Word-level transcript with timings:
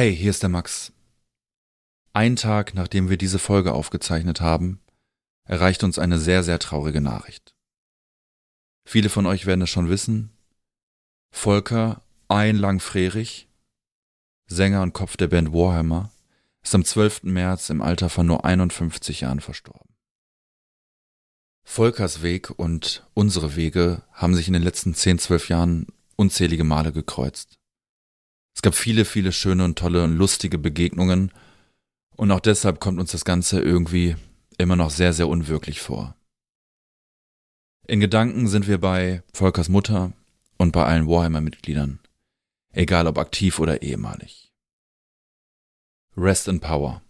Hey, 0.00 0.16
hier 0.16 0.30
ist 0.30 0.42
der 0.42 0.48
Max. 0.48 0.94
Ein 2.14 2.34
Tag 2.34 2.72
nachdem 2.72 3.10
wir 3.10 3.18
diese 3.18 3.38
Folge 3.38 3.74
aufgezeichnet 3.74 4.40
haben, 4.40 4.80
erreicht 5.44 5.84
uns 5.84 5.98
eine 5.98 6.18
sehr, 6.18 6.42
sehr 6.42 6.58
traurige 6.58 7.02
Nachricht. 7.02 7.54
Viele 8.86 9.10
von 9.10 9.26
euch 9.26 9.44
werden 9.44 9.60
es 9.60 9.68
schon 9.68 9.90
wissen. 9.90 10.30
Volker 11.30 12.00
Einlang 12.28 12.80
Frerich, 12.80 13.50
Sänger 14.46 14.80
und 14.80 14.94
Kopf 14.94 15.18
der 15.18 15.28
Band 15.28 15.52
Warhammer, 15.52 16.10
ist 16.62 16.74
am 16.74 16.82
12. 16.82 17.24
März 17.24 17.68
im 17.68 17.82
Alter 17.82 18.08
von 18.08 18.26
nur 18.26 18.46
51 18.46 19.20
Jahren 19.20 19.40
verstorben. 19.40 19.94
Volkers 21.62 22.22
Weg 22.22 22.48
und 22.58 23.06
unsere 23.12 23.54
Wege 23.54 24.02
haben 24.12 24.34
sich 24.34 24.46
in 24.46 24.54
den 24.54 24.62
letzten 24.62 24.94
10, 24.94 25.18
12 25.18 25.50
Jahren 25.50 25.88
unzählige 26.16 26.64
Male 26.64 26.90
gekreuzt. 26.90 27.59
Es 28.54 28.62
gab 28.62 28.74
viele, 28.74 29.04
viele 29.04 29.32
schöne 29.32 29.64
und 29.64 29.78
tolle 29.78 30.04
und 30.04 30.16
lustige 30.16 30.58
Begegnungen 30.58 31.32
und 32.16 32.30
auch 32.30 32.40
deshalb 32.40 32.80
kommt 32.80 33.00
uns 33.00 33.12
das 33.12 33.24
Ganze 33.24 33.60
irgendwie 33.60 34.16
immer 34.58 34.76
noch 34.76 34.90
sehr, 34.90 35.12
sehr 35.12 35.28
unwirklich 35.28 35.80
vor. 35.80 36.14
In 37.86 38.00
Gedanken 38.00 38.46
sind 38.46 38.68
wir 38.68 38.78
bei 38.78 39.22
Volkers 39.32 39.68
Mutter 39.68 40.12
und 40.58 40.72
bei 40.72 40.84
allen 40.84 41.08
Warhammer-Mitgliedern, 41.08 41.98
egal 42.72 43.06
ob 43.06 43.18
aktiv 43.18 43.58
oder 43.58 43.82
ehemalig. 43.82 44.52
Rest 46.16 46.48
in 46.48 46.60
Power. 46.60 47.02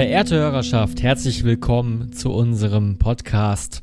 Verehrte 0.00 0.36
Hörerschaft, 0.36 1.02
herzlich 1.02 1.44
willkommen 1.44 2.14
zu 2.14 2.32
unserem 2.32 2.96
Podcast, 2.96 3.82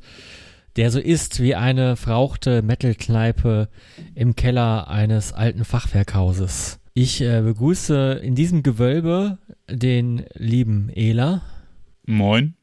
der 0.75 0.89
so 0.89 0.99
ist 0.99 1.39
wie 1.43 1.53
eine 1.53 1.95
verrauchte 1.95 2.63
Metal-Kneipe 2.63 3.69
im 4.15 4.35
Keller 4.35 4.87
eines 4.87 5.31
alten 5.31 5.63
Fachwerkhauses. 5.63 6.79
Ich 6.95 7.21
äh, 7.21 7.41
begrüße 7.43 8.13
in 8.13 8.33
diesem 8.33 8.63
Gewölbe 8.63 9.37
den 9.69 10.25
lieben 10.33 10.89
Ela 10.89 11.43
Moin. 12.07 12.55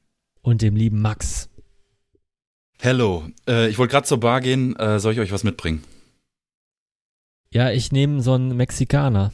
und 0.43 0.61
dem 0.61 0.75
lieben 0.75 1.01
Max. 1.01 1.49
Hello, 2.81 3.23
äh, 3.49 3.69
ich 3.69 3.79
wollte 3.79 3.93
gerade 3.93 4.09
zur 4.09 4.19
Bar 4.19 4.41
gehen, 4.41 4.75
äh, 4.75 4.99
soll 4.99 5.13
ich 5.13 5.21
euch 5.21 5.31
was 5.31 5.45
mitbringen? 5.45 5.85
Ja, 7.53 7.71
ich 7.71 7.93
nehme 7.93 8.21
so 8.21 8.33
einen 8.33 8.57
Mexikaner. 8.57 9.33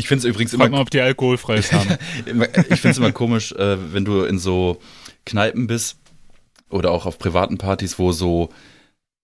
Ich 0.00 0.08
finde 0.08 0.20
es 0.20 0.24
übrigens 0.24 0.52
Frag 0.52 0.68
immer 0.68 0.76
mal, 0.76 0.82
ob 0.82 0.90
die 0.90 1.00
alkoholfreies 1.00 1.72
haben. 1.74 1.96
Ich 2.24 2.80
finde 2.80 2.90
es 2.90 2.98
immer 2.98 3.12
komisch, 3.12 3.52
äh, 3.52 3.76
wenn 3.92 4.04
du 4.04 4.22
in 4.22 4.38
so 4.38 4.80
Kneipen 5.26 5.66
bist 5.66 5.98
oder 6.70 6.90
auch 6.90 7.04
auf 7.04 7.18
privaten 7.18 7.58
Partys, 7.58 7.98
wo 7.98 8.12
so 8.12 8.48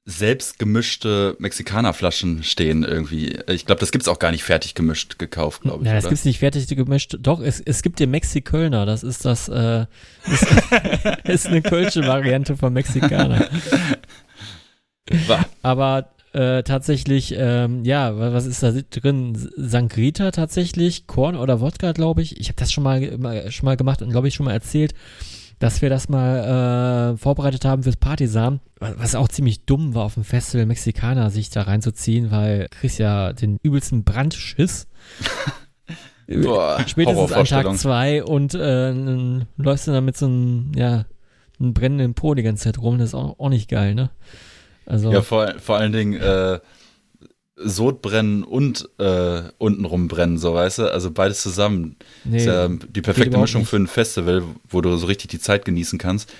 selbst 0.04 0.58
gemischte 0.58 1.34
Mexikanerflaschen 1.40 2.44
stehen 2.44 2.84
irgendwie. 2.84 3.40
Ich 3.48 3.64
glaube, 3.64 3.80
das 3.80 3.90
gibt's 3.90 4.06
auch 4.06 4.20
gar 4.20 4.30
nicht 4.30 4.44
fertig 4.44 4.74
gemischt 4.74 5.18
gekauft, 5.18 5.62
glaube 5.62 5.82
ich. 5.82 5.88
Ja, 5.88 5.94
das 5.94 6.04
oder? 6.04 6.10
gibt's 6.10 6.24
nicht 6.26 6.38
fertig 6.38 6.68
gemischt. 6.68 7.16
Doch, 7.18 7.40
es, 7.40 7.58
es 7.58 7.82
gibt 7.82 7.98
den 7.98 8.10
Mexikölner. 8.10 8.84
Das 8.84 9.02
ist 9.02 9.24
das, 9.24 9.48
äh, 9.48 9.86
ist, 10.26 10.46
ist 11.24 11.46
eine 11.46 11.62
kölsche 11.62 12.06
Variante 12.06 12.56
von 12.56 12.74
Mexikaner. 12.74 13.48
Aber 15.62 16.10
äh, 16.36 16.62
tatsächlich, 16.62 17.34
ähm, 17.36 17.84
ja, 17.84 18.16
wa- 18.18 18.32
was 18.32 18.46
ist 18.46 18.62
da 18.62 18.72
drin? 18.72 19.36
Sangrita 19.56 20.30
tatsächlich, 20.30 21.06
Korn 21.06 21.34
oder 21.36 21.60
Wodka, 21.60 21.92
glaube 21.92 22.22
ich. 22.22 22.38
Ich 22.40 22.48
habe 22.48 22.56
das 22.56 22.70
schon 22.72 22.84
mal, 22.84 23.16
mal- 23.18 23.50
schon 23.50 23.64
mal 23.66 23.76
gemacht 23.76 24.02
und 24.02 24.10
glaube 24.10 24.28
ich 24.28 24.34
schon 24.34 24.46
mal 24.46 24.52
erzählt, 24.52 24.92
dass 25.58 25.80
wir 25.80 25.88
das 25.88 26.08
mal 26.10 27.14
äh, 27.14 27.16
vorbereitet 27.16 27.64
haben 27.64 27.82
fürs 27.82 27.96
Partisan. 27.96 28.60
wa- 28.78 28.94
Was 28.98 29.14
auch 29.14 29.28
ziemlich 29.28 29.64
dumm 29.64 29.94
war 29.94 30.04
auf 30.04 30.14
dem 30.14 30.24
Festival 30.24 30.66
Mexikaner, 30.66 31.30
sich 31.30 31.48
da 31.50 31.62
reinzuziehen, 31.62 32.30
weil 32.30 32.60
du 32.60 32.68
kriegst 32.68 32.98
ja 32.98 33.32
den 33.32 33.58
übelsten 33.62 34.04
Brandschiss. 34.04 34.86
Boah, 36.28 36.82
Spätestens 36.86 37.32
an. 37.32 37.44
Tag 37.46 37.76
zwei 37.78 38.24
und 38.24 38.54
äh, 38.54 38.58
dann 38.58 39.46
läufst 39.56 39.86
du 39.86 39.92
dann 39.92 40.04
mit 40.04 40.16
so 40.16 40.26
einem, 40.26 40.72
ja, 40.74 41.04
einem 41.60 41.72
brennenden 41.72 42.14
Po 42.14 42.34
die 42.34 42.42
ganze 42.42 42.64
Zeit 42.64 42.78
rum. 42.78 42.98
Das 42.98 43.10
ist 43.10 43.14
auch, 43.14 43.38
auch 43.38 43.48
nicht 43.48 43.70
geil, 43.70 43.94
ne? 43.94 44.10
Also, 44.86 45.12
Ja, 45.12 45.20
vor, 45.22 45.54
vor 45.58 45.76
allen 45.76 45.92
Dingen 45.92 46.14
äh, 46.20 46.60
Sodbrennen 47.56 48.44
und 48.44 48.88
äh, 48.98 49.42
untenrum 49.58 50.08
brennen, 50.08 50.38
so 50.38 50.54
weißt 50.54 50.78
du? 50.78 50.92
Also 50.92 51.10
beides 51.10 51.42
zusammen. 51.42 51.96
nee, 52.24 52.36
ist 52.38 52.46
ja 52.46 52.68
die 52.68 53.00
perfekte 53.00 53.38
Mischung 53.38 53.62
nicht. 53.62 53.70
für 53.70 53.76
ein 53.76 53.86
Festival, 53.86 54.42
wo 54.68 54.80
du 54.80 54.96
so 54.96 55.06
richtig 55.06 55.30
die 55.30 55.38
Zeit 55.40 55.64
genießen 55.64 55.98
kannst. 55.98 56.32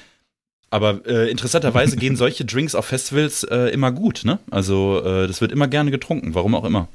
Aber 0.68 1.06
äh, 1.06 1.30
interessanterweise 1.30 1.96
gehen 1.98 2.16
solche 2.16 2.44
Drinks 2.44 2.74
auf 2.74 2.84
Festivals 2.86 3.44
äh, 3.44 3.68
immer 3.70 3.92
gut, 3.92 4.22
ne? 4.24 4.38
Also 4.50 5.02
äh, 5.04 5.26
das 5.26 5.40
wird 5.40 5.52
immer 5.52 5.68
gerne 5.68 5.90
getrunken, 5.90 6.34
warum 6.34 6.54
auch 6.54 6.64
immer. 6.64 6.88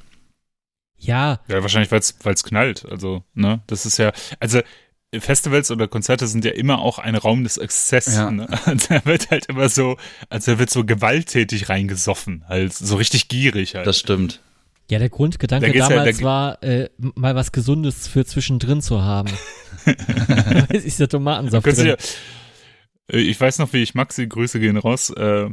ja, 1.00 1.40
ja, 1.47 1.61
wahrscheinlich, 1.63 1.91
weil 1.91 2.00
es 2.34 2.44
knallt. 2.44 2.85
Also, 2.91 3.23
ne? 3.34 3.61
Das 3.66 3.88
ist 3.88 3.97
ja, 3.97 4.11
also 4.40 4.59
Festivals 5.19 5.69
oder 5.72 5.88
Konzerte 5.89 6.25
sind 6.27 6.45
ja 6.45 6.51
immer 6.51 6.79
auch 6.79 6.97
ein 6.99 7.16
Raum 7.16 7.44
des 7.44 7.57
Exzesses. 7.57 8.16
Ja. 8.16 8.31
Ne? 8.31 8.47
Also 8.66 8.94
er 8.94 9.05
wird 9.05 9.29
halt 9.29 9.47
immer 9.47 9.67
so, 9.69 9.97
also 10.29 10.51
er 10.51 10.59
wird 10.59 10.69
so 10.69 10.85
gewalttätig 10.85 11.67
reingesoffen, 11.69 12.45
halt 12.47 12.73
so 12.73 12.95
richtig 12.95 13.27
gierig 13.27 13.75
halt. 13.75 13.85
Das 13.88 13.99
stimmt. 13.99 14.41
Ja, 14.89 14.99
der 14.99 15.09
Grundgedanke 15.09 15.67
Da 15.67 15.72
geht's 15.73 15.89
ja- 15.89 15.95
damals 15.97 16.17
da- 16.19 16.23
war, 16.23 16.63
äh, 16.63 16.89
mal 16.97 17.35
was 17.35 17.51
Gesundes 17.51 18.07
für 18.07 18.25
zwischendrin 18.25 18.81
zu 18.81 19.01
haben. 19.03 19.29
es 20.69 20.83
ist 20.85 20.99
der 20.99 21.09
Tomatensaft 21.09 21.66
drin. 21.66 21.88
ja, 21.88 21.95
äh, 23.11 23.17
ich 23.19 23.39
weiß 23.39 23.59
noch, 23.59 23.72
wie 23.73 23.81
ich 23.83 23.93
Maxi, 23.95 24.28
Grüße 24.28 24.59
gehen 24.59 24.78
raus, 24.78 25.09
äh, 25.09 25.49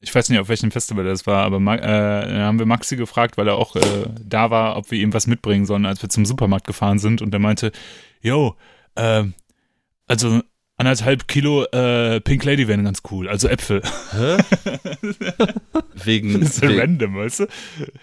ich 0.00 0.14
weiß 0.14 0.28
nicht, 0.28 0.38
auf 0.38 0.48
welchem 0.48 0.70
Festival 0.70 1.04
das 1.04 1.26
war, 1.26 1.44
aber 1.44 1.56
äh, 1.56 1.80
dann 1.80 2.38
haben 2.42 2.58
wir 2.58 2.66
Maxi 2.66 2.96
gefragt, 2.96 3.36
weil 3.38 3.48
er 3.48 3.56
auch 3.56 3.76
äh, 3.76 3.80
da 4.22 4.50
war, 4.50 4.76
ob 4.76 4.90
wir 4.90 5.00
ihm 5.00 5.12
was 5.14 5.26
mitbringen 5.26 5.64
sollen, 5.66 5.86
als 5.86 6.02
wir 6.02 6.08
zum 6.10 6.26
Supermarkt 6.26 6.66
gefahren 6.66 6.98
sind 6.98 7.22
und 7.22 7.32
er 7.34 7.40
meinte, 7.40 7.72
yo, 8.20 8.54
äh, 8.96 9.24
also 10.06 10.40
anderthalb 10.76 11.26
Kilo 11.28 11.64
äh, 11.64 12.20
Pink 12.20 12.44
Lady 12.44 12.68
wären 12.68 12.84
ganz 12.84 13.02
cool, 13.10 13.28
also 13.28 13.48
Äpfel. 13.48 13.82
Hä? 14.12 14.36
wegen, 16.04 16.40
Das 16.40 16.50
ist 16.50 16.56
so 16.56 16.68
wegen 16.68 16.80
random, 16.80 17.16
weißt 17.16 17.40
du? 17.40 17.46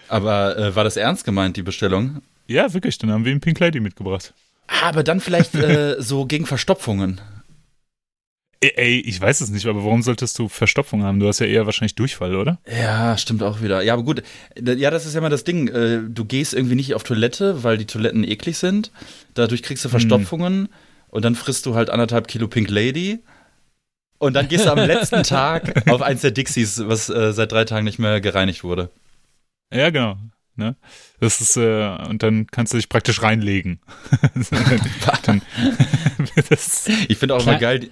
aber 0.08 0.56
äh, 0.58 0.74
war 0.76 0.84
das 0.84 0.96
ernst 0.96 1.24
gemeint, 1.24 1.56
die 1.56 1.62
Bestellung? 1.62 2.20
Ja, 2.46 2.72
wirklich, 2.74 2.98
dann 2.98 3.10
haben 3.10 3.24
wir 3.24 3.32
ihm 3.32 3.40
Pink 3.40 3.58
Lady 3.60 3.80
mitgebracht. 3.80 4.34
Ah, 4.66 4.88
aber 4.88 5.02
dann 5.02 5.20
vielleicht 5.20 5.54
äh, 5.54 5.96
so 6.00 6.26
gegen 6.26 6.46
Verstopfungen. 6.46 7.20
Ey, 8.60 8.72
ey, 8.76 9.00
ich 9.00 9.20
weiß 9.20 9.42
es 9.42 9.50
nicht, 9.50 9.66
aber 9.66 9.84
warum 9.84 10.02
solltest 10.02 10.38
du 10.38 10.48
Verstopfung 10.48 11.02
haben? 11.02 11.20
Du 11.20 11.28
hast 11.28 11.38
ja 11.38 11.46
eher 11.46 11.66
wahrscheinlich 11.66 11.96
Durchfall, 11.96 12.34
oder? 12.34 12.58
Ja, 12.66 13.16
stimmt 13.18 13.42
auch 13.42 13.60
wieder. 13.60 13.82
Ja, 13.82 13.92
aber 13.92 14.04
gut. 14.04 14.22
Ja, 14.58 14.90
das 14.90 15.04
ist 15.04 15.12
ja 15.12 15.18
immer 15.18 15.28
das 15.28 15.44
Ding. 15.44 15.68
Äh, 15.68 16.00
Du 16.08 16.24
gehst 16.24 16.54
irgendwie 16.54 16.74
nicht 16.74 16.94
auf 16.94 17.02
Toilette, 17.02 17.62
weil 17.62 17.76
die 17.76 17.84
Toiletten 17.84 18.24
eklig 18.24 18.56
sind. 18.56 18.90
Dadurch 19.34 19.62
kriegst 19.62 19.84
du 19.84 19.90
Verstopfungen 19.90 20.70
und 21.14 21.24
dann 21.24 21.36
frisst 21.36 21.64
du 21.64 21.74
halt 21.76 21.90
anderthalb 21.90 22.26
Kilo 22.26 22.48
Pink 22.48 22.68
Lady. 22.70 23.20
Und 24.18 24.34
dann 24.34 24.48
gehst 24.48 24.66
du 24.66 24.70
am 24.72 24.78
letzten 24.78 25.22
Tag 25.24 25.88
auf 25.88 26.02
eins 26.02 26.22
der 26.22 26.32
Dixies, 26.32 26.82
was 26.86 27.08
äh, 27.08 27.32
seit 27.32 27.52
drei 27.52 27.64
Tagen 27.64 27.84
nicht 27.84 27.98
mehr 28.00 28.20
gereinigt 28.20 28.64
wurde. 28.64 28.90
Ja, 29.72 29.90
genau. 29.90 30.16
Ne? 30.56 30.76
Das 31.20 31.40
ist, 31.40 31.56
äh, 31.56 31.96
und 32.08 32.22
dann 32.22 32.46
kannst 32.48 32.72
du 32.72 32.76
dich 32.78 32.88
praktisch 32.88 33.22
reinlegen. 33.22 33.80
dann, 35.24 35.42
Ich 37.08 37.18
finde 37.18 37.34
auch 37.36 37.42
immer 37.42 37.58
geil. 37.58 37.80
die- 37.80 37.90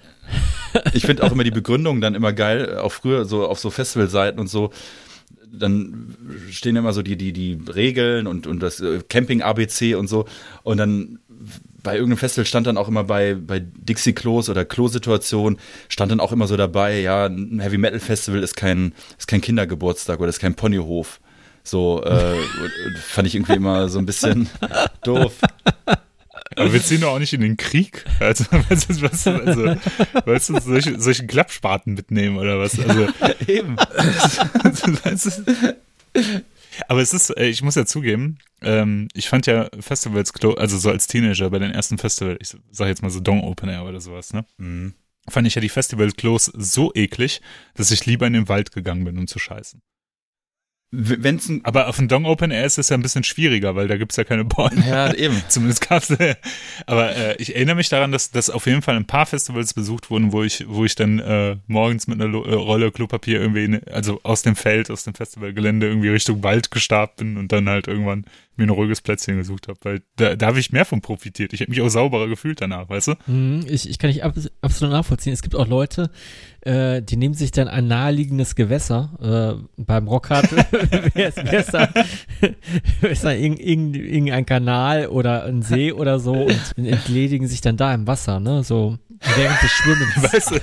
Ich 0.93 1.05
finde 1.05 1.23
auch 1.23 1.31
immer 1.31 1.43
die 1.43 1.51
Begründung 1.51 2.01
dann 2.01 2.15
immer 2.15 2.33
geil, 2.33 2.77
auch 2.77 2.91
früher 2.91 3.25
so 3.25 3.47
auf 3.47 3.59
so 3.59 3.69
Festivalseiten 3.69 4.39
und 4.39 4.47
so. 4.47 4.71
Dann 5.51 6.15
stehen 6.49 6.75
immer 6.75 6.93
so 6.93 7.01
die, 7.03 7.15
die, 7.15 7.31
die 7.31 7.59
Regeln 7.73 8.27
und, 8.27 8.47
und 8.47 8.59
das 8.59 8.79
äh, 8.79 9.01
Camping-ABC 9.07 9.95
und 9.95 10.07
so. 10.07 10.25
Und 10.63 10.77
dann 10.77 11.19
bei 11.83 11.95
irgendeinem 11.95 12.17
Festival 12.17 12.45
stand 12.45 12.65
dann 12.65 12.77
auch 12.77 12.87
immer 12.87 13.03
bei, 13.03 13.35
bei 13.35 13.59
Dixie-Klos 13.59 14.49
oder 14.49 14.65
Klosituation 14.65 15.57
stand 15.89 16.11
dann 16.11 16.19
auch 16.19 16.31
immer 16.31 16.47
so 16.47 16.57
dabei, 16.57 16.99
ja, 16.99 17.25
ein 17.25 17.59
Heavy-Metal-Festival 17.59 18.41
ist 18.41 18.55
kein, 18.55 18.93
ist 19.17 19.27
kein 19.27 19.41
Kindergeburtstag 19.41 20.19
oder 20.19 20.29
ist 20.29 20.39
kein 20.39 20.55
Ponyhof. 20.55 21.19
So, 21.63 22.03
äh, 22.03 22.35
fand 23.07 23.27
ich 23.27 23.35
irgendwie 23.35 23.53
immer 23.53 23.87
so 23.89 23.99
ein 23.99 24.05
bisschen 24.05 24.49
doof. 25.03 25.33
Aber 26.55 26.73
wir 26.73 26.81
ziehen 26.83 27.01
doch 27.01 27.13
auch 27.13 27.19
nicht 27.19 27.33
in 27.33 27.41
den 27.41 27.57
Krieg. 27.57 28.05
Also, 28.19 28.45
weißt 28.69 28.89
du, 28.89 29.01
was, 29.01 29.27
also, 29.27 29.75
weißt 30.25 30.49
du 30.49 30.59
solche, 30.59 30.99
solche 30.99 31.25
Klappspaten 31.25 31.93
mitnehmen 31.93 32.37
oder 32.37 32.59
was? 32.59 32.79
Also, 32.79 33.07
Eben. 33.47 33.77
weißt 33.77 35.41
du, 35.47 35.75
aber 36.87 37.01
es 37.01 37.13
ist, 37.13 37.29
äh, 37.31 37.47
ich 37.47 37.61
muss 37.61 37.75
ja 37.75 37.85
zugeben, 37.85 38.37
ähm, 38.61 39.07
ich 39.13 39.29
fand 39.29 39.45
ja 39.45 39.69
Festivals, 39.79 40.33
also 40.57 40.77
so 40.77 40.89
als 40.89 41.07
Teenager 41.07 41.49
bei 41.49 41.59
den 41.59 41.71
ersten 41.71 41.97
Festivals, 41.97 42.37
ich 42.41 42.59
sag 42.71 42.87
jetzt 42.87 43.01
mal 43.01 43.09
so 43.09 43.19
Dong 43.19 43.43
Open 43.43 43.69
Air 43.69 43.85
oder 43.85 44.01
sowas, 44.01 44.33
ne? 44.33 44.45
Mhm. 44.57 44.93
Fand 45.29 45.47
ich 45.47 45.55
ja 45.55 45.61
die 45.61 45.69
Festival-Klos 45.69 46.51
so 46.53 46.91
eklig, 46.93 47.41
dass 47.75 47.91
ich 47.91 48.05
lieber 48.05 48.27
in 48.27 48.33
den 48.33 48.49
Wald 48.49 48.73
gegangen 48.73 49.05
bin, 49.05 49.17
um 49.17 49.27
zu 49.27 49.39
scheißen. 49.39 49.81
Wenn's 50.95 51.49
ein 51.49 51.61
Aber 51.65 51.87
auf 51.87 51.95
dem 51.95 52.07
Dong 52.07 52.25
Open 52.25 52.51
Air 52.51 52.65
ist 52.65 52.77
es 52.77 52.89
ja 52.89 52.95
ein 52.95 53.01
bisschen 53.01 53.23
schwieriger, 53.23 53.75
weil 53.75 53.87
da 53.87 53.97
gibt's 53.97 54.15
ja 54.15 54.23
keine 54.23 54.45
Bäume. 54.45 54.87
ja, 54.87 55.11
eben. 55.11 55.41
Zumindest 55.47 55.89
gab's. 55.89 56.11
Äh, 56.11 56.35
aber 56.85 57.15
äh, 57.15 57.35
ich 57.37 57.55
erinnere 57.55 57.75
mich 57.75 57.89
daran, 57.89 58.11
dass, 58.11 58.29
dass 58.29 58.51
auf 58.51 58.67
jeden 58.67 58.83
Fall 58.83 58.95
ein 58.95 59.07
paar 59.07 59.25
Festivals 59.25 59.73
besucht 59.73 60.11
wurden, 60.11 60.31
wo 60.31 60.43
ich, 60.43 60.65
wo 60.67 60.85
ich 60.85 60.93
dann 60.93 61.17
äh, 61.17 61.57
morgens 61.65 62.05
mit 62.05 62.21
einer 62.21 62.29
Lo 62.29 62.43
äh, 62.43 62.53
Rolle 62.53 62.91
Klopapier 62.91 63.41
irgendwie, 63.41 63.63
in, 63.63 63.87
also 63.87 64.19
aus 64.21 64.43
dem 64.43 64.55
Feld, 64.55 64.91
aus 64.91 65.03
dem 65.03 65.15
Festivalgelände 65.15 65.87
irgendwie 65.87 66.09
Richtung 66.09 66.43
Wald 66.43 66.69
gestarbt 66.69 67.17
bin 67.17 67.37
und 67.37 67.51
dann 67.51 67.67
halt 67.67 67.87
irgendwann 67.87 68.25
mir 68.55 68.65
ein 68.65 68.69
ruhiges 68.69 69.01
Plätzchen 69.01 69.37
gesucht 69.37 69.67
habe, 69.67 69.79
weil 69.83 70.01
da, 70.15 70.35
da 70.35 70.47
habe 70.47 70.59
ich 70.59 70.71
mehr 70.71 70.85
von 70.85 71.01
profitiert. 71.01 71.53
Ich 71.53 71.61
habe 71.61 71.71
mich 71.71 71.81
auch 71.81 71.89
sauberer 71.89 72.27
gefühlt 72.27 72.61
danach, 72.61 72.89
weißt 72.89 73.07
du? 73.09 73.13
Mhm, 73.27 73.65
ich, 73.67 73.89
ich 73.89 73.97
kann 73.97 74.09
nicht 74.09 74.23
ab, 74.23 74.35
absolut 74.61 74.93
nachvollziehen. 74.93 75.33
Es 75.33 75.41
gibt 75.41 75.55
auch 75.55 75.67
Leute, 75.67 76.11
äh, 76.61 77.01
die 77.01 77.17
nehmen 77.17 77.33
sich 77.33 77.51
dann 77.51 77.67
ein 77.67 77.87
naheliegendes 77.87 78.55
Gewässer. 78.55 79.57
Äh, 79.77 79.83
beim 79.83 80.07
Rockhard 80.07 80.51
wäre 80.51 81.29
es 81.29 81.37
ist 83.01 83.23
da 83.23 83.31
irgend, 83.31 83.59
irgend, 83.59 83.95
irgendein 83.97 84.45
Kanal 84.45 85.07
oder 85.07 85.45
ein 85.45 85.61
See 85.61 85.91
oder 85.91 86.19
so 86.19 86.33
und 86.33 86.61
entledigen 86.77 87.47
sich 87.47 87.61
dann 87.61 87.77
da 87.77 87.93
im 87.93 88.07
Wasser, 88.07 88.39
ne? 88.39 88.63
So 88.63 88.97
während 89.35 89.61
des 89.61 89.71
Schwimmens. 89.71 90.33
Weißt 90.33 90.51
du, 90.51 90.61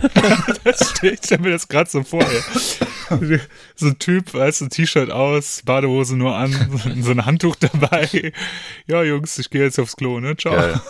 das 0.64 0.90
steht, 0.90 1.12
ich 1.14 1.20
stell 1.24 1.38
mir 1.38 1.50
das 1.50 1.68
gerade 1.68 1.90
so 1.90 2.02
vor. 2.02 2.22
Ja. 2.22 3.38
So 3.74 3.86
ein 3.86 3.98
Typ, 3.98 4.34
weißt 4.34 4.60
du, 4.60 4.68
T-Shirt 4.68 5.10
aus, 5.10 5.62
Badehose 5.64 6.16
nur 6.16 6.36
an, 6.36 6.52
so 7.00 7.10
ein 7.10 7.24
Handtuch 7.24 7.56
dabei. 7.56 8.32
Ja, 8.86 9.02
Jungs, 9.02 9.38
ich 9.38 9.50
gehe 9.50 9.62
jetzt 9.62 9.78
aufs 9.78 9.96
Klo, 9.96 10.20
ne? 10.20 10.36
Ciao. 10.36 10.54
Geil. 10.54 10.80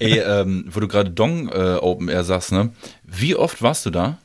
Ey, 0.00 0.18
ähm, 0.18 0.64
wo 0.68 0.80
du 0.80 0.88
gerade 0.88 1.10
Dong 1.10 1.48
äh, 1.48 1.76
Open 1.80 2.08
Air 2.08 2.24
sagst, 2.24 2.52
ne? 2.52 2.72
Wie 3.04 3.36
oft 3.36 3.62
warst 3.62 3.86
du 3.86 3.90
da, 3.90 4.18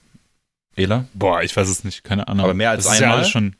Ela? 0.75 1.06
Boah, 1.13 1.44
ich 1.44 1.56
weiß 1.56 1.68
es 1.68 1.83
nicht, 1.83 2.03
keine 2.03 2.27
Ahnung. 2.27 2.45
Aber 2.45 2.53
mehr 2.53 2.71
als 2.71 2.86
das 2.86 2.95
ist 2.95 3.00
ja 3.01 3.12
einmal? 3.12 3.25
schon. 3.25 3.56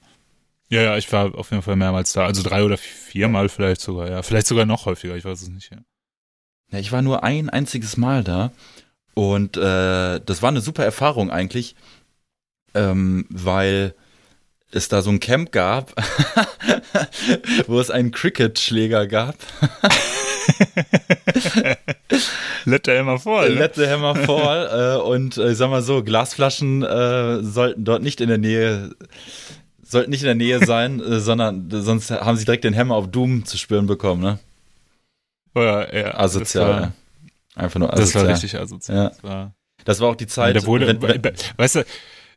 Ja, 0.70 0.82
ja, 0.82 0.98
ich 0.98 1.12
war 1.12 1.36
auf 1.36 1.52
jeden 1.52 1.64
Fall 1.64 1.76
mehrmals 1.76 2.14
da. 2.14 2.26
Also 2.26 2.44
drei 2.44 2.64
oder 2.64 2.78
viermal 2.78 3.50
vielleicht 3.50 3.82
sogar, 3.82 4.10
ja. 4.10 4.22
Vielleicht 4.22 4.48
sogar 4.48 4.66
noch 4.66 4.86
häufiger, 4.86 5.16
ich 5.16 5.26
weiß 5.26 5.42
es 5.42 5.50
nicht, 5.50 5.72
ja. 5.72 5.78
Ja, 6.72 6.80
ich 6.80 6.92
war 6.92 7.02
nur 7.02 7.24
ein 7.24 7.50
einziges 7.50 7.98
Mal 7.98 8.24
da 8.24 8.52
und 9.16 9.58
äh, 9.58 10.20
das 10.24 10.42
war 10.42 10.50
eine 10.50 10.62
super 10.62 10.84
Erfahrung 10.84 11.32
eigentlich, 11.32 11.76
ähm, 12.74 13.26
weil 13.30 13.94
es 14.72 14.88
da 14.88 15.02
so 15.02 15.10
ein 15.10 15.20
Camp 15.20 15.52
gab, 15.52 15.94
wo 17.68 17.80
es 17.80 17.90
einen 17.90 18.12
Cricket-Schläger 18.12 19.08
gab. 19.08 19.36
Let 22.66 22.88
immer 22.88 23.18
voll. 23.20 23.50
Ne? 23.50 23.56
Let 23.56 23.76
the 23.76 23.88
Hammer 23.88 24.16
Fall 24.16 24.98
äh, 24.98 25.02
und 25.02 25.38
äh, 25.38 25.52
ich 25.52 25.58
sag 25.58 25.70
mal 25.70 25.82
so, 25.82 26.04
Glasflaschen 26.04 26.84
äh, 26.84 27.42
sollten 27.44 27.84
dort 27.84 28.04
nicht 28.04 28.22
in 28.22 28.30
der 28.30 28.38
Nähe 28.38 28.92
sollten 29.82 30.12
nicht 30.12 30.22
in 30.22 30.28
der 30.28 30.36
Nähe 30.36 30.64
sein, 30.66 31.00
äh, 31.00 31.20
sondern 31.20 31.68
sonst 31.70 32.12
haben 32.12 32.38
sie 32.38 32.46
direkt 32.46 32.64
den 32.64 32.78
Hammer 32.78 32.96
auf 32.96 33.10
Doom 33.10 33.46
zu 33.46 33.58
spüren 33.58 33.88
bekommen, 33.88 34.22
ne? 34.22 34.38
Oh 35.60 35.96
ja, 35.96 36.18
Asozial. 36.18 36.68
Das 36.68 36.82
war. 36.82 36.94
Einfach 37.56 37.80
nur 37.80 37.90
das 37.90 38.00
asozial. 38.00 38.24
war 38.26 38.32
richtig 38.34 38.58
asozial. 38.58 38.98
Ja. 38.98 39.10
Das 39.10 39.24
war, 39.24 39.54
Das 39.86 40.00
war 40.00 40.10
auch 40.10 40.16
die 40.16 40.28
Zeit. 40.28 40.56
der 40.56 40.66
wurde, 40.66 40.88
wenn, 40.88 41.02
wenn, 41.02 41.34
weißt 41.58 41.76
du, 41.76 41.86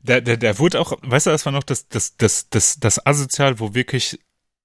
der, 0.00 0.20
der, 0.20 0.36
der 0.36 0.58
wurde 0.58 0.80
auch, 0.80 0.92
weißt 1.02 1.26
du, 1.26 1.30
das 1.30 1.44
war 1.46 1.52
noch 1.52 1.62
das, 1.62 1.88
das, 1.88 2.16
das, 2.16 2.48
das, 2.48 2.80
das 2.80 3.06
Asozial, 3.06 3.60
wo 3.60 3.74
wirklich 3.74 4.18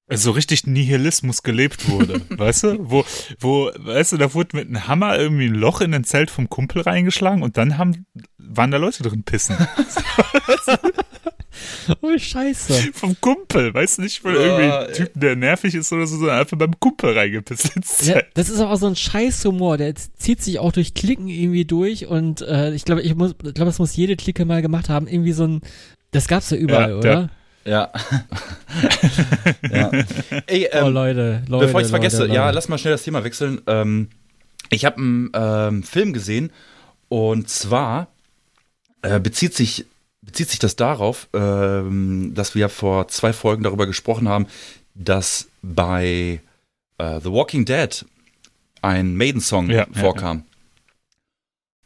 so 0.09 0.31
richtig 0.31 0.65
Nihilismus 0.65 1.43
gelebt 1.43 1.89
wurde, 1.89 2.21
weißt 2.29 2.63
du? 2.63 2.77
Wo, 2.89 3.05
wo, 3.39 3.71
weißt 3.75 4.13
du, 4.13 4.17
da 4.17 4.33
wurde 4.33 4.55
mit 4.55 4.67
einem 4.67 4.87
Hammer 4.87 5.17
irgendwie 5.17 5.47
ein 5.47 5.53
Loch 5.53 5.81
in 5.81 5.93
ein 5.93 6.05
Zelt 6.05 6.31
vom 6.31 6.49
Kumpel 6.49 6.81
reingeschlagen 6.81 7.43
und 7.43 7.57
dann 7.57 7.77
haben, 7.77 8.05
waren 8.37 8.71
da 8.71 8.77
Leute 8.77 9.03
drin 9.03 9.23
pissen. 9.23 9.57
Oh, 12.01 12.17
scheiße. 12.17 12.91
vom 12.93 13.15
Kumpel, 13.21 13.73
weißt 13.73 13.97
du, 13.97 14.01
nicht 14.03 14.21
von 14.21 14.33
Ja, 14.33 14.41
irgendwie 14.41 14.93
Typen, 14.93 15.19
der 15.19 15.35
nervig 15.35 15.73
ist 15.75 15.91
oder 15.93 16.05
so, 16.07 16.17
sondern 16.17 16.39
einfach 16.39 16.57
beim 16.57 16.79
Kumpel 16.79 17.17
reingepisst 17.17 18.03
Ja, 18.05 18.21
das 18.33 18.49
ist 18.49 18.59
aber 18.59 18.77
so 18.77 18.87
ein 18.87 18.95
Scheißhumor, 18.95 19.77
der 19.77 19.93
zieht 19.95 20.41
sich 20.41 20.59
auch 20.59 20.71
durch 20.71 20.93
Klicken 20.93 21.27
irgendwie 21.27 21.65
durch 21.65 22.07
und 22.07 22.41
äh, 22.41 22.73
ich 22.73 22.85
glaube, 22.85 23.01
ich 23.01 23.15
muss, 23.15 23.31
ich 23.31 23.53
glaube, 23.53 23.65
das 23.65 23.79
muss 23.79 23.95
jede 23.95 24.15
Clique 24.15 24.45
mal 24.45 24.61
gemacht 24.61 24.89
haben. 24.89 25.07
Irgendwie 25.07 25.31
so 25.33 25.45
ein, 25.45 25.61
das 26.11 26.27
gab's 26.27 26.49
ja 26.49 26.57
überall, 26.57 26.91
Ja, 26.91 26.97
oder? 26.97 27.29
ja. 27.65 27.91
ja. 29.71 29.91
Ey, 30.47 30.69
oh 30.73 30.77
ähm, 30.87 30.93
Leute, 30.93 31.43
Leute. 31.47 31.65
bevor 31.65 31.81
ich 31.81 31.85
es 31.85 31.91
vergesse, 31.91 32.23
Leute, 32.23 32.33
ja, 32.33 32.49
lass 32.49 32.69
mal 32.69 32.77
schnell 32.77 32.93
das 32.93 33.03
Thema 33.03 33.23
wechseln. 33.23 33.61
Ähm, 33.67 34.09
ich 34.69 34.85
habe 34.85 34.97
einen 34.97 35.31
ähm, 35.33 35.83
Film 35.83 36.13
gesehen 36.13 36.51
und 37.09 37.49
zwar 37.49 38.07
äh, 39.01 39.19
bezieht 39.19 39.53
sich 39.53 39.85
bezieht 40.27 40.49
sich 40.49 40.59
das 40.59 40.75
darauf, 40.75 41.27
ähm, 41.33 42.33
dass 42.35 42.53
wir 42.53 42.69
vor 42.69 43.07
zwei 43.07 43.33
Folgen 43.33 43.63
darüber 43.63 43.87
gesprochen 43.87 44.29
haben, 44.29 44.45
dass 44.93 45.47
bei 45.63 46.41
äh, 46.97 47.19
The 47.21 47.31
Walking 47.31 47.65
Dead 47.65 48.05
ein 48.81 49.15
Maiden-Song 49.15 49.69
Ja, 49.69 49.77
ja, 49.77 49.87
vorkam. 49.93 50.43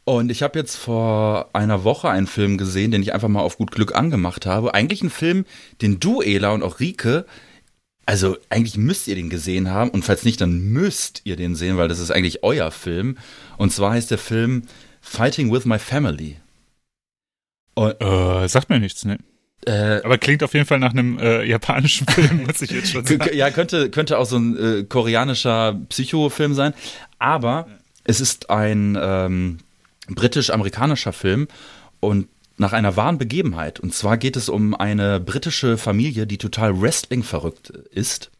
Und 0.04 0.30
ich 0.30 0.42
habe 0.42 0.58
jetzt 0.58 0.76
vor 0.76 1.50
einer 1.52 1.84
Woche 1.84 2.10
einen 2.10 2.26
Film 2.26 2.58
gesehen, 2.58 2.90
den 2.90 3.02
ich 3.02 3.14
einfach 3.14 3.28
mal 3.28 3.40
auf 3.40 3.56
gut 3.56 3.70
Glück 3.70 3.94
angemacht 3.94 4.44
habe. 4.44 4.74
Eigentlich 4.74 5.02
ein 5.02 5.10
Film, 5.10 5.46
den 5.80 6.00
du, 6.00 6.20
Ela, 6.20 6.50
und 6.50 6.64
auch 6.64 6.80
Rike, 6.80 7.24
also 8.04 8.36
eigentlich 8.50 8.76
müsst 8.76 9.06
ihr 9.06 9.14
den 9.14 9.30
gesehen 9.30 9.70
haben. 9.70 9.90
Und 9.90 10.04
falls 10.04 10.24
nicht, 10.24 10.40
dann 10.40 10.72
müsst 10.72 11.22
ihr 11.22 11.36
den 11.36 11.54
sehen, 11.54 11.76
weil 11.76 11.86
das 11.86 12.00
ist 12.00 12.10
eigentlich 12.10 12.42
euer 12.42 12.72
Film. 12.72 13.16
Und 13.56 13.72
zwar 13.72 13.92
heißt 13.92 14.10
der 14.10 14.18
Film 14.18 14.62
Fighting 15.00 15.52
with 15.52 15.64
My 15.64 15.78
Family. 15.78 16.36
Äh, 17.76 18.48
sagt 18.48 18.70
mir 18.70 18.80
nichts, 18.80 19.04
ne? 19.04 19.18
Äh, 19.66 20.00
Aber 20.02 20.18
klingt 20.18 20.42
auf 20.42 20.54
jeden 20.54 20.66
Fall 20.66 20.80
nach 20.80 20.92
einem 20.92 21.18
äh, 21.18 21.44
japanischen 21.44 22.06
Film, 22.08 22.44
muss 22.44 22.60
ich 22.62 22.70
jetzt 22.70 22.92
schon 22.92 23.04
sagen. 23.04 23.30
Ja, 23.32 23.50
könnte, 23.50 23.90
könnte 23.90 24.18
auch 24.18 24.26
so 24.26 24.36
ein 24.36 24.56
äh, 24.56 24.84
koreanischer 24.84 25.78
Psychofilm 25.88 26.54
sein. 26.54 26.74
Aber 27.18 27.68
es 28.04 28.20
ist 28.20 28.50
ein 28.50 28.98
ähm, 29.00 29.58
britisch-amerikanischer 30.08 31.12
Film 31.12 31.46
und 32.00 32.28
nach 32.58 32.72
einer 32.72 32.96
wahren 32.96 33.18
Begebenheit. 33.18 33.80
Und 33.80 33.94
zwar 33.94 34.16
geht 34.16 34.36
es 34.36 34.48
um 34.48 34.74
eine 34.74 35.20
britische 35.20 35.78
Familie, 35.78 36.26
die 36.26 36.38
total 36.38 36.80
Wrestling 36.80 37.22
verrückt 37.22 37.70
ist 37.70 38.30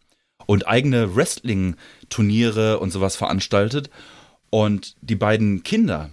und 0.46 0.66
eigene 0.66 1.14
Wrestling-Turniere 1.14 2.80
und 2.80 2.90
sowas 2.90 3.16
veranstaltet. 3.16 3.90
Und 4.50 4.96
die 5.00 5.14
beiden 5.14 5.62
Kinder, 5.62 6.10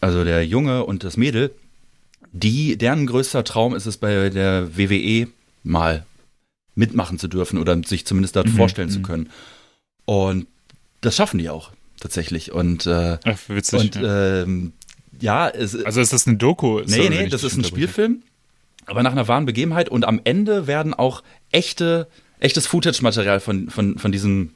also 0.00 0.24
der 0.24 0.46
Junge 0.46 0.84
und 0.84 1.04
das 1.04 1.16
Mädel, 1.16 1.54
die, 2.34 2.76
deren 2.76 3.06
größter 3.06 3.44
Traum 3.44 3.76
ist 3.76 3.86
es 3.86 3.96
bei 3.96 4.28
der 4.28 4.76
WWE 4.76 5.28
mal 5.62 6.04
mitmachen 6.74 7.18
zu 7.18 7.28
dürfen 7.28 7.58
oder 7.58 7.80
sich 7.84 8.04
zumindest 8.06 8.34
dort 8.34 8.48
Mhm, 8.48 8.56
vorstellen 8.56 8.90
zu 8.90 8.98
mhm. 8.98 9.04
können. 9.04 9.30
Und 10.04 10.46
das 11.00 11.14
schaffen 11.14 11.38
die 11.38 11.48
auch 11.48 11.70
tatsächlich. 12.00 12.50
Und, 12.50 12.86
äh, 12.86 13.18
Ach, 13.24 13.38
witzig. 13.46 13.80
und 13.80 13.94
ja. 13.94 14.42
ähm, 14.42 14.72
ja, 15.20 15.48
es, 15.48 15.76
also 15.84 16.00
ist 16.00 16.12
das 16.12 16.26
eine 16.26 16.36
Doku? 16.36 16.80
nee, 16.86 17.08
nee, 17.08 17.28
das 17.28 17.44
ist 17.44 17.56
ein. 17.56 17.62
Spielfilm, 17.62 18.24
aber 18.84 19.04
nach 19.04 19.12
einer 19.12 19.28
wahren 19.28 19.46
Begebenheit. 19.46 19.88
Und 19.88 20.04
am 20.04 20.20
Ende 20.24 20.66
werden 20.66 20.92
auch 20.92 21.22
echte, 21.52 22.08
echtes 22.40 22.66
Footage-Material 22.66 23.38
von, 23.38 23.70
von, 23.70 23.96
von, 23.96 24.10
diesem, 24.10 24.50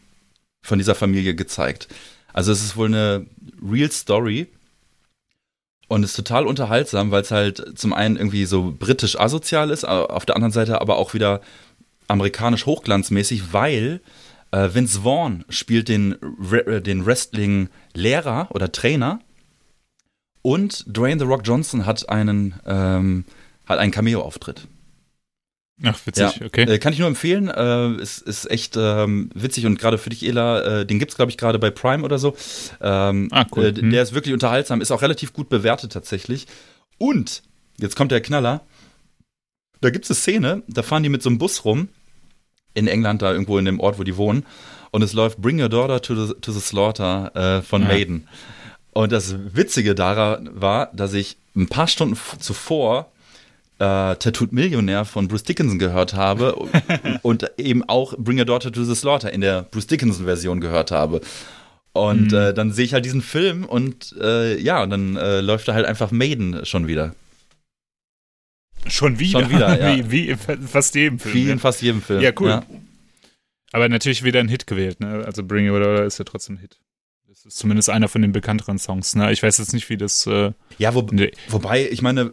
von 0.63 0.79
dieser 0.79 0.97
Familie 0.97 1.37
gezeigt. 1.37 1.87
Also 2.33 2.51
es 2.51 2.61
ist 2.61 2.77
wohl 2.77 2.89
eine 2.89 3.27
Real 3.63 3.91
Story 3.93 4.49
und 5.89 6.05
ist 6.05 6.15
total 6.15 6.47
unterhaltsam, 6.47 7.11
weil 7.11 7.23
es 7.23 7.31
halt 7.31 7.79
zum 7.79 7.93
einen 7.93 8.17
irgendwie 8.17 8.45
so 8.45 8.75
britisch 8.79 9.19
asozial 9.19 9.71
ist, 9.71 9.85
auf 9.85 10.27
der 10.27 10.37
anderen 10.37 10.53
Seite 10.53 10.81
aber 10.81 10.97
auch 10.97 11.15
wieder 11.15 11.41
amerikanisch 12.07 12.67
hochglanzmäßig, 12.67 13.53
weil 13.53 14.01
äh, 14.51 14.69
Vince 14.73 15.01
Vaughn 15.03 15.45
spielt 15.49 15.89
den, 15.89 16.17
Re 16.51 16.67
äh, 16.67 16.83
den 16.83 17.05
Wrestling-Lehrer 17.05 18.49
oder 18.51 18.73
Trainer 18.73 19.21
und 20.43 20.85
Dwayne 20.87 21.19
The 21.19 21.27
Rock 21.27 21.43
Johnson 21.45 21.85
hat 21.85 22.09
einen, 22.09 22.55
ähm, 22.67 23.25
hat 23.67 23.79
einen 23.79 23.93
Cameo-Auftritt. 23.93 24.67
Ach, 25.85 25.99
witzig, 26.07 26.37
Ja, 26.41 26.47
okay. 26.47 26.63
Äh, 26.65 26.79
kann 26.79 26.93
ich 26.93 26.99
nur 26.99 27.09
empfehlen. 27.09 27.49
Äh, 27.49 28.03
ist, 28.03 28.23
ist 28.23 28.51
echt 28.51 28.77
ähm, 28.77 29.31
witzig 29.35 29.65
und 29.67 29.79
gerade 29.79 29.99
für 29.99 30.11
dich, 30.11 30.25
Ela, 30.27 30.81
äh, 30.81 30.87
den 30.87 30.99
gibt's 30.99 31.15
glaube 31.17 31.31
ich, 31.31 31.39
gerade 31.39 31.59
bei 31.59 31.71
Prime 31.71 32.03
oder 32.05 32.19
so. 32.19 32.37
Ähm, 32.81 33.29
Ah, 33.31 33.47
cool. 33.55 33.67
äh, 33.67 33.75
Hm. 33.75 33.91
Der 33.91 34.03
ist 34.03 34.13
wirklich 34.15 34.35
unterhaltsam, 34.35 34.81
ist 34.81 34.91
auch 34.91 35.03
relativ 35.03 35.33
gut 35.33 35.49
bewertet 35.49 35.93
tatsächlich. 35.93 36.47
Und, 36.99 37.43
jetzt 37.79 37.95
kommt 37.95 38.11
der 38.11 38.21
Knaller, 38.21 38.63
da 39.81 39.91
gibt's 39.91 40.11
eine 40.11 40.17
Szene, 40.17 40.63
da 40.67 40.83
fahren 40.83 41.05
die 41.05 41.09
mit 41.09 41.23
so 41.23 41.29
einem 41.29 41.39
Bus 41.39 41.65
rum 41.65 41.89
in 42.75 42.89
England, 42.89 43.23
da 43.23 43.31
irgendwo 43.33 43.59
in 43.59 43.65
dem 43.65 43.79
Ort, 43.79 43.99
wo 43.99 44.03
die 44.03 44.17
wohnen. 44.17 44.45
Und 44.91 45.03
es 45.03 45.13
läuft 45.13 45.39
Bring 45.39 45.61
Your 45.61 45.69
Daughter 45.69 46.01
to 46.03 46.27
the, 46.27 46.35
to 46.41 46.51
the 46.51 46.61
Slaughter 46.61 47.59
äh, 47.59 47.63
von 47.63 47.83
ja. 47.83 47.89
Maiden. 47.89 48.27
Und 48.93 49.13
das 49.13 49.37
Witzige 49.55 49.95
daran 49.95 50.51
war, 50.55 50.91
dass 50.93 51.13
ich 51.15 51.37
ein 51.55 51.69
paar 51.69 51.87
Stunden 51.87 52.19
zuvor 52.41 53.13
äh, 53.79 54.17
Tattooed 54.17 54.53
Millionär 54.53 55.05
von 55.05 55.29
Bruce 55.29 55.45
Dickinson 55.45 55.79
gehört 55.79 56.15
habe 56.15 56.55
und 57.23 57.51
eben 57.59 57.89
auch 57.89 58.17
Bring 58.17 58.39
Your 58.39 58.45
Daughter 58.45 58.73
to 58.73 58.85
the 58.85 58.95
Slaughter 58.95 59.33
in 59.33 59.41
der 59.41 59.63
Bruce 59.63 59.87
Dickinson 59.87 60.25
Version 60.25 60.61
gehört 60.61 60.91
habe. 60.91 61.21
Und 61.93 62.33
mhm. 62.33 62.39
äh, 62.39 62.55
dann 62.55 62.73
sehe 62.73 62.85
ich 62.85 62.95
halt 62.95 63.05
diesen 63.05 63.23
Film 63.23 63.65
und 63.65 64.15
äh, 64.21 64.59
ja, 64.61 64.83
und 64.83 64.91
dann 64.91 65.17
äh, 65.17 65.41
läuft 65.41 65.69
da 65.69 65.75
halt 65.75 65.87
einfach 65.87 66.11
Maiden 66.11 66.65
schon 66.65 66.87
wieder. 66.87 67.15
Schon 68.87 69.19
wieder? 69.19 69.41
Schon 69.41 69.51
wieder, 69.51 69.79
ja. 69.81 69.97
wie, 70.11 70.11
wie 70.11 70.29
in 70.29 70.69
fast 70.69 70.95
jedem 70.95 71.19
Film. 71.19 71.35
Wie 71.35 71.43
in 71.43 71.49
ja. 71.49 71.59
fast 71.59 71.83
jedem 71.83 72.03
Film. 72.03 72.21
Ja, 72.21 72.31
cool. 72.39 72.51
Ja. 72.51 72.67
Aber 73.73 73.89
natürlich 73.89 74.25
wieder 74.25 74.41
ein 74.41 74.49
Hit 74.49 74.67
gewählt, 74.67 75.01
ne? 75.01 75.25
Also 75.25 75.43
Bring 75.43 75.69
Your 75.69 75.81
Daughter 75.81 76.05
ist 76.05 76.19
ja 76.19 76.25
trotzdem 76.25 76.57
ein 76.57 76.59
Hit. 76.59 76.79
Das 77.29 77.45
ist 77.45 77.59
zumindest 77.59 77.91
einer 77.91 78.09
von 78.09 78.23
den 78.23 78.33
bekannteren 78.33 78.79
Songs, 78.79 79.15
ne? 79.15 79.31
Ich 79.33 79.43
weiß 79.43 79.59
jetzt 79.59 79.75
nicht, 79.75 79.91
wie 79.91 79.97
das. 79.97 80.27
Äh, 80.27 80.53
ja, 80.79 80.95
wo, 80.95 81.03
nee. 81.03 81.33
wobei, 81.49 81.89
ich 81.89 82.01
meine, 82.01 82.33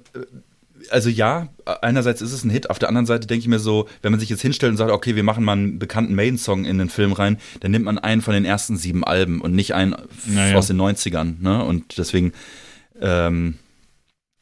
also 0.92 1.10
ja, 1.10 1.50
einerseits 1.82 2.22
ist 2.22 2.32
es 2.32 2.44
ein 2.44 2.50
Hit, 2.50 2.70
auf 2.70 2.80
der 2.80 2.90
anderen 2.90 3.06
Seite 3.06 3.28
denke 3.28 3.42
ich 3.42 3.48
mir 3.48 3.60
so, 3.60 3.88
wenn 4.02 4.12
man 4.12 4.20
sich 4.20 4.30
jetzt 4.30 4.42
hinstellt 4.42 4.72
und 4.72 4.78
sagt, 4.78 4.92
okay, 4.92 5.16
wir 5.16 5.24
machen 5.24 5.44
mal 5.44 5.54
einen 5.54 5.80
bekannten 5.80 6.16
Main-Song 6.16 6.66
in 6.66 6.78
den 6.78 6.90
Film 6.90 7.14
rein, 7.14 7.38
dann 7.60 7.72
nimmt 7.72 7.86
man 7.86 7.98
einen 7.98 8.22
von 8.22 8.34
den 8.34 8.46
ersten 8.46 8.78
sieben 8.78 9.04
Alben 9.04 9.42
und 9.42 9.54
nicht 9.54 9.74
einen 9.74 9.96
naja. 10.26 10.56
aus 10.56 10.68
den 10.68 10.80
90ern. 10.80 11.42
Ne? 11.42 11.64
Und 11.64 11.98
deswegen 11.98 12.34
ähm, 13.02 13.56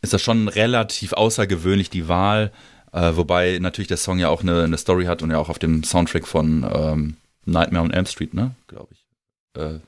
ist 0.01 0.13
das 0.13 0.21
schon 0.21 0.47
relativ 0.47 1.13
außergewöhnlich, 1.13 1.89
die 1.89 2.07
Wahl. 2.07 2.51
Äh, 2.91 3.15
wobei 3.15 3.57
natürlich 3.59 3.87
der 3.87 3.97
Song 3.97 4.19
ja 4.19 4.29
auch 4.29 4.41
eine, 4.41 4.63
eine, 4.63 4.77
Story 4.77 5.05
hat 5.05 5.23
und 5.23 5.31
ja 5.31 5.37
auch 5.37 5.49
auf 5.49 5.59
dem 5.59 5.83
Soundtrack 5.83 6.27
von 6.27 6.65
ähm, 6.71 7.15
Nightmare 7.45 7.83
on 7.83 7.91
Elm 7.91 8.05
Street, 8.05 8.33
ne, 8.33 8.51
glaube 8.67 8.89
ich. 8.91 9.61
Äh, 9.61 9.79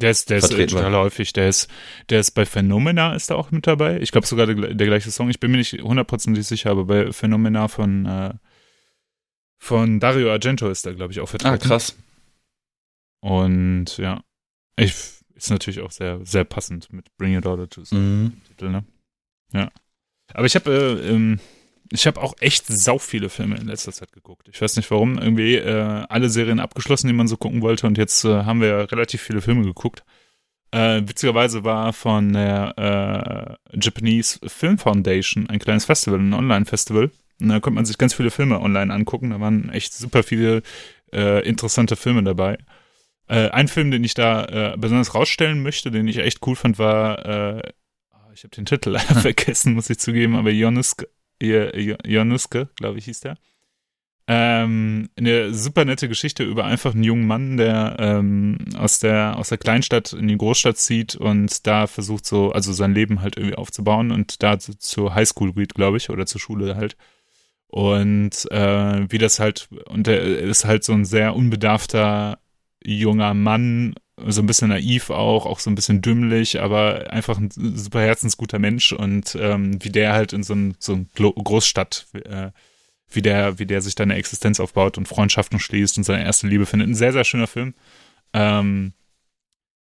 der 0.00 0.10
ist, 0.10 0.30
der 0.30 0.38
ist 0.38 0.52
äh, 0.52 0.66
total 0.66 0.94
häufig. 0.94 1.32
Der 1.32 1.48
ist, 1.48 1.68
der 2.08 2.20
ist 2.20 2.32
bei 2.32 2.46
Phenomena 2.46 3.14
ist 3.14 3.30
da 3.30 3.34
auch 3.34 3.50
mit 3.50 3.66
dabei. 3.66 4.00
Ich 4.00 4.12
glaube 4.12 4.26
sogar 4.26 4.46
der, 4.46 4.74
der, 4.74 4.86
gleiche 4.86 5.10
Song. 5.10 5.30
Ich 5.30 5.40
bin 5.40 5.50
mir 5.50 5.58
nicht 5.58 5.72
hundertprozentig 5.82 6.46
sicher, 6.46 6.70
aber 6.70 6.84
bei 6.84 7.12
Phenomena 7.12 7.68
von, 7.68 8.06
äh, 8.06 8.34
von 9.58 10.00
Dario 10.00 10.32
Argento 10.32 10.68
ist 10.68 10.86
da, 10.86 10.92
glaube 10.92 11.12
ich, 11.12 11.20
auch 11.20 11.28
vertreten. 11.28 11.54
Ah, 11.54 11.58
krass. 11.58 11.96
Und 13.20 13.98
ja, 13.98 14.22
ich, 14.76 14.94
ist 15.34 15.50
natürlich 15.50 15.80
auch 15.80 15.90
sehr, 15.90 16.24
sehr 16.24 16.44
passend 16.44 16.92
mit 16.92 17.14
Bring 17.16 17.34
Your 17.34 17.42
Daughter 17.42 17.68
to 17.68 17.82
mhm. 17.94 18.40
Titel, 18.48 18.70
ne? 18.70 18.84
Ja. 19.52 19.70
Aber 20.32 20.46
ich 20.46 20.54
habe 20.54 20.70
äh, 20.70 21.10
ähm, 21.10 21.40
ich 21.92 22.06
habe 22.06 22.22
auch 22.22 22.34
echt 22.40 22.66
sau 22.66 22.98
viele 22.98 23.28
Filme 23.28 23.56
in 23.56 23.66
letzter 23.66 23.92
Zeit 23.92 24.12
geguckt. 24.12 24.48
Ich 24.48 24.60
weiß 24.60 24.76
nicht 24.76 24.90
warum. 24.90 25.18
Irgendwie 25.18 25.56
äh, 25.56 26.04
alle 26.08 26.28
Serien 26.28 26.60
abgeschlossen, 26.60 27.08
die 27.08 27.12
man 27.12 27.28
so 27.28 27.36
gucken 27.36 27.62
wollte. 27.62 27.86
Und 27.86 27.98
jetzt 27.98 28.24
äh, 28.24 28.44
haben 28.44 28.60
wir 28.60 28.90
relativ 28.92 29.22
viele 29.22 29.40
Filme 29.40 29.64
geguckt. 29.64 30.04
Äh, 30.70 31.02
witzigerweise 31.04 31.64
war 31.64 31.92
von 31.92 32.32
der 32.32 33.58
äh, 33.72 33.76
Japanese 33.76 34.38
Film 34.46 34.78
Foundation 34.78 35.50
ein 35.50 35.58
kleines 35.58 35.84
Festival, 35.84 36.20
ein 36.20 36.32
Online-Festival. 36.32 37.10
Und 37.40 37.48
da 37.48 37.58
konnte 37.58 37.74
man 37.74 37.86
sich 37.86 37.98
ganz 37.98 38.14
viele 38.14 38.30
Filme 38.30 38.60
online 38.60 38.92
angucken. 38.94 39.30
Da 39.30 39.40
waren 39.40 39.70
echt 39.70 39.92
super 39.92 40.22
viele 40.22 40.62
äh, 41.12 41.46
interessante 41.46 41.96
Filme 41.96 42.22
dabei. 42.22 42.58
Äh, 43.26 43.48
ein 43.50 43.66
Film, 43.66 43.90
den 43.90 44.04
ich 44.04 44.14
da 44.14 44.44
äh, 44.44 44.76
besonders 44.76 45.14
rausstellen 45.14 45.62
möchte, 45.62 45.90
den 45.90 46.06
ich 46.06 46.18
echt 46.18 46.46
cool 46.46 46.54
fand, 46.54 46.78
war, 46.78 47.26
äh, 47.26 47.62
ah, 48.10 48.30
ich 48.32 48.44
habe 48.44 48.54
den 48.54 48.66
Titel 48.66 48.90
leider 48.90 49.14
vergessen, 49.20 49.74
muss 49.74 49.90
ich 49.90 49.98
zugeben, 49.98 50.36
aber 50.36 50.50
Jonuska, 50.50 51.06
Januske, 51.40 52.68
glaube 52.76 52.98
ich, 52.98 53.06
hieß 53.06 53.20
der. 53.20 53.36
Ähm, 54.32 55.08
eine 55.16 55.52
super 55.52 55.84
nette 55.84 56.08
Geschichte 56.08 56.44
über 56.44 56.64
einfach 56.64 56.94
einen 56.94 57.02
jungen 57.02 57.26
Mann, 57.26 57.56
der 57.56 57.96
ähm, 57.98 58.58
aus 58.76 59.00
der 59.00 59.36
aus 59.36 59.48
der 59.48 59.58
Kleinstadt 59.58 60.12
in 60.12 60.28
die 60.28 60.36
Großstadt 60.36 60.76
zieht 60.76 61.16
und 61.16 61.66
da 61.66 61.88
versucht 61.88 62.26
so, 62.26 62.52
also 62.52 62.72
sein 62.72 62.94
Leben 62.94 63.22
halt 63.22 63.36
irgendwie 63.36 63.56
aufzubauen 63.56 64.12
und 64.12 64.42
da 64.44 64.60
zu, 64.60 64.78
zur 64.78 65.16
Highschool 65.16 65.52
geht, 65.52 65.74
glaube 65.74 65.96
ich, 65.96 66.10
oder 66.10 66.26
zur 66.26 66.40
Schule 66.40 66.76
halt. 66.76 66.96
Und 67.66 68.50
äh, 68.52 69.10
wie 69.10 69.18
das 69.18 69.40
halt, 69.40 69.68
und 69.86 70.06
er 70.06 70.22
ist 70.22 70.64
halt 70.64 70.84
so 70.84 70.92
ein 70.92 71.04
sehr 71.04 71.34
unbedarfter 71.34 72.38
junger 72.84 73.34
Mann, 73.34 73.94
so 74.26 74.42
ein 74.42 74.46
bisschen 74.46 74.68
naiv 74.68 75.10
auch, 75.10 75.46
auch 75.46 75.58
so 75.58 75.70
ein 75.70 75.74
bisschen 75.74 76.02
dümmlich, 76.02 76.60
aber 76.60 77.10
einfach 77.10 77.38
ein 77.38 77.50
super 77.50 78.00
herzensguter 78.00 78.58
Mensch 78.58 78.92
und 78.92 79.36
ähm, 79.40 79.82
wie 79.82 79.90
der 79.90 80.12
halt 80.12 80.32
in 80.32 80.42
so 80.42 80.54
ein, 80.54 80.74
so 80.78 80.94
ein 80.94 81.08
Großstadt, 81.14 82.06
äh, 82.24 82.50
wie 83.10 83.22
der, 83.22 83.58
wie 83.58 83.66
der 83.66 83.82
sich 83.82 83.94
da 83.94 84.04
eine 84.04 84.14
Existenz 84.14 84.60
aufbaut 84.60 84.98
und 84.98 85.08
Freundschaften 85.08 85.58
schließt 85.58 85.98
und 85.98 86.04
seine 86.04 86.24
erste 86.24 86.46
Liebe 86.46 86.66
findet. 86.66 86.88
Ein 86.88 86.94
sehr, 86.94 87.12
sehr 87.12 87.24
schöner 87.24 87.46
Film. 87.46 87.74
Ähm, 88.32 88.92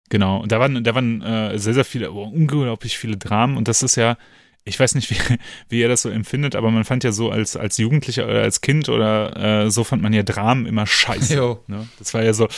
genau. 0.08 0.40
Und 0.40 0.52
da 0.52 0.61
waren, 0.61 0.85
da 0.85 0.94
waren 0.94 1.23
äh, 1.23 1.58
sehr, 1.58 1.75
sehr 1.75 1.85
viele, 1.85 2.12
oh, 2.12 2.25
unglaublich 2.25 2.99
viele 2.99 3.16
Dramen 3.16 3.56
und 3.56 3.68
das 3.68 3.82
ist 3.82 3.97
ja, 3.97 4.16
ich 4.64 4.78
weiß 4.78 4.94
nicht, 4.94 5.11
wie, 5.11 5.38
wie 5.68 5.80
ihr 5.80 5.88
das 5.88 6.02
so 6.02 6.11
empfindet, 6.11 6.54
aber 6.54 6.70
man 6.70 6.85
fand 6.85 7.04
ja 7.04 7.12
so 7.12 7.30
als, 7.30 7.56
als 7.56 7.78
Jugendlicher 7.78 8.26
oder 8.26 8.42
als 8.42 8.61
Kind 8.61 8.88
oder 8.88 9.64
äh, 9.64 9.70
so 9.70 9.85
fand 9.85 10.02
man 10.02 10.12
ja 10.12 10.23
Dramen 10.23 10.66
immer 10.66 10.87
scheiße. 10.87 11.35
Ne? 11.66 11.88
Das 11.99 12.14
war 12.14 12.23
ja 12.23 12.32
so, 12.32 12.49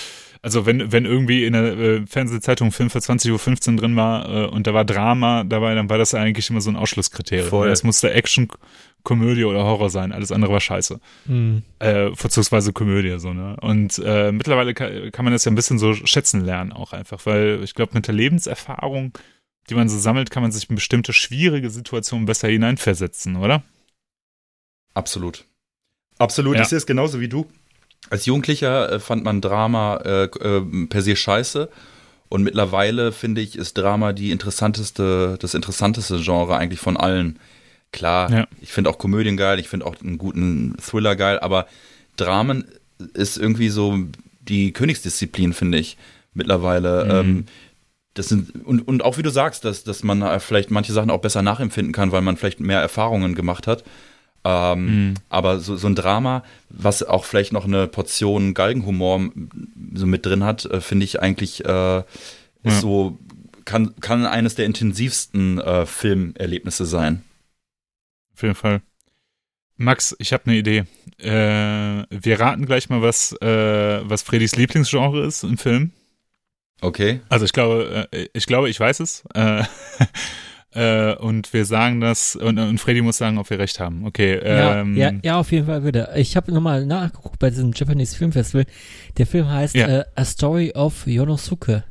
also 0.43 0.65
wenn, 0.65 0.91
wenn 0.91 1.05
irgendwie 1.05 1.45
in 1.45 1.53
der 1.53 1.65
äh, 1.65 2.07
Fernsehzeitung 2.07 2.73
Film 2.73 2.89
für 2.89 2.99
20.15 2.99 3.73
Uhr 3.73 3.77
drin 3.77 3.97
war 3.97 4.29
äh, 4.29 4.47
und 4.47 4.67
da 4.67 4.73
war 4.73 4.85
Drama 4.85 5.45
dabei, 5.45 5.75
dann 5.75 5.91
war 5.91 5.99
das 5.99 6.15
eigentlich 6.15 6.49
immer 6.49 6.61
so 6.61 6.71
ein 6.71 6.77
Ausschlusskriterium. 6.77 7.49
Voll. 7.49 7.69
Es 7.69 7.83
musste 7.83 8.13
Action, 8.13 8.49
Komödie 9.03 9.45
oder 9.45 9.65
Horror 9.65 9.91
sein, 9.91 10.13
alles 10.13 10.33
andere 10.33 10.53
war 10.53 10.61
scheiße. 10.61 11.01
Mhm. 11.27 11.63
Äh, 11.79 12.15
vorzugsweise 12.15 12.73
Komödie, 12.73 13.19
so, 13.19 13.33
ne? 13.33 13.57
Und 13.61 14.01
äh, 14.05 14.33
mittlerweile 14.33 14.75
kann, 14.75 15.11
kann 15.13 15.25
man 15.25 15.33
das 15.33 15.45
ja 15.45 15.53
ein 15.53 15.55
bisschen 15.55 15.79
so 15.79 15.95
schätzen 15.95 16.45
lernen 16.45 16.73
auch 16.73 16.93
einfach, 16.93 17.25
weil 17.27 17.61
ich 17.63 17.75
glaube, 17.75 17.93
mit 17.95 18.07
der 18.07 18.15
Lebenserfahrung, 18.15 19.13
die 19.69 19.75
man 19.75 19.89
so 19.89 19.99
sammelt, 19.99 20.31
kann 20.31 20.43
man 20.43 20.53
sich 20.53 20.69
in 20.69 20.75
bestimmte 20.75 21.13
schwierige 21.13 21.71
Situationen 21.71 22.27
besser 22.27 22.49
hineinversetzen, 22.49 23.37
oder? 23.37 23.63
Absolut. 24.95 25.45
Absolut, 26.19 26.57
ja. 26.57 26.63
ich 26.63 26.69
sehe 26.69 26.79
es 26.79 26.87
genauso 26.87 27.21
wie 27.21 27.29
du. 27.29 27.47
Als 28.11 28.27
Jugendlicher 28.27 28.93
äh, 28.93 29.01
fand 29.01 29.25
man 29.25 29.41
Drama 29.41 29.97
äh, 30.05 30.25
äh, 30.25 30.87
per 30.89 31.03
se 31.03 31.17
scheiße. 31.17 31.69
Und 32.29 32.43
mittlerweile 32.43 33.11
finde 33.11 33.41
ich, 33.41 33.57
ist 33.57 33.77
Drama 33.77 34.13
die 34.13 34.31
interessanteste, 34.31 35.37
das 35.41 35.55
interessanteste 35.55 36.21
Genre 36.21 36.57
eigentlich 36.57 36.81
von 36.81 36.97
allen. 36.97 37.39
Klar, 37.93 38.31
ja. 38.31 38.47
ich 38.61 38.73
finde 38.73 38.91
auch 38.91 38.99
Komödien 38.99 39.37
geil, 39.37 39.59
ich 39.59 39.69
finde 39.69 39.87
auch 39.87 39.97
einen 40.01 40.17
guten 40.17 40.77
Thriller 40.81 41.17
geil, 41.17 41.41
aber 41.41 41.67
Dramen 42.17 42.67
ist 43.15 43.37
irgendwie 43.37 43.69
so 43.69 43.99
die 44.41 44.73
Königsdisziplin, 44.73 45.53
finde 45.53 45.79
ich, 45.79 45.97
mittlerweile. 46.33 47.05
Mhm. 47.05 47.11
Ähm, 47.11 47.45
das 48.15 48.29
sind, 48.29 48.65
und, 48.65 48.87
und 48.87 49.03
auch 49.03 49.19
wie 49.19 49.23
du 49.23 49.31
sagst, 49.31 49.65
dass, 49.65 49.83
dass 49.83 50.05
man 50.05 50.39
vielleicht 50.41 50.71
manche 50.71 50.93
Sachen 50.93 51.11
auch 51.11 51.21
besser 51.21 51.43
nachempfinden 51.43 51.93
kann, 51.93 52.13
weil 52.13 52.23
man 52.23 52.37
vielleicht 52.37 52.61
mehr 52.61 52.81
Erfahrungen 52.81 53.35
gemacht 53.35 53.67
hat. 53.67 53.83
Ähm, 54.43 55.09
mhm. 55.09 55.15
Aber 55.29 55.61
so, 55.61 55.77
so 55.77 55.87
ein 55.87 55.95
Drama, 55.95 56.45
was 56.71 57.03
auch 57.03 57.25
vielleicht 57.25 57.53
noch 57.53 57.67
eine 57.67 57.87
Portion 57.87 58.55
Galgenhumor 58.55 59.31
so 59.95 60.07
mit 60.07 60.25
drin 60.25 60.45
hat, 60.45 60.65
äh, 60.65 60.81
finde 60.81 61.05
ich 61.05 61.21
eigentlich 61.21 61.65
äh, 61.65 62.03
ist 62.63 62.75
ja. 62.75 62.81
so, 62.81 63.19
kann, 63.65 63.95
kann 64.01 64.27
eines 64.27 64.55
der 64.55 64.67
intensivsten 64.67 65.59
äh, 65.59 65.87
Filmerlebnisse 65.87 66.85
sein. 66.87 67.25
Auf 68.35 68.43
jeden 68.43 68.55
Fall. 68.55 68.83
Max, 69.77 70.15
ich 70.19 70.33
habe 70.33 70.45
eine 70.47 70.57
Idee. 70.57 70.85
Äh, 71.19 72.05
wir 72.11 72.41
raten 72.41 72.67
gleich 72.67 72.91
mal, 72.91 73.01
was, 73.01 73.33
äh, 73.41 74.01
was 74.03 74.23
Fredis 74.23 74.57
Lieblingsgenre 74.57 75.25
ist 75.25 75.43
im 75.43 75.57
Film. 75.57 75.93
Okay. 76.83 77.21
Also 77.29 77.45
ich 77.45 77.53
glaube, 77.53 78.09
äh, 78.11 78.29
ich 78.33 78.47
glaube, 78.47 78.69
ich 78.69 78.79
weiß 78.79 79.01
es. 79.01 79.25
Äh, 80.73 81.15
und 81.17 81.53
wir 81.53 81.65
sagen 81.65 82.01
das, 82.01 82.37
und, 82.37 82.59
und 82.59 82.79
Freddy 82.79 83.03
muss 83.03 83.19
sagen, 83.19 83.39
ob 83.39 83.51
wir 83.51 83.59
recht 83.59 83.81
haben. 83.81 84.07
Okay. 84.07 84.35
Ähm, 84.43 84.97
ja, 84.97 85.11
ja, 85.11 85.19
ja, 85.23 85.41
auf 85.41 85.51
jeden 85.51 85.67
Fall 85.67 85.83
würde. 85.83 86.11
Ich 86.15 86.37
habe 86.37 86.53
nochmal 86.53 86.87
nachgeguckt 86.87 87.39
bei 87.39 87.51
diesem 87.51 87.73
Japanese 87.75 88.17
Film 88.17 88.33
Festival. 88.33 88.67
Der 89.19 89.27
Film 89.27 89.49
heißt 89.49 89.75
ja. 89.75 89.89
äh, 89.89 90.05
A 90.15 90.25
Story 90.25 90.73
of 90.75 91.07
Yonosuke. 91.07 91.85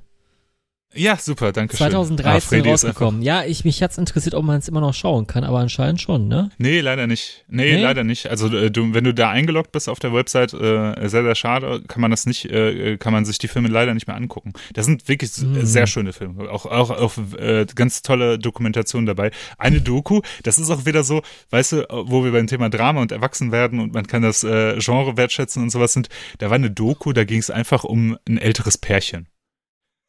Ja, 0.95 1.17
super, 1.17 1.51
danke 1.51 1.77
2013 1.77 2.65
ah, 2.65 2.69
rausgekommen. 2.71 3.21
Ja, 3.21 3.43
ich 3.43 3.63
mich 3.63 3.83
hat's 3.83 3.99
interessiert, 3.99 4.33
ob 4.33 4.43
man 4.43 4.57
es 4.57 4.67
immer 4.67 4.81
noch 4.81 4.95
schauen 4.95 5.27
kann, 5.27 5.43
aber 5.43 5.59
anscheinend 5.59 6.01
schon, 6.01 6.27
ne? 6.27 6.49
Nee, 6.57 6.79
leider 6.81 7.05
nicht. 7.05 7.45
Nee, 7.47 7.75
nee? 7.75 7.81
leider 7.81 8.03
nicht. 8.03 8.27
Also 8.27 8.47
äh, 8.47 8.71
du, 8.71 8.91
wenn 8.95 9.03
du 9.03 9.13
da 9.13 9.29
eingeloggt 9.29 9.71
bist 9.71 9.87
auf 9.87 9.99
der 9.99 10.13
Website, 10.13 10.51
äh, 10.53 11.07
sehr, 11.07 11.23
sehr 11.23 11.35
schade, 11.35 11.83
kann 11.87 12.01
man 12.01 12.09
das 12.09 12.25
nicht, 12.25 12.45
äh, 12.45 12.97
kann 12.97 13.13
man 13.13 13.23
sich 13.23 13.37
die 13.37 13.47
Filme 13.47 13.67
leider 13.67 13.93
nicht 13.93 14.07
mehr 14.07 14.15
angucken. 14.15 14.53
Das 14.73 14.87
sind 14.87 15.07
wirklich 15.07 15.37
mhm. 15.37 15.63
sehr 15.63 15.85
schöne 15.85 16.11
Filme. 16.11 16.49
Auch, 16.49 16.65
auch, 16.65 16.89
auch 16.89 17.13
äh, 17.37 17.67
ganz 17.75 18.01
tolle 18.01 18.39
Dokumentationen 18.39 19.05
dabei. 19.05 19.29
Eine 19.59 19.81
Doku, 19.81 20.21
das 20.41 20.57
ist 20.57 20.71
auch 20.71 20.87
wieder 20.87 21.03
so, 21.03 21.21
weißt 21.51 21.71
du, 21.73 21.87
wo 21.89 22.23
wir 22.23 22.31
beim 22.31 22.47
Thema 22.47 22.69
Drama 22.69 23.01
und 23.01 23.11
Erwachsenwerden 23.11 23.79
und 23.79 23.93
man 23.93 24.07
kann 24.07 24.23
das 24.23 24.43
äh, 24.43 24.79
Genre 24.79 25.17
wertschätzen 25.17 25.61
und 25.61 25.69
sowas 25.69 25.93
sind, 25.93 26.09
da 26.39 26.49
war 26.49 26.55
eine 26.55 26.71
Doku, 26.71 27.13
da 27.13 27.25
ging 27.25 27.39
es 27.39 27.51
einfach 27.51 27.83
um 27.83 28.17
ein 28.27 28.39
älteres 28.39 28.79
Pärchen. 28.79 29.27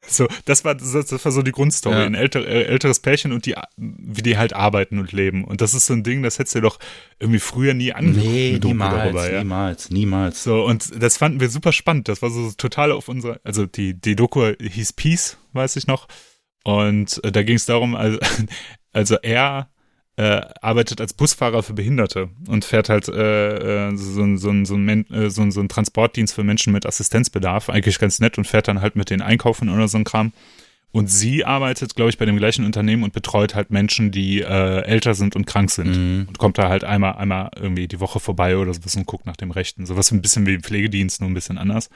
So, 0.06 0.26
das 0.46 0.64
war, 0.64 0.74
das, 0.74 0.92
das 0.92 1.24
war 1.24 1.32
so 1.32 1.42
die 1.42 1.52
Grundstory. 1.52 1.96
Ja. 1.96 2.04
Ein 2.04 2.14
älter, 2.14 2.46
älteres 2.46 3.00
Pärchen 3.00 3.32
und 3.32 3.46
die, 3.46 3.54
wie 3.76 4.22
die 4.22 4.38
halt 4.38 4.54
arbeiten 4.54 4.98
und 4.98 5.12
leben. 5.12 5.44
Und 5.44 5.60
das 5.60 5.74
ist 5.74 5.86
so 5.86 5.92
ein 5.92 6.02
Ding, 6.02 6.22
das 6.22 6.38
hättest 6.38 6.54
du 6.56 6.60
doch 6.60 6.78
irgendwie 7.18 7.38
früher 7.38 7.74
nie 7.74 7.92
angeguckt. 7.92 8.26
Nee, 8.26 8.58
niemals, 8.62 8.94
darüber, 8.94 9.30
ja. 9.30 9.38
niemals, 9.38 9.90
niemals. 9.90 10.42
So, 10.42 10.64
und 10.64 10.90
das 11.02 11.18
fanden 11.18 11.40
wir 11.40 11.50
super 11.50 11.72
spannend. 11.72 12.08
Das 12.08 12.22
war 12.22 12.30
so 12.30 12.50
total 12.56 12.92
auf 12.92 13.08
unserer, 13.08 13.40
also 13.44 13.66
die, 13.66 13.94
die 13.94 14.16
Doku 14.16 14.52
hieß 14.58 14.94
Peace, 14.94 15.36
weiß 15.52 15.76
ich 15.76 15.86
noch. 15.86 16.08
Und 16.64 17.22
äh, 17.22 17.30
da 17.30 17.42
ging 17.42 17.56
es 17.56 17.66
darum, 17.66 17.94
also, 17.94 18.18
also 18.92 19.16
er 19.16 19.68
äh, 20.20 20.42
arbeitet 20.60 21.00
als 21.00 21.12
Busfahrer 21.14 21.62
für 21.62 21.72
Behinderte 21.72 22.28
und 22.48 22.64
fährt 22.64 22.88
halt 22.88 23.08
äh, 23.08 23.88
äh, 23.88 23.96
so, 23.96 24.36
so, 24.36 24.64
so, 24.64 24.74
ein 24.76 25.10
äh, 25.10 25.30
so, 25.30 25.42
ein- 25.42 25.50
so 25.52 25.60
einen 25.60 25.68
Transportdienst 25.68 26.34
für 26.34 26.44
Menschen 26.44 26.72
mit 26.72 26.84
Assistenzbedarf, 26.86 27.70
eigentlich 27.70 27.98
ganz 27.98 28.20
nett 28.20 28.36
und 28.38 28.46
fährt 28.46 28.68
dann 28.68 28.80
halt 28.82 28.96
mit 28.96 29.08
denen 29.10 29.22
einkaufen 29.22 29.68
oder 29.70 29.88
so 29.88 29.96
ein 29.98 30.04
Kram. 30.04 30.32
Und 30.92 31.06
sie 31.08 31.44
arbeitet, 31.44 31.94
glaube 31.94 32.10
ich, 32.10 32.18
bei 32.18 32.24
dem 32.26 32.36
gleichen 32.36 32.64
Unternehmen 32.64 33.04
und 33.04 33.12
betreut 33.12 33.54
halt 33.54 33.70
Menschen, 33.70 34.10
die 34.10 34.40
äh, 34.40 34.80
älter 34.82 35.14
sind 35.14 35.36
und 35.36 35.46
krank 35.46 35.70
sind. 35.70 35.96
Mhm. 35.96 36.24
Und 36.26 36.38
kommt 36.38 36.58
da 36.58 36.68
halt 36.68 36.82
einmal, 36.82 37.12
einmal 37.14 37.50
irgendwie 37.56 37.86
die 37.86 38.00
Woche 38.00 38.18
vorbei 38.18 38.56
oder 38.56 38.74
sowas 38.74 38.96
und 38.96 39.06
guckt 39.06 39.24
nach 39.24 39.36
dem 39.36 39.52
Rechten. 39.52 39.86
Sowas 39.86 40.10
ein 40.10 40.20
bisschen 40.20 40.46
wie 40.46 40.58
Pflegedienst, 40.58 41.20
nur 41.20 41.30
ein 41.30 41.34
bisschen 41.34 41.58
anders. 41.58 41.90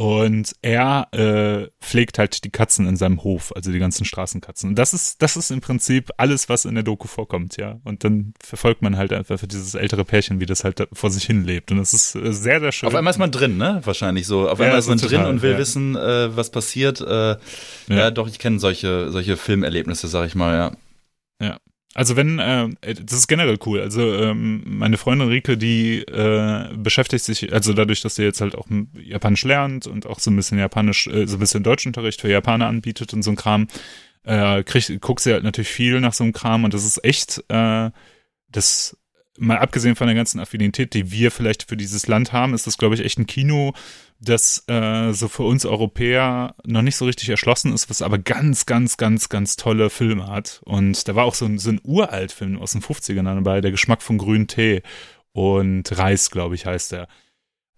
Und 0.00 0.54
er 0.62 1.08
äh, 1.10 1.70
pflegt 1.84 2.20
halt 2.20 2.44
die 2.44 2.50
Katzen 2.50 2.86
in 2.86 2.96
seinem 2.96 3.24
Hof, 3.24 3.52
also 3.56 3.72
die 3.72 3.80
ganzen 3.80 4.04
Straßenkatzen. 4.04 4.70
Und 4.70 4.78
das 4.78 4.94
ist, 4.94 5.20
das 5.22 5.36
ist 5.36 5.50
im 5.50 5.60
Prinzip 5.60 6.10
alles, 6.18 6.48
was 6.48 6.66
in 6.66 6.76
der 6.76 6.84
Doku 6.84 7.08
vorkommt, 7.08 7.56
ja. 7.56 7.80
Und 7.82 8.04
dann 8.04 8.32
verfolgt 8.40 8.80
man 8.80 8.96
halt 8.96 9.12
einfach 9.12 9.40
für 9.40 9.48
dieses 9.48 9.74
ältere 9.74 10.04
Pärchen, 10.04 10.38
wie 10.38 10.46
das 10.46 10.62
halt 10.62 10.86
vor 10.92 11.10
sich 11.10 11.24
hin 11.24 11.42
lebt. 11.42 11.72
Und 11.72 11.78
das 11.78 11.94
ist 11.94 12.14
äh, 12.14 12.32
sehr, 12.32 12.60
sehr 12.60 12.70
schön. 12.70 12.86
Auf 12.86 12.94
einmal 12.94 13.10
ist 13.10 13.18
man 13.18 13.32
drin, 13.32 13.56
ne? 13.56 13.80
Wahrscheinlich 13.82 14.28
so. 14.28 14.48
Auf 14.48 14.60
Ja, 14.60 14.66
einmal 14.66 14.78
ist 14.78 14.88
man 14.88 14.98
drin 14.98 15.10
total, 15.10 15.30
und 15.30 15.42
will 15.42 15.52
ja. 15.52 15.58
wissen, 15.58 15.96
äh, 15.96 16.36
was 16.36 16.50
passiert. 16.50 17.00
Äh, 17.00 17.36
ja. 17.88 18.12
doch, 18.12 18.28
ich 18.28 18.38
kenne 18.38 18.60
solche, 18.60 19.10
solche 19.10 19.36
Filmerlebnisse, 19.36 20.06
sag 20.06 20.28
ich 20.28 20.36
mal, 20.36 20.54
ja. 21.42 21.58
Also 21.94 22.16
wenn, 22.16 22.38
äh, 22.38 22.68
das 22.80 23.18
ist 23.18 23.28
generell 23.28 23.58
cool. 23.66 23.80
Also 23.80 24.14
ähm, 24.14 24.62
meine 24.66 24.98
Freundin 24.98 25.28
Rike, 25.28 25.56
die 25.56 26.00
äh, 26.02 26.68
beschäftigt 26.76 27.24
sich, 27.24 27.52
also 27.52 27.72
dadurch, 27.72 28.02
dass 28.02 28.16
sie 28.16 28.24
jetzt 28.24 28.40
halt 28.40 28.54
auch 28.54 28.66
Japanisch 29.02 29.44
lernt 29.44 29.86
und 29.86 30.06
auch 30.06 30.18
so 30.18 30.30
ein 30.30 30.36
bisschen 30.36 30.58
Japanisch, 30.58 31.06
äh, 31.06 31.26
so 31.26 31.36
ein 31.36 31.40
bisschen 31.40 31.62
Deutschunterricht 31.62 32.20
für 32.20 32.30
Japaner 32.30 32.66
anbietet 32.66 33.14
und 33.14 33.22
so 33.22 33.30
ein 33.30 33.36
Kram, 33.36 33.68
äh, 34.24 34.62
kriegt, 34.62 35.00
guckt 35.00 35.20
sie 35.20 35.32
halt 35.32 35.44
natürlich 35.44 35.70
viel 35.70 36.00
nach 36.00 36.12
so 36.12 36.24
einem 36.24 36.34
Kram 36.34 36.64
und 36.64 36.74
das 36.74 36.84
ist 36.84 37.02
echt, 37.04 37.42
äh, 37.48 37.90
das 38.50 38.96
mal 39.38 39.58
abgesehen 39.58 39.96
von 39.96 40.06
der 40.06 40.16
ganzen 40.16 40.40
Affinität, 40.40 40.94
die 40.94 41.10
wir 41.10 41.30
vielleicht 41.30 41.68
für 41.68 41.76
dieses 41.76 42.06
Land 42.06 42.32
haben, 42.32 42.54
ist 42.54 42.66
das, 42.66 42.76
glaube 42.76 42.96
ich, 42.96 43.04
echt 43.04 43.18
ein 43.18 43.26
Kino, 43.26 43.72
das 44.20 44.64
äh, 44.68 45.12
so 45.12 45.28
für 45.28 45.44
uns 45.44 45.64
Europäer 45.64 46.54
noch 46.66 46.82
nicht 46.82 46.96
so 46.96 47.04
richtig 47.04 47.28
erschlossen 47.28 47.72
ist, 47.72 47.88
was 47.88 48.02
aber 48.02 48.18
ganz, 48.18 48.66
ganz, 48.66 48.96
ganz, 48.96 49.28
ganz 49.28 49.56
tolle 49.56 49.90
Filme 49.90 50.26
hat. 50.26 50.60
Und 50.64 51.06
da 51.06 51.14
war 51.14 51.24
auch 51.24 51.34
so 51.34 51.44
ein, 51.44 51.58
so 51.58 51.70
ein 51.70 51.80
Uralt-Film 51.84 52.58
aus 52.58 52.72
den 52.72 52.82
50ern 52.82 53.22
dabei, 53.22 53.60
Der 53.60 53.70
Geschmack 53.70 54.02
von 54.02 54.18
grünen 54.18 54.48
Tee 54.48 54.82
und 55.32 55.96
Reis, 55.96 56.30
glaube 56.30 56.56
ich, 56.56 56.66
heißt 56.66 56.92
der. 56.92 57.08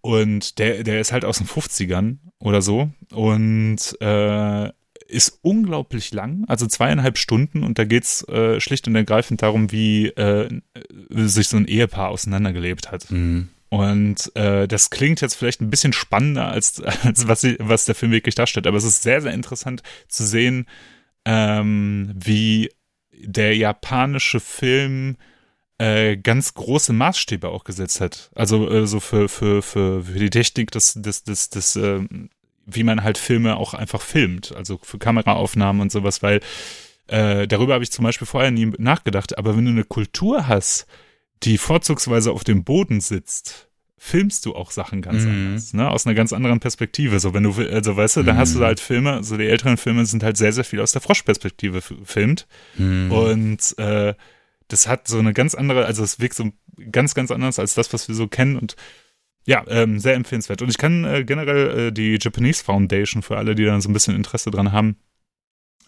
Und 0.01 0.59
der, 0.59 0.83
der 0.83 1.01
ist 1.01 1.13
halt 1.13 1.27
aus 1.27 1.39
den 1.39 1.47
50ern 1.47 2.19
oder 2.39 2.63
so 2.63 2.91
und 3.13 3.79
äh, 4.01 4.71
ist 5.09 5.41
unglaublich 5.43 6.13
lang, 6.15 6.45
also 6.47 6.67
zweieinhalb 6.67 7.19
Stunden 7.19 7.65
und 7.65 7.79
da 7.79 7.85
geht's 7.85 8.27
äh, 8.29 8.61
schlicht 8.61 8.87
und 8.89 8.95
ergreifend 8.95 9.43
darum, 9.43 9.73
wie 9.73 10.07
äh, 10.07 10.49
sich 11.11 11.49
so 11.49 11.59
ein 11.59 11.67
Ehepaar 11.67 12.09
auseinandergelebt 12.09 12.91
hat. 12.91 13.11
Mhm. 13.11 13.49
Und 13.71 14.35
äh, 14.35 14.67
das 14.67 14.91
klingt 14.91 15.21
jetzt 15.21 15.37
vielleicht 15.37 15.61
ein 15.61 15.71
bisschen 15.71 15.93
spannender, 15.93 16.49
als, 16.49 16.81
als 17.03 17.27
was, 17.29 17.41
sie, 17.41 17.57
was 17.59 17.87
der 17.87 17.95
Film 17.95 18.13
wirklich 18.13 18.35
darstellt. 18.35 18.67
Aber 18.67 18.77
es 18.77 18.85
ist 18.85 19.03
sehr, 19.03 19.23
sehr 19.23 19.33
interessant 19.33 19.83
zu 20.09 20.27
sehen, 20.27 20.67
ähm, 21.25 22.13
wie 22.15 22.71
der 23.13 23.57
japanische 23.57 24.41
Film 24.41 25.17
äh, 25.79 26.17
ganz 26.17 26.55
große 26.55 26.93
Maßstäbe 26.93 27.49
auch 27.49 27.65
gesetzt 27.65 28.01
hat. 28.01 28.31
Also 28.35 28.69
äh, 28.69 28.87
so 28.87 28.99
für, 29.01 29.29
für, 29.29 29.63
für, 29.63 30.05
für 30.05 30.19
die 30.19 30.31
Technik 30.31 30.73
des, 30.73 30.95
des, 30.95 31.23
des, 31.23 31.51
des 31.51 31.77
äh, 31.77 32.01
wie 32.67 32.83
man 32.83 33.03
halt 33.03 33.19
Filme 33.19 33.57
auch 33.57 33.75
einfach 33.75 34.03
filmt. 34.03 34.55
Also 34.55 34.79
für 34.83 34.99
Kameraaufnahmen 34.99 35.81
und 35.81 35.93
sowas, 35.93 36.23
weil 36.23 36.41
äh, 37.07 37.47
darüber 37.47 37.75
habe 37.75 37.85
ich 37.85 37.93
zum 37.93 38.05
Beispiel 38.05 38.27
vorher 38.27 38.51
nie 38.51 38.73
nachgedacht. 38.79 39.39
Aber 39.39 39.57
wenn 39.57 39.65
du 39.65 39.71
eine 39.71 39.85
Kultur 39.85 40.49
hast, 40.49 40.87
die 41.43 41.59
vorzugsweise 41.59 42.33
auf 42.33 42.45
dem 42.45 42.65
Boden 42.65 43.01
sitzt, 43.01 43.69
filmst 43.97 44.47
du 44.47 44.55
auch 44.55 44.71
Sachen 44.71 45.03
ganz 45.03 45.25
Mhm. 45.25 45.31
anders, 45.31 45.75
ne? 45.75 45.91
Aus 45.91 46.07
einer 46.07 46.15
ganz 46.15 46.33
anderen 46.33 46.59
Perspektive. 46.61 47.21
So, 47.21 47.35
wenn 47.35 47.43
du, 47.43 47.53
also 47.53 47.97
weißt 47.97 48.17
du, 48.17 48.23
dann 48.23 48.39
hast 48.39 48.55
du 48.55 48.61
halt 48.61 48.81
Filme, 48.81 49.23
so 49.23 49.37
die 49.37 49.47
älteren 49.47 49.77
Filme 49.77 50.07
sind 50.07 50.23
halt 50.23 50.37
sehr, 50.39 50.53
sehr 50.53 50.65
viel 50.65 50.81
aus 50.81 50.93
der 50.93 51.03
Froschperspektive 51.03 51.79
f- 51.79 51.95
filmt. 52.05 52.47
Mhm. 52.79 53.13
Und 53.13 53.79
äh, 53.79 54.15
das 54.69 54.89
hat 54.89 55.07
so 55.09 55.19
eine 55.19 55.33
ganz 55.35 55.55
andere, 55.55 55.85
also 55.85 56.03
es 56.03 56.19
wirkt 56.21 56.35
so 56.35 56.51
ganz, 56.91 57.15
ganz 57.15 57.31
anders 57.31 57.59
als 57.59 57.75
das, 57.75 57.93
was 57.93 58.09
wir 58.09 58.15
so 58.15 58.27
kennen 58.27 58.57
und 58.57 58.77
ja, 59.47 59.65
ähm, 59.69 59.99
sehr 59.99 60.15
empfehlenswert. 60.15 60.63
Und 60.63 60.69
ich 60.71 60.79
kann 60.79 61.05
äh, 61.05 61.25
generell 61.25 61.89
äh, 61.89 61.93
die 61.93 62.19
Japanese 62.21 62.63
Foundation 62.65 63.23
für 63.23 63.37
alle, 63.37 63.55
die 63.55 63.65
da 63.65 63.81
so 63.81 63.89
ein 63.89 63.93
bisschen 63.93 64.15
Interesse 64.17 64.51
dran 64.51 64.73
haben, 64.73 64.97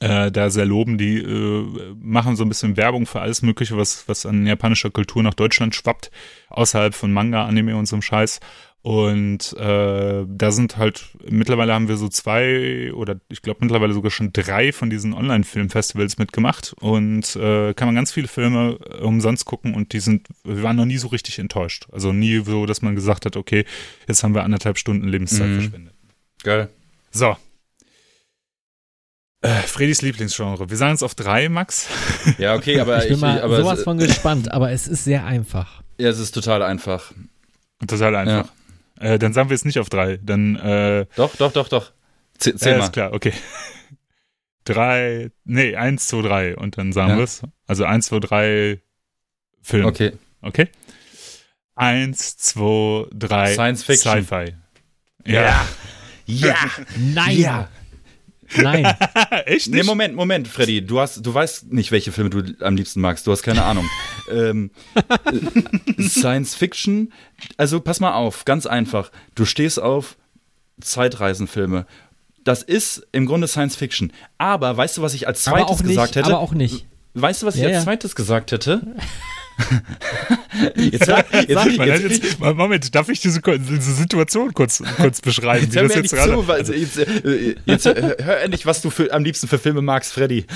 äh, 0.03 0.31
da 0.33 0.51
sehr 0.51 0.65
loben. 0.67 0.99
Die 0.99 1.19
äh, 1.19 1.95
machen 2.01 2.37
so 2.37 2.45
ein 2.45 2.49
bisschen 2.49 2.77
Werbung 2.77 3.07
für 3.07 3.21
alles 3.21 3.43
Mögliche, 3.43 3.77
was, 3.77 4.09
was 4.09 4.27
an 4.27 4.47
japanischer 4.47 4.91
Kultur 4.91 5.23
nach 5.23 5.35
Deutschland 5.35 5.75
schwappt, 5.75 6.11
außerhalb 6.51 6.95
von 6.95 7.13
Manga, 7.13 7.45
Anime 7.47 7.77
und 7.77 7.87
so 7.87 7.97
einem 7.97 8.03
Scheiß. 8.03 8.41
Und 8.85 9.53
äh, 9.59 10.25
da 10.27 10.51
sind 10.51 10.77
halt, 10.77 11.05
mittlerweile 11.31 11.73
haben 11.73 11.87
wir 11.87 11.97
so 11.97 12.09
zwei 12.09 12.93
oder 12.93 13.21
ich 13.29 13.41
glaube 13.41 13.59
mittlerweile 13.61 13.93
sogar 13.93 14.11
schon 14.11 14.33
drei 14.33 14.73
von 14.73 14.91
diesen 14.91 15.15
Online-Film-Festivals 15.15 16.19
mitgemacht 16.19 16.75
und 16.81 17.37
äh, 17.37 17.75
kann 17.75 17.87
man 17.87 17.95
ganz 17.95 18.11
viele 18.11 18.27
Filme 18.27 18.81
äh, 18.91 18.97
umsonst 19.05 19.45
gucken 19.45 19.75
und 19.75 19.93
die 19.93 20.01
sind, 20.01 20.27
wir 20.43 20.65
waren 20.65 20.75
noch 20.75 20.85
nie 20.85 20.99
so 20.99 21.07
richtig 21.07 21.39
enttäuscht. 21.39 21.87
Also 21.93 22.13
nie 22.13 22.39
so, 22.45 22.67
dass 22.67 22.83
man 22.83 22.97
gesagt 22.97 23.25
hat, 23.25 23.37
okay, 23.37 23.65
jetzt 24.09 24.25
haben 24.25 24.35
wir 24.35 24.43
anderthalb 24.43 24.77
Stunden 24.79 25.07
Lebenszeit 25.07 25.47
Mhm. 25.49 25.61
verschwendet. 25.61 25.95
Geil. 26.43 26.69
So. 27.13 27.37
Äh, 29.43 29.49
Fredis 29.63 30.03
Lieblingsgenre. 30.03 30.71
Wir 30.71 30.77
sagen 30.77 30.95
es 30.95 31.03
auf 31.03 31.15
drei, 31.17 31.49
Max. 31.49 31.89
Ja, 32.39 32.55
okay, 32.55 32.79
aber 32.81 33.03
ich 33.03 33.11
bin 33.11 33.21
mal 33.21 33.43
aber 33.43 33.57
sowas 33.59 33.79
es, 33.79 33.85
von 33.85 33.99
gespannt, 33.99 34.51
aber 34.53 34.71
es 34.71 34.87
ist 34.87 35.05
sehr 35.05 35.25
einfach. 35.27 35.83
ja, 35.99 36.09
es 36.11 36.19
ist 36.21 36.33
total 36.33 36.63
einfach. 36.63 37.13
Total 37.87 38.15
einfach. 38.15 38.53
Äh, 39.01 39.19
dann 39.19 39.33
sagen 39.33 39.49
wir 39.51 39.57
es 39.57 39.65
nicht 39.65 39.81
auf 39.81 39.89
drei. 39.89 40.19
Dann, 40.23 40.55
äh, 40.57 41.07
Doch, 41.17 41.35
doch, 41.37 41.53
doch, 41.53 41.69
doch. 41.69 41.93
Z 42.39 42.59
zähl 42.61 42.73
ja, 42.73 42.79
mal. 42.79 42.85
ist 42.85 42.93
klar, 42.93 43.13
okay. 43.13 43.33
drei, 44.65 45.31
nee, 45.45 45.75
eins, 45.75 46.07
zwei, 46.07 46.23
drei. 46.23 46.57
Und 46.57 46.79
dann 46.79 46.93
sagen 46.93 47.11
Ja. 47.11 47.17
wir 47.17 47.25
es. 47.25 47.43
Also 47.67 47.85
eins, 47.85 48.07
zwei, 48.07 48.21
drei 48.21 48.81
Film. 49.61 49.87
Okay. 49.87 50.13
Okay. 50.41 50.69
Eins, 51.75 52.37
zwei, 52.37 53.07
drei. 53.13 53.55
Science 53.55 53.83
Fiction. 53.83 54.25
Sci-Fi. 54.25 54.55
Ja. 55.27 55.67
Ja. 56.27 56.57
Nein! 56.97 57.37
Ja. 57.39 57.69
Nein! 58.57 58.85
Echt 59.47 59.69
Nee, 59.69 59.79
nicht? 59.79 59.87
Moment, 59.87 60.15
Moment, 60.15 60.49
Freddy. 60.49 60.85
Du 60.85 61.01
hast, 61.01 61.25
du 61.25 61.33
weißt 61.33 61.73
nicht, 61.73 61.91
welche 61.93 62.13
Filme 62.13 62.31
du 62.31 62.43
am 62.65 62.77
liebsten 62.77 63.01
magst. 63.01 63.27
Du 63.27 63.33
hast 63.33 63.43
keine 63.43 63.65
Ahnung. 63.65 63.89
ähm, 64.31 64.71
äh, 64.95 66.03
Science 66.03 66.55
Fiction. 66.55 67.13
Also 67.57 67.81
pass 67.81 68.01
mal 68.01 68.13
auf, 68.15 68.45
ganz 68.45 68.67
einfach. 68.67 69.11
Du 69.35 69.45
stehst 69.45 69.81
auf 69.81 70.17
Zeitreisenfilme. 70.81 71.87
Das 72.45 72.63
ist 72.63 73.07
im 73.13 73.27
Grunde 73.27 73.47
Science 73.49 73.77
Fiction. 73.77 74.13
Aber 74.39 74.77
weißt 74.77 74.97
du, 74.99 75.03
was 75.03 75.15
ich 75.15 75.27
als 75.29 75.47
aber 75.47 75.59
zweites 75.59 75.79
nicht, 75.81 75.89
gesagt 75.91 76.17
hätte? 76.17 76.27
aber 76.27 76.41
auch 76.41 76.53
nicht. 76.53 76.87
weißt 77.15 77.43
du, 77.43 77.47
was 77.47 77.55
ich 77.55 77.63
Ja, 77.63 77.69
als 77.69 77.77
ja. 77.79 77.83
zweites 77.85 78.15
gesagt 78.15 78.53
hätte? 78.53 78.83
jetzt, 80.77 81.07
hör- 81.09 81.25
Sag 81.31 81.49
jetzt, 81.49 81.77
mal, 81.79 81.89
jetzt, 81.89 82.23
jetzt, 82.25 82.41
Moment, 82.41 82.95
darf 82.95 83.09
ich 83.09 83.21
diese, 83.21 83.41
diese 83.41 83.93
Situation 83.95 84.53
kurz, 84.55 84.83
kurz 84.97 85.21
beschreiben, 85.21 85.65
Jetzt 85.65 85.75
hör 85.77 85.83
mir 85.83 85.89
jetzt 85.89 85.97
endlich 85.97 86.13
gerade. 86.13 86.33
zu, 86.33 86.49
weil, 86.49 86.61
jetzt, 86.79 86.99
äh, 86.99 87.55
jetzt 87.67 87.85
hör, 87.87 87.95
hör 88.23 88.41
endlich, 88.41 88.67
was 88.67 88.81
du 88.83 88.91
für, 88.91 89.13
am 89.13 89.25
liebsten 89.25 89.49
für 89.49 89.59
Filme 89.59 89.83
magst, 89.83 90.13
Freddy. 90.13 90.47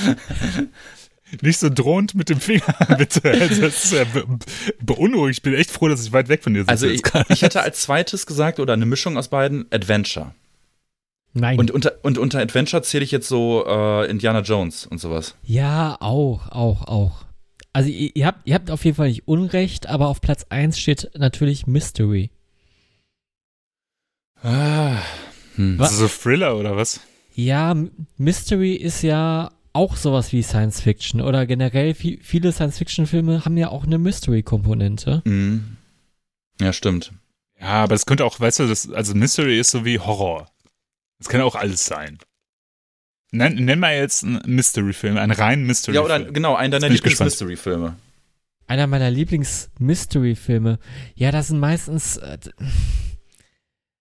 Nicht 1.42 1.58
so 1.58 1.68
drohend 1.68 2.14
mit 2.14 2.28
dem 2.28 2.40
Finger, 2.40 2.62
bitte. 2.98 3.20
Also, 3.30 3.62
Das 3.62 3.84
ist 3.84 3.92
ja 3.92 4.04
be 4.04 4.24
beunruhigt. 4.80 5.38
Ich 5.38 5.42
bin 5.42 5.54
echt 5.54 5.70
froh, 5.72 5.88
dass 5.88 6.04
ich 6.04 6.12
weit 6.12 6.28
weg 6.28 6.44
von 6.44 6.54
dir 6.54 6.60
sitze. 6.60 6.70
Also 6.70 6.86
ich, 6.86 7.02
ich 7.30 7.42
hätte 7.42 7.62
als 7.62 7.82
zweites 7.82 8.26
gesagt, 8.26 8.60
oder 8.60 8.74
eine 8.74 8.86
Mischung 8.86 9.16
aus 9.18 9.28
beiden, 9.28 9.66
Adventure. 9.72 10.34
Nein. 11.34 11.58
Und 11.58 11.70
unter, 11.72 11.92
und 12.02 12.16
unter 12.16 12.38
Adventure 12.40 12.82
zähle 12.82 13.04
ich 13.04 13.10
jetzt 13.10 13.28
so 13.28 13.64
äh, 13.66 14.08
Indiana 14.08 14.40
Jones 14.40 14.86
und 14.86 14.98
sowas. 15.00 15.34
ja, 15.42 15.96
auch, 16.00 16.48
auch, 16.50 16.86
auch. 16.86 17.25
Also 17.76 17.90
ihr, 17.90 18.10
ihr, 18.14 18.26
habt, 18.26 18.46
ihr 18.46 18.54
habt 18.54 18.70
auf 18.70 18.84
jeden 18.84 18.96
Fall 18.96 19.08
nicht 19.08 19.28
Unrecht, 19.28 19.86
aber 19.86 20.08
auf 20.08 20.20
Platz 20.22 20.46
1 20.48 20.78
steht 20.78 21.10
natürlich 21.14 21.66
Mystery. 21.66 22.30
Ah. 24.42 24.98
Hm. 25.56 25.78
Was? 25.78 25.90
Also 25.90 26.06
so 26.06 26.08
Thriller 26.22 26.56
oder 26.56 26.76
was? 26.76 27.00
Ja, 27.34 27.74
Mystery 28.16 28.74
ist 28.74 29.02
ja 29.02 29.50
auch 29.72 29.96
sowas 29.96 30.32
wie 30.32 30.42
Science 30.42 30.80
Fiction 30.80 31.20
oder 31.20 31.46
generell 31.46 31.90
vi- 31.92 32.18
viele 32.22 32.52
Science 32.52 32.78
Fiction 32.78 33.06
Filme 33.06 33.44
haben 33.44 33.56
ja 33.58 33.68
auch 33.68 33.84
eine 33.84 33.98
Mystery-Komponente. 33.98 35.20
Mhm. 35.24 35.76
Ja, 36.60 36.72
stimmt. 36.72 37.12
Ja, 37.60 37.84
aber 37.84 37.94
es 37.94 38.06
könnte 38.06 38.24
auch, 38.24 38.40
weißt 38.40 38.60
du, 38.60 38.68
das, 38.68 38.90
also 38.90 39.14
Mystery 39.14 39.58
ist 39.58 39.70
so 39.70 39.84
wie 39.84 39.98
Horror. 39.98 40.48
Das 41.18 41.28
kann 41.28 41.40
auch 41.42 41.54
alles 41.54 41.84
sein. 41.84 42.18
Nenn, 43.36 43.64
nenn 43.64 43.78
mal 43.78 43.94
jetzt 43.94 44.24
einen 44.24 44.40
Mystery-Film, 44.46 45.16
einen 45.16 45.32
reinen 45.32 45.66
Mystery-Film. 45.66 46.08
Ja, 46.08 46.16
oder 46.18 46.32
genau, 46.32 46.54
einen 46.54 46.70
deiner. 46.70 46.88
Lieblings-Mystery-Filme. 46.88 47.96
Einer 48.66 48.86
meiner 48.86 49.10
Lieblings-Mystery-Filme. 49.10 50.78
Ja, 51.14 51.30
das 51.30 51.48
sind 51.48 51.60
meistens. 51.60 52.16
Äh, 52.16 52.38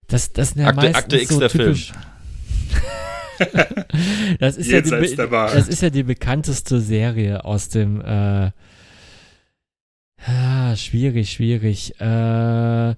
das, 0.07 0.33
das 0.33 0.49
sind 0.49 0.61
ja 0.61 0.67
Akte- 0.69 0.75
meistens 0.75 0.95
Akte 0.95 1.19
X, 1.19 1.29
so 1.29 1.39
der 1.39 1.49
Film. 1.49 1.75
typisch. 1.75 1.93
das, 4.39 4.57
ist 4.57 4.71
ja 4.71 4.81
die, 4.81 5.15
das 5.15 5.67
ist 5.67 5.81
ja 5.81 5.89
die 5.89 6.03
bekannteste 6.03 6.79
Serie 6.79 7.43
aus 7.43 7.69
dem. 7.69 8.01
Äh, 8.01 8.51
ah, 10.25 10.75
schwierig, 10.75 11.31
schwierig. 11.31 11.99
Äh, 11.99 12.95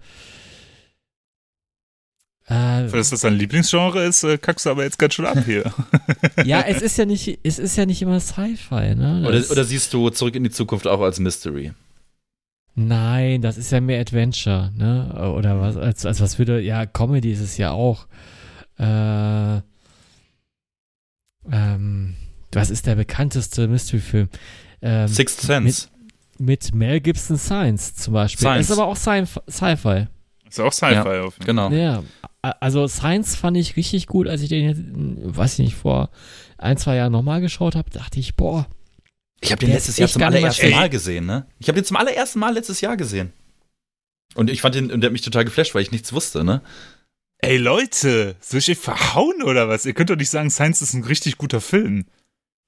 äh, 2.50 2.88
Dass 2.88 3.10
das 3.10 3.22
dein 3.22 3.36
Lieblingsgenre 3.36 4.04
ist, 4.06 4.24
äh, 4.24 4.38
kackst 4.38 4.66
du 4.66 4.70
aber 4.70 4.84
jetzt 4.84 4.98
ganz 5.00 5.14
schön 5.14 5.26
ab 5.26 5.40
hier. 5.46 5.72
ja, 6.46 6.62
es 6.62 6.82
ist 6.82 6.98
ja 6.98 7.06
nicht, 7.06 7.40
es 7.44 7.60
ist 7.60 7.76
ja 7.76 7.86
nicht 7.86 8.02
immer 8.02 8.20
Sci-Fi, 8.20 8.96
ne? 8.96 9.24
Oder, 9.28 9.44
oder 9.52 9.64
siehst 9.66 9.94
du 9.94 10.10
Zurück 10.10 10.36
in 10.36 10.44
die 10.44 10.50
Zukunft 10.50 10.88
auch 10.88 11.02
als 11.02 11.20
Mystery? 11.20 11.74
Nein, 12.76 13.42
das 13.42 13.58
ist 13.58 13.72
ja 13.72 13.82
mehr 13.82 14.00
Adventure, 14.00 14.72
ne? 14.78 15.34
Oder 15.36 15.60
was, 15.60 15.76
als, 15.78 16.06
als 16.06 16.22
was 16.22 16.38
würde, 16.40 16.62
ja, 16.62 16.86
Comedy 16.86 17.32
ist 17.32 17.42
es 17.42 17.58
ja 17.58 17.72
auch. 17.72 18.08
Äh, 18.80 19.62
ähm, 21.52 22.16
was 22.54 22.70
ist 22.70 22.86
der 22.88 22.96
bekannteste 22.96 23.68
Mystery-Film? 23.68 24.30
Ähm, 24.82 25.08
Sixth 25.08 25.42
Sense. 25.42 25.88
mit 26.38 26.74
Mel 26.74 27.00
Gibson 27.02 27.38
Science 27.38 27.96
zum 27.96 28.14
Beispiel. 28.14 28.40
Science. 28.48 28.70
Ist 28.70 28.78
aber 28.78 28.88
auch 28.88 28.96
Sci- 28.98 29.26
Sci-Fi. 29.50 30.08
Ist 30.48 30.60
auch 30.60 30.72
Sci-Fi 30.72 30.94
Ja, 30.94 31.22
auf. 31.24 31.38
Genau. 31.40 31.70
Ja, 31.72 32.04
also 32.42 32.88
Science 32.88 33.36
fand 33.36 33.58
ich 33.58 33.76
richtig 33.76 34.08
gut, 34.08 34.28
als 34.28 34.42
ich 34.42 34.50
den 34.50 34.66
jetzt, 34.66 34.82
weiß 35.38 35.54
ich 35.54 35.66
nicht, 35.66 35.76
vor 35.76 36.10
ein, 36.58 36.78
zwei 36.78 36.96
Jahren 36.96 37.12
nochmal 37.12 37.42
geschaut 37.42 37.76
habe, 37.76 37.90
dachte 37.90 38.20
ich, 38.20 38.36
boah, 38.36 38.68
Ich 39.42 39.52
habe 39.52 39.60
den 39.66 39.74
letztes 39.74 39.98
Jahr 39.98 40.08
zum 40.10 40.20
gar 40.20 40.30
nicht 40.30 40.42
mal 40.42 40.48
allerersten. 40.48 40.72
Mal 40.72 40.90
gesehen, 40.90 41.26
ne? 41.26 41.46
Ich 41.60 41.68
habe 41.68 41.76
den 41.80 41.86
zum 41.86 41.98
allerersten 41.98 42.40
Mal 42.40 42.54
letztes 42.54 42.82
Jahr 42.82 42.98
gesehen. 42.98 43.34
Und 44.36 44.50
ich 44.50 44.62
fand 44.62 44.76
den, 44.76 44.92
und 44.92 45.02
der 45.02 45.10
hat 45.10 45.14
mich 45.14 45.22
total 45.22 45.46
geflasht, 45.46 45.74
weil 45.76 45.82
ich 45.82 45.92
nichts 45.92 46.14
wusste, 46.14 46.44
ne? 46.44 46.62
Ey 47.40 47.58
Leute, 47.58 48.36
soll 48.40 48.60
ich 48.60 48.70
euch 48.72 48.78
verhauen 48.78 49.44
oder 49.44 49.70
was? 49.70 49.86
Ihr 49.86 49.94
könnt 49.94 50.10
doch 50.10 50.16
nicht 50.16 50.30
sagen, 50.30 50.50
Science 50.50 50.82
ist 50.82 50.94
ein 50.94 51.04
richtig 51.04 51.38
guter 51.38 51.62
Film. 51.62 52.06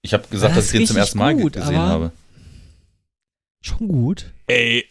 Ich 0.02 0.14
habe 0.14 0.28
gesagt, 0.30 0.56
Das 0.56 0.66
dass 0.66 0.74
ich 0.74 0.80
den 0.80 0.88
zum 0.88 0.98
ersten 0.98 1.18
Mal 1.18 1.36
gut, 1.36 1.54
gesehen 1.54 1.78
habe. 1.78 2.12
schon 3.62 3.88
gut. 3.88 4.32
Ey, 4.48 4.86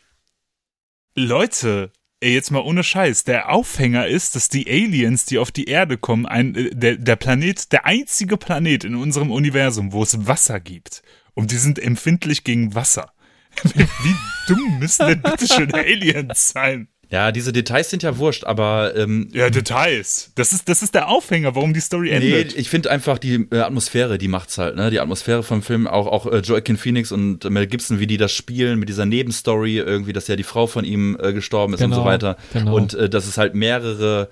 Leute, 1.14 1.90
ey, 2.20 2.34
jetzt 2.34 2.50
mal 2.50 2.60
ohne 2.60 2.82
Scheiß. 2.82 3.24
Der 3.24 3.50
Aufhänger 3.50 4.06
ist, 4.06 4.34
dass 4.34 4.48
die 4.48 4.68
Aliens, 4.68 5.24
die 5.24 5.38
auf 5.38 5.50
die 5.50 5.64
Erde 5.64 5.98
kommen, 5.98 6.26
ein, 6.26 6.54
äh, 6.54 6.70
der, 6.74 6.96
der 6.96 7.16
Planet, 7.16 7.72
der 7.72 7.86
einzige 7.86 8.36
Planet 8.36 8.84
in 8.84 8.96
unserem 8.96 9.30
Universum, 9.30 9.92
wo 9.92 10.02
es 10.02 10.26
Wasser 10.26 10.60
gibt. 10.60 11.02
Und 11.34 11.50
die 11.50 11.56
sind 11.56 11.78
empfindlich 11.78 12.44
gegen 12.44 12.74
Wasser. 12.74 13.12
Wie 13.74 14.14
dumm 14.46 14.78
müssen 14.78 15.06
denn 15.06 15.22
bitte 15.22 15.46
schon 15.46 15.72
Aliens 15.72 16.50
sein? 16.50 16.88
Ja, 17.10 17.32
diese 17.32 17.52
Details 17.54 17.88
sind 17.88 18.02
ja 18.02 18.18
wurscht, 18.18 18.44
aber 18.44 18.94
ähm, 18.94 19.28
Ja, 19.32 19.48
Details. 19.48 20.30
Das 20.34 20.52
ist, 20.52 20.68
das 20.68 20.82
ist 20.82 20.94
der 20.94 21.08
Aufhänger, 21.08 21.54
warum 21.54 21.72
die 21.72 21.80
Story 21.80 22.08
nee, 22.10 22.32
endet. 22.32 22.54
ich 22.56 22.68
finde 22.68 22.90
einfach 22.90 23.18
die 23.18 23.46
äh, 23.50 23.60
Atmosphäre, 23.60 24.18
die 24.18 24.28
macht's 24.28 24.58
halt, 24.58 24.76
ne? 24.76 24.90
Die 24.90 25.00
Atmosphäre 25.00 25.42
vom 25.42 25.62
Film, 25.62 25.86
auch, 25.86 26.06
auch 26.06 26.26
äh, 26.26 26.40
Joaquin 26.40 26.76
Phoenix 26.76 27.10
und 27.10 27.48
Mel 27.48 27.66
Gibson, 27.66 27.98
wie 27.98 28.06
die 28.06 28.18
das 28.18 28.32
spielen 28.32 28.78
mit 28.78 28.90
dieser 28.90 29.06
Nebenstory, 29.06 29.78
irgendwie, 29.78 30.12
dass 30.12 30.28
ja 30.28 30.36
die 30.36 30.42
Frau 30.42 30.66
von 30.66 30.84
ihm 30.84 31.16
äh, 31.20 31.32
gestorben 31.32 31.72
ist 31.72 31.80
und 31.82 31.92
so 31.92 32.00
Genau, 32.00 32.10
weiter. 32.10 32.36
genau. 32.52 32.74
Und 32.76 32.92
äh, 32.92 33.08
dass 33.08 33.26
es 33.26 33.38
halt 33.38 33.54
mehrere 33.54 34.28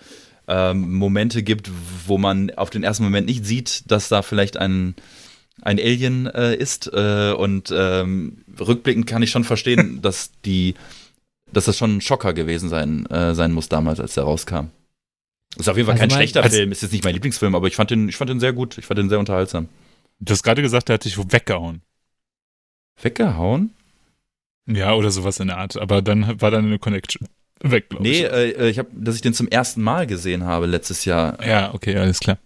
ähm, 0.47 0.93
Momente 0.93 1.43
gibt, 1.43 1.71
wo 2.07 2.19
man 2.19 2.51
auf 2.57 2.69
den 2.71 2.83
ersten 2.85 3.05
Moment 3.05 3.27
nicht 3.27 3.47
sieht, 3.47 3.91
dass 3.91 4.09
da 4.09 4.21
vielleicht 4.23 4.57
ein 4.59 4.95
ein 5.63 5.79
Alien 5.79 6.27
äh, 6.27 6.55
ist 6.55 6.91
äh, 6.93 7.33
und 7.33 7.73
ähm, 7.75 8.45
rückblickend 8.61 9.07
kann 9.07 9.23
ich 9.23 9.31
schon 9.31 9.43
verstehen, 9.43 10.01
dass 10.03 10.31
die, 10.45 10.75
dass 11.53 11.67
das 11.67 11.79
schon 11.79 11.97
ein 11.97 12.01
Schocker 12.01 12.33
gewesen 12.35 12.69
sein 12.69 13.07
äh, 13.07 13.35
sein 13.35 13.53
muss 13.53 13.69
damals, 13.69 14.01
als 14.01 14.15
der 14.15 14.25
rauskam. 14.25 14.67
Ist 15.59 15.69
auf 15.69 15.77
jeden 15.77 15.87
Fall 15.87 15.95
Also 15.95 16.01
kein 16.03 16.09
mein- 16.11 16.17
schlechter 16.29 16.49
Film, 16.51 16.71
ist 16.73 16.83
jetzt 16.83 16.93
nicht 16.93 17.05
mein 17.05 17.15
Lieblingsfilm, 17.15 17.55
aber 17.55 17.67
ich 17.67 17.77
fand 17.77 17.91
den, 17.91 18.09
ich 18.09 18.17
fand 18.17 18.29
den 18.31 18.41
sehr 18.41 18.53
gut, 18.53 18.77
ich 18.79 18.85
fand 18.87 18.99
den 18.99 19.09
sehr 19.09 19.19
unterhaltsam. 19.19 19.69
Du 20.21 20.33
hast 20.33 20.43
gerade 20.43 20.63
gesagt, 20.63 20.89
der 20.89 20.95
hat 20.95 21.05
dich 21.05 21.17
weggehauen. 21.19 21.83
Weggehauen? 23.01 23.71
Ja, 24.67 24.95
oder 24.95 25.11
sowas 25.11 25.39
in 25.41 25.49
der 25.49 25.59
Art. 25.59 25.77
Aber 25.77 26.03
dann 26.03 26.41
war 26.41 26.51
deine 26.51 26.79
Connection 26.79 27.29
weg, 27.63 27.89
glaube 27.91 28.03
Nee, 28.03 28.25
ich. 28.25 28.33
äh, 28.33 28.69
ich 28.69 28.79
habe, 28.79 28.89
dass 28.93 29.15
ich 29.15 29.23
den 29.23 29.35
zum 29.35 29.49
ersten 29.49 29.83
Mal 29.83 30.07
gesehen 30.07 30.45
habe 30.45 30.67
letztes 30.67 31.05
Jahr. 31.05 31.43
Ja, 31.47 31.73
okay, 31.75 31.97
alles 31.97 32.19
klar. 32.21 32.39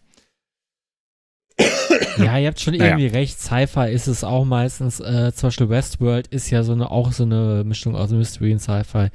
Ja, 2.24 2.38
ihr 2.38 2.48
habt 2.48 2.60
schon 2.60 2.74
Naja. 2.74 2.90
irgendwie 2.98 3.06
recht. 3.08 3.38
Sci-Fi 3.40 3.90
ist 3.92 4.06
es 4.06 4.24
auch 4.24 4.44
meistens. 4.44 5.00
Äh, 5.00 5.32
zum 5.34 5.48
Beispiel 5.48 5.68
Westworld 5.68 6.26
ist 6.28 6.50
ja 6.50 6.62
so 6.62 6.72
eine, 6.72 6.90
auch 6.90 7.12
so 7.12 7.24
eine 7.24 7.64
Mischung 7.64 7.94
aus 7.96 8.10
Mystery 8.10 8.52
und 8.52 8.58
Sci-Fi. 8.60 9.08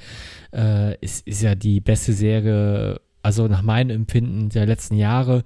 Äh, 0.53 0.97
ist, 0.99 1.25
ist 1.27 1.41
ja 1.41 1.55
die 1.55 1.79
beste 1.81 2.13
Serie, 2.13 2.99
also 3.21 3.47
nach 3.47 3.61
meinem 3.61 3.89
Empfinden 3.89 4.49
der 4.49 4.65
letzten 4.65 4.95
Jahre. 4.95 5.43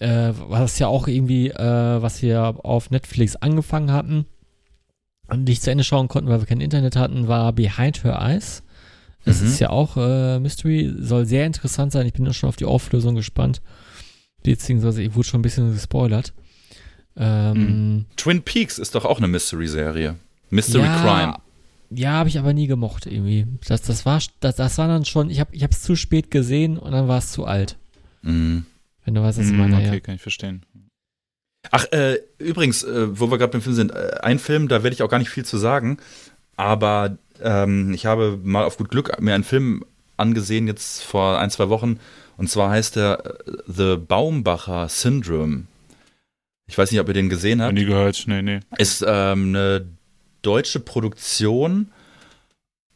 Äh, 0.00 0.32
was 0.48 0.78
ja 0.78 0.86
auch 0.88 1.08
irgendwie, 1.08 1.48
äh, 1.50 2.02
was 2.02 2.20
wir 2.22 2.54
auf 2.64 2.90
Netflix 2.90 3.36
angefangen 3.36 3.92
hatten 3.92 4.26
und 5.28 5.44
nicht 5.44 5.62
zu 5.62 5.70
Ende 5.70 5.84
schauen 5.84 6.08
konnten, 6.08 6.28
weil 6.30 6.40
wir 6.40 6.46
kein 6.46 6.60
Internet 6.60 6.96
hatten, 6.96 7.28
war 7.28 7.52
Behind 7.52 8.04
Her 8.04 8.18
Eyes. 8.20 8.62
Das 9.24 9.40
Mhm. 9.40 9.46
ist 9.46 9.58
ja 9.58 9.70
auch 9.70 9.96
äh, 9.96 10.38
Mystery, 10.38 10.92
soll 10.98 11.24
sehr 11.24 11.46
interessant 11.46 11.92
sein. 11.92 12.06
Ich 12.06 12.12
bin 12.12 12.30
schon 12.34 12.48
auf 12.50 12.56
die 12.56 12.66
Auflösung 12.66 13.14
gespannt. 13.14 13.62
Beziehungsweise 14.42 15.02
ich 15.02 15.14
wurde 15.14 15.26
schon 15.26 15.38
ein 15.40 15.42
bisschen 15.42 15.72
gespoilert. 15.72 16.34
Ähm, 17.16 18.06
Twin 18.16 18.42
Peaks 18.42 18.78
ist 18.78 18.94
doch 18.94 19.04
auch 19.04 19.18
eine 19.18 19.28
Mystery-Serie. 19.28 20.16
Mystery 20.50 20.84
ja, 20.84 21.00
Crime. 21.00 21.34
Ja, 21.90 22.12
habe 22.12 22.28
ich 22.28 22.38
aber 22.38 22.52
nie 22.52 22.66
gemocht 22.66 23.06
irgendwie. 23.06 23.46
Das, 23.66 23.82
das 23.82 24.04
war, 24.04 24.20
das, 24.40 24.56
das 24.56 24.78
war 24.78 24.88
dann 24.88 25.04
schon, 25.04 25.30
ich 25.30 25.40
habe 25.40 25.54
ich 25.54 25.62
es 25.62 25.82
zu 25.82 25.96
spät 25.96 26.30
gesehen 26.30 26.78
und 26.78 26.92
dann 26.92 27.08
war 27.08 27.18
es 27.18 27.30
zu 27.30 27.44
alt. 27.44 27.76
Mhm. 28.22 28.66
Wenn 29.04 29.14
du 29.14 29.22
weißt, 29.22 29.38
was 29.38 29.46
ich 29.46 29.52
Hm, 29.52 29.58
meine, 29.58 29.76
okay, 29.76 29.94
ja. 29.94 30.00
kann 30.00 30.14
ich 30.14 30.22
verstehen. 30.22 30.64
Ach, 31.70 31.84
äh, 31.92 32.18
übrigens, 32.38 32.82
äh, 32.82 33.18
wo 33.18 33.30
wir 33.30 33.38
gerade 33.38 33.52
beim 33.52 33.62
Film 33.62 33.74
sind, 33.74 33.92
äh, 33.92 34.18
ein 34.22 34.38
Film, 34.38 34.68
da 34.68 34.82
werde 34.82 34.94
ich 34.94 35.02
auch 35.02 35.08
gar 35.08 35.18
nicht 35.18 35.30
viel 35.30 35.44
zu 35.44 35.56
sagen, 35.56 35.98
aber 36.56 37.16
ähm, 37.42 37.92
ich 37.94 38.06
habe 38.06 38.38
mal 38.42 38.64
auf 38.64 38.76
gut 38.76 38.90
Glück 38.90 39.20
mir 39.20 39.34
einen 39.34 39.44
Film 39.44 39.84
angesehen, 40.16 40.66
jetzt 40.66 41.02
vor 41.02 41.38
ein, 41.38 41.50
zwei 41.50 41.68
Wochen, 41.68 41.98
und 42.36 42.50
zwar 42.50 42.70
heißt 42.70 42.96
der 42.96 43.22
äh, 43.24 43.52
The 43.66 43.96
Baumbacher 43.96 44.88
Syndrome. 44.88 45.64
Ich 46.66 46.78
weiß 46.78 46.90
nicht, 46.90 47.00
ob 47.00 47.08
ihr 47.08 47.14
den 47.14 47.28
gesehen 47.28 47.60
Hab 47.60 47.68
habt. 47.68 47.78
nie 47.78 47.84
gehört, 47.84 48.24
nee, 48.26 48.42
nee. 48.42 48.60
Ist 48.78 49.04
ähm, 49.06 49.48
eine 49.48 49.86
deutsche 50.42 50.80
Produktion 50.80 51.90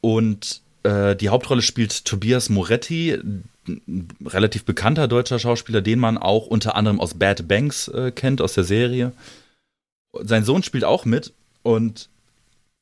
und 0.00 0.62
äh, 0.82 1.16
die 1.16 1.28
Hauptrolle 1.28 1.62
spielt 1.62 2.04
Tobias 2.04 2.48
Moretti, 2.48 3.18
ein 3.66 4.08
relativ 4.24 4.64
bekannter 4.64 5.08
deutscher 5.08 5.38
Schauspieler, 5.38 5.82
den 5.82 5.98
man 5.98 6.16
auch 6.16 6.46
unter 6.46 6.74
anderem 6.74 7.00
aus 7.00 7.14
Bad 7.14 7.48
Banks 7.48 7.88
äh, 7.88 8.12
kennt, 8.12 8.40
aus 8.40 8.54
der 8.54 8.64
Serie. 8.64 9.12
Sein 10.12 10.44
Sohn 10.44 10.62
spielt 10.62 10.84
auch 10.84 11.04
mit 11.04 11.32
und 11.62 12.08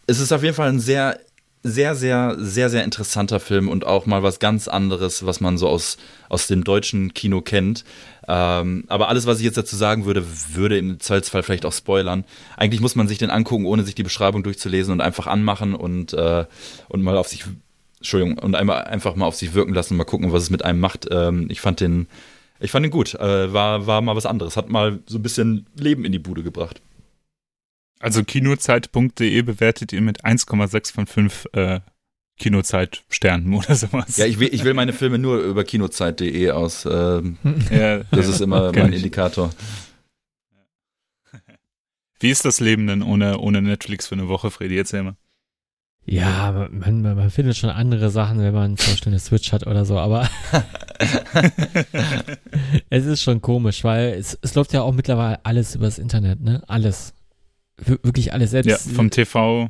es 0.06 0.20
ist 0.20 0.32
auf 0.32 0.44
jeden 0.44 0.54
Fall 0.54 0.68
ein 0.68 0.78
sehr, 0.78 1.18
sehr, 1.64 1.96
sehr, 1.96 2.36
sehr, 2.38 2.70
sehr 2.70 2.84
interessanter 2.84 3.40
Film 3.40 3.68
und 3.68 3.84
auch 3.84 4.06
mal 4.06 4.22
was 4.22 4.38
ganz 4.38 4.68
anderes, 4.68 5.26
was 5.26 5.40
man 5.40 5.58
so 5.58 5.68
aus, 5.68 5.96
aus 6.28 6.46
dem 6.46 6.62
deutschen 6.62 7.12
Kino 7.12 7.40
kennt. 7.40 7.84
Ähm, 8.28 8.84
aber 8.88 9.08
alles, 9.08 9.26
was 9.26 9.38
ich 9.38 9.44
jetzt 9.44 9.56
dazu 9.56 9.76
sagen 9.76 10.04
würde, 10.04 10.24
würde 10.52 10.78
im 10.78 10.98
Zweifelsfall 10.98 11.42
vielleicht 11.42 11.64
auch 11.64 11.72
spoilern. 11.72 12.24
Eigentlich 12.56 12.80
muss 12.80 12.96
man 12.96 13.08
sich 13.08 13.18
den 13.18 13.30
angucken, 13.30 13.66
ohne 13.66 13.84
sich 13.84 13.94
die 13.94 14.02
Beschreibung 14.02 14.42
durchzulesen 14.42 14.92
und 14.92 15.00
einfach 15.00 15.26
anmachen 15.26 15.74
und, 15.74 16.12
äh, 16.12 16.44
und 16.88 17.02
mal 17.02 17.16
auf 17.16 17.28
sich, 17.28 17.44
Entschuldigung, 17.98 18.38
und 18.38 18.54
einmal 18.54 18.84
einfach 18.84 19.14
mal 19.14 19.26
auf 19.26 19.36
sich 19.36 19.54
wirken 19.54 19.74
lassen 19.74 19.94
und 19.94 19.98
mal 19.98 20.04
gucken, 20.04 20.32
was 20.32 20.42
es 20.42 20.50
mit 20.50 20.64
einem 20.64 20.80
macht. 20.80 21.06
Ähm, 21.10 21.46
ich 21.50 21.60
fand 21.60 21.80
den, 21.80 22.08
ich 22.58 22.70
fand 22.70 22.84
den 22.84 22.90
gut. 22.90 23.14
Äh, 23.14 23.52
war, 23.52 23.86
war 23.86 24.00
mal 24.00 24.16
was 24.16 24.26
anderes. 24.26 24.56
Hat 24.56 24.68
mal 24.68 24.98
so 25.06 25.18
ein 25.18 25.22
bisschen 25.22 25.66
Leben 25.76 26.04
in 26.04 26.12
die 26.12 26.18
Bude 26.18 26.42
gebracht. 26.42 26.80
Also 28.00 28.24
kinozeit.de 28.24 29.42
bewertet 29.42 29.92
ihr 29.92 30.02
mit 30.02 30.24
1,6 30.24 30.92
von 30.92 31.06
5 31.06 31.46
äh, 31.52 31.80
Kinozeit-Sternen 32.38 33.54
oder 33.58 33.74
sowas. 33.74 34.16
Ja, 34.16 34.26
ich 34.26 34.38
will, 34.38 34.48
ich 34.52 34.64
will 34.64 34.74
meine 34.74 34.92
Filme 34.92 35.18
nur 35.18 35.38
über 35.38 35.64
kinozeit.de 35.64 36.50
aus. 36.50 36.86
Ähm, 36.86 37.38
Ja, 37.70 37.98
das 38.10 38.26
ja, 38.26 38.32
ist 38.32 38.40
immer 38.40 38.72
mein 38.72 38.92
ich. 38.92 38.98
Indikator. 38.98 39.50
Wie 42.20 42.30
ist 42.30 42.44
das 42.44 42.60
Leben 42.60 42.86
denn 42.86 43.02
ohne, 43.02 43.38
ohne 43.38 43.60
Netflix 43.62 44.06
für 44.06 44.14
eine 44.14 44.28
Woche, 44.28 44.50
Freddy? 44.50 44.76
Erzähl 44.78 45.02
mal. 45.02 45.16
Ja, 46.08 46.52
man, 46.70 47.02
man, 47.02 47.16
man 47.16 47.30
findet 47.30 47.56
schon 47.56 47.68
andere 47.68 48.10
Sachen, 48.10 48.38
wenn 48.38 48.54
man 48.54 48.76
zum 48.76 48.92
Beispiel 48.92 49.10
eine 49.10 49.18
Switch 49.18 49.50
hat 49.52 49.66
oder 49.66 49.84
so, 49.84 49.98
aber 49.98 50.28
es 52.90 53.06
ist 53.06 53.22
schon 53.22 53.40
komisch, 53.40 53.82
weil 53.84 54.14
es, 54.14 54.38
es 54.40 54.54
läuft 54.54 54.72
ja 54.72 54.82
auch 54.82 54.92
mittlerweile 54.92 55.44
alles 55.44 55.74
übers 55.74 55.98
Internet, 55.98 56.40
ne? 56.40 56.62
Alles. 56.68 57.12
Wir- 57.76 57.98
wirklich 58.02 58.32
alles. 58.32 58.52
Selbst, 58.52 58.68
Ja, 58.68 58.76
vom 58.94 59.10
TV. 59.10 59.68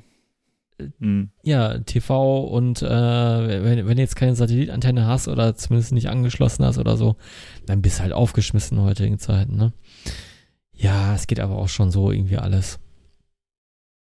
Hm. 0.99 1.31
ja, 1.43 1.79
TV 1.79 2.41
und 2.45 2.83
äh, 2.83 2.87
wenn, 2.87 3.87
wenn 3.87 3.97
du 3.97 4.03
jetzt 4.03 4.17
keine 4.17 4.35
Satellitantenne 4.35 5.07
hast 5.07 5.27
oder 5.27 5.55
zumindest 5.57 5.93
nicht 5.93 6.09
angeschlossen 6.09 6.65
hast 6.65 6.79
oder 6.79 6.97
so, 6.97 7.17
dann 7.65 7.81
bist 7.81 7.99
du 7.99 8.03
halt 8.03 8.13
aufgeschmissen 8.13 8.79
in 8.79 8.85
heutigen 8.85 9.19
Zeiten, 9.19 9.57
ne? 9.57 9.73
Ja, 10.73 11.15
es 11.15 11.27
geht 11.27 11.41
aber 11.41 11.57
auch 11.57 11.71
schon 11.71 11.91
so 11.91 12.11
irgendwie 12.11 12.37
alles. 12.37 12.79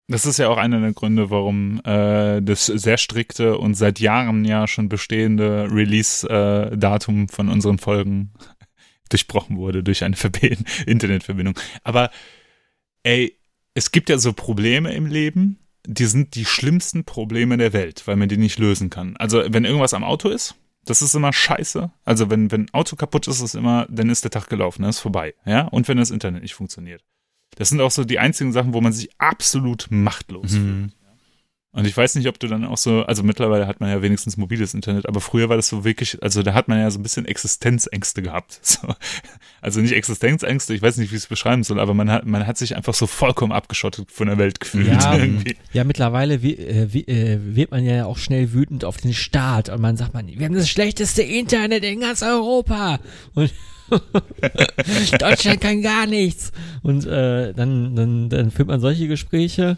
Das 0.08 0.26
ist 0.26 0.40
ja 0.40 0.50
auch 0.50 0.58
einer 0.58 0.82
der 0.82 0.94
Gründe, 0.94 1.30
warum 1.30 1.80
äh, 1.86 2.42
das 2.42 2.66
sehr 2.66 2.98
strikte 2.98 3.58
und 3.58 3.76
seit 3.76 4.00
Jahren 4.00 4.44
ja 4.44 4.68
schon 4.68 4.90
bestehende 4.90 5.70
Release-Datum 5.72 7.26
äh, 7.26 7.28
von 7.32 7.50
unseren 7.50 7.80
Folgen 7.80 8.34
durchbrochen 9.10 9.58
wurde 9.58 9.84
durch 9.84 10.04
eine 10.04 10.16
Internetverbindung. 10.86 11.58
Aber 11.84 12.12
ey, 13.04 13.38
es 13.74 13.92
gibt 13.92 14.10
ja 14.10 14.18
so 14.18 14.34
Probleme 14.34 14.94
im 14.94 15.06
Leben, 15.06 15.61
die 15.86 16.06
sind 16.06 16.36
die 16.36 16.46
schlimmsten 16.46 17.04
Probleme 17.04 17.58
der 17.58 17.74
Welt, 17.74 18.04
weil 18.06 18.16
man 18.16 18.30
die 18.30 18.38
nicht 18.38 18.60
lösen 18.60 18.90
kann. 18.90 19.18
Also 19.18 19.44
wenn 19.50 19.66
irgendwas 19.66 19.94
am 19.94 20.04
Auto 20.04 20.30
ist, 20.30 20.56
das 20.86 21.02
ist 21.02 21.14
immer 21.14 21.34
scheiße. 21.34 21.92
Also 22.06 22.30
wenn 22.30 22.52
wenn 22.52 22.74
Auto 22.74 22.96
kaputt 22.96 23.28
ist, 23.28 23.42
ist 23.42 23.56
immer, 23.56 23.88
dann 23.90 24.10
ist 24.10 24.24
der 24.24 24.32
Tag 24.32 24.50
gelaufen, 24.50 24.82
dann 24.82 24.90
ist 24.90 25.00
vorbei, 25.00 25.34
ja. 25.46 25.68
Und 25.68 25.88
wenn 25.88 25.98
das 25.98 26.12
Internet 26.12 26.42
nicht 26.42 26.56
funktioniert, 26.56 27.04
das 27.56 27.70
sind 27.70 27.82
auch 27.82 27.92
so 27.92 28.04
die 28.04 28.20
einzigen 28.20 28.52
Sachen, 28.52 28.74
wo 28.74 28.82
man 28.82 28.94
sich 28.94 29.10
absolut 29.18 29.88
machtlos 29.90 30.54
mhm. 30.54 30.58
fühlt. 30.58 30.94
Und 31.74 31.88
ich 31.88 31.96
weiß 31.96 32.16
nicht, 32.16 32.28
ob 32.28 32.38
du 32.38 32.48
dann 32.48 32.66
auch 32.66 32.78
so, 32.78 33.04
also 33.04 33.24
mittlerweile 33.24 33.66
hat 33.66 33.80
man 33.80 33.90
ja 33.90 34.02
wenigstens 34.02 34.36
mobiles 34.36 34.74
Internet, 34.74 35.08
aber 35.08 35.22
früher 35.22 35.48
war 35.48 35.56
das 35.56 35.70
so 35.70 35.86
wirklich, 35.86 36.22
also 36.22 36.44
da 36.44 36.54
hat 36.54 36.68
man 36.68 36.80
ja 36.80 36.92
so 36.92 37.00
ein 37.00 37.04
bisschen 37.04 37.26
Existenzängste 37.26 38.22
gehabt. 38.22 38.60
So. 38.72 38.96
Also 39.60 39.80
nicht 39.82 39.94
Existenzängste, 39.94 40.74
ich 40.74 40.82
weiß 40.82 40.98
nicht, 40.98 41.12
wie 41.12 41.16
ich 41.16 41.24
es 41.24 41.28
beschreiben 41.28 41.64
soll, 41.64 41.80
aber 41.80 41.94
man 41.94 42.10
hat, 42.10 42.26
man 42.26 42.48
hat 42.48 42.58
sich 42.58 42.76
einfach 42.76 42.94
so 42.94 43.06
vollkommen 43.06 43.52
abgeschottet 43.52 44.12
von 44.12 44.28
der 44.28 44.38
Welt 44.38 44.60
gefühlt. 44.60 44.88
Ja, 44.88 45.16
irgendwie. 45.18 45.56
ja 45.74 45.84
mittlerweile 45.84 46.42
wie, 46.42 46.56
äh, 46.56 46.88
wie, 46.92 47.04
äh, 47.04 47.38
wird 47.42 47.72
man 47.72 47.84
ja 47.84 48.06
auch 48.06 48.18
schnell 48.18 48.54
wütend 48.54 48.86
auf 48.86 48.98
den 48.98 49.14
Staat 49.14 49.70
und 49.70 49.82
man 49.82 49.98
sagt 49.98 50.14
man, 50.14 50.28
wir 50.28 50.46
haben 50.46 50.56
das 50.56 50.70
schlechteste 50.70 51.22
Internet 51.22 51.84
in 51.84 52.00
ganz 52.00 52.24
Europa. 52.24 53.00
Und 53.36 53.52
Deutschland 55.20 55.62
kann 55.62 55.82
gar 55.82 56.08
nichts. 56.08 56.52
Und 56.82 57.06
äh, 57.06 57.54
dann, 57.54 57.96
dann, 57.96 58.30
dann 58.30 58.52
führt 58.52 58.70
man 58.70 58.80
solche 58.80 59.08
Gespräche 59.08 59.78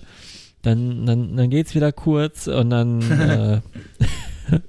dann, 0.64 1.06
dann, 1.06 1.38
dann 1.38 1.50
geht's 1.50 1.76
wieder 1.76 1.92
kurz 1.92 2.48
und 2.48 2.72
dann, 2.72 3.02
äh, 3.12 3.62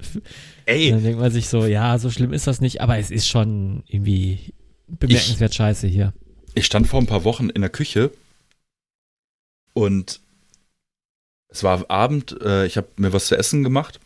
Ey. 0.67 0.91
dann 0.91 1.03
denkt 1.03 1.21
man 1.21 1.31
sich 1.31 1.49
so, 1.49 1.65
ja, 1.65 1.99
so 1.99 2.11
schlimm 2.11 2.33
ist 2.33 2.47
das 2.47 2.61
nicht, 2.61 2.83
aber 2.83 2.99
es 2.99 3.11
ist 3.11 3.27
schon 3.27 3.83
irgendwie 3.87 4.53
bemerkenswert 4.89 5.53
ich, 5.53 5.57
scheiße 5.57 5.87
hier. 5.87 6.13
Ich 6.55 6.67
stand 6.67 6.87
vor 6.87 7.01
ein 7.01 7.07
paar 7.07 7.25
Wochen 7.25 7.49
in 7.49 7.63
der 7.63 7.71
Küche 7.71 8.11
und 9.73 10.21
es 11.49 11.63
war 11.63 11.89
Abend, 11.89 12.41
äh, 12.43 12.67
ich 12.67 12.77
habe 12.77 12.89
mir 12.97 13.13
was 13.13 13.27
zu 13.27 13.39
essen 13.39 13.63
gemacht, 13.63 14.01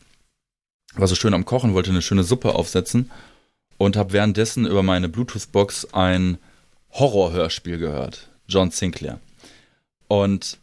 war 0.94 1.08
so 1.08 1.14
schön 1.14 1.34
am 1.34 1.46
Kochen, 1.46 1.74
wollte 1.74 1.90
eine 1.90 2.02
schöne 2.02 2.22
Suppe 2.22 2.54
aufsetzen 2.54 3.10
und 3.78 3.96
habe 3.96 4.12
währenddessen 4.12 4.66
über 4.66 4.82
meine 4.82 5.08
Bluetooth-Box 5.08 5.94
ein 5.94 6.36
Horrorhörspiel 6.90 7.78
gehört, 7.78 8.28
John 8.46 8.70
Sinclair. 8.70 9.20
Und 10.08 10.58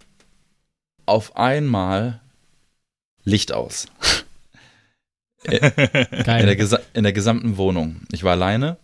auf 1.05 1.35
einmal 1.35 2.21
Licht 3.23 3.51
aus. 3.51 3.87
Geil. 5.45 6.49
In 6.49 6.57
der, 6.57 6.81
in 6.93 7.03
der 7.03 7.13
gesamten 7.13 7.57
Wohnung. 7.57 8.01
Ich 8.11 8.23
war 8.23 8.31
alleine 8.31 8.77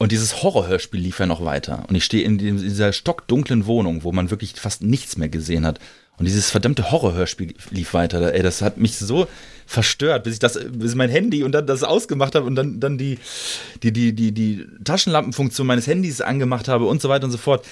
und 0.00 0.12
dieses 0.12 0.42
Horrorhörspiel 0.42 0.98
lief 0.98 1.18
ja 1.20 1.26
noch 1.26 1.44
weiter. 1.44 1.84
Und 1.86 1.94
ich 1.94 2.06
stehe 2.06 2.24
in, 2.24 2.38
dieser 2.38 2.94
stockdunklen 2.94 3.66
Wohnung, 3.66 4.02
wo 4.02 4.12
man 4.12 4.30
wirklich 4.30 4.54
fast 4.54 4.82
nichts 4.82 5.18
mehr 5.18 5.28
gesehen 5.28 5.66
hat. 5.66 5.78
Und 6.16 6.24
dieses 6.24 6.50
verdammte 6.50 6.90
Horrorhörspiel 6.90 7.52
lief 7.68 7.92
weiter. 7.92 8.32
Ey, 8.32 8.42
das 8.42 8.62
hat 8.62 8.78
mich 8.78 8.96
so 8.96 9.28
verstört, 9.66 10.24
bis 10.24 10.32
ich 10.34 10.38
das, 10.38 10.58
bis 10.70 10.94
mein 10.94 11.10
Handy 11.10 11.42
und 11.42 11.52
dann 11.52 11.66
das 11.66 11.82
ausgemacht 11.82 12.34
habe 12.34 12.46
und 12.46 12.54
dann, 12.54 12.80
dann 12.80 12.96
die, 12.96 13.18
die, 13.82 13.92
die, 13.92 14.14
die, 14.14 14.32
die 14.32 14.66
Taschenlampenfunktion 14.84 15.66
meines 15.66 15.86
Handys 15.86 16.22
angemacht 16.22 16.68
habe 16.68 16.86
und 16.86 17.02
so 17.02 17.10
weiter 17.10 17.26
und 17.26 17.30
so 17.30 17.38
fort. 17.38 17.66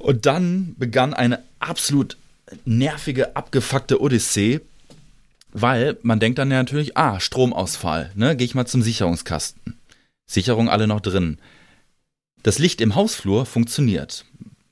Und 0.00 0.24
dann 0.24 0.74
begann 0.78 1.12
eine 1.12 1.42
absolut 1.58 2.16
nervige, 2.64 3.36
abgefuckte 3.36 4.00
Odyssee, 4.00 4.60
weil 5.52 5.98
man 6.02 6.20
denkt 6.20 6.38
dann 6.38 6.50
ja 6.50 6.56
natürlich, 6.56 6.96
ah, 6.96 7.20
Stromausfall, 7.20 8.10
ne, 8.14 8.34
gehe 8.34 8.46
ich 8.46 8.54
mal 8.54 8.66
zum 8.66 8.80
Sicherungskasten. 8.80 9.74
Sicherung 10.26 10.70
alle 10.70 10.86
noch 10.86 11.00
drin. 11.00 11.36
Das 12.42 12.58
Licht 12.58 12.80
im 12.80 12.94
Hausflur 12.94 13.44
funktioniert. 13.44 14.24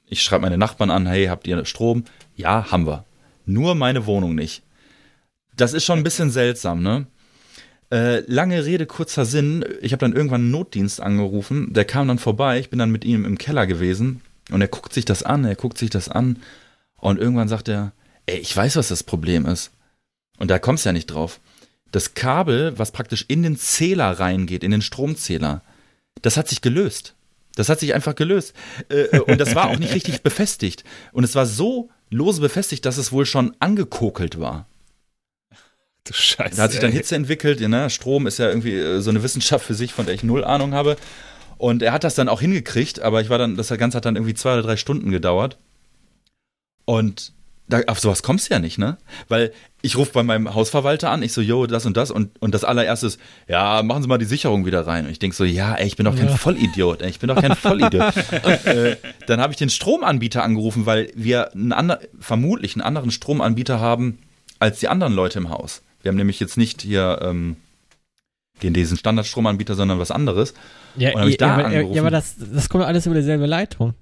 Ich 0.06 0.22
schreibe 0.22 0.42
meine 0.42 0.56
Nachbarn 0.56 0.90
an, 0.90 1.06
hey, 1.06 1.26
habt 1.26 1.46
ihr 1.46 1.62
Strom? 1.66 2.04
Ja, 2.34 2.70
haben 2.70 2.86
wir. 2.86 3.04
Nur 3.44 3.74
meine 3.74 4.06
Wohnung 4.06 4.34
nicht. 4.34 4.62
Das 5.56 5.74
ist 5.74 5.84
schon 5.84 5.98
ein 5.98 6.04
bisschen 6.04 6.30
seltsam, 6.30 6.82
ne? 6.82 7.06
Äh, 7.90 8.20
lange 8.20 8.64
Rede, 8.64 8.86
kurzer 8.86 9.26
Sinn. 9.26 9.62
Ich 9.82 9.92
habe 9.92 10.00
dann 10.00 10.14
irgendwann 10.14 10.42
einen 10.42 10.50
Notdienst 10.52 11.02
angerufen. 11.02 11.74
Der 11.74 11.84
kam 11.84 12.08
dann 12.08 12.18
vorbei. 12.18 12.58
Ich 12.58 12.70
bin 12.70 12.78
dann 12.78 12.90
mit 12.90 13.04
ihm 13.04 13.26
im 13.26 13.36
Keller 13.36 13.66
gewesen. 13.66 14.22
Und 14.50 14.61
er 14.61 14.68
guckt 14.68 14.92
sich 14.92 15.04
das 15.04 15.22
an, 15.22 15.44
er 15.44 15.56
guckt 15.56 15.78
sich 15.78 15.90
das 15.90 16.08
an. 16.08 16.42
Und 16.96 17.18
irgendwann 17.18 17.48
sagt 17.48 17.68
er, 17.68 17.92
ey, 18.26 18.38
ich 18.38 18.56
weiß, 18.56 18.76
was 18.76 18.88
das 18.88 19.02
Problem 19.02 19.46
ist. 19.46 19.70
Und 20.38 20.50
da 20.50 20.58
kommst 20.58 20.84
du 20.84 20.88
ja 20.88 20.92
nicht 20.92 21.06
drauf. 21.06 21.40
Das 21.92 22.14
Kabel, 22.14 22.78
was 22.78 22.92
praktisch 22.92 23.24
in 23.28 23.42
den 23.42 23.56
Zähler 23.56 24.18
reingeht, 24.18 24.62
in 24.62 24.70
den 24.70 24.82
Stromzähler, 24.82 25.62
das 26.22 26.37
hat 26.37 26.48
sich 26.48 26.61
gelöst. 26.61 27.14
Das 27.54 27.68
hat 27.68 27.80
sich 27.80 27.94
einfach 27.94 28.14
gelöst. 28.14 28.54
Äh, 28.88 29.16
äh, 29.16 29.20
und 29.20 29.38
das 29.38 29.54
war 29.54 29.68
auch 29.68 29.78
nicht 29.78 29.94
richtig 29.94 30.22
befestigt. 30.22 30.84
Und 31.12 31.24
es 31.24 31.34
war 31.34 31.46
so 31.46 31.90
lose 32.11 32.40
befestigt, 32.40 32.84
dass 32.87 32.98
es 32.98 33.12
wohl 33.12 33.26
schon 33.26 33.56
angekokelt 33.58 34.38
war. 34.38 34.66
Du 36.04 36.12
Scheiße. 36.12 36.56
Da 36.56 36.62
hat 36.62 36.70
sich 36.70 36.80
dann 36.80 36.92
Hitze 36.92 37.16
entwickelt. 37.16 37.61
Ne? 37.61 37.90
Strom 37.90 38.26
ist 38.26 38.38
ja 38.38 38.48
irgendwie 38.48 38.76
äh, 38.76 39.00
so 39.00 39.11
eine 39.11 39.22
Wissenschaft 39.22 39.66
für 39.66 39.74
sich, 39.74 39.92
von 39.92 40.06
der 40.06 40.14
ich 40.14 40.22
null 40.22 40.44
Ahnung 40.44 40.72
habe. 40.72 40.96
Und 41.59 41.83
er 41.83 41.92
hat 41.92 42.05
das 42.05 42.14
dann 42.14 42.29
auch 42.29 42.40
hingekriegt, 42.40 43.01
aber 43.01 43.21
ich 43.21 43.31
war 43.31 43.38
dann, 43.38 43.57
das 43.57 43.68
Ganze 43.68 43.97
hat 43.97 44.05
dann 44.05 44.16
irgendwie 44.16 44.35
zwei 44.35 44.55
oder 44.55 44.62
drei 44.62 44.77
Stunden 44.77 45.11
gedauert. 45.11 45.59
Und 46.85 47.33
da, 47.68 47.83
auf 47.87 48.01
sowas 48.01 48.23
kommst 48.23 48.49
du 48.49 48.55
ja 48.55 48.61
nicht, 48.61 48.79
ne? 48.79 48.97
Weil 49.29 49.53
ich 49.83 49.97
rufe 49.97 50.12
bei 50.12 50.23
meinem 50.23 50.55
Hausverwalter 50.55 51.11
an, 51.11 51.23
ich 51.23 51.33
so, 51.33 51.40
yo, 51.40 51.66
das 51.66 51.85
und 51.85 51.97
das 51.97 52.11
und, 52.11 52.31
und 52.40 52.55
das 52.55 52.64
allererste 52.64 53.09
ist, 53.09 53.21
ja, 53.47 53.83
machen 53.83 54.03
Sie 54.03 54.09
mal 54.09 54.18
die 54.18 54.25
Sicherung 54.25 54.64
wieder 54.64 54.87
rein. 54.87 55.05
Und 55.05 55.11
ich 55.11 55.18
denk 55.18 55.35
so, 55.35 55.44
ja, 55.44 55.75
ey, 55.75 55.87
ich 55.87 55.97
bin 55.97 56.05
doch 56.05 56.16
kein 56.16 56.29
ja. 56.29 56.37
Vollidiot, 56.37 57.03
ey, 57.03 57.11
ich 57.11 57.18
bin 57.18 57.29
doch 57.29 57.40
kein 57.40 57.55
Vollidiot. 57.55 58.16
äh, 58.64 58.97
dann 59.27 59.40
habe 59.40 59.53
ich 59.53 59.59
den 59.59 59.68
Stromanbieter 59.68 60.42
angerufen, 60.42 60.87
weil 60.87 61.11
wir 61.14 61.53
einen 61.53 61.73
ander, 61.73 62.01
vermutlich 62.18 62.75
einen 62.75 62.83
anderen 62.83 63.11
Stromanbieter 63.11 63.81
haben 63.81 64.18
als 64.59 64.81
die 64.81 64.88
anderen 64.88 65.12
Leute 65.12 65.38
im 65.38 65.51
Haus. 65.51 65.83
Wir 66.03 66.11
haben 66.11 66.16
nämlich 66.16 66.40
jetzt 66.40 66.57
nicht 66.57 66.83
hier 66.83 67.18
ähm, 67.23 67.57
den, 68.62 68.73
diesen 68.73 68.97
Standardstromanbieter, 68.97 69.75
sondern 69.75 69.99
was 69.99 70.11
anderes. 70.11 70.55
Ja, 70.98 71.14
und 71.14 71.28
ich 71.28 71.37
da 71.37 71.58
ja, 71.58 71.66
angerufen. 71.66 71.94
ja, 71.94 72.02
aber 72.02 72.11
das, 72.11 72.37
das 72.38 72.68
kommt 72.68 72.84
alles 72.84 73.06
über 73.06 73.14
dieselbe 73.14 73.46
Leitung. 73.46 73.94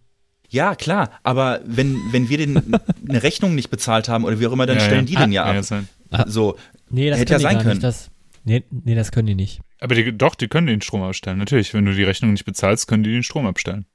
Ja, 0.48 0.74
klar, 0.74 1.10
aber 1.22 1.60
wenn, 1.64 2.00
wenn 2.12 2.28
wir 2.28 2.38
den 2.38 2.74
eine 3.08 3.22
Rechnung 3.22 3.54
nicht 3.54 3.70
bezahlt 3.70 4.08
haben 4.08 4.24
oder 4.24 4.38
wie 4.38 4.46
auch 4.46 4.52
immer, 4.52 4.66
dann 4.66 4.78
ja, 4.78 4.84
stellen 4.84 5.06
ja. 5.06 5.10
die 5.10 5.16
den 5.16 5.32
ja 5.32 5.44
ab. 5.44 5.84
Ja, 6.10 6.24
so, 6.28 6.56
nee, 6.88 7.10
das 7.10 7.18
hätte 7.18 7.34
ja 7.34 7.40
sein 7.40 7.58
können. 7.58 7.70
Nicht, 7.70 7.82
das, 7.82 8.10
nee, 8.44 8.62
nee, 8.70 8.94
das 8.94 9.10
können 9.10 9.26
die 9.26 9.34
nicht. 9.34 9.60
Aber 9.80 9.94
die, 9.94 10.16
doch, 10.16 10.34
die 10.34 10.48
können 10.48 10.68
den 10.68 10.80
Strom 10.82 11.02
abstellen, 11.02 11.38
natürlich. 11.38 11.74
Wenn 11.74 11.84
du 11.84 11.94
die 11.94 12.04
Rechnung 12.04 12.32
nicht 12.32 12.44
bezahlst, 12.44 12.86
können 12.86 13.02
die 13.02 13.12
den 13.12 13.22
Strom 13.22 13.46
abstellen. 13.46 13.86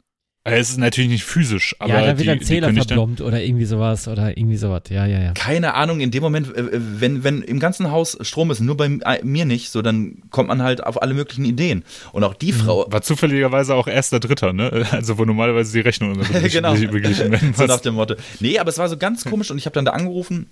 Also 0.43 0.59
es 0.59 0.69
ist 0.71 0.77
natürlich 0.77 1.11
nicht 1.11 1.23
physisch, 1.23 1.75
aber. 1.77 1.93
Ja, 1.93 2.01
da 2.03 2.17
wird 2.17 2.27
ein 2.27 2.41
Zähler 2.41 2.73
verplombt 2.73 3.21
oder 3.21 3.43
irgendwie 3.43 3.65
sowas 3.65 4.07
oder 4.07 4.35
irgendwie 4.35 4.57
sowas. 4.57 4.83
Ja, 4.89 5.05
ja, 5.05 5.19
ja. 5.19 5.33
Keine 5.33 5.75
Ahnung, 5.75 5.99
in 5.99 6.09
dem 6.09 6.23
Moment, 6.23 6.55
äh, 6.55 6.63
wenn, 6.71 7.23
wenn 7.23 7.43
im 7.43 7.59
ganzen 7.59 7.91
Haus 7.91 8.17
Strom 8.21 8.49
ist, 8.49 8.59
nur 8.59 8.75
bei 8.75 8.89
mir 9.21 9.45
nicht, 9.45 9.69
so 9.69 9.83
dann 9.83 10.23
kommt 10.31 10.47
man 10.47 10.63
halt 10.63 10.83
auf 10.83 10.99
alle 10.99 11.13
möglichen 11.13 11.45
Ideen. 11.45 11.83
Und 12.11 12.23
auch 12.23 12.33
die 12.33 12.53
mhm. 12.53 12.57
Frau. 12.57 12.91
War 12.91 13.03
zufälligerweise 13.03 13.75
auch 13.75 13.85
erster 13.87 14.19
Dritter, 14.19 14.51
ne? 14.51 14.87
Also 14.89 15.19
wo 15.19 15.25
normalerweise 15.25 15.73
die 15.73 15.81
Rechnung 15.81 16.15
immer 16.15 16.23
so 16.23 16.33
genau. 16.49 16.73
beglichen 16.73 17.31
werden. 17.31 17.53
so 17.55 17.65
nach 17.67 17.81
dem 17.81 17.93
Motto. 17.93 18.15
Nee, 18.39 18.57
aber 18.57 18.69
es 18.69 18.79
war 18.79 18.89
so 18.89 18.97
ganz 18.97 19.23
komisch 19.25 19.51
und 19.51 19.59
ich 19.59 19.65
habe 19.65 19.75
dann 19.75 19.85
da 19.85 19.91
angerufen 19.91 20.49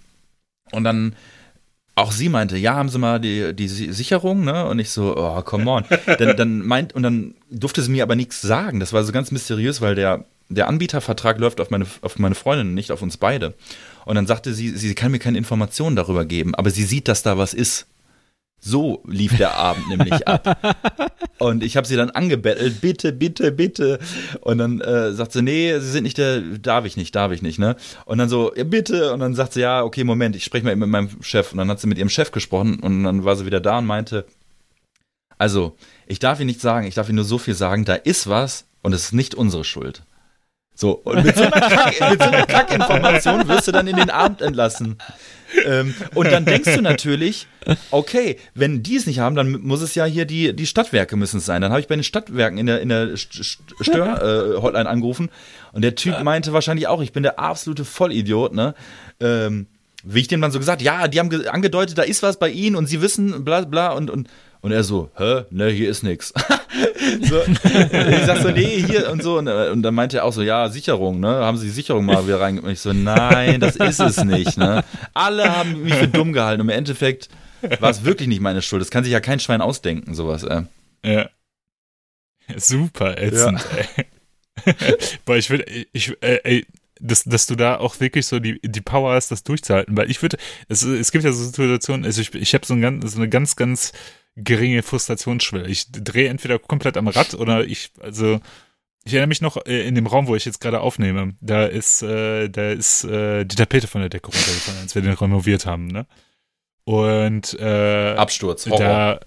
und 0.72 0.84
dann 0.84 1.16
auch 2.00 2.12
sie 2.12 2.30
meinte, 2.30 2.58
ja, 2.58 2.76
haben 2.76 2.90
Sie 2.90 2.98
mal 2.98 3.20
die, 3.20 3.54
die 3.54 3.68
Sicherung, 3.68 4.44
ne? 4.44 4.66
Und 4.66 4.80
ich 4.80 4.90
so, 4.90 5.16
oh, 5.16 5.42
come 5.42 5.70
on. 5.70 5.86
dann, 6.18 6.36
dann 6.38 6.66
meint, 6.66 6.94
und 6.94 7.04
dann 7.04 7.36
durfte 7.50 7.82
sie 7.82 7.92
mir 7.92 8.04
aber 8.04 8.16
nichts 8.16 8.42
sagen. 8.42 8.80
Das 8.80 8.94
war 8.94 9.04
so 9.04 9.12
ganz 9.12 9.32
mysteriös, 9.32 9.82
weil 9.82 9.96
der, 9.96 10.26
der 10.50 10.68
Anbietervertrag 10.68 11.40
läuft 11.40 11.62
auf 11.62 11.70
meine, 11.70 11.86
auf 12.02 12.18
meine 12.18 12.36
Freundin, 12.36 12.74
nicht 12.74 12.92
auf 12.92 13.02
uns 13.02 13.18
beide. 13.18 13.54
Und 14.06 14.16
dann 14.16 14.28
sagte 14.28 14.54
sie, 14.54 14.70
sie 14.70 14.96
kann 14.96 15.12
mir 15.12 15.20
keine 15.20 15.38
Informationen 15.38 15.96
darüber 15.96 16.26
geben, 16.26 16.56
aber 16.56 16.72
sie 16.72 16.84
sieht, 16.84 17.08
dass 17.08 17.24
da 17.24 17.38
was 17.38 17.54
ist. 17.54 17.86
So 18.62 19.02
lief 19.08 19.38
der 19.38 19.56
Abend 19.56 19.88
nämlich 19.90 20.28
ab. 20.28 20.58
Und 21.40 21.64
ich 21.64 21.78
habe 21.78 21.88
sie 21.88 21.96
dann 21.96 22.10
angebettelt, 22.10 22.82
bitte, 22.82 23.14
bitte, 23.14 23.52
bitte. 23.52 24.00
Und 24.42 24.58
dann 24.58 24.82
äh, 24.82 25.14
sagt 25.14 25.32
sie, 25.32 25.42
nee, 25.42 25.80
sie 25.80 25.92
sind 25.92 26.04
nicht 26.04 26.18
der, 26.18 26.42
darf 26.42 26.86
ich 26.86 26.98
nicht, 26.98 27.16
darf 27.16 27.32
ich 27.32 27.42
nicht, 27.42 27.60
ne? 27.60 27.78
Und 28.06 28.18
dann 28.18 28.28
so, 28.28 28.54
ja, 28.56 28.66
bitte. 28.66 29.14
Und 29.14 29.22
dann 29.22 29.36
sagt 29.36 29.54
sie, 29.54 29.62
ja, 29.62 29.84
okay, 29.84 30.04
Moment, 30.04 30.36
ich 30.36 30.44
spreche 30.44 30.66
mal 30.66 30.76
mit 30.76 30.90
meinem 30.90 31.10
Chef. 31.22 31.54
Und 31.54 31.58
dann 31.60 31.70
hat 31.70 31.80
sie 31.80 31.88
mit 31.88 31.98
ihrem 31.98 32.10
Chef 32.10 32.32
gesprochen 32.32 32.80
und 32.80 33.04
dann 33.04 33.24
war 33.24 33.36
sie 33.38 33.46
wieder 33.46 33.62
da 33.62 33.78
und 33.78 33.86
meinte, 33.86 34.26
also, 35.38 35.78
ich 36.06 36.20
darf 36.20 36.40
Ihnen 36.40 36.48
nicht 36.48 36.60
sagen, 36.60 36.86
ich 36.86 36.96
darf 36.96 37.08
Ihnen 37.08 37.16
nur 37.16 37.26
so 37.26 37.38
viel 37.38 37.54
sagen, 37.54 37.86
da 37.86 37.96
ist 37.96 38.28
was 38.28 38.66
und 38.82 38.94
es 38.94 39.06
ist 39.06 39.14
nicht 39.14 39.36
unsere 39.36 39.64
Schuld. 39.64 40.04
So, 40.80 40.92
und 40.92 41.26
mit 41.26 41.36
so 41.36 41.44
einer, 41.44 41.60
Kack, 41.60 42.00
mit 42.10 42.24
so 42.24 42.30
einer 42.30 42.46
Kackinformation 42.46 43.50
wirst 43.50 43.68
du 43.68 43.74
dann 43.74 43.86
in 43.88 43.98
den 43.98 44.10
Abend 44.10 44.42
entlassen. 44.42 44.96
Ähm, 45.66 45.94
und 46.16 46.32
dann 46.32 46.46
denkst 46.46 46.74
du 46.74 46.82
natürlich, 46.82 47.48
okay, 47.92 48.38
wenn 48.56 48.82
die 48.82 48.96
es 48.96 49.06
nicht 49.06 49.20
haben, 49.20 49.36
dann 49.36 49.52
muss 49.62 49.82
es 49.82 49.94
ja 49.96 50.06
hier 50.06 50.24
die, 50.24 50.56
die 50.56 50.66
Stadtwerke 50.66 51.18
müssen 51.18 51.40
es 51.40 51.46
sein. 51.46 51.62
Dann 51.62 51.72
habe 51.72 51.82
ich 51.82 51.90
bei 51.90 51.96
den 51.96 52.06
Stadtwerken 52.06 52.58
in 52.58 52.66
der, 52.66 52.80
in 52.80 52.88
der 52.88 53.18
Stör-Hotline 53.18 54.86
äh, 54.88 54.90
angerufen 54.90 55.30
und 55.74 55.82
der 55.82 55.96
Typ 55.96 56.24
meinte 56.24 56.54
wahrscheinlich 56.54 56.88
auch, 56.88 57.02
ich 57.02 57.12
bin 57.12 57.24
der 57.24 57.40
absolute 57.40 57.84
Vollidiot, 57.84 58.54
ne? 58.54 58.74
Ähm, 59.20 59.68
wie 60.06 60.22
ich 60.22 60.30
dem 60.30 60.40
dann 60.40 60.52
so 60.52 60.60
gesagt, 60.60 60.82
ja, 60.82 61.10
die 61.10 61.20
haben 61.20 61.46
angedeutet, 61.48 61.98
da 61.98 62.04
ist 62.04 62.24
was 62.24 62.40
bei 62.40 62.50
ihnen 62.50 62.78
und 62.78 62.86
sie 62.86 63.02
wissen, 63.02 63.44
bla 63.44 63.66
bla 63.66 63.92
und, 63.92 64.10
und, 64.10 64.30
und 64.62 64.72
er 64.72 64.84
so, 64.84 65.10
hä, 65.16 65.44
ne, 65.52 65.70
hier 65.70 65.90
ist 65.90 66.04
nix. 66.04 66.34
so, 67.22 67.42
ich 67.44 68.26
sag 68.26 68.38
so, 68.40 68.50
nee, 68.50 68.84
hier 68.86 69.10
und 69.10 69.24
so. 69.24 69.38
Und, 69.38 69.48
und, 69.48 69.82
dann 69.82 69.96
meinte 69.96 70.18
er 70.18 70.26
auch 70.26 70.34
so, 70.34 70.42
ja, 70.42 70.70
Sicherung, 70.70 71.20
ne? 71.20 71.30
Haben 71.30 71.58
Sie 71.58 71.68
die 71.68 71.72
Sicherung 71.72 72.06
mal 72.06 72.26
wieder 72.28 72.42
rein? 72.42 72.60
Und 72.60 72.70
ich 72.70 72.82
so, 72.82 72.92
nein, 72.92 73.60
das 73.60 73.78
ist 73.78 74.00
es 74.00 74.24
nicht, 74.24 74.58
ne? 74.58 74.84
Alle 75.14 75.56
haben 75.56 75.84
mich 75.84 75.94
für 75.94 76.08
dumm 76.08 76.34
gehalten. 76.34 76.62
Und 76.62 76.70
im 76.70 76.76
Endeffekt 76.76 77.30
war 77.80 77.90
es 77.90 78.04
wirklich 78.04 78.28
nicht 78.28 78.42
meine 78.42 78.62
Schuld. 78.62 78.82
Das 78.82 78.92
kann 78.92 79.04
sich 79.04 79.14
ja 79.14 79.22
kein 79.22 79.40
Schwein 79.40 79.62
ausdenken, 79.62 80.14
sowas, 80.14 80.44
äh. 80.44 80.64
Ja. 81.06 81.30
Super 82.58 83.18
ätzend, 83.18 83.60
ja. 83.60 83.78
ey. 83.96 84.06
Boah, 85.26 85.38
ich 85.38 85.50
würde, 85.50 85.66
ich, 85.94 86.12
äh, 86.22 86.42
ey, 86.44 86.66
dass, 87.00 87.24
dass 87.24 87.46
du 87.46 87.56
da 87.56 87.78
auch 87.78 88.00
wirklich 88.00 88.26
so 88.26 88.40
die, 88.40 88.60
die 88.62 88.82
Power 88.82 89.14
hast, 89.14 89.32
das 89.32 89.44
durchzuhalten. 89.44 89.96
Weil 89.96 90.12
ich 90.12 90.22
würde, 90.22 90.38
es, 90.68 90.84
es 90.84 91.12
gibt 91.12 91.24
ja 91.24 91.32
so 91.32 91.44
Situationen, 91.44 92.06
also 92.06 92.22
ich, 92.22 92.34
ich 92.36 92.54
habe 92.54 92.66
so, 92.66 92.74
ein, 92.74 93.08
so 93.08 93.18
eine 93.18 93.30
ganz, 93.30 93.56
ganz 93.56 93.94
geringe 94.44 94.84
Frustrationsschwelle. 94.84 95.68
Ich 95.68 95.92
drehe 95.92 96.30
entweder 96.30 96.60
komplett 96.60 96.98
am 96.98 97.08
Rad 97.08 97.34
oder 97.34 97.66
ich, 97.66 97.92
also 98.00 98.40
ich 99.06 99.14
erinnere 99.14 99.28
mich 99.28 99.42
noch 99.42 99.58
äh, 99.66 99.88
in 99.88 99.96
dem 99.96 100.08
Raum, 100.08 100.28
wo 100.28 100.36
ich 100.36 100.46
jetzt 100.46 100.60
gerade 100.60 100.82
aufnehme, 100.82 101.36
da 101.42 101.66
ist, 101.66 102.04
äh, 102.04 102.50
da 102.50 102.72
ist 102.72 103.04
äh, 103.06 103.46
die 103.46 103.56
Tapete 103.56 103.88
von 103.88 104.02
der 104.02 104.10
Decke 104.10 104.28
runtergefallen, 104.28 104.82
als 104.82 104.96
wir 104.96 105.02
den 105.02 105.14
renoviert 105.14 105.66
haben, 105.66 105.88
ne? 105.88 106.06
Und 106.84 107.54
äh, 107.60 108.16
Absturz, 108.16 108.66
Horror. 108.66 108.80
Da, 108.80 109.20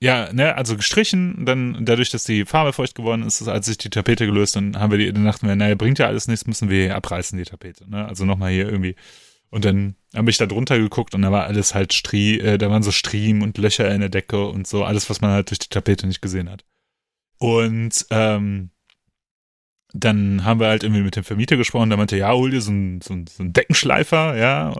ja, 0.00 0.32
ne, 0.32 0.54
also 0.56 0.76
gestrichen, 0.76 1.46
dann 1.46 1.84
dadurch, 1.86 2.10
dass 2.10 2.24
die 2.24 2.44
Farbe 2.44 2.72
feucht 2.72 2.94
geworden 2.94 3.22
ist, 3.22 3.46
als 3.48 3.66
sich 3.66 3.78
die 3.78 3.88
Tapete 3.88 4.26
gelöst, 4.26 4.56
dann 4.56 4.78
haben 4.78 4.90
wir 4.90 4.98
die, 4.98 5.12
dann 5.12 5.24
dachten 5.24 5.48
wir, 5.48 5.56
naja, 5.56 5.74
bringt 5.74 5.98
ja 5.98 6.06
alles 6.06 6.28
nichts, 6.28 6.46
müssen 6.46 6.68
wir 6.68 6.94
abreißen, 6.94 7.38
die 7.38 7.44
Tapete, 7.44 7.88
ne? 7.88 8.06
Also 8.06 8.24
nochmal 8.24 8.52
hier 8.52 8.66
irgendwie. 8.66 8.94
Und 9.50 9.64
dann 9.64 9.94
habe 10.14 10.30
ich 10.30 10.38
da 10.38 10.46
drunter 10.46 10.78
geguckt 10.78 11.14
und 11.14 11.22
da 11.22 11.30
war 11.30 11.44
alles 11.44 11.74
halt 11.74 11.92
Strie, 11.92 12.40
äh, 12.40 12.58
da 12.58 12.70
waren 12.70 12.82
so 12.82 12.90
Striemen 12.90 13.42
und 13.42 13.58
Löcher 13.58 13.92
in 13.94 14.00
der 14.00 14.08
Decke 14.08 14.46
und 14.46 14.66
so, 14.66 14.84
alles, 14.84 15.08
was 15.08 15.20
man 15.20 15.30
halt 15.30 15.50
durch 15.50 15.58
die 15.58 15.68
Tapete 15.68 16.06
nicht 16.06 16.20
gesehen 16.20 16.50
hat. 16.50 16.64
Und 17.38 18.06
ähm, 18.10 18.70
dann 19.92 20.44
haben 20.44 20.60
wir 20.60 20.68
halt 20.68 20.82
irgendwie 20.82 21.02
mit 21.02 21.16
dem 21.16 21.24
Vermieter 21.24 21.56
gesprochen, 21.56 21.90
der 21.90 21.96
meinte, 21.96 22.16
ja, 22.16 22.32
hol 22.32 22.50
dir 22.50 22.60
so 22.60 22.70
einen 22.70 23.00
so 23.00 23.14
so 23.28 23.42
ein 23.42 23.52
Deckenschleifer, 23.52 24.36
ja. 24.36 24.70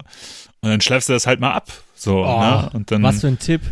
Und 0.60 0.70
dann 0.70 0.80
schleifst 0.80 1.08
du 1.08 1.12
das 1.12 1.26
halt 1.26 1.40
mal 1.40 1.52
ab. 1.52 1.70
So, 1.94 2.24
oh, 2.24 2.40
ne? 2.40 2.70
Und 2.72 2.90
dann, 2.90 3.02
was 3.02 3.20
für 3.20 3.28
ein 3.28 3.38
Tipp. 3.38 3.62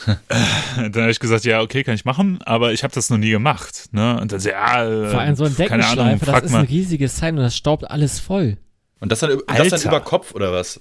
dann 0.06 0.94
habe 0.94 1.10
ich 1.10 1.20
gesagt, 1.20 1.44
ja, 1.44 1.60
okay, 1.60 1.84
kann 1.84 1.94
ich 1.94 2.06
machen, 2.06 2.40
aber 2.42 2.72
ich 2.72 2.82
habe 2.84 2.94
das 2.94 3.10
noch 3.10 3.18
nie 3.18 3.30
gemacht. 3.30 3.88
Ne? 3.92 4.18
Und 4.18 4.32
dann 4.32 4.40
so, 4.40 4.48
ja, 4.48 4.84
äh, 4.84 5.10
Vor 5.10 5.20
allem 5.20 5.36
so 5.36 5.44
ein 5.44 5.54
Deckenschleifer, 5.54 6.02
Ahnung, 6.02 6.20
das 6.24 6.44
ist 6.44 6.54
ein 6.54 6.66
riesiges 6.66 7.16
Teil 7.16 7.34
und 7.34 7.40
das 7.40 7.54
staubt 7.54 7.90
alles 7.90 8.18
voll. 8.18 8.56
Und 9.00 9.10
das 9.10 9.20
dann, 9.20 9.40
das 9.46 9.68
dann 9.68 9.82
über 9.82 10.00
Kopf 10.00 10.34
oder 10.34 10.52
was? 10.52 10.80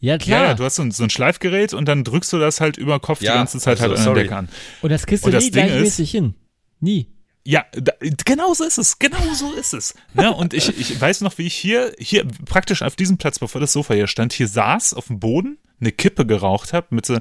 Ja, 0.00 0.18
klar. 0.18 0.40
Ja, 0.40 0.48
ja 0.48 0.54
du 0.54 0.64
hast 0.64 0.74
so 0.74 0.82
ein, 0.82 0.90
so 0.90 1.04
ein, 1.04 1.10
Schleifgerät 1.10 1.74
und 1.74 1.86
dann 1.86 2.02
drückst 2.02 2.32
du 2.32 2.38
das 2.38 2.60
halt 2.60 2.76
über 2.76 2.98
Kopf 2.98 3.22
ja, 3.22 3.32
die 3.32 3.38
ganze 3.38 3.58
Zeit 3.58 3.80
also, 3.80 3.94
halt 3.94 4.06
an 4.06 4.14
der 4.14 4.22
Decke 4.24 4.36
an. 4.36 4.48
Und 4.82 4.90
das 4.90 5.06
kriegst 5.06 5.24
du 5.24 5.30
und 5.30 5.38
nie 5.38 5.50
gleichmäßig 5.50 6.10
hin. 6.10 6.34
Nie. 6.80 7.06
Ja, 7.44 7.64
da, 7.72 7.92
genau 8.24 8.52
so 8.54 8.64
ist 8.64 8.78
es. 8.78 8.98
Genau 8.98 9.22
so 9.34 9.52
ist 9.52 9.74
es. 9.74 9.94
Ne? 10.14 10.32
Und 10.32 10.54
ich, 10.54 10.76
ich 10.78 11.00
weiß 11.00 11.20
noch, 11.20 11.38
wie 11.38 11.46
ich 11.46 11.54
hier, 11.54 11.94
hier 11.98 12.26
praktisch 12.44 12.82
auf 12.82 12.96
diesem 12.96 13.16
Platz, 13.16 13.38
bevor 13.38 13.60
das 13.60 13.72
Sofa 13.72 13.94
hier 13.94 14.08
stand, 14.08 14.32
hier 14.32 14.48
saß 14.48 14.94
auf 14.94 15.06
dem 15.06 15.20
Boden, 15.20 15.58
eine 15.80 15.92
Kippe 15.92 16.26
geraucht 16.26 16.72
habe 16.72 16.88
mit 16.90 17.06
so, 17.06 17.18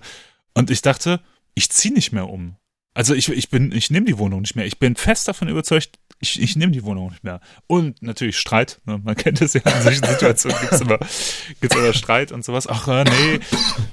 und 0.53 0.69
ich 0.69 0.81
dachte, 0.81 1.21
ich 1.53 1.69
ziehe 1.69 1.93
nicht 1.93 2.11
mehr 2.11 2.27
um. 2.27 2.55
Also 2.93 3.13
ich, 3.13 3.29
ich 3.29 3.49
bin, 3.49 3.71
ich 3.71 3.89
nehme 3.89 4.05
die 4.05 4.17
Wohnung 4.17 4.41
nicht 4.41 4.55
mehr. 4.55 4.65
Ich 4.65 4.77
bin 4.77 4.95
fest 4.95 5.27
davon 5.27 5.47
überzeugt, 5.47 5.97
ich, 6.19 6.41
ich 6.41 6.55
nehme 6.55 6.73
die 6.73 6.83
Wohnung 6.83 7.09
nicht 7.09 7.23
mehr. 7.23 7.39
Und 7.67 8.01
natürlich 8.01 8.37
Streit. 8.37 8.81
Ne? 8.85 8.99
Man 9.03 9.15
kennt 9.17 9.41
es 9.41 9.53
ja 9.53 9.61
in 9.61 9.81
solchen 9.81 10.03
Situationen 10.05 10.59
gibt 10.59 10.73
es 10.73 10.81
immer, 10.81 10.99
gibt's 11.61 11.75
immer 11.75 11.93
Streit 11.93 12.31
und 12.31 12.43
sowas. 12.43 12.67
Ach 12.67 12.87
äh, 12.89 13.05
nee, 13.05 13.39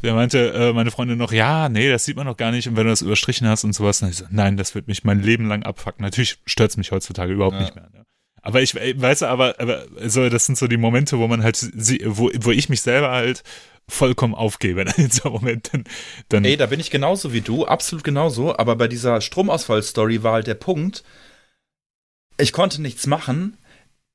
der 0.03 0.15
meinte 0.15 0.53
äh, 0.53 0.73
meine 0.73 0.91
Freundin 0.91 1.17
noch, 1.17 1.33
ja, 1.33 1.69
nee, 1.69 1.89
das 1.89 2.05
sieht 2.05 2.17
man 2.17 2.27
noch 2.27 2.37
gar 2.37 2.51
nicht. 2.51 2.67
Und 2.69 2.77
wenn 2.77 2.85
du 2.85 2.91
das 2.91 3.03
überstrichen 3.03 3.47
hast 3.47 3.65
und 3.65 3.73
sowas, 3.73 4.01
dann 4.01 4.11
ich 4.11 4.17
so, 4.17 4.25
nein, 4.31 4.57
das 4.57 4.75
wird 4.75 4.89
mich 4.89 5.05
mein 5.05 5.23
Leben 5.23 5.47
lang 5.47 5.63
abfucken. 5.63 6.03
Natürlich 6.05 6.39
stört 6.45 6.71
es 6.71 6.77
mich 6.77 6.91
heutzutage 6.91 7.33
überhaupt 7.33 7.55
ja. 7.55 7.63
nicht 7.63 7.77
mehr. 7.77 7.89
Ne? 7.93 8.05
Aber 8.49 8.63
ich 8.63 8.75
weiß 8.75 9.25
aber, 9.25 9.61
aber 9.61 9.85
so, 10.07 10.31
das 10.31 10.47
sind 10.47 10.57
so 10.57 10.69
die 10.69 10.79
Momente, 10.79 11.19
wo 11.19 11.29
man 11.29 11.43
halt, 11.43 11.71
wo, 12.07 12.31
wo 12.35 12.51
ich 12.51 12.71
mich 12.71 12.81
selber 12.81 13.11
halt 13.11 13.43
vollkommen 13.87 14.35
aufgebe 14.35 14.87
in 14.97 15.11
so 15.11 15.29
Moment. 15.29 15.69
Dann, 15.71 15.85
dann 16.31 16.47
Ey, 16.47 16.57
da 16.57 16.65
bin 16.65 16.81
ich 16.81 16.91
genauso 16.91 17.35
wie 17.35 17.43
du, 17.43 17.67
absolut 17.67 18.05
genauso. 18.05 18.57
Aber 18.57 18.75
bei 18.77 18.89
dieser 18.89 19.21
Stromausfall-Story 19.21 20.23
war 20.23 20.33
halt 20.33 20.47
der 20.47 20.55
Punkt, 20.55 21.05
ich 22.39 22.55
konnte 22.55 22.81
nichts 22.81 23.07
machen 23.07 23.59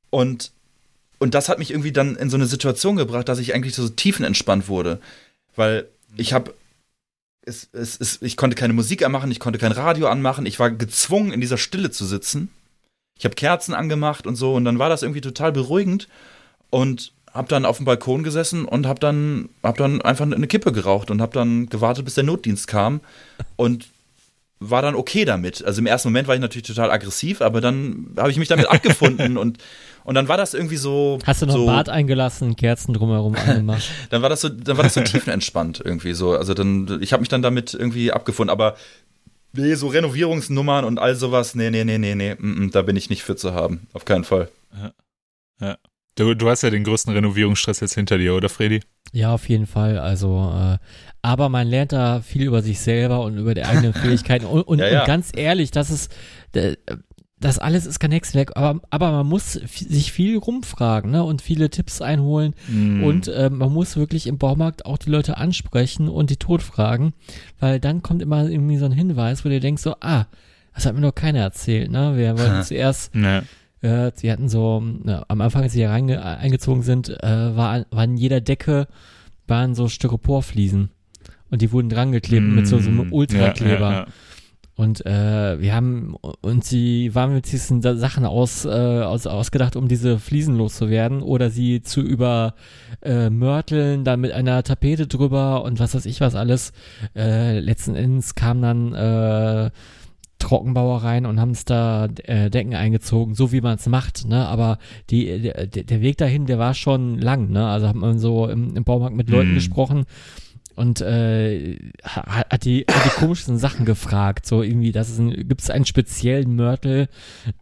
und, 0.10 0.52
und 1.20 1.36
das 1.36 1.48
hat 1.48 1.60
mich 1.60 1.70
irgendwie 1.70 1.92
dann 1.92 2.16
in 2.16 2.32
so 2.32 2.38
eine 2.38 2.48
Situation 2.48 2.96
gebracht, 2.96 3.30
dass 3.30 3.38
ich 3.38 3.54
eigentlich 3.54 3.76
so 3.76 3.88
tiefenentspannt 3.88 4.68
wurde. 4.68 5.00
Weil 5.56 5.88
ich 6.18 6.34
habe 6.34 6.56
es, 7.46 7.70
es, 7.72 8.00
es, 8.00 8.20
ich 8.24 8.36
konnte 8.36 8.56
keine 8.56 8.74
Musik 8.74 9.06
anmachen, 9.06 9.30
ich 9.30 9.40
konnte 9.40 9.60
kein 9.60 9.74
Radio 9.74 10.08
anmachen, 10.08 10.48
ich 10.48 10.58
war 10.58 10.72
gezwungen, 10.72 11.34
in 11.34 11.40
dieser 11.40 11.60
Stille 11.60 11.92
zu 11.92 12.08
sitzen. 12.08 12.50
Ich 13.18 13.26
habe 13.26 13.36
Kerzen 13.36 13.74
angemacht 13.74 14.28
und 14.28 14.36
so, 14.36 14.54
und 14.56 14.66
dann 14.66 14.80
war 14.80 14.90
das 14.90 15.02
irgendwie 15.02 15.22
total 15.22 15.52
beruhigend. 15.52 16.08
Und 16.70 17.14
hab 17.34 17.50
dann 17.50 17.66
auf 17.66 17.78
dem 17.78 17.86
Balkon 17.86 18.24
gesessen 18.24 18.66
und 18.66 18.86
hab 18.86 19.00
dann, 19.00 19.50
hab 19.64 19.78
dann 19.78 20.02
einfach 20.02 20.26
eine 20.26 20.48
Kippe 20.48 20.72
geraucht 20.72 21.10
und 21.10 21.22
hab 21.22 21.34
dann 21.34 21.68
gewartet, 21.68 22.06
bis 22.06 22.14
der 22.14 22.24
Notdienst 22.24 22.68
kam 22.68 23.02
und 23.56 23.88
war 24.60 24.82
dann 24.82 24.96
okay 24.96 25.26
damit. 25.26 25.64
Also 25.66 25.82
im 25.82 25.88
ersten 25.88 26.10
Moment 26.10 26.28
war 26.28 26.36
ich 26.36 26.42
natürlich 26.42 26.68
total 26.68 26.92
aggressiv, 26.92 27.42
aber 27.42 27.60
dann 27.60 28.14
habe 28.18 28.32
ich 28.32 28.38
mich 28.38 28.48
damit 28.48 28.70
abgefunden 28.72 29.38
und 29.38 29.58
und 30.06 30.16
dann 30.16 30.28
war 30.28 30.36
das 30.36 30.54
irgendwie 30.54 30.76
so. 30.76 31.18
Hast 31.26 31.42
du 31.42 31.46
noch 31.46 31.54
so, 31.54 31.66
Bad 31.66 31.88
eingelassen, 31.88 32.58
Kerzen 32.58 32.94
drumherum 32.94 33.36
angemacht? 33.36 33.90
dann 34.10 34.22
war 34.22 34.28
das 34.28 34.42
so, 34.42 34.50
dann 34.50 34.76
war 34.76 34.84
das 34.84 34.96
so 34.96 35.02
tiefenentspannt 35.06 35.82
irgendwie 35.84 36.14
so. 36.14 36.36
Also 36.36 36.54
dann, 36.54 37.00
ich 37.02 37.14
habe 37.14 37.22
mich 37.22 37.30
dann 37.30 37.42
damit 37.42 37.74
irgendwie 37.74 38.12
abgefunden, 38.12 38.52
aber 38.52 38.76
nee, 39.54 39.76
so 39.76 39.88
Renovierungsnummern 39.88 40.86
und 40.86 41.00
all 41.00 41.16
sowas, 41.16 41.56
nee, 41.56 41.70
nee, 41.70 41.84
nee, 41.84 41.98
nee, 41.98 42.16
nee, 42.16 42.36
mm, 42.36 42.66
mm, 42.66 42.72
da 42.72 42.82
bin 42.82 42.96
ich 42.96 43.10
nicht 43.10 43.24
für 43.24 43.36
zu 43.36 43.54
haben, 43.54 43.88
auf 43.94 44.06
keinen 44.06 44.24
Fall. 44.24 44.50
Ja. 44.76 44.94
ja. 45.62 45.78
Du, 46.16 46.36
du 46.36 46.50
hast 46.50 46.62
ja 46.62 46.70
den 46.70 46.84
größten 46.84 47.12
Renovierungsstress 47.14 47.80
jetzt 47.80 47.96
hinter 47.96 48.20
dir, 48.20 48.36
oder 48.36 48.50
Freddy? 48.50 48.82
Ja, 49.14 49.34
auf 49.34 49.50
jeden 49.50 49.66
Fall. 49.66 49.98
Also, 49.98 50.54
äh, 50.56 50.78
aber 51.24 51.50
man 51.50 51.68
lernt 51.68 51.92
da 51.92 52.22
viel 52.22 52.44
über 52.44 52.62
sich 52.62 52.80
selber 52.80 53.22
und 53.22 53.38
über 53.38 53.56
die 53.56 53.64
eigenen 53.64 53.94
Fähigkeiten. 53.94 54.46
Und, 54.46 54.62
und, 54.64 54.80
ja, 54.80 54.90
ja. 54.90 55.02
und 55.02 55.08
ganz 55.08 55.32
ehrlich, 55.36 55.72
das 55.72 55.90
ist, 55.90 56.14
äh, 56.54 56.76
das 57.44 57.60
alles 57.60 57.86
ist 57.86 58.00
kein 58.00 58.12
Hexenwerk, 58.12 58.56
aber, 58.56 58.80
aber 58.90 59.12
man 59.12 59.28
muss 59.28 59.54
sich 59.54 60.14
viel 60.14 60.38
rumfragen 60.38 61.12
ne, 61.12 61.24
und 61.24 61.42
viele 61.42 61.70
Tipps 61.70 62.02
einholen. 62.02 62.54
Mm. 62.70 63.04
Und 63.04 63.28
äh, 63.28 63.50
man 63.50 63.74
muss 63.74 63.98
wirklich 63.98 64.28
im 64.28 64.38
Baumarkt 64.38 64.86
auch 64.86 64.98
die 64.98 65.10
Leute 65.10 65.38
ansprechen 65.38 66.08
und 66.08 66.30
die 66.30 66.38
totfragen, 66.38 67.14
weil 67.60 67.82
dann 67.82 68.02
kommt 68.02 68.22
immer 68.22 68.48
irgendwie 68.48 68.78
so 68.78 68.86
ein 68.86 68.94
Hinweis, 68.94 69.44
wo 69.44 69.50
du 69.50 69.60
denkst 69.60 69.84
so, 69.84 69.96
ah, 70.00 70.26
das 70.74 70.86
hat 70.86 70.96
mir 70.96 71.02
noch 71.02 71.16
keiner 71.16 71.40
erzählt. 71.40 71.92
Ne? 71.92 72.16
Wir 72.16 72.38
wollten 72.40 72.64
zuerst... 72.64 73.14
Nee 73.14 73.42
äh, 73.82 74.14
sie 74.16 74.32
hatten 74.32 74.48
so, 74.48 74.82
na, 75.04 75.26
am 75.28 75.42
Anfang, 75.42 75.64
als 75.64 75.74
sie 75.74 75.80
hier 75.80 75.90
reinge 75.90 76.24
eingezogen 76.24 76.84
sind, 76.84 77.10
äh, 77.10 77.56
war, 77.58 77.86
war 77.92 78.04
in 78.06 78.16
jeder 78.16 78.40
Decke 78.40 78.88
waren 79.46 79.76
so 79.76 79.90
Styroporfliesen. 79.90 80.90
Und 81.50 81.62
die 81.62 81.74
wurden 81.74 81.90
drangeklebt 81.90 82.48
mm, 82.48 82.56
mit 82.56 82.66
so, 82.66 82.80
so 82.80 82.90
einem 82.90 83.10
mm, 83.10 83.14
Ultrakleber. 83.14 83.80
Ja, 83.80 83.92
ja, 83.92 84.00
ja. 84.00 84.08
Und 84.76 85.06
äh, 85.06 85.62
wir 85.62 85.76
haben 85.76 86.16
und 86.42 86.66
sie 86.66 87.14
waren 87.14 87.34
mit 87.34 87.52
diesen 87.52 87.82
Sachen 87.82 88.26
aus, 88.26 88.66
äh, 88.66 88.70
aus, 88.70 89.28
ausgedacht, 89.28 89.76
um 89.76 89.88
diese 89.88 90.18
Fliesen 90.18 90.58
loszuwerden 90.58 91.22
oder 91.22 91.52
sie 91.52 91.84
zu 91.84 92.02
übermörteln, 92.02 94.02
äh, 94.02 94.04
dann 94.04 94.20
mit 94.20 94.32
einer 94.32 94.64
Tapete 94.64 95.06
drüber 95.06 95.64
und 95.64 95.80
was 95.80 95.94
weiß 95.94 96.08
ich 96.08 96.22
was 96.22 96.34
alles. 96.34 96.74
Äh, 97.16 97.60
letzten 97.60 97.96
Endes 97.96 98.34
kam 98.34 98.64
dann 98.64 98.96
äh, 98.96 99.70
Trockenbauereien 100.40 101.28
und 101.28 101.40
haben 101.40 101.52
es 101.52 101.66
da 101.66 102.08
äh, 102.24 102.50
Decken 102.50 102.74
eingezogen, 102.74 103.36
so 103.36 103.52
wie 103.52 103.62
man 103.62 103.76
es 103.76 103.88
macht, 103.88 104.28
ne? 104.28 104.48
Aber 104.48 104.80
die, 105.12 105.40
der, 105.40 105.68
der 105.68 106.02
Weg 106.02 106.18
dahin, 106.18 106.48
der 106.48 106.58
war 106.58 106.74
schon 106.74 107.20
lang, 107.20 107.52
ne? 107.52 107.68
Also 107.68 107.88
hat 107.88 107.96
man 107.96 108.18
so 108.18 108.48
im, 108.48 108.76
im 108.76 108.84
Baumarkt 108.84 109.16
mit 109.16 109.30
Leuten 109.30 109.50
hm. 109.50 109.56
gesprochen 109.56 110.06
und 110.76 111.02
äh, 111.02 111.78
hat, 112.04 112.66
die, 112.66 112.86
hat 112.90 113.06
die 113.06 113.20
komischsten 113.20 113.58
Sachen 113.58 113.86
gefragt. 113.86 114.46
So 114.46 114.64
irgendwie, 114.64 114.92
das 114.92 115.10
ist 115.10 115.20
ein, 115.20 115.48
gibt 115.48 115.62
es 115.62 115.70
einen 115.70 115.86
speziellen 115.86 116.56
Mörtel, 116.56 117.10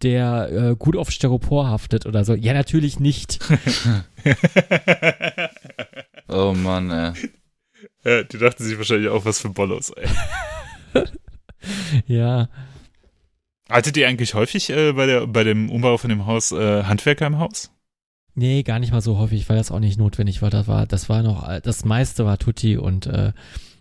der 0.02 0.50
äh, 0.52 0.76
gut 0.76 0.96
auf 0.96 1.12
Styropor 1.12 1.68
haftet 1.70 2.06
oder 2.06 2.24
so? 2.26 2.34
Ja, 2.34 2.54
natürlich 2.54 3.00
nicht. 3.00 3.40
oh 6.28 6.54
Mann, 6.54 6.92
ey. 6.92 7.14
Ja, 8.04 8.24
die 8.24 8.38
dachten 8.38 8.64
sich 8.64 8.78
wahrscheinlich 8.78 9.10
auch 9.10 9.26
was 9.26 9.40
für 9.40 9.50
Bollos, 9.50 9.92
ey. 9.92 10.08
ja. 12.08 12.50
Hattet 13.70 13.96
ihr 13.98 14.08
eigentlich 14.08 14.34
häufig 14.34 14.70
äh, 14.70 14.94
bei, 14.94 15.06
der, 15.06 15.28
bei 15.28 15.44
dem 15.44 15.70
Umbau 15.70 15.98
von 15.98 16.10
dem 16.10 16.26
Haus 16.26 16.52
äh, 16.52 16.84
Handwerker 16.84 17.28
im 17.28 17.40
Haus? 17.40 17.72
Nee, 18.34 18.64
gar 18.64 18.80
nicht 18.80 18.92
mal 18.92 19.02
so 19.02 19.18
häufig, 19.18 19.48
weil 19.50 19.58
das 19.58 19.72
auch 19.72 19.80
nicht 19.80 20.00
notwendig 20.00 20.42
war. 20.42 20.50
Das 20.50 20.68
war, 20.68 20.86
das 20.88 21.10
war 21.10 21.22
noch, 21.24 21.60
das 21.62 21.84
meiste 21.86 22.26
war 22.26 22.38
Tutti 22.38 22.78
und 22.78 23.06
äh, 23.08 23.34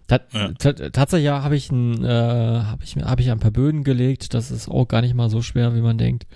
tat, 0.09 0.27
Ja. 0.33 0.51
tatsächlich 0.53 1.31
habe 1.31 1.57
ich 1.57 1.71
ein, 1.71 2.05
äh, 2.05 2.09
habe 2.09 2.83
ich, 2.83 2.97
habe 2.97 3.23
ich 3.23 3.31
ein 3.31 3.39
paar 3.39 3.53
Böden 3.53 3.85
gelegt. 3.85 4.35
Das 4.35 4.51
ist 4.51 4.69
auch 4.69 4.87
gar 4.89 5.03
nicht 5.03 5.15
mal 5.15 5.31
so 5.31 5.41
schwer, 5.43 5.75
wie 5.77 5.81
man 5.81 5.99
denkt. 5.99 6.27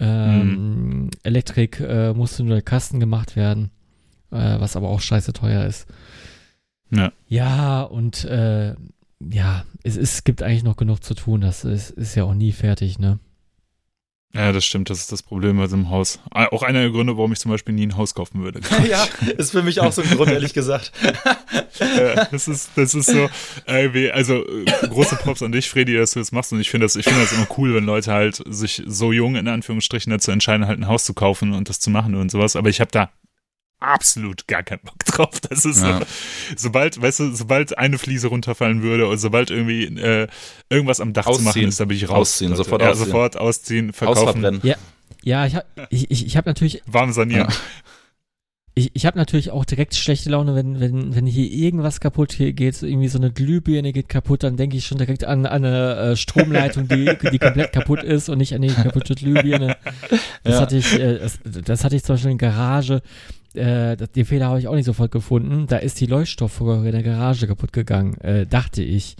Ähm, 0.00 1.10
Elektrik 1.22 1.80
äh, 1.80 2.12
musste 2.12 2.44
nur 2.44 2.54
der 2.54 2.62
Kasten 2.62 3.00
gemacht 3.00 3.36
werden, 3.36 3.70
äh, 4.30 4.60
was 4.60 4.76
aber 4.76 4.88
auch 4.88 5.00
scheiße 5.00 5.32
teuer 5.32 5.64
ist. 5.64 5.86
Ja. 6.90 7.12
Ja, 7.28 7.82
und 7.82 8.24
äh, 8.24 8.74
ja, 9.20 9.64
es, 9.82 9.96
es 9.96 10.24
gibt 10.24 10.42
eigentlich 10.42 10.62
noch 10.64 10.76
genug 10.76 11.02
zu 11.02 11.14
tun. 11.14 11.40
Das 11.40 11.64
ist, 11.64 11.90
ist 11.90 12.14
ja 12.14 12.24
auch 12.24 12.34
nie 12.34 12.52
fertig, 12.52 12.98
ne? 12.98 13.18
Ja, 14.34 14.52
das 14.52 14.66
stimmt, 14.66 14.90
das 14.90 14.98
ist 14.98 15.10
das 15.10 15.22
Problem 15.22 15.56
bei 15.56 15.66
so 15.68 15.76
einem 15.76 15.88
Haus. 15.88 16.20
Ah, 16.30 16.46
Auch 16.52 16.62
einer 16.62 16.80
der 16.80 16.90
Gründe, 16.90 17.16
warum 17.16 17.32
ich 17.32 17.38
zum 17.38 17.50
Beispiel 17.50 17.74
nie 17.74 17.86
ein 17.86 17.96
Haus 17.96 18.14
kaufen 18.14 18.42
würde. 18.42 18.60
ja, 18.88 19.06
ist 19.38 19.52
für 19.52 19.62
mich 19.62 19.80
auch 19.80 19.90
so 19.90 20.02
ein 20.02 20.10
Grund, 20.10 20.30
ehrlich 20.30 20.54
gesagt. 20.54 20.92
Ja, 21.80 22.24
das 22.24 22.48
ist, 22.48 22.70
das 22.74 22.92
ist 22.92 23.06
so, 23.06 23.30
äh, 23.66 24.10
also 24.10 24.44
äh, 24.44 24.64
große 24.88 25.14
Props 25.14 25.42
an 25.42 25.52
dich, 25.52 25.68
Freddy, 25.68 25.94
dass 25.96 26.10
du 26.10 26.18
das 26.18 26.32
machst. 26.32 26.52
Und 26.52 26.60
ich 26.60 26.70
finde 26.70 26.86
das, 26.86 26.96
ich 26.96 27.04
finde 27.04 27.20
das 27.20 27.32
immer 27.32 27.46
cool, 27.56 27.72
wenn 27.74 27.84
Leute 27.84 28.12
halt 28.12 28.42
sich 28.48 28.82
so 28.84 29.12
jung 29.12 29.36
in 29.36 29.46
Anführungsstrichen 29.46 30.10
dazu 30.10 30.32
entscheiden, 30.32 30.66
halt 30.66 30.80
ein 30.80 30.88
Haus 30.88 31.04
zu 31.04 31.14
kaufen 31.14 31.52
und 31.52 31.68
das 31.68 31.78
zu 31.78 31.90
machen 31.90 32.16
und 32.16 32.32
sowas. 32.32 32.56
Aber 32.56 32.68
ich 32.68 32.80
habe 32.80 32.90
da 32.90 33.10
absolut 33.80 34.46
gar 34.48 34.62
keinen 34.62 34.80
Bock 34.82 34.98
drauf. 35.04 35.40
Das 35.48 35.64
ist 35.64 35.82
Ja. 35.82 36.00
so, 36.00 36.06
sobald, 36.56 37.00
weißt 37.00 37.20
du, 37.20 37.34
sobald 37.34 37.78
eine 37.78 37.98
Fliese 37.98 38.28
runterfallen 38.28 38.82
würde 38.82 39.06
oder 39.06 39.16
sobald 39.18 39.50
irgendwie 39.50 39.84
äh, 39.98 40.26
irgendwas 40.68 41.00
am 41.00 41.12
Dach 41.12 41.26
zu 41.26 41.32
machen 41.42 41.48
Ausziehen. 41.48 41.68
ist, 41.68 41.80
da 41.80 41.84
bin 41.84 41.96
ich 41.96 42.08
raus. 42.08 42.32
Ausziehen, 42.32 42.50
Leute. 42.50 42.64
sofort 42.64 42.82
ja, 42.82 42.90
ausziehen. 42.90 43.06
sofort 43.06 43.36
ausziehen, 43.36 43.92
verkaufen, 43.92 44.40
verbrennen. 44.42 44.74
Ja, 45.22 45.46
ich 45.46 45.54
habe 45.56 45.66
ich, 45.90 46.10
ich, 46.10 46.26
ich 46.26 46.36
hab 46.36 46.46
natürlich 46.46 46.82
warm 46.86 47.12
sanieren. 47.12 47.48
Ich, 48.74 48.92
ich 48.94 49.06
habe 49.06 49.18
natürlich 49.18 49.50
auch 49.50 49.64
direkt 49.64 49.96
schlechte 49.96 50.30
Laune, 50.30 50.54
wenn, 50.54 50.78
wenn, 50.78 51.16
wenn 51.16 51.26
hier 51.26 51.50
irgendwas 51.50 51.98
kaputt 51.98 52.36
geht, 52.38 52.76
so 52.76 52.86
irgendwie 52.86 53.08
so 53.08 53.18
eine 53.18 53.32
Glühbirne 53.32 53.92
geht 53.92 54.08
kaputt, 54.08 54.44
dann 54.44 54.56
denke 54.56 54.76
ich 54.76 54.86
schon 54.86 54.98
direkt 54.98 55.24
an, 55.24 55.46
an 55.46 55.64
eine 55.64 55.96
äh, 56.12 56.16
Stromleitung, 56.16 56.86
die, 56.86 57.10
die 57.32 57.38
komplett 57.40 57.72
kaputt 57.72 58.04
ist 58.04 58.28
und 58.28 58.38
nicht 58.38 58.54
an 58.54 58.62
die 58.62 58.68
kaputte 58.68 59.16
Glühbirne. 59.16 59.76
Das 60.44 60.54
Ja. 60.54 60.60
hatte 60.60 60.76
ich, 60.76 60.92
äh, 60.96 61.18
das, 61.18 61.40
das 61.44 61.82
hatte 61.82 61.96
ich 61.96 62.04
zum 62.04 62.14
Beispiel 62.14 62.30
in 62.30 62.38
der 62.38 62.50
Garage. 62.50 63.02
Äh, 63.54 63.96
den 63.96 64.24
Fehler 64.26 64.46
habe 64.48 64.58
ich 64.60 64.68
auch 64.68 64.74
nicht 64.74 64.84
sofort 64.84 65.10
gefunden. 65.10 65.66
Da 65.68 65.78
ist 65.78 65.98
die 66.00 66.06
Leuchtstoffröhre 66.06 66.86
in 66.86 66.92
der 66.92 67.02
Garage 67.02 67.46
kaputt 67.46 67.72
gegangen, 67.72 68.18
äh, 68.20 68.46
dachte 68.46 68.82
ich. 68.82 69.16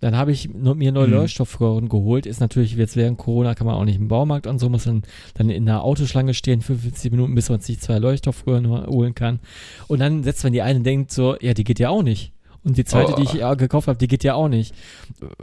Dann 0.00 0.16
habe 0.16 0.32
ich 0.32 0.48
mir 0.52 0.92
neue 0.92 1.06
Mhm. 1.08 1.14
Leuchtstoffröhren 1.14 1.88
geholt. 1.88 2.26
Ist 2.26 2.40
natürlich 2.40 2.74
jetzt 2.76 2.96
während 2.96 3.18
Corona 3.18 3.54
kann 3.54 3.66
man 3.66 3.76
auch 3.76 3.84
nicht 3.84 3.96
im 3.96 4.08
Baumarkt 4.08 4.46
und 4.46 4.58
so, 4.58 4.68
muss 4.68 4.86
man 4.86 5.02
dann 5.34 5.48
in 5.50 5.68
einer 5.68 5.82
Autoschlange 5.82 6.34
stehen, 6.34 6.60
45 6.60 7.10
Minuten, 7.10 7.34
bis 7.34 7.48
man 7.48 7.60
sich 7.60 7.80
zwei 7.80 7.98
Leuchtstoffröhren 7.98 8.68
holen 8.86 9.14
kann. 9.14 9.40
Und 9.88 10.00
dann 10.00 10.22
setzt 10.24 10.44
man 10.44 10.52
die 10.52 10.62
eine 10.62 10.78
und 10.78 10.84
denkt 10.84 11.10
so, 11.10 11.36
ja, 11.40 11.54
die 11.54 11.64
geht 11.64 11.78
ja 11.78 11.88
auch 11.88 12.02
nicht. 12.02 12.32
Und 12.62 12.76
die 12.76 12.84
zweite, 12.84 13.12
Oh. 13.14 13.16
die 13.16 13.22
ich 13.22 13.32
ja 13.32 13.54
gekauft 13.54 13.88
habe, 13.88 13.98
die 13.98 14.08
geht 14.08 14.24
ja 14.24 14.34
auch 14.34 14.48
nicht. 14.48 14.74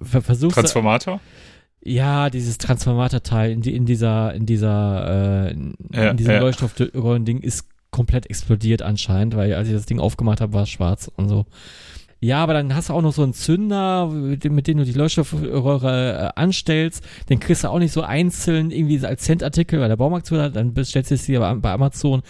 Ver 0.02 0.22
versuchst 0.22 0.56
du- 0.58 0.62
Transformator? 0.62 1.20
ja, 1.84 2.30
dieses 2.30 2.58
Transformatorteil 2.60 3.52
in, 3.52 3.62
die, 3.62 3.76
in 3.76 3.86
dieser, 3.86 4.34
in 4.34 4.46
dieser, 4.46 5.48
äh, 5.48 5.52
in, 5.54 5.74
Ja, 5.94 6.10
in 6.12 6.18
diesem 6.18 6.34
ja. 6.34 6.40
Leuchtstoffröhren-Ding 6.40 7.40
ist 7.40 7.66
komplett 7.98 8.30
explodiert 8.30 8.84
anscheinend, 8.84 9.36
weil 9.36 9.54
als 9.56 9.68
ich 9.68 9.74
das 9.74 9.88
Ding 9.88 10.00
aufgemacht 10.00 10.40
habe, 10.40 10.54
war 10.54 10.64
es 10.64 10.70
schwarz 10.70 11.12
und 11.16 11.30
so. 11.30 11.46
Ja, 12.20 12.42
aber 12.42 12.54
dann 12.54 12.74
hast 12.76 12.90
du 12.90 12.94
auch 12.94 13.02
noch 13.02 13.14
so 13.14 13.24
einen 13.24 13.34
Zünder, 13.34 14.08
mit 14.08 14.44
dem, 14.44 14.56
mit 14.56 14.68
dem 14.68 14.78
du 14.78 14.86
die 14.86 14.94
Leuchtstoffröhre 14.94 16.34
äh, 16.36 16.40
anstellst. 16.40 17.04
Den 17.30 17.40
kriegst 17.40 17.64
du 17.64 17.70
auch 17.70 17.80
nicht 17.80 17.92
so 17.92 18.02
einzeln 18.02 18.72
irgendwie 18.72 19.04
als 19.06 19.24
Centartikel, 19.24 19.80
weil 19.80 19.90
der 19.90 19.98
Baumarkt 19.98 20.26
zu 20.26 20.40
hat. 20.40 20.56
Dann 20.56 20.74
bestellst 20.74 21.12
du 21.12 21.16
dir 21.16 21.40
bei 21.62 21.72
Amazon 21.72 22.22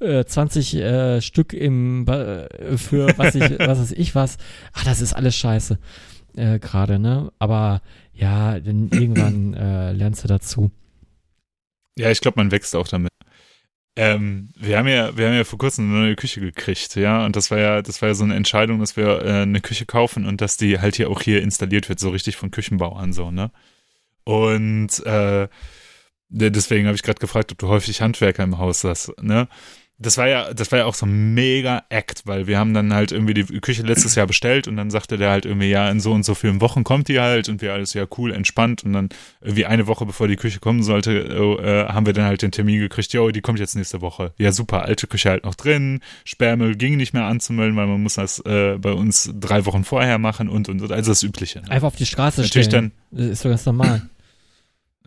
äh, 0.00 0.24
20 0.24 0.74
äh, 0.76 1.20
Stück 1.20 1.52
im, 1.52 2.06
äh, 2.08 2.76
für 2.76 3.06
was 3.18 3.34
ich, 3.36 3.58
was 3.60 3.78
weiß 3.80 3.92
ich 3.92 4.14
was. 4.14 4.36
Ach, 4.72 4.84
das 4.84 5.00
ist 5.00 5.12
alles 5.12 5.36
scheiße. 5.36 5.78
Äh, 6.36 6.58
Gerade, 6.58 6.98
ne? 6.98 7.32
Aber 7.38 7.82
ja, 8.14 8.58
dann 8.58 8.88
irgendwann 8.90 9.52
lernst 9.52 10.24
du 10.24 10.28
dazu. 10.28 10.70
Ja, 11.98 12.10
ich 12.10 12.20
glaube, 12.20 12.38
man 12.40 12.50
wächst 12.50 12.74
auch 12.74 12.88
damit. 12.88 13.10
Ähm, 13.98 14.50
wir 14.54 14.76
haben 14.76 14.88
ja, 14.88 15.16
wir 15.16 15.26
haben 15.26 15.34
ja 15.34 15.44
vor 15.44 15.58
kurzem 15.58 15.90
eine 15.90 16.00
neue 16.00 16.16
Küche 16.16 16.40
gekriegt, 16.40 16.96
ja, 16.96 17.24
und 17.24 17.34
das 17.34 17.50
war 17.50 17.58
ja, 17.58 17.80
das 17.80 18.02
war 18.02 18.10
ja 18.10 18.14
so 18.14 18.24
eine 18.24 18.34
Entscheidung, 18.34 18.78
dass 18.78 18.96
wir 18.96 19.22
äh, 19.24 19.42
eine 19.42 19.62
Küche 19.62 19.86
kaufen 19.86 20.26
und 20.26 20.42
dass 20.42 20.58
die 20.58 20.80
halt 20.80 20.96
hier 20.96 21.08
auch 21.10 21.22
hier 21.22 21.42
installiert 21.42 21.88
wird, 21.88 21.98
so 21.98 22.10
richtig 22.10 22.36
von 22.36 22.50
Küchenbauern 22.50 23.14
so, 23.14 23.30
ne? 23.30 23.50
Und 24.24 25.04
äh, 25.06 25.48
deswegen 26.28 26.86
habe 26.86 26.96
ich 26.96 27.02
gerade 27.02 27.20
gefragt, 27.20 27.52
ob 27.52 27.58
du 27.58 27.68
häufig 27.68 28.02
Handwerker 28.02 28.44
im 28.44 28.58
Haus 28.58 28.84
hast, 28.84 29.12
ne? 29.22 29.48
Das 29.98 30.18
war 30.18 30.28
ja, 30.28 30.52
das 30.52 30.70
war 30.72 30.80
ja 30.80 30.84
auch 30.84 30.94
so 30.94 31.06
ein 31.06 31.32
mega 31.32 31.84
Act, 31.88 32.22
weil 32.26 32.46
wir 32.46 32.58
haben 32.58 32.74
dann 32.74 32.92
halt 32.92 33.12
irgendwie 33.12 33.32
die 33.32 33.44
Küche 33.60 33.82
letztes 33.82 34.14
Jahr 34.14 34.26
bestellt 34.26 34.68
und 34.68 34.76
dann 34.76 34.90
sagte 34.90 35.16
der 35.16 35.30
halt 35.30 35.46
irgendwie, 35.46 35.70
ja, 35.70 35.90
in 35.90 36.00
so 36.00 36.12
und 36.12 36.22
so 36.24 36.34
vielen 36.34 36.60
Wochen 36.60 36.84
kommt 36.84 37.08
die 37.08 37.18
halt 37.18 37.48
und 37.48 37.62
wir 37.62 37.72
alles 37.72 37.94
ja 37.94 38.04
cool, 38.18 38.32
entspannt 38.32 38.84
und 38.84 38.92
dann 38.92 39.08
irgendwie 39.40 39.64
eine 39.64 39.86
Woche 39.86 40.04
bevor 40.04 40.28
die 40.28 40.36
Küche 40.36 40.60
kommen 40.60 40.82
sollte, 40.82 41.12
äh, 41.12 41.92
haben 41.92 42.04
wir 42.04 42.12
dann 42.12 42.26
halt 42.26 42.42
den 42.42 42.52
Termin 42.52 42.78
gekriegt, 42.78 43.12
jo, 43.14 43.30
die 43.30 43.40
kommt 43.40 43.58
jetzt 43.58 43.74
nächste 43.74 44.02
Woche. 44.02 44.32
Ja, 44.36 44.52
super, 44.52 44.82
alte 44.82 45.06
Küche 45.06 45.30
halt 45.30 45.44
noch 45.44 45.54
drin, 45.54 46.00
Sperrmüll 46.24 46.76
ging 46.76 46.98
nicht 46.98 47.14
mehr 47.14 47.24
anzumelden, 47.24 47.76
weil 47.76 47.86
man 47.86 48.02
muss 48.02 48.14
das 48.14 48.40
äh, 48.40 48.76
bei 48.78 48.92
uns 48.92 49.32
drei 49.40 49.64
Wochen 49.64 49.84
vorher 49.84 50.18
machen 50.18 50.50
und 50.50 50.68
und 50.68 50.82
und, 50.82 50.92
also 50.92 51.10
das 51.10 51.22
Übliche. 51.22 51.60
Ne? 51.60 51.70
Einfach 51.70 51.88
auf 51.88 51.96
die 51.96 52.06
Straße 52.06 52.42
Natürlich 52.42 52.66
stellen. 52.66 52.92
Das 53.10 53.26
ist 53.26 53.44
doch 53.44 53.50
ganz 53.50 53.64
normal. 53.64 54.08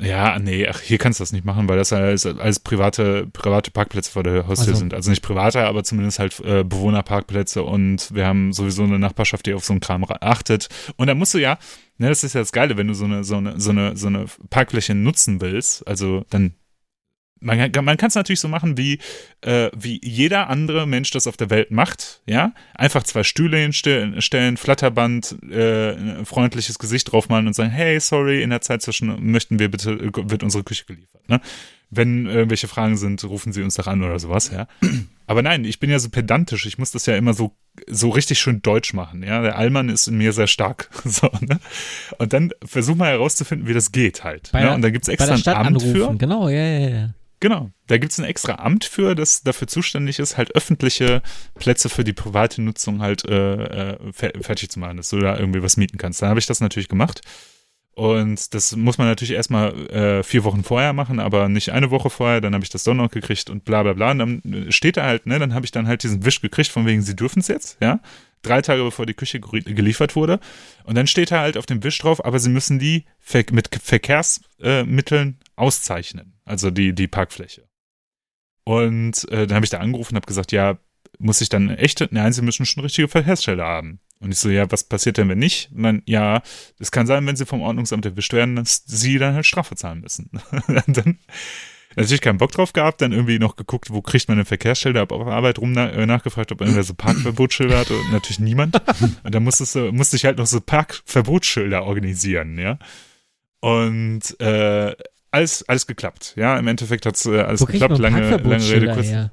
Ja, 0.02 0.40
nee, 0.40 0.66
ach, 0.66 0.80
hier 0.80 0.98
kannst 0.98 1.20
du 1.20 1.24
das 1.24 1.34
nicht 1.34 1.44
machen, 1.44 1.68
weil 1.68 1.78
das 1.78 1.92
alles, 1.92 2.26
alles 2.26 2.60
private, 2.62 3.28
private 3.34 3.70
Parkplätze 3.70 4.10
vor 4.10 4.24
der 4.24 4.48
Haustür 4.48 4.70
Ach 4.70 4.76
so. 4.76 4.80
sind. 4.80 4.94
Also 4.94 5.10
nicht 5.10 5.22
private, 5.22 5.66
aber 5.66 5.84
zumindest 5.84 6.20
halt 6.20 6.40
äh, 6.40 6.64
Bewohnerparkplätze 6.64 7.64
und 7.64 8.14
wir 8.16 8.26
haben 8.26 8.54
sowieso 8.54 8.84
eine 8.84 8.98
Nachbarschaft, 8.98 9.46
die 9.46 9.54
auf 9.54 9.66
so 9.66 9.74
einen 9.74 9.82
Kram 9.82 10.06
ra- 10.06 10.20
achtet. 10.22 10.70
Und 10.96 11.08
da 11.08 11.16
musst 11.16 11.34
du 11.34 11.38
ja, 11.38 11.58
ne, 11.98 12.08
das 12.08 12.24
ist 12.24 12.34
ja 12.34 12.40
das 12.40 12.54
Geile, 12.54 12.78
wenn 12.78 12.88
du 12.88 12.94
so 12.94 13.04
eine, 13.04 13.26
so 13.26 13.36
eine, 13.36 13.60
so 13.60 13.72
eine, 13.72 13.98
so 13.98 14.08
eine 14.08 14.26
Parkfläche 14.50 14.96
nutzen 14.96 15.42
willst, 15.42 15.86
also 15.86 16.24
dann 16.30 16.54
man, 17.42 17.72
kann- 17.72 17.86
man 17.86 17.98
kann 17.98 18.08
es 18.10 18.16
natürlich 18.16 18.40
so 18.40 18.48
machen, 18.48 18.78
wie, 18.78 19.00
äh, 19.42 19.70
wie 19.78 20.00
jeder 20.04 20.50
andere 20.50 20.86
Mensch 20.88 21.12
das 21.12 21.28
auf 21.28 21.38
der 21.38 21.50
Welt 21.50 21.72
macht, 21.72 22.22
ja. 22.26 22.54
Einfach 22.76 23.04
zwei 23.04 23.24
Stühle 23.24 23.58
hinstellen, 23.58 24.58
Flatterband, 24.58 25.36
äh, 25.50 25.92
ein 25.94 26.26
freundliches 26.26 26.80
Gesicht 26.80 27.12
draufmalen 27.12 27.48
und 27.48 27.54
sagen, 27.54 27.70
hey, 27.70 28.00
sorry, 28.00 28.42
in 28.44 28.50
der 28.50 28.62
Zeit 28.62 28.82
zwischen 28.82 29.32
möchten 29.32 29.60
wir 29.60 29.70
bitte, 29.72 29.92
äh, 29.92 30.12
wird 30.30 30.44
unsere 30.44 30.64
Küche 30.64 30.86
geliefert, 30.86 31.28
ne? 31.30 31.42
Wenn 31.92 32.28
irgendwelche 32.28 32.68
Fragen 32.68 32.98
sind, 32.98 33.24
rufen 33.24 33.52
Sie 33.52 33.64
uns 33.64 33.74
doch 33.74 33.88
an 33.88 34.04
oder 34.04 34.20
sowas, 34.20 34.52
ja. 34.54 34.68
Aber 35.26 35.42
nein, 35.42 35.66
ich 35.66 35.80
bin 35.80 35.90
ja 35.90 35.98
so 35.98 36.10
pedantisch, 36.10 36.68
ich 36.68 36.78
muss 36.78 36.92
das 36.92 37.08
ja 37.08 37.16
immer 37.16 37.34
so, 37.34 37.56
so 37.88 38.10
richtig 38.10 38.38
schön 38.40 38.62
deutsch 38.62 38.94
machen, 38.94 39.24
ja. 39.24 39.42
Der 39.42 39.58
Allmann 39.58 39.90
ist 39.90 40.06
in 40.08 40.16
mir 40.18 40.32
sehr 40.32 40.46
stark, 40.46 40.90
so, 41.04 41.32
ne? 41.42 41.60
Und 42.20 42.34
dann 42.34 42.52
versuch 42.64 42.96
mal 42.96 43.10
herauszufinden, 43.10 43.68
wie 43.68 43.74
das 43.74 43.92
geht 43.92 44.24
halt. 44.24 44.50
Bei 44.52 44.60
ne? 44.60 44.66
der- 44.68 44.76
Und 44.76 44.82
da 44.84 44.92
gibt's 44.92 45.08
Bei 45.08 45.14
extra 45.14 45.26
der 45.28 45.36
ein 45.36 45.40
Stadt 45.42 45.56
Amt 45.58 45.68
anrufen. 45.68 45.96
für. 45.96 46.16
Genau, 46.18 46.48
ja, 46.48 46.64
ja, 46.64 46.90
ja. 46.90 47.10
Genau, 47.42 47.72
da 47.88 47.98
gibt 47.98 48.12
es 48.12 48.20
ein 48.20 48.26
extra 48.26 48.56
Amt 48.56 48.84
für, 48.84 49.16
das 49.16 49.44
dafür 49.44 49.68
zuständig 49.68 50.20
ist, 50.20 50.38
halt 50.38 50.56
öffentliche 50.56 51.22
Plätze 51.56 51.88
für 51.88 52.04
die 52.04 52.12
private 52.12 52.62
Nutzung 52.62 53.02
halt 53.02 53.24
äh, 53.26 53.94
äh, 53.94 54.14
fer 54.14 54.34
fertig 54.42 54.70
zu 54.70 54.80
machen, 54.80 54.98
dass 54.98 55.10
du 55.10 55.20
da 55.20 55.38
irgendwie 55.38 55.64
was 55.64 55.78
mieten 55.78 55.98
kannst. 55.98 56.22
Da 56.22 56.28
habe 56.28 56.40
ich 56.40 56.48
das 56.48 56.60
natürlich 56.60 56.90
gemacht. 56.90 57.22
Und 58.00 58.54
das 58.54 58.76
muss 58.76 58.98
man 58.98 59.08
natürlich 59.08 59.34
erstmal 59.34 59.74
äh, 59.90 60.24
vier 60.24 60.46
Wochen 60.46 60.64
vorher 60.64 60.94
machen, 60.94 61.20
aber 61.20 61.50
nicht 61.50 61.72
eine 61.72 61.92
Woche 61.92 62.10
vorher. 62.10 62.40
Dann 62.40 62.54
habe 62.54 62.64
ich 62.64 62.70
das 62.70 62.84
doch 62.84 62.94
noch 62.94 63.12
gekriegt 63.12 63.50
und 63.50 63.66
bla 63.66 63.84
bla 63.84 63.94
bla. 63.94 64.12
Und 64.12 64.20
dann 64.20 64.66
steht 64.70 64.96
da 64.96 65.04
halt, 65.04 65.26
ne, 65.26 65.38
dann 65.38 65.54
habe 65.54 65.66
ich 65.66 65.72
dann 65.72 65.88
halt 65.88 66.04
diesen 66.04 66.24
Wisch 66.24 66.40
gekriegt, 66.40 66.70
von 66.70 66.86
wegen, 66.86 67.02
sie 67.02 67.16
dürfen 67.16 67.40
es 67.40 67.50
jetzt, 67.50 67.78
ja. 67.82 68.00
Drei 68.42 68.62
Tage 68.62 68.84
bevor 68.84 69.06
die 69.06 69.16
Küche 69.16 69.42
geliefert 69.42 70.16
wurde. 70.16 70.40
Und 70.86 70.96
dann 70.96 71.08
steht 71.08 71.32
da 71.32 71.42
halt 71.42 71.58
auf 71.58 71.66
dem 71.66 71.84
Wisch 71.84 71.98
drauf, 71.98 72.24
aber 72.24 72.40
sie 72.40 72.50
müssen 72.50 72.80
die 72.80 73.04
ver 73.20 73.44
mit 73.52 73.70
Verkehrsmitteln 73.84 75.38
äh, 75.42 75.46
auszeichnen. 75.58 76.39
Also 76.50 76.72
die, 76.72 76.94
die 76.94 77.08
Parkfläche. 77.08 77.70
Und 78.64 79.30
äh, 79.30 79.46
dann 79.46 79.56
habe 79.56 79.66
ich 79.66 79.70
da 79.70 79.78
angerufen 79.78 80.14
und 80.14 80.18
habe 80.18 80.26
gesagt, 80.26 80.52
ja, 80.52 80.80
muss 81.20 81.42
ich 81.42 81.50
dann 81.50 81.70
echte? 81.70 82.08
Nein, 82.10 82.34
sie 82.34 82.42
müssen 82.42 82.66
schon 82.66 82.82
richtige 82.82 83.08
Verkehrsschilder 83.08 83.66
haben. 83.66 84.00
Und 84.20 84.32
ich 84.32 84.40
so, 84.40 84.50
ja, 84.50 84.70
was 84.72 84.84
passiert 84.84 85.18
denn, 85.18 85.30
wenn 85.30 85.38
nicht? 85.38 85.72
Und 85.72 85.84
dann, 85.84 86.02
ja, 86.06 86.42
es 86.80 86.90
kann 86.90 87.06
sein, 87.06 87.26
wenn 87.28 87.36
sie 87.36 87.46
vom 87.46 87.62
Ordnungsamt 87.62 88.04
erwischt 88.06 88.34
werden, 88.34 88.56
dass 88.56 88.84
sie 88.88 89.20
dann 89.20 89.36
halt 89.36 89.46
Strafe 89.46 89.76
zahlen 89.76 90.02
müssen. 90.02 90.32
Und 90.68 90.98
dann 90.98 91.20
natürlich 91.96 92.22
keinen 92.22 92.40
Bock 92.40 92.52
drauf 92.52 92.74
gehabt, 92.74 93.02
dann 93.02 93.12
irgendwie 93.12 93.38
noch 93.38 93.56
geguckt, 93.56 93.92
wo 93.92 94.02
kriegt 94.02 94.28
man 94.28 94.38
denn 94.38 94.46
Verkehrsschilder, 94.46 95.02
hab 95.02 95.12
auf 95.12 95.28
Arbeit 95.28 95.60
rum 95.60 95.74
na, 95.74 95.92
äh, 95.92 96.08
nachgefragt, 96.08 96.52
ob 96.52 96.62
irgendwer 96.62 96.84
so 96.84 96.96
Parkverbotsschilder 96.96 97.78
hat 97.78 97.92
und 97.92 98.12
natürlich 98.12 98.40
niemand. 98.40 98.82
Und 99.24 99.36
dann 99.36 99.44
musstest 99.44 99.76
du, 99.76 99.92
musste 99.92 100.16
ich 100.16 100.26
halt 100.26 100.40
noch 100.40 100.48
so 100.48 100.60
Parkverbotsschilder 100.62 101.84
organisieren, 101.84 102.58
ja. 102.58 102.80
Und 103.62 104.40
äh, 104.40 104.96
alles, 105.32 105.68
alles 105.68 105.88
geklappt, 105.88 106.34
ja. 106.36 106.58
Im 106.58 106.68
Endeffekt 106.68 107.06
hat's 107.06 107.26
äh, 107.26 107.40
alles 107.42 107.62
Wo 107.62 107.66
geklappt, 107.66 107.98
lange, 107.98 108.38
lange 108.38 108.70
Rede, 108.70 108.94
kurz. 108.94 109.08
her? 109.08 109.32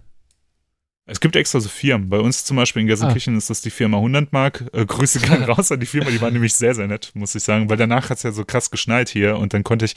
Es 1.09 1.21
gibt 1.21 1.37
extra 1.37 1.61
so 1.61 1.69
Firmen. 1.69 2.09
Bei 2.09 2.19
uns 2.19 2.45
zum 2.45 2.57
Beispiel 2.57 2.83
in 2.83 2.89
Gelsenkirchen 2.89 3.37
ist 3.37 3.49
das 3.49 3.61
die 3.61 3.71
Firma 3.71 3.99
100 3.99 4.33
Mark. 4.33 4.65
Äh, 4.73 4.85
Grüße 4.85 5.21
gehen 5.21 5.43
raus 5.45 5.71
an 5.71 5.79
die 5.79 5.87
Firma, 5.87 6.11
die 6.11 6.21
war 6.21 6.31
nämlich 6.31 6.55
sehr, 6.55 6.75
sehr 6.75 6.89
nett, 6.89 7.13
muss 7.15 7.35
ich 7.35 7.45
sagen, 7.45 7.71
weil 7.71 7.77
danach 7.77 8.11
hat 8.11 8.17
es 8.19 8.25
ja 8.25 8.33
so 8.33 8.45
krass 8.45 8.71
geschneit 8.71 9.09
hier 9.09 9.39
und 9.39 9.55
dann 9.55 9.63
konnte 9.63 9.85
ich, 9.85 9.95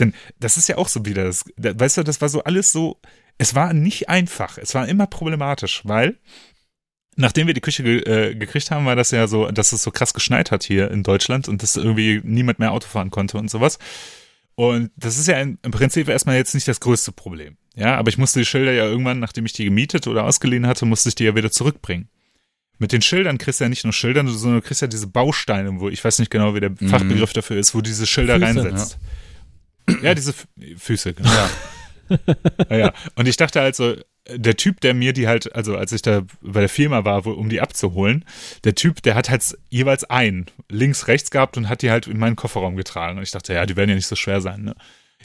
Denn 0.00 0.12
das 0.40 0.56
ist 0.56 0.68
ja 0.68 0.76
auch 0.76 0.88
so 0.88 1.06
wieder, 1.06 1.24
das, 1.24 1.44
weißt 1.56 1.98
du, 1.98 2.02
das 2.02 2.20
war 2.20 2.28
so 2.28 2.42
alles 2.42 2.72
so, 2.72 3.00
es 3.38 3.54
war 3.54 3.72
nicht 3.72 4.08
einfach, 4.08 4.58
es 4.58 4.74
war 4.74 4.88
immer 4.88 5.06
problematisch, 5.06 5.82
weil 5.84 6.18
nachdem 7.16 7.46
wir 7.46 7.54
die 7.54 7.60
Küche 7.60 7.84
ge 7.84 8.00
äh, 8.00 8.34
gekriegt 8.34 8.72
haben, 8.72 8.86
war 8.86 8.96
das 8.96 9.12
ja 9.12 9.28
so, 9.28 9.50
dass 9.50 9.72
es 9.72 9.82
so 9.82 9.92
krass 9.92 10.14
geschneit 10.14 10.50
hat 10.50 10.64
hier 10.64 10.90
in 10.90 11.04
Deutschland 11.04 11.48
und 11.48 11.62
dass 11.62 11.76
irgendwie 11.76 12.20
niemand 12.24 12.58
mehr 12.58 12.72
Auto 12.72 12.88
fahren 12.88 13.10
konnte 13.10 13.38
und 13.38 13.50
sowas. 13.50 13.78
Und 14.60 14.90
das 14.94 15.16
ist 15.16 15.26
ja 15.26 15.40
im 15.40 15.56
Prinzip 15.56 16.10
erstmal 16.10 16.36
jetzt 16.36 16.52
nicht 16.52 16.68
das 16.68 16.80
größte 16.80 17.12
Problem. 17.12 17.56
Ja, 17.76 17.96
aber 17.96 18.10
ich 18.10 18.18
musste 18.18 18.40
die 18.40 18.44
Schilder 18.44 18.72
ja 18.72 18.84
irgendwann, 18.84 19.18
nachdem 19.18 19.46
ich 19.46 19.54
die 19.54 19.64
gemietet 19.64 20.06
oder 20.06 20.24
ausgeliehen 20.24 20.66
hatte, 20.66 20.84
musste 20.84 21.08
ich 21.08 21.14
die 21.14 21.24
ja 21.24 21.34
wieder 21.34 21.50
zurückbringen. 21.50 22.10
Mit 22.78 22.92
den 22.92 23.00
Schildern 23.00 23.38
kriegst 23.38 23.60
du 23.60 23.64
ja 23.64 23.70
nicht 23.70 23.84
nur 23.84 23.94
Schilder, 23.94 24.22
sondern 24.28 24.60
du 24.60 24.66
kriegst 24.66 24.82
ja 24.82 24.86
diese 24.86 25.06
Bausteine, 25.06 25.80
wo 25.80 25.88
ich 25.88 26.04
weiß 26.04 26.18
nicht 26.18 26.30
genau, 26.30 26.54
wie 26.54 26.60
der 26.60 26.72
mhm. 26.78 26.90
Fachbegriff 26.90 27.32
dafür 27.32 27.56
ist, 27.56 27.74
wo 27.74 27.80
diese 27.80 28.06
Schilder 28.06 28.34
Füße, 28.34 28.46
reinsetzt. 28.46 28.98
Ja, 29.88 29.96
ja 30.02 30.14
diese 30.14 30.32
F 30.32 30.46
Füße, 30.76 31.14
genau. 31.14 31.30
Ja. 31.30 31.50
ja, 32.68 32.76
ja. 32.76 32.92
Und 33.14 33.28
ich 33.28 33.38
dachte 33.38 33.62
also, 33.62 33.96
der 34.36 34.56
Typ, 34.56 34.80
der 34.80 34.94
mir 34.94 35.12
die 35.12 35.28
halt, 35.28 35.54
also 35.54 35.76
als 35.76 35.92
ich 35.92 36.02
da 36.02 36.22
bei 36.40 36.60
der 36.60 36.68
Firma 36.68 37.04
war, 37.04 37.24
wo, 37.24 37.30
um 37.32 37.48
die 37.48 37.60
abzuholen, 37.60 38.24
der 38.64 38.74
Typ, 38.74 39.02
der 39.02 39.14
hat 39.14 39.30
halt 39.30 39.56
jeweils 39.68 40.04
einen 40.04 40.46
links, 40.68 41.08
rechts 41.08 41.30
gehabt 41.30 41.56
und 41.56 41.68
hat 41.68 41.82
die 41.82 41.90
halt 41.90 42.06
in 42.06 42.18
meinen 42.18 42.36
Kofferraum 42.36 42.76
getragen. 42.76 43.18
Und 43.18 43.22
ich 43.22 43.30
dachte, 43.30 43.54
ja, 43.54 43.66
die 43.66 43.76
werden 43.76 43.90
ja 43.90 43.96
nicht 43.96 44.06
so 44.06 44.16
schwer 44.16 44.40
sein, 44.40 44.62
ne? 44.62 44.74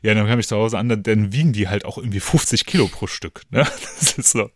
Ja, 0.03 0.13
dann 0.13 0.27
kam 0.27 0.39
ich 0.39 0.47
zu 0.47 0.55
Hause 0.55 0.77
an, 0.77 0.89
dann, 0.89 1.03
dann 1.03 1.33
wiegen 1.33 1.53
die 1.53 1.67
halt 1.67 1.85
auch 1.85 1.97
irgendwie 1.97 2.19
50 2.19 2.65
Kilo 2.65 2.87
pro 2.87 3.07
Stück, 3.07 3.41
ne? 3.49 3.65
Das 3.99 4.17
ist 4.17 4.31
so. 4.31 4.51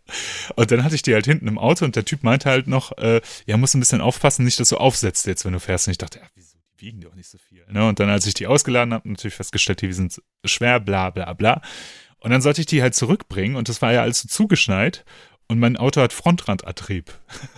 Und 0.55 0.71
dann 0.71 0.83
hatte 0.83 0.95
ich 0.95 1.01
die 1.01 1.13
halt 1.13 1.25
hinten 1.25 1.47
im 1.47 1.57
Auto 1.57 1.85
und 1.85 1.95
der 1.95 2.05
Typ 2.05 2.23
meinte 2.23 2.49
halt 2.49 2.67
noch, 2.67 2.97
äh, 2.97 3.21
ja, 3.45 3.57
musst 3.57 3.73
ein 3.73 3.79
bisschen 3.79 4.01
aufpassen, 4.01 4.45
nicht, 4.45 4.59
dass 4.59 4.69
du 4.69 4.77
aufsetzt 4.77 5.25
jetzt, 5.27 5.45
wenn 5.45 5.53
du 5.53 5.59
fährst. 5.59 5.87
Und 5.87 5.91
ich 5.91 5.97
dachte, 5.97 6.19
ja, 6.19 6.25
wieso, 6.35 6.57
die 6.71 6.85
wiegen 6.85 7.01
doch 7.01 7.15
nicht 7.15 7.29
so 7.29 7.37
viel, 7.37 7.65
ne? 7.71 7.87
Und 7.87 7.99
dann, 7.99 8.09
als 8.09 8.27
ich 8.27 8.33
die 8.33 8.47
ausgeladen 8.47 8.93
habe, 8.93 9.09
natürlich 9.09 9.35
festgestellt, 9.35 9.81
die 9.81 9.93
sind 9.93 10.21
schwer, 10.45 10.79
bla, 10.79 11.09
bla, 11.09 11.33
bla. 11.33 11.61
Und 12.19 12.31
dann 12.31 12.41
sollte 12.41 12.61
ich 12.61 12.67
die 12.67 12.81
halt 12.81 12.95
zurückbringen 12.95 13.55
und 13.55 13.69
das 13.69 13.81
war 13.81 13.93
ja 13.93 14.01
alles 14.01 14.21
so 14.21 14.27
zugeschneit 14.27 15.05
und 15.47 15.59
mein 15.59 15.77
Auto 15.77 16.01
hat 16.01 16.13
Frontrandantrieb. 16.13 17.11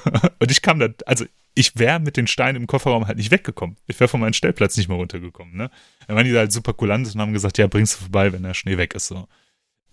und 0.39 0.51
ich 0.51 0.61
kam 0.61 0.79
da, 0.79 0.89
also 1.05 1.25
ich 1.53 1.77
wäre 1.77 1.99
mit 1.99 2.15
den 2.15 2.27
Steinen 2.27 2.61
im 2.61 2.67
Kofferraum 2.67 3.07
halt 3.07 3.17
nicht 3.17 3.31
weggekommen. 3.31 3.75
Ich 3.87 3.99
wäre 3.99 4.07
von 4.07 4.19
meinem 4.19 4.33
Stellplatz 4.33 4.77
nicht 4.77 4.87
mehr 4.87 4.97
runtergekommen, 4.97 5.55
ne? 5.55 5.69
Dann 6.07 6.15
waren 6.15 6.25
die 6.25 6.31
da 6.31 6.39
halt 6.39 6.51
super 6.51 6.73
kulant 6.73 7.13
und 7.13 7.19
haben 7.19 7.33
gesagt, 7.33 7.57
ja, 7.57 7.67
bringst 7.67 7.95
du 7.95 8.03
vorbei, 8.03 8.31
wenn 8.31 8.43
der 8.43 8.53
Schnee 8.53 8.77
weg 8.77 8.95
ist, 8.95 9.07
so. 9.07 9.27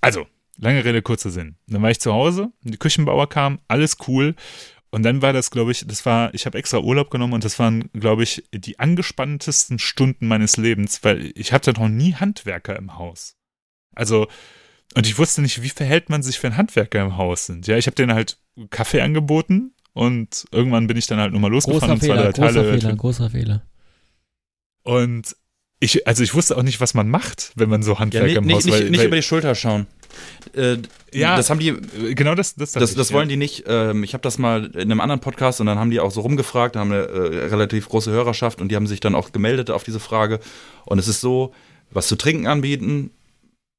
Also, 0.01 0.27
lange 0.57 0.85
Rede, 0.85 1.03
kurzer 1.03 1.31
Sinn. 1.31 1.57
Dann 1.67 1.83
war 1.83 1.91
ich 1.91 2.01
zu 2.01 2.13
Hause, 2.13 2.53
die 2.63 2.77
Küchenbauer 2.77 3.29
kam, 3.29 3.59
alles 3.67 3.97
cool. 4.07 4.37
Und 4.91 5.03
dann 5.03 5.21
war 5.21 5.33
das, 5.33 5.51
glaube 5.51 5.73
ich, 5.73 5.87
das 5.87 6.07
war, 6.07 6.33
ich 6.33 6.47
habe 6.47 6.57
extra 6.57 6.79
Urlaub 6.79 7.11
genommen 7.11 7.35
und 7.35 7.45
das 7.45 7.59
waren, 7.59 7.91
glaube 7.93 8.23
ich, 8.23 8.45
die 8.53 8.79
angespanntesten 8.79 9.79
Stunden 9.79 10.29
meines 10.29 10.57
Lebens, 10.57 11.05
weil 11.05 11.33
ich 11.35 11.53
hatte 11.53 11.73
noch 11.73 11.89
nie 11.89 12.15
Handwerker 12.15 12.77
im 12.77 12.97
Haus. 12.97 13.38
Also, 13.99 14.29
und 14.95 15.07
ich 15.07 15.19
wusste 15.19 15.43
nicht, 15.43 15.63
wie 15.63 15.69
verhält 15.69 16.09
man 16.09 16.23
sich, 16.23 16.43
wenn 16.43 16.57
Handwerker 16.57 17.03
im 17.03 17.17
Haus 17.17 17.47
sind. 17.47 17.67
Ja, 17.67 17.77
ich 17.77 17.87
habe 17.87 17.95
denen 17.97 18.15
halt 18.15 18.39
Kaffee 18.71 19.01
angeboten 19.01 19.75
und 19.93 20.47
irgendwann 20.53 20.87
bin 20.87 20.97
ich 20.97 21.07
dann 21.07 21.19
halt 21.19 21.33
nochmal 21.33 21.51
losgefahren. 21.51 21.99
Großer 21.99 22.15
Fehler, 22.15 22.33
großer 22.33 22.53
Teile, 22.53 22.79
Fehler, 22.79 22.97
großer 22.97 23.31
Fehler. 23.31 23.63
Und 24.83 25.37
ich, 25.81 26.07
also 26.07 26.23
ich 26.23 26.35
wusste 26.35 26.57
auch 26.57 26.63
nicht, 26.63 26.81
was 26.81 26.95
man 26.95 27.09
macht, 27.09 27.53
wenn 27.55 27.69
man 27.69 27.83
so 27.83 27.99
Handwerker 27.99 28.29
ja, 28.29 28.41
nee, 28.41 28.47
im 28.49 28.55
Haus 28.55 28.65
Nicht, 28.65 28.75
weil, 28.75 28.91
nicht 28.91 29.01
weil, 29.01 29.07
über 29.07 29.17
die 29.17 29.23
Schulter 29.23 29.55
schauen. 29.55 29.87
Äh, 30.55 30.79
ja, 31.13 31.37
das 31.37 31.51
haben 31.51 31.61
die. 31.61 31.77
Genau 32.15 32.35
das. 32.35 32.55
Das, 32.55 32.73
das, 32.73 32.95
das 32.95 33.13
wollen 33.13 33.29
ja. 33.29 33.35
die 33.35 33.37
nicht. 33.37 33.65
Ähm, 33.69 34.03
ich 34.03 34.15
habe 34.15 34.23
das 34.23 34.39
mal 34.39 34.67
in 34.67 34.91
einem 34.91 35.01
anderen 35.01 35.21
Podcast 35.21 35.61
und 35.61 35.67
dann 35.67 35.79
haben 35.79 35.91
die 35.91 36.01
auch 36.01 36.11
so 36.11 36.23
rumgefragt. 36.23 36.75
Da 36.75 36.81
haben 36.81 36.93
eine 36.93 37.03
äh, 37.03 37.47
relativ 37.47 37.89
große 37.89 38.11
Hörerschaft 38.11 38.61
und 38.61 38.71
die 38.71 38.77
haben 38.77 38.87
sich 38.87 39.01
dann 39.01 39.15
auch 39.15 39.31
gemeldet 39.31 39.71
auf 39.71 39.85
diese 39.85 40.01
Frage. 40.01 40.41
Und 40.85 40.99
es 40.99 41.07
ist 41.07 41.21
so, 41.21 41.53
was 41.91 42.09
zu 42.09 42.17
trinken 42.17 42.47
anbieten, 42.47 43.11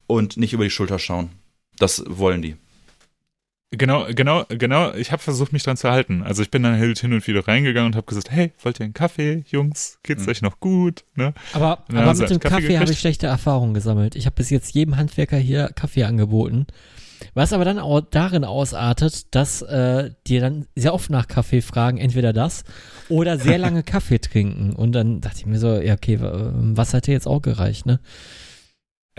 und 0.10 0.38
nicht 0.38 0.54
über 0.54 0.64
die 0.64 0.70
Schulter 0.70 1.00
schauen. 1.00 1.30
Das 1.78 2.04
wollen 2.08 2.42
die. 2.42 2.56
Genau, 3.72 4.08
genau, 4.10 4.46
genau. 4.50 4.94
Ich 4.96 5.12
habe 5.12 5.22
versucht, 5.22 5.54
mich 5.54 5.62
dran 5.62 5.78
zu 5.78 5.92
halten. 5.92 6.24
Also 6.24 6.42
ich 6.42 6.50
bin 6.50 6.64
dann 6.64 6.80
halt 6.80 7.00
hin 7.00 7.14
und 7.14 7.28
wieder 7.28 7.48
reingegangen 7.48 7.92
und 7.92 7.96
habe 7.96 8.08
gesagt, 8.08 8.32
hey, 8.32 8.52
wollt 8.64 8.80
ihr 8.80 8.86
einen 8.86 8.96
Kaffee, 8.96 9.44
Jungs? 9.48 10.00
Geht's 10.02 10.24
mhm. 10.24 10.30
euch 10.30 10.42
noch 10.42 10.60
gut? 10.60 11.06
Ne? 11.16 11.36
Aber, 11.54 11.84
aber 11.94 12.16
mit 12.16 12.30
dem 12.32 12.40
Kaffee, 12.40 12.62
Kaffee 12.62 12.80
habe 12.80 12.92
ich 12.92 13.00
schlechte 13.00 13.28
Erfahrungen 13.28 13.76
gesammelt. 13.76 14.16
Ich 14.16 14.26
habe 14.26 14.36
bis 14.36 14.50
jetzt 14.50 14.74
jedem 14.74 14.98
Handwerker 14.98 15.38
hier 15.38 15.70
Kaffee 15.76 16.04
angeboten. 16.04 16.66
Was 17.36 17.54
aber 17.54 17.64
dann 17.64 17.78
auch 17.78 18.02
darin 18.02 18.44
ausartet, 18.44 19.36
dass 19.36 19.62
äh, 19.62 20.10
die 20.26 20.40
dann 20.40 20.66
sehr 20.76 20.96
oft 20.96 21.12
nach 21.12 21.28
Kaffee 21.28 21.62
fragen, 21.62 22.00
entweder 22.00 22.34
das 22.34 22.64
oder 23.08 23.38
sehr 23.38 23.58
lange 23.60 23.84
Kaffee 23.84 24.20
trinken. 24.20 24.74
Und 24.74 24.94
dann 24.94 25.22
dachte 25.22 25.40
ich 25.40 25.46
mir 25.46 25.60
so, 25.60 25.76
ja, 25.76 25.94
okay, 25.94 26.18
was 26.20 26.96
hat 26.96 27.06
dir 27.06 27.12
jetzt 27.12 27.28
auch 27.28 27.42
gereicht, 27.42 27.86
ne? 27.86 28.00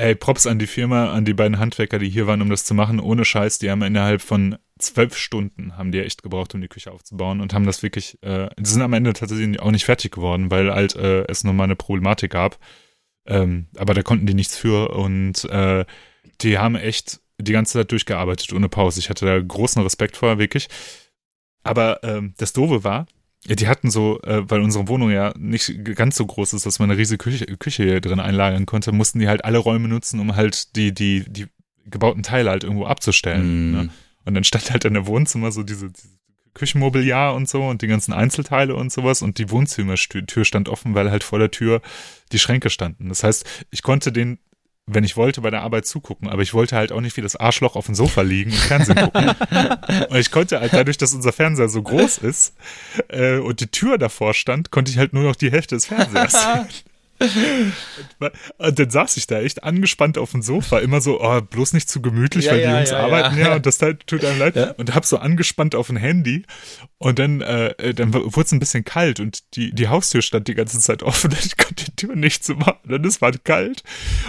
Ey, 0.01 0.15
Props 0.15 0.47
an 0.47 0.59
die 0.59 0.67
Firma, 0.67 1.13
an 1.13 1.27
die 1.27 1.35
beiden 1.35 1.59
Handwerker, 1.59 1.99
die 1.99 2.09
hier 2.09 2.27
waren, 2.27 2.41
um 2.41 2.49
das 2.49 2.65
zu 2.65 2.73
machen. 2.73 3.01
Ohne 3.01 3.27
Scheiß, 3.27 3.59
die 3.59 3.71
haben 3.71 3.83
innerhalb 3.83 4.23
von 4.23 4.57
zwölf 4.79 5.15
Stunden 5.15 5.77
haben 5.77 5.93
die 5.93 6.01
echt 6.01 6.23
gebraucht, 6.23 6.55
um 6.55 6.63
die 6.63 6.69
Küche 6.69 6.91
aufzubauen 6.91 7.43
und 7.43 7.53
haben 7.53 7.67
das 7.67 7.83
wirklich, 7.83 8.17
äh, 8.23 8.49
die 8.59 8.71
sind 8.71 8.81
am 8.81 8.95
Ende 8.95 9.13
tatsächlich 9.13 9.61
auch 9.61 9.71
nicht 9.71 9.85
fertig 9.85 10.13
geworden, 10.13 10.51
weil 10.51 10.73
halt 10.73 10.97
äh, 10.97 11.25
es 11.29 11.45
nochmal 11.45 11.65
eine 11.65 11.77
Problematik 11.77 12.31
gab. 12.31 12.59
Ähm, 13.27 13.67
aber 13.77 13.93
da 13.93 14.03
konnten 14.03 14.25
die 14.25 14.33
nichts 14.33 14.57
für 14.57 14.95
und 14.95 15.45
äh, 15.45 15.85
die 16.41 16.57
haben 16.57 16.77
echt 16.77 17.21
die 17.39 17.53
ganze 17.53 17.75
Zeit 17.75 17.93
durchgearbeitet 17.93 18.55
ohne 18.55 18.71
Pause. 18.71 19.01
Ich 19.01 19.11
hatte 19.11 19.27
da 19.27 19.39
großen 19.39 19.83
Respekt 19.83 20.17
vor, 20.17 20.39
wirklich. 20.39 20.69
Aber 21.63 22.03
ähm, 22.05 22.33
das 22.39 22.55
Doofe 22.55 22.85
war, 22.85 23.07
die 23.47 23.69
hatten 23.69 23.91
so, 23.91 24.21
äh, 24.23 24.49
weil 24.51 24.61
unsere 24.61 24.89
Wohnung 24.89 25.11
ja 25.11 25.33
nicht 25.39 25.85
ganz 25.97 26.17
so 26.17 26.27
groß 26.27 26.53
ist, 26.53 26.67
dass 26.67 26.79
man 26.79 26.91
eine 26.91 26.99
riesige 26.99 27.19
Küche, 27.19 27.47
Küche 27.57 27.85
hier 27.85 28.01
drin 28.01 28.21
einlagern 28.21 28.67
konnte, 28.67 28.93
mussten 28.93 29.19
die 29.19 29.29
halt 29.29 29.45
alle 29.45 29.59
Räume 29.59 29.89
nutzen, 29.89 30.21
um 30.21 30.37
halt 30.37 30.77
die, 30.77 30.93
die, 30.93 31.25
die 31.27 31.47
gebauten 31.87 32.23
Teile 32.23 32.51
halt 32.51 32.65
irgendwo 32.65 32.85
abzustellen. 32.85 33.71
Mm. 33.71 33.73
Ne? 33.73 33.89
Und 34.27 34.35
dann 34.35 34.45
stand 34.45 34.71
halt 34.71 34.85
in 34.85 34.95
der 34.95 35.07
Wohnzimmer 35.07 35.53
so 35.53 35.63
diese, 35.63 35.91
diese 35.91 36.09
Küchenmobiliar 36.55 37.35
und 37.35 37.49
so 37.49 37.63
und 37.63 37.83
die 37.83 37.87
ganzen 37.87 38.13
Einzelteile 38.13 38.75
und 38.75 38.93
sowas 38.93 39.23
und 39.23 39.39
die 39.39 39.51
Wohnzimmertür 39.51 40.45
stand 40.45 40.69
offen, 40.69 40.95
weil 40.95 41.11
halt 41.11 41.25
vor 41.25 41.39
der 41.39 41.51
Tür 41.51 41.81
die 42.33 42.39
Schränke 42.39 42.71
standen. 42.71 43.09
Das 43.09 43.23
heißt, 43.23 43.67
ich 43.71 43.83
konnte 43.83 44.13
den 44.13 44.39
wenn 44.95 45.05
ich 45.05 45.17
wollte, 45.17 45.41
bei 45.41 45.51
der 45.51 45.63
Arbeit 45.63 45.87
zugucken. 45.87 46.29
Aber 46.29 46.43
ich 46.43 46.55
wollte 46.55 46.77
halt 46.77 46.93
auch 46.93 47.01
nicht 47.01 47.17
wie 47.17 47.23
das 47.23 47.37
Arschloch 47.37 47.77
auf 47.77 47.87
dem 47.87 47.95
Sofa 47.95 48.23
liegen 48.23 48.51
und 48.51 48.59
Fernsehen 48.59 48.97
gucken. 48.97 49.31
und 50.09 50.17
ich 50.17 50.31
konnte 50.31 50.61
halt 50.61 50.73
dadurch, 50.73 50.99
dass 50.99 51.15
unser 51.15 51.33
Fernseher 51.33 51.69
so 51.69 51.83
groß 51.83 52.19
ist 52.19 52.55
äh, 53.09 53.39
und 53.39 53.61
die 53.61 53.69
Tür 53.69 53.99
davor 53.99 54.35
stand, 54.35 54.71
konnte 54.71 54.91
ich 54.91 54.99
halt 54.99 55.13
nur 55.13 55.23
noch 55.23 55.37
die 55.37 55.51
Hälfte 55.51 55.75
des 55.75 55.87
Fernsehers 55.87 56.33
sehen. 56.33 56.69
Und 58.59 58.79
dann 58.79 58.91
saß 58.91 59.17
ich 59.17 59.27
da 59.27 59.41
echt 59.41 59.63
angespannt 59.63 60.17
auf 60.17 60.33
dem 60.33 60.43
Sofa, 60.43 60.79
immer 60.79 61.01
so, 61.01 61.21
oh, 61.21 61.41
bloß 61.41 61.75
nicht 61.75 61.89
zu 61.89 62.01
gemütlich, 62.01 62.47
ja, 62.47 62.53
weil 62.53 62.61
die 62.61 62.69
Jungs 62.69 62.91
ja, 62.91 63.01
arbeiten 63.01 63.39
ja. 63.39 63.55
und 63.57 63.67
das 63.67 63.79
tut 63.79 64.25
einem 64.25 64.39
leid. 64.39 64.79
Und 64.79 64.95
hab 64.95 65.05
so 65.05 65.19
angespannt 65.19 65.75
auf 65.75 65.89
dem 65.89 65.97
Handy 65.97 66.45
und 66.99 67.19
dann, 67.19 67.41
äh, 67.41 67.95
dann 67.95 68.13
wurde 68.13 68.41
es 68.41 68.53
ein 68.53 68.59
bisschen 68.59 68.85
kalt 68.85 69.21
und 69.21 69.55
die, 69.57 69.75
die 69.75 69.89
Haustür 69.89 70.23
stand 70.23 70.49
die 70.49 70.55
ganze 70.55 70.79
Zeit 70.81 71.03
offen 71.03 71.31
und 71.33 71.45
ich 71.45 71.57
konnte 71.57 71.85
die 71.85 71.97
Tür 71.97 72.15
nicht 72.17 72.45
zu 72.45 72.55
machen. 72.55 72.93
Und 72.93 73.07
es 73.07 73.21
war 73.21 73.33
kalt 73.33 73.83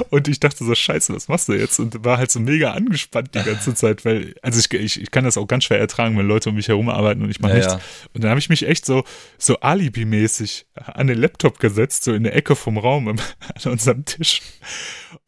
und 0.10 0.28
ich 0.28 0.40
dachte 0.40 0.64
so, 0.64 0.74
scheiße, 0.74 1.14
was 1.14 1.28
machst 1.28 1.50
du 1.50 1.54
jetzt? 1.54 1.80
Und 1.80 2.04
war 2.04 2.18
halt 2.18 2.32
so 2.32 2.40
mega 2.40 2.72
angespannt 2.72 3.36
die 3.36 3.44
ganze 3.44 3.74
Zeit, 3.74 4.06
weil, 4.06 4.36
also 4.42 4.60
ich, 4.60 4.72
ich, 4.74 5.02
ich 5.02 5.12
kann 5.12 5.24
das 5.24 5.38
auch 5.38 5.48
ganz 5.48 5.66
schwer 5.66 5.80
ertragen, 5.80 6.18
wenn 6.18 6.28
Leute 6.28 6.50
um 6.50 6.56
mich 6.56 6.68
herum 6.68 6.90
arbeiten 6.90 7.22
und 7.22 7.30
ich 7.30 7.40
mache 7.40 7.56
nichts. 7.56 7.74
Und 8.14 8.24
dann 8.24 8.30
habe 8.30 8.40
ich 8.40 8.50
mich 8.50 8.68
echt 8.68 8.86
so, 8.86 9.04
so 9.38 9.60
Alibi-mäßig 9.60 10.66
an 10.76 11.08
den 11.08 11.18
Laptop 11.18 11.60
gesetzt, 11.60 12.04
so 12.04 12.14
in 12.14 12.24
der 12.24 12.36
Ecke 12.36 12.56
vom 12.56 12.78
Raum 12.82 13.08
an 13.08 13.20
unserem 13.66 14.06
Tisch 14.06 14.42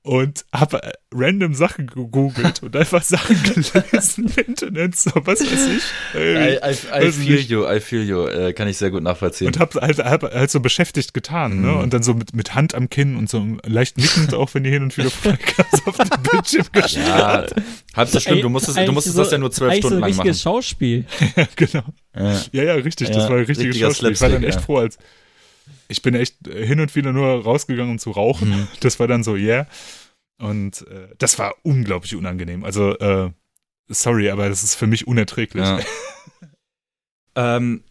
und 0.04 0.46
habe 0.54 0.84
äh, 0.84 0.92
random 1.14 1.54
Sachen 1.54 1.88
gegoogelt 1.88 2.62
und 2.62 2.76
einfach 2.76 3.02
Sachen 3.04 3.42
gelesen 3.44 4.32
im 4.36 4.46
Internet, 4.48 4.98
so 4.98 5.12
was 5.16 5.40
weiß 5.40 5.68
ich. 5.68 5.84
I, 6.14 6.58
I, 6.62 7.08
I 7.08 7.12
feel 7.12 7.36
nicht. 7.38 7.50
you, 7.50 7.66
I 7.66 7.80
feel 7.80 8.04
you, 8.04 8.28
äh, 8.28 8.52
kann 8.52 8.68
ich 8.68 8.78
sehr 8.78 8.92
gut 8.92 9.02
nachvollziehen. 9.02 9.48
Und 9.48 9.60
habe 9.60 9.80
halt, 9.80 10.00
hab 10.00 10.24
halt 10.24 10.52
so 10.52 10.60
beschäftigt 10.60 11.14
getan, 11.14 11.62
ne? 11.62 11.68
mhm. 11.68 11.74
ne? 11.74 11.84
Und 11.84 11.94
dann 11.94 12.04
so 12.04 12.14
mit, 12.14 12.36
mit 12.36 12.54
Hand 12.54 12.76
am 12.76 12.90
Kinn 12.90 13.16
und 13.16 13.30
so 13.30 13.46
leicht 13.64 13.98
nickend, 13.98 14.34
auch 14.34 14.54
wenn 14.54 14.64
die 14.64 14.72
hin 14.72 14.84
und 14.84 14.98
wieder 14.98 15.10
vorbeikam, 15.10 15.66
auf 15.86 15.98
dem 15.98 16.10
Bildschirm 16.32 16.66
gestarrt. 16.74 17.54
Ja, 17.56 17.64
halb 17.96 18.10
so 18.10 18.20
schlimm, 18.20 18.42
du 18.42 18.50
musstest, 18.50 18.78
du 18.78 18.92
musstest 18.92 19.16
so, 19.16 19.24
das 19.24 19.32
ja 19.32 19.38
nur 19.38 19.52
zwölf 19.52 19.76
Stunden 19.76 19.96
so 19.96 20.02
lang 20.02 20.16
machen. 20.16 20.34
Schauspiel. 20.34 21.06
ja, 21.38 21.48
genau. 21.56 21.84
Ja. 22.16 22.42
ja, 22.52 22.64
ja, 22.64 22.74
richtig, 22.74 23.10
das 23.10 23.30
war 23.30 23.38
ein 23.38 23.46
richtiges 23.46 23.78
Schauspiel. 23.78 24.12
Ich 24.12 24.22
war 24.22 24.30
dann 24.30 24.44
echt 24.44 24.60
froh, 24.60 24.78
als 24.78 24.98
ich 25.94 26.02
bin 26.02 26.16
echt 26.16 26.38
hin 26.48 26.80
und 26.80 26.96
wieder 26.96 27.14
nur 27.14 27.44
rausgegangen, 27.44 27.92
um 27.92 28.00
zu 28.00 28.12
rauchen. 28.12 28.50
Mhm. 28.50 28.68
Das 28.82 29.00
war 29.00 29.08
dann 29.08 29.24
so, 29.24 29.36
yeah. 29.36 29.68
Und 30.40 30.86
äh, 30.88 31.08
das 31.20 31.40
war 31.40 31.56
unglaublich 31.64 32.16
unangenehm. 32.16 32.66
Also, 32.66 32.98
äh, 32.98 33.32
sorry, 33.88 34.30
aber 34.30 34.50
das 34.50 34.64
ist 34.64 34.76
für 34.76 34.88
mich 34.88 35.08
unerträglich. 35.08 35.64
Ja. 35.64 35.80
ähm, 37.36 37.84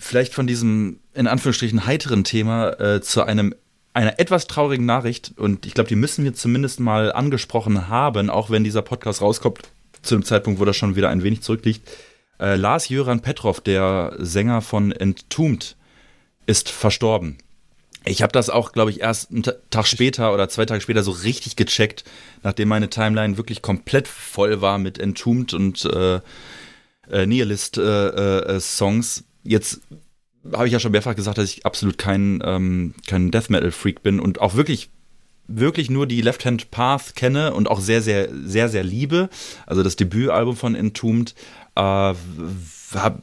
vielleicht 0.00 0.34
von 0.34 0.46
diesem 0.46 1.00
in 1.14 1.26
Anführungsstrichen 1.26 1.86
heiteren 1.86 2.24
Thema 2.24 2.70
äh, 2.80 3.00
zu 3.00 3.22
einem 3.22 3.54
einer 3.94 4.20
etwas 4.20 4.46
traurigen 4.46 4.86
Nachricht 4.86 5.34
und 5.36 5.66
ich 5.66 5.74
glaube, 5.74 5.88
die 5.88 5.96
müssen 5.96 6.24
wir 6.24 6.32
zumindest 6.32 6.78
mal 6.78 7.12
angesprochen 7.12 7.88
haben, 7.88 8.30
auch 8.30 8.48
wenn 8.48 8.62
dieser 8.62 8.82
Podcast 8.82 9.20
rauskommt 9.22 9.70
zu 10.02 10.14
dem 10.14 10.24
Zeitpunkt, 10.24 10.60
wo 10.60 10.64
das 10.64 10.76
schon 10.76 10.94
wieder 10.94 11.08
ein 11.08 11.24
wenig 11.24 11.42
zurückliegt. 11.42 11.88
Äh, 12.38 12.54
Lars 12.54 12.88
Jöran 12.88 13.20
Petrov, 13.20 13.60
der 13.60 14.14
Sänger 14.18 14.60
von 14.62 14.92
Entombed, 14.92 15.76
ist 16.48 16.70
verstorben. 16.70 17.36
Ich 18.04 18.22
habe 18.22 18.32
das 18.32 18.48
auch, 18.48 18.72
glaube 18.72 18.90
ich, 18.90 19.00
erst 19.00 19.30
einen 19.30 19.44
Tag 19.70 19.86
später 19.86 20.32
oder 20.32 20.48
zwei 20.48 20.64
Tage 20.64 20.80
später 20.80 21.02
so 21.02 21.10
richtig 21.10 21.56
gecheckt, 21.56 22.04
nachdem 22.42 22.68
meine 22.68 22.88
Timeline 22.88 23.36
wirklich 23.36 23.60
komplett 23.60 24.08
voll 24.08 24.62
war 24.62 24.78
mit 24.78 24.98
Entombed 24.98 25.52
und 25.52 25.84
äh, 25.84 26.20
äh, 27.10 27.26
Nihilist-Songs. 27.26 29.18
Äh, 29.18 29.20
äh, 29.20 29.24
Jetzt 29.44 29.80
habe 30.52 30.66
ich 30.66 30.72
ja 30.72 30.80
schon 30.80 30.92
mehrfach 30.92 31.16
gesagt, 31.16 31.38
dass 31.38 31.50
ich 31.50 31.66
absolut 31.66 31.98
kein, 31.98 32.42
ähm, 32.44 32.94
kein 33.06 33.30
Death 33.30 33.50
Metal-Freak 33.50 34.02
bin 34.02 34.18
und 34.20 34.40
auch 34.40 34.54
wirklich 34.54 34.90
wirklich 35.50 35.88
nur 35.88 36.06
die 36.06 36.20
Left 36.20 36.44
Hand 36.44 36.70
Path 36.70 37.16
kenne 37.16 37.54
und 37.54 37.70
auch 37.70 37.80
sehr, 37.80 38.02
sehr, 38.02 38.28
sehr, 38.44 38.68
sehr 38.68 38.84
liebe. 38.84 39.30
Also 39.66 39.82
das 39.82 39.96
Debütalbum 39.96 40.56
von 40.56 40.74
Entombed. 40.74 41.34
Äh, 41.74 41.80
habt 42.94 43.22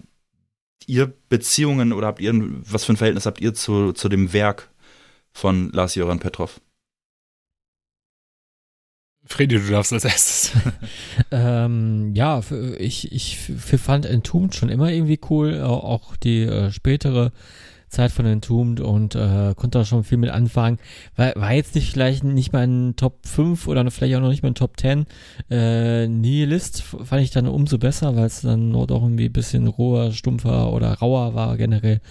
ihr 0.88 1.14
Beziehungen 1.30 1.94
oder 1.94 2.08
habt 2.08 2.22
ihr, 2.22 2.34
was 2.34 2.86
für 2.86 2.94
ein 2.94 2.98
Verhältnis 2.98 3.26
habt 3.26 3.42
ihr 3.42 3.54
zu, 3.54 3.94
zu 3.94 4.10
dem 4.10 4.34
Werk 4.34 4.70
von 5.34 5.72
Lars 5.72 5.96
Joran 5.96 6.20
Petrov? 6.20 6.62
Fredi, 9.28 9.56
du 9.56 9.72
darfst 9.72 9.92
als 9.92 10.06
erstes. 10.06 10.52
ähm, 11.32 12.14
ja, 12.14 12.42
ich, 12.78 13.12
ich 13.12 13.38
fand 13.38 14.06
Entombed 14.06 14.54
schon 14.54 14.70
immer 14.70 14.92
irgendwie 14.92 15.20
cool, 15.30 15.62
auch 15.62 16.16
die 16.16 16.44
äh, 16.44 16.72
spätere 16.72 17.32
Zeit 17.96 18.12
von 18.12 18.26
Entombed 18.26 18.82
und 18.82 19.16
äh, 19.16 19.54
konnte 19.56 19.80
da 19.80 19.86
schon 19.86 20.04
viel 20.04 20.18
mit 20.18 20.30
anfangen. 20.30 20.80
War, 21.16 21.34
war 21.36 21.54
jetzt 21.54 21.76
nicht 21.76 21.92
vielleicht 21.92 22.24
nicht 22.24 22.54
mal 22.54 22.68
ein 22.68 22.96
Top 22.96 23.26
5 23.26 23.68
oder 23.68 23.90
vielleicht 23.90 24.16
auch 24.16 24.22
noch 24.22 24.30
nicht 24.30 24.44
mal 24.44 24.50
ein 24.50 24.56
Top 24.56 24.80
10. 24.80 25.06
Äh, 25.50 26.08
Nihilist 26.08 26.82
fand 26.82 27.22
ich 27.22 27.32
dann 27.32 27.48
umso 27.48 27.78
besser, 27.78 28.16
weil 28.16 28.26
es 28.26 28.42
dann 28.42 28.70
nur 28.70 28.88
doch 28.88 29.02
irgendwie 29.02 29.26
ein 29.26 29.34
bisschen 29.34 29.68
roher, 29.68 30.12
stumpfer 30.12 30.72
oder 30.74 30.94
rauer 30.94 31.34
war 31.36 31.58
generell. 31.58 32.02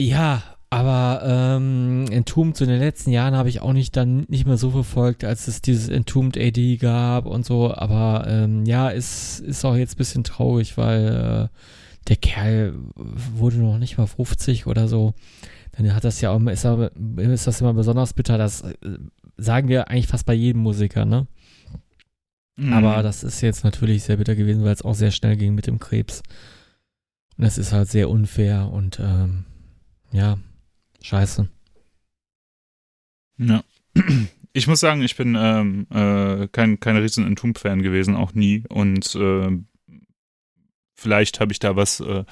Ja, 0.00 0.42
aber 0.70 1.22
ähm, 1.24 2.06
Entombed 2.12 2.56
so 2.56 2.64
in 2.64 2.70
den 2.70 2.78
letzten 2.78 3.10
Jahren 3.10 3.34
habe 3.34 3.48
ich 3.48 3.60
auch 3.60 3.72
nicht 3.72 3.96
dann 3.96 4.24
nicht 4.28 4.46
mehr 4.46 4.56
so 4.56 4.70
verfolgt, 4.70 5.24
als 5.24 5.48
es 5.48 5.60
dieses 5.62 5.88
Entombed 5.88 6.38
AD 6.38 6.76
gab 6.76 7.26
und 7.26 7.44
so. 7.44 7.74
Aber 7.74 8.24
ähm, 8.28 8.64
ja, 8.64 8.88
ist, 8.88 9.40
ist 9.40 9.64
auch 9.64 9.74
jetzt 9.74 9.94
ein 9.94 9.98
bisschen 9.98 10.22
traurig, 10.22 10.78
weil 10.78 11.50
äh, 11.50 11.56
der 12.08 12.16
Kerl 12.16 12.74
wurde 12.94 13.58
noch 13.58 13.78
nicht 13.78 13.98
mal 13.98 14.06
50 14.06 14.66
oder 14.66 14.88
so. 14.88 15.14
Dann 15.72 15.94
hat 15.94 16.04
das 16.04 16.20
ja 16.20 16.30
auch, 16.30 16.40
ist, 16.40 16.64
ist 16.64 17.46
das 17.46 17.60
immer 17.60 17.74
besonders 17.74 18.14
bitter. 18.14 18.38
Das 18.38 18.62
äh, 18.62 18.74
sagen 19.36 19.68
wir 19.68 19.88
eigentlich 19.88 20.08
fast 20.08 20.26
bei 20.26 20.34
jedem 20.34 20.62
Musiker, 20.62 21.04
ne? 21.04 21.26
Mhm. 22.56 22.72
Aber 22.72 23.02
das 23.02 23.22
ist 23.22 23.40
jetzt 23.40 23.64
natürlich 23.64 24.02
sehr 24.02 24.16
bitter 24.16 24.34
gewesen, 24.34 24.64
weil 24.64 24.74
es 24.74 24.82
auch 24.82 24.94
sehr 24.94 25.10
schnell 25.10 25.36
ging 25.36 25.54
mit 25.54 25.66
dem 25.66 25.78
Krebs. 25.78 26.22
Und 27.36 27.44
das 27.44 27.56
ist 27.56 27.72
halt 27.72 27.88
sehr 27.88 28.10
unfair 28.10 28.70
und 28.70 28.98
ähm, 29.00 29.44
ja, 30.12 30.38
Scheiße. 31.02 31.48
Ja. 33.38 33.62
Ich 34.52 34.66
muss 34.66 34.80
sagen, 34.80 35.00
ich 35.02 35.14
bin 35.14 35.36
ähm, 35.38 35.86
äh, 35.90 36.48
kein, 36.48 36.80
kein 36.80 36.96
riesen 36.96 37.24
Entomb-Fan 37.24 37.82
gewesen, 37.82 38.16
auch 38.16 38.34
nie. 38.34 38.64
Und 38.68 39.14
äh, 39.14 39.58
vielleicht 41.00 41.40
habe 41.40 41.52
ich 41.52 41.58
da 41.58 41.76
was, 41.76 42.00
äh, 42.00 42.24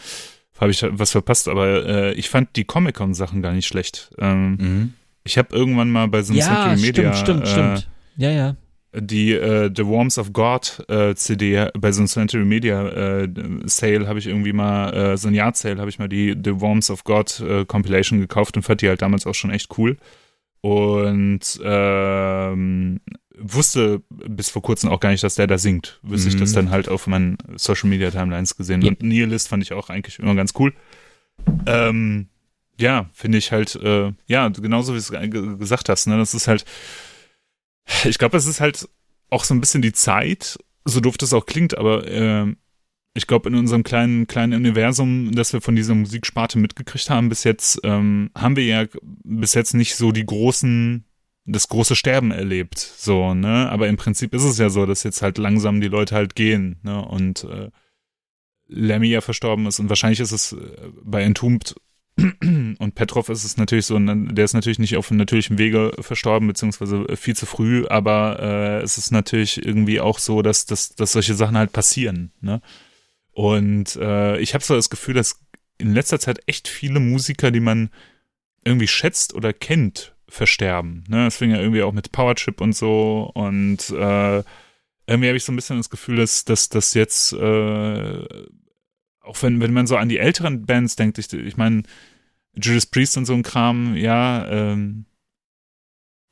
habe 0.58 0.70
ich 0.70 0.84
was 0.88 1.12
verpasst, 1.12 1.48
aber 1.48 1.86
äh, 1.86 2.12
ich 2.14 2.28
fand 2.28 2.56
die 2.56 2.64
Comic-Con-Sachen 2.64 3.42
gar 3.42 3.52
nicht 3.52 3.66
schlecht. 3.66 4.10
Ähm, 4.18 4.56
mhm. 4.56 4.92
Ich 5.24 5.38
habe 5.38 5.54
irgendwann 5.54 5.90
mal 5.90 6.08
bei 6.08 6.22
so 6.22 6.32
einem 6.32 6.40
ja, 6.40 6.46
Century 6.46 6.86
Media. 6.86 7.14
Stimmt, 7.14 7.48
stimmt, 7.48 7.78
stimmt. 7.78 7.90
Ja, 8.16 8.30
ja 8.30 8.56
die 8.94 9.32
äh, 9.34 9.70
The 9.74 9.86
Worms 9.86 10.18
of 10.18 10.32
God 10.32 10.84
äh, 10.88 11.14
CD 11.14 11.68
bei 11.78 11.92
so 11.92 12.00
einem 12.00 12.08
Century 12.08 12.44
Media 12.44 12.88
äh, 12.88 13.28
Sale 13.64 14.08
habe 14.08 14.18
ich 14.18 14.26
irgendwie 14.26 14.52
mal, 14.52 14.92
äh, 14.94 15.16
so 15.16 15.28
ein 15.28 15.34
Jahr 15.34 15.54
Sale 15.54 15.78
habe 15.78 15.90
ich 15.90 15.98
mal 15.98 16.08
die 16.08 16.36
The 16.42 16.60
Worms 16.60 16.90
of 16.90 17.04
God 17.04 17.40
äh, 17.40 17.64
Compilation 17.66 18.20
gekauft 18.20 18.56
und 18.56 18.62
fand 18.62 18.80
die 18.80 18.88
halt 18.88 19.02
damals 19.02 19.26
auch 19.26 19.34
schon 19.34 19.50
echt 19.50 19.76
cool. 19.78 19.96
Und 20.60 21.60
ähm, 21.62 23.00
wusste 23.40 24.02
bis 24.08 24.50
vor 24.50 24.62
kurzem 24.62 24.90
auch 24.90 25.00
gar 25.00 25.10
nicht, 25.10 25.22
dass 25.22 25.36
der 25.36 25.46
da 25.46 25.58
singt. 25.58 26.00
Bis 26.02 26.24
mhm. 26.24 26.28
ich 26.28 26.36
das 26.36 26.50
mhm. 26.50 26.54
dann 26.56 26.70
halt 26.70 26.88
auf 26.88 27.06
meinen 27.06 27.38
Social 27.56 27.88
Media 27.88 28.10
Timelines 28.10 28.56
gesehen. 28.56 28.82
Ja. 28.82 28.90
Und 28.90 29.02
Nihilist 29.02 29.48
fand 29.48 29.62
ich 29.62 29.72
auch 29.72 29.90
eigentlich 29.90 30.18
immer 30.18 30.34
ganz 30.34 30.52
cool. 30.58 30.74
Ähm, 31.66 32.28
ja, 32.78 33.10
finde 33.12 33.38
ich 33.38 33.52
halt, 33.52 33.74
äh, 33.76 34.12
ja, 34.26 34.48
genauso 34.48 34.92
wie 34.92 34.98
du 34.98 35.16
es 35.16 35.58
gesagt 35.58 35.88
hast, 35.88 36.06
ne, 36.06 36.16
das 36.16 36.34
ist 36.34 36.48
halt, 36.48 36.64
ich 38.04 38.18
glaube, 38.18 38.36
es 38.36 38.46
ist 38.46 38.60
halt 38.60 38.88
auch 39.30 39.44
so 39.44 39.54
ein 39.54 39.60
bisschen 39.60 39.82
die 39.82 39.92
Zeit, 39.92 40.58
so 40.84 41.00
doof 41.00 41.18
das 41.18 41.32
auch 41.32 41.46
klingt, 41.46 41.76
aber 41.76 42.06
äh, 42.06 42.54
ich 43.14 43.26
glaube, 43.26 43.48
in 43.48 43.56
unserem 43.56 43.82
kleinen, 43.82 44.26
kleinen 44.26 44.54
Universum, 44.54 45.32
das 45.34 45.52
wir 45.52 45.60
von 45.60 45.74
dieser 45.74 45.94
Musiksparte 45.94 46.58
mitgekriegt 46.58 47.10
haben, 47.10 47.28
bis 47.28 47.44
jetzt, 47.44 47.80
ähm, 47.82 48.30
haben 48.34 48.56
wir 48.56 48.64
ja 48.64 48.86
bis 49.24 49.54
jetzt 49.54 49.74
nicht 49.74 49.96
so 49.96 50.12
die 50.12 50.24
großen, 50.24 51.04
das 51.48 51.68
große 51.68 51.96
Sterben 51.96 52.30
erlebt. 52.30 52.78
So, 52.78 53.34
ne? 53.34 53.68
Aber 53.70 53.88
im 53.88 53.96
Prinzip 53.96 54.34
ist 54.34 54.44
es 54.44 54.58
ja 54.58 54.70
so, 54.70 54.86
dass 54.86 55.02
jetzt 55.02 55.22
halt 55.22 55.38
langsam 55.38 55.80
die 55.80 55.88
Leute 55.88 56.14
halt 56.14 56.34
gehen, 56.34 56.76
ne? 56.82 57.04
Und 57.04 57.44
äh, 57.44 57.70
Lemmy 58.68 59.08
ja 59.08 59.20
verstorben 59.20 59.66
ist 59.66 59.80
und 59.80 59.88
wahrscheinlich 59.88 60.20
ist 60.20 60.32
es 60.32 60.52
äh, 60.52 60.58
bei 61.02 61.22
Entombed 61.22 61.74
und 62.42 62.94
Petrov 62.94 63.28
ist 63.28 63.44
es 63.44 63.56
natürlich 63.56 63.86
so, 63.86 63.98
der 63.98 64.44
ist 64.44 64.52
natürlich 64.52 64.80
nicht 64.80 64.96
auf 64.96 65.10
einem 65.10 65.18
natürlichen 65.18 65.56
Wege 65.56 65.92
verstorben, 66.00 66.48
beziehungsweise 66.48 67.06
viel 67.16 67.36
zu 67.36 67.46
früh, 67.46 67.86
aber 67.86 68.40
äh, 68.40 68.82
es 68.82 68.98
ist 68.98 69.12
natürlich 69.12 69.64
irgendwie 69.64 70.00
auch 70.00 70.18
so, 70.18 70.42
dass, 70.42 70.66
dass, 70.66 70.94
dass 70.96 71.12
solche 71.12 71.34
Sachen 71.34 71.56
halt 71.56 71.72
passieren. 71.72 72.32
Ne? 72.40 72.60
Und 73.30 73.94
äh, 73.96 74.38
ich 74.40 74.54
habe 74.54 74.64
so 74.64 74.74
das 74.74 74.90
Gefühl, 74.90 75.14
dass 75.14 75.38
in 75.78 75.94
letzter 75.94 76.18
Zeit 76.18 76.40
echt 76.46 76.66
viele 76.66 76.98
Musiker, 76.98 77.52
die 77.52 77.60
man 77.60 77.90
irgendwie 78.64 78.88
schätzt 78.88 79.32
oder 79.32 79.52
kennt, 79.52 80.16
versterben. 80.28 81.04
Ne? 81.08 81.24
Das 81.24 81.36
fing 81.36 81.50
ja 81.50 81.60
irgendwie 81.60 81.82
auch 81.82 81.92
mit 81.92 82.12
Powerchip 82.12 82.60
und 82.60 82.74
so 82.74 83.30
und 83.34 83.90
äh, 83.90 84.42
irgendwie 85.06 85.28
habe 85.28 85.36
ich 85.36 85.44
so 85.44 85.52
ein 85.52 85.56
bisschen 85.56 85.78
das 85.78 85.90
Gefühl, 85.90 86.16
dass, 86.16 86.44
dass 86.44 86.94
jetzt 86.94 87.32
äh, 87.32 88.46
auch 89.28 89.42
wenn, 89.42 89.60
wenn 89.60 89.72
man 89.72 89.86
so 89.86 89.96
an 89.96 90.08
die 90.08 90.18
älteren 90.18 90.64
Bands 90.64 90.96
denkt, 90.96 91.18
ich, 91.18 91.32
ich 91.32 91.56
meine, 91.56 91.82
Judas 92.54 92.86
Priest 92.86 93.16
und 93.16 93.26
so 93.26 93.34
ein 93.34 93.42
Kram, 93.42 93.94
ja, 93.94 94.46
ähm, 94.48 95.04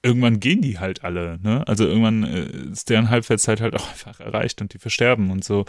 irgendwann 0.03 0.41
gehen 0.41 0.63
die 0.63 0.79
halt 0.79 1.05
alle, 1.05 1.39
ne? 1.43 1.67
Also 1.69 1.85
irgendwann 1.85 2.25
äh, 2.25 2.71
ist 2.73 2.89
deren 2.89 3.11
Halbwertszeit 3.11 3.61
halt 3.61 3.75
auch 3.75 3.89
einfach 3.91 4.21
erreicht 4.21 4.61
und 4.61 4.73
die 4.73 4.79
versterben 4.79 5.31
und 5.31 5.45
so 5.45 5.67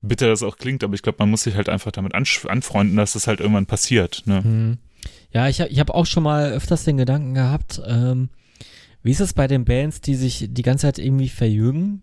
bitter 0.00 0.28
das 0.28 0.42
auch 0.42 0.56
klingt, 0.56 0.82
aber 0.82 0.94
ich 0.94 1.02
glaube, 1.02 1.16
man 1.18 1.30
muss 1.30 1.42
sich 1.42 1.56
halt 1.56 1.68
einfach 1.68 1.92
damit 1.92 2.14
anfreunden, 2.14 2.96
dass 2.96 3.12
das 3.12 3.26
halt 3.26 3.40
irgendwann 3.40 3.66
passiert, 3.66 4.22
ne? 4.26 4.42
Mhm. 4.42 4.78
Ja, 5.32 5.48
ich, 5.48 5.60
ich 5.60 5.80
habe 5.80 5.94
auch 5.94 6.06
schon 6.06 6.22
mal 6.22 6.52
öfters 6.52 6.84
den 6.84 6.96
Gedanken 6.96 7.34
gehabt, 7.34 7.80
ähm, 7.86 8.30
wie 9.02 9.12
ist 9.12 9.20
es 9.20 9.32
bei 9.32 9.46
den 9.46 9.64
Bands, 9.64 10.00
die 10.00 10.14
sich 10.14 10.48
die 10.50 10.62
ganze 10.62 10.82
Zeit 10.82 10.98
irgendwie 10.98 11.28
verjüngen? 11.28 12.02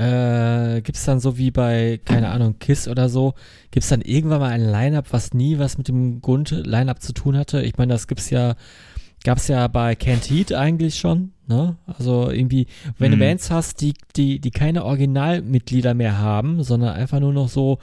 äh, 0.00 0.80
gibt 0.80 0.96
es 0.96 1.04
dann 1.04 1.20
so 1.20 1.36
wie 1.36 1.50
bei, 1.50 2.00
keine 2.04 2.30
Ahnung, 2.30 2.58
KISS 2.58 2.88
oder 2.88 3.10
so, 3.10 3.34
gibt 3.70 3.84
es 3.84 3.90
dann 3.90 4.00
irgendwann 4.00 4.40
mal 4.40 4.50
ein 4.50 4.64
Line-Up, 4.64 5.06
was 5.10 5.34
nie 5.34 5.58
was 5.58 5.76
mit 5.76 5.88
dem 5.88 6.22
Grund-Line-Up 6.22 7.02
zu 7.02 7.12
tun 7.12 7.36
hatte? 7.36 7.60
Ich 7.62 7.76
meine, 7.76 7.92
das 7.92 8.08
gibt's 8.08 8.30
ja, 8.30 8.54
gab's 9.24 9.48
ja 9.48 9.68
bei 9.68 9.92
Can't 9.92 10.30
Heat 10.30 10.54
eigentlich 10.54 10.98
schon, 10.98 11.32
ne? 11.46 11.76
Also 11.86 12.30
irgendwie, 12.30 12.66
wenn 12.98 13.10
mhm. 13.10 13.18
du 13.18 13.24
Bands 13.26 13.50
hast, 13.50 13.82
die, 13.82 13.92
die, 14.16 14.40
die 14.40 14.50
keine 14.50 14.86
Originalmitglieder 14.86 15.92
mehr 15.92 16.18
haben, 16.18 16.62
sondern 16.62 16.94
einfach 16.94 17.20
nur 17.20 17.34
noch 17.34 17.50
so 17.50 17.78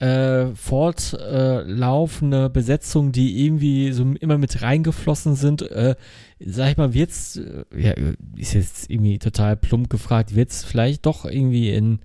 äh, 0.00 0.54
fortlaufende 0.54 2.46
äh, 2.46 2.48
Besetzungen, 2.48 3.12
die 3.12 3.44
irgendwie 3.44 3.92
so 3.92 4.02
immer 4.18 4.38
mit 4.38 4.62
reingeflossen 4.62 5.34
sind, 5.34 5.62
äh, 5.62 5.94
sag 6.38 6.70
ich 6.70 6.76
mal, 6.78 6.94
wird's, 6.94 7.36
äh, 7.36 7.64
ja, 7.76 7.92
ist 8.34 8.54
jetzt 8.54 8.90
irgendwie 8.90 9.18
total 9.18 9.58
plump 9.58 9.90
gefragt, 9.90 10.34
wird's 10.34 10.64
vielleicht 10.64 11.04
doch 11.04 11.26
irgendwie 11.26 11.68
in, 11.70 11.98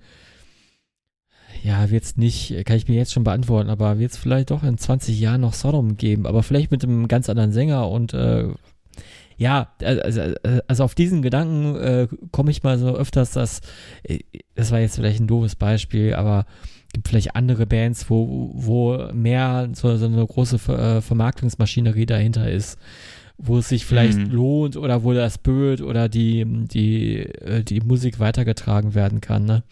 ja, 1.62 1.90
wird's 1.90 2.18
nicht, 2.18 2.66
kann 2.66 2.76
ich 2.76 2.86
mir 2.86 2.96
jetzt 2.96 3.14
schon 3.14 3.24
beantworten, 3.24 3.70
aber 3.70 3.98
wird's 3.98 4.18
vielleicht 4.18 4.50
doch 4.50 4.62
in 4.62 4.76
20 4.76 5.18
Jahren 5.18 5.40
noch 5.40 5.54
Sodom 5.54 5.96
geben, 5.96 6.26
aber 6.26 6.42
vielleicht 6.42 6.70
mit 6.70 6.84
einem 6.84 7.08
ganz 7.08 7.30
anderen 7.30 7.52
Sänger 7.52 7.88
und, 7.88 8.12
äh, 8.12 8.48
ja, 9.38 9.74
also, 9.82 10.20
also 10.66 10.84
auf 10.84 10.94
diesen 10.94 11.22
Gedanken 11.22 11.76
äh, 11.76 12.08
komme 12.30 12.50
ich 12.50 12.62
mal 12.62 12.78
so 12.78 12.94
öfters, 12.94 13.32
dass, 13.32 13.60
äh, 14.02 14.18
das 14.54 14.70
war 14.70 14.80
jetzt 14.80 14.96
vielleicht 14.96 15.20
ein 15.20 15.26
doofes 15.26 15.56
Beispiel, 15.56 16.14
aber 16.14 16.44
gibt 16.96 17.08
vielleicht 17.08 17.36
andere 17.36 17.66
Bands, 17.66 18.08
wo, 18.08 18.52
wo 18.54 19.12
mehr 19.12 19.68
so, 19.74 19.94
so 19.98 20.06
eine 20.06 20.26
große 20.26 20.58
Ver 20.58 20.96
äh, 20.96 21.02
Vermarktungsmaschinerie 21.02 22.06
dahinter 22.06 22.50
ist, 22.50 22.78
wo 23.36 23.58
es 23.58 23.68
sich 23.68 23.84
vielleicht 23.84 24.16
mhm. 24.16 24.30
lohnt 24.30 24.76
oder 24.78 25.04
wo 25.04 25.12
das 25.12 25.36
Bild 25.36 25.82
oder 25.82 26.08
die, 26.08 26.46
die, 26.46 27.18
äh, 27.18 27.62
die 27.62 27.80
Musik 27.80 28.18
weitergetragen 28.18 28.94
werden 28.94 29.20
kann. 29.20 29.44
Ne? 29.44 29.62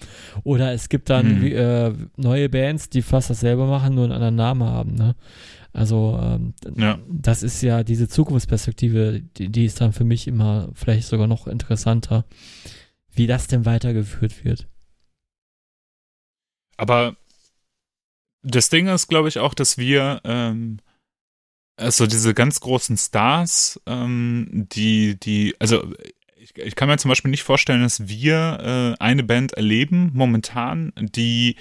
Oder 0.43 0.75
es 0.75 0.91
gibt 0.91 1.09
dann 1.09 1.41
mhm. 1.41 1.47
äh, 1.47 1.93
neue 2.19 2.51
Bands, 2.51 2.91
die 2.91 3.01
fast 3.01 3.31
dasselbe 3.31 3.65
machen, 3.65 3.95
nur 3.95 4.05
einen 4.05 4.13
anderen 4.13 4.37
Namen 4.37 4.65
haben. 4.65 4.95
Ne? 4.95 5.15
Also 5.73 6.21
ähm, 6.23 6.53
ja. 6.77 6.99
das 7.09 7.43
ist 7.43 7.63
ja 7.63 7.85
diese 7.85 8.07
Zukunftsperspektive, 8.07 9.23
die, 9.39 9.49
die 9.49 9.65
ist 9.65 9.81
dann 9.81 9.95
für 9.95 10.05
mich 10.05 10.29
immer 10.29 10.69
vielleicht 10.75 11.09
sogar 11.09 11.27
noch 11.27 11.47
interessanter, 11.47 12.27
wie 13.15 13.27
das 13.27 13.47
denn 13.47 13.65
weitergeführt 13.65 14.45
wird. 14.45 14.69
Aber 16.77 17.17
das 18.43 18.69
Ding 18.69 18.89
ist, 18.89 19.09
glaube 19.09 19.29
ich, 19.29 19.39
auch, 19.39 19.55
dass 19.55 19.79
wir 19.79 20.21
ähm, 20.25 20.79
also 21.77 22.07
diese 22.07 22.35
ganz 22.35 22.61
großen 22.61 22.97
Stars, 22.97 23.81
ähm, 23.87 24.69
die, 24.73 25.19
die, 25.19 25.57
also 25.59 25.85
ich, 26.37 26.57
ich 26.57 26.77
kann 26.77 26.89
mir 26.89 26.99
zum 26.99 27.09
Beispiel 27.09 27.31
nicht 27.31 27.43
vorstellen, 27.43 27.83
dass 27.83 28.07
wir 28.07 28.95
äh, 28.99 29.03
eine 29.03 29.25
Band 29.25 29.55
erleben 29.55 30.11
momentan, 30.15 30.93
die 30.97 31.57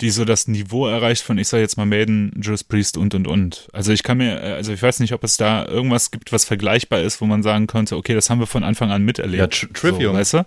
die 0.00 0.10
so 0.10 0.24
das 0.24 0.48
Niveau 0.48 0.86
erreicht 0.86 1.22
von, 1.22 1.38
ich 1.38 1.48
sag 1.48 1.58
jetzt 1.58 1.76
mal 1.76 1.86
Maiden, 1.86 2.32
Judas 2.40 2.64
Priest 2.64 2.96
und 2.96 3.14
und 3.14 3.26
und. 3.26 3.68
Also 3.72 3.92
ich 3.92 4.02
kann 4.02 4.18
mir, 4.18 4.40
äh, 4.40 4.52
also 4.52 4.72
ich 4.72 4.82
weiß 4.82 5.00
nicht, 5.00 5.12
ob 5.12 5.22
es 5.24 5.36
da 5.36 5.66
irgendwas 5.66 6.10
gibt, 6.10 6.32
was 6.32 6.44
vergleichbar 6.44 7.00
ist, 7.02 7.20
wo 7.20 7.26
man 7.26 7.42
sagen 7.42 7.66
könnte, 7.66 7.96
okay, 7.96 8.14
das 8.14 8.30
haben 8.30 8.40
wir 8.40 8.46
von 8.46 8.64
Anfang 8.64 8.90
an 8.90 9.04
miterlebt. 9.04 9.38
Ja, 9.38 9.46
Tri 9.46 9.66
Trivium. 9.72 10.14
So, 10.14 10.18
weißt 10.18 10.34
du? 10.34 10.46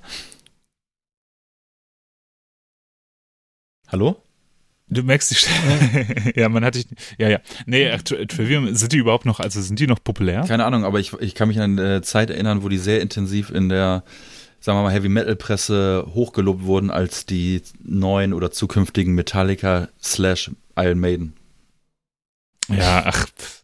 Hallo? 3.93 4.15
Du 4.89 5.03
merkst 5.03 5.29
die 5.29 5.35
Stimme. 5.35 6.33
ja, 6.35 6.49
man 6.49 6.65
hat 6.65 6.73
dich. 6.73 6.87
Ja, 7.19 7.29
ja. 7.29 7.39
Nee, 7.67 7.95
Trivium, 7.99 8.73
sind 8.73 8.91
die 8.91 8.97
überhaupt 8.97 9.25
noch, 9.27 9.39
also 9.39 9.61
sind 9.61 9.79
die 9.79 9.85
noch 9.85 10.03
populär? 10.03 10.43
Keine 10.47 10.65
Ahnung, 10.65 10.83
aber 10.83 10.99
ich, 10.99 11.13
ich 11.19 11.35
kann 11.35 11.47
mich 11.47 11.59
an 11.59 11.79
eine 11.79 12.01
Zeit 12.01 12.31
erinnern, 12.31 12.63
wo 12.63 12.69
die 12.69 12.79
sehr 12.79 13.01
intensiv 13.01 13.51
in 13.51 13.69
der, 13.69 14.03
sagen 14.59 14.79
wir 14.79 14.83
mal, 14.83 14.91
Heavy 14.91 15.09
Metal 15.09 15.35
Presse 15.35 16.07
hochgelobt 16.11 16.63
wurden 16.63 16.89
als 16.89 17.27
die 17.27 17.61
neuen 17.83 18.33
oder 18.33 18.49
zukünftigen 18.49 19.13
Metallica 19.13 19.89
slash 20.01 20.49
Iron 20.75 20.99
Maiden. 20.99 21.33
Ja, 22.69 23.03
ach. 23.05 23.27
pff. 23.27 23.63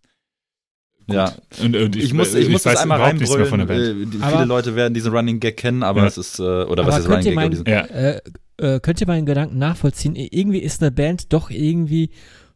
Gut. 1.07 1.15
Ja. 1.15 1.33
Und, 1.59 1.75
und 1.75 1.95
Ich, 1.95 2.13
muss, 2.13 2.35
ich, 2.35 2.49
muss 2.49 2.61
das 2.63 2.77
einmal 2.77 3.01
reinbrüllen. 3.01 3.57
der 3.57 3.65
Band. 3.65 4.13
Äh, 4.13 4.29
viele 4.31 4.45
Leute 4.45 4.75
werden 4.75 4.93
diesen 4.93 5.11
Running 5.11 5.39
Gag 5.39 5.57
kennen, 5.57 5.81
aber 5.81 6.01
Ja. 6.01 6.07
es 6.07 6.19
ist, 6.19 6.37
äh, 6.37 6.43
oder 6.43 6.83
Aber 6.83 6.91
was 6.91 6.99
ist 6.99 7.09
Running 7.09 7.35
Gag? 7.35 7.49
Diesen, 7.49 7.65
Ja. 7.67 7.81
äh, 7.85 8.21
äh, 8.59 8.79
könnt 8.79 9.01
ihr 9.01 9.07
meinen 9.07 9.25
Gedanken 9.25 9.57
nachvollziehen? 9.57 10.15
Irgendwie 10.15 10.59
ist 10.59 10.81
eine 10.81 10.91
Band 10.91 11.33
doch 11.33 11.49
irgendwie 11.49 12.09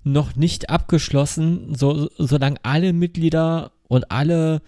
noch 0.04 0.36
nicht 0.36 0.70
abgeschlossen, 0.70 1.76
so, 1.76 2.10
solange 2.18 2.58
alle 2.64 2.94
Mitglieder 2.94 3.72
und 3.88 4.12
alle 4.12 4.62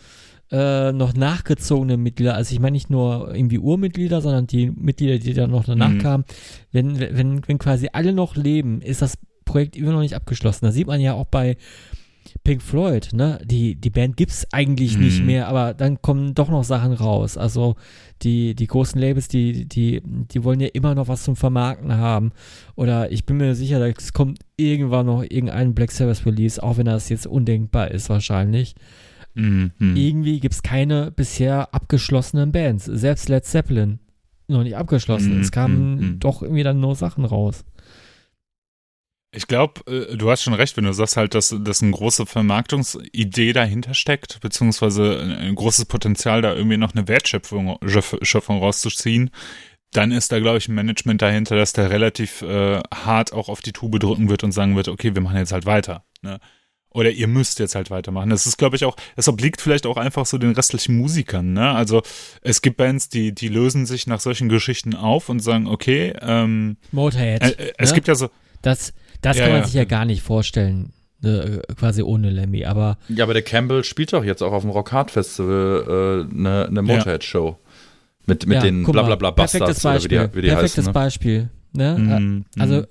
äh, 0.51 0.91
noch 0.91 1.13
nachgezogene 1.13 1.97
Mitglieder, 1.97 2.35
also 2.35 2.53
ich 2.53 2.59
meine 2.59 2.73
nicht 2.75 2.89
nur 2.89 3.33
irgendwie 3.33 3.59
Urmitglieder, 3.59 4.21
sondern 4.21 4.47
die 4.47 4.71
Mitglieder, 4.71 5.17
die 5.17 5.33
dann 5.33 5.51
noch 5.51 5.65
danach 5.65 5.91
Mhm. 5.91 5.99
kamen, 5.99 6.25
wenn, 6.71 6.99
wenn, 6.99 7.47
wenn 7.47 7.57
quasi 7.57 7.89
alle 7.91 8.13
noch 8.13 8.35
leben, 8.35 8.81
ist 8.81 9.01
das 9.01 9.17
Projekt 9.43 9.75
immer 9.75 9.91
noch 9.91 10.01
nicht 10.01 10.15
abgeschlossen. 10.15 10.65
Da 10.65 10.71
sieht 10.71 10.87
man 10.87 11.01
ja 11.01 11.13
auch 11.13 11.25
bei 11.25 11.57
Pink 12.43 12.61
Floyd, 12.61 13.09
ne? 13.13 13.39
Die, 13.43 13.75
die 13.75 13.89
Band 13.89 14.17
gibt's 14.17 14.47
eigentlich 14.51 14.97
nicht 14.97 15.19
Mhm. 15.19 15.25
mehr, 15.25 15.47
aber 15.47 15.73
dann 15.73 16.01
kommen 16.01 16.33
doch 16.35 16.49
noch 16.49 16.63
Sachen 16.63 16.93
raus. 16.93 17.37
Also 17.37 17.75
die, 18.21 18.55
die 18.55 18.67
großen 18.67 18.99
Labels, 18.99 19.27
die, 19.27 19.65
die, 19.65 20.01
die 20.05 20.43
wollen 20.43 20.59
ja 20.59 20.67
immer 20.73 20.95
noch 20.95 21.07
was 21.07 21.23
zum 21.23 21.35
Vermarkten 21.35 21.97
haben. 21.97 22.31
Oder 22.75 23.11
ich 23.11 23.25
bin 23.25 23.37
mir 23.37 23.55
sicher, 23.55 23.79
es 23.97 24.13
kommt 24.13 24.39
irgendwann 24.57 25.05
noch 25.05 25.23
irgendein 25.23 25.73
Black 25.75 25.91
Sabbath 25.91 26.25
Release, 26.25 26.61
auch 26.61 26.77
wenn 26.77 26.85
das 26.85 27.09
jetzt 27.09 27.27
undenkbar 27.27 27.91
ist 27.91 28.09
wahrscheinlich. 28.09 28.75
Mhm, 29.33 29.71
mhm. 29.79 29.95
Irgendwie 29.95 30.39
gibt's 30.39 30.63
keine 30.63 31.11
bisher 31.11 31.73
abgeschlossenen 31.73 32.51
Bands. 32.51 32.85
Selbst 32.85 33.29
Led 33.29 33.45
Zeppelin 33.45 33.99
noch 34.47 34.63
nicht 34.63 34.77
abgeschlossen. 34.77 35.39
Es 35.41 35.51
kamen 35.51 35.95
mhm, 35.95 36.01
mhm. 36.01 36.19
doch 36.19 36.41
irgendwie 36.41 36.63
dann 36.63 36.79
nur 36.79 36.95
Sachen 36.95 37.25
raus. 37.25 37.65
Ich 39.35 39.47
glaube, 39.47 39.81
äh, 39.91 40.15
du 40.15 40.29
hast 40.29 40.43
schon 40.43 40.53
recht, 40.53 40.77
wenn 40.77 40.85
du 40.85 40.93
sagst 40.93 41.17
halt, 41.17 41.33
dass, 41.33 41.55
dass 41.59 41.81
eine 41.81 41.91
große 41.91 42.25
Vermarktungsidee 42.25 43.53
dahinter 43.53 43.93
steckt, 43.93 44.39
beziehungsweise 44.39 45.19
ein, 45.21 45.55
großes 45.55 45.85
Potenzial, 45.85 46.41
da 46.41 46.53
irgendwie 46.53 46.77
noch 46.77 46.93
eine 46.95 47.07
Wertschöpfung 47.07 47.77
Schöpf- 47.83 48.23
Schöpfung 48.23 48.59
rauszuziehen. 48.59 49.31
Dann 49.91 50.11
ist 50.11 50.31
da, 50.31 50.39
glaube 50.39 50.57
ich, 50.57 50.67
ein 50.67 50.75
Management 50.75 51.21
dahinter, 51.21 51.55
dass 51.55 51.73
der 51.73 51.89
relativ 51.89 52.41
äh, 52.41 52.81
hart 52.93 53.33
auch 53.33 53.49
auf 53.49 53.61
die 53.61 53.71
Tube 53.71 53.99
drücken 53.99 54.29
wird 54.29 54.43
und 54.43 54.51
sagen 54.51 54.75
wird, 54.75 54.87
okay, 54.87 55.15
wir 55.15 55.21
machen 55.21 55.37
jetzt 55.37 55.53
halt 55.53 55.65
weiter. 55.65 56.03
Ne? 56.21 56.39
Oder 56.89 57.11
ihr 57.11 57.27
müsst 57.27 57.59
jetzt 57.59 57.75
halt 57.75 57.91
weitermachen. 57.91 58.29
Das 58.29 58.45
ist, 58.45 58.57
glaube 58.57 58.77
ich, 58.77 58.85
auch, 58.85 58.95
das 59.17 59.27
obliegt 59.27 59.59
vielleicht 59.59 59.85
auch 59.85 59.97
einfach 59.97 60.25
so 60.25 60.37
den 60.37 60.51
restlichen 60.51 60.97
Musikern. 60.97 61.51
Ne? 61.51 61.71
Also 61.71 62.03
es 62.41 62.61
gibt 62.61 62.77
Bands, 62.77 63.09
die, 63.09 63.35
die 63.35 63.49
lösen 63.49 63.85
sich 63.85 64.07
nach 64.07 64.21
solchen 64.21 64.47
Geschichten 64.47 64.95
auf 64.95 65.27
und 65.27 65.39
sagen, 65.39 65.67
okay, 65.67 66.13
ähm, 66.21 66.77
Motorhead. 66.91 67.41
äh, 67.41 67.49
äh, 67.49 67.73
es 67.77 67.89
ne? 67.89 67.95
gibt 67.95 68.07
ja 68.07 68.15
so, 68.15 68.29
Das, 68.61 68.93
das 69.21 69.37
Ja, 69.37 69.43
kann 69.43 69.53
man 69.53 69.61
ja. 69.61 69.65
sich 69.67 69.75
ja 69.75 69.85
gar 69.85 70.05
nicht 70.05 70.21
vorstellen, 70.21 70.93
äh, 71.23 71.59
quasi 71.75 72.01
ohne 72.03 72.29
Lemmy. 72.29 72.65
Aber 72.65 72.97
ja, 73.09 73.23
aber 73.23 73.33
der 73.33 73.43
Campbell 73.43 73.83
spielt 73.83 74.13
doch 74.13 74.23
jetzt 74.23 74.41
auch 74.41 74.51
auf 74.51 74.61
dem 74.63 74.71
Rock 74.71 74.91
Hard 74.91 75.11
Festival 75.11 76.27
äh, 76.29 76.33
eine, 76.33 76.67
eine 76.67 76.81
Motorhead-Show. 76.81 77.57
Mit, 78.27 78.47
mit 78.47 78.55
ja, 78.55 78.61
den 78.63 78.83
Blablabla 78.83 79.31
perfektes 79.31 79.83
Bastards 79.83 79.85
oder 79.85 79.93
wie 79.93 80.17
Beispiel. 80.17 80.27
die, 80.29 80.37
wie 80.37 80.41
die 80.41 80.47
perfektes 80.49 80.77
heißen. 80.77 80.89
Ne? 80.89 80.93
Beispiel. 80.93 81.49
Ne? 81.73 82.43
Äh, 82.55 82.59
Also 82.61 82.75
mhm. 82.77 82.85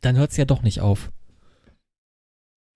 dann 0.00 0.16
hört 0.16 0.32
es 0.32 0.36
ja 0.36 0.44
doch 0.44 0.62
nicht 0.62 0.80
auf. 0.80 1.10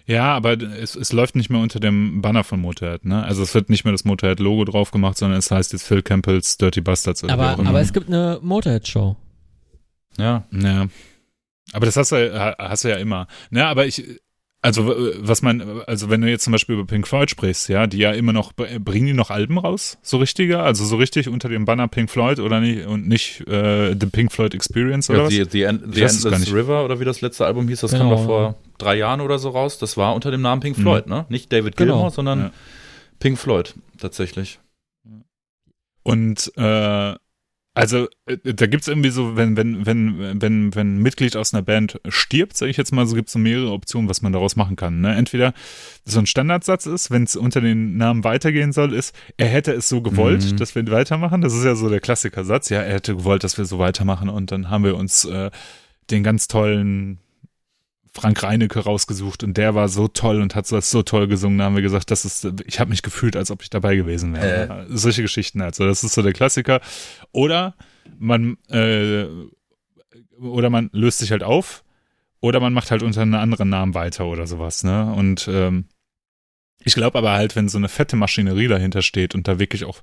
Ja, 0.07 0.35
aber 0.35 0.53
es, 0.59 0.97
es 0.97 1.13
läuft 1.13 1.37
nicht 1.37 1.51
mehr 1.51 1.61
unter 1.61 1.81
dem 1.81 2.23
Banner 2.23 2.43
von 2.43 2.61
Motorhead, 2.61 3.05
ne? 3.05 3.23
Also 3.25 3.43
es 3.43 3.55
wird 3.55 3.69
nicht 3.69 3.85
mehr 3.85 3.93
das 3.93 4.07
Motorhead-Logo 4.07 4.65
drauf 4.65 4.91
gemacht, 4.91 5.19
sondern 5.19 5.39
es 5.39 5.51
heißt 5.51 5.75
jetzt 5.75 5.83
Phil 5.87 6.01
Campbells 6.01 6.57
Dirty 6.57 6.81
Bastards 6.81 7.23
oder 7.25 7.35
Aber, 7.35 7.59
aber 7.59 7.81
es 7.81 7.93
gibt 7.93 8.07
eine 8.09 8.39
Motorhead-Show. 8.41 9.17
Ja. 10.17 10.45
Ja. 10.51 10.87
Aber 11.73 11.87
das 11.87 11.97
hast 11.97 12.13
du, 12.13 12.17
ja- 12.17 12.57
hast 12.59 12.85
du 12.85 12.89
ja 12.89 12.97
immer. 12.97 13.27
Ne, 13.51 13.67
aber 13.67 13.87
ich, 13.87 14.21
also 14.61 14.93
äh, 14.93 15.15
was 15.21 15.43
man, 15.43 15.83
also 15.87 16.11
wenn 16.11 16.21
du 16.21 16.29
jetzt 16.29 16.43
zum 16.45 16.53
Beispiel 16.53 16.75
über 16.75 16.87
Pink 16.87 17.07
Floyd 17.07 17.31
sprichst, 17.31 17.69
ja, 17.69 17.87
die 17.87 17.99
ja 17.99 18.11
immer 18.13 18.33
noch, 18.33 18.53
bringen 18.55 19.07
die 19.07 19.13
noch 19.13 19.31
Alben 19.31 19.59
raus? 19.59 19.99
So 20.03 20.17
richtige? 20.17 20.61
Also 20.61 20.85
so 20.85 20.97
richtig 20.97 21.29
unter 21.29 21.49
dem 21.49 21.65
Banner 21.65 21.87
Pink 21.89 22.11
Floyd 22.11 22.41
oder 22.41 22.61
nicht 22.61 22.87
und 22.87 23.07
nicht 23.07 23.47
äh, 23.47 23.95
The 23.99 24.07
Pink 24.07 24.33
Floyd 24.33 24.55
Experience 24.55 25.11
oder 25.11 25.19
ja 25.21 25.25
was? 25.27 25.33
the, 25.35 25.45
the, 25.49 25.63
End, 25.63 25.83
the 25.95 26.03
Endless 26.03 26.41
nicht. 26.41 26.53
River 26.53 26.85
oder 26.85 26.99
wie 27.01 27.05
das 27.05 27.21
letzte 27.21 27.47
Album 27.47 27.69
hieß, 27.69 27.81
das 27.81 27.91
Genau. 27.93 28.05
kam 28.05 28.11
doch 28.11 28.25
vor 28.25 28.55
drei 28.79 28.97
Jahren 28.97 29.21
oder 29.21 29.39
so 29.39 29.51
raus. 29.51 29.79
Das 29.79 29.97
war 29.97 30.15
unter 30.15 30.31
dem 30.31 30.41
Namen 30.41 30.61
Pink 30.61 30.77
Mhm. 30.79 30.83
Floyd, 30.83 31.07
ne? 31.07 31.27
Nicht 31.29 31.53
David 31.53 31.77
Genau. 31.77 31.93
Gilmour, 31.95 32.11
sondern 32.11 32.41
Ja. 32.41 32.51
Pink 33.21 33.39
Floyd, 33.39 33.75
tatsächlich. 33.99 34.59
Und 36.03 36.51
äh, 36.57 37.15
also 37.79 38.09
äh, 38.27 38.37
da 38.55 38.67
gibt's 38.67 38.89
irgendwie 38.89 39.11
so, 39.11 39.37
wenn, 39.37 39.57
wenn, 39.57 39.87
wenn, 39.87 40.41
wenn, 40.41 40.75
wenn 40.75 40.97
ein 40.97 41.03
Mitglied 41.03 41.37
aus 41.37 41.55
einer 41.55 41.63
Band 41.63 42.01
stirbt, 42.09 42.57
sage 42.57 42.71
ich 42.71 42.77
jetzt 42.77 42.93
mal, 42.93 43.07
so 43.07 43.15
gibt's 43.15 43.33
so 43.33 43.39
mehrere 43.39 43.73
Optionen, 43.73 44.09
was 44.09 44.23
man 44.23 44.33
daraus 44.33 44.57
machen 44.57 44.77
kann. 44.77 45.01
Ne? 45.01 45.15
Entweder 45.15 45.55
so 46.05 46.19
ein 46.19 46.27
Standardsatz 46.27 46.87
ist, 46.87 47.11
wenn 47.11 47.25
es 47.25 47.37
unter 47.37 47.61
den 47.61 47.97
Namen 47.97 48.25
weitergehen 48.25 48.73
soll, 48.73 48.93
ist, 48.93 49.15
er 49.37 49.49
hätte 49.49 49.73
es 49.73 49.89
so 49.89 50.03
gewollt, 50.03 50.53
Mhm. 50.53 50.57
dass 50.57 50.75
wir 50.75 50.87
weitermachen. 50.91 51.41
Das 51.41 51.55
ist 51.55 51.65
ja 51.65 51.75
so 51.75 51.89
der 51.89 52.01
Klassikersatz. 52.01 52.69
Ja, 52.69 52.81
er 52.81 52.95
hätte 52.95 53.17
gewollt, 53.17 53.45
dass 53.45 53.59
wir 53.59 53.65
so 53.65 53.79
weitermachen 53.79 54.29
und 54.29 54.51
dann 54.51 54.71
haben 54.71 54.85
wir 54.85 54.97
uns 54.97 55.25
äh, 55.25 55.51
den 56.11 56.23
ganz 56.23 56.49
tollen 56.49 57.19
Frank 58.13 58.43
Reinecke 58.43 58.81
rausgesucht 58.81 59.43
und 59.45 59.57
der 59.57 59.75
war 59.75 59.89
so 59.89 60.09
toll 60.09 60.41
und 60.41 60.55
hat 60.55 60.71
das 60.71 60.91
so 60.91 61.03
toll 61.03 61.29
gesungen, 61.29 61.59
da 61.59 61.65
haben 61.65 61.75
wir 61.75 61.83
gesagt, 61.83 62.11
das 62.11 62.25
ist, 62.25 62.49
ich 62.67 62.81
habe 62.81 62.91
mich 62.91 63.03
gefühlt, 63.03 63.37
als 63.37 63.51
ob 63.51 63.63
ich 63.63 63.71
dabei 63.71 63.97
gewesen 63.97 64.35
wäre. 64.35 64.87
Solche 64.89 65.23
Geschichten 65.23 65.63
halt. 65.63 65.75
So, 65.75 65.87
das 65.87 66.05
ist 66.05 66.15
so 66.15 66.23
der 66.23 66.33
Klassiker. 66.33 66.81
Oder 67.33 67.75
man, 68.19 68.57
äh, 68.69 69.27
oder 70.41 70.71
man 70.71 70.91
löst 70.93 71.19
sich 71.19 71.31
halt 71.31 71.43
auf, 71.43 71.85
oder 72.41 72.61
man 72.61 72.73
macht 72.73 72.91
halt 72.91 73.03
unter 73.03 73.23
einem 73.23 73.35
anderen 73.35 73.69
Namen 73.69 73.95
weiter 73.95 74.27
oder 74.27 74.47
sowas, 74.47 74.85
ne? 74.85 75.13
Und 75.13 75.49
ähm, 75.51 75.87
ich 76.85 76.95
glaube 76.95 77.19
aber 77.19 77.33
halt, 77.33 77.57
wenn 77.57 77.69
so 77.69 77.79
eine 77.79 77.89
fette 77.89 78.17
Maschinerie 78.17 78.69
dahinter 78.69 79.03
steht 79.03 79.35
und 79.35 79.49
da 79.49 79.59
wirklich 79.59 79.85
auch, 79.85 80.01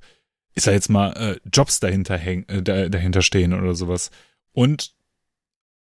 ich 0.54 0.62
sag 0.62 0.72
jetzt 0.72 0.90
mal, 0.90 1.12
äh, 1.12 1.40
Jobs 1.50 1.80
dahinter 1.80 2.18
häng, 2.18 2.44
äh, 2.48 2.62
da, 2.62 2.88
dahinter 2.88 3.22
stehen 3.22 3.54
oder 3.54 3.74
sowas. 3.74 4.10
Und 4.52 4.94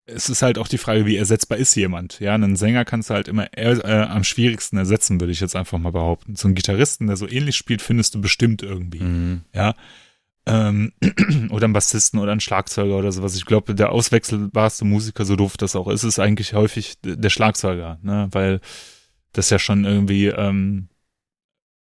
es 0.08 0.30
ist 0.30 0.41
halt 0.41 0.58
auch 0.58 0.70
die 0.70 0.78
Frage, 0.78 1.05
wie 1.05 1.18
ersetzbar 1.18 1.58
ist 1.58 1.76
jemand. 1.76 2.20
Ja, 2.20 2.34
einen 2.34 2.55
Sänger 2.55 2.86
kannst 2.86 3.10
du 3.10 3.14
halt 3.14 3.28
immer 3.28 3.51
eher, 3.53 3.84
äh, 3.84 4.08
am 4.08 4.24
schwierigsten 4.24 4.78
ersetzen, 4.78 5.20
würde 5.20 5.34
ich 5.34 5.41
jetzt 5.41 5.55
einfach 5.55 5.78
mal 5.78 5.91
behaupten. 5.91 6.36
So 6.36 6.47
einen 6.47 6.55
Gitarristen, 6.55 7.08
der 7.08 7.18
so 7.18 7.28
ähnlich 7.28 7.58
spielt, 7.58 7.82
findest 7.82 8.16
du 8.16 8.22
bestimmt 8.22 8.64
irgendwie. 8.64 9.01
Mhm. 9.01 9.41
Ja. 9.53 9.76
Ähm, 10.45 10.93
oder 11.49 11.66
einen 11.66 11.74
Bassisten 11.74 12.20
oder 12.20 12.32
einen 12.32 12.39
Schlagzeuger 12.39 12.97
oder 12.97 13.12
sowas. 13.12 13.36
Ich 13.36 13.45
glaube, 13.45 13.76
der 13.76 13.91
auswechselbarste 13.91 14.86
Musiker, 14.86 15.26
so 15.26 15.36
doof 15.36 15.58
das 15.58 15.76
auch 15.76 15.89
ist, 15.89 16.03
ist 16.03 16.20
eigentlich 16.20 16.53
häufig 16.53 16.95
der 17.03 17.30
Schlagzeuger, 17.30 17.99
ne? 18.01 18.30
Weil 18.32 18.62
das 19.34 19.49
ja 19.49 19.60
schon 19.60 19.84
irgendwie, 19.84 20.28
ähm, 20.28 20.88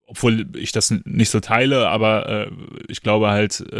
obwohl 0.09 0.47
ich 0.57 0.73
das 0.73 0.91
nicht 1.05 1.29
so 1.29 1.39
teile, 1.39 1.89
aber 1.89 2.47
äh, 2.47 2.51
ich 2.89 3.03
glaube 3.03 3.29
halt, 3.29 3.61
äh, 3.61 3.77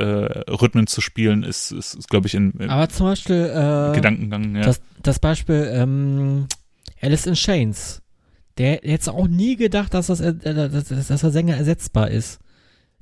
Rhythmen 0.51 0.87
zu 0.87 1.01
spielen 1.01 1.43
ist, 1.43 1.73
ist, 1.73 1.95
ist 1.95 2.09
glaube 2.09 2.27
ich, 2.27 2.35
in, 2.35 2.53
im 2.59 2.69
Aber 2.69 2.89
zum 2.91 3.07
Beispiel 3.07 3.47
äh, 3.47 3.95
Gedankengang, 3.95 4.55
ja. 4.55 4.63
das, 4.63 4.83
das 5.03 5.19
Beispiel 5.19 5.71
ähm, 5.73 6.47
Alice 7.01 7.27
in 7.27 7.35
Chains. 7.35 8.03
Der 8.59 8.81
hätte 8.83 9.13
auch 9.13 9.27
nie 9.27 9.57
gedacht, 9.57 9.95
dass, 9.95 10.09
das, 10.09 10.21
äh, 10.21 10.35
dass, 10.35 10.89
dass 10.89 11.21
der 11.21 11.31
Sänger 11.31 11.57
ersetzbar 11.57 12.11
ist. 12.11 12.41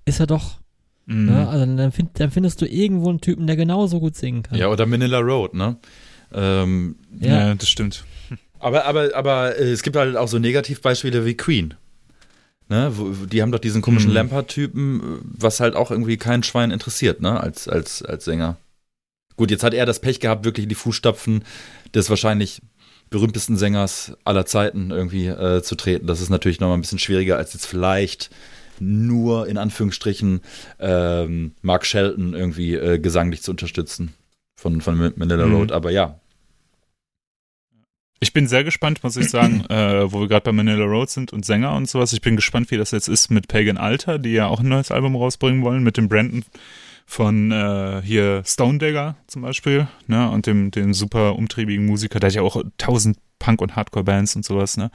Ist 0.04 0.20
er 0.20 0.26
doch. 0.28 0.60
Mhm. 1.06 1.26
Ne? 1.26 1.48
Also 1.48 1.66
dann, 1.66 1.90
find, 1.90 2.20
dann 2.20 2.30
findest 2.30 2.62
du 2.62 2.66
irgendwo 2.66 3.08
einen 3.08 3.20
Typen, 3.20 3.48
der 3.48 3.56
genauso 3.56 3.98
gut 3.98 4.14
singen 4.14 4.44
kann. 4.44 4.56
Ja, 4.56 4.68
oder 4.68 4.86
Manila 4.86 5.18
Road, 5.18 5.54
ne? 5.54 5.78
Ähm, 6.32 6.96
ja. 7.18 7.48
Ja. 7.48 7.54
das 7.56 7.68
stimmt. 7.68 8.04
aber, 8.60 8.84
aber, 8.84 9.16
aber 9.16 9.58
äh, 9.58 9.72
es 9.72 9.82
gibt 9.82 9.96
halt 9.96 10.16
auch 10.16 10.28
so 10.28 10.38
Negativbeispiele 10.38 11.24
wie 11.24 11.34
Queen. 11.34 11.74
Ne, 12.68 12.90
wo, 12.96 13.26
die 13.26 13.42
haben 13.42 13.52
doch 13.52 13.60
diesen 13.60 13.80
komischen 13.80 14.10
Mhm. 14.10 14.16
Lampard-Typen, 14.16 15.00
äh, 15.00 15.18
was 15.22 15.60
halt 15.60 15.76
auch 15.76 15.90
irgendwie 15.92 16.16
kein 16.16 16.42
Schwein 16.42 16.72
interessiert, 16.72 17.20
ne, 17.20 17.40
als, 17.40 17.68
als, 17.68 18.02
als 18.02 18.24
Sänger. 18.24 18.56
Gut, 19.36 19.50
jetzt 19.52 19.62
hat 19.62 19.72
er 19.74 19.86
das 19.86 20.00
Pech 20.00 20.18
gehabt, 20.18 20.44
wirklich 20.44 20.64
in 20.64 20.68
die 20.70 20.74
Fußstapfen 20.74 21.44
des 21.94 22.10
wahrscheinlich 22.10 22.62
berühmtesten 23.08 23.56
Sängers 23.56 24.16
aller 24.24 24.46
Zeiten 24.46 24.90
irgendwie 24.90 25.26
äh, 25.28 25.62
zu 25.62 25.76
treten. 25.76 26.08
Das 26.08 26.20
ist 26.20 26.28
natürlich 26.30 26.58
nochmal 26.58 26.76
ein 26.76 26.80
bisschen 26.80 26.98
schwieriger 26.98 27.36
als 27.36 27.52
jetzt 27.52 27.66
vielleicht 27.66 28.30
nur 28.80 29.46
in 29.46 29.58
Anführungsstrichen 29.58 30.40
ähm, 30.80 31.52
Mark 31.62 31.86
Shelton 31.86 32.34
irgendwie 32.34 32.74
äh, 32.74 32.98
gesanglich 32.98 33.42
zu 33.42 33.52
unterstützen 33.52 34.12
von, 34.60 34.80
von 34.80 35.12
Manila 35.16 35.46
Mhm. 35.46 35.54
Road. 35.54 35.72
Aber 35.72 35.90
ja, 35.92 36.18
Ich 38.18 38.32
bin 38.32 38.46
sehr 38.46 38.64
gespannt, 38.64 39.02
muss 39.02 39.16
ich 39.16 39.28
sagen, 39.28 39.64
äh, 39.68 40.10
wo 40.10 40.20
wir 40.20 40.28
gerade 40.28 40.44
bei 40.44 40.52
Manila 40.52 40.84
Road 40.84 41.10
sind 41.10 41.32
und 41.32 41.44
Sänger 41.44 41.74
und 41.74 41.88
sowas. 41.88 42.12
Ich 42.12 42.22
bin 42.22 42.36
gespannt, 42.36 42.70
wie 42.70 42.76
das 42.76 42.90
jetzt 42.90 43.08
ist 43.08 43.30
mit 43.30 43.48
Pagan 43.48 43.76
Alter, 43.76 44.18
die 44.18 44.30
ja 44.30 44.46
auch 44.46 44.60
ein 44.60 44.68
neues 44.68 44.90
Album 44.90 45.16
rausbringen 45.16 45.62
wollen, 45.62 45.82
mit 45.82 45.96
dem 45.96 46.08
Brandon 46.08 46.44
von 47.06 47.52
äh, 47.52 48.02
hier 48.04 48.42
Stone 48.44 48.78
Dagger 48.78 49.16
zum 49.28 49.42
Beispiel, 49.42 49.86
ne, 50.08 50.28
und 50.28 50.46
dem, 50.46 50.72
dem 50.72 50.92
super 50.92 51.36
umtriebigen 51.36 51.86
Musiker, 51.86 52.18
der 52.18 52.28
hat 52.28 52.34
ja 52.34 52.42
auch 52.42 52.62
tausend 52.78 53.18
Punk- 53.38 53.62
und 53.62 53.76
Hardcore-Bands 53.76 54.34
und 54.34 54.44
sowas, 54.44 54.76
ne. 54.76 54.90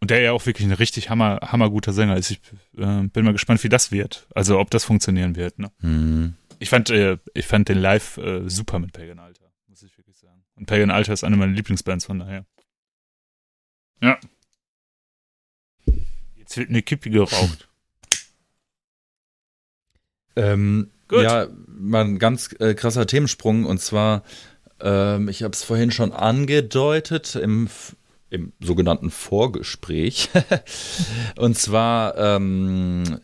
Und 0.00 0.10
der 0.10 0.20
ja 0.20 0.32
auch 0.32 0.44
wirklich 0.44 0.68
ein 0.68 0.74
richtig 0.74 1.08
hammer, 1.08 1.40
hammerguter 1.42 1.94
Sänger 1.94 2.18
ist. 2.18 2.30
Ich 2.30 2.40
äh, 2.76 3.02
bin 3.04 3.24
mal 3.24 3.32
gespannt, 3.32 3.64
wie 3.64 3.70
das 3.70 3.90
wird. 3.90 4.26
Also 4.34 4.58
ob 4.58 4.70
das 4.70 4.84
funktionieren 4.84 5.36
wird, 5.36 5.58
ne. 5.58 5.70
hm. 5.80 6.34
Ich 6.58 6.68
fand, 6.70 6.90
äh, 6.90 7.18
ich 7.34 7.46
fand 7.46 7.68
den 7.68 7.78
live 7.78 8.16
äh, 8.18 8.48
super 8.48 8.78
mit 8.78 8.92
Pagan 8.92 9.18
Alter, 9.18 9.44
muss 9.68 9.82
ich 9.82 9.96
wirklich 9.96 10.16
sagen. 10.16 10.42
Und 10.56 10.66
Pagan 10.66 10.90
Alter 10.90 11.12
ist 11.12 11.24
eine 11.24 11.36
meiner 11.36 11.52
Lieblingsbands 11.52 12.06
von 12.06 12.18
daher. 12.18 12.44
Ja. 14.00 14.18
Jetzt 16.36 16.56
wird 16.56 16.68
eine 16.68 16.82
Kippe 16.82 17.10
geraucht. 17.10 17.68
Ähm, 20.38 20.90
Gut. 21.08 21.22
Ja, 21.22 21.48
mal 21.66 22.04
ein 22.04 22.18
ganz 22.18 22.54
äh, 22.58 22.74
krasser 22.74 23.06
Themensprung 23.06 23.64
und 23.64 23.80
zwar, 23.80 24.22
ähm, 24.80 25.28
ich 25.28 25.42
habe 25.42 25.52
es 25.52 25.62
vorhin 25.62 25.90
schon 25.90 26.12
angedeutet 26.12 27.36
im, 27.36 27.68
im 28.28 28.52
sogenannten 28.60 29.10
Vorgespräch. 29.10 30.28
und 31.38 31.56
zwar 31.56 32.18
ähm, 32.18 33.20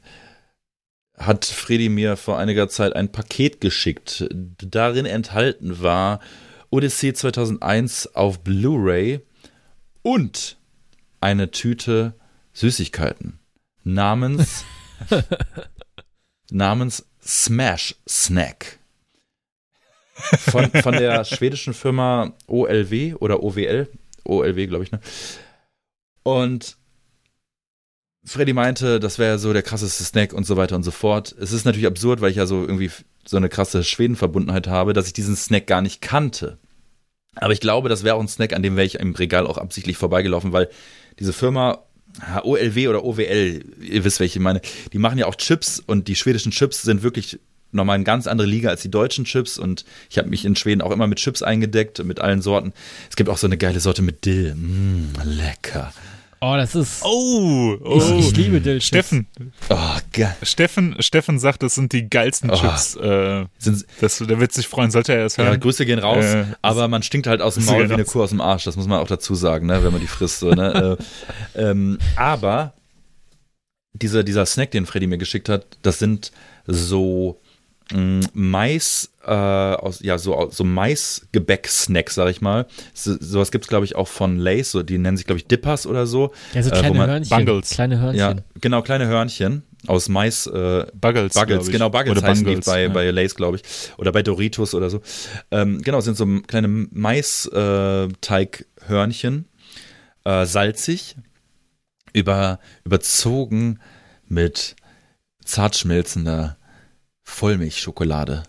hat 1.19 1.45
Freddy 1.45 1.89
mir 1.89 2.17
vor 2.17 2.39
einiger 2.39 2.69
Zeit 2.69 2.95
ein 2.95 3.13
Paket 3.13 3.61
geschickt. 3.61 4.27
Darin 4.31 5.05
enthalten 5.05 5.83
war 5.83 6.21
Odyssey 6.71 7.13
2001 7.13 8.15
auf 8.15 8.41
Blu-ray 8.41 9.21
und 10.03 10.57
eine 11.23 11.51
Tüte 11.51 12.15
Süßigkeiten 12.53 13.39
namens 13.85 14.65
namens 16.51 17.07
Smash 17.25 17.95
Snack. 18.09 18.79
Von, 20.15 20.71
von 20.71 20.93
der 20.93 21.25
schwedischen 21.25 21.75
Firma 21.75 22.33
OLW 22.47 23.15
oder 23.15 23.43
OWL. 23.43 23.89
OLW, 24.25 24.67
glaube 24.67 24.85
ich, 24.85 24.93
ne? 24.93 25.01
Und 26.23 26.77
Freddy 28.25 28.53
meinte, 28.53 29.01
das 29.01 29.19
wäre 29.19 29.39
so 29.39 29.53
der 29.53 29.63
krasseste 29.63 30.05
Snack 30.05 30.33
und 30.33 30.45
so 30.45 30.57
weiter 30.57 30.77
und 30.77 30.85
so 30.85 30.93
fort. 30.93 31.35
Es 31.41 31.53
ist 31.53 31.65
natürlich 31.65 31.89
absurd, 31.89 32.21
weil 32.21 32.31
ich 32.31 32.37
ja 32.37 32.47
so 32.47 32.61
irgendwie 32.61 32.91
so 33.25 33.37
eine 33.37 33.49
krasse 33.49 33.83
Schwedenverbundenheit 33.83 34.69
habe, 34.69 34.93
dass 34.93 35.09
ich 35.09 35.13
diesen 35.13 35.35
Snack 35.35 35.67
gar 35.67 35.83
nicht 35.83 36.01
kannte. 36.01 36.59
Aber 37.35 37.53
ich 37.53 37.61
glaube, 37.61 37.89
das 37.89 38.05
wäre 38.05 38.15
auch 38.15 38.21
ein 38.21 38.29
Snack, 38.29 38.53
an 38.53 38.63
dem 38.63 38.77
wäre 38.77 38.87
ich 38.87 39.01
im 39.01 39.15
Regal 39.15 39.47
auch 39.47 39.59
absichtlich 39.59 39.97
vorbeigelaufen, 39.97 40.53
weil 40.53 40.69
diese 41.19 41.33
Firma 41.33 41.79
OLW 42.43 42.89
oder 42.89 43.05
OWL, 43.05 43.65
ihr 43.81 44.05
wisst, 44.05 44.21
welche 44.21 44.39
ich 44.39 44.43
meine, 44.43 44.61
die 44.93 44.99
machen 44.99 45.19
ja 45.19 45.27
auch 45.27 45.35
Chips 45.35 45.81
und 45.81 46.09
die 46.09 46.17
schwedischen 46.17 46.53
Chips 46.53 46.83
sind 46.83 47.03
wirklich 47.03 47.39
nochmal 47.73 47.95
eine 47.95 48.05
ganz 48.05 48.27
andere 48.27 48.47
Liga 48.47 48.69
als 48.69 48.83
die 48.83 48.91
deutschen 48.91 49.25
Chips 49.25 49.59
und 49.59 49.85
ich 50.11 50.19
habe 50.19 50.29
mich 50.29 50.45
in 50.45 50.55
Schweden 50.55 50.83
auch 50.83 50.91
immer 50.91 51.07
mit 51.07 51.19
Chips 51.19 51.43
eingedeckt, 51.43 52.05
mit 52.05 52.21
allen 52.21 52.43
Sorten. 52.43 52.73
Es 53.09 53.17
gibt 53.17 53.31
auch 53.31 53.39
so 53.39 53.47
eine 53.47 53.57
geile 53.57 53.81
Sorte 53.81 54.03
mit 54.03 54.25
Dill. 54.27 54.55
Mm, 54.55 55.15
lecker. 55.25 55.93
Oh, 56.45 56.57
das 56.57 56.75
ist. 56.75 57.05
Oh, 57.05 57.77
oh. 57.85 57.97
Ich, 57.99 58.11
ich 58.31 58.37
liebe 58.37 58.61
Dill. 58.61 58.81
Steffen, 58.81 59.29
Oh, 59.69 59.77
geil. 60.13 60.37
Steffen, 60.43 60.97
Steffen 60.99 61.39
sagt, 61.39 61.63
das 61.63 61.77
sind 61.77 61.93
die 61.93 62.11
geilsten 62.11 62.51
Oh. 62.51 62.57
Chips. 62.57 62.97
Äh, 62.97 63.47
Sind, 63.59 63.87
das, 64.01 64.19
der 64.19 64.41
wird 64.41 64.53
sich 64.53 64.67
freuen, 64.67 64.91
sollte 64.91 65.13
er 65.15 65.25
es 65.25 65.37
ja, 65.37 65.45
hören. 65.45 65.61
Grüße 65.61 65.87
gehen 65.87 66.01
raus, 66.01 66.25
Äh, 66.25 66.47
aber 66.61 66.89
man 66.89 67.05
stinkt 67.05 67.29
halt 67.29 67.41
aus 67.43 67.55
dem 67.55 67.65
Maul 67.67 67.89
wie 67.89 67.95
eine. 67.95 68.05
Kuh 68.05 68.23
aus 68.25 68.31
dem 68.31 68.41
Arsch, 68.41 68.65
das 68.65 68.75
muss 68.75 68.89
man 68.89 68.99
auch 68.99 69.07
dazu 69.07 69.37
sagen, 69.37 69.67
ne, 69.69 69.85
wenn 69.85 69.93
man 69.93 70.01
die 70.01 70.09
frisst. 70.09 70.41
So, 70.41 70.51
ne? 70.51 70.99
äh, 71.55 71.59
ähm, 71.63 71.99
aber 72.17 72.73
dieser, 73.93 74.25
dieser 74.25 74.45
Snack, 74.45 74.73
den 74.73 74.85
Freddy 74.87 75.07
mir 75.07 75.19
geschickt 75.19 75.49
hat, 75.49 75.79
das 75.83 76.01
sind 76.01 76.33
so 76.67 77.41
Mais, 78.33 79.11
äh, 79.25 79.31
aus, 79.31 80.01
ja, 80.01 80.19
so, 80.19 80.49
so 80.51 80.65
Maisgebäck-Snacks, 80.65 82.15
sag 82.15 82.31
ich 82.31 82.41
mal. 82.41 82.67
So, 82.95 83.17
sowas 83.21 83.51
gibt 83.51 83.65
es, 83.65 83.69
glaube 83.69 83.85
ich, 83.85 83.97
auch 83.97 84.09
von 84.09 84.39
Lace, 84.39 84.71
so, 84.73 84.83
die 84.83 84.97
nennen 84.99 85.17
sich, 85.17 85.27
glaube 85.27 85.39
ich, 85.39 85.47
Dippers 85.47 85.87
oder 85.87 86.07
so. 86.07 86.33
Ja, 86.55 86.63
so 86.63 86.71
äh, 86.71 86.79
kleine 86.79 86.99
man- 86.99 87.11
Hörnchen. 87.11 87.37
Bungles. 87.37 87.71
Kleine 87.71 88.01
Hörnchen. 88.01 88.19
Ja, 88.19 88.35
genau, 88.61 88.83
kleine 88.83 89.07
Hörnchen 89.07 89.63
aus 89.87 90.09
Mais, 90.09 90.47
äh, 90.47 90.87
Buggles. 90.95 91.35
Buggles, 91.35 91.69
genau, 91.69 91.91
Buggles 91.91 92.17
Oder 92.19 92.27
heißen 92.29 92.45
Bungles, 92.45 92.65
die 92.65 92.71
bei, 92.71 92.83
ja. 92.85 92.89
bei 92.89 93.11
Lays, 93.11 93.35
glaube 93.35 93.59
ich. 93.59 93.63
Oder 93.99 94.13
bei 94.13 94.23
Doritos 94.23 94.75
oder 94.75 94.89
so. 94.91 95.01
Ähm, 95.51 95.83
genau, 95.83 96.01
sind 96.01 96.17
so 96.17 96.25
kleine 96.47 96.69
Mais-Teighörnchen, 96.69 99.45
äh, 100.25 100.47
salzig, 100.47 101.17
über, 102.13 102.61
überzogen 102.85 103.81
mit 104.29 104.77
zart 105.45 105.75
schmelzender 105.77 106.57
Vollmilchschokolade. 107.25 108.45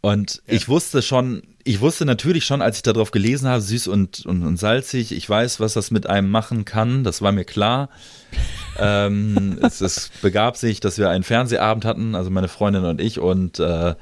Und 0.00 0.42
Ja. 0.46 0.54
ich 0.54 0.68
wusste 0.68 1.02
schon, 1.02 1.42
ich 1.64 1.80
wusste 1.80 2.04
natürlich 2.04 2.44
schon, 2.44 2.62
als 2.62 2.76
ich 2.76 2.82
darauf 2.82 3.10
gelesen 3.10 3.48
habe, 3.48 3.60
süß 3.60 3.88
und, 3.88 4.24
und, 4.24 4.44
und 4.44 4.56
salzig, 4.56 5.10
ich 5.12 5.28
weiß, 5.28 5.58
was 5.58 5.74
das 5.74 5.90
mit 5.90 6.06
einem 6.06 6.30
machen 6.30 6.64
kann, 6.64 7.02
das 7.02 7.22
war 7.22 7.32
mir 7.32 7.44
klar. 7.44 7.88
ähm, 8.78 9.58
es, 9.62 9.80
es 9.80 10.10
begab 10.22 10.56
sich, 10.56 10.78
dass 10.80 10.98
wir 10.98 11.10
einen 11.10 11.24
Fernsehabend 11.24 11.84
hatten, 11.84 12.14
also 12.14 12.30
meine 12.30 12.48
Freundin 12.48 12.84
und 12.84 13.00
ich, 13.00 13.18
und, 13.18 13.58
äh, 13.58 13.94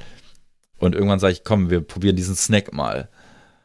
und 0.79 0.95
irgendwann 0.95 1.21
sage 1.21 1.33
ich, 1.33 1.45
komm, 1.45 1.71
wir 1.71 1.81
probieren 1.81 2.17
diesen 2.17 2.37
Snack 2.37 2.73
mal. 2.75 3.09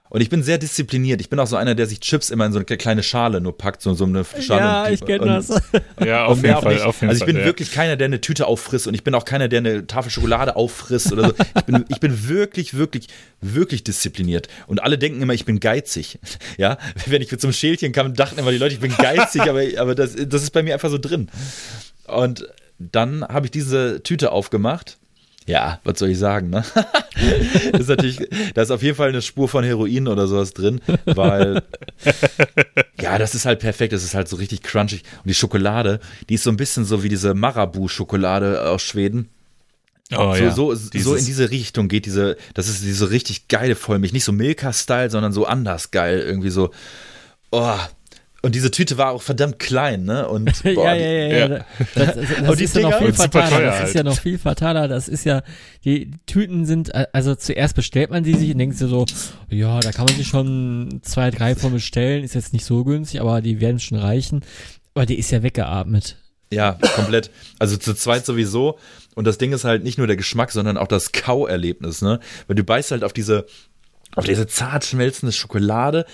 Und 0.10 0.22
ich 0.22 0.30
bin 0.30 0.41
sehr 0.41 0.57
diszipliniert. 0.57 1.22
Ich 1.22 1.30
bin 1.30 1.39
auch 1.39 1.45
so 1.45 1.55
einer, 1.55 1.76
der 1.76 1.86
sich 1.86 1.99
Chips 1.99 2.32
immer 2.32 2.45
in 2.45 2.51
so 2.51 2.57
eine 2.57 2.66
kleine 2.66 3.03
Schale 3.03 3.41
nur 3.41 3.55
packt, 3.57 3.82
so, 3.82 3.93
so 3.93 4.05
eine 4.05 4.26
Schale. 4.26 4.62
ja, 4.62 4.86
und- 4.86 4.93
ich 4.93 5.05
kenne 5.05 5.26
das. 5.26 5.49
Ja, 6.03 6.26
auf 6.26 6.41
jeden 6.41 6.60
Fall. 6.62 6.82
Auf 6.82 7.01
jeden 7.01 7.10
also 7.10 7.22
ich 7.22 7.26
bin 7.26 7.36
Fall, 7.36 7.41
ja. 7.41 7.45
wirklich 7.45 7.72
keiner, 7.72 7.95
der 7.95 8.05
eine 8.05 8.22
Tüte 8.22 8.47
auffrisst 8.47 8.88
und 8.88 8.93
ich 8.93 9.03
bin 9.03 9.14
auch 9.14 9.26
keiner, 9.26 9.47
der 9.47 9.60
eine 9.60 9.86
Tafel 9.86 10.10
Schokolade 10.10 10.55
auffrisst 10.55 11.12
oder 11.12 11.28
so. 11.30 11.34
Ich 11.57 11.64
bin, 11.66 11.86
ich 11.89 11.99
bin 11.99 12.28
wirklich, 12.28 12.76
wirklich, 12.76 13.07
wirklich 13.41 13.84
diszipliniert. 13.84 14.47
Und 14.68 14.82
alle 14.82 14.97
denken 14.97 15.22
immer, 15.22 15.34
ich 15.34 15.45
bin 15.45 15.60
geizig. 15.60 16.18
Ja, 16.57 16.78
wenn 17.05 17.22
ich 17.22 17.32
mit 17.32 17.41
so 17.41 17.47
einem 17.47 17.53
Schälchen 17.53 17.91
kam, 17.91 18.14
dachten 18.14 18.39
immer 18.39 18.51
die 18.51 18.57
Leute, 18.57 18.74
ich 18.74 18.80
bin 18.80 18.95
geizig, 18.97 19.41
aber, 19.43 19.62
aber 19.78 19.93
das, 19.95 20.16
das 20.16 20.41
ist 20.43 20.51
bei 20.51 20.64
mir 20.64 20.74
einfach 20.74 20.89
so 20.89 20.97
drin. 20.97 21.30
Und 22.07 22.47
dann 22.80 23.24
habe 23.28 23.45
ich 23.47 23.51
diese 23.51 24.01
Tüte 24.03 24.32
aufgemacht. 24.32 24.97
Ja, 25.50 25.80
was 25.84 25.97
soll 25.97 26.10
ich 26.10 26.20
sagen, 26.20 26.52
ne? 26.52 26.64
das 27.72 27.82
ist 27.82 27.89
natürlich, 27.89 28.20
da 28.54 28.62
ist 28.62 28.70
auf 28.70 28.84
jeden 28.84 28.95
Fall 28.95 29.10
eine 29.10 29.24
Spur 29.24 29.50
von 29.50 29.64
Heroin 29.64 30.08
oder 30.08 30.28
sowas 30.28 30.54
drin, 30.54 30.80
weil 31.06 31.64
ja, 33.02 33.18
das 33.18 33.34
ist 33.34 33.47
halt 33.47 33.60
perfekt, 33.60 33.91
das 33.91 34.04
ist 34.04 34.14
halt 34.14 34.28
so 34.28 34.36
richtig 34.36 34.62
crunchig. 34.62 35.02
Und 35.18 35.28
die 35.28 35.34
Schokolade, 35.34 36.02
die 36.30 36.36
ist 36.36 36.43
so 36.43 36.52
ein 36.52 36.58
bisschen 36.58 36.86
so 36.86 37.02
wie 37.02 37.10
diese 37.10 37.34
Marabu-Schokolade 37.34 38.70
aus 38.70 38.84
Schweden. 38.84 39.30
Oh, 40.16 40.36
so, 40.36 40.43
ja. 40.43 40.52
so, 40.52 40.76
so 40.76 41.16
in 41.16 41.26
diese 41.26 41.50
Richtung 41.50 41.88
geht 41.88 42.06
diese, 42.06 42.38
das 42.54 42.70
ist 42.70 42.84
diese 42.84 43.10
richtig 43.10 43.47
geile 43.47 43.76
Vollmilch. 43.76 44.14
Nicht 44.14 44.26
so 44.26 44.32
Milka-Style, 44.32 45.10
sondern 45.10 45.34
so 45.34 45.47
anders 45.47 45.89
geil. 45.89 46.20
Irgendwie 46.20 46.52
so, 46.52 46.70
oh. 47.50 47.76
Und 48.42 48.56
diese 48.56 48.72
Tüte 48.72 48.98
war 48.98 49.12
auch 49.12 49.22
verdammt 49.22 49.60
klein, 49.60 50.04
ne? 50.06 50.28
Und 50.28 50.46
boah, 50.64 50.86
ja, 50.86 50.94
die- 50.96 51.02
ja, 51.02 51.08
ja, 51.10 51.28
ja. 51.28 51.38
Ja. 51.58 51.66
Das, 51.96 52.16
das, 52.16 52.16
das 52.16 52.50
Und 52.50 52.60
die 52.60 52.64
ist 52.64 52.76
ja 52.76 52.82
noch 52.90 52.98
viel 53.00 53.14
fataler. 53.14 53.50
teuer 53.50 53.66
Das 53.66 53.76
ist 53.80 53.82
halt. 53.88 53.96
ja 53.96 54.04
noch 54.04 54.20
viel 54.20 54.38
fataler. 54.38 54.88
Das 54.88 55.08
ist 55.10 55.26
ja, 55.26 55.42
die 55.84 56.12
Tüten 56.26 56.66
sind, 56.66 56.94
äh, 56.94 57.08
also 57.12 57.36
zuerst 57.36 57.76
bestellt 57.76 58.12
man 58.12 58.24
die 58.24 58.36
sich 58.36 58.52
und 58.52 58.58
denkt 58.60 58.78
sich 58.78 58.90
so, 58.90 59.06
ja, 59.50 59.80
da 59.82 59.92
kann 59.92 60.06
man 60.06 60.16
sich 60.16 60.28
schon 60.28 61.00
zwei, 61.04 61.32
drei 61.32 61.56
von 61.56 61.74
bestellen. 61.74 62.24
Ist 62.24 62.36
jetzt 62.36 62.54
nicht 62.54 62.66
so 62.66 62.84
günstig, 62.84 63.20
aber 63.20 63.42
die 63.42 63.60
werden 63.60 63.80
schon 63.80 63.98
reichen. 63.98 64.42
Aber 64.94 65.06
die 65.06 65.20
ist 65.20 65.32
ja 65.32 65.44
weggeatmet. 65.44 66.16
Ja, 66.52 66.78
komplett. 66.96 67.30
Also 67.60 67.78
zu 67.78 67.94
zweit 67.94 68.26
sowieso. 68.26 68.80
Und 69.16 69.26
das 69.28 69.38
Ding 69.38 69.52
ist 69.52 69.66
halt 69.66 69.84
nicht 69.84 69.98
nur 69.98 70.08
der 70.08 70.16
Geschmack, 70.16 70.52
sondern 70.52 70.78
auch 70.78 70.88
das 70.88 71.12
Kauerlebnis, 71.12 72.02
ne? 72.02 72.20
Weil 72.48 72.56
du 72.56 72.64
beißt 72.64 72.92
halt 72.92 73.04
auf 73.04 73.14
diese, 73.14 73.46
auf 74.16 74.26
diese 74.26 74.48
zart 74.48 74.86
schmelzende 74.86 75.32
Schokolade, 75.34 76.06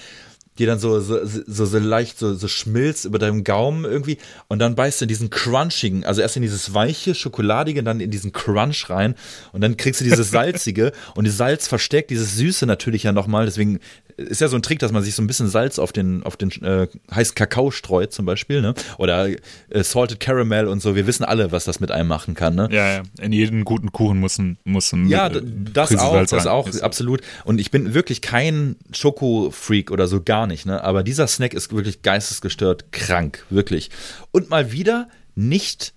die 0.58 0.66
dann 0.66 0.80
so, 0.80 1.00
so, 1.00 1.20
so, 1.26 1.66
so 1.66 1.78
leicht 1.78 2.18
so, 2.18 2.34
so 2.34 2.48
schmilzt 2.48 3.06
über 3.06 3.20
deinem 3.20 3.44
Gaumen 3.44 3.86
irgendwie. 3.86 4.18
Und 4.48 4.60
dann 4.60 4.76
beißt 4.76 5.02
du 5.02 5.06
in 5.06 5.10
diesen 5.10 5.30
crunchigen, 5.30 6.06
also 6.06 6.22
erst 6.22 6.36
in 6.38 6.42
dieses 6.42 6.74
weiche, 6.74 7.14
schokoladige, 7.14 7.84
dann 7.84 8.00
in 8.00 8.12
diesen 8.12 8.32
Crunch 8.32 8.90
rein. 8.90 9.16
Und 9.52 9.62
dann 9.62 9.78
kriegst 9.78 10.02
du 10.02 10.06
dieses 10.06 10.32
salzige. 10.32 10.92
und 11.16 11.26
die 11.26 11.32
Salz 11.32 11.68
verstärkt 11.68 12.10
dieses 12.10 12.36
Süße 12.36 12.66
natürlich 12.66 13.04
ja 13.04 13.12
nochmal. 13.12 13.46
Deswegen 13.46 13.80
ist 14.18 14.40
ja 14.42 14.48
so 14.48 14.56
ein 14.56 14.62
Trick, 14.62 14.80
dass 14.80 14.92
man 14.92 15.04
sich 15.04 15.14
so 15.16 15.22
ein 15.22 15.28
bisschen 15.28 15.48
Salz 15.50 15.78
auf 15.78 15.92
den, 15.92 16.24
auf 16.24 16.38
den 16.38 16.50
äh, 16.64 16.88
heißen 17.14 17.36
Kakao 17.36 17.70
streut 17.72 18.14
zum 18.14 18.26
Beispiel, 18.26 18.62
ne? 18.62 18.74
Oder 18.98 19.28
äh, 19.28 19.84
Salted 19.84 20.20
Caramel 20.20 20.68
und 20.68 20.82
so. 20.82 20.96
Wir 20.96 21.06
wissen 21.08 21.24
alle, 21.26 21.52
was 21.52 21.66
das 21.66 21.80
mit 21.80 21.92
einem 21.92 22.08
machen 22.08 22.34
kann, 22.34 22.56
ne? 22.56 22.70
Ja, 22.72 22.94
ja. 22.98 23.04
In 23.20 23.34
jeden 23.34 23.66
guten 23.66 23.92
Kuchen 23.92 24.20
muss 24.20 24.38
ein, 24.38 24.58
muss 24.64 24.92
ein 24.94 25.08
Ja, 25.08 25.28
äh, 25.28 25.42
das 25.74 25.90
Prise 25.90 26.02
auch, 26.04 26.14
Salz 26.14 26.30
das 26.30 26.46
rein. 26.46 26.52
auch, 26.54 26.68
Ist- 26.68 26.82
absolut. 26.82 27.22
Und 27.44 27.60
ich 27.60 27.72
bin 27.72 27.94
wirklich 27.94 28.22
kein 28.22 28.76
Schoko-Freak 28.94 29.92
oder 29.92 30.08
so, 30.08 30.22
gar 30.22 30.48
nicht, 30.48 30.66
ne? 30.66 30.84
Aber 30.84 31.04
dieser 31.04 31.28
Snack 31.28 31.54
ist 31.54 31.74
wirklich 31.74 32.02
geistesgestört 32.02 32.92
krank, 32.92 33.46
wirklich. 33.50 33.90
Und 34.32 34.50
mal 34.50 34.72
wieder 34.72 35.10
nicht 35.36 35.94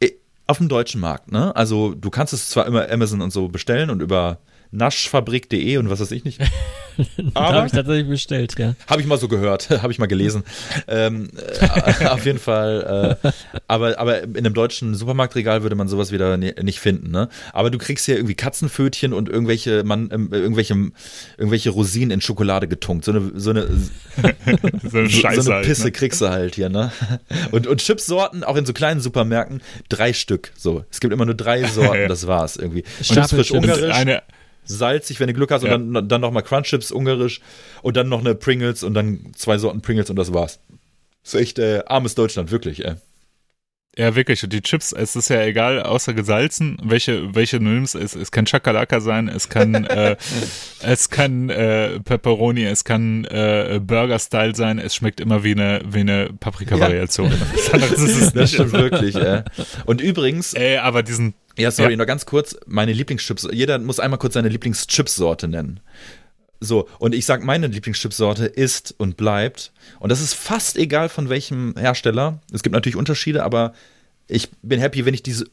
äh, 0.00 0.10
auf 0.46 0.58
dem 0.58 0.68
deutschen 0.68 1.00
Markt, 1.00 1.32
ne? 1.32 1.54
Also 1.56 1.94
du 1.94 2.10
kannst 2.10 2.32
es 2.32 2.48
zwar 2.48 2.66
immer 2.66 2.88
Amazon 2.90 3.20
und 3.22 3.32
so 3.32 3.48
bestellen 3.48 3.90
und 3.90 4.00
über 4.02 4.38
naschfabrik.de 4.76 5.76
und 5.78 5.90
was 5.90 6.00
weiß 6.00 6.10
ich 6.12 6.24
nicht. 6.24 6.40
Da 7.34 7.42
habe 7.42 7.56
Aber 7.58 7.66
ich 7.66 7.72
tatsächlich 7.72 8.08
bestellt, 8.08 8.54
ja. 8.58 8.74
habe 8.86 9.02
ich 9.02 9.06
mal 9.06 9.18
so 9.18 9.28
gehört, 9.28 9.68
habe 9.82 9.92
ich 9.92 9.98
mal 9.98 10.06
gelesen. 10.06 10.44
ähm, 10.88 11.28
äh, 11.60 12.06
auf 12.08 12.24
jeden 12.24 12.38
Fall. 12.38 13.18
Äh, 13.22 13.30
aber, 13.68 13.98
aber 13.98 14.22
in 14.22 14.38
einem 14.38 14.54
deutschen 14.54 14.94
Supermarktregal 14.94 15.62
würde 15.62 15.76
man 15.76 15.88
sowas 15.88 16.10
wieder 16.10 16.38
ni- 16.38 16.54
nicht 16.62 16.80
finden. 16.80 17.10
Ne? 17.10 17.28
Aber 17.52 17.68
du 17.70 17.76
kriegst 17.76 18.06
hier 18.06 18.16
irgendwie 18.16 18.34
Katzenpfötchen 18.34 19.12
und 19.12 19.28
irgendwelche, 19.28 19.84
man, 19.84 20.08
ähm, 20.10 20.28
irgendwelche, 20.32 20.74
irgendwelche 21.36 21.68
Rosinen 21.68 22.12
in 22.12 22.20
Schokolade 22.22 22.66
getunkt. 22.66 23.04
So 23.04 23.12
eine, 23.12 23.30
so 23.34 23.50
eine, 23.50 23.68
so 24.82 24.98
eine 24.98 25.10
Scheiße 25.10 25.42
so 25.42 25.50
eine 25.50 25.56
halt, 25.56 25.66
Pisse 25.66 25.84
ne? 25.84 25.92
kriegst 25.92 26.22
du 26.22 26.30
halt 26.30 26.54
hier. 26.54 26.70
Ne? 26.70 26.92
Und, 27.50 27.66
und 27.66 27.82
Chipsorten, 27.82 28.42
auch 28.42 28.56
in 28.56 28.64
so 28.64 28.72
kleinen 28.72 29.00
Supermärkten, 29.00 29.60
drei 29.90 30.14
Stück. 30.14 30.52
So, 30.56 30.84
es 30.90 31.00
gibt 31.00 31.12
immer 31.12 31.26
nur 31.26 31.34
drei 31.34 31.64
Sorten, 31.64 32.08
das 32.08 32.26
war's 32.26 32.56
irgendwie. 32.56 32.84
Chips 33.02 33.06
frisch 33.06 33.48
Stapelchips. 33.48 33.50
Und 33.50 33.58
ungarisch 33.64 33.94
eine, 33.94 34.22
salzig, 34.66 35.18
wenn 35.20 35.28
du 35.28 35.34
Glück 35.34 35.50
hast, 35.50 35.62
Ja. 35.64 35.74
und 35.74 35.94
dann, 35.94 36.08
dann 36.08 36.20
nochmal 36.20 36.42
Crunch 36.42 36.66
Chips 36.68 36.90
ungarisch 36.92 37.40
und 37.82 37.96
dann 37.96 38.08
noch 38.08 38.20
eine 38.20 38.34
Pringles 38.34 38.82
und 38.82 38.94
dann 38.94 39.32
zwei 39.34 39.58
Sorten 39.58 39.80
Pringles 39.80 40.10
und 40.10 40.16
das 40.16 40.32
war's. 40.34 40.60
Das 41.24 41.34
ist 41.34 41.40
echt 41.40 41.58
äh, 41.58 41.82
armes 41.86 42.14
Deutschland, 42.14 42.50
wirklich, 42.50 42.84
ey. 42.84 42.94
Ja, 43.98 44.14
wirklich. 44.14 44.44
Und 44.44 44.52
die 44.52 44.60
Chips, 44.60 44.92
es 44.92 45.16
ist 45.16 45.30
ja 45.30 45.42
egal, 45.42 45.82
außer 45.82 46.12
gesalzen, 46.12 46.76
welche, 46.84 47.34
welche 47.34 47.58
du 47.58 47.64
nimmst. 47.64 47.94
Es, 47.94 48.14
es 48.14 48.30
kann 48.30 48.44
Chakalaka 48.44 49.00
sein, 49.00 49.26
es 49.26 49.48
kann, 49.48 49.72
äh, 49.86 50.16
es 50.82 51.08
kann 51.08 51.48
äh, 51.48 51.98
Pepperoni, 52.00 52.64
es 52.66 52.84
kann 52.84 53.24
äh, 53.24 53.80
Burger-Style 53.82 54.54
sein. 54.54 54.78
Es 54.78 54.94
schmeckt 54.94 55.18
immer 55.18 55.44
wie 55.44 55.52
eine, 55.52 55.80
wie 55.88 56.00
eine 56.00 56.28
Paprika-Variation. 56.38 57.32
Es 57.56 57.70
Das 57.70 58.34
nicht. 58.34 58.52
stimmt 58.54 58.72
wirklich, 58.72 59.16
ey. 59.16 59.40
Und 59.86 60.02
übrigens, 60.02 60.52
Ey, 60.52 60.76
aber 60.76 61.02
diesen, 61.02 61.32
ja, 61.58 61.70
sorry, 61.70 61.92
Ja. 61.92 61.96
noch 61.96 62.06
ganz 62.06 62.26
kurz, 62.26 62.56
meine 62.66 62.92
Lieblingschips, 62.92 63.48
jeder 63.52 63.78
muss 63.78 64.00
einmal 64.00 64.18
kurz 64.18 64.34
seine 64.34 64.48
Lieblingschipsorte 64.48 65.48
nennen. 65.48 65.80
So, 66.60 66.88
und 66.98 67.14
ich 67.14 67.26
sag, 67.26 67.44
meine 67.44 67.66
Lieblingschipsorte 67.66 68.46
ist 68.46 68.94
und 68.98 69.16
bleibt, 69.16 69.72
und 70.00 70.10
das 70.10 70.20
ist 70.20 70.34
fast 70.34 70.76
egal 70.76 71.08
von 71.08 71.28
welchem 71.28 71.74
Hersteller. 71.76 72.40
Es 72.52 72.62
gibt 72.62 72.72
natürlich 72.72 72.96
Unterschiede, 72.96 73.44
aber 73.44 73.72
ich 74.26 74.50
bin 74.62 74.80
happy, 74.80 75.04
wenn 75.04 75.14
ich 75.14 75.22
diese 75.22 75.46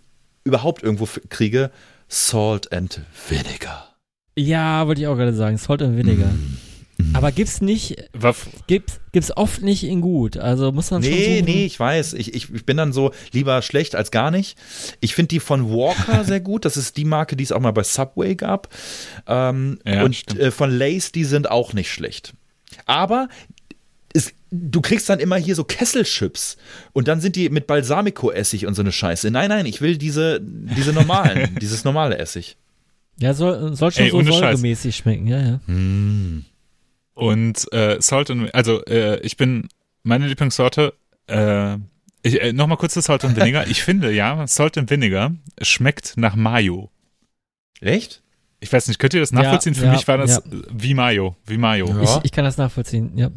überhaupt 0.45 0.81
irgendwo 0.83 1.07
kriege. 1.29 1.71
Salt 2.07 2.71
and 2.71 3.01
Vinegar. 3.29 3.95
Ja, 4.37 4.87
wollte 4.87 5.01
ich 5.01 5.07
auch 5.07 5.15
gerade 5.15 5.33
sagen, 5.33 5.57
Salt 5.57 5.81
and 5.81 5.97
Vinegar. 5.97 6.31
Mm. 6.31 6.57
Aber 7.13 7.31
gibt's 7.31 7.59
nicht, 7.61 7.95
gibt's, 8.67 8.99
gibt's 9.11 9.35
oft 9.35 9.61
nicht 9.61 9.83
in 9.83 10.01
gut. 10.01 10.37
Also 10.37 10.71
muss 10.71 10.91
man 10.91 11.01
schon 11.03 11.11
Nee, 11.11 11.39
suchen. 11.39 11.45
nee, 11.45 11.65
ich 11.65 11.79
weiß. 11.79 12.13
Ich, 12.13 12.33
ich, 12.35 12.53
ich 12.53 12.65
bin 12.65 12.77
dann 12.77 12.93
so 12.93 13.11
lieber 13.31 13.61
schlecht 13.61 13.95
als 13.95 14.11
gar 14.11 14.29
nicht. 14.31 14.57
Ich 14.99 15.15
finde 15.15 15.29
die 15.29 15.39
von 15.39 15.69
Walker 15.71 16.23
sehr 16.25 16.39
gut. 16.39 16.65
Das 16.65 16.77
ist 16.77 16.97
die 16.97 17.05
Marke, 17.05 17.35
die 17.35 17.43
es 17.43 17.51
auch 17.51 17.59
mal 17.59 17.71
bei 17.71 17.83
Subway 17.83 18.35
gab. 18.35 18.69
Ähm, 19.27 19.79
Ja, 19.85 20.03
und 20.03 20.39
äh, 20.39 20.51
von 20.51 20.71
Lace, 20.71 21.11
die 21.11 21.23
sind 21.25 21.49
auch 21.49 21.73
nicht 21.73 21.91
schlecht. 21.91 22.33
Aber 22.85 23.27
es, 24.13 24.31
du 24.51 24.79
kriegst 24.81 25.09
dann 25.09 25.19
immer 25.19 25.37
hier 25.37 25.55
so 25.55 25.63
Kesselchips 25.63 26.57
und 26.93 27.07
dann 27.07 27.21
sind 27.21 27.35
die 27.35 27.49
mit 27.49 27.65
Balsamico-Essig 27.65 28.67
und 28.67 28.75
so 28.75 28.81
eine 28.83 28.91
Scheiße. 28.91 29.31
Nein, 29.31 29.49
nein, 29.49 29.65
ich 29.65 29.81
will 29.81 29.97
diese, 29.97 30.39
diese 30.41 30.93
normalen, 30.93 31.55
dieses 31.61 31.83
normale 31.83 32.17
Essig. 32.19 32.55
Ja, 33.19 33.33
soll, 33.33 33.75
soll 33.75 33.91
schon 33.91 34.05
Ey, 34.05 34.11
so 34.11 34.21
säuremäßig 34.21 34.95
schmecken, 34.95 35.27
ja, 35.27 35.39
ja. 35.41 35.59
Und 37.13 37.71
äh, 37.71 37.97
Salt 38.01 38.31
and 38.31 38.53
also 38.53 38.83
äh, 38.85 39.19
ich 39.21 39.37
bin 39.37 39.69
meine 40.03 40.27
Lieblingssorte. 40.27 40.93
Äh, 41.27 41.77
ich, 42.23 42.41
äh, 42.41 42.53
Nochmal 42.53 42.77
kurz 42.77 42.93
zu 42.93 43.01
Salt 43.01 43.23
and 43.25 43.35
Vinegar. 43.35 43.67
Ich 43.69 43.83
finde 43.83 44.11
ja, 44.11 44.45
Salt 44.47 44.77
and 44.77 44.89
Vinegar 44.89 45.31
schmeckt 45.61 46.13
nach 46.17 46.35
Mayo. 46.35 46.89
Echt? 47.81 48.21
Ich 48.59 48.71
weiß 48.71 48.87
nicht, 48.87 48.97
könnt 48.97 49.13
ihr 49.13 49.19
das 49.19 49.31
Ja, 49.31 49.41
nachvollziehen? 49.41 49.75
Für 49.75 49.85
ja, 49.85 49.91
mich 49.91 50.07
war 50.07 50.17
das 50.17 50.35
ja. 50.35 50.41
wie 50.71 50.93
Mayo, 50.93 51.35
wie 51.45 51.57
Mayo. 51.57 51.87
Ja. 51.87 52.01
Ich, 52.01 52.25
ich 52.25 52.31
kann 52.31 52.45
das 52.45 52.57
nachvollziehen, 52.57 53.11
ja. 53.17 53.29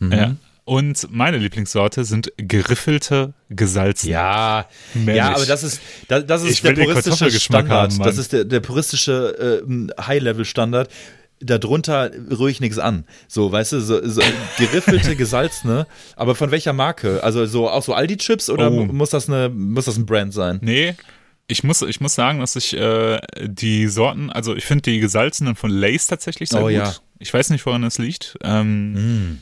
Mhm. 0.00 0.12
Ja. 0.12 0.36
Und 0.64 1.06
meine 1.10 1.38
Lieblingssorte 1.38 2.04
sind 2.04 2.30
geriffelte 2.36 3.32
gesalzene. 3.48 4.12
Ja, 4.12 4.66
Mehr 4.92 5.14
ja, 5.14 5.34
aber 5.34 5.46
das 5.46 5.62
ist, 5.62 5.80
das, 6.08 6.26
das 6.26 6.42
ist 6.42 6.50
Ich 6.50 6.60
der 6.60 6.72
puristische 6.74 7.30
Standard. 7.40 7.92
haben, 7.92 8.02
das 8.02 8.18
ist 8.18 8.34
der, 8.34 8.44
der 8.44 8.60
puristische 8.60 9.62
äh, 9.66 10.02
High-Level-Standard. 10.02 10.90
Darunter 11.40 12.10
rühre 12.30 12.50
ich 12.50 12.60
nichts 12.60 12.78
an. 12.78 13.04
So, 13.28 13.50
weißt 13.52 13.72
du, 13.72 13.80
so, 13.80 14.06
so 14.08 14.22
geriffelte, 14.58 15.14
gesalzene. 15.16 15.86
Aber 16.16 16.34
von 16.34 16.50
welcher 16.50 16.72
Marke? 16.72 17.22
Also 17.22 17.46
so 17.46 17.68
auch 17.68 17.82
so 17.82 17.94
Aldi-Chips 17.94 18.50
oder 18.50 18.70
Oh. 18.70 18.84
mu- 18.86 18.92
muss 18.92 19.10
das 19.10 19.28
eine, 19.28 19.48
muss 19.48 19.84
das 19.84 19.96
ein 19.96 20.06
Brand 20.06 20.32
sein? 20.34 20.58
Nee, 20.62 20.94
ich 21.46 21.64
muss, 21.64 21.80
ich 21.82 22.00
muss 22.00 22.14
sagen, 22.14 22.40
dass 22.40 22.56
ich 22.56 22.76
äh, 22.76 23.20
die 23.42 23.86
Sorten, 23.86 24.30
also 24.30 24.54
ich 24.56 24.64
finde 24.64 24.82
die 24.90 24.98
gesalzenen 25.00 25.54
von 25.56 25.70
Lace 25.70 26.06
tatsächlich 26.08 26.48
sehr 26.50 26.60
Oh, 26.60 26.64
gut. 26.64 26.72
ja. 26.72 26.94
Ich 27.20 27.32
weiß 27.32 27.50
nicht, 27.50 27.64
woran 27.66 27.82
das 27.82 27.98
liegt. 27.98 28.36
Ähm, 28.42 29.40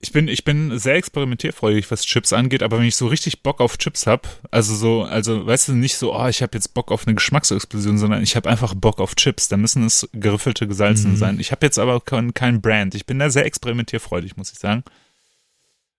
Ich 0.00 0.12
bin, 0.12 0.28
ich 0.28 0.44
bin 0.44 0.78
sehr 0.78 0.94
experimentierfreudig, 0.94 1.90
was 1.90 2.04
Chips 2.04 2.32
angeht, 2.32 2.62
aber 2.62 2.78
wenn 2.78 2.86
ich 2.86 2.94
so 2.94 3.08
richtig 3.08 3.42
Bock 3.42 3.60
auf 3.60 3.78
Chips 3.78 4.06
hab, 4.06 4.28
also 4.52 4.72
so, 4.76 5.02
also 5.02 5.44
weißt 5.44 5.68
du, 5.68 5.72
nicht 5.72 5.96
so, 5.96 6.14
oh, 6.14 6.28
ich 6.28 6.40
habe 6.40 6.56
jetzt 6.56 6.72
Bock 6.72 6.92
auf 6.92 7.04
eine 7.04 7.16
Geschmacksexplosion, 7.16 7.98
sondern 7.98 8.22
ich 8.22 8.36
habe 8.36 8.48
einfach 8.48 8.74
Bock 8.74 9.00
auf 9.00 9.16
Chips. 9.16 9.48
Da 9.48 9.56
müssen 9.56 9.84
es 9.84 10.08
geriffelte 10.12 10.68
gesalzen 10.68 11.16
sein. 11.16 11.40
Ich 11.40 11.50
habe 11.50 11.66
jetzt 11.66 11.80
aber 11.80 12.00
kein, 12.00 12.32
kein 12.32 12.60
Brand. 12.60 12.94
Ich 12.94 13.06
bin 13.06 13.18
da 13.18 13.28
sehr 13.28 13.44
experimentierfreudig, 13.44 14.36
muss 14.36 14.52
ich 14.52 14.58
sagen. 14.60 14.84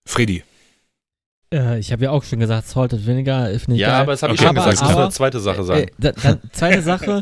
Freddy. 0.06 0.44
Äh, 1.52 1.80
ich 1.80 1.92
habe 1.92 2.04
ja 2.04 2.12
auch 2.12 2.24
schon 2.24 2.40
gesagt, 2.40 2.68
Salt 2.68 2.94
and 2.94 3.08
Vinegar 3.08 3.50
ist 3.50 3.68
nicht 3.68 3.80
Ja, 3.80 3.88
geil. 3.88 4.02
aber 4.02 4.12
das 4.12 4.22
habe 4.24 4.34
ich 4.34 4.40
Okay. 4.40 4.48
schon 4.50 4.58
Aber- 4.58 4.66
gesagt. 4.70 4.78
Ich 4.78 4.82
muss 4.84 4.92
aber- 4.94 5.04
eine 5.04 5.12
zweite 5.12 5.40
Sache 5.40 5.64
sagen. 5.64 5.82
Äh, 5.82 5.88
da, 5.98 6.12
dann, 6.12 6.40
zweite 6.52 6.82
Sache 6.84 7.22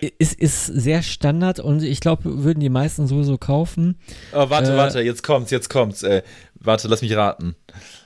ist, 0.18 0.32
ist 0.34 0.66
sehr 0.66 1.02
Standard 1.02 1.60
und 1.60 1.82
ich 1.82 2.00
glaube, 2.00 2.42
würden 2.44 2.60
die 2.60 2.70
meisten 2.70 3.06
sowieso 3.06 3.36
kaufen. 3.36 3.96
Oh, 4.32 4.48
warte, 4.48 4.72
Äh, 4.72 4.76
warte, 4.76 5.00
jetzt 5.02 5.22
kommt's, 5.22 5.50
jetzt 5.50 5.68
kommt's. 5.68 6.02
Äh, 6.02 6.22
warte, 6.54 6.88
lass 6.88 7.02
mich 7.02 7.14
raten. 7.14 7.56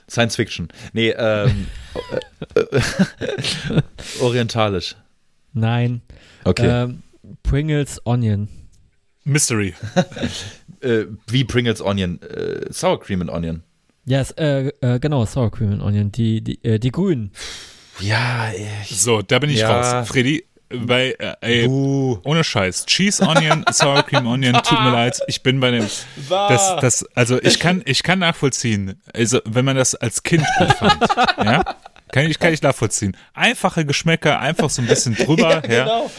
Science 0.09 0.35
Fiction. 0.35 0.67
Nee, 0.91 1.11
ähm, 1.11 1.67
äh, 2.55 2.59
äh, 3.25 3.81
orientalisch. 4.21 4.95
Nein. 5.53 6.01
Okay. 6.43 6.67
Ähm, 6.83 7.03
Pringles 7.43 8.01
Onion. 8.05 8.49
Mystery. 9.23 9.73
äh, 10.81 11.05
wie 11.27 11.45
Pringles 11.45 11.81
Onion. 11.81 12.21
Äh, 12.21 12.65
Sour 12.71 12.99
Cream 12.99 13.21
and 13.21 13.29
Onion. 13.31 13.63
Ja, 14.05 14.19
es, 14.19 14.31
äh, 14.31 14.69
äh, 14.81 14.99
genau, 14.99 15.25
Sour 15.25 15.51
Cream 15.51 15.71
and 15.73 15.81
Onion. 15.81 16.11
Die, 16.11 16.41
die, 16.41 16.63
äh, 16.63 16.79
die 16.79 16.91
grünen. 16.91 17.31
Ja, 17.99 18.51
ich. 18.51 18.99
So, 18.99 19.21
da 19.21 19.39
bin 19.39 19.49
ich 19.49 19.59
Ja. 19.59 19.99
raus. 20.01 20.09
Freddy, 20.09 20.45
bei, 20.69 21.15
äh, 21.19 21.35
ey, 21.41 21.67
Buh. 21.67 22.17
ohne 22.23 22.43
Scheiß. 22.43 22.85
Cheese 22.87 23.25
Onion, 23.25 23.63
Sour 23.71 24.03
Cream 24.03 24.25
Onion, 24.27 24.53
tut 24.63 24.79
mir 24.81 24.91
leid. 24.91 25.19
Ich 25.27 25.43
bin 25.43 25.59
bei 25.59 25.69
dem, 25.71 25.85
das, 26.29 26.75
das, 26.81 27.05
also 27.15 27.39
ich 27.41 27.59
kann, 27.59 27.81
ich 27.85 28.01
kann 28.03 28.19
nachvollziehen, 28.19 28.99
also 29.13 29.39
wenn 29.45 29.63
man 29.65 29.75
das 29.75 29.93
als 29.95 30.23
Kind 30.23 30.43
gut 30.57 30.71
fand, 30.73 30.99
ja, 31.37 31.63
kann 32.13 32.29
ich, 32.29 32.39
kann 32.39 32.53
ich 32.53 32.61
nachvollziehen. 32.61 33.17
Einfache 33.33 33.85
Geschmäcker, 33.85 34.39
einfach 34.39 34.69
so 34.69 34.81
ein 34.81 34.87
bisschen 34.87 35.15
drüber, 35.15 35.67
ja. 35.69 35.83
genau. 35.83 36.11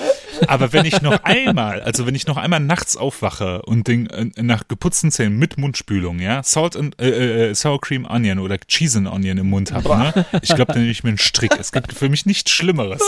Aber 0.48 0.72
wenn 0.72 0.84
ich 0.84 1.00
noch 1.00 1.22
einmal, 1.22 1.80
also 1.82 2.04
wenn 2.06 2.16
ich 2.16 2.26
noch 2.26 2.36
einmal 2.36 2.58
nachts 2.58 2.96
aufwache 2.96 3.62
und 3.62 3.86
den, 3.86 4.10
äh, 4.10 4.42
nach 4.42 4.66
geputzten 4.66 5.12
Zähnen 5.12 5.38
mit 5.38 5.56
Mundspülung, 5.56 6.18
ja, 6.18 6.42
Salt 6.42 6.76
and, 6.76 7.00
äh, 7.00 7.50
äh, 7.50 7.54
Sour 7.54 7.80
Cream 7.80 8.04
Onion 8.06 8.40
oder 8.40 8.58
Cheese 8.58 8.98
and 8.98 9.08
Onion 9.08 9.38
im 9.38 9.48
Mund 9.48 9.70
habe, 9.70 9.88
ne, 9.96 10.26
ich 10.42 10.54
glaube, 10.54 10.72
dann 10.72 10.80
nehme 10.80 10.90
ich 10.90 11.04
mir 11.04 11.10
einen 11.10 11.18
Strick. 11.18 11.52
Es 11.58 11.70
gibt 11.70 11.92
für 11.92 12.08
mich 12.08 12.26
nichts 12.26 12.50
Schlimmeres. 12.50 13.00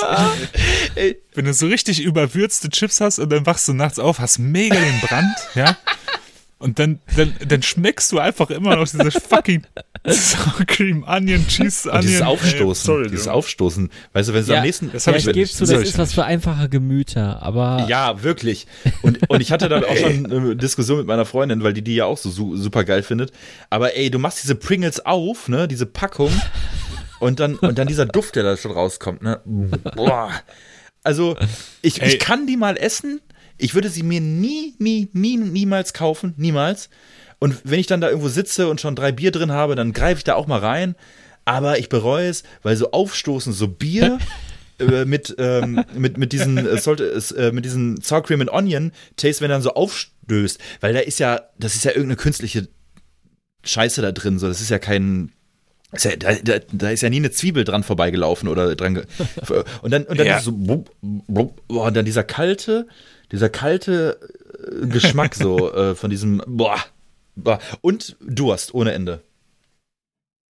Wenn 1.34 1.44
du 1.44 1.52
so 1.52 1.66
richtig 1.66 2.00
überwürzte 2.00 2.70
Chips 2.70 3.00
hast 3.00 3.18
und 3.18 3.30
dann 3.30 3.46
wachst 3.46 3.66
du 3.66 3.72
nachts 3.72 3.98
auf, 3.98 4.20
hast 4.20 4.38
mega 4.38 4.76
den 4.76 5.00
Brand, 5.00 5.36
ja. 5.56 5.76
Und 6.58 6.78
dann, 6.78 7.00
dann, 7.16 7.34
dann 7.46 7.62
schmeckst 7.62 8.10
du 8.12 8.18
einfach 8.18 8.48
immer 8.48 8.76
noch 8.76 8.88
diese 8.88 9.10
fucking 9.10 9.62
Sour 10.06 10.64
Cream, 10.66 11.04
Onion, 11.06 11.46
Cheese, 11.48 11.90
Onion. 11.90 11.96
Und 11.98 12.02
dieses 12.04 12.20
Ey, 12.20 12.26
Aufstoßen, 12.26 12.84
sorry, 12.86 13.08
dieses 13.10 13.24
du. 13.24 13.30
Aufstoßen. 13.30 13.90
Weißt 14.14 14.28
du, 14.30 14.32
wenn 14.32 14.40
es 14.42 14.48
am 14.50 14.62
nächsten. 14.62 14.90
das 14.90 15.04
ja, 15.04 15.14
ich 15.16 15.26
ich- 15.26 15.32
gebe 15.34 15.50
zu, 15.50 15.66
das 15.66 15.82
ist 15.82 15.98
was 15.98 16.14
für 16.14 16.24
einfache 16.24 16.70
Gemüter, 16.70 17.42
aber 17.42 17.84
Ja, 17.90 18.22
wirklich. 18.22 18.66
Und, 19.02 19.28
und 19.28 19.42
ich 19.42 19.52
hatte 19.52 19.68
da 19.68 19.80
auch 19.82 19.96
schon 19.96 20.24
eine 20.32 20.56
Diskussion 20.56 20.96
mit 20.98 21.06
meiner 21.06 21.26
Freundin, 21.26 21.62
weil 21.62 21.74
die 21.74 21.82
die 21.82 21.96
ja 21.96 22.06
auch 22.06 22.16
so 22.16 22.30
su 22.30 22.56
super 22.56 22.84
geil 22.84 23.02
findet. 23.02 23.32
Aber 23.68 23.94
ey, 23.94 24.10
du 24.10 24.18
machst 24.18 24.42
diese 24.42 24.54
Pringles 24.54 25.04
auf, 25.04 25.48
ne, 25.48 25.68
diese 25.68 25.84
Packung 25.84 26.30
und 27.20 27.38
dann 27.38 27.56
und 27.56 27.76
dann 27.78 27.86
dieser 27.86 28.06
Duft, 28.06 28.34
der 28.36 28.44
da 28.44 28.56
schon 28.56 28.70
rauskommt, 28.72 29.20
ne. 29.22 29.40
Boah. 29.94 30.30
Also, 31.02 31.36
ich, 31.82 32.00
Ey. 32.00 32.08
ich 32.08 32.18
kann 32.18 32.46
die 32.46 32.56
mal 32.56 32.76
essen. 32.78 33.20
Ich 33.58 33.74
würde 33.74 33.88
sie 33.88 34.02
mir 34.02 34.20
nie, 34.20 34.74
nie, 34.78 35.08
nie, 35.12 35.36
niemals 35.36 35.92
kaufen, 35.92 36.34
niemals. 36.36 36.88
Und 37.38 37.56
wenn 37.64 37.80
ich 37.80 37.86
dann 37.86 38.00
da 38.00 38.08
irgendwo 38.08 38.28
sitze 38.28 38.68
und 38.68 38.80
schon 38.80 38.96
drei 38.96 39.12
Bier 39.12 39.30
drin 39.30 39.52
habe, 39.52 39.74
dann 39.74 39.92
greife 39.92 40.18
ich 40.18 40.24
da 40.24 40.34
auch 40.34 40.46
mal 40.46 40.60
rein. 40.60 40.94
Aber 41.44 41.78
ich 41.78 41.88
bereue 41.88 42.28
es, 42.28 42.42
weil 42.62 42.76
so 42.76 42.90
aufstoßen, 42.90 43.52
so 43.52 43.68
Bier 43.68 44.18
äh, 44.80 45.04
mit, 45.04 45.34
ähm, 45.38 45.84
mit, 45.94 46.18
mit 46.18 46.32
diesen, 46.32 46.58
es 46.58 46.84
sollte 46.84 47.04
es, 47.04 47.30
äh, 47.32 47.52
mit 47.52 47.64
diesen 47.64 48.00
Sour 48.00 48.22
Cream 48.22 48.40
and 48.40 48.50
Onion 48.50 48.92
Taste, 49.16 49.42
wenn 49.42 49.50
dann 49.50 49.62
so 49.62 49.74
aufstößt, 49.74 50.58
weil 50.80 50.92
da 50.92 51.00
ist 51.00 51.18
ja, 51.20 51.40
das 51.58 51.74
ist 51.76 51.84
ja 51.84 51.90
irgendeine 51.92 52.16
künstliche 52.16 52.68
Scheiße 53.64 54.02
da 54.02 54.12
drin, 54.12 54.38
so, 54.38 54.48
das 54.48 54.60
ist 54.60 54.70
ja 54.70 54.78
kein, 54.78 55.32
ist 55.92 56.04
ja, 56.04 56.16
da, 56.16 56.34
da, 56.34 56.58
da 56.72 56.90
ist 56.90 57.02
ja 57.02 57.10
nie 57.10 57.16
eine 57.16 57.30
Zwiebel 57.30 57.64
dran 57.64 57.82
vorbeigelaufen 57.82 58.48
oder 58.48 58.74
dran. 58.76 59.02
Und 59.82 59.90
dann, 59.92 60.04
und 60.04 60.18
dann 60.18 60.26
Ja. 60.26 60.38
ist 60.38 60.44
so, 60.44 60.52
blub, 60.52 60.90
blub, 61.00 61.62
boah, 61.68 61.86
und 61.86 61.96
dann 61.96 62.04
dieser 62.04 62.24
kalte, 62.24 62.86
dieser 63.32 63.48
kalte 63.48 64.18
äh, 64.82 64.86
Geschmack 64.86 65.34
so 65.34 65.72
äh, 65.74 65.94
von 65.94 66.10
diesem, 66.10 66.42
boah, 66.46 66.78
boah, 67.34 67.58
und 67.80 68.16
Durst 68.20 68.74
ohne 68.74 68.92
Ende. 68.92 69.22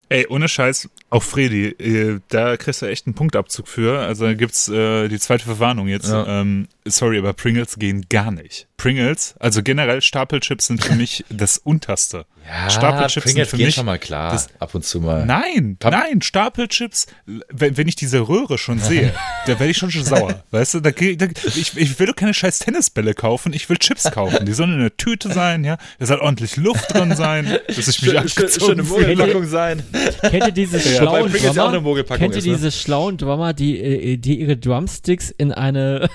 Ey, 0.09 0.27
ohne 0.29 0.49
Scheiß, 0.49 0.89
auch 1.09 1.23
Fredi, 1.23 1.67
äh, 1.67 2.19
da 2.29 2.57
kriegst 2.57 2.83
du 2.83 2.87
echt 2.87 3.07
einen 3.07 3.15
Punktabzug 3.15 3.69
für. 3.69 4.01
Also 4.01 4.27
da 4.27 4.35
gibt's 4.35 4.69
äh, 4.69 5.07
die 5.07 5.21
zweite 5.21 5.45
Verwarnung 5.45 5.87
jetzt. 5.87 6.09
Ja. 6.09 6.41
Ähm, 6.41 6.67
sorry, 6.91 7.19
aber 7.19 7.33
Pringles 7.33 7.77
gehen 7.79 8.07
gar 8.09 8.31
nicht. 8.31 8.67
Pringles, 8.77 9.35
also 9.39 9.63
generell 9.63 10.01
Stapelchips 10.01 10.67
sind 10.69 10.83
für 10.83 10.95
mich 10.95 11.25
das 11.29 11.59
Unterste. 11.59 12.25
Stapelchips 12.69 13.33
sind 13.33 13.47
für 13.47 13.59
mich 13.59 13.83
mal 13.83 13.99
klar, 13.99 14.33
das- 14.33 14.49
ab 14.59 14.75
und 14.75 14.85
zu 14.85 15.01
mal. 15.01 15.27
Nein, 15.27 15.77
Pap- 15.79 15.93
nein, 15.93 16.23
Stapelchips, 16.23 17.07
wenn, 17.51 17.77
wenn 17.77 17.87
ich 17.89 17.97
diese 17.97 18.21
Röhre 18.29 18.57
schon 18.57 18.79
sehe, 18.81 19.13
da 19.47 19.59
werde 19.59 19.71
ich 19.71 19.77
schon 19.77 19.91
schon 19.91 20.05
sauer. 20.05 20.43
Weißt 20.51 20.75
du, 20.75 20.81
da, 20.81 20.91
da, 20.91 21.27
ich, 21.45 21.77
ich 21.77 21.99
will 21.99 22.07
doch 22.07 22.17
keine 22.17 22.33
scheiß 22.33 22.61
Tennisbälle 22.61 23.13
kaufen, 23.15 23.53
ich 23.53 23.69
will 23.69 23.77
Chips 23.77 24.11
kaufen. 24.11 24.47
Die 24.47 24.53
sollen 24.53 24.73
in 24.73 24.81
der 24.81 24.97
Tüte 24.97 25.31
sein, 25.33 25.63
ja. 25.65 25.77
Da 25.99 26.07
soll 26.07 26.19
ordentlich 26.21 26.57
Luft 26.57 26.95
drin 26.95 27.15
sein, 27.15 27.59
dass 27.69 27.87
ich 27.89 28.01
mich 28.03 28.19
abgezogen 28.19 28.85
fühle. 28.87 29.09
Mogelpackung 29.15 29.47
sein. 29.47 29.83
Kennt 30.23 30.47
ihr 30.47 30.53
diese 30.53 30.79
Ja, 30.91 30.97
schlauen 30.97 31.31
Pringles 31.31 31.55
ja 31.55 31.69
eine 31.69 31.83
Drummer? 31.83 32.05
Kennt 32.05 32.35
ihr 32.35 32.43
ne? 32.43 32.57
diese 32.57 32.73
schlauen 32.73 33.19
Drummer, 33.19 33.53
die, 33.53 33.79
äh, 33.79 34.17
die 34.17 34.41
ihre 34.41 34.57
Drumsticks 34.57 35.31
in 35.31 35.53
eine 35.53 36.09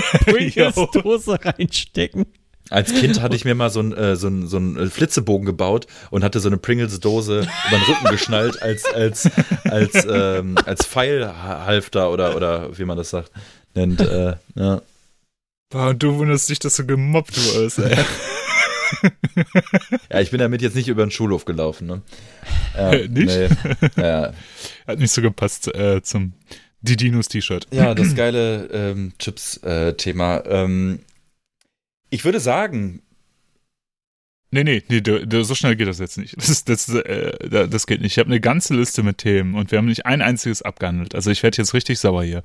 Pringles-Dose 0.24 1.38
reinstecken? 1.44 2.26
Als 2.70 2.94
Kind 2.94 3.20
hatte 3.20 3.36
ich 3.36 3.44
mir 3.44 3.54
mal 3.54 3.70
so 3.70 3.80
einen 3.80 3.92
äh, 3.92 4.16
so 4.16 4.28
ein, 4.28 4.46
so 4.46 4.56
ein 4.56 4.90
Flitzebogen 4.90 5.44
gebaut 5.44 5.86
und 6.10 6.24
hatte 6.24 6.40
so 6.40 6.48
eine 6.48 6.56
Pringles-Dose 6.56 7.40
über 7.40 7.76
den 7.76 7.82
Rücken 7.82 8.06
geschnallt 8.10 8.62
als, 8.62 8.84
als, 8.86 9.30
als, 9.64 10.06
ähm, 10.08 10.56
als 10.64 10.86
Pfeilhalfter 10.86 12.10
oder, 12.10 12.34
oder 12.34 12.78
wie 12.78 12.84
man 12.84 12.96
das 12.96 13.10
sagt, 13.10 13.30
nennt. 13.74 14.00
Äh, 14.00 14.36
ja. 14.54 14.80
Boah, 15.68 15.88
und 15.88 16.02
du 16.02 16.16
wunderst 16.16 16.48
dich, 16.48 16.60
dass 16.60 16.76
du 16.76 16.86
gemobbt 16.86 17.36
wurdest, 17.36 17.78
ey. 17.78 17.96
ja, 20.10 20.20
ich 20.20 20.30
bin 20.30 20.38
damit 20.38 20.62
jetzt 20.62 20.76
nicht 20.76 20.88
über 20.88 21.04
den 21.04 21.10
Schulhof 21.10 21.44
gelaufen. 21.44 21.86
Ne? 21.86 22.02
Ja, 22.76 22.90
Nicht? 22.90 23.10
Nee. 23.10 23.48
Ja. 23.96 24.32
Hat 24.86 24.98
nicht 24.98 25.12
so 25.12 25.22
gepasst 25.22 25.74
äh, 25.74 26.02
zum 26.02 26.34
Die 26.82 26.96
Dinos 26.96 27.28
T-Shirt. 27.28 27.66
ja, 27.72 27.94
das 27.94 28.14
geile 28.16 28.66
ähm, 28.72 29.12
Chips-Thema. 29.18 30.44
ähm, 30.46 30.98
ich 32.10 32.24
würde 32.24 32.40
sagen, 32.40 33.02
Nee, 34.54 34.64
nee, 34.64 34.82
nee, 34.90 35.00
so 35.44 35.54
schnell 35.54 35.76
geht 35.76 35.88
das 35.88 35.98
jetzt 35.98 36.18
nicht. 36.18 36.36
Das, 36.36 36.62
das, 36.64 36.86
äh, 36.90 37.48
da- 37.48 37.66
das 37.66 37.86
geht 37.86 38.02
nicht. 38.02 38.12
Ich 38.12 38.18
habe 38.18 38.26
eine 38.28 38.38
ganze 38.38 38.74
Liste 38.76 39.02
mit 39.02 39.16
Themen 39.16 39.54
und 39.54 39.70
wir 39.70 39.78
haben 39.78 39.86
nicht 39.86 40.04
ein 40.04 40.20
einziges 40.20 40.60
abgehandelt. 40.60 41.14
Also 41.14 41.30
ich 41.30 41.42
werde 41.42 41.56
jetzt 41.56 41.72
richtig 41.72 41.98
sauer 41.98 42.22
hier. 42.22 42.42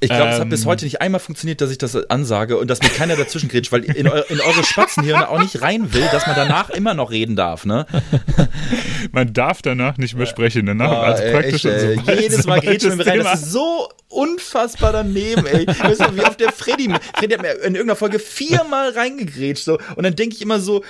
Ich 0.00 0.08
glaube, 0.10 0.28
es 0.30 0.34
hat 0.36 0.42
Ähm. 0.42 0.48
bis 0.50 0.66
heute 0.66 0.84
nicht 0.84 1.00
einmal 1.00 1.20
funktioniert, 1.20 1.60
dass 1.60 1.70
ich 1.70 1.78
das 1.78 1.94
ansage 2.10 2.58
und 2.58 2.68
dass 2.68 2.82
mir 2.82 2.88
keiner 2.90 3.16
dazwischen 3.16 3.48
grätscht, 3.48 3.72
weil 3.72 3.84
in, 3.84 4.06
eu 4.08 4.20
in 4.28 4.40
eure 4.40 4.62
Spatzenhirne 4.64 5.28
auch 5.28 5.38
nicht 5.38 5.62
rein 5.62 5.94
will, 5.94 6.06
dass 6.12 6.26
man 6.26 6.36
danach 6.36 6.68
immer 6.70 6.94
noch 6.94 7.10
reden 7.10 7.36
darf, 7.36 7.64
ne? 7.64 7.86
Man 9.12 9.32
darf 9.32 9.62
danach 9.62 9.96
nicht 9.98 10.16
mehr 10.16 10.26
sprechen. 10.26 10.66
Danach, 10.66 10.90
Ah, 10.90 11.02
also 11.02 11.22
ey, 11.22 11.32
praktisch 11.32 11.64
echt, 11.64 11.80
sobald- 12.00 12.20
Jedes 12.20 12.46
Mal 12.46 12.60
grätschen 12.60 12.98
wir 12.98 13.06
rein. 13.06 13.18
Thema- 13.18 13.30
Das 13.32 13.42
ist 13.42 13.52
so 13.52 13.88
unfassbar 14.08 14.92
daneben, 14.92 15.46
ey. 15.46 15.66
Weißt 15.66 16.00
du, 16.00 16.16
wie 16.16 16.22
oft 16.22 16.40
der 16.40 16.52
Freddy, 16.52 16.92
Freddy 17.16 17.34
hat 17.34 17.42
mir 17.42 17.52
in 17.56 17.74
irgendeiner 17.74 17.96
Folge 17.96 18.18
viermal 18.18 18.90
reingegrätscht, 18.90 19.64
so. 19.64 19.78
Und 19.96 20.04
dann 20.04 20.16
denke 20.16 20.36
ich 20.36 20.42
immer 20.42 20.58
so, 20.60 20.82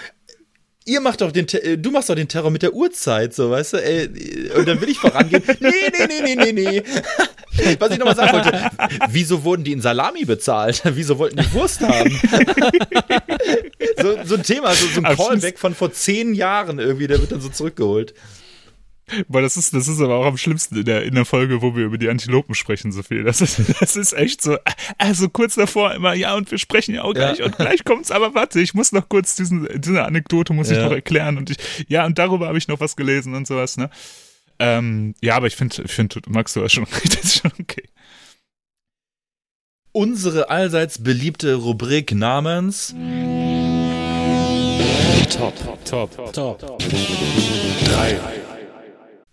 Ihr 0.86 1.00
macht 1.00 1.22
doch 1.22 1.32
den, 1.32 1.48
äh, 1.48 1.78
du 1.78 1.90
machst 1.90 2.10
doch 2.10 2.14
den 2.14 2.28
Terror 2.28 2.50
mit 2.50 2.60
der 2.60 2.74
Uhrzeit, 2.74 3.32
so, 3.34 3.50
weißt 3.50 3.72
du, 3.72 3.76
ey, 3.82 4.50
und 4.54 4.68
dann 4.68 4.82
will 4.82 4.90
ich 4.90 4.98
vorangehen. 4.98 5.42
Nee, 5.60 5.70
nee, 5.98 6.06
nee, 6.20 6.34
nee, 6.36 6.52
nee, 6.52 6.52
nee. 6.52 6.82
Was 7.78 7.90
ich 7.92 7.98
nochmal 7.98 8.16
sagen 8.16 8.32
wollte, 8.32 8.70
wieso 9.10 9.44
wurden 9.44 9.64
die 9.64 9.72
in 9.72 9.80
Salami 9.80 10.24
bezahlt? 10.24 10.82
Wieso 10.94 11.18
wollten 11.18 11.36
die 11.36 11.52
Wurst 11.52 11.80
haben? 11.80 12.10
so, 14.00 14.16
so 14.24 14.34
ein 14.36 14.42
Thema, 14.42 14.74
so, 14.74 14.86
so 14.88 15.02
ein 15.02 15.16
Callback 15.16 15.58
von 15.58 15.74
vor 15.74 15.92
zehn 15.92 16.34
Jahren 16.34 16.78
irgendwie, 16.78 17.06
der 17.06 17.20
wird 17.20 17.32
dann 17.32 17.40
so 17.40 17.48
zurückgeholt. 17.48 18.14
Boah, 19.28 19.42
das 19.42 19.58
ist, 19.58 19.74
das 19.74 19.86
ist 19.86 20.00
aber 20.00 20.14
auch 20.14 20.24
am 20.24 20.38
schlimmsten 20.38 20.78
in 20.78 20.84
der, 20.86 21.02
in 21.04 21.14
der 21.14 21.26
Folge, 21.26 21.60
wo 21.60 21.76
wir 21.76 21.84
über 21.84 21.98
die 21.98 22.08
Antilopen 22.08 22.54
sprechen, 22.54 22.90
so 22.90 23.02
viel. 23.02 23.22
Das 23.22 23.42
ist, 23.42 23.60
das 23.80 23.96
ist 23.96 24.14
echt 24.14 24.40
so, 24.40 24.56
also 24.96 25.28
kurz 25.28 25.56
davor 25.56 25.92
immer, 25.92 26.14
ja, 26.14 26.34
und 26.34 26.50
wir 26.50 26.56
sprechen 26.56 26.94
ja 26.94 27.02
auch 27.02 27.14
Ja. 27.14 27.32
gleich 27.34 27.42
und 27.42 27.56
gleich 27.58 27.84
kommt's, 27.84 28.10
aber 28.10 28.34
warte, 28.34 28.60
ich 28.60 28.72
muss 28.72 28.92
noch 28.92 29.10
kurz 29.10 29.36
diesen, 29.36 29.68
diese 29.74 30.04
Anekdote 30.04 30.54
muss 30.54 30.70
ich 30.70 30.78
Ja. 30.78 30.84
noch 30.86 30.92
erklären 30.92 31.36
und 31.36 31.50
ich, 31.50 31.58
ja, 31.86 32.06
und 32.06 32.18
darüber 32.18 32.48
habe 32.48 32.56
ich 32.56 32.66
noch 32.66 32.80
was 32.80 32.96
gelesen 32.96 33.34
und 33.34 33.46
sowas, 33.46 33.76
ne? 33.76 33.90
Ähm, 34.58 35.14
ja, 35.20 35.36
aber 35.36 35.46
ich 35.46 35.56
finde, 35.56 35.82
ich 35.82 35.92
finde, 35.92 36.20
Max, 36.28 36.54
du 36.54 36.62
hast 36.62 36.72
schon 36.72 36.84
recht, 36.92 37.16
das 37.16 37.24
ist 37.24 37.36
schon 37.38 37.52
okay. 37.60 37.88
Unsere 39.92 40.50
allseits 40.50 41.02
beliebte 41.02 41.54
Rubrik 41.54 42.14
namens 42.14 42.94
Top, 45.30 45.54
top, 45.84 46.32
top. 46.32 46.78
Drei. 46.78 48.20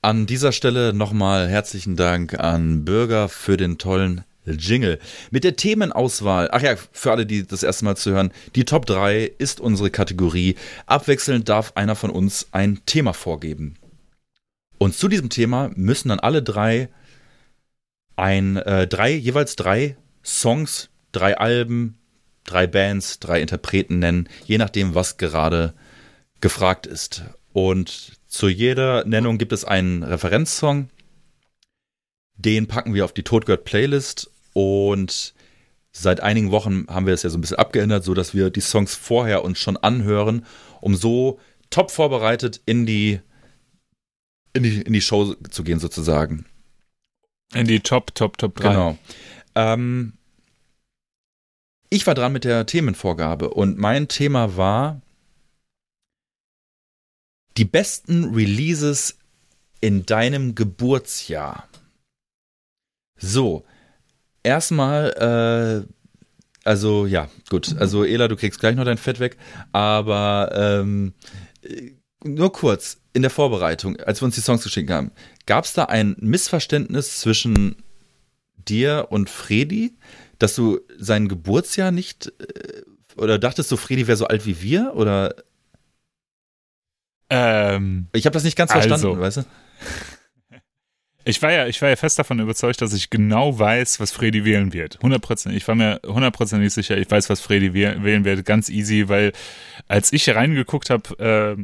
An 0.03 0.26
dieser 0.26 0.51
Stelle 0.51 0.93
nochmal 0.93 1.47
herzlichen 1.47 1.95
Dank 1.95 2.39
an 2.39 2.86
Bürger 2.86 3.30
für 3.30 3.57
den 3.57 3.78
tollen 3.78 4.24
Jingle. 4.45 4.99
Mit 5.30 5.43
der 5.43 5.55
Themenauswahl, 5.55 6.49
ach 6.51 6.61
ja, 6.61 6.76
für 6.91 7.11
alle, 7.11 7.26
die 7.26 7.45
das 7.45 7.63
erste 7.63 7.86
Mal 7.86 7.95
zu 7.95 8.11
hören, 8.11 8.32
die 8.55 8.65
Top 8.65 8.86
3 8.86 9.32
ist 9.38 9.59
unsere 9.59 9.91
Kategorie. 9.91 10.55
Abwechselnd 10.88 11.47
darf 11.49 11.74
einer 11.76 11.95
von 11.95 12.09
uns 12.09 12.47
ein 12.51 12.80
Thema 12.86 13.13
vorgeben. 13.13 13.76
Und 14.82 14.95
zu 14.95 15.07
diesem 15.07 15.29
Thema 15.29 15.69
müssen 15.75 16.09
dann 16.09 16.19
alle 16.19 16.41
drei 16.41 16.89
ein, 18.15 18.57
äh, 18.57 18.88
drei, 18.88 19.11
jeweils 19.11 19.55
drei 19.55 19.95
Songs, 20.25 20.89
drei 21.11 21.38
Alben, 21.38 21.99
drei 22.45 22.65
Bands, 22.65 23.19
drei 23.19 23.41
Interpreten 23.41 23.99
nennen, 23.99 24.27
je 24.43 24.57
nachdem, 24.57 24.95
was 24.95 25.17
gerade 25.17 25.75
gefragt 26.39 26.88
ist. 26.88 27.25
Und 27.53 28.13
zu 28.25 28.47
jeder 28.47 29.05
Nennung 29.05 29.38
gibt 29.38 29.51
es 29.51 29.65
einen 29.65 30.01
Referenzsong. 30.01 30.89
Den 32.38 32.65
packen 32.65 32.95
wir 32.95 33.05
auf 33.05 33.13
die 33.13 33.21
Totgird 33.21 33.65
Playlist 33.65 34.32
und 34.53 35.36
seit 35.91 36.21
einigen 36.21 36.49
Wochen 36.49 36.88
haben 36.88 37.05
wir 37.05 37.13
es 37.13 37.21
ja 37.21 37.29
so 37.29 37.38
ein 37.38 37.41
bisschen 37.41 37.59
abgeändert, 37.59 38.03
so 38.03 38.15
dass 38.15 38.34
wir 38.34 38.49
die 38.49 38.61
Songs 38.61 38.95
vorher 38.95 39.43
uns 39.43 39.59
schon 39.59 39.77
anhören, 39.77 40.43
um 40.79 40.95
so 40.95 41.39
top 41.69 41.91
vorbereitet 41.91 42.61
in 42.65 42.88
die 42.88 43.19
in 44.54 44.64
die, 44.64 44.82
in 44.82 44.93
die 44.93 45.02
Show 45.02 45.34
zu 45.34 45.64
gehen 45.64 45.80
sozusagen. 45.80 46.45
In 47.54 47.68
die 47.68 47.80
Top, 47.80 48.16
Top, 48.16 48.38
Top 48.38 48.56
3. 48.56 48.70
Genau. 48.70 48.97
Ähm, 49.56 50.14
ich 51.89 52.08
war 52.08 52.16
dran 52.16 52.32
mit 52.32 52.45
der 52.45 52.66
Themenvorgabe 52.66 53.49
und 53.49 53.78
mein 53.78 54.08
Thema 54.08 54.56
war 54.56 55.02
die 57.58 57.66
besten 57.66 58.34
Releases 58.34 59.18
in 59.82 60.06
deinem 60.06 60.56
Geburtsjahr. 60.56 61.68
So, 63.18 63.66
erstmal, 64.41 65.86
äh, 65.86 65.93
also 66.64 67.06
ja, 67.06 67.30
gut, 67.49 67.76
also 67.78 68.06
Ela, 68.06 68.28
du 68.28 68.36
kriegst 68.36 68.60
gleich 68.60 68.76
noch 68.76 68.86
dein 68.86 68.97
Fett 68.97 69.20
weg, 69.20 69.38
aber 69.72 70.52
ähm, 70.54 71.14
äh, 71.62 71.91
nur 72.24 72.51
kurz, 72.51 72.97
in 73.13 73.22
der 73.24 73.32
Vorbereitung, 73.32 73.97
als 73.97 74.22
wir 74.22 74.26
uns 74.26 74.36
die 74.36 74.41
Songs 74.41 74.63
geschickt 74.63 74.89
haben, 74.89 75.11
gab 75.45 75.65
es 75.65 75.74
da 75.74 75.86
ein 75.86 76.15
Missverständnis 76.19 77.20
zwischen 77.20 77.75
dir 78.67 79.08
und 79.09 79.29
Fredi, 79.29 79.93
dass 80.39 80.55
du 80.55 80.79
sein 80.97 81.28
Geburtsjahr 81.28 81.91
nicht 81.91 82.28
äh, 82.39 82.82
oder 83.17 83.37
dachtest 83.39 83.70
du, 83.71 83.78
Fredi 83.78 84.08
wäre 84.08 84.17
so 84.17 84.28
alt 84.28 84.46
wie 84.46 84.62
wir? 84.62 84.93
Oder 84.96 85.36
Ähm, 87.29 88.08
ich 88.13 88.25
habe 88.25 88.33
das 88.33 88.43
nicht 88.43 88.58
ganz 88.58 88.71
verstanden, 88.71 89.08
Also. 89.08 89.20
weißt 89.20 89.37
du? 89.37 89.43
Ich 91.24 91.39
war 91.43 91.51
ja, 91.51 91.67
ich 91.67 91.79
war 91.83 91.89
ja 91.89 91.96
fest 91.96 92.17
davon 92.17 92.39
überzeugt, 92.39 92.82
dass 92.82 92.93
ich 92.93 93.12
genau 93.12 93.59
weiß, 93.59 94.00
was 94.00 94.12
Freddy 94.12 94.43
wählen 94.43 94.74
wird. 94.74 94.97
100%. 95.01 95.51
Ich 95.51 95.67
war 95.67 95.75
mir 95.75 96.01
hundertprozentig 96.04 96.74
sicher, 96.74 96.97
ich 96.97 97.12
weiß, 97.12 97.29
was 97.29 97.39
Freddy 97.41 97.74
wäh- 97.75 98.01
wählen 98.04 98.25
wird. 98.25 98.43
Ganz 98.43 98.70
easy, 98.70 99.08
weil 99.08 99.32
als 99.87 100.12
ich 100.13 100.28
reingeguckt 100.32 100.89
habe, 100.89 101.58
äh, 101.59 101.63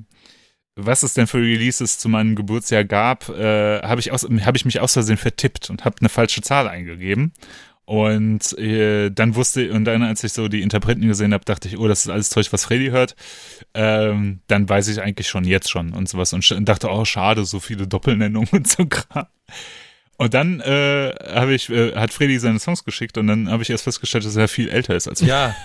was 0.78 1.04
es 1.04 1.14
denn 1.14 1.28
für 1.28 1.40
Releases 1.40 1.98
zu 1.99 2.08
meinem 2.08 2.36
Geburtsjahr 2.36 2.86
gab, 2.86 3.28
äh, 3.30 3.82
habe 3.82 3.99
ich, 3.99 4.12
aus- 4.12 4.24
hab 4.45 4.56
ich 4.56 4.64
mich 4.66 4.80
aus 4.80 4.94
Versehen 4.94 5.18
vertippt 5.18 5.70
und 5.70 5.84
habe 5.86 5.98
eine 5.99 6.10
falsche 6.10 6.41
Zahl 6.41 6.68
eingegeben. 6.68 7.34
Und 7.86 8.58
äh, 8.58 9.10
dann 9.12 9.36
wusste, 9.36 9.72
und 9.72 9.86
dann, 9.86 10.04
als 10.04 10.22
ich 10.24 10.34
so 10.34 10.49
die 10.49 10.62
Interpreten 10.62 11.08
gesehen 11.08 11.34
habe, 11.34 11.45
dachte 11.45 11.70
ich, 11.70 11.78
oh, 11.78 11.88
das 11.88 12.02
ist 12.02 12.10
alles 12.12 12.30
Zeug, 12.30 12.52
was 12.52 12.66
Freddy 12.66 12.88
hört. 12.90 13.16
Ähm, 13.74 14.41
dann 14.48 14.68
weiß 14.68 14.90
ich 14.90 15.02
eigentlich 15.02 15.30
schon 15.30 15.45
jetzt 15.45 15.70
schon 15.70 15.94
und 15.94 16.10
sowas 16.10 16.34
und 16.34 16.44
dachte, 16.68 16.90
oh, 16.90 17.06
schade, 17.06 17.45
so 17.45 17.62
viele 17.62 17.88
Doppelnennungen 17.88 18.49
und 18.52 18.68
so 18.68 18.86
Kram. 18.86 19.28
Und 20.18 20.34
dann 20.34 20.60
äh, 20.62 21.14
habe 21.34 21.54
ich, 21.54 21.70
äh, 21.70 21.95
hat 21.95 22.12
Freddy 22.12 22.40
seine 22.40 22.60
Songs 22.60 22.84
geschickt 22.84 23.18
und 23.18 23.28
dann 23.28 23.49
habe 23.49 23.64
ich 23.64 23.70
erst 23.70 23.84
festgestellt, 23.86 24.26
dass 24.26 24.36
er 24.36 24.48
viel 24.49 24.68
älter 24.68 24.95
ist 24.95 25.08
als 25.08 25.22
ich. 25.22 25.28
Ja, 25.30 25.56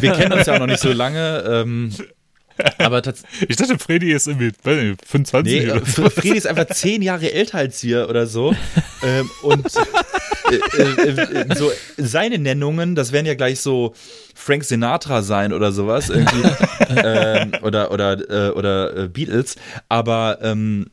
wir 0.00 0.12
kennen 0.12 0.32
uns 0.32 0.46
ja 0.46 0.54
auch 0.54 0.58
noch 0.58 0.66
nicht 0.66 0.80
so 0.80 0.92
lange. 0.92 1.42
Ähm, 1.48 1.92
aber 2.78 3.02
ich 3.48 3.56
dachte, 3.56 3.78
Freddy 3.78 4.12
ist 4.12 4.26
irgendwie 4.26 4.52
nicht, 4.64 5.06
25 5.06 5.52
nee, 5.52 5.70
oder 5.70 5.84
so. 5.84 6.08
Freddy 6.10 6.36
ist 6.36 6.46
einfach 6.46 6.66
zehn 6.66 7.02
Jahre 7.02 7.32
älter 7.32 7.58
als 7.58 7.82
wir 7.82 8.08
oder 8.08 8.26
so. 8.26 8.54
ähm, 9.02 9.30
und 9.42 9.66
äh, 10.50 10.82
äh, 10.82 11.42
äh, 11.42 11.54
so 11.56 11.70
seine 11.96 12.38
Nennungen, 12.38 12.94
das 12.94 13.12
werden 13.12 13.26
ja 13.26 13.34
gleich 13.34 13.60
so 13.60 13.94
Frank 14.34 14.64
Sinatra 14.64 15.22
sein 15.22 15.52
oder 15.52 15.72
sowas 15.72 16.10
irgendwie 16.10 16.48
ähm, 16.96 17.52
oder 17.62 17.90
oder 17.90 18.48
äh, 18.48 18.50
oder 18.50 18.96
äh, 18.96 19.08
Beatles. 19.08 19.56
Aber 19.88 20.38
ähm, 20.42 20.90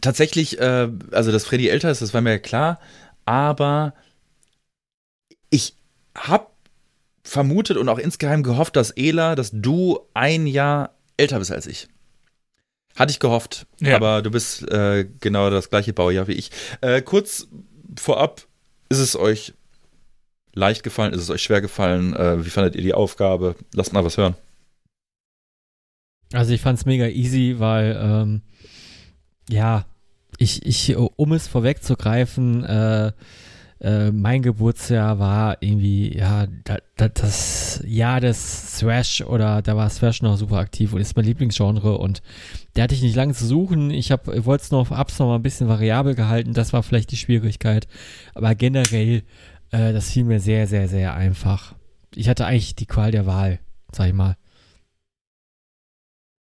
tatsächlich, 0.00 0.60
äh, 0.60 0.88
also 1.10 1.32
dass 1.32 1.44
Freddy 1.44 1.68
älter 1.68 1.90
ist, 1.90 2.02
das 2.02 2.14
war 2.14 2.20
mir 2.20 2.32
ja 2.32 2.38
klar, 2.38 2.80
aber 3.24 3.94
ich 5.50 5.74
habe 6.14 6.46
vermutet 7.22 7.76
und 7.76 7.88
auch 7.88 7.98
insgeheim 7.98 8.42
gehofft, 8.42 8.76
dass 8.76 8.90
Ela, 8.90 9.34
dass 9.34 9.50
du 9.52 10.00
ein 10.14 10.46
Jahr 10.46 10.94
älter 11.16 11.38
bist 11.38 11.52
als 11.52 11.66
ich. 11.66 11.88
Hatte 12.96 13.12
ich 13.12 13.20
gehofft, 13.20 13.66
ja. 13.80 13.96
aber 13.96 14.22
du 14.22 14.30
bist 14.30 14.68
äh, 14.70 15.06
genau 15.20 15.50
das 15.50 15.70
gleiche 15.70 15.92
Baujahr 15.92 16.26
wie 16.26 16.32
ich. 16.32 16.50
Äh, 16.80 17.02
kurz 17.02 17.46
vorab, 17.96 18.46
ist 18.88 18.98
es 18.98 19.14
euch 19.14 19.54
leicht 20.54 20.82
gefallen? 20.82 21.12
Ist 21.12 21.22
es 21.22 21.30
euch 21.30 21.42
schwer 21.42 21.60
gefallen? 21.60 22.14
Äh, 22.14 22.44
wie 22.44 22.50
fandet 22.50 22.74
ihr 22.74 22.82
die 22.82 22.94
Aufgabe? 22.94 23.54
Lasst 23.72 23.92
mal 23.92 24.04
was 24.04 24.16
hören. 24.16 24.34
Also 26.32 26.52
ich 26.52 26.60
fand 26.60 26.78
es 26.78 26.86
mega 26.86 27.06
easy, 27.06 27.56
weil 27.58 27.98
ähm, 28.00 28.42
ja, 29.48 29.86
ich, 30.36 30.66
ich, 30.66 30.96
um 30.96 31.32
es 31.32 31.48
vorwegzugreifen, 31.48 32.64
äh, 32.64 33.12
äh, 33.80 34.10
mein 34.10 34.42
Geburtsjahr 34.42 35.18
war 35.18 35.58
irgendwie, 35.60 36.16
ja, 36.16 36.46
da, 36.64 36.78
da, 36.96 37.08
das 37.08 37.82
Jahr 37.86 38.20
des 38.20 38.78
Thrash 38.78 39.22
oder 39.22 39.62
da 39.62 39.76
war 39.76 39.88
Thrash 39.88 40.20
noch 40.22 40.36
super 40.36 40.56
aktiv 40.56 40.92
und 40.92 41.00
ist 41.00 41.16
mein 41.16 41.24
Lieblingsgenre 41.24 41.96
und 41.96 42.22
der 42.74 42.84
hatte 42.84 42.94
ich 42.94 43.02
nicht 43.02 43.14
lange 43.14 43.34
zu 43.34 43.46
suchen. 43.46 43.90
Ich, 43.90 44.10
wollte 44.10 44.62
es 44.62 44.70
noch 44.70 44.80
auf 44.80 44.90
Ups 44.90 45.18
noch 45.18 45.26
mal 45.26 45.36
ein 45.36 45.42
bisschen 45.42 45.68
variabel 45.68 46.14
gehalten, 46.14 46.54
das 46.54 46.72
war 46.72 46.82
vielleicht 46.82 47.12
die 47.12 47.16
Schwierigkeit. 47.16 47.86
Aber 48.34 48.54
generell, 48.54 49.22
äh, 49.70 49.92
das 49.92 50.10
fiel 50.10 50.24
mir 50.24 50.40
sehr, 50.40 50.66
sehr, 50.66 50.88
sehr 50.88 51.14
einfach. 51.14 51.74
Ich 52.14 52.28
hatte 52.28 52.46
eigentlich 52.46 52.74
die 52.74 52.86
Qual 52.86 53.12
der 53.12 53.26
Wahl, 53.26 53.60
sag 53.92 54.08
ich 54.08 54.14
mal. 54.14 54.36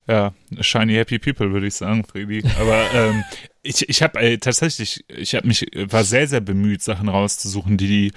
Ja, 0.09 0.33
shiny 0.61 0.95
happy 0.95 1.19
people, 1.19 1.53
würde 1.53 1.67
ich 1.67 1.75
sagen, 1.75 2.05
Freddy. 2.05 2.43
Aber 2.61 2.85
ähm, 2.95 3.25
ich, 3.67 3.89
ich 3.89 4.03
habe 4.03 4.21
äh, 4.21 4.39
tatsächlich, 4.39 5.05
ich 5.09 5.35
habe 5.35 5.47
mich, 5.47 5.67
war 5.75 6.05
sehr, 6.05 6.29
sehr 6.29 6.41
bemüht, 6.41 6.83
Sachen 6.83 7.09
rauszusuchen, 7.09 7.77
die, 7.77 7.87
die 7.87 8.13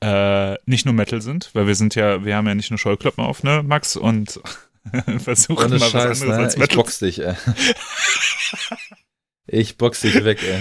äh, 0.00 0.56
nicht 0.66 0.84
nur 0.84 0.94
Metal 0.94 1.20
sind, 1.20 1.50
weil 1.54 1.66
wir 1.66 1.74
sind 1.74 1.94
ja, 1.94 2.24
wir 2.24 2.36
haben 2.36 2.46
ja 2.46 2.54
nicht 2.54 2.70
nur 2.70 2.78
Scheuklappen 2.78 3.24
auf, 3.24 3.42
ne, 3.42 3.62
Max? 3.62 3.96
Und 3.96 4.40
versuchen 5.18 5.70
mal 5.70 5.78
Scheiß, 5.78 5.92
was 5.94 6.22
anderes 6.22 6.38
ne? 6.38 6.44
als 6.44 6.56
Metal. 6.56 6.72
Ich 6.72 6.76
box 6.76 6.98
dich, 6.98 7.18
ey. 7.20 7.34
ich 9.46 9.76
box 9.78 10.00
dich 10.00 10.24
weg, 10.24 10.42
ey. 10.42 10.60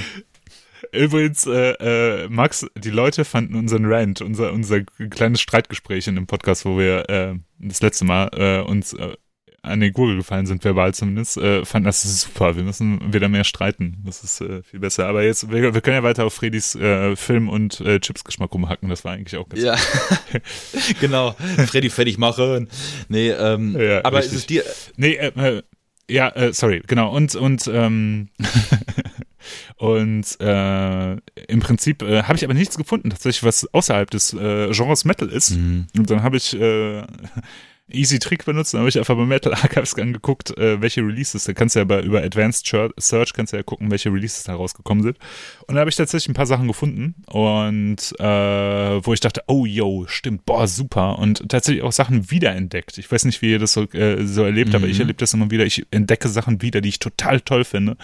Übrigens, 0.91 1.45
äh, 1.45 1.71
äh, 1.71 2.29
Max, 2.29 2.65
die 2.75 2.89
Leute 2.89 3.25
fanden 3.25 3.55
unseren 3.55 3.85
Rant, 3.85 4.21
unser, 4.21 4.53
unser 4.53 4.83
kleines 4.83 5.41
Streitgespräch 5.41 6.07
in 6.07 6.15
dem 6.15 6.27
Podcast, 6.27 6.63
wo 6.65 6.77
wir 6.77 7.09
äh, 7.09 7.35
das 7.59 7.81
letzte 7.81 8.05
Mal 8.05 8.29
äh, 8.33 8.61
uns 8.61 8.93
äh, 8.93 9.15
an 9.65 9.79
den 9.79 9.93
Gurgel 9.93 10.17
gefallen 10.17 10.45
sind, 10.45 10.63
verbal 10.63 10.93
zumindest, 10.93 11.37
äh, 11.37 11.65
fanden 11.65 11.85
das 11.85 12.01
super. 12.03 12.55
Wir 12.55 12.63
müssen 12.63 13.13
wieder 13.13 13.29
mehr 13.29 13.43
streiten. 13.43 13.97
Das 14.05 14.23
ist 14.23 14.41
äh, 14.41 14.63
viel 14.63 14.79
besser. 14.79 15.07
Aber 15.07 15.23
jetzt, 15.23 15.51
wir, 15.51 15.73
wir, 15.73 15.81
können 15.81 15.97
ja 15.97 16.03
weiter 16.03 16.25
auf 16.25 16.33
Fredis 16.33 16.75
äh, 16.75 17.15
Film- 17.15 17.49
und 17.49 17.81
äh, 17.81 17.99
Chipsgeschmack 17.99 18.53
rumhacken. 18.53 18.89
Das 18.89 19.03
war 19.03 19.13
eigentlich 19.13 19.37
auch 19.37 19.49
ganz 19.49 19.61
Ja, 19.61 19.75
genau. 21.01 21.35
Freddy 21.67 21.89
fertig 21.89 22.17
machen. 22.17 22.69
Nee, 23.09 23.29
ähm, 23.29 23.77
ja, 23.79 24.03
aber 24.03 24.19
richtig. 24.19 24.33
ist 24.33 24.39
es 24.39 24.47
dir... 24.47 24.63
Nee, 24.97 25.15
äh, 25.15 25.57
äh, 25.57 25.61
ja, 26.09 26.29
äh, 26.29 26.53
sorry, 26.53 26.81
genau. 26.85 27.11
Und, 27.11 27.35
und, 27.35 27.67
ähm, 27.67 28.29
und 29.77 30.39
äh, 30.39 31.11
im 31.47 31.59
Prinzip 31.59 32.03
äh, 32.03 32.23
habe 32.23 32.35
ich 32.37 32.43
aber 32.43 32.53
nichts 32.53 32.77
gefunden, 32.77 33.09
tatsächlich, 33.09 33.43
was 33.43 33.73
außerhalb 33.73 34.09
des 34.11 34.33
äh, 34.33 34.69
Genres 34.71 35.05
Metal 35.05 35.27
ist. 35.27 35.51
Mhm. 35.51 35.87
Und 35.97 36.09
dann 36.09 36.21
habe 36.21 36.37
ich 36.37 36.53
äh, 36.53 37.03
easy 37.87 38.19
Trick 38.19 38.45
benutzen, 38.45 38.79
habe 38.79 38.89
ich 38.89 38.97
einfach 38.97 39.15
bei 39.15 39.25
Metal 39.25 39.53
Archives 39.53 39.97
angeguckt, 39.97 40.57
äh, 40.57 40.81
welche 40.81 41.01
Releases, 41.01 41.43
da 41.43 41.53
kannst 41.53 41.75
du 41.75 41.79
ja 41.79 41.85
bei, 41.85 42.01
über 42.01 42.21
Advanced 42.23 42.65
Search 42.65 43.33
kannst 43.33 43.53
du 43.53 43.57
ja 43.57 43.63
gucken, 43.63 43.91
welche 43.91 44.11
Releases 44.11 44.43
da 44.43 44.55
rausgekommen 44.55 45.03
sind. 45.03 45.17
Und 45.67 45.75
da 45.75 45.81
habe 45.81 45.89
ich 45.89 45.95
tatsächlich 45.95 46.29
ein 46.29 46.33
paar 46.33 46.47
Sachen 46.47 46.67
gefunden 46.67 47.15
und 47.27 47.97
äh, 48.19 49.05
wo 49.05 49.13
ich 49.13 49.19
dachte, 49.19 49.43
oh 49.47 49.65
yo, 49.65 50.05
stimmt, 50.07 50.45
boah, 50.45 50.67
super. 50.67 51.19
Und 51.19 51.47
tatsächlich 51.49 51.83
auch 51.83 51.91
Sachen 51.91 52.31
wiederentdeckt. 52.31 52.97
Ich 52.97 53.11
weiß 53.11 53.25
nicht, 53.25 53.41
wie 53.41 53.51
ihr 53.51 53.59
das 53.59 53.73
so, 53.73 53.83
äh, 53.91 54.25
so 54.25 54.43
erlebt, 54.43 54.69
mhm. 54.69 54.75
aber 54.75 54.87
ich 54.87 54.95
mhm. 54.95 55.01
erlebe 55.01 55.19
das 55.19 55.33
immer 55.33 55.51
wieder. 55.51 55.65
Ich 55.65 55.85
entdecke 55.91 56.27
Sachen 56.27 56.61
wieder, 56.61 56.81
die 56.81 56.89
ich 56.89 56.99
total 56.99 57.41
toll 57.41 57.65
finde. 57.65 57.97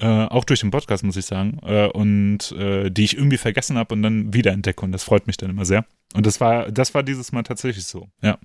Äh, 0.00 0.06
auch 0.06 0.44
durch 0.44 0.60
den 0.60 0.70
Podcast, 0.70 1.02
muss 1.02 1.16
ich 1.16 1.26
sagen. 1.26 1.58
Äh, 1.66 1.88
und 1.88 2.52
äh, 2.52 2.88
die 2.88 3.02
ich 3.02 3.16
irgendwie 3.16 3.36
vergessen 3.36 3.76
habe 3.76 3.96
und 3.96 4.02
dann 4.02 4.32
wiederentdecke. 4.32 4.84
Und 4.84 4.92
das 4.92 5.02
freut 5.02 5.26
mich 5.26 5.36
dann 5.36 5.50
immer 5.50 5.64
sehr. 5.64 5.84
Und 6.14 6.24
das 6.24 6.40
war, 6.40 6.70
das 6.70 6.94
war 6.94 7.02
dieses 7.02 7.32
Mal 7.32 7.42
tatsächlich 7.42 7.84
so, 7.84 8.08
ja. 8.22 8.38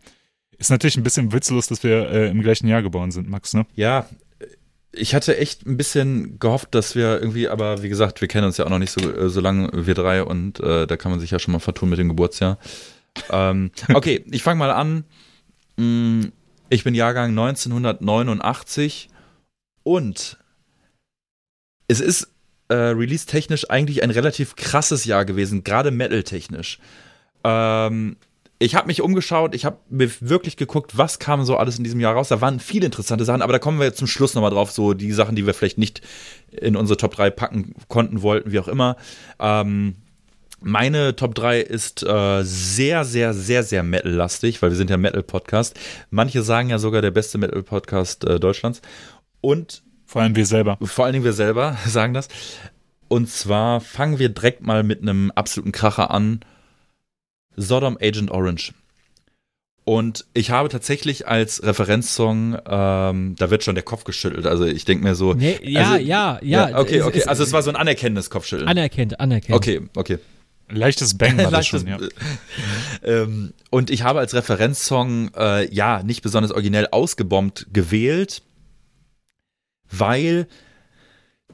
Ist 0.57 0.69
natürlich 0.69 0.97
ein 0.97 1.03
bisschen 1.03 1.31
witzlos, 1.33 1.67
dass 1.67 1.83
wir 1.83 2.09
äh, 2.09 2.29
im 2.29 2.41
gleichen 2.41 2.67
Jahr 2.67 2.81
geboren 2.81 3.11
sind, 3.11 3.29
Max, 3.29 3.53
ne? 3.53 3.65
Ja, 3.75 4.07
ich 4.91 5.15
hatte 5.15 5.37
echt 5.37 5.65
ein 5.65 5.75
bisschen 5.75 6.37
gehofft, 6.39 6.75
dass 6.75 6.95
wir 6.95 7.19
irgendwie, 7.19 7.49
aber 7.49 7.81
wie 7.81 7.89
gesagt, 7.89 8.21
wir 8.21 8.27
kennen 8.27 8.45
uns 8.45 8.57
ja 8.57 8.65
auch 8.65 8.69
noch 8.69 8.79
nicht 8.79 8.91
so, 8.91 9.01
äh, 9.01 9.29
so 9.29 9.41
lange, 9.41 9.69
wir 9.73 9.95
drei, 9.95 10.23
und 10.23 10.59
äh, 10.59 10.85
da 10.85 10.97
kann 10.97 11.11
man 11.11 11.19
sich 11.19 11.31
ja 11.31 11.39
schon 11.39 11.51
mal 11.51 11.59
vertun 11.59 11.89
mit 11.89 11.99
dem 11.99 12.09
Geburtsjahr. 12.09 12.59
Ähm, 13.29 13.71
okay, 13.93 14.23
ich 14.31 14.43
fange 14.43 14.59
mal 14.59 14.71
an. 14.71 15.03
Mm, 15.77 16.25
ich 16.69 16.83
bin 16.83 16.93
Jahrgang 16.95 17.31
1989 17.31 19.09
und 19.81 20.37
es 21.87 21.99
ist 21.99 22.29
äh, 22.69 22.75
release-technisch 22.75 23.69
eigentlich 23.69 24.03
ein 24.03 24.11
relativ 24.11 24.55
krasses 24.55 25.05
Jahr 25.05 25.25
gewesen, 25.25 25.63
gerade 25.63 25.91
metal-technisch. 25.91 26.79
Ähm, 27.43 28.17
ich 28.63 28.75
habe 28.75 28.87
mich 28.87 29.01
umgeschaut, 29.01 29.53
ich 29.53 29.65
habe 29.65 29.77
mir 29.89 30.09
wirklich 30.21 30.55
geguckt, 30.55 30.97
was 30.97 31.19
kam 31.19 31.43
so 31.43 31.57
alles 31.57 31.77
in 31.77 31.83
diesem 31.83 31.99
Jahr 31.99 32.13
raus. 32.13 32.29
Da 32.29 32.39
waren 32.39 32.59
viele 32.59 32.85
interessante 32.85 33.25
Sachen, 33.25 33.41
aber 33.41 33.51
da 33.51 33.59
kommen 33.59 33.79
wir 33.79 33.85
jetzt 33.85 33.97
zum 33.97 34.07
Schluss 34.07 34.35
nochmal 34.35 34.51
drauf, 34.51 34.71
so 34.71 34.93
die 34.93 35.11
Sachen, 35.11 35.35
die 35.35 35.45
wir 35.45 35.53
vielleicht 35.53 35.77
nicht 35.77 36.01
in 36.49 36.75
unsere 36.75 36.97
Top 36.97 37.13
3 37.13 37.29
packen 37.29 37.75
konnten, 37.89 38.21
wollten, 38.21 38.51
wie 38.51 38.59
auch 38.59 38.69
immer. 38.69 38.95
Ähm, 39.39 39.95
meine 40.61 41.15
Top 41.17 41.35
3 41.35 41.59
ist 41.59 42.03
äh, 42.03 42.41
sehr, 42.43 43.03
sehr, 43.03 43.33
sehr, 43.33 43.63
sehr 43.63 43.83
Metal-lastig, 43.83 44.61
weil 44.61 44.69
wir 44.69 44.77
sind 44.77 44.89
ja 44.89 44.95
Metal-Podcast. 44.95 45.77
Manche 46.09 46.41
sagen 46.41 46.69
ja 46.69 46.79
sogar 46.79 47.01
der 47.01 47.11
beste 47.11 47.37
Metal-Podcast 47.37 48.23
äh, 48.23 48.39
Deutschlands. 48.39 48.81
Und 49.41 49.83
vor 50.05 50.21
allem 50.21 50.37
wir 50.37 50.45
selber. 50.45 50.77
Vor 50.81 51.03
allen 51.03 51.13
Dingen 51.13 51.25
wir 51.25 51.33
selber 51.33 51.77
sagen 51.85 52.13
das. 52.13 52.29
Und 53.09 53.29
zwar 53.29 53.81
fangen 53.81 54.19
wir 54.19 54.29
direkt 54.29 54.61
mal 54.65 54.83
mit 54.83 55.01
einem 55.01 55.31
absoluten 55.31 55.73
Kracher 55.73 56.11
an. 56.11 56.39
Sodom 57.55 57.97
Agent 58.01 58.31
Orange. 58.31 58.73
Und 59.85 60.25
ich 60.33 60.49
habe 60.49 60.69
tatsächlich 60.69 61.27
als 61.27 61.61
Referenzsong, 61.61 62.57
ähm, 62.65 63.35
da 63.37 63.49
wird 63.49 63.63
schon 63.65 63.75
der 63.75 63.83
Kopf 63.83 64.05
geschüttelt. 64.05 64.45
Also 64.45 64.65
ich 64.65 64.85
denke 64.85 65.03
mir 65.03 65.13
so. 65.13 65.33
Nee, 65.33 65.59
ja, 65.61 65.91
also, 65.91 66.05
ja, 66.05 66.39
ja, 66.41 66.69
ja, 66.69 66.79
Okay, 66.79 67.01
okay. 67.01 67.23
also 67.25 67.43
es 67.43 67.51
war 67.51 67.61
so 67.63 67.69
ein 67.69 67.75
anerkennendes 67.75 68.29
Kopfschütteln. 68.29 68.69
Anerkennt, 68.69 69.19
anerkennt. 69.19 69.57
Okay, 69.57 69.81
okay. 69.95 70.19
Leichtes 70.69 71.17
Bang 71.17 71.37
war 71.37 71.51
das 71.51 71.67
schon, 71.67 71.85
ja. 71.85 71.99
ähm, 73.03 73.53
und 73.69 73.89
ich 73.89 74.03
habe 74.03 74.19
als 74.19 74.33
Referenzsong, 74.33 75.31
äh, 75.35 75.73
ja, 75.73 76.01
nicht 76.01 76.21
besonders 76.21 76.51
originell 76.51 76.87
ausgebombt 76.89 77.67
gewählt, 77.73 78.41
weil 79.91 80.47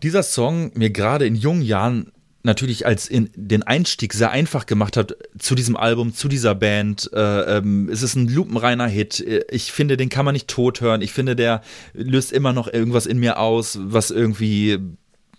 dieser 0.04 0.22
Song 0.22 0.72
mir 0.76 0.92
gerade 0.92 1.26
in 1.26 1.36
jungen 1.36 1.64
Jahren 1.64 2.12
natürlich 2.44 2.86
als 2.86 3.08
in 3.08 3.30
den 3.36 3.64
Einstieg 3.64 4.14
sehr 4.14 4.32
einfach 4.32 4.66
gemacht 4.66 4.96
hat 4.98 5.16
zu 5.38 5.56
diesem 5.56 5.76
Album, 5.76 6.14
zu 6.14 6.28
dieser 6.28 6.56
Band. 6.56 7.10
Äh, 7.14 7.58
ähm, 7.58 7.90
es 7.90 8.02
ist 8.02 8.16
ein 8.16 8.28
lupenreiner 8.28 8.88
Hit. 8.88 9.20
Ich 9.52 9.72
finde, 9.72 9.98
den 9.98 10.10
kann 10.10 10.26
man 10.26 10.34
nicht 10.34 10.48
tot 10.48 10.82
hören. 10.82 11.02
Ich 11.02 11.12
finde, 11.12 11.36
der 11.36 11.62
löst 11.94 12.32
immer 12.32 12.54
noch 12.54 12.72
irgendwas 12.72 13.06
in 13.06 13.20
mir 13.20 13.40
aus, 13.40 13.78
was 13.82 14.12
irgendwie, 14.12 14.80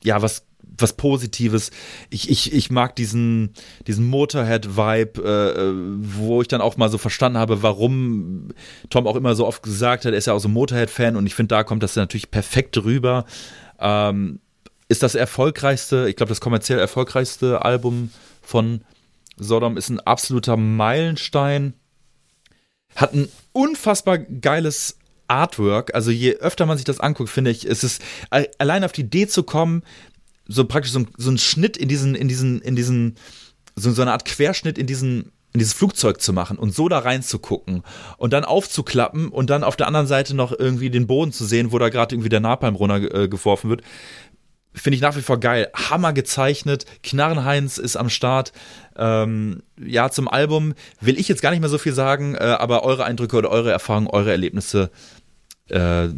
ja, 0.03 0.21
was 0.23 0.45
was 0.79 0.95
Positives. 0.95 1.71
Ich, 2.11 2.31
ich, 2.31 2.53
ich 2.53 2.71
mag 2.71 2.97
diesen, 2.97 3.51
diesen 3.87 4.07
Motorhead-Vibe, 4.07 5.21
äh, 5.23 6.19
wo 6.19 6.41
ich 6.41 6.49
dann 6.49 6.61
auch 6.61 6.77
mal 6.77 6.89
so 6.89 6.99
verstanden 6.99 7.39
habe, 7.39 7.63
warum 7.63 8.49
Tom 8.89 9.07
auch 9.07 9.17
immer 9.17 9.35
so 9.35 9.47
oft 9.47 9.63
gesagt 9.63 10.05
hat, 10.05 10.13
er 10.13 10.19
ist 10.19 10.27
ja 10.27 10.33
auch 10.33 10.39
so 10.39 10.49
ein 10.49 10.55
Motorhead-Fan 10.55 11.17
und 11.17 11.27
ich 11.27 11.35
finde, 11.35 11.55
da 11.55 11.65
kommt 11.65 11.83
das 11.83 11.97
natürlich 11.97 12.31
perfekt 12.31 12.83
rüber. 12.83 13.25
Ähm, 13.79 14.41
ist 14.91 15.05
das 15.05 15.15
erfolgreichste, 15.15 16.09
ich 16.09 16.17
glaube, 16.17 16.31
das 16.31 16.41
kommerziell 16.41 16.81
erfolgreichste 16.81 17.65
Album 17.65 18.11
von 18.43 18.83
Sodom 19.37 19.77
ist 19.77 19.89
ein 19.89 20.01
absoluter 20.01 20.57
Meilenstein. 20.57 21.75
Hat 22.97 23.15
ein 23.15 23.29
unfassbar 23.53 24.19
geiles 24.19 24.99
Artwork. 25.29 25.95
Also 25.95 26.11
je 26.11 26.35
öfter 26.35 26.67
man 26.67 26.77
sich 26.77 26.85
das 26.85 26.99
anguckt, 26.99 27.31
finde 27.31 27.53
ich, 27.53 27.67
ist 27.67 27.85
es 27.85 28.01
allein 28.59 28.83
auf 28.83 28.91
die 28.91 29.03
Idee 29.03 29.29
zu 29.29 29.45
kommen, 29.45 29.85
so 30.49 30.65
praktisch 30.65 30.93
so, 30.93 31.07
so 31.17 31.31
ein 31.31 31.39
Schnitt 31.39 31.77
in 31.77 31.89
diesen, 31.89 32.17
in 32.17 32.27
diesen, 32.27 32.61
in 32.61 32.75
diesen, 32.75 33.15
so, 33.77 33.93
so 33.93 34.03
eine 34.03 34.11
Art 34.11 34.25
Querschnitt 34.25 34.77
in 34.77 34.89
diesen 34.89 35.31
in 35.53 35.59
dieses 35.59 35.75
Flugzeug 35.75 36.21
zu 36.21 36.33
machen 36.33 36.59
und 36.59 36.75
so 36.75 36.89
da 36.89 37.01
reinzugucken 37.01 37.83
und 38.19 38.33
dann 38.33 38.45
aufzuklappen 38.45 39.29
und 39.29 39.51
dann 39.51 39.65
auf 39.65 39.75
der 39.75 39.89
anderen 39.89 40.07
Seite 40.07 40.35
noch 40.35 40.53
irgendwie 40.57 40.91
den 40.91 41.09
Boden 41.09 41.33
zu 41.33 41.45
sehen, 41.45 41.73
wo 41.73 41.79
da 41.79 41.89
gerade 41.89 42.15
irgendwie 42.15 42.29
der 42.29 42.41
Napalm 42.41 42.77
runtergeworfen 42.77 43.69
äh, 43.69 43.71
wird, 43.71 43.83
finde 44.73 44.97
ich 44.97 45.03
nach 45.03 45.17
wie 45.17 45.23
vor 45.23 45.41
geil. 45.41 45.71
Hammer 45.75 46.13
gezeichnet. 46.13 46.87
Knarrenheinz 47.03 47.79
ist 47.79 47.97
am 47.97 48.09
Start. 48.09 48.53
Ähm, 48.97 49.63
ja, 49.79 50.11
zum 50.11 50.29
Album 50.29 50.75
will 51.01 51.19
ich 51.19 51.29
jetzt 51.29 51.43
gar 51.43 51.51
nicht 51.51 51.61
mehr 51.61 51.69
so 51.69 51.79
viel 51.79 51.93
sagen, 51.93 52.35
äh, 52.35 52.39
aber 52.39 52.83
eure 52.83 53.05
Eindrücke 53.05 53.37
oder 53.37 53.51
eure 53.51 53.73
Erfahrungen, 53.73 54.09
eure 54.09 54.31
Erlebnisse 54.31 54.91
äh, 55.69 56.09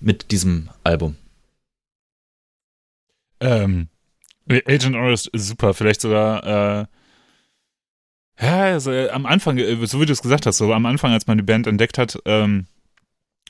mit 0.00 0.30
diesem 0.30 0.70
Album. 0.84 1.16
Ähm, 3.40 3.88
Agent 4.48 4.96
Orange 4.96 5.28
ist 5.32 5.48
super, 5.48 5.74
vielleicht 5.74 6.00
sogar 6.00 6.82
äh, 6.82 6.86
ja, 8.40 8.62
also 8.62 8.90
äh, 8.90 9.10
am 9.10 9.26
Anfang, 9.26 9.58
äh, 9.58 9.86
so 9.86 10.00
wie 10.00 10.06
du 10.06 10.12
es 10.12 10.22
gesagt 10.22 10.46
hast, 10.46 10.58
so 10.58 10.72
am 10.72 10.86
Anfang, 10.86 11.12
als 11.12 11.26
man 11.26 11.36
die 11.36 11.44
Band 11.44 11.66
entdeckt 11.66 11.98
hat, 11.98 12.18
ähm, 12.24 12.66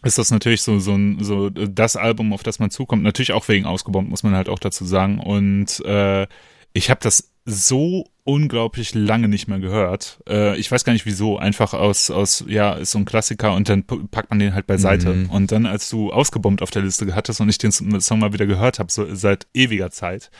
ist 0.02 0.18
das 0.18 0.30
natürlich 0.30 0.62
so, 0.62 0.78
so, 0.78 0.98
so 1.20 1.50
das 1.50 1.96
Album, 1.96 2.32
auf 2.32 2.42
das 2.42 2.58
man 2.58 2.70
zukommt. 2.70 3.02
Natürlich 3.02 3.32
auch 3.32 3.48
wegen 3.48 3.66
Ausgebombt, 3.66 4.10
muss 4.10 4.22
man 4.22 4.34
halt 4.34 4.48
auch 4.48 4.58
dazu 4.58 4.84
sagen. 4.84 5.18
Und 5.18 5.84
äh, 5.84 6.26
ich 6.72 6.90
habe 6.90 7.00
das 7.02 7.30
so 7.44 8.06
unglaublich 8.24 8.94
lange 8.94 9.28
nicht 9.28 9.48
mehr 9.48 9.58
gehört. 9.58 10.20
Äh, 10.28 10.58
ich 10.58 10.70
weiß 10.70 10.84
gar 10.84 10.92
nicht 10.92 11.06
wieso. 11.06 11.38
Einfach 11.38 11.74
aus, 11.74 12.10
aus, 12.10 12.44
ja, 12.46 12.74
ist 12.74 12.92
so 12.92 12.98
ein 12.98 13.04
Klassiker 13.04 13.54
und 13.54 13.68
dann 13.68 13.84
packt 13.84 14.30
man 14.30 14.38
den 14.38 14.54
halt 14.54 14.66
beiseite. 14.66 15.12
Mhm. 15.12 15.30
Und 15.30 15.52
dann, 15.52 15.66
als 15.66 15.88
du 15.88 16.12
ausgebombt 16.12 16.62
auf 16.62 16.70
der 16.70 16.82
Liste 16.82 17.14
hattest 17.14 17.40
und 17.40 17.48
ich 17.48 17.58
den 17.58 17.72
Song 17.72 18.18
mal 18.18 18.32
wieder 18.32 18.46
gehört 18.46 18.78
habe, 18.78 18.92
so 18.92 19.14
seit 19.14 19.46
ewiger 19.52 19.90
Zeit, 19.90 20.30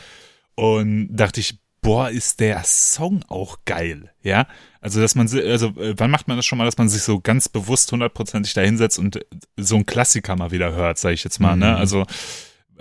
und 0.55 1.09
dachte 1.11 1.39
ich, 1.39 1.59
boah, 1.81 2.09
ist 2.09 2.39
der 2.39 2.63
Song 2.63 3.23
auch 3.27 3.59
geil, 3.65 4.11
ja. 4.21 4.47
Also, 4.81 4.99
dass 4.99 5.13
man, 5.13 5.29
also, 5.29 5.67
äh, 5.79 5.93
wann 5.97 6.09
macht 6.09 6.27
man 6.27 6.37
das 6.37 6.45
schon 6.45 6.57
mal, 6.57 6.65
dass 6.65 6.77
man 6.77 6.89
sich 6.89 7.03
so 7.03 7.19
ganz 7.19 7.47
bewusst 7.47 7.91
hundertprozentig 7.91 8.53
da 8.55 8.61
hinsetzt 8.61 8.97
und 8.97 9.19
so 9.55 9.75
ein 9.75 9.85
Klassiker 9.85 10.35
mal 10.35 10.51
wieder 10.51 10.73
hört, 10.73 10.97
sag 10.97 11.13
ich 11.13 11.23
jetzt 11.23 11.39
mal, 11.39 11.55
ne? 11.55 11.67
mhm. 11.67 11.71
ne? 11.73 11.77
Also, 11.77 12.05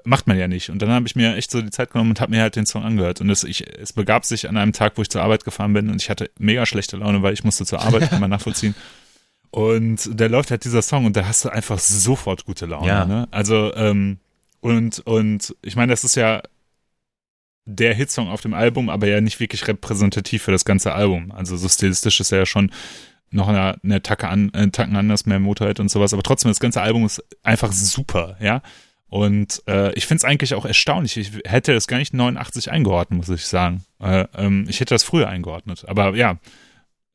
macht 0.05 0.27
man 0.27 0.39
ja 0.39 0.48
nicht. 0.48 0.70
Und 0.70 0.81
dann 0.81 0.90
habe 0.90 1.06
ich 1.06 1.14
mir 1.14 1.36
echt 1.36 1.51
so 1.51 1.60
die 1.60 1.70
Zeit 1.70 1.90
genommen 1.90 2.10
und 2.10 2.20
habe 2.20 2.31
mir 2.31 2.43
halt 2.43 2.56
den 2.56 2.66
Song 2.66 2.85
angehört. 2.85 3.20
Und 3.20 3.28
es, 3.28 3.44
ich, 3.44 3.68
es 3.78 3.93
begab 3.93 4.24
sich 4.24 4.48
an 4.48 4.56
einem 4.56 4.72
Tag, 4.72 4.94
wo 4.97 5.02
ich 5.02 5.10
zur 5.10 5.22
Arbeit 5.22 5.44
gefahren 5.44 5.72
bin 5.72 5.90
und 5.90 6.01
ich 6.01 6.10
hatte 6.10 6.31
mega 6.39 6.64
schlechte 6.64 6.97
Laune, 6.97 7.22
weil 7.22 7.35
ich 7.35 7.44
musste 7.44 7.66
zur 7.66 7.81
Arbeit, 7.81 8.09
kann 8.10 8.20
man 8.20 8.31
nachvollziehen. 8.31 8.74
Und 9.51 10.18
der 10.18 10.28
läuft 10.28 10.51
halt 10.51 10.64
dieser 10.64 10.82
Song 10.82 11.05
und 11.06 11.16
da 11.16 11.27
hast 11.27 11.44
du 11.44 11.48
einfach 11.51 11.78
sofort 11.78 12.44
gute 12.44 12.66
Laune. 12.66 12.89
Ja. 12.89 13.05
Ne? 13.05 13.28
Also, 13.31 13.74
ähm, 13.74 14.18
und, 14.60 15.01
und 15.01 15.55
ich 15.62 15.77
meine, 15.77 15.93
das 15.93 16.05
ist 16.05 16.14
ja 16.14 16.43
der 17.70 17.94
Hitsong 17.94 18.28
auf 18.28 18.40
dem 18.40 18.55
Album, 18.55 18.88
aber 18.88 19.06
ja 19.06 19.20
nicht 19.20 19.40
wirklich 19.40 19.66
repräsentativ 19.68 20.42
für 20.42 20.52
das 20.52 20.64
ganze 20.64 20.92
Album. 20.92 21.32
Also 21.32 21.56
so 21.56 21.68
stilistisch 21.68 22.20
ist 22.20 22.32
er 22.32 22.38
ja 22.40 22.47
schon 22.47 22.70
noch 23.30 23.48
eine, 23.48 23.76
eine 23.82 24.02
Tacke 24.02 24.28
an, 24.28 24.52
einen 24.55 24.72
Tacken 24.72 24.97
anders, 24.97 25.26
mehr 25.26 25.38
Motorhead 25.38 25.80
und 25.80 25.90
sowas, 25.90 26.12
aber 26.12 26.22
trotzdem, 26.22 26.51
das 26.51 26.60
ganze 26.60 26.82
Album 26.82 27.06
ist 27.06 27.22
einfach 27.42 27.72
super, 27.72 28.36
ja. 28.40 28.62
Und 29.09 29.62
äh, 29.66 29.92
ich 29.94 30.06
finde 30.06 30.18
es 30.18 30.24
eigentlich 30.24 30.55
auch 30.55 30.64
erstaunlich. 30.64 31.16
Ich 31.16 31.32
hätte 31.44 31.72
es 31.72 31.88
gar 31.88 31.98
nicht 31.98 32.14
89 32.14 32.70
eingeordnet, 32.70 33.18
muss 33.18 33.28
ich 33.28 33.44
sagen. 33.44 33.84
Äh, 33.98 34.26
ähm, 34.36 34.66
ich 34.68 34.78
hätte 34.78 34.94
das 34.94 35.02
früher 35.02 35.28
eingeordnet. 35.28 35.84
Aber 35.88 36.14
ja, 36.14 36.38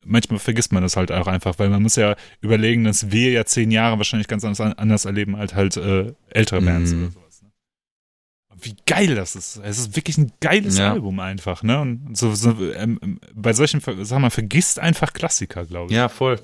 manchmal 0.04 0.38
vergisst 0.38 0.72
man 0.72 0.82
das 0.82 0.96
halt 0.96 1.10
auch 1.10 1.26
einfach, 1.26 1.58
weil 1.58 1.70
man 1.70 1.82
muss 1.82 1.96
ja 1.96 2.14
überlegen, 2.42 2.84
dass 2.84 3.10
wir 3.10 3.30
ja 3.30 3.46
zehn 3.46 3.70
Jahre 3.70 3.96
wahrscheinlich 3.96 4.28
ganz 4.28 4.44
anders, 4.44 4.76
anders 4.76 5.06
erleben 5.06 5.36
als 5.36 5.54
halt 5.54 5.78
äh, 5.78 6.12
ältere 6.28 6.60
Bands 6.60 6.92
mm. 6.92 7.02
oder 7.02 7.10
so 7.12 7.20
wie 8.60 8.74
geil 8.86 9.14
das 9.14 9.36
ist. 9.36 9.60
Es 9.62 9.78
ist 9.78 9.96
wirklich 9.96 10.18
ein 10.18 10.32
geiles 10.40 10.78
ja. 10.78 10.92
Album 10.92 11.20
einfach, 11.20 11.62
ne? 11.62 11.80
Und 11.80 12.16
so, 12.16 12.34
so 12.34 12.50
ähm, 12.72 12.98
ähm 13.02 13.20
bei 13.34 13.52
solchen, 13.52 13.80
sag 13.80 14.18
mal, 14.18 14.30
vergisst 14.30 14.78
einfach 14.78 15.12
Klassiker, 15.12 15.66
glaube 15.66 15.90
ich. 15.90 15.96
Ja, 15.96 16.08
voll. 16.08 16.40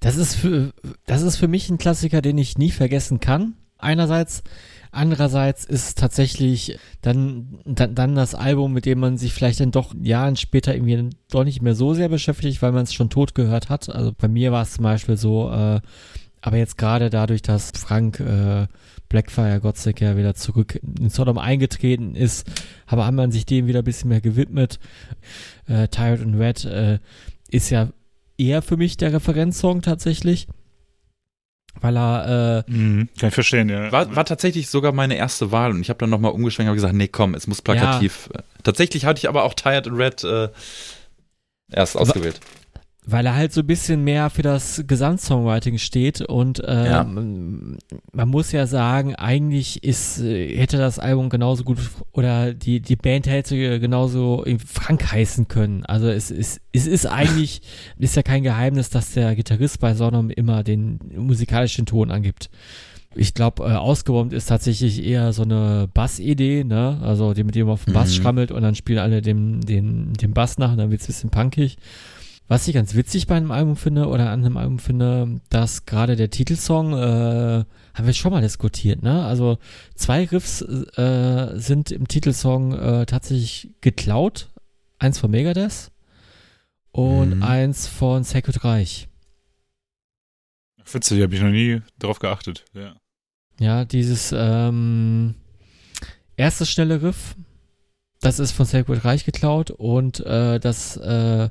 Das 0.00 0.16
ist 0.16 0.36
für, 0.36 0.72
das 1.06 1.22
ist 1.22 1.36
für 1.36 1.48
mich 1.48 1.68
ein 1.70 1.78
Klassiker, 1.78 2.22
den 2.22 2.38
ich 2.38 2.58
nie 2.58 2.70
vergessen 2.70 3.18
kann. 3.20 3.54
Einerseits, 3.78 4.42
andererseits 4.90 5.64
ist 5.64 5.98
tatsächlich 5.98 6.78
dann, 7.02 7.58
dann, 7.64 7.94
dann 7.94 8.14
das 8.14 8.34
Album, 8.34 8.72
mit 8.72 8.86
dem 8.86 9.00
man 9.00 9.18
sich 9.18 9.32
vielleicht 9.32 9.60
dann 9.60 9.70
doch 9.70 9.94
Jahren 10.00 10.36
später 10.36 10.74
irgendwie 10.74 11.10
doch 11.30 11.44
nicht 11.44 11.60
mehr 11.60 11.74
so 11.74 11.92
sehr 11.92 12.08
beschäftigt, 12.08 12.62
weil 12.62 12.72
man 12.72 12.84
es 12.84 12.94
schon 12.94 13.10
tot 13.10 13.34
gehört 13.34 13.68
hat. 13.68 13.88
Also 13.88 14.12
bei 14.16 14.28
mir 14.28 14.52
war 14.52 14.62
es 14.62 14.74
zum 14.74 14.84
Beispiel 14.84 15.16
so, 15.16 15.50
äh, 15.50 15.80
aber 16.46 16.58
jetzt 16.58 16.78
gerade 16.78 17.10
dadurch, 17.10 17.42
dass 17.42 17.72
Frank 17.72 18.20
äh, 18.20 18.68
Blackfire 19.08 19.58
Gottsick 19.60 20.00
ja 20.00 20.16
wieder 20.16 20.36
zurück 20.36 20.78
in 20.80 21.10
Sodom 21.10 21.38
eingetreten 21.38 22.14
ist, 22.14 22.46
aber 22.86 23.04
hat 23.04 23.14
man 23.14 23.32
sich 23.32 23.46
dem 23.46 23.66
wieder 23.66 23.80
ein 23.80 23.84
bisschen 23.84 24.10
mehr 24.10 24.20
gewidmet. 24.20 24.78
Äh, 25.66 25.88
Tired 25.88 26.22
and 26.22 26.38
Red 26.38 26.64
äh, 26.64 27.00
ist 27.48 27.70
ja 27.70 27.88
eher 28.38 28.62
für 28.62 28.76
mich 28.76 28.96
der 28.96 29.12
Referenzsong 29.12 29.82
tatsächlich. 29.82 30.46
Weil 31.80 31.96
er, 31.96 32.64
äh, 32.68 32.70
mhm, 32.70 33.08
kann 33.18 33.30
ich 33.30 33.34
verstehen, 33.34 33.68
ja. 33.68 33.90
War, 33.90 34.14
war 34.14 34.24
tatsächlich 34.24 34.70
sogar 34.70 34.92
meine 34.92 35.16
erste 35.16 35.50
Wahl 35.50 35.72
und 35.72 35.80
ich 35.80 35.88
habe 35.88 35.98
dann 35.98 36.10
nochmal 36.10 36.30
umgeschwenkt 36.30 36.70
und 36.70 36.76
gesagt, 36.76 36.94
nee, 36.94 37.08
komm, 37.08 37.34
es 37.34 37.48
muss 37.48 37.60
plakativ. 37.60 38.30
Ja. 38.32 38.42
Tatsächlich 38.62 39.04
hatte 39.04 39.18
ich 39.18 39.28
aber 39.28 39.42
auch 39.42 39.54
Tired 39.54 39.88
and 39.88 39.98
Red 39.98 40.22
äh, 40.22 40.48
erst 41.72 41.96
ausgewählt 41.96 42.40
weil 43.08 43.24
er 43.24 43.36
halt 43.36 43.52
so 43.52 43.60
ein 43.60 43.66
bisschen 43.66 44.02
mehr 44.02 44.30
für 44.30 44.42
das 44.42 44.82
Gesamtsongwriting 44.84 45.78
steht 45.78 46.22
und 46.22 46.60
ähm, 46.66 46.84
ja. 46.84 47.04
man 47.04 48.28
muss 48.28 48.50
ja 48.50 48.66
sagen, 48.66 49.14
eigentlich 49.14 49.84
ist 49.84 50.20
äh, 50.20 50.56
hätte 50.56 50.76
das 50.76 50.98
Album 50.98 51.30
genauso 51.30 51.62
gut 51.62 51.78
oder 52.10 52.52
die 52.52 52.80
die 52.80 52.96
Band 52.96 53.28
hätte 53.28 53.78
genauso 53.78 54.44
Frank 54.66 55.12
heißen 55.12 55.46
können. 55.46 55.86
Also 55.86 56.08
es 56.08 56.32
ist 56.32 56.60
es 56.72 56.88
ist 56.88 57.06
eigentlich 57.06 57.62
ist 57.98 58.16
ja 58.16 58.22
kein 58.22 58.42
Geheimnis, 58.42 58.90
dass 58.90 59.12
der 59.12 59.36
Gitarrist 59.36 59.78
bei 59.78 59.94
Sonom 59.94 60.28
immer 60.28 60.64
den 60.64 60.98
musikalischen 61.16 61.86
Ton 61.86 62.10
angibt. 62.10 62.50
Ich 63.14 63.34
glaube, 63.34 63.64
äh, 63.64 63.72
ausgebombt 63.72 64.34
ist 64.34 64.46
tatsächlich 64.46 65.02
eher 65.02 65.32
so 65.32 65.42
eine 65.42 65.88
Bass-Idee, 65.94 66.64
ne? 66.64 66.98
Also 67.02 67.32
die 67.32 67.44
mit 67.44 67.54
dem 67.54 67.68
auf 67.68 67.84
dem 67.84 67.94
Bass 67.94 68.10
mhm. 68.10 68.22
schrammelt 68.22 68.52
und 68.52 68.62
dann 68.62 68.74
spielen 68.74 68.98
alle 68.98 69.22
den, 69.22 69.60
den, 69.62 70.12
den 70.12 70.34
Bass 70.34 70.58
nach 70.58 70.72
und 70.72 70.78
dann 70.78 70.90
wird's 70.90 71.04
ein 71.04 71.06
bisschen 71.06 71.30
punkig. 71.30 71.78
Was 72.48 72.68
ich 72.68 72.74
ganz 72.74 72.94
witzig 72.94 73.26
bei 73.26 73.36
einem 73.36 73.50
Album 73.50 73.76
finde 73.76 74.06
oder 74.06 74.30
an 74.30 74.44
einem 74.44 74.56
Album 74.56 74.78
finde, 74.78 75.40
dass 75.50 75.84
gerade 75.84 76.14
der 76.14 76.30
Titelsong, 76.30 76.92
äh, 76.92 77.64
haben 77.94 78.06
wir 78.06 78.12
schon 78.12 78.30
mal 78.30 78.40
diskutiert, 78.40 79.02
ne? 79.02 79.24
Also 79.24 79.58
zwei 79.96 80.24
Riffs 80.24 80.62
äh, 80.62 81.58
sind 81.58 81.90
im 81.90 82.06
Titelsong 82.06 82.72
äh, 82.72 83.06
tatsächlich 83.06 83.74
geklaut. 83.80 84.48
Eins 84.98 85.18
von 85.18 85.30
Megadeth 85.30 85.90
und 86.92 87.36
mhm. 87.36 87.42
eins 87.42 87.86
von 87.86 88.24
Sacred 88.24 88.64
Reich. 88.64 89.08
Witzig, 90.90 91.20
habe 91.22 91.34
ich 91.34 91.42
noch 91.42 91.50
nie 91.50 91.82
drauf 91.98 92.18
geachtet, 92.20 92.64
ja. 92.72 92.94
Ja, 93.58 93.84
dieses 93.84 94.32
ähm, 94.36 95.34
erste 96.36 96.64
schnelle 96.64 97.02
Riff, 97.02 97.34
das 98.20 98.38
ist 98.38 98.52
von 98.52 98.66
Sacred 98.66 99.04
Reich 99.04 99.24
geklaut 99.24 99.70
und 99.70 100.20
äh, 100.20 100.60
das 100.60 100.96
äh, 100.96 101.50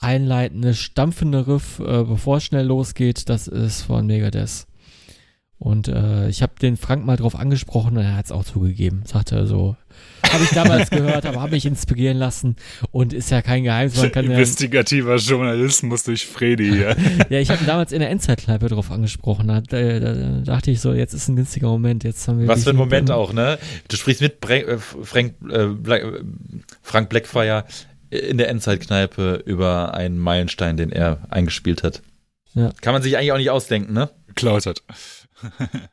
einleitende, 0.00 0.74
stampfende 0.74 1.46
Riff, 1.46 1.78
äh, 1.78 2.04
bevor 2.04 2.38
es 2.38 2.44
schnell 2.44 2.66
losgeht, 2.66 3.28
das 3.28 3.48
ist 3.48 3.82
von 3.82 4.06
Megadeth. 4.06 4.66
Und 5.60 5.88
äh, 5.88 6.30
ich 6.30 6.40
habe 6.40 6.54
den 6.60 6.78
Frank 6.78 7.04
mal 7.04 7.18
drauf 7.18 7.38
angesprochen 7.38 7.98
und 7.98 8.02
er 8.02 8.16
hat 8.16 8.24
es 8.24 8.32
auch 8.32 8.44
zugegeben. 8.44 9.02
Sagte 9.04 9.46
so, 9.46 9.76
habe 10.32 10.44
ich 10.44 10.50
damals 10.50 10.88
gehört, 10.88 11.26
aber 11.26 11.42
habe 11.42 11.50
mich 11.50 11.66
inspirieren 11.66 12.16
lassen 12.16 12.56
und 12.92 13.12
ist 13.12 13.30
ja 13.30 13.42
kein 13.42 13.64
Geheimnis. 13.64 14.00
Man 14.00 14.10
kann 14.10 14.24
Investigativer 14.24 15.16
ja, 15.16 15.20
Journalismus 15.20 16.04
durch 16.04 16.26
Fredi 16.26 16.70
hier. 16.70 16.96
ja, 17.28 17.40
ich 17.40 17.50
habe 17.50 17.62
damals 17.66 17.92
in 17.92 18.00
der 18.00 18.08
Endzeitkneipe 18.08 18.68
drauf 18.68 18.90
angesprochen. 18.90 19.48
Da, 19.48 19.60
da, 19.60 20.00
da, 20.00 20.14
dachte 20.40 20.70
ich 20.70 20.80
so, 20.80 20.94
jetzt 20.94 21.12
ist 21.12 21.28
ein 21.28 21.36
günstiger 21.36 21.68
Moment. 21.68 22.04
Jetzt 22.04 22.26
haben 22.26 22.40
wir 22.40 22.48
Was 22.48 22.64
für 22.64 22.70
ein 22.70 22.76
Moment 22.76 23.10
auch, 23.10 23.34
ne? 23.34 23.58
Du 23.88 23.98
sprichst 23.98 24.22
mit 24.22 24.42
äh, 24.48 24.78
Frank, 24.78 25.34
äh, 25.50 25.66
Black, 25.66 26.04
äh, 26.04 26.22
Frank 26.80 27.10
Blackfire 27.10 27.64
in 28.10 28.38
der 28.38 28.48
Endzeitkneipe 28.48 29.42
über 29.44 29.94
einen 29.94 30.18
Meilenstein, 30.18 30.76
den 30.76 30.92
er 30.92 31.18
eingespielt 31.30 31.82
hat. 31.82 32.02
Ja. 32.54 32.72
Kann 32.80 32.92
man 32.92 33.02
sich 33.02 33.16
eigentlich 33.16 33.32
auch 33.32 33.38
nicht 33.38 33.50
ausdenken, 33.50 33.92
ne? 33.92 34.10
Geklaut 34.26 34.66
hat. 34.66 34.82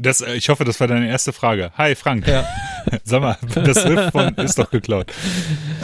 Das, 0.00 0.20
äh, 0.20 0.34
ich 0.34 0.48
hoffe, 0.48 0.64
das 0.64 0.78
war 0.78 0.86
deine 0.86 1.08
erste 1.08 1.32
Frage. 1.32 1.72
Hi, 1.76 1.94
Frank. 1.96 2.26
Ja. 2.26 2.46
Sag 3.04 3.20
mal, 3.20 3.36
das 3.52 3.84
Riff 3.84 4.12
von 4.12 4.32
ist 4.36 4.56
doch 4.58 4.70
geklaut. 4.70 5.12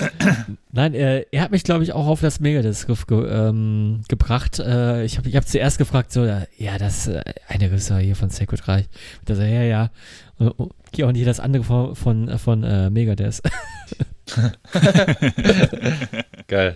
Nein, 0.73 0.95
äh, 0.95 1.25
er 1.33 1.43
hat 1.43 1.51
mich, 1.51 1.65
glaube 1.65 1.83
ich, 1.83 1.93
auch 1.93 2.07
auf 2.07 2.21
das 2.21 2.39
Megadeth-Riff 2.39 3.07
ge 3.07 3.27
ähm, 3.29 4.03
gebracht. 4.09 4.61
Äh, 4.61 5.05
ich 5.05 5.19
habe 5.19 5.29
ich 5.29 5.35
hab 5.35 5.47
zuerst 5.47 5.79
gefragt, 5.79 6.13
so, 6.13 6.25
ja, 6.25 6.79
das 6.79 7.09
äh, 7.09 7.23
eine 7.49 7.73
Riff 7.73 7.89
hier 7.89 8.15
von 8.15 8.31
Sacred 8.31 8.67
Reich. 8.69 8.87
Und 9.21 9.31
er 9.31 9.37
so, 9.37 9.43
ja, 9.43 9.63
ja. 9.63 9.91
Und 10.39 10.73
auch 11.03 11.13
nicht 11.13 11.27
das 11.27 11.41
andere 11.41 11.65
von, 11.65 11.95
von, 11.97 12.39
von 12.39 12.63
äh, 12.65 12.91
Megadeth. 12.91 13.41
Geil. 16.49 16.75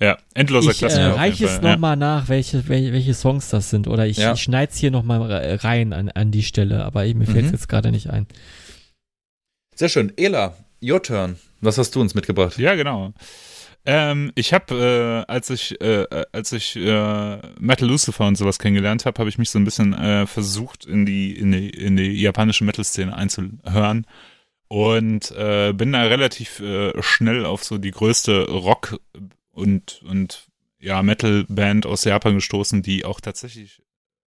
Ja, 0.00 0.18
endloser 0.34 0.70
Ich 0.72 0.78
äh, 0.78 0.86
Klassiker. 0.86 1.12
auf 1.12 1.18
reiche 1.18 1.44
es 1.44 1.52
Fall, 1.52 1.64
ja. 1.64 1.70
nochmal 1.72 1.96
nach, 1.96 2.28
welche, 2.28 2.68
welche, 2.68 2.92
welche 2.92 3.14
Songs 3.14 3.50
das 3.50 3.70
sind. 3.70 3.86
Oder 3.86 4.06
ich, 4.06 4.16
Ja. 4.16 4.32
ich 4.32 4.42
schneide 4.42 4.72
es 4.72 4.78
hier 4.78 4.90
nochmal 4.90 5.22
rein 5.62 5.92
an, 5.92 6.08
an 6.08 6.30
die 6.32 6.42
Stelle, 6.42 6.84
aber 6.84 7.04
mir 7.04 7.26
fällt 7.26 7.44
es 7.44 7.52
Mhm. 7.52 7.56
jetzt 7.56 7.68
gerade 7.68 7.92
nicht 7.92 8.10
ein. 8.10 8.26
Sehr 9.76 9.88
schön. 9.88 10.12
Ela, 10.16 10.56
your 10.82 11.02
turn. 11.02 11.36
Was 11.60 11.78
hast 11.78 11.94
du 11.94 12.00
uns 12.00 12.14
mitgebracht? 12.14 12.58
Ja, 12.58 12.74
genau. 12.74 13.12
Ähm, 13.84 14.30
ich 14.36 14.52
habe, 14.52 15.24
äh, 15.28 15.32
als 15.32 15.50
ich, 15.50 15.80
äh, 15.80 16.06
als 16.32 16.52
ich 16.52 16.76
äh, 16.76 17.38
Metal 17.58 17.88
Lucifer 17.88 18.26
und 18.26 18.36
sowas 18.36 18.58
kennengelernt 18.58 19.06
habe, 19.06 19.18
habe 19.18 19.28
ich 19.28 19.38
mich 19.38 19.50
so 19.50 19.58
ein 19.58 19.64
bisschen 19.64 19.92
äh, 19.92 20.26
versucht, 20.26 20.84
in 20.84 21.04
die, 21.04 21.36
in 21.36 21.50
die, 21.50 21.70
in 21.70 21.96
die 21.96 22.20
japanische 22.20 22.64
Metal-Szene 22.64 23.14
einzuhören. 23.14 24.06
Und 24.68 25.32
äh, 25.32 25.72
bin 25.72 25.92
da 25.92 26.02
relativ 26.04 26.60
äh, 26.60 26.92
schnell 27.02 27.44
auf 27.44 27.64
so 27.64 27.76
die 27.76 27.90
größte 27.90 28.48
Rock- 28.48 29.00
und, 29.50 30.02
und 30.02 30.46
ja, 30.78 31.02
Metal-Band 31.02 31.84
aus 31.84 32.04
Japan 32.04 32.34
gestoßen, 32.34 32.82
die 32.82 33.04
auch 33.04 33.20
tatsächlich 33.20 33.82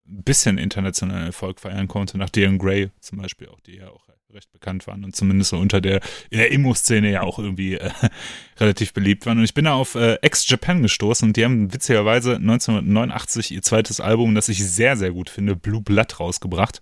ein 0.07 0.23
bisschen 0.23 0.57
internationalen 0.57 1.27
Erfolg 1.27 1.59
feiern 1.59 1.87
konnte, 1.87 2.17
nach 2.17 2.29
Dion 2.29 2.59
Grey 2.59 2.91
zum 2.99 3.19
Beispiel, 3.19 3.47
auch 3.47 3.59
die 3.61 3.77
ja 3.77 3.89
auch 3.89 4.04
recht 4.35 4.51
bekannt 4.51 4.85
waren 4.85 5.03
und 5.03 5.15
zumindest 5.15 5.51
so 5.51 5.57
unter 5.57 5.81
der, 5.81 6.01
in 6.29 6.37
der 6.37 6.51
Emo-Szene 6.51 7.09
ja 7.09 7.21
auch 7.21 7.39
irgendwie 7.39 7.75
äh, 7.75 7.89
relativ 8.59 8.93
beliebt 8.93 9.25
waren. 9.25 9.37
Und 9.37 9.45
ich 9.45 9.53
bin 9.53 9.65
da 9.65 9.73
auf 9.73 9.95
äh, 9.95 10.15
Ex-Japan 10.15 10.81
gestoßen 10.81 11.29
und 11.29 11.37
die 11.37 11.45
haben 11.45 11.73
witzigerweise 11.73 12.35
1989 12.35 13.51
ihr 13.51 13.61
zweites 13.61 13.99
Album, 13.99 14.35
das 14.35 14.49
ich 14.49 14.63
sehr, 14.63 14.97
sehr 14.97 15.11
gut 15.11 15.29
finde, 15.29 15.55
Blue 15.55 15.81
Blood 15.81 16.19
rausgebracht. 16.19 16.81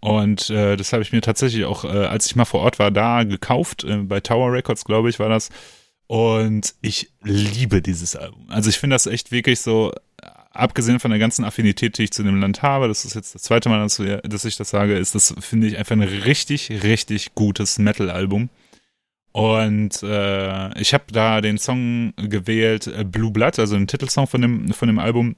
Und 0.00 0.50
äh, 0.50 0.76
das 0.76 0.92
habe 0.92 1.02
ich 1.02 1.12
mir 1.12 1.20
tatsächlich 1.20 1.64
auch, 1.64 1.84
äh, 1.84 1.88
als 1.88 2.26
ich 2.26 2.34
mal 2.34 2.44
vor 2.44 2.60
Ort 2.60 2.80
war, 2.80 2.90
da 2.90 3.22
gekauft. 3.22 3.84
Äh, 3.84 3.98
bei 3.98 4.20
Tower 4.20 4.52
Records, 4.52 4.84
glaube 4.84 5.10
ich, 5.10 5.20
war 5.20 5.28
das. 5.28 5.50
Und 6.08 6.74
ich 6.80 7.12
liebe 7.22 7.82
dieses 7.82 8.16
Album. 8.16 8.46
Also 8.48 8.68
ich 8.68 8.78
finde 8.78 8.94
das 8.94 9.06
echt 9.06 9.30
wirklich 9.30 9.60
so, 9.60 9.92
abgesehen 10.52 11.00
von 11.00 11.10
der 11.10 11.20
ganzen 11.20 11.44
Affinität, 11.44 11.98
die 11.98 12.04
ich 12.04 12.12
zu 12.12 12.22
dem 12.22 12.40
Land 12.40 12.62
habe, 12.62 12.88
das 12.88 13.04
ist 13.04 13.14
jetzt 13.14 13.34
das 13.34 13.42
zweite 13.42 13.68
Mal, 13.68 13.80
dass, 13.80 14.44
ich 14.44 14.56
das 14.56 14.70
sage, 14.70 14.96
ist 14.96 15.14
das, 15.14 15.34
finde 15.40 15.66
ich, 15.66 15.78
einfach 15.78 15.92
ein 15.92 16.02
richtig, 16.02 16.70
richtig 16.82 17.34
gutes 17.34 17.78
Metal-Album. 17.78 18.50
Und 19.32 20.02
äh, 20.02 20.78
ich 20.78 20.92
habe 20.92 21.04
da 21.10 21.40
den 21.40 21.56
Song 21.56 22.12
gewählt, 22.16 22.86
äh, 22.86 23.04
Blue 23.04 23.30
Blood, 23.30 23.58
also 23.58 23.76
den 23.76 23.86
Titelsong 23.86 24.26
von 24.26 24.42
dem, 24.42 24.72
von 24.72 24.88
dem 24.88 24.98
Album. 24.98 25.36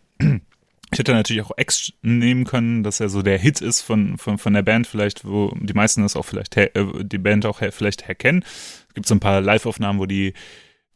Ich 0.92 0.98
hätte 0.98 1.12
natürlich 1.12 1.42
auch 1.42 1.50
X 1.56 1.92
nehmen 2.02 2.44
können, 2.44 2.84
dass 2.84 3.00
er 3.00 3.08
so 3.08 3.22
der 3.22 3.38
Hit 3.38 3.60
ist 3.60 3.80
von, 3.80 4.16
von, 4.16 4.38
von 4.38 4.52
der 4.52 4.62
Band 4.62 4.86
vielleicht, 4.86 5.24
wo 5.24 5.52
die 5.60 5.72
meisten 5.72 6.02
das 6.02 6.14
auch 6.14 6.24
vielleicht, 6.24 6.56
äh, 6.56 6.70
die 7.02 7.18
Band 7.18 7.46
auch 7.46 7.60
vielleicht 7.70 8.06
herkennen. 8.06 8.44
Es 8.88 8.94
gibt 8.94 9.06
so 9.06 9.14
ein 9.14 9.20
paar 9.20 9.40
Live-Aufnahmen, 9.40 9.98
wo 9.98 10.06
die 10.06 10.34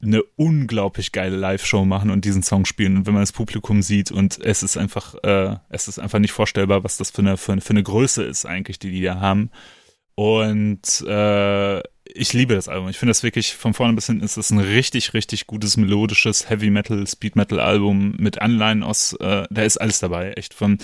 eine 0.01 0.23
unglaublich 0.37 1.11
geile 1.13 1.37
Live-Show 1.37 1.85
machen 1.85 2.11
und 2.11 2.25
diesen 2.25 2.43
Song 2.43 2.65
spielen. 2.67 2.97
Und 2.99 3.07
wenn 3.07 3.15
man 3.15 3.23
das 3.23 3.33
Publikum 3.33 3.83
sieht 3.83 4.11
und 4.13 4.39
es 4.39 4.63
ist 4.63 4.77
einfach, 4.77 5.15
äh, 5.25 5.57
es 5.71 5.89
ist 5.89 5.99
einfach 5.99 6.21
nicht 6.21 6.33
vorstellbar, 6.33 6.85
was 6.85 6.97
das 6.99 7.11
für 7.11 7.23
eine, 7.23 7.37
für, 7.37 7.53
eine- 7.53 7.61
für 7.61 7.71
eine 7.71 7.83
Größe 7.83 8.23
ist 8.23 8.47
eigentlich, 8.47 8.79
die 8.79 8.91
die 8.93 9.03
da 9.03 9.19
haben. 9.21 9.51
Und 10.15 11.05
äh, 11.07 11.79
ich 12.05 12.33
liebe 12.33 12.55
das 12.55 12.69
Album. 12.69 12.89
Ich 12.89 12.99
finde 12.99 13.11
das 13.11 13.23
wirklich 13.23 13.55
von 13.55 13.75
vorne 13.75 13.93
bis 13.95 14.07
hinten 14.07 14.25
ist 14.25 14.37
das 14.37 14.51
ein 14.51 14.59
richtig, 14.59 15.15
richtig 15.15 15.47
gutes 15.47 15.77
melodisches 15.77 16.49
Heavy 16.51 16.71
Metal, 16.71 17.07
Speed 17.07 17.37
Metal 17.37 17.61
Album 17.61 18.15
mit 18.19 18.41
Anleihen 18.41 18.83
aus, 18.83 19.13
äh, 19.21 19.47
da 19.51 19.63
ist 19.63 19.77
alles 19.79 19.99
dabei. 20.01 20.33
Echt 20.33 20.55
von 20.55 20.79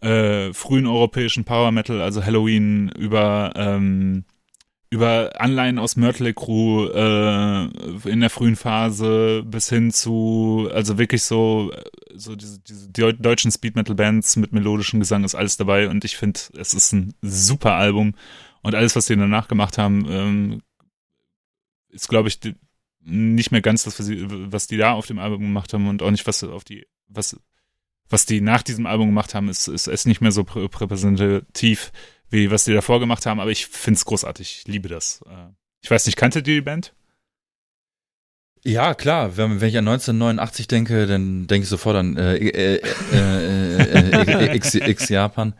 äh, 0.00 0.52
frühen 0.52 0.86
europäischen 0.86 1.44
Power 1.44 1.72
Metal, 1.72 2.00
also 2.02 2.24
Halloween 2.24 2.88
über 2.98 3.52
ähm, 3.56 4.24
über 4.92 5.40
Anleihen 5.40 5.78
aus 5.78 5.96
Mötley 5.96 6.34
Crew 6.34 6.86
äh, 6.88 8.10
in 8.10 8.20
der 8.20 8.28
frühen 8.28 8.56
Phase 8.56 9.42
bis 9.42 9.70
hin 9.70 9.90
zu, 9.90 10.68
also 10.70 10.98
wirklich 10.98 11.22
so, 11.22 11.72
äh, 11.72 11.82
so 12.14 12.36
diese, 12.36 12.60
diese 12.60 12.90
deu- 12.90 13.14
deutschen 13.14 13.50
Speed 13.50 13.74
Metal 13.74 13.94
Bands 13.94 14.36
mit 14.36 14.52
melodischem 14.52 15.00
Gesang 15.00 15.24
ist 15.24 15.34
alles 15.34 15.56
dabei 15.56 15.88
und 15.88 16.04
ich 16.04 16.18
finde, 16.18 16.40
es 16.58 16.74
ist 16.74 16.92
ein 16.92 17.14
super 17.22 17.72
Album 17.72 18.14
und 18.60 18.74
alles, 18.74 18.94
was 18.94 19.06
die 19.06 19.16
danach 19.16 19.48
gemacht 19.48 19.78
haben, 19.78 20.04
ähm, 20.10 20.62
ist, 21.88 22.08
glaube 22.08 22.28
ich, 22.28 22.38
nicht 23.00 23.50
mehr 23.50 23.62
ganz 23.62 23.84
das, 23.84 23.98
was, 23.98 24.04
sie, 24.04 24.26
was 24.28 24.66
die 24.66 24.76
da 24.76 24.92
auf 24.92 25.06
dem 25.06 25.18
Album 25.18 25.40
gemacht 25.40 25.72
haben 25.72 25.88
und 25.88 26.02
auch 26.02 26.10
nicht, 26.10 26.26
was 26.26 26.44
auf 26.44 26.64
die, 26.64 26.86
was, 27.08 27.40
was 28.10 28.26
die 28.26 28.42
nach 28.42 28.62
diesem 28.62 28.84
Album 28.84 29.06
gemacht 29.06 29.34
haben, 29.34 29.48
ist, 29.48 29.68
ist, 29.68 29.86
ist 29.88 30.06
nicht 30.06 30.20
mehr 30.20 30.32
so 30.32 30.44
prä 30.44 30.60
repräsentativ, 30.60 31.92
wie 32.32 32.50
was 32.50 32.64
die 32.64 32.72
davor 32.72 32.98
gemacht 32.98 33.26
haben, 33.26 33.38
aber 33.40 33.50
ich 33.50 33.66
finde 33.66 33.98
es 33.98 34.04
großartig. 34.04 34.62
Ich 34.62 34.72
liebe 34.72 34.88
das. 34.88 35.20
Äh, 35.26 35.52
Ich 35.82 35.90
weiß 35.90 36.06
nicht, 36.06 36.16
kanntet 36.16 36.48
ihr 36.48 36.54
die 36.54 36.60
Band? 36.60 36.92
Ja, 38.64 38.94
klar. 38.94 39.36
Wenn, 39.36 39.60
wenn 39.60 39.68
ich 39.68 39.76
an 39.76 39.88
1989 39.88 40.68
denke, 40.68 41.06
dann 41.06 41.46
denke 41.48 41.64
ich 41.64 41.68
sofort 41.68 41.96
an 41.96 42.16
äh, 42.16 42.36
äh, 42.36 42.80
äh, 43.12 44.12
äh, 44.12 44.46
äh, 44.46 44.56
X, 44.90 45.08
Japan. 45.08 45.54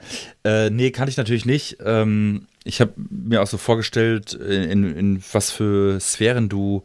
Nee, 0.44 0.90
kann 0.92 1.08
ich 1.08 1.16
natürlich 1.16 1.44
nicht. 1.44 1.78
Ähm, 1.84 2.46
ich 2.64 2.80
habe 2.80 2.92
mir 2.96 3.42
auch 3.42 3.46
so 3.48 3.58
vorgestellt, 3.58 4.34
in, 4.34 4.84
in 4.96 5.22
was 5.32 5.50
für 5.50 5.98
Sphären 5.98 6.48
du 6.48 6.84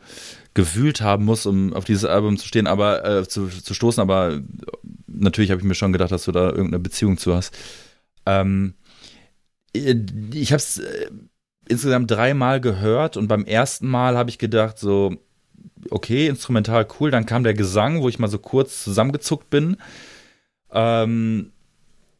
gewühlt 0.55 1.01
haben 1.01 1.23
musst, 1.23 1.45
um 1.45 1.71
auf 1.73 1.85
dieses 1.85 2.03
Album 2.03 2.37
zu 2.37 2.47
stehen, 2.47 2.65
aber 2.65 3.27
zu, 3.29 3.47
zu 3.47 3.75
stoßen. 3.75 4.01
Aber 4.01 4.41
natürlich 5.05 5.51
habe 5.51 5.61
ich 5.61 5.67
mir 5.67 5.75
schon 5.75 5.93
gedacht, 5.93 6.11
dass 6.11 6.25
du 6.25 6.31
da 6.31 6.49
irgendeine 6.49 6.79
Beziehung 6.79 7.19
zu 7.19 7.35
hast. 7.35 7.55
Ähm, 8.25 8.73
ich 9.73 10.51
habe 10.51 10.57
es 10.57 10.79
äh, 10.79 11.09
insgesamt 11.67 12.09
dreimal 12.11 12.61
gehört 12.61 13.17
und 13.17 13.27
beim 13.27 13.45
ersten 13.45 13.87
Mal 13.87 14.17
habe 14.17 14.29
ich 14.29 14.37
gedacht, 14.37 14.79
so, 14.79 15.17
okay, 15.89 16.27
instrumental 16.27 16.87
cool. 16.99 17.11
Dann 17.11 17.25
kam 17.25 17.43
der 17.43 17.53
Gesang, 17.53 18.01
wo 18.01 18.09
ich 18.09 18.19
mal 18.19 18.27
so 18.27 18.39
kurz 18.39 18.83
zusammengezuckt 18.83 19.49
bin. 19.49 19.77
Ähm, 20.71 21.51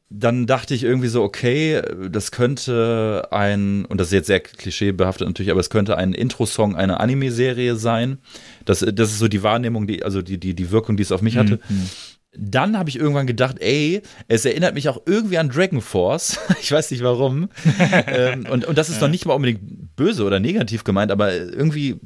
dann 0.10 0.48
dachte 0.48 0.74
ich 0.74 0.84
irgendwie 0.84 1.10
so, 1.10 1.22
okay, 1.22 1.82
das 2.10 2.32
könnte 2.32 3.28
ein, 3.32 3.84
und 3.86 4.00
das 4.00 4.08
ist 4.08 4.14
jetzt 4.14 4.28
sehr 4.28 4.40
klischeebehaftet 4.40 5.28
natürlich, 5.28 5.52
aber 5.52 5.60
es 5.60 5.70
könnte 5.70 5.98
ein 5.98 6.14
Intro-Song 6.14 6.78
einer 6.78 7.02
Anime-Serie 7.02 7.76
sein. 7.76 8.20
Das, 8.64 8.80
das 8.80 9.12
ist 9.12 9.20
so 9.20 9.28
die 9.28 9.44
Wahrnehmung, 9.44 9.86
die, 9.86 10.04
also 10.04 10.22
die, 10.22 10.40
die, 10.40 10.54
die 10.54 10.72
Wirkung, 10.72 10.96
die 10.96 11.04
es 11.04 11.12
auf 11.12 11.22
mich 11.22 11.36
hatte. 11.36 11.60
Mhm. 11.68 11.90
Dann 12.34 12.78
habe 12.78 12.90
ich 12.90 13.00
irgendwann 13.00 13.28
gedacht, 13.28 13.58
ey, 13.60 14.02
es 14.28 14.46
erinnert 14.46 14.76
mich 14.76 14.90
auch 14.90 15.02
irgendwie 15.06 15.38
an 15.38 15.50
Dragon 15.50 15.82
Force. 15.82 16.40
ich 16.62 16.72
weiß 16.72 16.92
nicht 16.92 17.04
warum. 17.04 17.50
ähm, 18.08 18.46
und, 18.50 18.66
und 18.66 18.78
das 18.78 18.90
ist 18.90 19.02
noch 19.02 19.08
nicht 19.08 19.26
mal 19.26 19.34
unbedingt 19.34 19.96
böse 19.96 20.24
oder 20.24 20.40
negativ 20.40 20.84
gemeint, 20.84 21.12
aber 21.12 21.34
irgendwie, 21.34 22.00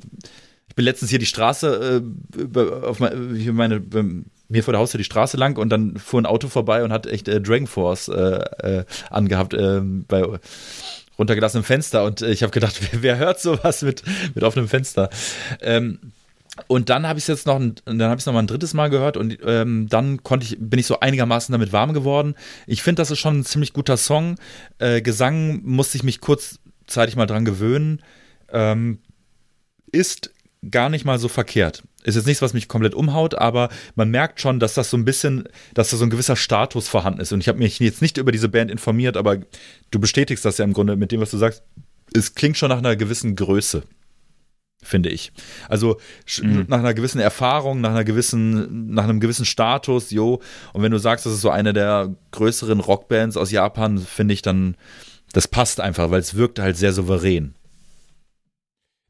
ich 0.67 0.75
bin 0.75 0.85
letztens 0.85 1.09
hier 1.09 1.19
die 1.19 1.25
Straße, 1.25 2.01
äh, 2.55 2.59
auf 2.85 2.99
meine, 2.99 3.35
hier 3.35 3.53
meine, 3.53 3.81
ähm, 3.93 4.25
mir 4.47 4.63
vor 4.63 4.73
der 4.73 4.79
Haustür 4.79 4.97
die 4.97 5.05
Straße 5.05 5.37
lang 5.37 5.57
und 5.57 5.69
dann 5.69 5.97
fuhr 5.97 6.21
ein 6.21 6.25
Auto 6.25 6.49
vorbei 6.49 6.83
und 6.83 6.91
hat 6.91 7.07
echt 7.07 7.27
äh, 7.27 7.41
Dragon 7.41 7.67
Force 7.67 8.09
äh, 8.09 8.79
äh, 8.79 8.85
angehabt 9.09 9.53
äh, 9.53 9.81
bei 9.81 10.23
runtergelassenem 11.17 11.63
Fenster 11.63 12.03
und 12.03 12.21
äh, 12.21 12.31
ich 12.31 12.43
habe 12.43 12.51
gedacht, 12.51 12.79
wer, 12.91 13.01
wer 13.01 13.17
hört 13.17 13.39
sowas 13.39 13.81
mit, 13.81 14.03
mit 14.35 14.43
offenem 14.43 14.67
Fenster? 14.67 15.09
Ähm, 15.61 15.99
und 16.67 16.89
dann 16.89 17.07
habe 17.07 17.17
ich 17.17 17.23
es 17.23 17.27
jetzt 17.27 17.47
noch, 17.47 17.59
dann 17.85 18.01
habe 18.03 18.19
ich 18.19 18.25
noch 18.25 18.33
mal 18.33 18.39
ein 18.39 18.47
drittes 18.47 18.73
Mal 18.73 18.89
gehört 18.89 19.15
und 19.15 19.37
ähm, 19.45 19.87
dann 19.89 20.21
konnte 20.23 20.45
ich, 20.45 20.57
bin 20.59 20.79
ich 20.79 20.85
so 20.85 20.99
einigermaßen 20.99 21.51
damit 21.53 21.71
warm 21.71 21.93
geworden. 21.93 22.35
Ich 22.67 22.83
finde, 22.83 23.01
das 23.01 23.11
ist 23.11 23.19
schon 23.19 23.39
ein 23.39 23.45
ziemlich 23.45 23.71
guter 23.71 23.95
Song. 23.95 24.35
Äh, 24.77 25.01
Gesang 25.01 25.61
musste 25.63 25.97
ich 25.97 26.03
mich 26.03 26.19
kurzzeitig 26.19 27.15
mal 27.15 27.25
dran 27.25 27.45
gewöhnen. 27.45 28.01
Ähm, 28.51 28.99
ist 29.93 30.31
gar 30.69 30.89
nicht 30.89 31.05
mal 31.05 31.19
so 31.19 31.29
verkehrt. 31.29 31.83
Ist 32.03 32.15
jetzt 32.15 32.27
nichts, 32.27 32.41
was 32.41 32.53
mich 32.53 32.67
komplett 32.67 32.95
umhaut, 32.95 33.35
aber 33.35 33.69
man 33.95 34.09
merkt 34.09 34.41
schon, 34.41 34.59
dass 34.59 34.73
das 34.73 34.89
so 34.89 34.97
ein 34.97 35.05
bisschen, 35.05 35.47
dass 35.73 35.91
da 35.91 35.97
so 35.97 36.03
ein 36.03 36.09
gewisser 36.09 36.35
Status 36.35 36.87
vorhanden 36.87 37.21
ist. 37.21 37.31
Und 37.31 37.39
ich 37.39 37.47
habe 37.47 37.59
mich 37.59 37.79
jetzt 37.79 38.01
nicht 38.01 38.17
über 38.17 38.31
diese 38.31 38.49
Band 38.49 38.71
informiert, 38.71 39.15
aber 39.15 39.37
du 39.91 39.99
bestätigst 39.99 40.43
das 40.43 40.57
ja 40.57 40.65
im 40.65 40.73
Grunde 40.73 40.97
mit 40.97 41.11
dem, 41.11 41.21
was 41.21 41.31
du 41.31 41.37
sagst. 41.37 41.63
Es 42.13 42.35
klingt 42.35 42.57
schon 42.57 42.69
nach 42.69 42.79
einer 42.79 42.97
gewissen 42.97 43.37
Größe 43.37 43.83
finde 44.83 45.09
ich. 45.09 45.31
Also 45.69 45.97
Mhm. 46.41 46.65
nach 46.67 46.79
einer 46.79 46.93
gewissen 46.93 47.19
Erfahrung, 47.19 47.81
nach 47.81 47.91
einer 47.91 48.03
gewissen, 48.03 48.91
nach 48.93 49.03
einem 49.03 49.19
gewissen 49.19 49.45
Status, 49.45 50.11
jo. 50.11 50.41
Und 50.73 50.81
wenn 50.81 50.91
du 50.91 50.97
sagst, 50.97 51.25
das 51.25 51.33
ist 51.33 51.41
so 51.41 51.49
eine 51.49 51.73
der 51.73 52.15
größeren 52.31 52.79
Rockbands 52.79 53.37
aus 53.37 53.51
Japan, 53.51 53.97
finde 53.97 54.33
ich 54.33 54.41
dann, 54.41 54.75
das 55.33 55.47
passt 55.47 55.79
einfach, 55.79 56.11
weil 56.11 56.19
es 56.19 56.35
wirkt 56.35 56.59
halt 56.59 56.77
sehr 56.77 56.93
souverän. 56.93 57.55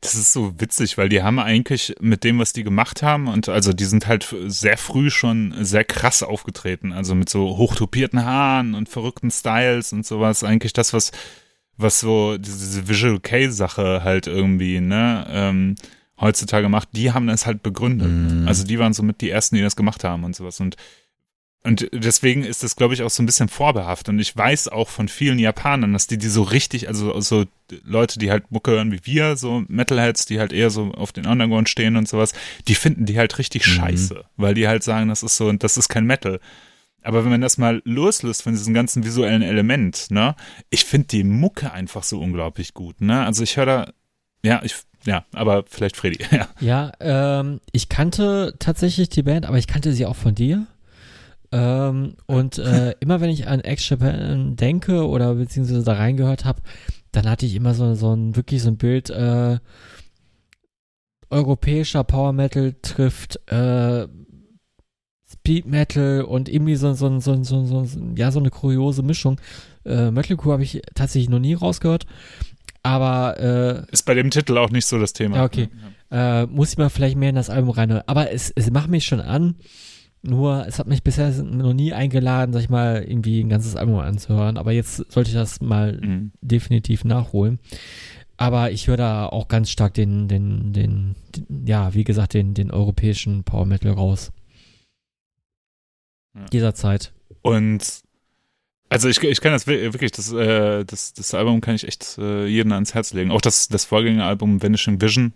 Das 0.04 0.16
ist 0.16 0.34
so 0.34 0.60
witzig, 0.60 0.98
weil 0.98 1.10
die 1.10 1.22
haben 1.22 1.38
eigentlich 1.38 1.96
mit 2.00 2.24
dem, 2.24 2.40
was 2.40 2.54
die 2.54 2.64
gemacht 2.64 3.04
haben, 3.04 3.28
und 3.28 3.50
also 3.50 3.72
die 3.72 3.86
sind 3.86 4.08
halt 4.08 4.36
sehr 4.48 4.78
früh 4.78 5.12
schon 5.12 5.54
sehr 5.64 5.84
krass 5.84 6.24
aufgetreten, 6.24 6.92
also 6.92 7.14
mit 7.14 7.30
so 7.30 7.58
hochtopierten 7.58 8.26
Haaren 8.26 8.74
und 8.74 8.90
verrückten 8.90 9.30
Styles 9.30 9.94
und 9.94 10.04
sowas. 10.04 10.44
Eigentlich 10.44 10.74
das, 10.74 10.94
was, 10.94 11.12
was 11.78 12.00
so 12.00 12.38
diese, 12.38 12.88
Visual 12.88 13.20
K-Sache 13.20 14.02
halt 14.04 14.28
irgendwie, 14.28 14.80
ne, 14.80 15.26
ähm, 15.30 15.76
heutzutage 16.20 16.70
macht, 16.70 16.90
die 16.94 17.12
haben 17.12 17.28
das 17.28 17.46
halt 17.46 17.64
begründet. 17.64 18.10
Mhm. 18.12 18.48
Also 18.48 18.64
die 18.66 18.78
waren 18.78 18.94
somit 18.94 19.22
die 19.22 19.30
ersten, 19.32 19.56
die 19.56 19.62
das 19.62 19.76
gemacht 19.76 20.04
haben 20.04 20.24
und 20.24 20.36
sowas. 20.36 20.60
Und 20.60 20.76
Und 21.64 21.88
deswegen 21.94 22.44
ist 22.44 22.64
das, 22.64 22.76
glaube 22.76 22.96
ich, 22.96 23.04
auch 23.04 23.10
so 23.12 23.22
ein 23.22 23.28
bisschen 23.28 23.48
vorbehaft. 23.48 24.10
Und 24.10 24.18
ich 24.20 24.36
weiß 24.36 24.68
auch 24.68 24.90
von 24.90 25.08
vielen 25.08 25.38
Japanern, 25.38 25.94
dass 25.94 26.08
die 26.08 26.18
die 26.18 26.28
so 26.30 26.42
richtig, 26.42 26.88
also 26.88 27.20
so 27.22 27.46
Leute, 27.84 28.18
die 28.18 28.32
halt 28.32 28.50
Mucke 28.52 28.72
hören 28.72 28.92
wie 28.92 29.02
wir, 29.04 29.36
so 29.38 29.64
Metalheads, 29.68 30.26
die 30.26 30.40
halt 30.40 30.54
eher 30.54 30.72
so 30.72 30.92
auf 30.94 31.12
den 31.12 31.28
Underground 31.28 31.70
stehen 31.70 31.98
und 31.98 32.08
sowas, 32.08 32.34
die 32.68 32.74
finden 32.74 33.06
die 33.06 33.18
halt 33.20 33.38
richtig 33.38 33.68
Mhm. 33.68 33.72
scheiße. 33.72 34.24
Weil 34.38 34.56
die 34.56 34.68
halt 34.68 34.82
sagen, 34.84 35.10
das 35.10 35.22
ist 35.22 35.38
so, 35.38 35.52
das 35.52 35.78
ist 35.78 35.88
kein 35.88 36.06
Metal. 36.06 36.40
Aber 37.04 37.24
wenn 37.24 37.32
man 37.32 37.42
das 37.42 37.58
mal 37.58 37.82
loslöst 37.86 38.44
von 38.44 38.54
diesem 38.54 38.74
ganzen 38.74 39.04
visuellen 39.04 39.42
Element, 39.42 40.08
ne, 40.10 40.36
ich 40.70 40.86
finde 40.86 41.08
die 41.08 41.24
Mucke 41.24 41.72
einfach 41.72 42.04
so 42.04 42.20
unglaublich 42.20 42.74
gut, 42.74 43.02
ne? 43.02 43.26
Also 43.26 43.44
ich 43.44 43.58
höre 43.58 43.66
da, 43.66 43.94
ja, 44.44 44.62
ich, 44.64 44.76
ja, 45.06 45.26
aber 45.34 45.64
vielleicht 45.68 45.98
Freddy, 45.98 46.24
ja. 46.32 46.48
Ja, 46.60 46.92
ähm, 47.00 47.60
ich 47.72 47.90
kannte 47.90 48.56
tatsächlich 48.60 49.10
die 49.10 49.24
Band, 49.24 49.46
aber 49.46 49.58
ich 49.58 49.68
kannte 49.68 49.94
sie 49.94 50.06
auch 50.06 50.16
von 50.16 50.36
dir. 50.36 50.68
Ähm, 51.52 52.16
und 52.28 52.60
äh, 52.60 52.92
immer 53.00 53.20
wenn 53.20 53.30
ich 53.30 53.48
an 53.48 53.62
X-Japan 53.62 54.56
denke 54.56 55.08
oder 55.08 55.36
beziehungsweise 55.36 55.84
da 55.84 55.94
reingehört 55.94 56.46
habe, 56.46 56.62
dann 57.12 57.30
hatte 57.30 57.46
ich 57.46 57.56
immer 57.56 57.74
so, 57.74 57.94
so 57.96 58.14
ein 58.14 58.36
wirklich 58.36 58.62
so 58.62 58.70
ein 58.70 58.78
Bild, 58.78 59.10
äh, 59.10 59.58
europäischer 61.32 62.04
Power 62.04 62.34
Metal 62.34 62.76
trifft 62.82 63.40
äh, 63.48 64.08
Speed 65.32 65.66
Metal 65.66 66.24
und 66.24 66.50
irgendwie 66.50 66.76
so, 66.76 66.94
so, 66.94 67.20
so, 67.20 67.44
so, 67.44 67.66
so, 67.66 67.86
so, 67.86 68.00
ja, 68.16 68.32
so 68.32 68.40
eine 68.40 68.50
kuriose 68.50 69.04
Mischung. 69.04 69.40
Äh, 69.86 70.12
Metalcore 70.12 70.54
habe 70.54 70.64
ich 70.64 70.82
tatsächlich 70.96 71.30
noch 71.30 71.40
nie 71.40 71.54
rausgehört. 71.54 72.06
Aber 72.84 73.40
äh, 73.88 73.92
Ist 73.94 74.06
bei 74.06 74.14
dem 74.16 74.32
Titel 74.32 74.58
auch 74.58 74.72
nicht 74.72 74.86
so 74.88 75.00
das 75.00 75.14
Thema. 75.14 75.38
Ja, 75.38 75.44
okay. 75.46 75.70
äh, 76.10 76.46
muss 76.48 76.72
ich 76.72 76.78
mal 76.78 76.90
vielleicht 76.90 77.16
mehr 77.18 77.30
in 77.30 77.36
das 77.36 77.50
Album 77.50 77.70
reinhören. 77.70 78.04
Aber 78.08 78.32
es, 78.32 78.52
es 78.56 78.72
macht 78.72 78.90
mich 78.90 79.06
schon 79.06 79.22
an. 79.22 79.56
Nur, 80.24 80.66
es 80.68 80.78
hat 80.78 80.86
mich 80.88 81.04
bisher 81.04 81.32
noch 81.44 81.74
nie 81.74 81.94
eingeladen, 81.94 82.54
sag 82.54 82.62
ich 82.62 82.70
mal, 82.70 83.04
irgendwie 83.08 83.40
ein 83.42 83.50
ganzes 83.50 83.76
Album 83.76 83.96
anzuhören. 84.00 84.58
Aber 84.58 84.72
jetzt 84.72 85.12
sollte 85.12 85.30
ich 85.30 85.36
das 85.36 85.62
mal 85.62 85.94
Mhm. 86.02 86.32
definitiv 86.42 87.06
nachholen. 87.06 87.60
Aber 88.38 88.72
ich 88.72 88.88
höre 88.88 88.98
da 88.98 89.26
auch 89.28 89.48
ganz 89.48 89.70
stark 89.70 89.94
den, 89.94 90.28
den, 90.28 90.74
den, 90.74 91.16
den, 91.36 91.68
ja, 91.68 91.94
wie 91.94 92.04
gesagt, 92.04 92.34
den, 92.34 92.54
den 92.56 92.72
europäischen 92.72 93.44
Power 93.44 93.66
Metal 93.68 93.92
raus. 93.92 94.32
Ja. 96.36 96.46
Jederzeit. 96.52 97.12
Und 97.42 98.02
also 98.90 99.08
ich, 99.08 99.22
ich 99.24 99.42
kann 99.42 99.54
das 99.54 99.68
wi- 99.68 99.94
wirklich, 99.94 100.12
das, 100.12 100.32
äh, 100.34 100.84
das, 100.86 101.14
das 101.14 101.34
Album 101.34 101.62
kann 101.62 101.76
ich 101.76 101.88
echt 101.88 102.18
äh, 102.18 102.46
jedem 102.46 102.72
ans 102.74 102.94
Herz 102.94 103.14
legen. 103.14 103.32
Auch 103.32 103.42
das, 103.42 103.68
das 103.68 103.86
Vorgängeralbum 103.86 104.62
Vanishing 104.62 105.00
Vision 105.02 105.34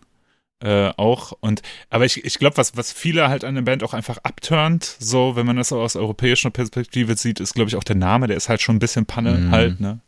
äh, 0.62 0.90
auch. 0.98 1.32
Und 1.40 1.62
aber 1.90 2.06
ich, 2.06 2.24
ich 2.26 2.38
glaube, 2.40 2.58
was, 2.58 2.76
was 2.78 2.92
viele 2.92 3.30
halt 3.30 3.44
an 3.44 3.56
der 3.56 3.62
Band 3.62 3.84
auch 3.84 3.94
einfach 3.94 4.18
abturnt, 4.24 4.84
so 5.00 5.36
wenn 5.36 5.46
man 5.46 5.56
das 5.58 5.70
so 5.70 5.80
aus 5.82 5.96
europäischer 5.96 6.50
Perspektive 6.50 7.16
sieht, 7.18 7.40
ist, 7.40 7.54
glaube 7.54 7.70
ich, 7.70 7.76
auch 7.76 7.84
der 7.84 7.96
Name, 7.96 8.28
der 8.28 8.38
ist 8.38 8.50
halt 8.50 8.62
schon 8.62 8.76
ein 8.78 8.80
bisschen 8.80 9.06
Panne 9.06 9.32
Mhm. 9.34 9.52
halt, 9.52 9.80
ne? 9.80 10.00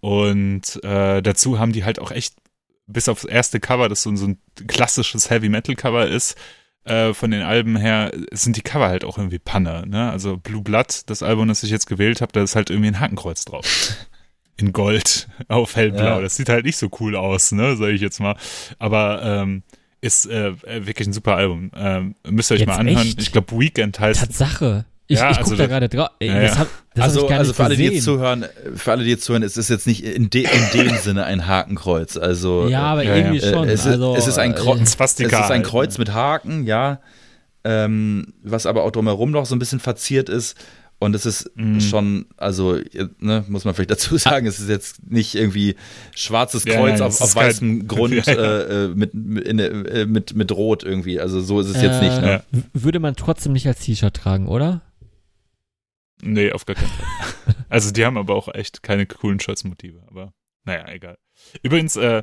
Und 0.00 0.82
äh, 0.82 1.22
dazu 1.22 1.58
haben 1.58 1.72
die 1.72 1.84
halt 1.84 1.98
auch 2.00 2.10
echt, 2.10 2.34
bis 2.86 3.08
aufs 3.08 3.24
erste 3.24 3.60
Cover, 3.60 3.88
das 3.88 4.02
so, 4.02 4.14
so 4.16 4.26
ein 4.26 4.38
klassisches 4.66 5.30
Heavy 5.30 5.48
Metal 5.48 5.76
Cover 5.76 6.08
ist, 6.08 6.36
äh, 6.84 7.14
von 7.14 7.30
den 7.30 7.42
Alben 7.42 7.76
her 7.76 8.10
sind 8.32 8.56
die 8.56 8.62
Cover 8.62 8.88
halt 8.88 9.04
auch 9.04 9.18
irgendwie 9.18 9.38
Panne, 9.38 9.84
ne? 9.86 10.10
Also 10.10 10.36
Blue 10.36 10.62
Blood, 10.62 11.02
das 11.06 11.22
Album, 11.22 11.48
das 11.48 11.62
ich 11.62 11.70
jetzt 11.70 11.86
gewählt 11.86 12.20
habe, 12.20 12.32
da 12.32 12.42
ist 12.42 12.56
halt 12.56 12.70
irgendwie 12.70 12.88
ein 12.88 13.00
Hakenkreuz 13.00 13.44
drauf. 13.44 13.66
In 14.58 14.72
Gold 14.72 15.28
auf 15.48 15.76
hellblau. 15.76 16.02
Ja. 16.02 16.20
Das 16.20 16.36
sieht 16.36 16.48
halt 16.48 16.66
nicht 16.66 16.76
so 16.76 16.90
cool 17.00 17.16
aus, 17.16 17.52
ne, 17.52 17.76
sag 17.76 17.88
ich 17.88 18.00
jetzt 18.00 18.20
mal. 18.20 18.36
Aber 18.78 19.22
ähm, 19.22 19.62
ist 20.02 20.26
äh, 20.26 20.52
wirklich 20.86 21.08
ein 21.08 21.12
super 21.12 21.36
Album. 21.36 21.70
Ähm, 21.74 22.16
müsst 22.28 22.50
ihr 22.50 22.54
euch 22.54 22.60
Jetzt 22.60 22.68
mal 22.68 22.78
anhören. 22.78 22.98
echt? 23.06 23.22
Ich 23.22 23.32
glaube, 23.32 23.58
Weekend 23.58 23.98
heißt. 23.98 24.20
Tatsache. 24.20 24.84
Ich, 25.12 25.18
Ja, 25.18 25.30
ich 25.30 25.38
also 25.38 25.42
gucke 25.50 25.56
da 25.56 25.62
das- 25.64 25.70
gerade 25.70 25.88
drauf. 25.88 26.08
Ey, 26.20 26.28
Ja, 26.28 26.40
Das 26.40 26.50
ja. 26.54 26.58
hab, 26.60 26.68
das 26.94 27.04
also, 27.04 27.18
hab 27.18 27.24
ich 27.24 27.28
gar 27.30 27.38
also 27.38 27.48
nicht 27.50 27.56
für 27.56 27.64
alle, 27.64 27.76
die 27.76 27.84
jetzt 27.84 28.04
zuhören, 28.04 28.44
für 28.76 28.90
alle, 28.92 29.04
die 29.04 29.10
jetzt 29.10 29.24
zuhören, 29.24 29.42
es 29.42 29.56
ist 29.56 29.68
jetzt 29.70 29.86
nicht 29.86 30.04
in, 30.04 30.30
de, 30.30 30.42
in 30.44 30.78
dem 30.86 30.96
Sinne 31.02 31.24
ein 31.24 31.46
Hakenkreuz. 31.46 32.16
Also 32.16 32.68
ja, 32.68 32.82
aber 32.82 33.02
Ja, 33.04 33.14
irgendwie 33.16 33.38
äh, 33.38 33.52
schon. 33.52 33.68
es, 33.68 33.80
ist, 33.80 33.86
also, 33.86 34.16
es 34.16 34.26
ist 34.26 34.38
ein 34.38 34.54
Kreuz. 34.54 34.80
äh, 34.80 34.86
Swastika 34.86 35.38
Es 35.38 35.44
ist 35.46 35.50
ein 35.50 35.62
halt, 35.62 35.66
Kreuz 35.66 35.94
ne? 35.98 36.02
mit 36.02 36.12
Haken, 36.14 36.64
ja. 36.66 37.00
Ähm, 37.64 38.32
was 38.42 38.66
aber 38.66 38.82
auch 38.84 38.90
drumherum 38.90 39.30
noch 39.30 39.46
so 39.46 39.54
ein 39.54 39.58
bisschen 39.58 39.80
verziert 39.80 40.28
ist. 40.28 40.56
Und 40.98 41.16
es 41.16 41.26
ist 41.26 41.50
Mhm. 41.56 41.80
schon, 41.80 42.26
also, 42.36 42.78
ne, 43.18 43.44
muss 43.48 43.64
man 43.64 43.74
vielleicht 43.74 43.90
dazu 43.90 44.16
sagen, 44.18 44.46
es 44.46 44.60
ist 44.60 44.68
jetzt 44.68 45.10
nicht 45.10 45.34
irgendwie 45.34 45.74
schwarzes 46.14 46.64
Ja, 46.64 46.74
Kreuz 46.74 47.00
nein, 47.00 47.02
auf, 47.02 47.20
auf 47.20 47.26
ist 47.28 47.34
kein- 47.34 47.46
weißem 47.48 47.88
Grund 47.88 48.14
Ja, 48.14 48.32
ja. 48.32 48.40
Äh, 48.60 48.84
äh, 48.84 48.88
mit, 48.88 49.12
mit, 49.12 49.44
in, 49.48 49.58
äh, 49.58 50.06
mit, 50.06 50.36
mit 50.36 50.52
Rot 50.52 50.84
irgendwie. 50.84 51.18
Also 51.18 51.40
so 51.40 51.58
ist 51.60 51.68
es 51.74 51.82
jetzt 51.82 52.00
nicht. 52.02 52.20
Ne? 52.20 52.42
Würde 52.72 53.00
man 53.00 53.16
trotzdem 53.16 53.52
nicht 53.52 53.66
als 53.66 53.80
T-Shirt 53.80 54.14
tragen, 54.14 54.46
oder? 54.46 54.80
Nee, 56.22 56.52
auf 56.52 56.64
gar 56.64 56.76
keinen 56.76 56.88
Fall. 56.88 57.54
also 57.68 57.90
die 57.90 58.04
haben 58.04 58.16
aber 58.16 58.34
auch 58.34 58.52
echt 58.54 58.82
keine 58.82 59.06
coolen 59.06 59.40
Shirts-Motive, 59.40 60.02
aber 60.06 60.32
naja, 60.64 60.88
egal. 60.88 61.18
Übrigens, 61.62 61.96
äh, 61.96 62.22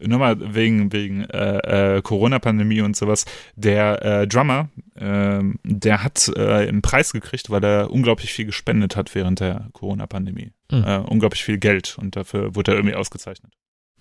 nochmal 0.00 0.54
wegen, 0.54 0.92
wegen 0.92 1.24
äh, 1.24 1.96
äh, 1.96 2.02
Corona-Pandemie 2.02 2.80
und 2.80 2.96
sowas, 2.96 3.24
der 3.56 4.02
äh, 4.04 4.26
Drummer, 4.26 4.68
ähm, 4.96 5.58
der 5.64 6.02
hat 6.02 6.30
äh, 6.36 6.68
einen 6.68 6.82
Preis 6.82 7.12
gekriegt, 7.12 7.50
weil 7.50 7.64
er 7.64 7.90
unglaublich 7.90 8.32
viel 8.32 8.46
gespendet 8.46 8.96
hat 8.96 9.14
während 9.14 9.40
der 9.40 9.68
Corona-Pandemie. 9.72 10.52
Hm. 10.70 10.84
Äh, 10.84 10.98
unglaublich 10.98 11.44
viel 11.44 11.58
Geld 11.58 11.96
und 11.98 12.16
dafür 12.16 12.54
wurde 12.54 12.72
er 12.72 12.76
irgendwie 12.76 12.96
ausgezeichnet. 12.96 13.52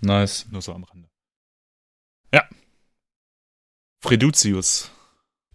Nice. 0.02 0.48
Nur 0.52 0.62
so 0.62 0.74
am 0.74 0.84
Rande. 0.84 1.10
Ja. 2.34 2.44
Freduzius. 4.02 4.92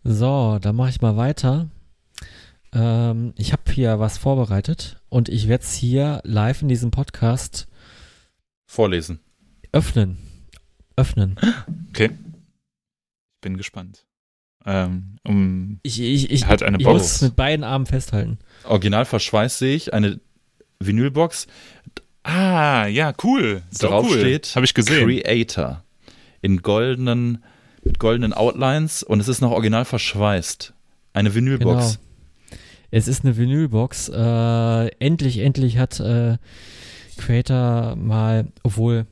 So, 0.05 0.59
dann 0.61 0.75
mache 0.75 0.91
ich 0.91 1.01
mal 1.01 1.17
weiter. 1.17 1.69
Ähm, 2.75 3.35
ich 3.37 3.53
habe 3.53 3.71
hier 3.73 3.99
was 4.01 4.19
vorbereitet 4.19 5.01
und 5.09 5.29
ich 5.29 5.49
werde 5.49 5.65
es 5.65 5.75
hier 5.75 6.21
live 6.25 6.63
in 6.63 6.69
diesem 6.69 6.91
Podcast 6.91 7.67
Vorlesen. 8.67 9.21
öffnen. 9.73 10.19
Öffnen. 10.97 11.37
Okay. 11.91 12.11
Ich 12.13 13.41
bin 13.43 13.57
gespannt. 13.57 14.07
Ähm, 14.65 15.17
um, 15.25 15.81
Ich, 15.83 16.01
ich, 16.01 16.31
ich, 16.31 16.47
hat 16.47 16.63
eine 16.63 16.79
ich 16.79 16.85
muss 16.87 17.03
Box. 17.03 17.15
es 17.17 17.23
mit 17.23 17.37
beiden 17.37 17.65
Armen 17.65 17.87
festhalten. 17.87 18.39
Original 18.65 19.05
verschweißt 19.05 19.59
sehe 19.59 19.75
ich, 19.75 19.93
eine 19.93 20.21
Vinylbox. 20.79 21.47
Ah, 22.23 22.87
ja, 22.87 23.13
cool. 23.25 23.63
Ist 23.71 23.83
Drauf 23.83 24.07
cool. 24.09 24.21
steht 24.21 24.55
Habe 24.55 24.65
ich 24.65 24.75
gesehen. 24.75 25.05
Creator. 25.09 25.83
In 26.41 26.63
goldenen, 26.63 27.43
mit 27.85 27.99
goldenen 27.99 28.33
Outlines 28.33 29.03
und 29.03 29.19
es 29.21 29.29
ist 29.29 29.41
noch 29.41 29.51
original 29.51 29.85
verschweißt. 29.85 30.73
Eine 31.13 31.35
Vinylbox. 31.35 31.99
Genau. 31.99 32.12
Es 32.93 33.09
ist 33.09 33.25
eine 33.25 33.37
Vinylbox. 33.37 34.11
Äh, 34.11 34.87
endlich, 34.99 35.39
endlich 35.39 35.79
hat 35.79 35.99
äh, 35.99 36.37
Creator 37.17 37.97
mal, 37.97 38.53
obwohl 38.63 39.07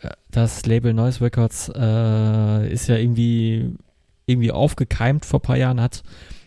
äh, 0.00 0.10
das 0.30 0.64
Label 0.64 0.94
Noise 0.94 1.20
Records 1.20 1.68
äh, 1.74 2.72
ist 2.72 2.88
ja 2.88 2.96
irgendwie, 2.96 3.74
irgendwie 4.26 4.52
aufgekeimt 4.52 5.26
vor 5.26 5.40
ein 5.40 5.42
paar 5.42 5.56
Jahren, 5.56 5.80
hat 5.80 6.04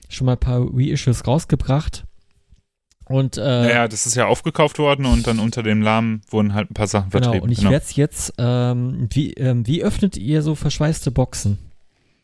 schon 0.07 0.25
mal 0.25 0.33
ein 0.33 0.39
paar 0.39 0.65
Reissues 0.73 1.27
rausgebracht. 1.27 2.05
Und 3.05 3.37
äh, 3.37 3.41
Naja, 3.41 3.87
das 3.89 4.05
ist 4.05 4.15
ja 4.15 4.27
aufgekauft 4.27 4.79
worden 4.79 5.05
und 5.05 5.27
dann 5.27 5.39
unter 5.39 5.63
dem 5.63 5.81
Namen 5.81 6.21
wurden 6.29 6.53
halt 6.53 6.71
ein 6.71 6.75
paar 6.75 6.87
Sachen 6.87 7.09
genau, 7.09 7.23
vertrieben. 7.23 7.49
und 7.49 7.51
ich 7.51 7.63
werde 7.63 7.83
es 7.83 7.95
jetzt, 7.97 8.33
ähm, 8.37 9.09
wie, 9.11 9.33
ähm, 9.33 9.67
wie 9.67 9.83
öffnet 9.83 10.15
ihr 10.15 10.43
so 10.43 10.55
verschweißte 10.55 11.11
Boxen? 11.11 11.57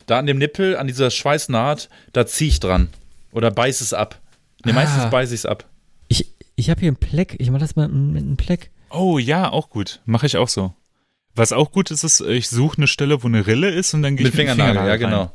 Da 0.05 0.17
an 0.17 0.27
dem 0.27 0.37
Nippel, 0.37 0.77
an 0.77 0.87
dieser 0.87 1.11
Schweißnaht, 1.11 1.89
da 2.13 2.25
ziehe 2.25 2.51
ich 2.51 2.61
dran. 2.61 2.87
Oder 3.33 3.51
beiß 3.51 3.81
es 3.81 3.93
ab. 3.93 4.21
Ne, 4.65 4.73
meistens 4.73 5.03
Ah. 5.03 5.09
beiß 5.09 5.31
ich 5.31 5.39
es 5.41 5.45
ab. 5.45 5.65
Ich, 6.07 6.27
ich 6.55 6.69
habe 6.69 6.79
hier 6.81 6.91
ein 6.91 6.95
Pleck, 6.97 7.35
ich 7.39 7.49
mache 7.51 7.61
das 7.61 7.75
mal 7.75 7.87
mit 7.87 8.23
einem 8.23 8.37
Pleck. 8.37 8.71
Oh 8.89 9.17
ja, 9.17 9.49
auch 9.51 9.69
gut. 9.69 10.01
Mache 10.05 10.25
ich 10.25 10.37
auch 10.37 10.49
so. 10.49 10.73
Was 11.35 11.51
auch 11.51 11.71
gut 11.71 11.91
ist, 11.91 12.03
ist, 12.03 12.21
ich 12.21 12.47
suche 12.49 12.77
eine 12.77 12.87
Stelle, 12.87 13.21
wo 13.23 13.27
eine 13.27 13.45
Rille 13.45 13.69
ist 13.69 13.93
und 13.93 14.01
dann 14.03 14.15
gehe 14.15 14.25
Mit 14.25 14.33
ich 14.33 14.39
mit 14.39 14.47
dem 14.47 14.55
Fingernagel, 14.55 14.83
ja 14.85 14.91
rein. 14.91 14.99
genau. 14.99 15.31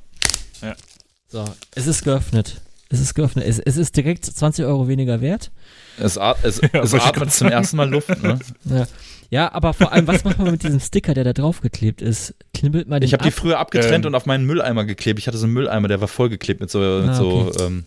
So, 1.29 1.45
es 1.75 1.87
ist 1.87 2.05
geöffnet. 2.05 2.61
Es 2.89 2.99
ist 3.01 3.15
geöffnet. 3.15 3.45
Es, 3.47 3.59
es 3.61 3.77
ist 3.77 3.97
direkt 3.97 4.25
20 4.25 4.65
Euro 4.65 4.89
weniger 4.89 5.21
wert. 5.21 5.53
Es, 5.99 6.19
at 6.19 6.39
es, 6.43 6.61
Ja, 6.73 6.83
es 6.83 6.93
atmet 6.95 7.33
zum 7.33 7.49
ersten 7.49 7.77
Mal 7.77 7.89
Luft. 7.89 8.09
Ne? 8.23 8.39
Ja. 8.65 8.87
ja, 9.31 9.53
aber 9.53 9.75
vor 9.75 9.93
allem, 9.93 10.07
was 10.09 10.25
macht 10.25 10.39
man 10.39 10.51
mit 10.51 10.65
diesem 10.65 10.81
Sticker, 10.81 11.15
der 11.15 11.23
da 11.23 11.33
draufgeklebt 11.33 12.03
ist? 12.03 12.35
Knibbelt 12.53 12.89
man 12.89 13.01
den 13.01 13.07
Ich 13.07 13.13
habe 13.13 13.23
die 13.23 13.29
ab? 13.29 13.35
früher 13.35 13.59
abgetrennt 13.61 14.05
Ähm. 14.05 14.09
und 14.11 14.15
auf 14.17 14.27
meinen 14.27 14.45
Mülleimer 14.45 14.85
geklebt. 14.85 15.21
Ich 15.21 15.29
hatte 15.29 15.39
so 15.39 15.45
einen 15.45 15.53
Mülleimer, 15.53 15.87
der 15.87 16.01
war 16.01 16.09
vollgeklebt 16.09 16.61
mit 16.61 16.71
so, 16.71 16.79
mit 16.81 17.11
Ah, 17.11 17.15
so 17.15 17.31
okay. 17.53 17.63
ähm, 17.65 17.85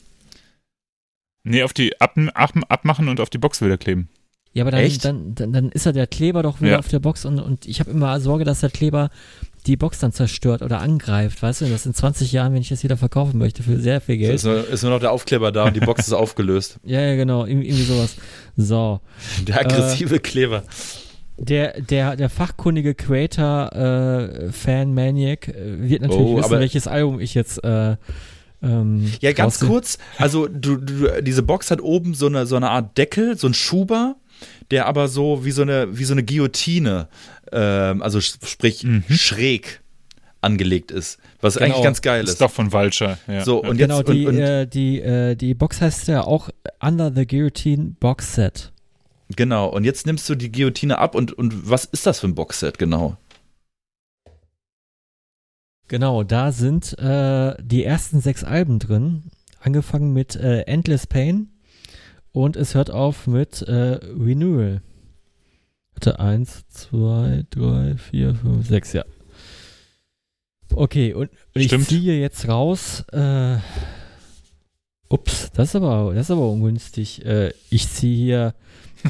Nee, 1.43 1.63
auf 1.63 1.73
die 1.73 1.99
ab, 1.99 2.17
ab, 2.33 2.51
abmachen 2.69 3.09
und 3.09 3.19
auf 3.19 3.29
die 3.29 3.37
Box 3.37 3.61
wieder 3.61 3.77
kleben. 3.77 4.09
Ja, 4.53 4.63
aber 4.63 4.71
dann, 4.71 4.87
dann, 5.01 5.35
dann, 5.35 5.51
dann 5.53 5.69
ist 5.71 5.85
ja 5.87 5.91
der 5.91 6.05
Kleber 6.05 6.43
doch 6.43 6.61
wieder 6.61 6.73
Ja. 6.73 6.79
auf 6.79 6.87
der 6.87 6.99
Box 6.99 7.25
und, 7.25 7.39
und 7.39 7.65
ich 7.67 7.79
habe 7.79 7.89
immer 7.89 8.19
Sorge, 8.19 8.43
dass 8.45 8.59
der 8.59 8.69
Kleber 8.69 9.09
die 9.65 9.77
Box 9.77 9.97
dann 9.99 10.11
zerstört 10.11 10.61
oder 10.61 10.79
angreift, 10.79 11.41
weißt 11.41 11.61
du? 11.61 11.65
Das 11.65 11.85
in 11.87 11.93
20 11.93 12.31
Jahren, 12.31 12.53
wenn 12.53 12.61
ich 12.61 12.69
das 12.69 12.83
wieder 12.83 12.97
verkaufen 12.97 13.39
möchte 13.39 13.63
für 13.63 13.79
sehr 13.79 13.99
viel 13.99 14.17
Geld. 14.17 14.35
ist, 14.35 14.43
nur, 14.43 14.67
ist 14.67 14.83
nur 14.83 14.91
noch 14.91 14.99
der 14.99 15.11
Aufkleber 15.11 15.51
da 15.51 15.65
und 15.65 15.75
die 15.75 15.79
Box 15.79 16.05
ist 16.07 16.13
aufgelöst. 16.13 16.79
Ja, 16.85 17.01
ja, 17.01 17.15
genau, 17.15 17.45
irgendwie, 17.45 17.71
sowas. 17.71 18.15
So. 18.55 18.99
Der 19.47 19.59
aggressive 19.61 20.19
Kleber. 20.19 20.63
Der, 21.37 21.81
der, 21.81 22.15
der 22.15 22.29
fachkundige 22.29 22.93
Creator, 22.93 23.73
äh, 23.73 24.51
Fan 24.51 24.93
Maniac, 24.93 25.47
äh, 25.47 25.89
wird 25.89 26.03
natürlich 26.03 26.21
Oh, 26.21 26.37
wissen, 26.37 26.59
welches 26.59 26.87
Album 26.87 27.19
ich 27.19 27.33
jetzt 27.33 27.63
äh, 27.63 27.95
Ähm, 28.63 29.11
Ja, 29.19 29.33
ganz 29.33 29.59
kurz. 29.59 29.97
Also 30.17 30.47
du, 30.47 30.77
du, 30.77 31.21
diese 31.21 31.43
Box 31.43 31.69
hat 31.69 31.81
oben 31.81 32.13
so 32.13 32.27
eine, 32.27 32.45
so 32.45 32.55
eine 32.55 32.69
Art 32.69 32.97
Deckel, 32.97 33.37
so 33.37 33.47
ein 33.47 33.53
Schuber, 33.53 34.15
der 34.71 34.85
aber 34.87 35.07
so 35.07 35.43
wie 35.45 35.51
so 35.51 35.61
eine, 35.61 35.97
wie 35.97 36.03
so 36.05 36.13
eine 36.13 36.23
Guillotine, 36.23 37.07
ähm, 37.51 38.01
also 38.01 38.21
sprich 38.21 38.83
Mhm. 38.83 39.03
schräg 39.09 39.81
angelegt 40.41 40.91
ist. 40.91 41.19
Was 41.41 41.55
Genau. 41.55 41.65
eigentlich 41.67 41.83
ganz 41.83 42.01
geil 42.01 42.23
Ist 42.23 42.31
ist. 42.31 42.41
doch 42.41 42.51
von 42.51 42.71
Vulture. 42.73 43.17
Ja. 43.27 43.45
So, 43.45 43.63
ja. 43.63 43.69
und 43.69 43.77
Genau, 43.77 43.99
jetzt 43.99 44.11
die, 44.11 44.25
und, 44.25 44.35
und, 44.35 44.41
äh, 44.41 44.67
die, 44.67 44.99
äh, 45.01 45.35
die 45.35 45.53
Box 45.53 45.79
heißt 45.81 46.07
ja 46.09 46.21
auch 46.23 46.49
Under 46.81 47.11
the 47.15 47.25
Guillotine 47.25 47.95
Box 47.99 48.35
Set. 48.35 48.71
genau. 49.35 49.67
Und 49.67 49.83
jetzt 49.85 50.05
nimmst 50.05 50.27
du 50.29 50.35
die 50.35 50.51
Guillotine 50.51 50.97
ab 50.99 51.15
und, 51.15 51.31
und 51.31 51.69
was 51.69 51.85
ist 51.85 52.05
das 52.05 52.19
für 52.19 52.27
ein 52.27 52.35
Boxset 52.35 52.77
genau? 52.77 53.15
Genau, 55.93 56.23
da 56.23 56.51
sind 56.51 56.97
äh, 56.97 57.53
die 57.61 57.83
ersten 57.83 58.19
sechs 58.19 58.43
Alben 58.43 58.79
drin. 58.79 59.25
Angefangen 59.59 60.11
mit 60.11 60.35
äh, 60.35 60.61
Endless 60.61 61.05
Pain 61.05 61.49
und 62.31 62.55
es 62.55 62.73
hört 62.73 62.89
auf 62.89 63.27
mit 63.27 63.61
äh, 63.61 63.99
Renewal. 64.01 64.81
Warte, 65.93 66.19
eins, 66.19 66.67
zwei, 66.69 67.45
drei, 67.51 67.95
vier, 67.97 68.33
fünf, 68.33 68.67
sechs, 68.67 68.93
ja. 68.93 69.05
Okay, 70.73 71.13
und 71.13 71.29
ich 71.53 71.67
Stimmt. 71.67 71.89
ziehe 71.89 72.19
jetzt 72.19 72.47
raus. 72.47 73.01
Äh, 73.11 73.57
ups, 75.09 75.51
das 75.51 75.69
ist 75.69 75.75
aber, 75.75 76.15
das 76.15 76.25
ist 76.25 76.31
aber 76.31 76.49
ungünstig. 76.49 77.23
Äh, 77.23 77.53
ich 77.69 77.87
ziehe 77.87 78.15
hier, 78.15 78.55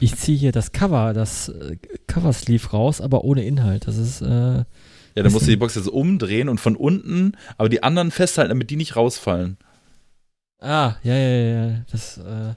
ich 0.02 0.18
ziehe 0.18 0.38
hier 0.38 0.52
das 0.52 0.74
Cover, 0.74 1.14
das 1.14 1.48
äh, 1.48 1.78
Cover-Sleeve 2.08 2.72
raus, 2.72 3.00
aber 3.00 3.24
ohne 3.24 3.46
Inhalt. 3.46 3.88
Das 3.88 3.96
ist, 3.96 4.20
äh, 4.20 4.66
Ja, 5.16 5.24
dann 5.24 5.32
musst 5.32 5.46
du 5.46 5.52
die 5.52 5.58
Box 5.58 5.76
jetzt 5.76 5.88
umdrehen 5.90 6.50
und 6.50 6.60
von 6.60 6.76
unten, 6.76 7.34
aber 7.58 7.70
die 7.70 7.84
anderen 7.84 8.12
festhalten, 8.12 8.50
damit 8.50 8.70
die 8.70 8.76
nicht 8.76 8.96
rausfallen. 8.96 9.58
Ah, 10.60 10.96
ja, 11.04 11.14
ja, 11.16 11.30
ja, 11.30 11.66
ja. 11.68 11.86
Das, 11.92 12.18
äh, 12.18 12.54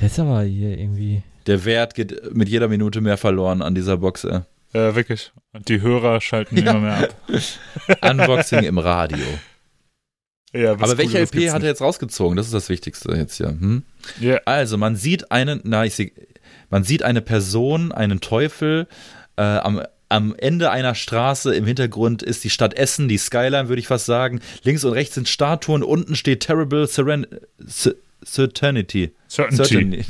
das 0.00 0.12
ist 0.12 0.18
aber 0.18 0.42
hier 0.42 0.76
irgendwie. 0.78 1.22
Der 1.46 1.64
Wert 1.64 1.94
geht 1.94 2.34
mit 2.34 2.48
jeder 2.48 2.68
Minute 2.68 3.00
mehr 3.00 3.16
verloren 3.18 3.62
an 3.62 3.74
dieser 3.74 3.98
Box. 3.98 4.24
Äh. 4.24 4.40
Ja, 4.72 4.96
wirklich. 4.96 5.32
Und 5.52 5.68
die 5.68 5.80
Hörer 5.80 6.20
schalten 6.20 6.56
Ja. 6.56 6.70
immer 6.72 6.80
mehr 6.80 6.96
ab. 6.96 8.10
Unboxing 8.10 8.64
im 8.64 8.78
Radio. 8.78 9.24
Ja, 10.52 10.78
was 10.80 10.90
Aber 10.90 10.98
welche 10.98 11.18
LP 11.18 11.50
hat 11.50 11.62
er 11.62 11.68
jetzt 11.68 11.80
rausgezogen? 11.82 12.36
Das 12.36 12.46
ist 12.46 12.54
das 12.54 12.68
Wichtigste 12.68 13.12
jetzt 13.14 13.36
hier. 13.36 13.48
Hm? 13.48 13.82
Ja, 14.20 14.38
Also, 14.46 14.78
man 14.78 14.96
sieht 14.96 15.30
einen, 15.30 15.60
na, 15.64 15.84
ich 15.84 15.94
sehe, 15.94 16.12
man 16.70 16.84
sieht 16.84 17.02
eine 17.02 17.20
Person, 17.20 17.92
einen 17.92 18.20
Teufel, 18.20 18.86
äh, 19.36 19.42
am, 19.42 19.82
am 20.14 20.34
Ende 20.36 20.70
einer 20.70 20.94
Straße, 20.94 21.54
im 21.54 21.66
Hintergrund 21.66 22.22
ist 22.22 22.44
die 22.44 22.50
Stadt 22.50 22.74
Essen, 22.74 23.08
die 23.08 23.18
Skyline, 23.18 23.68
würde 23.68 23.80
ich 23.80 23.88
fast 23.88 24.06
sagen. 24.06 24.40
Links 24.62 24.84
und 24.84 24.92
rechts 24.92 25.14
sind 25.16 25.28
Statuen, 25.28 25.82
unten 25.82 26.14
steht 26.14 26.40
Terrible 26.40 26.86
Seren 26.86 27.26
C 27.66 27.92
Certainty. 28.24 29.12
Certainty. 29.28 30.02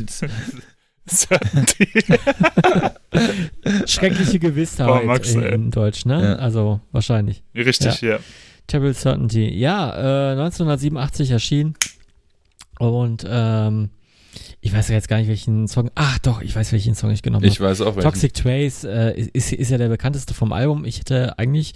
Certainty. 1.09 1.89
Schreckliche 3.87 4.39
Gewissheit 4.39 4.89
Oh, 4.89 5.05
Max, 5.05 5.35
in, 5.35 5.43
in 5.43 5.71
Deutsch, 5.73 6.05
ne? 6.07 6.23
Ja. 6.23 6.35
Also 6.37 6.81
wahrscheinlich. 6.93 7.43
Richtig, 7.55 8.01
ja. 8.03 8.19
Terrible 8.69 8.95
Certainty. 8.95 9.49
Ja, 9.49 10.31
äh, 10.31 10.33
1987 10.33 11.31
erschienen. 11.33 11.75
Und 12.79 13.25
ähm, 13.29 13.91
ich 14.61 14.73
weiß 14.73 14.89
ja 14.89 14.95
jetzt 14.95 15.09
gar 15.09 15.19
nicht, 15.19 15.29
welchen 15.29 15.69
Song. 15.69 15.91
Ach 15.95 16.19
doch, 16.21 16.41
ich 16.43 16.55
weiß, 16.57 16.73
welchen 16.73 16.95
Song 16.95 17.11
ich 17.11 17.23
genommen 17.23 17.45
Ich 17.45 17.61
habe. 17.61 17.71
weiß 17.71 17.81
auch, 17.83 17.97
welchen. 17.97 18.03
Toxic 18.09 18.35
Trace 18.35 18.85
äh, 18.85 19.21
ist, 19.33 19.53
ist 19.53 19.71
ja 19.71 19.79
der 19.79 19.89
bekannteste 19.89 20.35
vom 20.35 20.53
Album. 20.53 20.85
Ich 20.85 20.99
hätte 20.99 21.39
eigentlich 21.39 21.73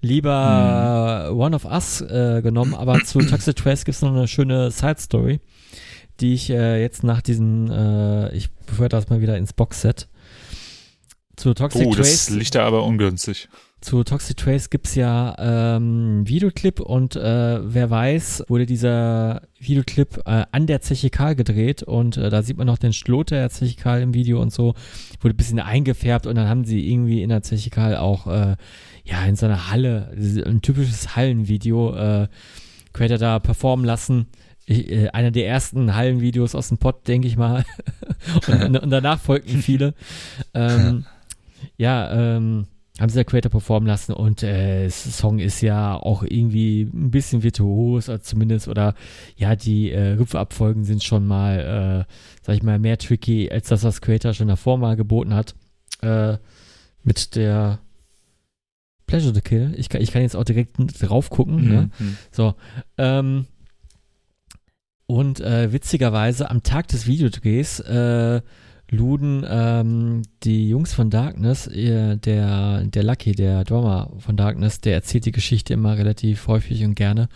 lieber 0.00 1.26
Hm. 1.28 1.36
One 1.38 1.56
of 1.56 1.64
Us 1.64 2.00
äh, 2.00 2.40
genommen, 2.42 2.74
aber 2.74 3.02
zu 3.04 3.18
Toxic 3.26 3.56
Trace 3.56 3.84
gibt 3.84 3.96
es 3.96 4.02
noch 4.02 4.10
eine 4.12 4.28
schöne 4.28 4.70
Side 4.70 4.96
Story, 4.98 5.40
die 6.20 6.34
ich 6.34 6.50
äh, 6.50 6.80
jetzt 6.80 7.04
nach 7.04 7.22
diesen, 7.22 7.70
äh, 7.70 8.34
ich 8.34 8.50
befördere 8.52 9.00
das 9.00 9.10
mal 9.10 9.20
wieder 9.20 9.36
ins 9.36 9.52
Boxset. 9.52 10.08
Zu 11.36 11.54
Toxic 11.54 11.86
Oh, 11.86 11.94
Trace 11.94 12.26
das 12.26 12.30
liegt 12.30 12.54
da 12.54 12.66
aber 12.66 12.84
ungünstig. 12.84 13.48
Zu 13.82 14.04
Toxic 14.04 14.36
Trace 14.36 14.70
gibt's 14.70 14.94
ja 14.94 15.34
ähm, 15.38 15.82
einen 15.82 16.28
Videoclip 16.28 16.80
und 16.80 17.16
äh, 17.16 17.58
wer 17.62 17.90
weiß, 17.90 18.44
wurde 18.48 18.64
dieser 18.64 19.42
Videoclip 19.58 20.22
äh, 20.24 20.44
an 20.52 20.66
der 20.66 20.80
Zeche 20.80 21.10
Karl 21.10 21.34
gedreht 21.34 21.82
und 21.82 22.16
äh, 22.16 22.30
da 22.30 22.42
sieht 22.42 22.56
man 22.56 22.66
noch 22.66 22.78
den 22.78 22.92
Schloter 22.92 23.36
der 23.36 23.50
Zeche 23.50 23.76
Karl 23.76 24.00
im 24.00 24.14
Video 24.14 24.40
und 24.40 24.52
so, 24.52 24.74
wurde 25.20 25.34
ein 25.34 25.36
bisschen 25.36 25.58
eingefärbt 25.60 26.26
und 26.26 26.36
dann 26.36 26.48
haben 26.48 26.64
sie 26.64 26.90
irgendwie 26.90 27.22
in 27.22 27.28
der 27.28 27.42
Zeche 27.42 27.70
Karl 27.70 27.96
auch 27.96 28.26
äh, 28.26 28.56
ja 29.04 29.24
in 29.26 29.36
so 29.36 29.46
einer 29.46 29.70
Halle, 29.70 30.12
ein 30.46 30.62
typisches 30.62 31.16
Hallenvideo, 31.16 31.94
äh, 31.94 32.28
Creator 32.92 33.18
da 33.18 33.38
performen 33.38 33.84
lassen. 33.84 34.26
Ich, 34.64 34.90
äh, 34.90 35.08
einer 35.08 35.32
der 35.32 35.48
ersten 35.48 35.94
Hallenvideos 35.94 36.54
aus 36.54 36.68
dem 36.68 36.78
Pod, 36.78 37.08
denke 37.08 37.26
ich 37.26 37.36
mal. 37.36 37.64
und, 38.46 38.76
und 38.76 38.90
danach 38.90 39.20
folgten 39.20 39.60
viele. 39.60 39.94
Ähm, 40.54 41.06
ja, 41.76 42.36
ähm, 42.36 42.66
haben 43.02 43.08
sie 43.08 43.16
der 43.16 43.24
Creator 43.24 43.50
performen 43.50 43.88
lassen 43.88 44.12
und 44.12 44.44
äh, 44.44 44.88
Song 44.88 45.40
ist 45.40 45.60
ja 45.60 45.96
auch 45.96 46.22
irgendwie 46.22 46.82
ein 46.82 47.10
bisschen 47.10 47.42
virtuos, 47.42 48.08
also 48.08 48.22
zumindest, 48.22 48.68
oder 48.68 48.94
ja, 49.36 49.56
die 49.56 49.90
äh, 49.90 50.12
Rüpfabfolgen 50.12 50.84
sind 50.84 51.02
schon 51.02 51.26
mal, 51.26 52.06
äh, 52.08 52.12
sag 52.42 52.54
ich 52.54 52.62
mal, 52.62 52.78
mehr 52.78 52.98
tricky, 52.98 53.50
als 53.50 53.66
das, 53.66 53.82
was 53.82 54.00
Creator 54.02 54.34
schon 54.34 54.46
davor 54.46 54.78
mal 54.78 54.94
geboten 54.94 55.34
hat. 55.34 55.56
Äh, 56.00 56.38
mit 57.02 57.34
der 57.34 57.80
Pleasure 59.06 59.32
to 59.32 59.40
Kill. 59.40 59.74
Ich 59.76 59.88
kann, 59.88 60.00
ich 60.00 60.12
kann 60.12 60.22
jetzt 60.22 60.36
auch 60.36 60.44
direkt 60.44 60.76
drauf 61.02 61.28
gucken. 61.28 61.68
Ne? 61.68 61.90
Mhm. 61.98 62.16
So. 62.30 62.54
Ähm, 62.98 63.46
und 65.06 65.40
äh, 65.40 65.72
witzigerweise 65.72 66.48
am 66.48 66.62
Tag 66.62 66.86
des 66.86 67.08
Videodrehs 67.08 67.80
äh, 67.80 68.40
luden 68.92 69.44
ähm, 69.48 70.22
die 70.42 70.68
Jungs 70.68 70.92
von 70.92 71.08
Darkness, 71.08 71.66
ihr, 71.66 72.16
der, 72.16 72.84
der 72.84 73.02
Lucky, 73.02 73.32
der 73.32 73.64
Drummer 73.64 74.12
von 74.18 74.36
Darkness, 74.36 74.80
der 74.80 74.92
erzählt 74.94 75.24
die 75.24 75.32
Geschichte 75.32 75.72
immer 75.72 75.96
relativ 75.96 76.46
häufig 76.46 76.84
und 76.84 76.94
gerne, 76.94 77.28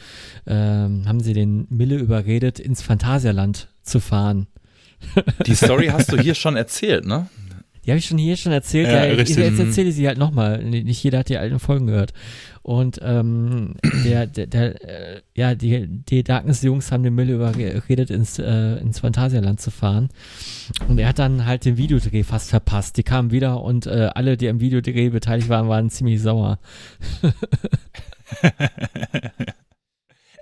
ähm, 0.47 1.05
haben 1.07 1.21
sie 1.21 1.33
den 1.33 1.67
Mille 1.71 1.97
überredet, 1.97 2.61
ins 2.61 2.83
Phantasialand 2.83 3.69
zu 3.83 4.01
fahren. 4.01 4.47
Die 5.47 5.55
Story 5.55 5.87
hast 5.87 6.13
du 6.13 6.19
hier 6.19 6.35
schon 6.35 6.57
erzählt, 6.57 7.07
ne? 7.07 7.29
Die 7.87 7.93
habe 7.93 7.99
ich 7.99 8.07
schon 8.07 8.19
hier 8.19 8.37
schon 8.37 8.51
erzählt. 8.51 8.89
Ja, 8.89 9.05
Ja, 9.05 9.13
ich, 9.13 9.29
jetzt 9.37 9.61
erzähle 9.61 9.91
ich 9.91 9.95
sie 9.95 10.09
halt 10.09 10.19
nochmal. 10.19 10.65
Nicht 10.65 11.03
jeder 11.05 11.21
hat 11.21 11.29
die 11.29 11.39
alten 11.39 11.61
Folgen 11.61 11.87
gehört. 11.87 12.13
Und 12.63 12.99
ähm, 13.01 13.75
der, 14.05 14.27
der, 14.27 14.49
der 14.49 14.83
äh, 14.83 15.21
ja, 15.37 15.55
die, 15.55 15.87
die 15.87 16.25
Darkness-Jungs 16.25 16.91
haben 16.91 17.05
den 17.05 17.15
Müll 17.15 17.31
überredet, 17.31 18.11
ins, 18.11 18.41
äh, 18.41 18.79
ins 18.79 18.99
Phantasialand 18.99 19.61
zu 19.61 19.71
fahren. 19.71 20.09
Und 20.89 20.99
er 20.99 21.07
hat 21.09 21.21
dann 21.21 21.47
halt 21.47 21.65
den 21.65 21.77
Videodreh 21.77 22.25
fast 22.25 22.51
verpasst. 22.51 22.97
Die 22.97 23.05
kamen 23.05 23.31
wieder 23.31 23.63
und 23.63 23.87
äh, 23.87 24.11
alle, 24.13 24.37
die 24.37 24.49
am 24.49 24.59
Videodreh 24.59 25.11
beteiligt 25.11 25.49
waren, 25.49 25.69
waren 25.69 25.89
ziemlich 25.89 26.21
sauer. 26.21 26.59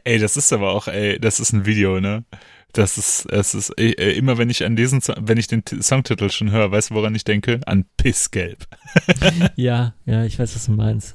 ey, 0.05 0.19
das 0.19 0.39
ist 0.39 0.51
aber 0.51 0.71
auch, 0.71 0.89
ey, 0.89 1.19
das 1.21 1.41
ist 1.41 1.53
ein 1.53 1.66
Video, 1.66 2.01
ne? 2.01 2.25
Das 2.74 2.98
ist, 2.98 3.26
es 3.26 3.55
ist, 3.55 3.70
ey, 3.78 3.94
ey, 3.96 4.16
immer 4.16 4.36
wenn 4.36 4.51
ich 4.51 4.64
an 4.64 4.74
diesen, 4.76 5.01
wenn 5.20 5.38
ich 5.38 5.46
den 5.46 5.62
Songtitel 5.80 6.28
schon 6.30 6.51
höre, 6.51 6.70
weißt 6.72 6.90
du, 6.90 6.94
woran 6.94 7.14
ich 7.14 7.24
denke? 7.24 7.60
An 7.66 7.86
Pissgelb. 7.96 8.66
ja, 9.56 9.94
ja, 10.05 10.24
ich 10.24 10.38
weiß, 10.38 10.55
was 10.55 10.66
du 10.66 10.72
meinst. 10.72 11.14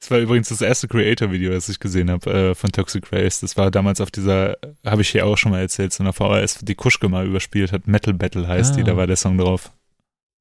Das 0.00 0.10
war 0.10 0.18
übrigens 0.18 0.50
das 0.50 0.60
erste 0.60 0.86
Creator-Video, 0.86 1.52
das 1.52 1.70
ich 1.70 1.80
gesehen 1.80 2.10
habe 2.10 2.30
äh, 2.30 2.54
von 2.54 2.70
Toxic 2.70 3.10
Race. 3.10 3.40
Das 3.40 3.56
war 3.56 3.70
damals 3.70 4.02
auf 4.02 4.10
dieser, 4.10 4.58
habe 4.84 5.00
ich 5.00 5.08
hier 5.08 5.24
auch 5.24 5.38
schon 5.38 5.52
mal 5.52 5.60
erzählt, 5.60 5.94
so 5.94 6.02
einer 6.04 6.12
VHS, 6.12 6.58
die 6.60 6.74
Kuschke 6.74 7.08
mal 7.08 7.26
überspielt 7.26 7.72
hat. 7.72 7.86
Metal 7.86 8.12
Battle 8.12 8.46
heißt 8.46 8.74
Ah. 8.74 8.76
die, 8.76 8.84
da 8.84 8.98
war 8.98 9.06
der 9.06 9.16
Song 9.16 9.38
drauf. 9.38 9.72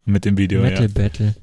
Mit 0.04 0.26
dem 0.26 0.38
Video, 0.38 0.62
Metal 0.62 0.90
Battle. 0.90 1.36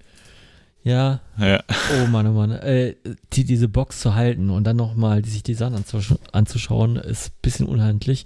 Ja, 0.82 1.20
ja. 1.38 1.62
Oh 1.94 2.06
Mann, 2.06 2.26
oh 2.26 2.32
Mann. 2.32 2.52
Äh, 2.52 2.94
die, 3.32 3.44
diese 3.44 3.68
Box 3.68 4.00
zu 4.00 4.14
halten 4.14 4.48
und 4.48 4.64
dann 4.64 4.76
nochmal 4.76 5.24
sich 5.24 5.42
die 5.42 5.54
Sachen 5.54 5.74
anzusch 5.74 6.14
anzuschauen, 6.32 6.96
ist 6.96 7.28
ein 7.28 7.38
bisschen 7.42 7.66
unhandlich. 7.66 8.24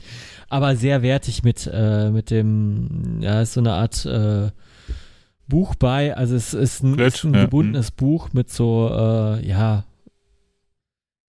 Aber 0.49 0.77
sehr 0.77 1.03
wertig 1.03 1.43
mit, 1.43 1.69
äh, 1.73 2.11
mit 2.11 2.31
dem, 2.31 3.21
ja, 3.21 3.43
ist 3.43 3.55
so 3.55 3.61
eine 3.61 3.73
Art 3.73 4.07
äh, 4.07 4.51
Buch 5.49 5.75
bei. 5.75 6.17
Also 6.17 6.37
es 6.37 6.55
ist 6.55 6.85
ein, 6.85 6.95
Blöd, 6.95 7.13
ist 7.13 7.25
ein 7.25 7.35
ja, 7.35 7.45
gebundenes 7.45 7.91
Buch 7.91 8.33
mit 8.33 8.51
so, 8.51 8.89
äh, 8.93 9.47
ja, 9.47 9.85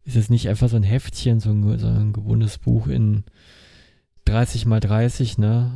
ist 0.04 0.16
es 0.16 0.30
nicht 0.30 0.48
einfach 0.48 0.70
so 0.70 0.76
ein 0.76 0.84
Heftchen, 0.84 1.40
so 1.40 1.50
ein, 1.50 1.80
so 1.80 1.88
ein 1.88 2.14
gebundenes 2.14 2.60
Buch 2.60 2.86
in 2.86 3.24
30 4.26 4.68
mal 4.68 4.80
30, 4.80 5.40
ne? 5.40 5.72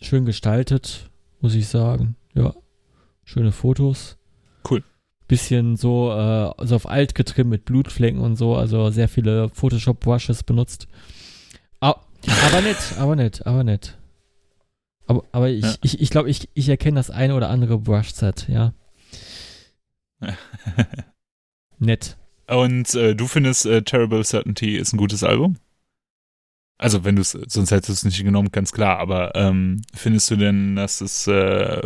Schön 0.00 0.24
gestaltet, 0.24 1.10
muss 1.40 1.54
ich 1.56 1.66
sagen. 1.66 2.14
Ja, 2.34 2.54
schöne 3.24 3.50
Fotos 3.50 4.16
bisschen 5.26 5.76
so, 5.76 6.12
äh, 6.12 6.66
so 6.66 6.76
auf 6.76 6.86
alt 6.88 7.14
getrimmt 7.14 7.50
mit 7.50 7.64
Blutflecken 7.64 8.20
und 8.20 8.36
so, 8.36 8.56
also 8.56 8.90
sehr 8.90 9.08
viele 9.08 9.48
Photoshop-Brushes 9.48 10.42
benutzt. 10.42 10.86
Au- 11.80 11.94
aber 12.46 12.60
nett, 12.60 12.76
aber 12.98 13.16
nett, 13.16 13.46
aber 13.46 13.64
nett. 13.64 13.96
Aber, 15.06 15.24
aber 15.32 15.48
ich, 15.50 15.64
Ja. 15.64 15.74
ich, 15.82 16.00
ich 16.00 16.10
glaube, 16.10 16.28
ich, 16.30 16.48
ich 16.54 16.68
erkenne 16.68 16.96
das 16.96 17.10
eine 17.10 17.34
oder 17.34 17.48
andere 17.50 17.78
Brush-Set, 17.78 18.48
ja. 18.48 18.72
Nett. 21.78 22.16
Und 22.46 22.94
äh, 22.94 23.14
du 23.14 23.26
findest 23.26 23.66
äh, 23.66 23.82
Terrible 23.82 24.24
Certainty 24.24 24.76
ist 24.76 24.92
ein 24.92 24.98
gutes 24.98 25.24
Album? 25.24 25.56
Also 26.84 27.02
wenn 27.02 27.16
du 27.16 27.22
es, 27.22 27.30
sonst 27.30 27.70
hättest 27.70 27.88
du 27.88 27.92
es 27.94 28.04
nicht 28.04 28.22
genommen, 28.22 28.52
ganz 28.52 28.70
klar, 28.70 28.98
aber 28.98 29.34
ähm, 29.36 29.80
findest 29.94 30.30
du 30.30 30.36
denn, 30.36 30.76
dass 30.76 31.00
es 31.00 31.26
äh, 31.26 31.80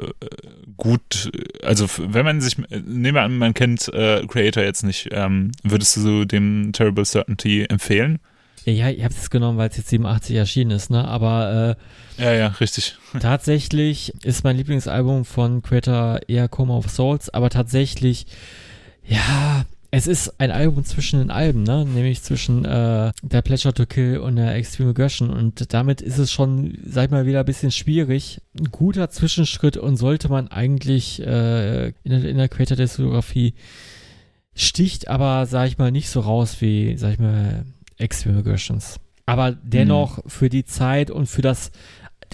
gut, 0.76 1.30
also 1.62 1.86
wenn 1.98 2.24
man 2.24 2.40
sich, 2.40 2.58
nehmen 2.58 3.14
wir 3.14 3.22
an, 3.22 3.38
man 3.38 3.54
kennt 3.54 3.86
äh, 3.94 4.26
Creator 4.26 4.64
jetzt 4.64 4.82
nicht, 4.82 5.10
ähm, 5.12 5.52
würdest 5.62 5.96
du 5.98 6.24
dem 6.24 6.72
Terrible 6.72 7.04
Certainty 7.04 7.66
empfehlen? 7.68 8.18
Ja, 8.64 8.90
ich 8.90 9.04
habe 9.04 9.14
es 9.14 9.30
genommen, 9.30 9.56
weil 9.56 9.68
es 9.68 9.76
jetzt 9.76 9.90
87 9.90 10.34
erschienen 10.34 10.72
ist, 10.72 10.90
ne? 10.90 11.06
Aber 11.06 11.76
äh, 12.18 12.22
ja, 12.24 12.34
ja, 12.34 12.48
richtig. 12.48 12.98
Tatsächlich 13.20 14.12
ist 14.24 14.42
mein 14.42 14.56
Lieblingsalbum 14.56 15.24
von 15.24 15.62
Creator 15.62 16.22
eher 16.26 16.48
Coma 16.48 16.76
of 16.76 16.90
Souls, 16.90 17.30
aber 17.30 17.50
tatsächlich, 17.50 18.26
ja, 19.06 19.64
es 19.90 20.06
ist 20.06 20.38
ein 20.38 20.50
Album 20.50 20.84
zwischen 20.84 21.18
den 21.18 21.30
Alben, 21.30 21.62
ne? 21.62 21.86
Nämlich 21.86 22.22
zwischen 22.22 22.64
äh, 22.64 23.10
der 23.22 23.42
Pleasure 23.42 23.72
to 23.72 23.86
Kill 23.86 24.18
und 24.18 24.36
der 24.36 24.54
Extreme 24.54 24.90
Aggression. 24.90 25.30
Und 25.30 25.72
damit 25.72 26.02
ist 26.02 26.18
es 26.18 26.30
schon, 26.30 26.76
sag 26.84 27.06
ich 27.06 27.10
mal, 27.10 27.24
wieder 27.24 27.40
ein 27.40 27.46
bisschen 27.46 27.70
schwierig. 27.70 28.42
Ein 28.58 28.70
guter 28.70 29.08
Zwischenschritt 29.08 29.78
und 29.78 29.96
sollte 29.96 30.28
man 30.28 30.48
eigentlich 30.48 31.22
äh, 31.22 31.88
in, 31.88 31.94
der, 32.04 32.24
in 32.24 32.36
der 32.36 32.48
Creator-Diskografie 32.48 33.54
sticht 34.54 35.08
aber, 35.08 35.46
sag 35.46 35.68
ich 35.68 35.78
mal, 35.78 35.90
nicht 35.90 36.10
so 36.10 36.20
raus 36.20 36.60
wie, 36.60 36.96
sag 36.96 37.12
ich 37.12 37.18
mal, 37.18 37.64
Extreme 37.96 38.38
Aggressions. 38.38 39.00
Aber 39.24 39.52
dennoch 39.52 40.18
mhm. 40.18 40.28
für 40.28 40.48
die 40.48 40.64
Zeit 40.64 41.10
und 41.10 41.26
für 41.26 41.42
das 41.42 41.70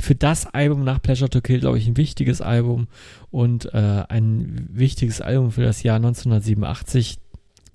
für 0.00 0.16
das 0.16 0.46
Album 0.46 0.82
nach 0.82 1.00
Pleasure 1.00 1.30
to 1.30 1.40
Kill, 1.40 1.60
glaube 1.60 1.78
ich, 1.78 1.86
ein 1.86 1.96
wichtiges 1.96 2.40
Album 2.40 2.88
und 3.30 3.72
äh, 3.72 4.02
ein 4.08 4.68
wichtiges 4.72 5.20
Album 5.20 5.52
für 5.52 5.62
das 5.62 5.84
Jahr 5.84 5.96
1987 5.96 7.18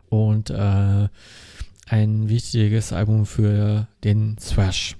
und 0.09 0.49
äh, 0.49 1.07
ein 1.87 2.29
wichtiges 2.29 2.93
Album 2.93 3.25
für 3.25 3.87
den 4.03 4.37
Thrash. 4.37 4.95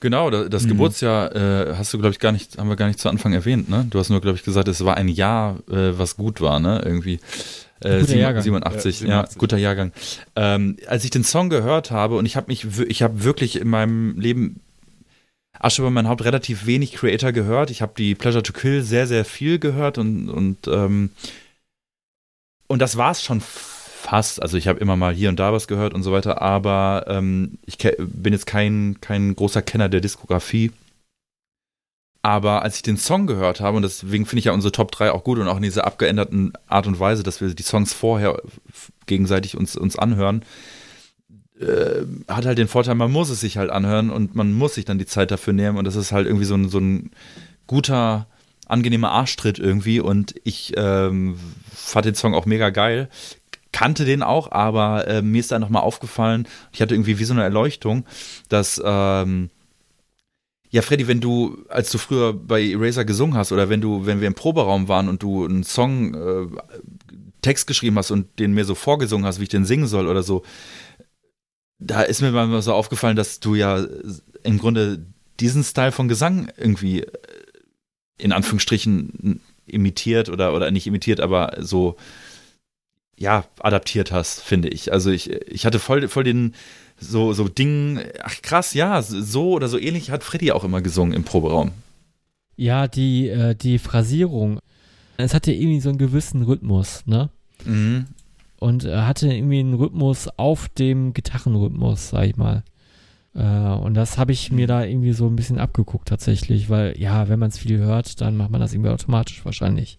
Genau, 0.00 0.30
das, 0.30 0.64
mhm. 0.64 0.70
Geburtsjahr 0.70 1.34
äh, 1.34 1.74
hast 1.76 1.94
du, 1.94 1.98
glaube 1.98 2.12
ich, 2.12 2.18
gar 2.18 2.32
nicht, 2.32 2.58
haben 2.58 2.68
wir 2.68 2.74
gar 2.74 2.88
nicht 2.88 2.98
zu 2.98 3.08
Anfang 3.08 3.32
erwähnt, 3.32 3.68
ne? 3.68 3.86
Du 3.88 4.00
hast 4.00 4.10
nur, 4.10 4.20
glaube 4.20 4.36
ich, 4.36 4.42
gesagt, 4.42 4.66
es 4.66 4.84
war 4.84 4.96
ein 4.96 5.06
Jahr, 5.06 5.60
äh, 5.70 5.96
was 5.96 6.16
gut 6.16 6.40
war, 6.40 6.58
ne? 6.58 6.82
Irgendwie. 6.84 7.20
Äh, 7.80 8.00
guter 8.00 8.42
87, 8.42 8.42
87, 8.42 9.00
ja, 9.00 9.06
87, 9.06 9.08
ja, 9.08 9.28
guter 9.38 9.58
Jahrgang. 9.58 9.92
Ähm, 10.34 10.76
als 10.88 11.04
ich 11.04 11.10
den 11.10 11.22
Song 11.22 11.50
gehört 11.50 11.92
habe 11.92 12.16
und 12.16 12.26
ich 12.26 12.34
habe 12.36 12.48
mich, 12.48 12.66
ich 12.88 13.02
habe 13.02 13.22
wirklich 13.22 13.60
in 13.60 13.68
meinem 13.68 14.18
Leben 14.18 14.60
Asche 15.58 15.82
über 15.82 15.90
mein 15.90 16.08
Haupt 16.08 16.24
relativ 16.24 16.66
wenig 16.66 16.94
Creator 16.94 17.30
gehört. 17.30 17.70
Ich 17.70 17.82
habe 17.82 17.92
die 17.96 18.16
Pleasure 18.16 18.42
to 18.42 18.52
Kill 18.52 18.82
sehr, 18.82 19.06
sehr 19.06 19.24
viel 19.24 19.60
gehört 19.60 19.98
und 19.98 20.28
und 20.28 20.66
ähm, 20.66 21.10
und 22.66 22.80
das 22.80 22.96
war 22.96 23.12
es 23.12 23.22
schon 23.22 23.40
fast. 24.02 24.42
Also 24.42 24.56
ich 24.56 24.68
habe 24.68 24.80
immer 24.80 24.96
mal 24.96 25.14
hier 25.14 25.28
und 25.28 25.38
da 25.38 25.52
was 25.52 25.68
gehört 25.68 25.94
und 25.94 26.02
so 26.02 26.12
weiter, 26.12 26.42
aber 26.42 27.04
ähm, 27.06 27.58
ich 27.64 27.78
bin 27.78 28.32
jetzt 28.32 28.46
kein, 28.46 28.98
kein 29.00 29.34
großer 29.34 29.62
Kenner 29.62 29.88
der 29.88 30.00
Diskografie. 30.00 30.72
Aber 32.20 32.62
als 32.62 32.76
ich 32.76 32.82
den 32.82 32.96
Song 32.96 33.26
gehört 33.26 33.60
habe, 33.60 33.76
und 33.76 33.82
deswegen 33.82 34.26
finde 34.26 34.40
ich 34.40 34.44
ja 34.46 34.52
unsere 34.52 34.70
Top 34.70 34.92
3 34.92 35.10
auch 35.10 35.24
gut 35.24 35.38
und 35.38 35.48
auch 35.48 35.56
in 35.56 35.62
dieser 35.62 35.86
abgeänderten 35.86 36.52
Art 36.68 36.86
und 36.86 37.00
Weise, 37.00 37.22
dass 37.22 37.40
wir 37.40 37.52
die 37.54 37.62
Songs 37.62 37.92
vorher 37.92 38.40
gegenseitig 39.06 39.56
uns, 39.56 39.76
uns 39.76 39.96
anhören, 39.98 40.44
äh, 41.60 42.02
hat 42.28 42.46
halt 42.46 42.58
den 42.58 42.68
Vorteil, 42.68 42.94
man 42.94 43.10
muss 43.10 43.30
es 43.30 43.40
sich 43.40 43.56
halt 43.56 43.70
anhören 43.70 44.10
und 44.10 44.34
man 44.34 44.52
muss 44.52 44.74
sich 44.74 44.84
dann 44.84 44.98
die 44.98 45.06
Zeit 45.06 45.30
dafür 45.30 45.52
nehmen 45.52 45.78
und 45.78 45.84
das 45.84 45.96
ist 45.96 46.12
halt 46.12 46.26
irgendwie 46.26 46.44
so 46.44 46.54
ein, 46.54 46.68
so 46.68 46.78
ein 46.78 47.10
guter, 47.66 48.26
angenehmer 48.66 49.10
Arschtritt 49.10 49.58
irgendwie 49.58 50.00
und 50.00 50.34
ich 50.44 50.74
ähm, 50.76 51.38
fand 51.74 52.06
den 52.06 52.14
Song 52.14 52.34
auch 52.34 52.46
mega 52.46 52.70
geil 52.70 53.08
kannte 53.72 54.04
den 54.04 54.22
auch, 54.22 54.52
aber 54.52 55.08
äh, 55.08 55.22
mir 55.22 55.40
ist 55.40 55.50
da 55.50 55.58
nochmal 55.58 55.82
aufgefallen, 55.82 56.46
ich 56.72 56.80
hatte 56.80 56.94
irgendwie 56.94 57.18
wie 57.18 57.24
so 57.24 57.32
eine 57.32 57.42
Erleuchtung, 57.42 58.04
dass, 58.48 58.80
ähm, 58.84 59.50
ja, 60.70 60.82
Freddy, 60.82 61.08
wenn 61.08 61.20
du, 61.20 61.64
als 61.68 61.90
du 61.90 61.98
früher 61.98 62.32
bei 62.32 62.62
Eraser 62.62 63.04
gesungen 63.04 63.36
hast 63.36 63.52
oder 63.52 63.68
wenn 63.68 63.80
du, 63.80 64.06
wenn 64.06 64.20
wir 64.20 64.28
im 64.28 64.34
Proberaum 64.34 64.88
waren 64.88 65.08
und 65.08 65.22
du 65.22 65.44
einen 65.44 65.64
Song, 65.64 66.14
äh, 66.14 66.46
Text 67.42 67.66
geschrieben 67.66 67.98
hast 67.98 68.10
und 68.10 68.38
den 68.38 68.52
mir 68.52 68.64
so 68.64 68.74
vorgesungen 68.74 69.26
hast, 69.26 69.40
wie 69.40 69.44
ich 69.44 69.48
den 69.48 69.64
singen 69.64 69.88
soll 69.88 70.06
oder 70.06 70.22
so, 70.22 70.44
da 71.78 72.02
ist 72.02 72.22
mir 72.22 72.30
mal 72.30 72.62
so 72.62 72.72
aufgefallen, 72.72 73.16
dass 73.16 73.40
du 73.40 73.54
ja 73.54 73.84
im 74.44 74.58
Grunde 74.58 75.04
diesen 75.40 75.64
Style 75.64 75.92
von 75.92 76.08
Gesang 76.08 76.50
irgendwie 76.56 77.00
äh, 77.00 77.12
in 78.18 78.32
Anführungsstrichen 78.32 79.40
imitiert 79.66 80.28
oder, 80.28 80.54
oder 80.54 80.70
nicht 80.70 80.86
imitiert, 80.86 81.20
aber 81.20 81.56
so 81.58 81.96
ja, 83.18 83.44
adaptiert 83.60 84.12
hast, 84.12 84.40
finde 84.40 84.68
ich. 84.68 84.92
Also 84.92 85.10
ich, 85.10 85.30
ich 85.30 85.66
hatte 85.66 85.78
voll, 85.78 86.08
voll 86.08 86.24
den, 86.24 86.54
so, 86.98 87.32
so 87.32 87.48
Ding, 87.48 88.00
ach 88.22 88.42
krass, 88.42 88.74
ja, 88.74 89.02
so 89.02 89.52
oder 89.52 89.68
so 89.68 89.78
ähnlich 89.78 90.10
hat 90.10 90.24
Freddy 90.24 90.52
auch 90.52 90.64
immer 90.64 90.80
gesungen 90.80 91.14
im 91.14 91.24
Proberaum. 91.24 91.72
Ja, 92.56 92.88
die, 92.88 93.28
äh, 93.28 93.54
die 93.54 93.78
Phrasierung, 93.78 94.58
es 95.16 95.34
hatte 95.34 95.52
irgendwie 95.52 95.80
so 95.80 95.88
einen 95.88 95.98
gewissen 95.98 96.42
Rhythmus, 96.42 97.04
ne? 97.06 97.30
Mhm. 97.64 98.06
Und 98.58 98.84
er 98.84 99.06
hatte 99.06 99.32
irgendwie 99.32 99.60
einen 99.60 99.74
Rhythmus 99.74 100.28
auf 100.36 100.68
dem 100.68 101.12
Gitarrenrhythmus, 101.14 102.10
sag 102.10 102.26
ich 102.26 102.36
mal. 102.36 102.62
Äh, 103.34 103.40
und 103.42 103.94
das 103.94 104.18
habe 104.18 104.32
ich 104.32 104.52
mir 104.52 104.66
da 104.66 104.84
irgendwie 104.84 105.12
so 105.12 105.26
ein 105.26 105.36
bisschen 105.36 105.58
abgeguckt 105.58 106.08
tatsächlich, 106.08 106.70
weil 106.70 106.98
ja, 106.98 107.28
wenn 107.28 107.38
man 107.38 107.48
es 107.48 107.58
viel 107.58 107.78
hört, 107.78 108.20
dann 108.20 108.36
macht 108.36 108.50
man 108.50 108.60
das 108.60 108.72
irgendwie 108.72 108.90
automatisch 108.90 109.44
wahrscheinlich. 109.44 109.98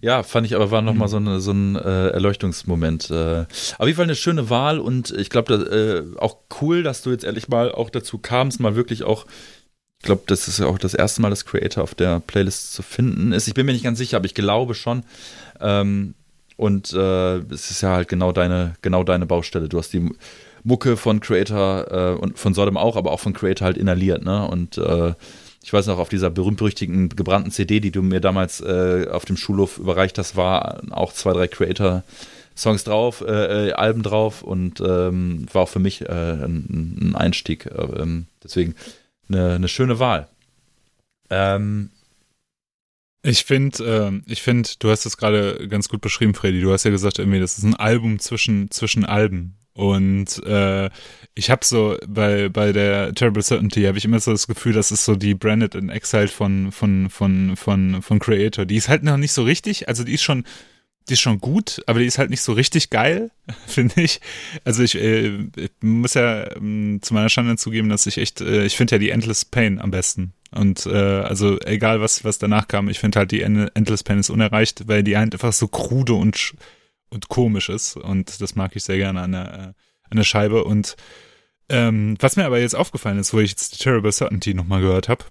Ja, 0.00 0.22
fand 0.22 0.46
ich 0.46 0.54
aber 0.54 0.70
war 0.70 0.82
nochmal 0.82 1.08
mhm. 1.08 1.26
so, 1.26 1.38
so 1.38 1.50
ein 1.52 1.76
äh, 1.76 2.08
Erleuchtungsmoment. 2.08 3.10
Äh, 3.10 3.46
auf 3.78 3.86
jeden 3.86 3.96
Fall 3.96 4.04
eine 4.04 4.14
schöne 4.14 4.50
Wahl 4.50 4.78
und 4.78 5.10
ich 5.10 5.30
glaube, 5.30 5.54
äh, 5.54 6.18
auch 6.20 6.38
cool, 6.60 6.82
dass 6.82 7.02
du 7.02 7.10
jetzt 7.10 7.24
ehrlich 7.24 7.48
mal 7.48 7.72
auch 7.72 7.90
dazu 7.90 8.18
kamst, 8.18 8.60
mal 8.60 8.76
wirklich 8.76 9.04
auch, 9.04 9.26
ich 9.98 10.06
glaube, 10.06 10.22
das 10.26 10.48
ist 10.48 10.58
ja 10.58 10.66
auch 10.66 10.78
das 10.78 10.94
erste 10.94 11.22
Mal, 11.22 11.30
dass 11.30 11.46
Creator 11.46 11.82
auf 11.82 11.94
der 11.94 12.20
Playlist 12.20 12.72
zu 12.72 12.82
finden 12.82 13.32
ist. 13.32 13.48
Ich 13.48 13.54
bin 13.54 13.66
mir 13.66 13.72
nicht 13.72 13.84
ganz 13.84 13.98
sicher, 13.98 14.18
aber 14.18 14.26
ich 14.26 14.34
glaube 14.34 14.74
schon. 14.74 15.02
Ähm, 15.60 16.14
und 16.56 16.92
äh, 16.92 17.36
es 17.52 17.70
ist 17.70 17.82
ja 17.82 17.92
halt 17.92 18.08
genau 18.08 18.32
deine, 18.32 18.74
genau 18.82 19.04
deine 19.04 19.26
Baustelle. 19.26 19.68
Du 19.68 19.78
hast 19.78 19.92
die 19.92 20.10
Mucke 20.64 20.96
von 20.96 21.20
Creator 21.20 21.86
äh, 21.90 22.18
und 22.18 22.38
von 22.38 22.54
Sodom 22.54 22.76
auch, 22.76 22.96
aber 22.96 23.12
auch 23.12 23.20
von 23.20 23.32
Creator 23.32 23.66
halt 23.66 23.78
inhaliert, 23.78 24.24
ne? 24.24 24.46
Und 24.48 24.78
äh, 24.78 25.14
ich 25.66 25.72
weiß 25.72 25.88
noch, 25.88 25.98
auf 25.98 26.08
dieser 26.08 26.30
berühmt-berüchtigten 26.30 27.08
gebrannten 27.08 27.50
CD, 27.50 27.80
die 27.80 27.90
du 27.90 28.00
mir 28.00 28.20
damals 28.20 28.60
äh, 28.60 29.08
auf 29.10 29.24
dem 29.24 29.36
Schulhof 29.36 29.78
überreicht 29.78 30.16
hast, 30.16 30.36
war 30.36 30.80
auch 30.92 31.12
zwei, 31.12 31.32
drei 31.32 31.48
Creator-Songs 31.48 32.84
drauf, 32.84 33.20
äh, 33.26 33.70
äh, 33.70 33.72
Alben 33.72 34.04
drauf 34.04 34.42
und 34.42 34.80
ähm, 34.80 35.44
war 35.52 35.62
auch 35.62 35.68
für 35.68 35.80
mich 35.80 36.02
äh, 36.02 36.06
ein, 36.06 37.00
ein, 37.00 37.16
Einstieg. 37.16 37.68
Ähm, 37.76 38.26
deswegen 38.44 38.76
eine, 39.28 39.54
eine, 39.54 39.66
schöne 39.66 39.98
Wahl. 39.98 40.28
Ähm, 41.30 41.90
ich 43.22 43.44
finde, 43.44 44.22
äh, 44.24 44.32
ich 44.32 44.42
finde, 44.42 44.68
du 44.78 44.88
hast 44.88 45.04
es 45.04 45.16
gerade 45.16 45.66
ganz 45.66 45.88
gut 45.88 46.00
beschrieben, 46.00 46.34
Freddy. 46.34 46.60
Du 46.60 46.72
hast 46.72 46.84
ja 46.84 46.92
gesagt, 46.92 47.18
irgendwie, 47.18 47.40
das 47.40 47.58
ist 47.58 47.64
ein 47.64 47.74
Album 47.74 48.20
zwischen, 48.20 48.70
zwischen 48.70 49.04
Alben. 49.04 49.56
Und 49.74 50.44
äh, 50.46 50.90
ich 51.38 51.50
habe 51.50 51.64
so 51.64 51.96
bei 52.08 52.48
bei 52.48 52.72
der 52.72 53.14
Terrible 53.14 53.42
Certainty 53.42 53.82
habe 53.82 53.98
ich 53.98 54.04
immer 54.06 54.18
so 54.18 54.32
das 54.32 54.46
Gefühl, 54.46 54.72
das 54.72 54.90
ist 54.90 55.04
so 55.04 55.14
die 55.14 55.34
Branded 55.34 55.76
and 55.76 55.90
Exiled 55.90 56.30
von 56.30 56.72
von 56.72 57.10
von 57.10 57.56
von 57.56 58.02
von 58.02 58.18
Creator. 58.18 58.64
Die 58.64 58.76
ist 58.76 58.88
halt 58.88 59.02
noch 59.02 59.18
nicht 59.18 59.32
so 59.32 59.42
richtig, 59.42 59.86
also 59.86 60.02
die 60.02 60.14
ist 60.14 60.22
schon 60.22 60.44
die 61.08 61.12
ist 61.12 61.20
schon 61.20 61.38
gut, 61.38 61.82
aber 61.86 62.00
die 62.00 62.06
ist 62.06 62.18
halt 62.18 62.30
nicht 62.30 62.40
so 62.40 62.52
richtig 62.52 62.90
geil, 62.90 63.30
finde 63.66 64.00
ich. 64.00 64.20
Also 64.64 64.82
ich, 64.82 64.96
äh, 64.96 65.46
ich 65.56 65.70
muss 65.80 66.14
ja 66.14 66.44
äh, 66.44 67.00
zu 67.00 67.14
meiner 67.14 67.28
Schande 67.28 67.56
zugeben, 67.56 67.90
dass 67.90 68.06
ich 68.06 68.18
echt, 68.18 68.40
äh, 68.40 68.64
ich 68.64 68.76
finde 68.76 68.96
ja 68.96 68.98
die 68.98 69.10
Endless 69.10 69.44
Pain 69.44 69.78
am 69.78 69.92
besten. 69.92 70.32
Und 70.50 70.86
äh, 70.86 70.90
also 70.90 71.60
egal 71.60 72.00
was 72.00 72.24
was 72.24 72.38
danach 72.38 72.66
kam, 72.66 72.88
ich 72.88 72.98
finde 72.98 73.18
halt 73.18 73.30
die 73.30 73.42
Endless 73.42 74.02
Pain 74.02 74.18
ist 74.18 74.30
unerreicht, 74.30 74.88
weil 74.88 75.02
die 75.02 75.16
halt 75.16 75.34
einfach 75.34 75.52
so 75.52 75.68
krude 75.68 76.14
und 76.14 76.54
und 77.10 77.28
komisch 77.28 77.68
ist. 77.68 77.96
Und 77.96 78.40
das 78.40 78.54
mag 78.54 78.74
ich 78.74 78.84
sehr 78.84 78.96
gerne 78.96 79.20
an 79.20 79.32
der, 79.32 79.52
äh, 79.52 79.72
an 80.10 80.16
der 80.16 80.24
Scheibe. 80.24 80.64
Und 80.64 80.96
ähm, 81.68 82.16
was 82.20 82.36
mir 82.36 82.44
aber 82.44 82.60
jetzt 82.60 82.76
aufgefallen 82.76 83.18
ist, 83.18 83.32
wo 83.32 83.40
ich 83.40 83.50
jetzt 83.50 83.80
Terrible 83.82 84.12
Certainty 84.12 84.54
nochmal 84.54 84.80
gehört 84.80 85.08
habe, 85.08 85.24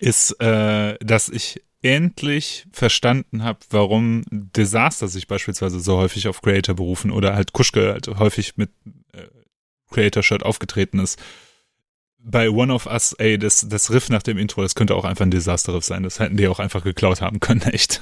ist, 0.00 0.32
äh, 0.40 0.96
dass 1.00 1.28
ich 1.28 1.62
endlich 1.82 2.66
verstanden 2.72 3.42
habe, 3.42 3.58
warum 3.70 4.24
Disaster 4.30 5.06
sich 5.06 5.26
beispielsweise 5.26 5.80
so 5.80 5.98
häufig 5.98 6.28
auf 6.28 6.40
Creator 6.40 6.74
berufen 6.74 7.10
oder 7.10 7.34
halt 7.34 7.52
Kuschke 7.52 7.92
halt 7.92 8.08
häufig 8.08 8.56
mit 8.56 8.70
äh, 9.12 9.26
Creator-Shirt 9.90 10.42
aufgetreten 10.42 10.98
ist. 10.98 11.22
Bei 12.18 12.48
One 12.48 12.72
of 12.72 12.86
Us, 12.86 13.12
ey, 13.18 13.38
das, 13.38 13.68
das 13.68 13.90
Riff 13.90 14.08
nach 14.08 14.22
dem 14.22 14.38
Intro, 14.38 14.62
das 14.62 14.74
könnte 14.74 14.94
auch 14.94 15.04
einfach 15.04 15.26
ein 15.26 15.30
Disaster-Riff 15.30 15.84
sein. 15.84 16.02
Das 16.02 16.18
hätten 16.18 16.38
die 16.38 16.48
auch 16.48 16.58
einfach 16.58 16.82
geklaut 16.82 17.20
haben 17.20 17.38
können, 17.38 17.60
echt. 17.64 18.00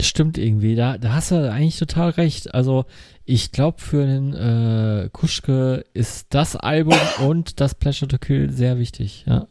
Stimmt 0.00 0.38
irgendwie, 0.38 0.76
da, 0.76 0.96
da 0.96 1.14
hast 1.14 1.30
du 1.32 1.50
eigentlich 1.50 1.78
total 1.78 2.10
recht. 2.10 2.54
Also 2.54 2.86
ich 3.24 3.52
glaube, 3.52 3.80
für 3.80 4.06
den 4.06 4.32
äh, 4.32 5.10
Kuschke 5.12 5.84
ist 5.92 6.28
das 6.30 6.56
Album 6.56 6.98
und 7.20 7.60
das 7.60 7.74
Pleasure 7.74 8.08
to 8.08 8.18
Kill 8.18 8.50
sehr 8.50 8.78
wichtig, 8.78 9.24
ja. 9.26 9.48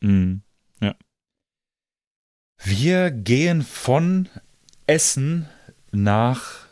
Mm, 0.00 0.42
ja. 0.80 0.94
Wir 2.62 3.10
gehen 3.10 3.62
von 3.62 4.28
Essen 4.86 5.48
nach 5.92 6.66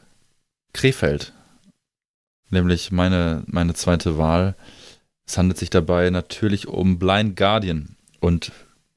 Krefeld. 0.73 1.33
Nämlich 2.51 2.91
meine, 2.93 3.45
meine 3.47 3.75
zweite 3.75 4.19
Wahl. 4.19 4.55
Es 5.27 5.39
handelt 5.39 5.59
sich 5.59 5.71
dabei 5.71 6.11
natürlich 6.11 6.67
um 6.67 6.99
Blind 6.99 7.37
Guardian. 7.37 7.97
Und 8.21 8.53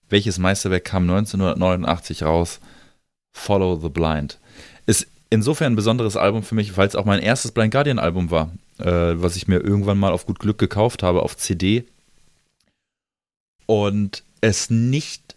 welches 0.09 0.37
Meisterwerk 0.37 0.85
kam 0.85 1.03
1989 1.03 2.23
raus? 2.23 2.59
Follow 3.35 3.75
the 3.75 3.89
Blind. 3.89 4.39
Ist 4.87 5.07
insofern 5.29 5.73
ein 5.73 5.75
besonderes 5.75 6.15
Album 6.15 6.41
für 6.41 6.55
mich, 6.55 6.77
weil 6.77 6.87
es 6.87 6.95
auch 6.95 7.05
mein 7.05 7.21
erstes 7.21 7.51
Blind 7.51 7.71
Guardian 7.71 7.99
Album 7.99 8.31
war, 8.31 8.51
äh, 8.79 8.85
was 8.85 9.35
ich 9.35 9.47
mir 9.47 9.59
irgendwann 9.59 9.99
mal 9.99 10.13
auf 10.13 10.25
gut 10.25 10.39
Glück 10.39 10.57
gekauft 10.57 11.03
habe, 11.03 11.21
auf 11.21 11.37
CD. 11.37 11.83
Und 13.67 14.23
es 14.41 14.69
nicht 14.69 15.35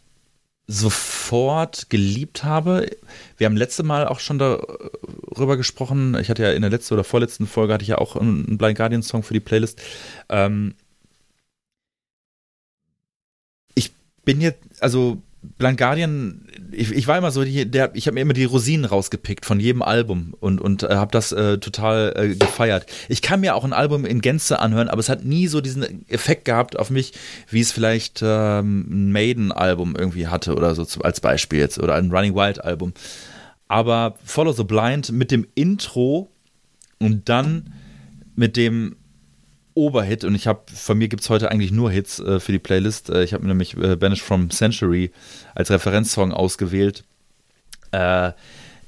sofort 0.68 1.90
geliebt 1.90 2.44
habe. 2.44 2.88
Wir 3.36 3.46
haben 3.46 3.56
letzte 3.56 3.82
Mal 3.82 4.06
auch 4.06 4.20
schon 4.20 4.38
darüber 4.38 5.56
gesprochen. 5.56 6.16
Ich 6.20 6.30
hatte 6.30 6.42
ja 6.42 6.52
in 6.52 6.62
der 6.62 6.70
letzten 6.70 6.94
oder 6.94 7.04
vorletzten 7.04 7.46
Folge 7.46 7.72
hatte 7.72 7.82
ich 7.82 7.88
ja 7.88 7.98
auch 7.98 8.16
einen 8.16 8.58
Blind 8.58 8.76
Guardian 8.76 9.02
Song 9.02 9.22
für 9.22 9.34
die 9.34 9.40
Playlist. 9.40 9.82
Ähm 10.28 10.74
ich 13.74 13.92
bin 14.24 14.40
jetzt, 14.40 14.60
also 14.80 15.20
Blind 15.40 15.78
Guardian, 15.78 16.46
ich, 16.72 16.90
ich, 16.90 17.06
war 17.06 17.16
immer 17.16 17.30
so, 17.30 17.44
die, 17.44 17.70
der, 17.70 17.94
ich 17.94 18.06
habe 18.06 18.14
mir 18.14 18.20
immer 18.20 18.32
die 18.32 18.44
Rosinen 18.44 18.84
rausgepickt 18.84 19.46
von 19.46 19.60
jedem 19.60 19.82
Album 19.82 20.34
und, 20.40 20.60
und 20.60 20.82
äh, 20.82 20.88
habe 20.96 21.12
das 21.12 21.30
äh, 21.30 21.58
total 21.58 22.12
äh, 22.16 22.34
gefeiert. 22.34 22.86
Ich 23.08 23.22
kann 23.22 23.40
mir 23.40 23.54
auch 23.54 23.64
ein 23.64 23.72
Album 23.72 24.04
in 24.04 24.20
Gänze 24.20 24.58
anhören, 24.58 24.88
aber 24.88 24.98
es 24.98 25.08
hat 25.08 25.24
nie 25.24 25.46
so 25.46 25.60
diesen 25.60 26.08
Effekt 26.08 26.44
gehabt 26.44 26.78
auf 26.78 26.90
mich, 26.90 27.12
wie 27.48 27.60
es 27.60 27.70
vielleicht 27.70 28.20
ähm, 28.22 28.86
ein 28.90 29.12
Maiden-Album 29.12 29.94
irgendwie 29.96 30.26
hatte 30.26 30.54
oder 30.56 30.74
so 30.74 30.84
als 31.02 31.20
Beispiel 31.20 31.60
jetzt 31.60 31.78
oder 31.78 31.94
ein 31.94 32.10
Running 32.10 32.34
Wild-Album. 32.34 32.92
Aber 33.68 34.16
Follow 34.24 34.52
the 34.52 34.64
Blind 34.64 35.12
mit 35.12 35.30
dem 35.30 35.46
Intro 35.54 36.30
und 36.98 37.28
dann 37.28 37.74
mit 38.34 38.56
dem 38.56 38.96
Oberhit 39.78 40.24
und 40.24 40.34
ich 40.34 40.48
habe, 40.48 40.60
von 40.74 40.98
mir 40.98 41.06
gibt 41.08 41.22
es 41.22 41.30
heute 41.30 41.50
eigentlich 41.50 41.70
nur 41.70 41.90
Hits 41.90 42.18
äh, 42.18 42.40
für 42.40 42.50
die 42.50 42.58
Playlist. 42.58 43.10
Äh, 43.10 43.22
ich 43.22 43.32
habe 43.32 43.46
nämlich 43.46 43.76
äh, 43.76 43.94
Banished 43.94 44.24
from 44.24 44.50
Century 44.50 45.12
als 45.54 45.70
Referenzsong 45.70 46.32
ausgewählt. 46.32 47.04
Äh, 47.92 48.32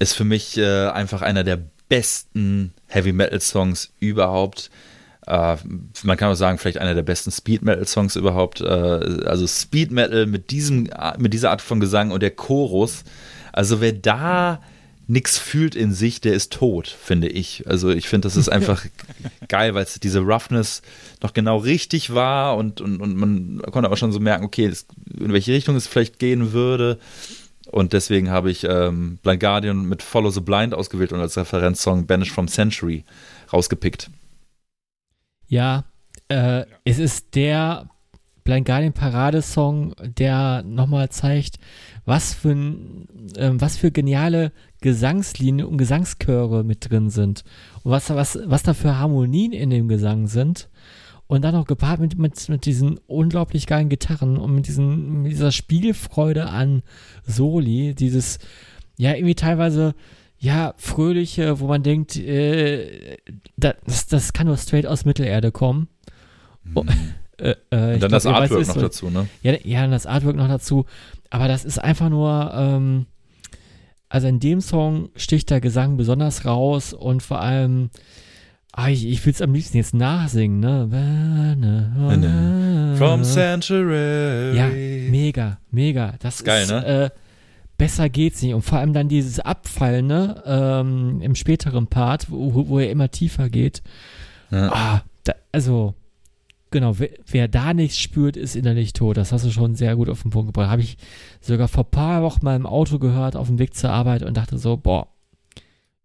ist 0.01 0.15
für 0.15 0.25
mich 0.25 0.59
äh, 0.59 0.89
einfach 0.89 1.23
einer 1.23 1.45
der 1.45 1.61
besten 1.89 2.75
Heavy 2.89 3.12
Metal 3.12 3.41
Songs 3.41 3.93
überhaupt. 4.01 4.71
Äh, 5.27 5.57
man 6.03 6.17
kann 6.17 6.33
auch 6.33 6.35
sagen, 6.35 6.59
vielleicht 6.59 6.79
einer 6.79 6.95
der 6.95 7.03
besten 7.03 7.31
Speed 7.31 7.62
Metal 7.62 7.87
Songs 7.87 8.17
überhaupt. 8.17 8.61
also 8.61 9.47
Speed 9.47 9.93
Metal 9.93 10.27
mit, 10.27 10.51
diesem, 10.51 10.89
mit 11.19 11.33
dieser 11.33 11.51
Art 11.51 11.62
von 11.62 11.79
Gesang 11.79 12.11
und 12.11 12.21
der 12.21 12.33
Chorus. 12.33 13.05
Also 13.53 13.81
wer 13.81 13.93
da 13.93 14.61
nichts 15.11 15.39
fühlt 15.39 15.74
in 15.74 15.93
sich, 15.93 16.20
der 16.20 16.35
ist 16.35 16.53
tot, 16.53 16.87
finde 16.87 17.28
ich. 17.28 17.66
Also 17.66 17.91
ich 17.91 18.09
finde, 18.09 18.27
das 18.27 18.37
ist 18.37 18.49
einfach 18.53 18.87
geil, 19.49 19.74
weil 19.74 19.82
es 19.82 19.99
diese 19.99 20.20
Roughness 20.20 20.82
noch 21.20 21.32
genau 21.35 21.59
richtig 21.59 22.15
war 22.15 22.57
und, 22.57 22.81
und, 22.81 23.01
und 23.01 23.16
man 23.16 23.61
konnte 23.73 23.91
auch 23.91 23.97
schon 23.97 24.12
so 24.12 24.20
merken, 24.20 24.45
okay, 24.45 24.69
das, 24.69 24.87
in 25.19 25.32
welche 25.32 25.53
Richtung 25.53 25.74
es 25.77 25.89
vielleicht 25.89 26.19
gehen 26.19 26.53
würde. 26.53 26.99
Und 27.66 27.93
deswegen 27.93 28.31
habe 28.31 28.51
ich 28.51 28.65
ähm, 28.65 29.19
Blind 29.23 29.41
Guardian 29.41 29.85
mit 29.85 30.03
Follow 30.03 30.31
the 30.31 30.41
Blind 30.41 30.74
ausgewählt 30.74 31.12
und 31.12 31.20
als 31.20 31.37
Referenzsong 31.37 32.07
Banish 32.07 32.32
from 32.32 32.49
Century 32.49 33.05
rausgepickt. 33.53 34.11
Ja, 35.49 35.85
äh, 36.28 36.61
ja. 36.61 36.66
es 36.85 36.99
ist 36.99 37.35
der 37.35 37.89
Blind 38.45 38.66
Guardian 38.66 38.93
Paradesong, 38.93 39.95
der 40.01 40.62
nochmal 40.62 41.11
zeigt, 41.11 41.59
was 42.05 42.35
für, 42.35 42.53
äh, 43.37 43.51
was 43.55 43.77
für 43.77 43.91
geniale 43.91 44.53
Gesangslinien 44.81 45.67
und 45.67 45.79
Gesangschöre 45.79 46.65
mit 46.65 46.91
drin 46.91 47.11
sind. 47.11 47.45
Und 47.83 47.93
was, 47.93 48.11
was, 48.11 48.39
was 48.45 48.63
da 48.63 48.75
für 48.75 48.99
Harmonien 48.99 49.53
in 49.53 49.71
dem 49.71 49.89
Gesang 49.89 50.27
sind. 50.27 50.69
Und 51.27 51.43
dann 51.43 51.55
noch 51.55 51.67
gepaart 51.67 52.01
mit, 52.01 52.19
mit, 52.19 52.49
mit 52.49 52.67
diesen 52.67 52.99
unglaublich 53.07 53.67
geilen 53.67 53.89
Gitarren 53.89 54.37
und 54.37 54.53
mit, 54.53 54.67
diesen, 54.67 55.23
mit 55.23 55.33
dieser 55.33 55.53
Spielfreude 55.53 56.49
an 56.49 56.83
Soli, 57.25 57.95
dieses, 57.95 58.41
ja, 58.97 59.15
irgendwie 59.15 59.37
teilweise, 59.37 59.95
ja, 60.39 60.75
fröhliche, 60.77 61.61
wo 61.61 61.69
man 61.69 61.85
denkt, 61.85 62.17
äh, 62.17 63.19
das, 63.57 64.07
das 64.09 64.33
kann 64.33 64.49
nur 64.49 64.57
straight 64.57 64.87
aus 64.87 65.05
Mittelerde 65.05 65.53
kommen. 65.53 65.89
Mhm. 66.65 66.89
Äh, 67.41 67.51
äh, 67.51 67.55
und 67.55 67.71
dann 67.71 67.99
glaub, 67.99 68.11
das 68.11 68.27
Artwork 68.27 68.61
weiß, 68.61 68.69
noch 68.69 68.83
dazu, 68.83 69.11
ne? 69.11 69.27
Ja, 69.43 69.55
ja, 69.62 69.87
das 69.87 70.07
Artwork 70.07 70.37
noch 70.37 70.49
dazu. 70.49 70.87
Aber 71.31 71.49
das 71.49 71.65
ist 71.65 71.79
einfach 71.79 72.09
nur, 72.09 72.53
ähm, 72.55 73.07
also 74.09 74.27
in 74.27 74.41
dem 74.41 74.61
Song 74.61 75.11
sticht 75.17 75.51
der 75.51 75.61
Gesang 75.61 75.97
besonders 75.97 76.45
raus 76.45 76.93
und 76.93 77.23
vor 77.23 77.41
allem, 77.41 77.91
ah, 78.73 78.89
ich, 78.89 79.07
ich 79.07 79.25
will 79.25 79.33
es 79.33 79.41
am 79.41 79.55
liebsten 79.55 79.77
jetzt 79.77 79.95
nachsingen, 79.95 80.61
ne? 80.61 80.89
From 82.99 83.25
Sanctuary. 83.25 84.57
Ja, 84.57 84.69
mega, 85.11 85.59
mega. 85.71 86.15
Das 86.21 86.43
Geil, 86.45 86.65
ist, 86.65 86.71
ne? 86.71 86.85
Äh, 86.85 87.11
besser 87.79 88.09
geht's 88.09 88.43
nicht. 88.43 88.55
Und 88.55 88.62
vor 88.62 88.79
allem 88.79 88.93
dann 88.93 89.09
dieses 89.09 89.41
Abfallende 89.41 90.43
ähm, 90.45 91.21
im 91.23 91.35
späteren 91.35 91.87
Part, 91.87 92.31
wo, 92.31 92.69
wo 92.69 92.79
er 92.79 92.91
immer 92.91 93.11
tiefer 93.11 93.49
geht. 93.49 93.83
Ja. 94.51 94.73
Ah, 94.73 95.03
da, 95.25 95.35
also 95.53 95.95
Genau, 96.71 96.99
wer, 96.99 97.11
wer, 97.27 97.49
da 97.49 97.75
nichts 97.75 97.99
spürt, 97.99 98.37
ist 98.37 98.55
innerlich 98.55 98.93
tot. 98.93 99.17
Das 99.17 99.33
hast 99.33 99.45
du 99.45 99.51
schon 99.51 99.75
sehr 99.75 99.97
gut 99.97 100.09
auf 100.09 100.23
den 100.23 100.31
Punkt 100.31 100.49
gebracht. 100.49 100.71
Habe 100.71 100.83
ich 100.83 100.97
sogar 101.41 101.67
vor 101.67 101.85
ein 101.85 101.91
paar 101.91 102.23
Wochen 102.23 102.45
mal 102.45 102.55
im 102.55 102.67
Auto 102.67 102.99
gehört, 102.99 103.35
auf 103.35 103.49
dem 103.49 103.59
Weg 103.59 103.75
zur 103.75 103.91
Arbeit 103.91 104.23
und 104.23 104.37
dachte 104.37 104.57
so, 104.57 104.77
boah, 104.77 105.09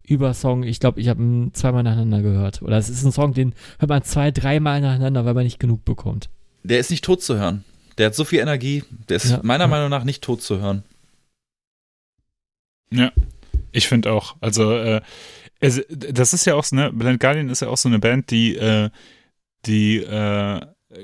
über 0.02 0.34
Song, 0.34 0.62
ich 0.62 0.80
glaube, 0.80 1.00
ich 1.00 1.08
habe 1.08 1.22
ihn 1.22 1.54
zweimal 1.54 1.82
nacheinander 1.82 2.22
gehört. 2.22 2.62
Oder 2.62 2.78
es 2.78 2.88
ist 2.88 3.04
ein 3.04 3.12
Song, 3.12 3.32
den 3.34 3.54
hört 3.78 3.88
man 3.88 4.02
zwei, 4.02 4.30
dreimal 4.30 4.80
nacheinander, 4.80 5.24
weil 5.24 5.34
man 5.34 5.44
nicht 5.44 5.60
genug 5.60 5.84
bekommt. 5.84 6.30
Der 6.62 6.80
ist 6.80 6.90
nicht 6.90 7.04
tot 7.04 7.22
zu 7.22 7.36
hören. 7.36 7.64
Der 7.98 8.06
hat 8.06 8.14
so 8.14 8.24
viel 8.24 8.40
Energie, 8.40 8.84
der 9.08 9.16
ist 9.16 9.30
ja, 9.30 9.40
meiner 9.42 9.64
ja. 9.64 9.68
Meinung 9.68 9.90
nach 9.90 10.04
nicht 10.04 10.22
tot 10.22 10.42
zu 10.42 10.60
hören. 10.60 10.82
Ja, 12.90 13.12
ich 13.72 13.88
finde 13.88 14.12
auch. 14.12 14.36
Also, 14.40 14.76
äh, 14.76 15.00
es, 15.58 15.82
das 15.88 16.32
ist 16.32 16.44
ja 16.44 16.54
auch, 16.54 16.70
ne, 16.72 16.92
Blind 16.92 17.20
Guardian 17.20 17.48
ist 17.48 17.60
ja 17.60 17.68
auch 17.68 17.76
so 17.76 17.88
eine 17.88 17.98
Band, 17.98 18.30
die, 18.30 18.56
äh, 18.56 18.90
die, 19.66 19.98
äh, 19.98 20.60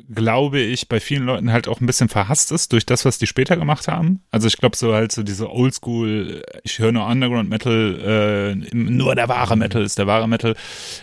glaube 0.09 0.60
ich, 0.60 0.89
bei 0.89 1.01
vielen 1.01 1.24
Leuten 1.24 1.52
halt 1.52 1.66
auch 1.66 1.80
ein 1.80 1.86
bisschen 1.86 2.09
verhasst 2.09 2.52
ist 2.52 2.72
durch 2.72 2.86
das, 2.86 3.05
was 3.05 3.18
die 3.18 3.26
später 3.26 3.56
gemacht 3.56 3.89
haben. 3.89 4.22
Also 4.30 4.47
ich 4.47 4.56
glaube 4.56 4.76
so 4.76 4.94
halt 4.94 5.12
so 5.12 5.22
diese 5.22 5.51
Oldschool, 5.51 6.43
ich 6.62 6.78
höre 6.78 6.93
nur 6.93 7.06
Underground 7.06 7.51
Metal, 7.51 8.55
äh, 8.62 8.74
nur 8.74 9.14
der 9.14 9.28
wahre 9.28 9.56
Metal 9.56 9.82
ist 9.82 9.98
der 9.98 10.06
wahre 10.06 10.28
Metal. 10.28 10.55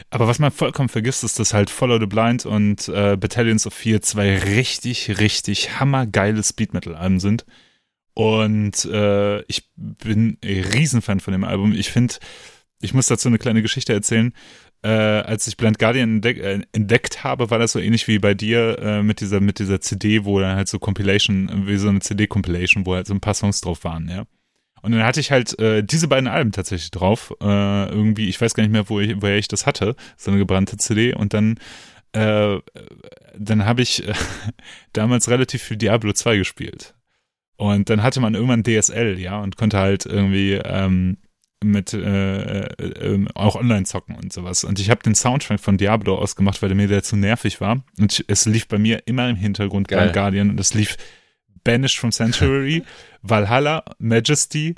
Aber 0.10 0.28
was 0.28 0.40
man 0.40 0.52
vollkommen 0.52 0.90
vergisst, 0.90 1.24
ist, 1.24 1.40
dass 1.40 1.54
halt 1.54 1.70
Follow 1.70 2.00
the 2.00 2.06
Blind 2.06 2.46
und 2.46 2.88
äh, 2.88 3.18
Battalions 3.18 3.68
of 3.68 3.74
Fear 3.74 4.02
zwei 4.02 4.38
richtig, 4.38 5.20
richtig 5.20 5.80
hammergeile 5.80 6.44
Speed 6.44 6.74
Metal 6.74 6.96
Alben 6.96 7.20
sind. 7.20 7.46
Und 8.14 8.86
äh, 8.86 9.42
ich 9.44 9.70
bin 9.76 10.38
ein 10.44 10.64
Riesenfan 10.74 11.20
von 11.20 11.34
dem 11.34 11.44
Album. 11.44 11.74
Ich 11.74 11.90
finde, 11.90 12.16
ich 12.82 12.94
muss 12.94 13.08
dazu 13.08 13.28
eine 13.28 13.38
kleine 13.38 13.62
Geschichte 13.62 13.94
erzählen 13.94 14.34
äh, 14.82 14.90
als 14.90 15.48
ich 15.48 15.58
Blind 15.58 15.80
Guardian 15.80 16.16
entdeck, 16.16 16.38
äh, 16.38 16.62
entdeckt 16.72 17.24
habe, 17.24 17.50
war 17.52 17.60
das 17.60 17.74
so 17.74 17.80
ähnlich 17.80 18.08
wie 18.08 18.20
bei 18.20 18.34
dir 18.34 18.80
äh, 18.80 19.04
mit 19.04 19.20
dieser 19.20 19.42
mit 19.42 19.60
dieser 19.60 19.82
CD, 19.82 20.26
wo 20.26 20.40
dann 20.40 20.56
halt 20.56 20.70
so 20.70 20.80
Compilation, 20.80 21.68
wie 21.68 21.78
so 21.78 21.90
eine 21.90 22.00
CD-Compilation, 22.00 22.86
wo 22.86 22.96
halt 22.96 23.08
so 23.08 23.14
ein 23.14 23.20
paar 23.20 23.34
Songs 23.34 23.62
drauf 23.62 23.84
waren, 23.84 24.08
ja. 24.10 24.26
Und 24.82 24.94
dann 24.94 25.04
hatte 25.04 25.20
ich 25.20 25.32
halt 25.32 25.60
äh, 25.60 25.84
diese 25.84 26.08
beiden 26.08 26.30
Alben 26.30 26.52
tatsächlich 26.52 26.92
drauf. 26.92 27.34
Äh, 27.42 27.90
irgendwie, 27.90 28.30
ich 28.30 28.40
weiß 28.40 28.54
gar 28.54 28.64
nicht 28.64 28.72
mehr, 28.72 28.90
wo 28.90 29.00
ich, 29.00 29.22
woher 29.22 29.38
ich 29.38 29.48
das 29.48 29.66
hatte, 29.66 29.96
so 30.16 30.32
eine 30.32 30.40
gebrannte 30.40 30.78
CD. 30.78 31.14
Und 31.14 31.34
dann, 31.34 31.60
äh, 32.14 32.60
dann 33.38 33.66
habe 33.66 33.82
ich 33.82 34.04
damals 34.94 35.30
relativ 35.30 35.64
viel 35.64 35.78
Diablo 35.78 36.14
2 36.14 36.38
gespielt. 36.38 36.96
Und 37.58 37.90
dann 37.90 38.04
hatte 38.04 38.22
man 38.22 38.36
irgendwann 38.36 38.64
DSL, 38.64 39.20
ja, 39.20 39.42
und 39.42 39.58
konnte 39.58 39.80
halt 39.80 40.06
irgendwie 40.06 40.54
ähm, 40.54 41.18
mit 41.64 41.94
äh, 41.94 42.62
äh, 42.62 42.84
ähm, 43.02 43.28
auch 43.36 43.56
online 43.56 43.84
zocken 43.84 44.16
und 44.16 44.32
sowas. 44.32 44.64
Und 44.64 44.80
ich 44.80 44.90
habe 44.90 45.04
den 45.04 45.16
Soundtrack 45.16 45.60
von 45.60 45.78
Diablo 45.78 46.18
ausgemacht, 46.18 46.62
weil 46.62 46.70
der 46.70 46.76
mir 46.76 46.88
der 46.88 47.04
zu 47.04 47.18
nervig 47.18 47.60
war. 47.60 47.84
Und 48.00 48.14
ich, 48.14 48.26
es 48.28 48.46
lief 48.46 48.68
bei 48.68 48.78
mir 48.78 49.04
immer 49.08 49.30
im 49.30 49.36
Hintergrund 49.36 49.88
Geil. 49.88 50.08
bei 50.08 50.14
Guardian 50.14 50.50
und 50.50 50.60
es 50.60 50.74
lief 50.74 50.98
Banished 51.64 52.00
from 52.00 52.12
Sanctuary, 52.12 52.84
Valhalla, 53.22 53.84
Majesty. 53.98 54.76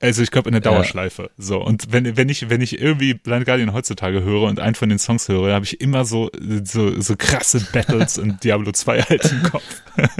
Also 0.00 0.24
ich 0.24 0.32
glaube 0.32 0.48
in 0.48 0.52
der 0.52 0.60
Dauerschleife. 0.60 1.22
Ja. 1.22 1.28
So 1.38 1.62
und 1.62 1.92
wenn 1.92 2.16
wenn 2.16 2.28
ich 2.28 2.50
wenn 2.50 2.60
ich 2.60 2.80
irgendwie 2.80 3.14
Blind 3.14 3.46
Guardian 3.46 3.72
heutzutage 3.72 4.24
höre 4.24 4.48
und 4.48 4.58
einen 4.58 4.74
von 4.74 4.88
den 4.88 4.98
Songs 4.98 5.28
höre, 5.28 5.54
habe 5.54 5.64
ich 5.64 5.80
immer 5.80 6.04
so 6.04 6.28
so 6.64 7.00
so 7.00 7.14
krasse 7.16 7.60
Battles 7.72 8.18
in 8.18 8.40
Diablo 8.42 8.72
2 8.72 9.02
halt 9.02 9.30
im 9.30 9.42
Kopf. 9.44 9.82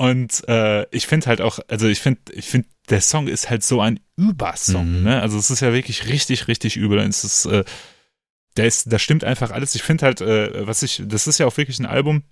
Und 0.00 0.48
äh, 0.48 0.86
ich 0.96 1.06
finde 1.06 1.26
halt 1.26 1.42
auch, 1.42 1.58
also 1.68 1.86
ich 1.86 2.00
finde, 2.00 2.22
ich 2.32 2.46
finde, 2.46 2.66
der 2.88 3.02
Song 3.02 3.28
ist 3.28 3.50
halt 3.50 3.62
so 3.62 3.82
ein 3.82 4.00
Übersong, 4.16 5.00
mhm. 5.00 5.02
ne? 5.02 5.20
Also 5.20 5.36
es 5.36 5.50
ist 5.50 5.60
ja 5.60 5.74
wirklich 5.74 6.08
richtig, 6.08 6.48
richtig 6.48 6.78
übel. 6.78 7.00
Es 7.00 7.22
ist, 7.22 7.44
äh, 7.44 7.64
der 8.56 8.64
ist, 8.64 8.90
da 8.90 8.98
stimmt 8.98 9.24
einfach 9.24 9.50
alles. 9.50 9.74
Ich 9.74 9.82
finde 9.82 10.06
halt, 10.06 10.22
äh, 10.22 10.66
was 10.66 10.82
ich, 10.82 11.02
das 11.04 11.26
ist 11.26 11.36
ja 11.36 11.44
auch 11.44 11.54
wirklich 11.58 11.78
ein 11.80 11.84
Album. 11.84 12.22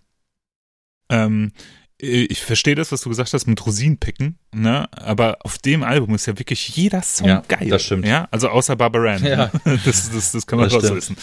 Ähm, 1.10 1.52
äh, 2.00 2.22
ich 2.30 2.40
verstehe 2.40 2.74
das, 2.74 2.90
was 2.90 3.02
du 3.02 3.10
gesagt 3.10 3.34
hast 3.34 3.46
mit 3.46 3.66
Rosinenpicken, 3.66 4.38
ne? 4.54 4.88
Aber 4.92 5.36
auf 5.42 5.58
dem 5.58 5.82
Album 5.82 6.14
ist 6.14 6.24
ja 6.24 6.38
wirklich 6.38 6.70
jeder 6.70 7.02
Song 7.02 7.28
Ja, 7.28 7.42
geil. 7.48 7.68
das 7.68 7.84
stimmt. 7.84 8.06
Ja, 8.06 8.28
also 8.30 8.48
außer 8.48 8.76
Barbara 8.76 9.16
Ann. 9.16 9.26
Ja. 9.26 9.50
Ne? 9.66 9.78
Das, 9.84 10.10
das, 10.10 10.32
das 10.32 10.46
kann 10.46 10.58
man 10.58 10.70
Das 10.70 10.82
rauswissen. 10.82 11.18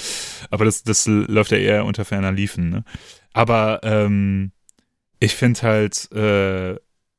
Aber 0.52 0.66
das, 0.66 0.84
das 0.84 1.08
läuft 1.08 1.50
ja 1.50 1.58
eher 1.58 1.86
unter 1.86 2.06
ferner 2.06 2.32
Liefen, 2.32 2.70
ne? 2.70 2.84
Aber 3.34 3.80
ähm, 3.82 4.52
ich 5.26 5.36
finde 5.36 5.62
halt 5.62 6.12
äh, 6.12 6.76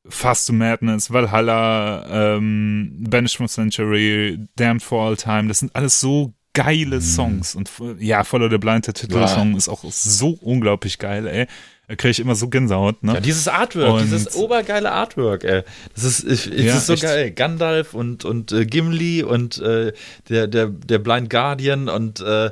Fast 0.09 0.47
to 0.47 0.53
Madness, 0.53 1.11
Valhalla, 1.11 2.35
ähm, 2.37 3.05
Banished 3.09 3.37
from 3.37 3.47
Century, 3.47 4.39
Damned 4.55 4.81
for 4.81 5.05
All 5.05 5.17
Time, 5.17 5.47
das 5.49 5.59
sind 5.59 5.75
alles 5.75 5.99
so 5.99 6.33
geile 6.53 7.01
Songs. 7.01 7.53
Und 7.55 7.69
ja, 7.99 8.23
Follow 8.23 8.49
the 8.49 8.57
Blind, 8.57 8.87
der 8.87 8.93
Titelsong, 8.93 9.55
ist 9.57 9.69
auch 9.69 9.83
so 9.83 10.29
unglaublich 10.41 10.97
geil, 10.97 11.27
ey. 11.27 11.45
Da 11.89 11.95
kriege 11.95 12.11
ich 12.11 12.19
immer 12.19 12.35
so 12.35 12.49
Gänsehaut, 12.49 13.01
ne? 13.03 13.13
Ja, 13.13 13.19
dieses 13.21 13.47
Artwork, 13.47 13.93
Und- 14.01 14.03
dieses 14.05 14.35
obergeile 14.35 14.91
Artwork, 14.91 15.43
ey. 15.43 15.61
Das 15.93 16.03
ist, 16.03 16.23
ich, 16.25 16.51
ich, 16.51 16.65
Ja, 16.65 16.73
das 16.73 16.77
ist 16.81 16.87
so 16.87 16.93
echt. 16.93 17.03
geil. 17.03 17.31
Gandalf 17.31 17.93
und, 17.93 18.25
und 18.25 18.51
äh, 18.51 18.65
Gimli 18.65 19.23
und 19.23 19.57
äh, 19.59 19.93
der, 20.29 20.47
der, 20.47 20.67
der 20.67 20.99
Blind 20.99 21.29
Guardian 21.29 21.87
und 21.89 22.19
äh, 22.21 22.51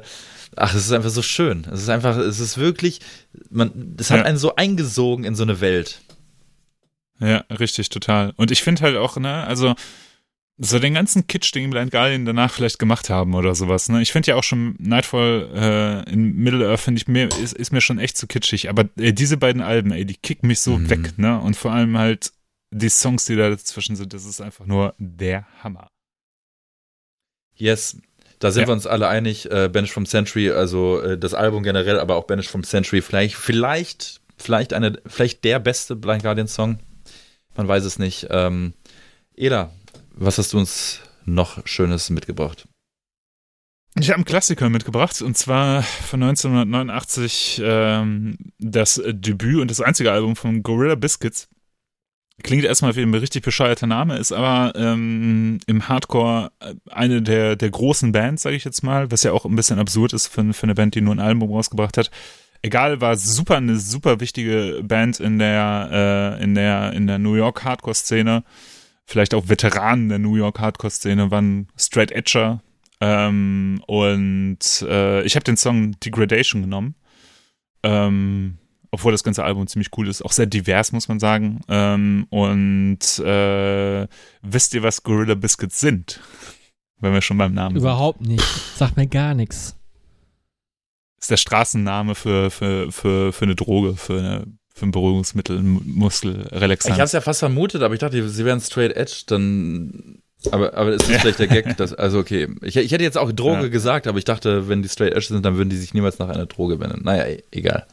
ach, 0.56 0.74
es 0.74 0.86
ist 0.86 0.92
einfach 0.92 1.10
so 1.10 1.22
schön. 1.22 1.66
Es 1.72 1.82
ist 1.82 1.90
einfach, 1.90 2.18
es 2.18 2.40
ist 2.40 2.58
wirklich, 2.58 3.00
man, 3.50 3.96
es 4.00 4.12
hat 4.12 4.20
Ja. 4.20 4.24
einen 4.26 4.38
so 4.38 4.56
eingesogen 4.56 5.26
in 5.26 5.36
so 5.36 5.44
eine 5.44 5.62
Welt. 5.62 6.02
Ja, 7.20 7.46
richtig, 7.50 7.90
total. 7.90 8.34
Und 8.36 8.52
ich 8.52 8.62
finde 8.64 8.82
halt 8.82 8.98
auch, 8.98 9.18
ne, 9.18 9.44
also 9.46 9.76
so 10.58 10.80
den 10.80 10.94
ganzen 10.94 11.28
Kitsch, 11.28 11.54
den 11.54 11.70
Blind 11.70 11.92
Guardian 11.92 12.26
danach 12.26 12.52
vielleicht 12.52 12.80
gemacht 12.80 13.10
haben 13.10 13.34
oder 13.36 13.56
sowas, 13.56 13.90
ne. 13.90 14.02
Ich 14.02 14.12
finde 14.14 14.32
ja 14.32 14.36
auch 14.36 14.44
schon 14.44 14.76
Nightfall 14.80 15.50
äh, 16.08 16.12
in 16.12 16.34
Middle-earth, 16.36 16.80
finde 16.80 17.00
ich 17.02 17.08
mir, 17.08 17.28
ist, 17.42 17.54
ist 17.54 17.72
mir 17.72 17.82
schon 17.82 18.00
echt 18.00 18.18
zu 18.18 18.28
kitschig. 18.28 18.70
Aber 18.70 18.88
äh, 18.98 19.12
diese 19.14 19.38
beiden 19.38 19.62
Alben, 19.62 19.92
ey, 19.92 20.06
die 20.06 20.16
kicken 20.16 20.48
mich 20.48 20.62
so 20.62 20.78
Mhm. 20.78 20.90
weg, 20.90 21.18
ne. 21.18 21.40
Und 21.40 21.56
vor 21.58 21.72
allem 21.74 21.98
halt 21.98 22.32
die 22.72 22.90
Songs, 22.90 23.26
die 23.26 23.36
da 23.36 23.50
dazwischen 23.50 23.96
sind, 23.96 24.14
das 24.14 24.26
ist 24.26 24.42
einfach 24.42 24.66
nur 24.66 24.94
der 24.98 25.46
Hammer. 25.64 25.90
Yes. 27.56 27.98
Da 28.46 28.52
sind 28.52 28.62
Ja. 28.62 28.68
wir 28.68 28.74
uns 28.74 28.86
alle 28.86 29.08
einig, 29.08 29.50
äh, 29.50 29.70
Banish 29.74 29.92
from 29.92 30.06
Century, 30.06 30.52
also 30.52 31.02
äh, 31.02 31.18
das 31.18 31.34
Album 31.34 31.64
generell, 31.64 32.00
aber 32.00 32.16
auch 32.16 32.26
Banish 32.26 32.48
from 32.48 32.64
Century, 32.64 33.02
vielleicht, 33.02 33.34
vielleicht, 33.34 34.22
vielleicht 34.38 34.72
eine, 34.72 35.02
vielleicht 35.08 35.44
der 35.44 35.58
beste 35.58 35.96
Blind 35.96 36.22
Guardian 36.22 36.48
Song. 36.48 36.78
Man 37.58 37.68
weiß 37.68 37.84
es 37.86 37.98
nicht. 37.98 38.28
Ähm, 38.30 38.74
Eda, 39.36 39.72
was 40.12 40.38
hast 40.38 40.54
du 40.54 40.60
uns 40.60 41.00
noch 41.26 41.66
Schönes 41.66 42.12
mitgebracht? 42.12 42.68
Ich 43.98 44.10
habe 44.10 44.18
einen 44.18 44.26
Klassiker 44.26 44.70
mitgebracht 44.70 45.20
und 45.24 45.36
zwar 45.36 45.82
von 45.82 46.22
1989 46.22 47.62
ähm, 47.64 48.38
das 48.60 49.02
Debüt 49.04 49.60
und 49.60 49.72
das 49.72 49.82
einzige 49.82 50.12
Album 50.12 50.36
von 50.36 50.62
Gorilla 50.62 50.94
Biscuits. 50.94 51.48
Klingt 52.44 52.66
erstmal 52.66 52.96
wie 52.96 53.02
ein 53.02 53.14
richtig 53.14 53.44
bescheuerter 53.44 53.88
Name, 53.88 54.18
ist 54.18 54.32
aber 54.32 54.74
ähm, 54.76 55.60
im 55.68 55.88
Hardcore 55.88 56.52
äh, 56.60 56.74
eine 56.92 57.22
der, 57.22 57.56
der 57.56 57.70
großen 57.70 58.12
Bands, 58.12 58.44
sage 58.44 58.56
ich 58.56 58.66
jetzt 58.66 58.84
mal, 58.84 59.10
was 59.10 59.24
ja 59.24 59.32
auch 59.32 59.46
ein 59.46 59.56
bisschen 59.56 59.80
absurd 59.80 60.14
ist 60.14 60.28
für, 60.28 60.54
für 60.54 60.64
eine 60.64 60.76
Band, 60.76 60.96
die 60.96 61.02
nur 61.02 61.16
ein 61.16 61.20
Album 61.20 61.52
rausgebracht 61.52 61.98
hat. 61.98 62.12
Egal, 62.62 63.00
war 63.00 63.16
super 63.16 63.58
eine 63.58 63.78
super 63.78 64.20
wichtige 64.20 64.82
Band 64.84 65.20
in 65.20 65.40
der 65.40 66.38
äh, 66.40 66.44
in 66.44 66.56
der 66.56 66.94
in 66.94 67.08
der 67.08 67.20
New 67.20 67.36
York 67.36 67.64
Hardcore-Szene. 67.64 68.44
Vielleicht 69.06 69.34
auch 69.34 69.48
Veteranen 69.48 70.10
der 70.10 70.20
New 70.20 70.36
York 70.36 70.60
Hardcore-Szene 70.60 71.30
waren 71.30 71.68
Straight 71.78 72.12
Edger, 72.12 72.62
ähm, 73.02 73.82
und 73.88 74.86
äh, 74.88 75.24
ich 75.24 75.36
habe 75.36 75.44
den 75.44 75.58
Song 75.58 76.00
Degradation 76.00 76.62
genommen. 76.62 76.96
Ähm, 77.84 78.58
obwohl 78.96 79.12
das 79.12 79.24
ganze 79.24 79.44
Album 79.44 79.68
ziemlich 79.68 79.90
cool 79.98 80.08
ist. 80.08 80.24
Auch 80.24 80.32
sehr 80.32 80.46
divers, 80.46 80.92
muss 80.94 81.08
man 81.10 81.20
sagen. 81.20 81.60
Ähm, 81.68 82.26
und 82.30 83.20
äh, 83.20 84.08
wisst 84.42 84.74
ihr, 84.74 84.84
was 84.84 85.04
Gorilla 85.04 85.36
Biscuits 85.36 85.80
sind? 85.80 86.20
Wenn 87.00 87.14
wir 87.14 87.22
schon 87.22 87.38
beim 87.38 87.54
Namen 87.54 87.76
Überhaupt 87.76 88.22
nicht. 88.22 88.44
Sagt 88.78 88.96
mir 88.98 89.06
gar 89.08 89.34
nichts. 89.34 89.68
sind. 89.70 89.78
Ist 91.20 91.32
der 91.32 91.38
Straßenname 91.38 92.16
für, 92.16 92.50
für, 92.50 92.92
für, 92.92 93.34
für 93.34 93.46
eine 93.46 93.56
Droge, 93.56 93.96
für, 93.96 94.18
eine, 94.20 94.44
für 94.74 94.86
ein 94.86 94.92
Beruhigungsmittel, 94.92 95.58
ein 95.60 95.76
Ich 95.86 95.96
Muskelrelaxant. 95.96 96.94
habe 96.96 97.04
es 97.04 97.12
ja 97.12 97.22
fast 97.22 97.40
vermutet, 97.40 97.82
aber 97.84 97.94
ich 97.94 98.00
dachte, 98.00 98.28
sie 98.30 98.46
wären 98.46 98.62
straight 98.62 98.96
edge, 98.96 99.24
dann. 99.28 100.20
Aber, 100.52 100.74
aber 100.76 100.94
ist 100.94 101.10
das 101.10 101.22
vielleicht 101.22 101.40
der 101.40 101.48
Gag? 101.48 101.76
Dass, 101.78 101.94
also, 101.94 102.20
okay. 102.20 102.48
Ich, 102.62 102.78
ich 102.78 102.92
hätte 102.92 103.04
jetzt 103.04 103.18
auch 103.18 103.32
Droge 103.32 103.64
Ja. 103.64 103.68
gesagt, 103.68 104.06
aber 104.08 104.20
ich 104.20 104.26
dachte, 104.26 104.70
wenn 104.70 104.84
die 104.84 104.90
straight 104.90 105.14
edge 105.14 105.26
sind, 105.26 105.44
dann 105.44 105.58
würden 105.58 105.70
die 105.70 105.78
sich 105.78 105.94
niemals 105.94 106.20
nach 106.20 106.30
einer 106.30 106.46
Droge 106.46 106.80
wenden. 106.80 107.04
Naja, 107.04 107.26
e- 107.26 107.44
egal. 107.52 107.88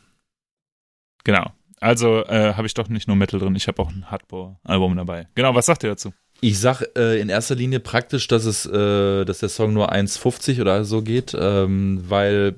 Genau. 1.24 1.53
Also 1.81 2.24
äh, 2.27 2.55
habe 2.55 2.66
ich 2.66 2.74
doch 2.74 2.89
nicht 2.89 3.09
nur 3.09 3.16
Metal 3.16 3.40
drin, 3.40 3.57
ich 3.57 3.66
habe 3.66 3.82
auch 3.82 3.90
ein 3.90 4.11
Hardcore-Album 4.11 4.97
dabei. 4.97 5.27
Genau, 5.35 5.55
was 5.55 5.66
sagt 5.66 5.82
ihr 5.82 5.90
dazu? 5.90 6.12
Ich 6.40 6.59
sag 6.59 6.82
äh, 6.97 7.20
in 7.20 7.28
erster 7.28 7.57
Linie 7.57 7.81
praktisch, 7.81 8.28
dass 8.28 8.44
es, 8.44 8.66
äh, 8.66 9.24
dass 9.24 9.39
der 9.39 9.49
Song 9.49 9.73
nur 9.73 9.93
1,50 9.93 10.61
oder 10.61 10.85
so 10.85 11.03
geht, 11.03 11.36
ähm, 11.39 12.05
weil 12.09 12.55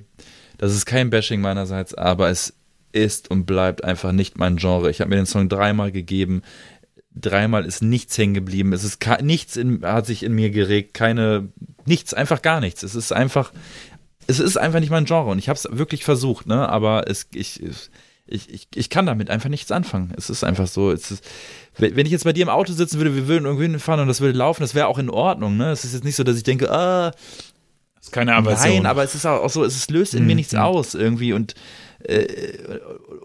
das 0.59 0.75
ist 0.75 0.87
kein 0.87 1.11
Bashing 1.11 1.41
meinerseits, 1.41 1.95
aber 1.95 2.29
es 2.29 2.55
ist 2.93 3.31
und 3.31 3.45
bleibt 3.45 3.83
einfach 3.83 4.13
nicht 4.13 4.39
mein 4.39 4.57
Genre. 4.57 4.91
Ich 4.91 5.01
habe 5.01 5.11
mir 5.11 5.17
den 5.17 5.27
Song 5.27 5.49
dreimal 5.49 5.91
gegeben. 5.91 6.43
Dreimal 7.15 7.65
ist 7.65 7.83
nichts 7.83 8.17
hängen 8.17 8.35
geblieben. 8.35 8.73
Es 8.73 8.85
ist 8.85 9.05
nichts 9.23 9.57
in, 9.57 9.85
hat 9.85 10.07
sich 10.07 10.23
in 10.23 10.35
mir 10.35 10.51
geregt, 10.51 10.95
keine 10.95 11.49
nichts, 11.87 12.15
einfach 12.15 12.43
gar 12.43 12.61
nichts. 12.61 12.83
Es 12.83 12.95
ist 12.95 13.13
einfach, 13.13 13.53
es 14.27 14.39
ist 14.39 14.57
einfach 14.57 14.81
nicht 14.81 14.91
mein 14.91 15.05
Genre 15.05 15.31
und 15.31 15.39
ich 15.39 15.49
habe 15.49 15.57
es 15.57 15.69
wirklich 15.71 16.05
versucht, 16.05 16.47
ne? 16.47 16.69
Aber 16.69 17.09
es, 17.09 17.29
ich, 17.35 17.63
ich, 17.63 17.91
ich, 18.27 18.69
ich 18.75 18.89
kann 18.91 19.07
damit 19.07 19.29
einfach 19.31 19.51
nichts 19.51 19.71
anfangen. 19.71 20.13
Es 20.17 20.31
ist 20.31 20.45
einfach 20.45 20.67
so. 20.67 20.91
Es 20.91 21.11
ist, 21.11 21.25
wenn 21.77 22.07
ich 22.07 22.13
jetzt 22.13 22.25
bei 22.25 22.33
dir 22.33 22.43
im 22.43 22.49
Auto 22.49 22.73
sitzen 22.73 22.99
würde, 22.99 23.15
wir 23.15 23.29
würden 23.29 23.45
irgendwo 23.45 23.63
hinfahren 23.63 24.01
und 24.01 24.09
das 24.09 24.21
würde 24.21 24.37
laufen, 24.39 24.63
das 24.63 24.75
wäre 24.75 24.87
auch 24.87 24.99
in 24.99 25.11
Ordnung, 25.11 25.57
ne? 25.57 25.71
Es 25.71 25.85
ist 25.85 25.93
jetzt 25.93 26.05
nicht 26.05 26.17
so, 26.17 26.25
dass 26.25 26.37
ich 26.37 26.43
denke, 26.43 26.71
ah, 26.71 27.11
Das 27.97 28.05
ist 28.07 28.13
keine 28.13 28.35
Aversion. 28.35 28.77
nein, 28.77 28.87
aber 28.87 29.05
es 29.05 29.15
ist 29.15 29.27
auch 29.27 29.49
so, 29.51 29.63
es 29.65 29.91
löst 29.91 30.15
in 30.15 30.25
mir 30.27 30.33
Mhm. 30.33 30.37
nichts 30.37 30.55
aus 30.55 30.95
irgendwie 30.95 31.33
und, 31.35 31.55
äh, 32.05 32.27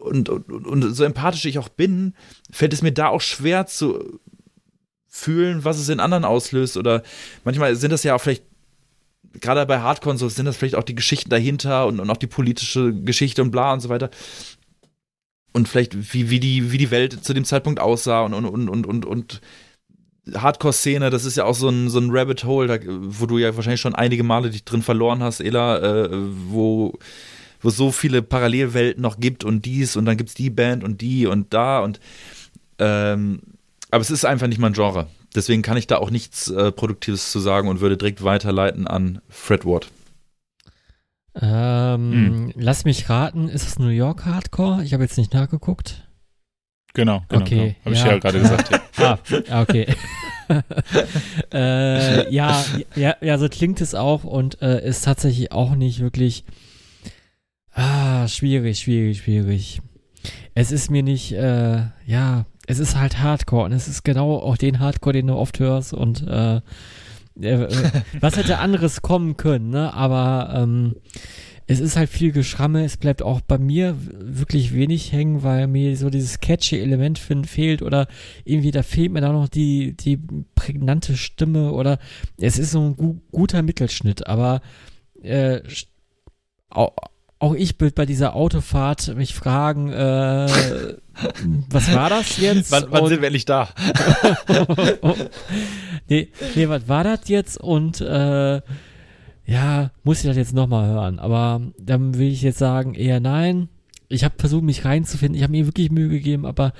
und, 0.02 0.28
und, 0.30 0.50
und 0.68 0.94
so 0.96 1.04
empathisch 1.06 1.46
ich 1.46 1.60
auch 1.60 1.70
bin, 1.70 2.14
fällt 2.52 2.74
es 2.74 2.82
mir 2.82 2.92
da 2.92 3.08
auch 3.08 3.22
schwer 3.22 3.68
zu 3.68 4.20
fühlen, 5.08 5.64
was 5.64 5.80
es 5.80 5.90
in 5.90 6.00
anderen 6.00 6.26
auslöst 6.26 6.78
oder 6.78 7.04
manchmal 7.44 7.76
sind 7.76 7.92
das 7.92 8.04
ja 8.04 8.16
auch 8.16 8.20
vielleicht 8.22 8.44
gerade 9.42 9.66
bei 9.66 9.80
Hardcore 9.80 10.18
so 10.18 10.28
sind 10.30 10.46
das 10.46 10.58
vielleicht 10.58 10.76
auch 10.76 10.84
die 10.84 10.96
Geschichten 10.96 11.30
dahinter 11.30 11.88
und, 11.88 12.00
und 12.00 12.10
auch 12.10 12.18
die 12.18 12.28
politische 12.28 12.94
Geschichte 12.94 13.42
und 13.42 13.52
bla 13.52 13.74
und 13.74 13.80
so 13.80 13.90
weiter. 13.90 14.10
Und 15.52 15.68
vielleicht, 15.68 16.14
wie, 16.14 16.30
wie, 16.30 16.40
die, 16.40 16.72
wie 16.72 16.78
die 16.78 16.92
Welt 16.92 17.24
zu 17.24 17.34
dem 17.34 17.44
Zeitpunkt 17.46 17.80
aussah 17.80 18.22
und, 18.22 18.34
und, 18.34 18.46
und, 18.46 18.70
und, 18.70 18.86
und, 18.86 19.06
und 19.06 19.42
Hardcore-Szene, 20.34 21.10
das 21.10 21.26
ist 21.26 21.38
ja 21.38 21.46
auch 21.46 21.56
so 21.56 21.70
ein, 21.70 21.90
so 21.90 22.00
ein 22.00 22.12
Rabbit 22.12 22.44
Hole, 22.44 22.68
da, 22.68 22.78
wo 22.86 23.26
du 23.26 23.38
ja 23.38 23.56
wahrscheinlich 23.56 23.82
schon 23.82 23.96
einige 23.96 24.24
Male 24.24 24.50
dich 24.52 24.64
drin 24.64 24.84
verloren 24.84 25.24
hast, 25.24 25.40
Ela, 25.40 25.80
äh, 25.80 26.10
wo, 26.12 26.94
wo 27.62 27.70
es 27.70 27.78
so 27.78 27.92
viele 27.92 28.22
Parallelwelten 28.22 29.02
noch 29.02 29.20
gibt 29.20 29.44
und 29.44 29.66
dies 29.66 29.96
und 29.96 30.06
dann 30.06 30.18
gibt's 30.18 30.36
die 30.36 30.50
Band 30.50 30.84
und 30.84 31.02
die 31.02 31.26
und 31.26 31.54
da 31.54 31.80
und 31.80 32.00
ähm, 32.78 33.42
aber 33.92 34.02
es 34.02 34.12
ist 34.12 34.26
einfach 34.26 34.48
nicht 34.48 34.60
mein 34.60 34.74
Genre. 34.74 35.08
Deswegen 35.36 35.62
kann 35.62 35.78
ich 35.78 35.88
da 35.88 35.98
auch 35.98 36.12
nichts 36.12 36.50
äh, 36.50 36.72
Produktives 36.72 37.32
zu 37.32 37.40
sagen 37.40 37.68
und 37.68 37.82
würde 37.82 37.98
direkt 37.98 38.24
weiterleiten 38.24 38.88
an 38.88 39.22
Fred 39.30 39.66
Ward. 39.66 39.90
Ähm, 41.36 42.52
Lass 42.56 42.86
mich 42.86 43.10
raten, 43.10 43.50
ist 43.50 43.68
es 43.68 43.80
New 43.80 43.90
York 43.90 44.26
Hardcore? 44.26 44.84
Ich 44.84 44.94
habe 44.94 45.04
jetzt 45.04 45.18
nicht 45.18 45.34
nachgeguckt. 45.34 46.08
Genau, 46.94 47.22
genau. 47.30 47.42
Okay, 47.42 47.56
genau. 47.56 47.86
Habe 47.86 47.96
ich 47.96 48.02
ja. 48.02 48.08
ja 48.08 48.18
gerade 48.18 48.40
gesagt. 48.40 48.72
Ja. 48.72 49.20
Ah, 49.50 49.62
okay. 49.62 49.88
äh, 51.54 52.34
ja, 52.34 52.66
ja, 52.96 53.16
ja, 53.22 53.38
so 53.38 53.48
klingt 53.48 53.80
es 53.82 53.96
auch 53.96 54.24
und 54.24 54.62
äh, 54.62 54.86
ist 54.86 55.06
tatsächlich 55.06 55.52
auch 55.52 55.76
nicht 55.76 56.00
wirklich. 56.00 56.44
Ah, 57.72 58.28
schwierig, 58.28 58.80
schwierig, 58.80 59.20
schwierig. 59.20 59.82
Es 60.56 60.72
ist 60.72 60.92
mir 60.92 61.04
nicht, 61.04 61.32
äh, 61.32 61.84
ja, 62.06 62.46
es 62.68 62.80
ist 62.80 62.98
halt 62.98 63.20
Hardcore 63.20 63.66
und 63.66 63.72
es 63.72 63.88
ist 63.88 64.04
genau 64.04 64.38
auch 64.38 64.58
den 64.58 64.80
Hardcore, 64.80 65.14
den 65.14 65.28
du 65.28 65.36
oft 65.36 65.60
hörst 65.60 65.94
und 65.94 66.28
äh, 66.28 66.62
äh, 67.42 67.68
was 68.20 68.38
hätte 68.38 68.60
anderes 68.60 69.02
kommen 69.02 69.38
können, 69.38 69.70
ne? 69.70 69.94
Aber 69.94 70.54
ähm, 70.56 70.96
es 71.68 71.80
ist 71.80 71.98
halt 71.98 72.10
viel 72.10 72.32
Geschramme, 72.32 72.84
es 72.84 72.98
bleibt 72.98 73.22
auch 73.22 73.42
bei 73.42 73.60
mir 73.60 73.96
wirklich 74.00 74.74
wenig 74.74 75.12
hängen, 75.12 75.44
weil 75.44 75.68
mir 75.68 75.96
so 75.98 76.10
dieses 76.10 76.40
catchy 76.40 76.80
Element 76.80 77.20
fehlt 77.20 77.84
oder 77.84 78.08
irgendwie 78.44 78.72
da 78.72 78.82
fehlt 78.82 79.12
mir 79.12 79.22
da 79.22 79.32
noch 79.32 79.48
die, 79.48 79.96
die 79.96 80.18
prägnante 80.56 81.16
Stimme 81.16 81.72
oder 81.72 82.00
es 82.38 82.58
ist 82.58 82.72
so 82.72 82.82
ein 82.82 82.96
gu 82.96 83.18
guter 83.32 83.62
Mittelschnitt, 83.62 84.26
aber 84.26 84.62
äh, 85.22 85.62
auch, 86.72 86.96
auch 87.40 87.54
ich 87.56 87.80
will 87.80 87.92
bei 87.92 88.06
dieser 88.06 88.36
Autofahrt 88.36 89.16
mich 89.16 89.34
fragen, 89.34 89.92
äh, 89.92 90.48
was 91.70 91.94
war 91.94 92.10
das 92.10 92.38
jetzt? 92.38 92.72
Wann, 92.72 92.86
wann 92.90 93.04
Und- 93.04 93.10
sind 93.10 93.22
wir 93.22 93.28
endlich 93.28 93.46
da? 93.46 93.70
nee, 96.10 96.30
nee, 96.56 96.70
was 96.70 96.88
war 96.88 97.04
das 97.04 97.22
jetzt? 97.28 97.58
Und 97.60 98.02
äh, 98.02 98.62
ja, 99.46 99.92
muss 100.04 100.20
ich 100.20 100.28
das 100.28 100.38
jetzt 100.38 100.54
nochmal 100.54 100.88
hören. 100.90 101.20
Aber 101.20 101.62
dann 101.80 102.18
will 102.18 102.28
ich 102.28 102.42
jetzt 102.42 102.60
sagen, 102.60 102.94
eher 102.94 103.20
nein. 103.20 103.70
ich 104.10 104.24
habe 104.24 104.36
versucht, 104.38 104.64
mich 104.64 104.86
reinzufinden. 104.86 105.36
Ich 105.36 105.44
habe 105.44 105.52
mir 105.52 105.66
wirklich 105.66 105.92
Mühe 105.92 106.10
gegeben, 106.10 106.46
aber 106.46 106.74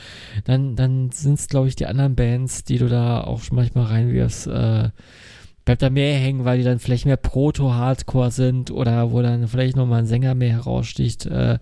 dann, 0.46 0.76
dann 0.76 1.12
sind 1.12 1.40
es, 1.40 1.48
glaube 1.48 1.68
ich, 1.68 1.76
die 1.76 1.86
anderen 1.86 2.16
Bands, 2.16 2.64
die 2.66 2.78
du 2.78 2.88
da 2.90 3.22
auch 3.22 3.42
schon 3.44 3.56
manchmal 3.56 3.86
reinwirfst, 3.86 4.48
äh, 4.48 4.90
bleibt 5.66 5.82
da 5.82 5.90
mehr 5.90 6.18
hängen, 6.18 6.46
weil 6.46 6.58
die 6.58 6.64
dann 6.64 6.80
vielleicht 6.80 7.06
mehr 7.06 7.18
Proto-Hardcore 7.18 8.32
sind 8.32 8.72
oder 8.72 9.12
wo 9.12 9.22
dann 9.22 9.48
vielleicht 9.48 9.76
nochmal 9.76 10.00
ein 10.00 10.08
Sänger 10.08 10.36
mehr 10.36 10.52
heraussticht. 10.52 11.26
Äh, 11.26 11.60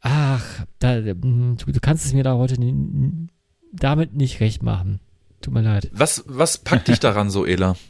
ach, 0.00 0.64
da, 0.78 0.96
hm, 0.96 1.56
du, 1.58 1.72
du, 1.72 1.80
kannst 1.80 2.06
es 2.06 2.12
mir 2.12 2.24
da 2.24 2.34
heute 2.34 2.56
damit 3.72 4.14
nicht 4.14 4.40
recht 4.40 4.62
machen. 4.62 5.00
Tut 5.40 5.54
mir 5.54 5.62
leid. 5.62 5.90
Was, 5.92 6.24
was 6.26 6.58
packt 6.58 6.88
dich 6.88 7.00
daran 7.00 7.30
so, 7.30 7.44
Ela? 7.44 7.76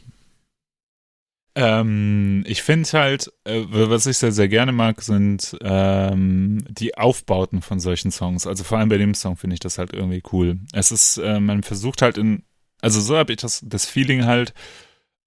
Ähm, 1.55 2.43
ich 2.47 2.63
finde 2.63 2.89
halt, 2.93 3.31
äh, 3.43 3.61
was 3.69 4.07
ich 4.07 4.17
sehr, 4.17 4.31
sehr 4.31 4.47
gerne 4.47 4.71
mag, 4.71 5.01
sind 5.03 5.55
ähm, 5.61 6.65
die 6.67 6.97
Aufbauten 6.97 7.61
von 7.61 7.79
solchen 7.79 8.09
Songs. 8.09 8.47
Also 8.47 8.63
vor 8.63 8.79
allem 8.79 8.89
bei 8.89 8.97
dem 8.97 9.13
Song 9.13 9.35
finde 9.37 9.53
ich 9.53 9.59
das 9.59 9.77
halt 9.77 9.93
irgendwie 9.93 10.23
cool. 10.31 10.57
Es 10.71 10.91
ist, 10.91 11.17
äh, 11.17 11.39
man 11.39 11.61
versucht 11.61 12.01
halt 12.01 12.17
in, 12.17 12.43
also 12.81 12.99
so 12.99 13.15
habe 13.15 13.33
ich 13.33 13.37
das, 13.37 13.61
das 13.63 13.85
Feeling 13.85 14.25
halt, 14.25 14.53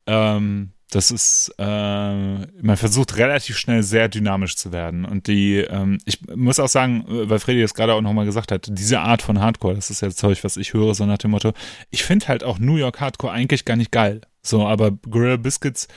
ähm, 0.07 0.73
das 0.91 1.11
ist, 1.11 1.53
äh, 1.59 1.65
man 1.65 2.77
versucht 2.77 3.17
relativ 3.17 3.59
schnell 3.59 3.83
sehr 3.83 4.09
dynamisch 4.09 4.57
zu 4.57 4.73
werden. 4.73 5.05
Und 5.05 5.27
die, 5.27 5.57
ähm, 5.57 5.99
ich 6.05 6.21
muss 6.35 6.61
auch 6.61 6.69
sagen, 6.69 7.05
weil 7.09 7.41
Freddy 7.41 7.61
das 7.61 7.75
gerade 7.75 7.95
auch 7.95 8.01
nochmal 8.01 8.25
gesagt 8.25 8.53
hat, 8.53 8.69
diese 8.71 9.01
Art 9.01 9.21
von 9.21 9.41
Hardcore, 9.41 9.75
das 9.75 9.91
ist 9.91 10.03
ja 10.03 10.11
Zeug, 10.11 10.43
was 10.45 10.57
ich 10.57 10.75
höre, 10.75 10.95
so 10.95 11.05
nach 11.05 11.19
dem 11.19 11.33
Motto, 11.33 11.53
ich 11.91 12.05
finde 12.05 12.29
halt 12.29 12.45
auch 12.45 12.59
New 12.61 12.77
York 12.77 13.01
Hardcore 13.01 13.33
eigentlich 13.33 13.65
gar 13.65 13.77
nicht 13.77 13.91
geil. 13.91 14.21
So, 14.43 14.67
aber 14.67 14.93
Gorilla 14.93 15.37
Biscuits 15.37 15.89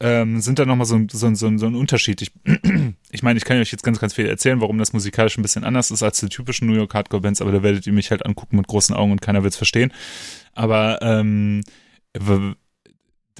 ähm, 0.00 0.40
sind 0.40 0.58
da 0.58 0.64
nochmal 0.64 0.86
so, 0.86 0.98
so, 1.12 1.34
so, 1.34 1.58
so 1.58 1.66
ein 1.66 1.74
Unterschied. 1.74 2.22
Ich, 2.22 2.32
ich 3.10 3.22
meine, 3.22 3.36
ich 3.36 3.44
kann 3.44 3.60
euch 3.60 3.70
jetzt 3.70 3.84
ganz, 3.84 4.00
ganz 4.00 4.14
viel 4.14 4.26
erzählen, 4.26 4.62
warum 4.62 4.78
das 4.78 4.94
musikalisch 4.94 5.36
ein 5.36 5.42
bisschen 5.42 5.64
anders 5.64 5.90
ist 5.90 6.02
als 6.02 6.18
die 6.18 6.30
typischen 6.30 6.66
New 6.66 6.74
York 6.74 6.94
Hardcore 6.94 7.20
Bands, 7.20 7.42
aber 7.42 7.52
da 7.52 7.62
werdet 7.62 7.86
ihr 7.86 7.92
mich 7.92 8.10
halt 8.10 8.24
angucken 8.24 8.56
mit 8.56 8.66
großen 8.66 8.96
Augen 8.96 9.12
und 9.12 9.20
keiner 9.20 9.42
wird 9.42 9.52
es 9.52 9.58
verstehen. 9.58 9.92
Aber 10.54 11.00
ähm, 11.02 11.60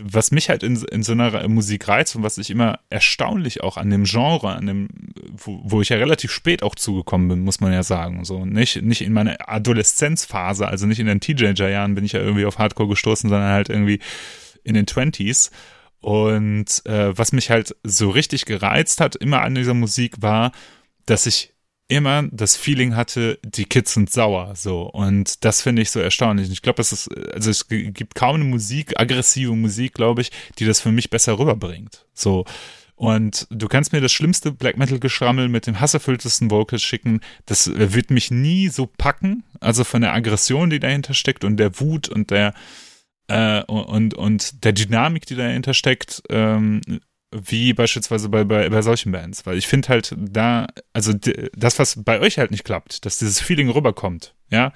was 0.01 0.31
mich 0.31 0.49
halt 0.49 0.63
in, 0.63 0.77
in 0.77 1.03
so 1.03 1.13
einer 1.13 1.47
Musik 1.49 1.89
reizt 1.89 2.15
und 2.17 2.23
was 2.23 2.39
ich 2.39 2.51
immer 2.51 2.81
erstaunlich 2.91 3.63
auch 3.63 3.77
an 3.77 3.91
dem 3.91 4.05
Genre, 4.05 4.55
an 4.55 4.67
dem, 4.67 4.89
wo, 5.33 5.61
wo 5.65 5.81
ich 5.81 5.89
ja 5.89 5.97
relativ 5.97 6.31
spät 6.31 6.63
auch 6.63 6.75
zugekommen 6.75 7.29
bin, 7.29 7.41
muss 7.41 7.61
man 7.61 7.73
ja 7.73 7.83
sagen. 7.83 8.25
So 8.25 8.45
nicht, 8.45 8.83
nicht 8.83 9.03
in 9.03 9.13
meiner 9.13 9.37
Adoleszenzphase, 9.49 10.67
also 10.67 10.87
nicht 10.87 11.01
in 11.01 11.07
den 11.07 11.21
Teenager-Jahren 11.21 11.95
bin 11.95 12.05
ich 12.05 12.13
ja 12.13 12.21
irgendwie 12.21 12.47
auf 12.47 12.59
Hardcore 12.59 12.89
gestoßen, 12.89 13.29
sondern 13.29 13.51
halt 13.51 13.69
irgendwie 13.69 14.01
in 14.63 14.75
den 14.75 14.87
Twenties. 14.87 15.51
Und 16.01 16.87
äh, 16.87 17.17
was 17.17 17.33
mich 17.33 17.51
halt 17.51 17.77
so 17.83 18.11
richtig 18.11 18.47
gereizt 18.47 19.01
hat, 19.01 19.17
immer 19.17 19.43
an 19.43 19.55
dieser 19.55 19.75
Musik, 19.75 20.23
war, 20.23 20.53
dass 21.05 21.27
ich 21.27 21.53
immer 21.91 22.29
das 22.31 22.57
Feeling 22.57 22.95
hatte, 22.95 23.39
die 23.45 23.65
Kids 23.65 23.95
sind 23.95 24.11
sauer, 24.11 24.55
so. 24.55 24.83
Und 24.83 25.45
das 25.45 25.61
finde 25.61 25.83
ich 25.83 25.91
so 25.91 26.01
erstaunlich. 26.01 26.51
Ich 26.51 26.63
glaube, 26.63 26.81
es 26.81 26.93
ist, 26.93 27.09
also 27.33 27.51
es 27.51 27.69
gibt 27.69 28.15
kaum 28.15 28.37
eine 28.37 28.45
Musik, 28.45 28.99
aggressive 28.99 29.55
Musik, 29.55 29.95
glaube 29.95 30.23
ich, 30.23 30.31
die 30.59 30.65
das 30.65 30.81
für 30.81 30.93
mich 30.93 31.11
besser 31.11 31.39
rüberbringt. 31.39 32.07
So. 32.15 32.45
Und 32.95 33.47
du 33.51 33.67
kannst 33.67 33.93
mir 33.93 34.01
das 34.01 34.13
schlimmste 34.13 34.53
Black 34.53 34.77
Metal 34.77 34.99
Geschrammel 34.99 35.49
mit 35.49 35.67
dem 35.67 35.81
hasserfülltesten 35.81 36.51
Vocals 36.51 36.83
schicken. 36.83 37.21
Das 37.47 37.71
wird 37.75 38.11
mich 38.11 38.31
nie 38.31 38.69
so 38.69 38.87
packen. 38.87 39.43
Also 39.59 39.85
von 39.85 40.03
der 40.03 40.13
Aggression, 40.13 40.71
die 40.71 40.81
dahinter 40.81 41.15
steckt 41.15 41.43
und 41.43 41.57
der 41.57 41.81
Wut 41.81 42.09
und 42.09 42.31
der, 42.31 42.55
äh, 43.29 43.63
und, 43.65 44.15
und 44.15 44.65
der 44.65 44.73
Dynamik, 44.73 45.27
die 45.27 45.35
dahinter 45.35 45.75
steckt, 45.75 46.23
ähm, 46.29 46.83
wie 47.33 47.73
beispielsweise 47.73 48.29
bei, 48.29 48.45
bei, 48.45 48.69
bei 48.69 48.83
solchen 48.83 49.13
Bands. 49.13 49.47
Weil 49.47 49.57
ich 49.57 49.67
finde 49.67 49.89
halt 49.89 50.15
da, 50.19 50.67
also 50.93 51.13
das, 51.55 51.79
was 51.79 52.03
bei 52.03 52.21
euch 52.21 52.39
halt 52.39 52.51
nicht 52.51 52.65
klappt, 52.65 53.05
dass 53.05 53.19
dieses 53.19 53.41
Feeling 53.41 53.71
rüberkommt, 53.71 54.35
ja, 54.51 54.73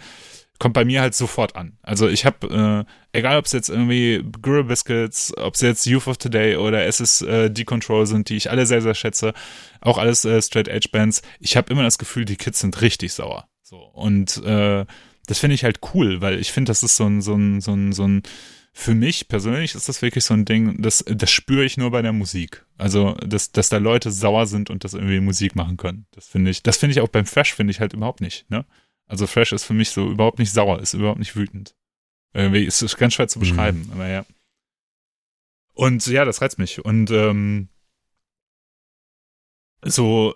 kommt 0.58 0.74
bei 0.74 0.84
mir 0.84 1.00
halt 1.00 1.14
sofort 1.14 1.56
an. 1.56 1.78
Also 1.82 2.08
ich 2.08 2.24
habe, 2.24 2.86
äh, 3.12 3.18
egal 3.18 3.38
ob 3.38 3.46
es 3.46 3.52
jetzt 3.52 3.68
irgendwie 3.68 4.24
Gorilla 4.40 4.62
Biscuits, 4.62 5.36
ob 5.36 5.54
es 5.54 5.60
jetzt 5.60 5.86
Youth 5.86 6.06
of 6.06 6.16
Today 6.16 6.56
oder 6.56 6.86
ist 6.86 7.22
äh, 7.22 7.50
Decontrol 7.50 8.06
sind, 8.06 8.28
die 8.28 8.36
ich 8.36 8.50
alle 8.50 8.66
sehr, 8.66 8.80
sehr 8.80 8.94
schätze, 8.94 9.34
auch 9.80 9.98
alles 9.98 10.24
äh, 10.24 10.40
Straight 10.40 10.68
Edge 10.68 10.88
Bands, 10.92 11.22
ich 11.40 11.56
habe 11.56 11.72
immer 11.72 11.82
das 11.82 11.98
Gefühl, 11.98 12.24
die 12.24 12.36
Kids 12.36 12.60
sind 12.60 12.80
richtig 12.80 13.12
sauer. 13.12 13.48
So. 13.62 13.78
Und 13.78 14.42
äh, 14.44 14.86
das 15.26 15.38
finde 15.38 15.54
ich 15.54 15.64
halt 15.64 15.80
cool, 15.94 16.20
weil 16.20 16.38
ich 16.38 16.52
finde, 16.52 16.70
das 16.70 16.82
ist 16.82 16.96
so 16.96 17.06
ein, 17.06 17.20
so 17.20 17.34
ein, 17.34 17.60
so 17.60 17.72
ein, 17.72 17.92
so 17.92 18.06
ein, 18.06 18.22
für 18.76 18.94
mich 18.94 19.28
persönlich 19.28 19.76
ist 19.76 19.88
das 19.88 20.02
wirklich 20.02 20.24
so 20.24 20.34
ein 20.34 20.44
Ding, 20.44 20.82
das, 20.82 21.04
das 21.06 21.30
spüre 21.30 21.64
ich 21.64 21.76
nur 21.76 21.92
bei 21.92 22.02
der 22.02 22.12
Musik. 22.12 22.66
Also, 22.76 23.12
dass, 23.14 23.52
dass 23.52 23.68
da 23.68 23.76
Leute 23.76 24.10
sauer 24.10 24.48
sind 24.48 24.68
und 24.68 24.82
das 24.82 24.94
irgendwie 24.94 25.20
Musik 25.20 25.54
machen 25.54 25.76
können. 25.76 26.06
Das 26.10 26.26
finde 26.26 26.50
ich, 26.50 26.64
das 26.64 26.78
finde 26.78 26.90
ich 26.90 27.00
auch 27.00 27.08
beim 27.08 27.24
Fresh 27.24 27.54
finde 27.54 27.70
ich 27.70 27.78
halt 27.78 27.92
überhaupt 27.92 28.20
nicht, 28.20 28.50
ne? 28.50 28.66
Also 29.06 29.28
Fresh 29.28 29.52
ist 29.52 29.62
für 29.62 29.74
mich 29.74 29.90
so 29.90 30.10
überhaupt 30.10 30.40
nicht 30.40 30.50
sauer, 30.50 30.80
ist 30.80 30.92
überhaupt 30.92 31.20
nicht 31.20 31.36
wütend. 31.36 31.76
Irgendwie 32.32 32.64
ist 32.64 32.82
es 32.82 32.96
ganz 32.96 33.14
schwer 33.14 33.28
zu 33.28 33.38
mhm. 33.38 33.42
beschreiben, 33.42 33.82
mhm. 33.86 33.92
aber 33.92 34.08
ja. 34.08 34.26
Und 35.72 36.04
ja, 36.08 36.24
das 36.24 36.42
reizt 36.42 36.58
mich. 36.58 36.84
Und 36.84 37.12
ähm, 37.12 37.68
so, 39.82 40.34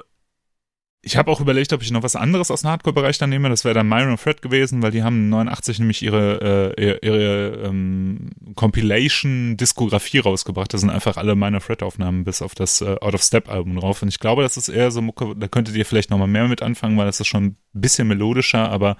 ich 1.00 1.16
habe 1.16 1.30
auch 1.30 1.40
überlegt, 1.40 1.72
ob 1.72 1.82
ich 1.82 1.92
noch 1.92 2.02
was 2.02 2.16
anderes 2.16 2.50
aus 2.50 2.62
dem 2.62 2.70
Hardcore-Bereich 2.70 3.18
dann 3.18 3.30
nehme. 3.30 3.48
Das 3.48 3.64
wäre 3.64 3.74
dann 3.74 3.88
Myron 3.88 4.18
Fred 4.18 4.42
gewesen, 4.42 4.82
weil 4.82 4.90
die 4.90 5.04
haben 5.04 5.28
89 5.28 5.78
nämlich 5.78 6.02
ihre, 6.02 6.74
äh, 6.76 6.98
ihre, 7.06 7.68
ähm, 7.68 8.30
Compilation-Diskografie 8.56 10.18
rausgebracht. 10.18 10.74
Da 10.74 10.78
sind 10.78 10.90
einfach 10.90 11.16
alle 11.16 11.36
Minor 11.36 11.60
Fred-Aufnahmen 11.60 12.24
bis 12.24 12.42
auf 12.42 12.56
das 12.56 12.80
äh, 12.80 12.96
Out 13.00 13.14
of 13.14 13.22
Step-Album 13.22 13.76
drauf. 13.76 14.02
Und 14.02 14.08
ich 14.08 14.18
glaube, 14.18 14.42
das 14.42 14.56
ist 14.56 14.68
eher 14.68 14.90
so 14.90 15.00
da 15.36 15.46
könntet 15.46 15.76
ihr 15.76 15.86
vielleicht 15.86 16.10
noch 16.10 16.18
mal 16.18 16.26
mehr 16.26 16.48
mit 16.48 16.62
anfangen, 16.62 16.98
weil 16.98 17.06
das 17.06 17.20
ist 17.20 17.28
schon 17.28 17.44
ein 17.44 17.56
bisschen 17.72 18.08
melodischer. 18.08 18.68
Aber 18.68 18.96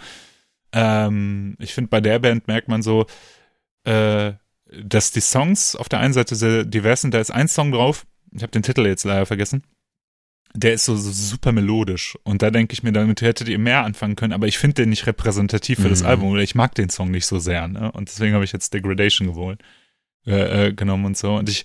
ähm, 0.73 1.57
ich 1.59 1.75
finde, 1.75 1.89
bei 1.89 2.01
der 2.01 2.21
Band 2.21 2.47
merkt 2.47 2.69
man 2.69 2.83
so, 2.83 3.07
äh, 3.83 4.35
dass 4.71 5.11
die 5.11 5.21
Songs 5.21 5.75
auf 5.75 5.89
der 5.89 5.99
einen 5.99 6.15
Seite 6.15 6.37
sehr 6.37 6.65
divers 6.65 7.01
sind. 7.01 7.13
Da 7.13 7.19
ist 7.19 7.33
ein 7.33 7.49
Song 7.49 7.73
drauf. 7.73 8.07
Ich 8.33 8.43
habe 8.43 8.53
den 8.53 8.63
Titel 8.63 8.87
jetzt 8.87 9.05
leider 9.05 9.27
vergessen 9.27 9.65
der 10.55 10.73
ist 10.75 10.85
so, 10.85 10.97
so, 10.97 11.11
super 11.11 11.53
melodisch. 11.53 12.19
Und 12.25 12.43
da 12.43 12.51
denke 12.51 12.73
ich 12.73 12.83
mir, 12.83 12.93
damit 12.93 13.21
hättet 13.23 13.49
ihr 13.49 13.59
mehr 13.59 13.85
anfangen 13.85 14.17
können, 14.17 14.33
aber 14.33 14.47
ich 14.47 14.59
finde 14.59 14.83
den 14.83 14.91
nicht 14.91 15.07
repräsentativ 15.07 15.79
für 15.79 15.87
mhm. 15.87 15.91
das 15.91 16.03
Album 16.03 16.31
oder 16.31 16.43
ich 16.43 16.55
mag 16.55 16.75
den 16.75 16.91
Song 16.91 17.11
nicht 17.11 17.27
so 17.27 17.39
sehr, 17.39 17.69
ne? 17.69 17.93
Und 17.93 18.09
deswegen 18.09 18.35
habe 18.35 18.45
ich 18.45 18.53
jetzt 18.53 18.75
Degradation 18.75 19.29
gewohnt, 19.29 19.63
äh, 20.27 20.69
äh, 20.69 20.73
genommen 20.73 21.05
und 21.05 21.17
so. 21.17 21.35
Und 21.35 21.49
ich, 21.49 21.65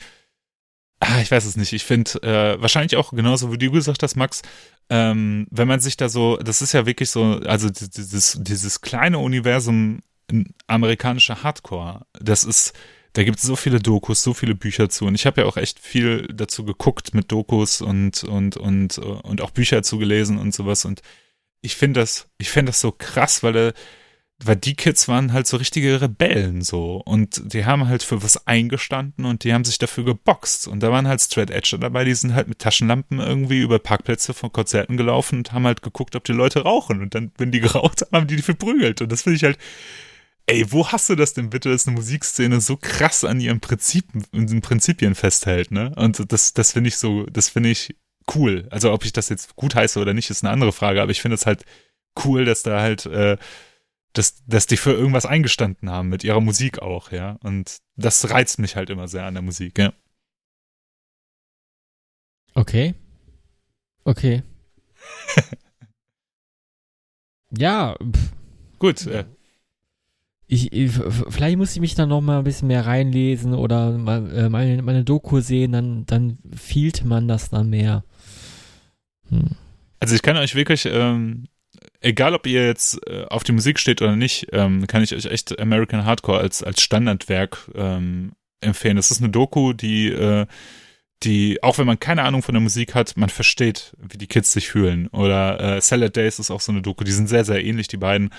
ah, 0.99 1.21
ich 1.21 1.31
weiß 1.31 1.45
es 1.45 1.55
nicht. 1.55 1.73
Ich 1.73 1.83
finde, 1.83 2.21
äh, 2.23 2.61
wahrscheinlich 2.61 2.97
auch 2.97 3.11
genauso, 3.11 3.51
wie 3.51 3.57
du 3.57 3.71
gesagt 3.71 4.03
hast, 4.03 4.15
Max, 4.15 4.41
ähm, 4.89 5.47
wenn 5.49 5.67
man 5.67 5.79
sich 5.79 5.97
da 5.97 6.09
so, 6.09 6.37
das 6.37 6.61
ist 6.61 6.73
ja 6.73 6.85
wirklich 6.85 7.09
so, 7.09 7.41
also 7.45 7.69
dieses, 7.69 8.37
dieses 8.41 8.81
kleine 8.81 9.19
Universum 9.19 10.01
amerikanischer 10.67 11.43
Hardcore, 11.43 12.05
das 12.19 12.43
ist, 12.43 12.73
da 13.13 13.23
gibt 13.23 13.37
es 13.37 13.43
so 13.43 13.55
viele 13.55 13.79
Dokus, 13.79 14.23
so 14.23 14.33
viele 14.33 14.55
Bücher 14.55 14.89
zu. 14.89 15.05
Und 15.05 15.15
ich 15.15 15.27
habe 15.27 15.41
ja 15.41 15.47
auch 15.47 15.57
echt 15.57 15.79
viel 15.79 16.27
dazu 16.33 16.65
geguckt 16.65 17.13
mit 17.13 17.31
Dokus 17.31 17.81
und, 17.81 18.23
und, 18.23 18.57
und, 18.57 18.97
und 18.97 19.41
auch 19.41 19.51
Bücher 19.51 19.83
zugelesen 19.83 20.39
und 20.39 20.53
sowas. 20.53 20.83
Und 20.83 21.01
ich 21.61 21.75
finde 21.75 21.99
das, 21.99 22.27
ich 22.39 22.49
finde 22.49 22.71
das 22.71 22.81
so 22.81 22.91
krass, 22.91 23.43
weil, 23.43 23.55
äh, 23.55 23.73
weil 24.43 24.55
die 24.55 24.73
Kids 24.73 25.07
waren 25.07 25.31
halt 25.31 25.45
so 25.45 25.57
richtige 25.57 26.01
Rebellen 26.01 26.63
so. 26.63 27.03
Und 27.05 27.53
die 27.53 27.65
haben 27.65 27.87
halt 27.87 28.01
für 28.01 28.23
was 28.23 28.47
eingestanden 28.47 29.25
und 29.25 29.43
die 29.43 29.53
haben 29.53 29.63
sich 29.63 29.77
dafür 29.77 30.05
geboxt. 30.05 30.67
Und 30.67 30.81
da 30.81 30.91
waren 30.91 31.07
halt 31.07 31.21
Straight 31.21 31.51
Edge 31.51 31.77
dabei, 31.79 32.05
die 32.05 32.15
sind 32.15 32.33
halt 32.33 32.47
mit 32.47 32.57
Taschenlampen 32.57 33.19
irgendwie 33.19 33.61
über 33.61 33.77
Parkplätze 33.77 34.33
von 34.33 34.51
Konzerten 34.51 34.97
gelaufen 34.97 35.37
und 35.37 35.51
haben 35.51 35.67
halt 35.67 35.83
geguckt, 35.83 36.15
ob 36.15 36.23
die 36.23 36.33
Leute 36.33 36.63
rauchen. 36.63 37.03
Und 37.03 37.13
dann, 37.13 37.31
wenn 37.37 37.51
die 37.51 37.59
geraucht 37.59 38.01
haben, 38.01 38.17
haben 38.17 38.27
die 38.27 38.37
die 38.37 38.41
verprügelt. 38.41 39.01
Und 39.01 39.11
das 39.11 39.21
finde 39.21 39.37
ich 39.37 39.43
halt, 39.43 39.59
Ey, 40.45 40.69
wo 40.71 40.87
hast 40.87 41.09
du 41.09 41.15
das 41.15 41.33
denn 41.33 41.49
bitte, 41.49 41.69
dass 41.69 41.87
eine 41.87 41.95
Musikszene 41.95 42.59
so 42.59 42.75
krass 42.75 43.23
an 43.23 43.39
ihren 43.39 43.61
Prinzipien, 43.61 44.61
Prinzipien 44.61 45.15
festhält, 45.15 45.71
ne? 45.71 45.93
Und 45.95 46.31
das, 46.31 46.53
das 46.53 46.73
finde 46.73 46.89
ich 46.89 46.97
so, 46.97 47.25
das 47.27 47.47
finde 47.49 47.69
ich 47.69 47.95
cool. 48.35 48.67
Also 48.69 48.91
ob 48.91 49.05
ich 49.05 49.13
das 49.13 49.29
jetzt 49.29 49.55
gut 49.55 49.75
heiße 49.75 49.99
oder 49.99 50.13
nicht, 50.13 50.29
ist 50.29 50.43
eine 50.43 50.51
andere 50.51 50.73
Frage, 50.73 51.01
aber 51.01 51.11
ich 51.11 51.21
finde 51.21 51.35
es 51.35 51.45
halt 51.45 51.65
cool, 52.25 52.43
dass 52.45 52.61
da 52.63 52.81
halt, 52.81 53.05
äh, 53.05 53.37
dass, 54.13 54.43
dass 54.45 54.67
die 54.67 54.77
für 54.77 54.91
irgendwas 54.91 55.25
eingestanden 55.25 55.89
haben, 55.89 56.09
mit 56.09 56.23
ihrer 56.25 56.41
Musik 56.41 56.79
auch, 56.79 57.11
ja. 57.11 57.37
Und 57.41 57.77
das 57.95 58.29
reizt 58.29 58.59
mich 58.59 58.75
halt 58.75 58.89
immer 58.89 59.07
sehr 59.07 59.25
an 59.25 59.35
der 59.35 59.43
Musik, 59.43 59.77
ja. 59.79 59.93
Okay. 62.53 62.95
Okay. 64.03 64.43
ja. 67.57 67.95
Pff. 67.95 68.33
Gut. 68.77 69.07
Äh, 69.07 69.25
ich, 70.53 70.91
vielleicht 71.29 71.57
muss 71.57 71.73
ich 71.73 71.79
mich 71.79 71.95
dann 71.95 72.09
noch 72.09 72.21
mal 72.21 72.39
ein 72.39 72.43
bisschen 72.43 72.67
mehr 72.67 72.85
reinlesen 72.85 73.53
oder 73.53 73.91
mal, 73.91 74.31
äh, 74.31 74.49
meine, 74.49 74.81
meine 74.81 75.03
Doku 75.03 75.39
sehen, 75.39 75.71
dann, 75.71 76.05
dann 76.05 76.37
fühlt 76.55 77.03
man 77.03 77.27
das 77.27 77.49
dann 77.49 77.69
mehr. 77.69 78.03
Hm. 79.29 79.51
Also 79.99 80.15
ich 80.15 80.21
kann 80.21 80.37
euch 80.37 80.55
wirklich, 80.55 80.85
ähm, 80.85 81.45
egal 82.01 82.33
ob 82.33 82.45
ihr 82.45 82.65
jetzt 82.65 82.99
äh, 83.07 83.25
auf 83.29 83.43
die 83.43 83.53
Musik 83.53 83.79
steht 83.79 84.01
oder 84.01 84.15
nicht, 84.15 84.47
ähm, 84.51 84.85
kann 84.87 85.03
ich 85.03 85.15
euch 85.15 85.25
echt 85.25 85.59
American 85.59 86.05
Hardcore 86.05 86.39
als, 86.39 86.61
als 86.61 86.81
Standardwerk 86.81 87.71
ähm, 87.75 88.33
empfehlen. 88.61 88.97
Das 88.97 89.11
ist 89.11 89.21
eine 89.21 89.29
Doku, 89.29 89.73
die, 89.73 90.09
äh, 90.09 90.45
die, 91.23 91.63
auch 91.63 91.77
wenn 91.77 91.87
man 91.87 91.99
keine 91.99 92.23
Ahnung 92.23 92.43
von 92.43 92.53
der 92.53 92.61
Musik 92.61 92.95
hat, 92.95 93.15
man 93.15 93.29
versteht, 93.29 93.95
wie 93.97 94.17
die 94.17 94.27
Kids 94.27 94.51
sich 94.51 94.67
fühlen. 94.67 95.07
Oder 95.07 95.77
äh, 95.77 95.81
Salad 95.81 96.15
Days 96.15 96.39
ist 96.39 96.51
auch 96.51 96.61
so 96.61 96.71
eine 96.71 96.81
Doku, 96.81 97.03
die 97.03 97.11
sind 97.11 97.27
sehr, 97.27 97.45
sehr 97.45 97.63
ähnlich, 97.63 97.87
die 97.87 97.97
beiden. 97.97 98.29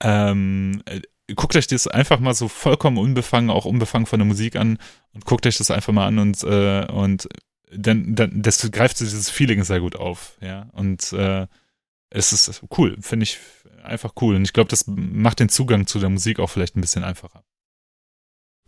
Ähm, 0.00 0.82
äh, 0.86 1.00
guckt 1.34 1.56
euch 1.56 1.66
das 1.66 1.86
einfach 1.86 2.20
mal 2.20 2.34
so 2.34 2.48
vollkommen 2.48 2.98
unbefangen, 2.98 3.50
auch 3.50 3.64
unbefangen 3.64 4.06
von 4.06 4.18
der 4.18 4.26
Musik 4.26 4.56
an 4.56 4.78
und 5.14 5.24
guckt 5.24 5.46
euch 5.46 5.58
das 5.58 5.70
einfach 5.70 5.92
mal 5.92 6.06
an 6.06 6.18
und, 6.18 6.42
äh, 6.42 6.86
und 6.90 7.28
dann, 7.74 8.14
dann 8.14 8.42
das 8.42 8.70
greift 8.70 9.00
dieses 9.00 9.30
Feeling 9.30 9.64
sehr 9.64 9.80
gut 9.80 9.96
auf, 9.96 10.36
ja. 10.40 10.68
Und 10.72 11.12
äh, 11.12 11.46
es 12.10 12.32
ist 12.32 12.62
cool, 12.76 12.96
finde 13.00 13.24
ich 13.24 13.38
einfach 13.82 14.12
cool. 14.20 14.36
Und 14.36 14.44
ich 14.44 14.52
glaube, 14.52 14.68
das 14.68 14.84
macht 14.86 15.40
den 15.40 15.48
Zugang 15.48 15.86
zu 15.86 15.98
der 15.98 16.10
Musik 16.10 16.38
auch 16.38 16.48
vielleicht 16.48 16.76
ein 16.76 16.80
bisschen 16.80 17.04
einfacher. 17.04 17.42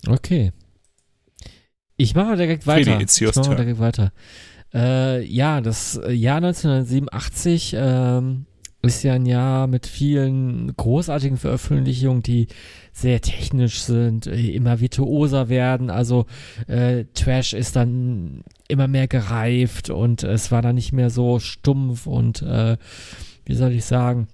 Okay. 0.06 0.52
Ich 1.96 2.14
mache 2.14 2.36
direkt 2.36 2.66
weiter. 2.66 2.92
Friedi, 2.92 3.02
it's 3.02 3.20
ich 3.20 3.34
mache 3.34 3.56
direkt 3.56 3.78
weiter. 3.78 4.12
Äh, 4.72 5.24
ja, 5.24 5.60
das 5.60 6.00
Jahr 6.08 6.38
1987 6.38 7.74
ähm, 7.76 8.46
ist 8.84 9.02
ja 9.02 9.14
ein 9.14 9.26
Jahr 9.26 9.66
mit 9.66 9.86
vielen 9.86 10.74
großartigen 10.76 11.36
Veröffentlichungen, 11.36 12.22
die 12.22 12.48
sehr 12.92 13.20
technisch 13.20 13.80
sind, 13.80 14.26
äh, 14.26 14.50
immer 14.50 14.80
virtuoser 14.80 15.48
werden. 15.48 15.90
Also 15.90 16.26
äh, 16.66 17.04
Trash 17.14 17.52
ist 17.52 17.76
dann 17.76 18.44
immer 18.68 18.88
mehr 18.88 19.08
gereift 19.08 19.90
und 19.90 20.22
es 20.22 20.50
war 20.52 20.62
dann 20.62 20.76
nicht 20.76 20.92
mehr 20.92 21.10
so 21.10 21.38
stumpf 21.38 22.06
und 22.06 22.42
äh, 22.42 22.76
wie 23.44 23.54
soll 23.54 23.72
ich 23.72 23.84
sagen, 23.84 24.28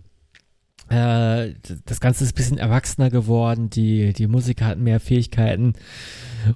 äh, 0.90 1.54
das 1.86 2.00
Ganze 2.00 2.24
ist 2.24 2.32
ein 2.32 2.36
bisschen 2.36 2.58
erwachsener 2.58 3.10
geworden, 3.10 3.70
die, 3.70 4.12
die 4.12 4.26
Musiker 4.26 4.66
hatten 4.66 4.82
mehr 4.82 5.00
Fähigkeiten. 5.00 5.74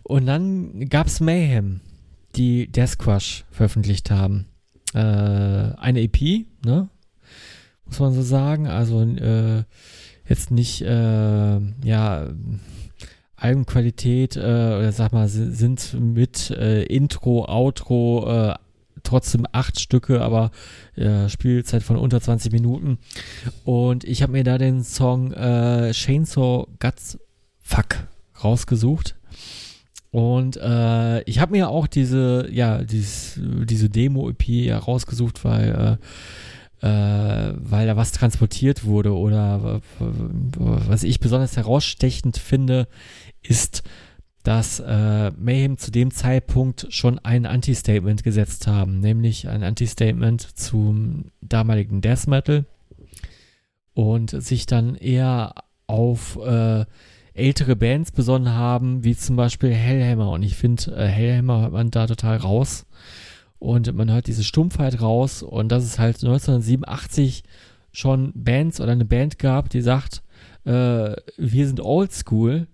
Und 0.02 0.26
dann 0.26 0.88
gab 0.88 1.06
es 1.06 1.20
Mayhem, 1.20 1.80
die 2.34 2.66
Death 2.70 2.98
Crush 2.98 3.44
veröffentlicht 3.50 4.10
haben. 4.10 4.46
Äh, 4.92 4.98
eine 4.98 6.00
EP, 6.02 6.46
ne? 6.64 6.88
Muss 7.86 8.00
man 8.00 8.14
so 8.14 8.22
sagen. 8.22 8.66
Also 8.66 9.02
äh, 9.02 9.64
jetzt 10.28 10.50
nicht, 10.50 10.82
äh, 10.82 11.60
ja, 11.84 12.28
Albenqualität 13.36 14.36
äh, 14.36 14.40
oder 14.40 14.92
sag 14.92 15.12
mal, 15.12 15.28
sind 15.28 15.94
mit 16.00 16.50
äh, 16.50 16.84
Intro, 16.84 17.44
Outro 17.46 18.26
äh, 18.26 18.54
trotzdem 19.02 19.46
acht 19.52 19.78
Stücke, 19.78 20.22
aber 20.22 20.50
äh, 20.96 21.28
Spielzeit 21.28 21.82
von 21.82 21.96
unter 21.96 22.20
20 22.20 22.52
Minuten. 22.52 22.98
Und 23.64 24.04
ich 24.04 24.22
habe 24.22 24.32
mir 24.32 24.44
da 24.44 24.56
den 24.56 24.82
Song 24.82 25.32
äh, 25.32 25.92
Chainsaw 25.92 26.66
Guts 26.80 27.18
Fuck 27.60 28.06
rausgesucht. 28.42 29.14
Und 30.10 30.56
äh, 30.56 31.22
ich 31.22 31.40
habe 31.40 31.52
mir 31.52 31.68
auch 31.68 31.86
diese, 31.86 32.48
ja, 32.50 32.78
dieses, 32.82 33.40
diese 33.42 33.90
Demo-EP 33.90 34.72
rausgesucht, 34.86 35.44
weil 35.44 35.98
äh, 36.00 36.06
weil 36.86 37.86
da 37.86 37.96
was 37.96 38.12
transportiert 38.12 38.84
wurde 38.84 39.14
oder 39.14 39.80
was 39.98 41.02
ich 41.02 41.18
besonders 41.18 41.56
herausstechend 41.56 42.36
finde, 42.36 42.88
ist, 43.42 43.84
dass 44.44 44.78
äh, 44.78 45.30
Mayhem 45.38 45.78
zu 45.78 45.90
dem 45.90 46.10
Zeitpunkt 46.10 46.86
schon 46.90 47.18
ein 47.18 47.46
Anti-Statement 47.46 48.22
gesetzt 48.22 48.66
haben, 48.66 49.00
nämlich 49.00 49.48
ein 49.48 49.62
Anti-Statement 49.62 50.42
zum 50.42 51.30
damaligen 51.40 52.02
Death 52.02 52.26
Metal 52.26 52.66
und 53.94 54.30
sich 54.30 54.66
dann 54.66 54.96
eher 54.96 55.54
auf 55.86 56.38
äh, 56.44 56.84
ältere 57.32 57.74
Bands 57.74 58.12
besonnen 58.12 58.52
haben, 58.52 59.02
wie 59.02 59.16
zum 59.16 59.36
Beispiel 59.36 59.72
Hellhammer. 59.72 60.30
Und 60.30 60.42
ich 60.42 60.56
finde, 60.56 60.94
äh, 60.94 61.06
Hellhammer 61.06 61.62
hört 61.62 61.72
man 61.72 61.90
da 61.90 62.06
total 62.06 62.36
raus 62.36 62.84
und 63.64 63.94
man 63.94 64.12
hört 64.12 64.26
diese 64.26 64.44
Stumpfheit 64.44 65.00
raus 65.00 65.42
und 65.42 65.72
dass 65.72 65.84
es 65.84 65.98
halt 65.98 66.16
1987 66.16 67.44
schon 67.92 68.30
Bands 68.34 68.78
oder 68.78 68.92
eine 68.92 69.06
Band 69.06 69.38
gab, 69.38 69.70
die 69.70 69.80
sagt, 69.80 70.22
äh, 70.64 71.16
wir 71.38 71.66
sind 71.66 71.80
oldschool 71.80 72.66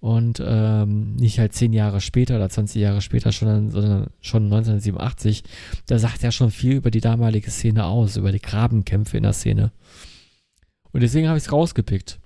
und 0.00 0.42
ähm, 0.44 1.14
nicht 1.14 1.38
halt 1.38 1.52
zehn 1.52 1.72
Jahre 1.72 2.00
später 2.00 2.36
oder 2.36 2.48
20 2.48 2.82
Jahre 2.82 3.02
später, 3.02 3.30
schon, 3.30 3.70
sondern 3.70 4.08
schon 4.20 4.44
1987, 4.46 5.44
da 5.86 6.00
sagt 6.00 6.24
ja 6.24 6.32
schon 6.32 6.50
viel 6.50 6.74
über 6.74 6.90
die 6.90 7.00
damalige 7.00 7.52
Szene 7.52 7.84
aus, 7.84 8.16
über 8.16 8.32
die 8.32 8.42
Grabenkämpfe 8.42 9.16
in 9.16 9.22
der 9.22 9.32
Szene. 9.32 9.70
Und 10.90 11.04
deswegen 11.04 11.28
habe 11.28 11.38
ich 11.38 11.44
es 11.44 11.52
rausgepickt 11.52 12.18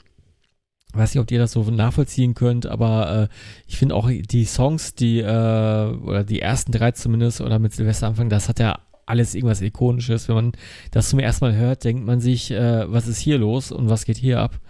weiß 0.95 1.15
nicht, 1.15 1.21
ob 1.21 1.31
ihr 1.31 1.39
das 1.39 1.53
so 1.53 1.62
nachvollziehen 1.62 2.35
könnt, 2.35 2.67
aber 2.67 3.29
äh, 3.31 3.35
ich 3.67 3.77
finde 3.77 3.95
auch 3.95 4.11
die 4.11 4.45
Songs, 4.45 4.95
die, 4.95 5.21
äh, 5.21 5.25
oder 5.25 6.25
die 6.25 6.41
ersten 6.41 6.73
drei 6.73 6.93
zumindest, 6.93 7.41
oder 7.41 7.59
mit 7.59 7.73
Silvester 7.73 8.07
anfangen, 8.07 8.31
das 8.31 8.49
hat 8.49 8.59
ja 8.59 8.81
alles 9.11 9.35
irgendwas 9.35 9.61
Ikonisches. 9.61 10.29
Wenn 10.29 10.35
man 10.37 10.53
das 10.93 11.11
zum 11.11 11.19
ersten 11.19 11.45
Mal 11.45 11.57
hört, 11.57 11.85
denkt 11.85 12.05
man 12.05 12.21
sich, 12.21 12.51
äh, 12.51 12.91
was 12.91 13.09
ist 13.09 13.19
hier 13.19 13.39
los 13.39 13.73
und 13.73 13.91
was 13.91 14.05
geht 14.05 14.17
hier 14.17 14.41
ab? 14.41 14.61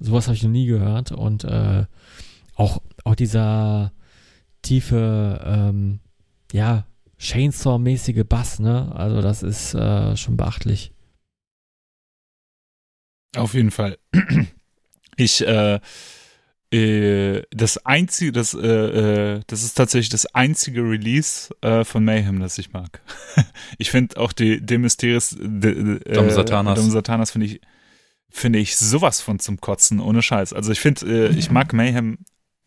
Sowas 0.00 0.26
habe 0.26 0.34
ich 0.34 0.42
noch 0.42 0.50
nie 0.50 0.66
gehört. 0.66 1.12
Und 1.12 1.44
äh, 1.44 1.84
auch, 2.56 2.82
auch 3.04 3.14
dieser 3.14 3.92
tiefe, 4.62 5.40
ähm, 5.44 6.00
ja, 6.52 6.86
Chainsaw-mäßige 7.18 8.24
Bass, 8.24 8.58
ne? 8.58 8.92
Also 8.94 9.22
das 9.22 9.42
ist 9.42 9.74
äh, 9.74 10.16
schon 10.16 10.36
beachtlich. 10.36 10.92
Auf 13.36 13.54
jeden 13.54 13.70
Fall. 13.70 13.98
Ich, 15.16 15.46
äh, 15.46 15.80
äh, 16.74 17.42
das 17.50 17.84
einzige, 17.86 18.32
das, 18.32 18.54
äh, 18.54 18.66
äh, 18.66 19.40
das 19.46 19.62
ist 19.62 19.74
tatsächlich 19.74 20.08
das 20.08 20.26
einzige 20.34 20.82
Release 20.82 21.54
äh, 21.60 21.84
von 21.84 22.04
Mayhem, 22.04 22.40
das 22.40 22.58
ich 22.58 22.72
mag. 22.72 23.00
ich 23.78 23.90
finde 23.90 24.16
auch 24.16 24.32
die 24.32 24.60
Demysteris, 24.60 25.36
de, 25.38 26.00
äh, 26.04 26.12
Dom 26.14 26.30
Satanas, 26.30 26.78
Dom 26.78 26.90
Satanas 26.90 27.30
finde 27.30 27.46
ich, 27.46 27.60
finde 28.28 28.58
ich 28.58 28.76
sowas 28.76 29.20
von 29.20 29.38
zum 29.38 29.60
Kotzen, 29.60 30.00
ohne 30.00 30.22
Scheiß. 30.22 30.52
Also 30.52 30.72
ich 30.72 30.80
finde, 30.80 31.28
äh, 31.28 31.38
ich 31.38 31.50
mag 31.50 31.72
Mayhem 31.72 32.18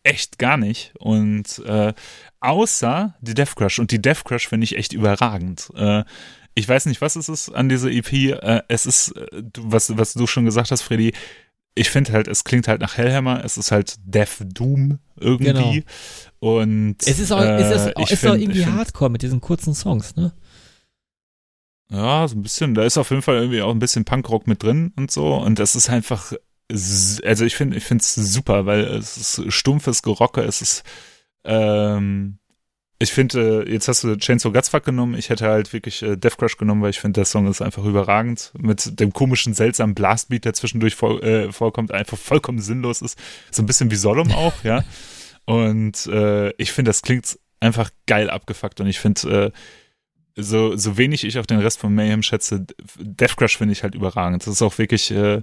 echt 0.04 0.38
gar 0.38 0.56
nicht 0.56 0.94
und 0.98 1.58
äh, 1.66 1.92
außer 2.40 3.14
die 3.20 3.34
Death 3.34 3.56
Crush 3.56 3.78
und 3.78 3.90
die 3.90 4.00
Death 4.00 4.24
Crush 4.24 4.48
finde 4.48 4.64
ich 4.64 4.76
echt 4.76 4.94
überragend. 4.94 5.70
Äh, 5.74 6.04
ich 6.54 6.68
weiß 6.68 6.86
nicht, 6.86 7.00
was 7.00 7.14
es 7.14 7.28
ist 7.28 7.50
an 7.50 7.68
dieser 7.68 7.90
EP. 7.90 8.12
Äh, 8.12 8.62
es 8.68 8.86
ist, 8.86 9.16
äh, 9.16 9.42
was, 9.58 9.96
was 9.98 10.14
du 10.14 10.26
schon 10.26 10.44
gesagt 10.44 10.70
hast, 10.70 10.82
Freddy, 10.82 11.12
ich 11.78 11.90
finde 11.90 12.12
halt, 12.12 12.28
es 12.28 12.44
klingt 12.44 12.68
halt 12.68 12.80
nach 12.80 12.96
Hellhammer, 12.96 13.44
es 13.44 13.56
ist 13.56 13.70
halt 13.70 13.96
Death 14.04 14.38
Doom 14.40 14.98
irgendwie. 15.18 15.44
Genau. 15.46 15.74
Und 16.40 16.96
es 17.06 17.18
ist 17.18 17.32
auch, 17.32 17.40
äh, 17.40 17.56
es 17.56 17.70
ist, 17.70 17.96
auch, 17.96 18.10
ist 18.10 18.20
find, 18.20 18.32
auch 18.32 18.36
irgendwie 18.36 18.62
find, 18.62 18.74
Hardcore 18.74 19.10
mit 19.10 19.22
diesen 19.22 19.40
kurzen 19.40 19.74
Songs, 19.74 20.16
ne? 20.16 20.32
Ja, 21.90 22.28
so 22.28 22.36
ein 22.36 22.42
bisschen. 22.42 22.74
Da 22.74 22.84
ist 22.84 22.98
auf 22.98 23.10
jeden 23.10 23.22
Fall 23.22 23.36
irgendwie 23.36 23.62
auch 23.62 23.70
ein 23.70 23.78
bisschen 23.78 24.04
Punkrock 24.04 24.46
mit 24.46 24.62
drin 24.62 24.92
und 24.96 25.10
so. 25.10 25.34
Und 25.34 25.58
das 25.58 25.74
ist 25.74 25.88
einfach, 25.88 26.32
also 26.70 27.44
ich 27.44 27.56
finde, 27.56 27.76
ich 27.76 27.84
finde 27.84 28.02
es 28.02 28.14
super, 28.14 28.66
weil 28.66 28.84
es 28.84 29.16
ist 29.16 29.52
stumpfes 29.52 30.02
Gerocke, 30.02 30.42
es 30.42 30.60
ist, 30.60 30.82
ähm, 31.44 32.38
ich 33.00 33.12
finde, 33.12 33.64
äh, 33.64 33.72
jetzt 33.72 33.86
hast 33.86 34.02
du 34.02 34.16
Chainsaw 34.16 34.52
Gutsfuck 34.52 34.84
genommen. 34.84 35.14
Ich 35.14 35.30
hätte 35.30 35.46
halt 35.46 35.72
wirklich 35.72 36.02
äh, 36.02 36.16
Death 36.16 36.36
Crush 36.36 36.56
genommen, 36.56 36.82
weil 36.82 36.90
ich 36.90 37.00
finde, 37.00 37.18
der 37.18 37.24
Song 37.24 37.46
ist 37.46 37.62
einfach 37.62 37.84
überragend. 37.84 38.52
Mit 38.58 38.98
dem 38.98 39.12
komischen, 39.12 39.54
seltsamen 39.54 39.94
Blastbeat, 39.94 40.44
der 40.44 40.54
zwischendurch 40.54 40.96
vor, 40.96 41.22
äh, 41.22 41.52
vorkommt, 41.52 41.92
einfach 41.92 42.18
vollkommen 42.18 42.58
sinnlos 42.58 43.00
ist. 43.00 43.18
So 43.50 43.62
ein 43.62 43.66
bisschen 43.66 43.90
wie 43.92 43.96
Solemn 43.96 44.32
auch, 44.32 44.64
ja. 44.64 44.84
Und 45.44 46.06
äh, 46.06 46.50
ich 46.58 46.72
finde, 46.72 46.90
das 46.90 47.02
klingt 47.02 47.38
einfach 47.60 47.90
geil 48.06 48.30
abgefuckt. 48.30 48.80
Und 48.80 48.88
ich 48.88 48.98
finde, 48.98 49.52
äh, 50.36 50.42
so, 50.42 50.76
so 50.76 50.98
wenig 50.98 51.24
ich 51.24 51.38
auch 51.38 51.46
den 51.46 51.60
Rest 51.60 51.78
von 51.78 51.94
Mayhem 51.94 52.22
schätze, 52.22 52.66
Death 52.98 53.36
Crush 53.36 53.58
finde 53.58 53.72
ich 53.72 53.82
halt 53.82 53.94
überragend. 53.94 54.42
Das 54.42 54.54
ist 54.54 54.62
auch 54.62 54.76
wirklich 54.76 55.10
äh, 55.10 55.42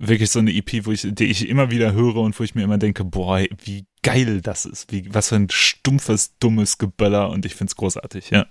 wirklich 0.00 0.30
so 0.30 0.38
eine 0.38 0.52
EP, 0.52 0.86
wo 0.86 0.92
ich, 0.92 1.06
die 1.08 1.26
ich 1.26 1.48
immer 1.48 1.70
wieder 1.70 1.92
höre 1.92 2.16
und 2.16 2.38
wo 2.38 2.42
ich 2.42 2.54
mir 2.54 2.64
immer 2.64 2.78
denke, 2.78 3.04
boah, 3.04 3.44
wie 3.64 3.84
geil 4.02 4.40
das 4.40 4.64
ist, 4.64 4.90
wie, 4.90 5.12
was 5.14 5.28
für 5.28 5.36
ein 5.36 5.48
stumpfes, 5.50 6.38
dummes 6.38 6.78
Geböller 6.78 7.28
und 7.28 7.44
ich 7.44 7.54
find's 7.54 7.76
großartig, 7.76 8.30
ja. 8.30 8.46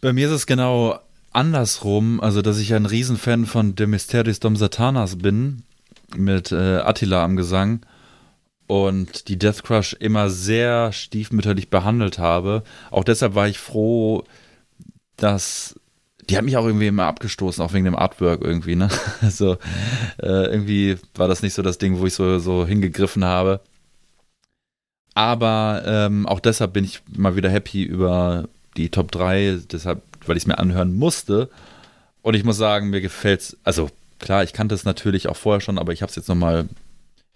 Bei 0.00 0.12
mir 0.12 0.28
ist 0.28 0.34
es 0.34 0.46
genau 0.46 1.00
andersrum, 1.32 2.20
also 2.20 2.40
dass 2.40 2.58
ich 2.58 2.72
ein 2.72 2.86
Riesenfan 2.86 3.46
von 3.46 3.74
De 3.74 3.88
Mysteris 3.88 4.38
Dom 4.38 4.54
Satanas 4.54 5.18
bin, 5.18 5.64
mit 6.16 6.52
äh, 6.52 6.78
Attila 6.78 7.24
am 7.24 7.36
Gesang 7.36 7.84
und 8.68 9.28
die 9.28 9.38
Death 9.38 9.64
Crush 9.64 9.94
immer 9.98 10.30
sehr 10.30 10.92
stiefmütterlich 10.92 11.68
behandelt 11.68 12.18
habe. 12.18 12.62
Auch 12.90 13.02
deshalb 13.02 13.34
war 13.34 13.48
ich 13.48 13.58
froh, 13.58 14.24
dass 15.16 15.78
die 16.28 16.36
hat 16.36 16.44
mich 16.44 16.56
auch 16.56 16.66
irgendwie 16.66 16.88
immer 16.88 17.04
abgestoßen, 17.04 17.64
auch 17.64 17.72
wegen 17.72 17.84
dem 17.84 17.96
Artwork 17.96 18.42
irgendwie, 18.42 18.76
ne? 18.76 18.88
Also 19.22 19.54
äh, 20.22 20.50
irgendwie 20.50 20.96
war 21.14 21.28
das 21.28 21.42
nicht 21.42 21.54
so 21.54 21.62
das 21.62 21.78
Ding, 21.78 21.98
wo 21.98 22.06
ich 22.06 22.14
so, 22.14 22.38
so 22.38 22.66
hingegriffen 22.66 23.24
habe. 23.24 23.60
Aber 25.14 25.82
ähm, 25.86 26.26
auch 26.26 26.40
deshalb 26.40 26.74
bin 26.74 26.84
ich 26.84 27.02
mal 27.16 27.34
wieder 27.34 27.50
happy 27.50 27.82
über 27.82 28.48
die 28.76 28.90
Top 28.90 29.10
3, 29.10 29.58
deshalb, 29.72 30.02
weil 30.26 30.36
ich 30.36 30.44
es 30.44 30.46
mir 30.46 30.58
anhören 30.58 30.94
musste. 30.94 31.50
Und 32.22 32.34
ich 32.34 32.44
muss 32.44 32.56
sagen, 32.56 32.90
mir 32.90 33.00
gefällt 33.00 33.40
es, 33.40 33.56
also 33.64 33.90
klar, 34.18 34.44
ich 34.44 34.52
kannte 34.52 34.74
es 34.74 34.84
natürlich 34.84 35.28
auch 35.28 35.36
vorher 35.36 35.60
schon, 35.60 35.78
aber 35.78 35.92
ich 35.92 36.02
habe 36.02 36.10
es 36.10 36.16
jetzt 36.16 36.28
nochmal 36.28 36.68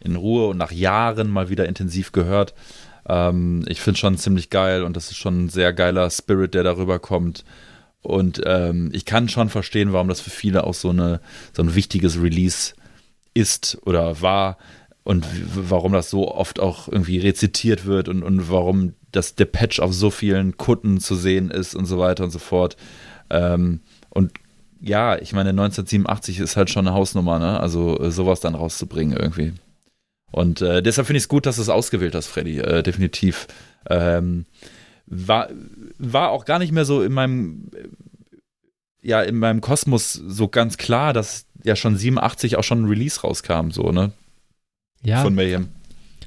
in 0.01 0.17
Ruhe 0.17 0.49
und 0.49 0.59
nach 0.59 0.73
Jahren 0.73 1.31
mal 1.31 1.49
wieder 1.49 1.67
intensiv 1.67 2.13
gehört. 2.13 2.55
Ähm, 3.09 3.65
ich 3.69 3.81
finde 3.81 3.99
schon 3.99 4.19
ziemlich 4.19 4.51
geil 4.51 4.85
und 4.85 4.97
das 4.97 5.11
ist 5.11 5.17
schon 5.17 5.45
ein 5.45 5.49
sehr 5.49 5.73
geiler 5.73 6.11
Spirit, 6.11 6.55
der 6.55 6.63
darüber 6.63 6.99
kommt. 6.99 7.45
Und 8.03 8.43
ähm, 8.47 8.91
ich 8.93 9.05
kann 9.05 9.29
schon 9.29 9.49
verstehen, 9.49 9.93
warum 9.93 10.09
das 10.09 10.21
für 10.21 10.31
viele 10.31 10.65
auch 10.65 10.75
so, 10.75 10.91
eine, 10.91 11.21
so 11.53 11.63
ein 11.63 11.75
wichtiges 11.75 12.21
Release 12.21 12.75
ist 13.35 13.79
oder 13.85 14.21
war 14.21 14.59
und 15.05 15.27
warum 15.55 15.93
das 15.93 16.11
so 16.11 16.33
oft 16.33 16.61
auch 16.61 16.89
irgendwie 16.89 17.19
rezitiert 17.19 17.87
wird 17.87 18.09
und, 18.09 18.23
und 18.23 18.51
warum 18.51 18.95
das 19.11 19.35
der 19.35 19.47
Patch 19.47 19.81
auf 19.81 19.93
so 19.93 20.11
vielen 20.11 20.57
Kutten 20.57 21.01
zu 21.01 21.15
sehen 21.15 21.51
ist 21.51 21.75
und 21.75 21.87
so 21.87 21.99
weiter 21.99 22.25
und 22.25 22.31
so 22.31 22.39
fort. 22.39 22.77
Ähm, 23.31 23.81
und 24.11 24.33
ja, 24.81 25.17
ich 25.17 25.33
meine, 25.33 25.51
1987 25.51 26.41
ist 26.41 26.57
halt 26.57 26.71
schon 26.71 26.87
eine 26.87 26.97
Hausnummer, 26.97 27.39
ne? 27.39 27.61
Also 27.61 27.99
äh, 28.01 28.11
sowas 28.11 28.41
dann 28.41 28.57
rauszubringen 28.57 29.17
irgendwie. 29.17 29.53
Und 30.33 30.61
äh, 30.61 30.83
deshalb 30.83 31.07
finde 31.07 31.19
ich 31.19 31.25
es 31.25 31.29
gut, 31.29 31.47
dass 31.47 31.57
du 31.57 31.63
es 31.63 31.69
ausgewählt 31.69 32.15
hast, 32.15 32.27
Freddy, 32.27 32.59
äh, 32.59 32.83
definitiv. 32.83 33.47
Ähm, 33.89 34.47
war, 35.07 35.49
war 35.99 36.31
auch 36.31 36.45
gar 36.45 36.59
nicht 36.59 36.73
mehr 36.73 36.85
so 36.85 37.03
in 37.03 37.13
meinem, 37.13 37.71
ja, 39.03 39.23
in 39.23 39.39
meinem 39.39 39.61
Kosmos 39.61 40.13
so 40.13 40.49
ganz 40.49 40.77
klar, 40.77 41.13
dass 41.13 41.47
ja 41.65 41.77
schon 41.77 41.97
87 41.97 42.57
auch 42.57 42.65
schon 42.65 42.83
ein 42.83 42.89
Release 42.89 43.21
rauskam, 43.21 43.71
so, 43.71 43.91
ne? 43.91 44.13
Ja. 45.03 45.23
Von 45.23 45.35
Mayhem. 45.35 45.69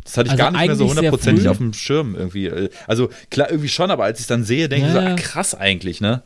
Das 0.03 0.18
hatte 0.18 0.27
ich 0.27 0.31
also 0.34 0.43
gar 0.43 0.52
nicht 0.52 0.68
mehr 0.68 0.76
so 0.76 0.88
hundertprozentig 0.88 1.47
auf 1.47 1.57
dem 1.57 1.73
Schirm 1.73 2.15
irgendwie. 2.15 2.69
Also 2.85 3.10
klar, 3.31 3.49
irgendwie 3.49 3.69
schon, 3.69 3.89
aber 3.89 4.03
als 4.03 4.19
ich 4.19 4.23
es 4.23 4.27
dann 4.27 4.43
sehe, 4.43 4.69
denke 4.69 4.88
ja. 4.88 4.93
ich 4.93 4.93
so, 4.93 4.99
ah, 4.99 5.15
krass 5.15 5.56
eigentlich, 5.56 5.99
ne? 5.99 6.22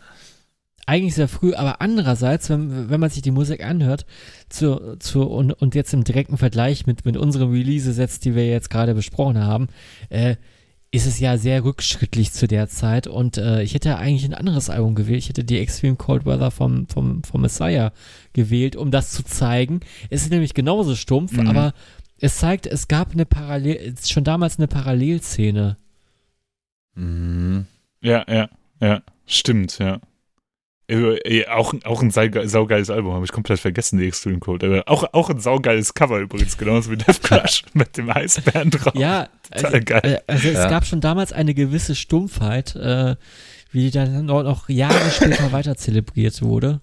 Eigentlich 0.86 1.14
sehr 1.14 1.28
früh, 1.28 1.54
aber 1.54 1.82
andererseits, 1.82 2.50
wenn, 2.50 2.90
wenn 2.90 3.00
man 3.00 3.12
sich 3.12 3.22
die 3.22 3.32
Musik 3.32 3.64
anhört, 3.64 4.06
zu, 4.50 4.98
zu, 4.98 5.22
und, 5.22 5.54
und 5.54 5.76
jetzt 5.76 5.94
im 5.94 6.04
direkten 6.04 6.38
Vergleich 6.38 6.88
mit, 6.88 7.06
mit 7.06 7.16
unseren 7.16 7.52
Release-Sets, 7.52 8.20
die 8.20 8.36
wir 8.36 8.48
jetzt 8.48 8.70
gerade 8.72 8.96
besprochen 8.96 9.38
haben, 9.38 9.68
äh, 10.10 10.36
ist 10.92 11.06
es 11.06 11.20
ja 11.20 11.38
sehr 11.38 11.64
rückschrittlich 11.64 12.32
zu 12.32 12.48
der 12.48 12.68
Zeit 12.68 13.06
und 13.06 13.38
äh, 13.38 13.62
ich 13.62 13.76
hätte 13.76 13.98
eigentlich 13.98 14.26
ein 14.26 14.34
anderes 14.34 14.70
Album 14.70 14.96
gewählt. 14.96 15.20
Ich 15.20 15.30
hätte 15.30 15.44
die 15.44 15.60
Extreme 15.60 15.98
Cold 15.98 16.26
Weather 16.26 16.50
vom, 16.50 16.88
vom, 16.88 17.24
vom 17.24 17.42
Messiah 17.42 17.92
gewählt, 18.34 18.76
um 18.76 18.90
das 18.90 19.12
zu 19.12 19.24
zeigen. 19.24 19.82
Es 20.10 20.24
ist 20.24 20.32
nämlich 20.32 20.56
genauso 20.56 20.96
stumpf, 20.96 21.34
mhm. 21.34 21.48
aber 21.48 21.74
es 22.20 22.38
zeigt, 22.38 22.66
es 22.66 22.88
gab 22.88 23.12
eine 23.12 23.26
Parallel, 23.26 23.94
schon 24.04 24.24
damals 24.24 24.58
eine 24.58 24.68
Parallelszene. 24.68 25.78
Mhm. 26.96 27.68
Ja, 28.02 28.26
ja, 28.28 28.50
ja, 28.82 29.02
stimmt, 29.26 29.78
ja. 29.78 30.00
Äh, 30.90 31.46
auch, 31.48 31.76
auch 31.84 32.02
ein 32.02 32.10
saugeiles 32.10 32.90
Album, 32.90 33.14
habe 33.14 33.24
ich 33.24 33.32
komplett 33.32 33.60
vergessen, 33.60 34.00
die 34.00 34.08
Extreme 34.08 34.40
Cold. 34.40 34.64
Aber 34.64 34.84
auch, 34.88 35.14
auch 35.14 35.30
ein 35.30 35.40
saugeiles 35.40 35.94
Cover 35.94 36.18
übrigens, 36.18 36.58
genauso 36.58 36.90
wie 36.90 36.98
Death 36.98 37.22
Crush 37.22 37.64
mit 37.74 37.96
dem 37.96 38.10
Eisbären 38.10 38.72
drauf. 38.72 38.96
Ja, 38.96 39.30
Total 39.52 39.74
also, 39.74 39.86
geil. 39.86 40.02
Äh, 40.04 40.32
also 40.32 40.48
es 40.48 40.54
ja. 40.56 40.70
gab 40.70 40.86
schon 40.86 41.00
damals 41.00 41.32
eine 41.32 41.54
gewisse 41.54 41.94
Stumpfheit, 41.94 42.76
äh, 42.76 43.16
wie 43.72 43.92
dann 43.92 44.26
noch 44.26 44.68
Jahre 44.68 45.12
später 45.12 45.52
weiter 45.52 45.78
zelebriert 45.78 46.42
wurde. 46.42 46.82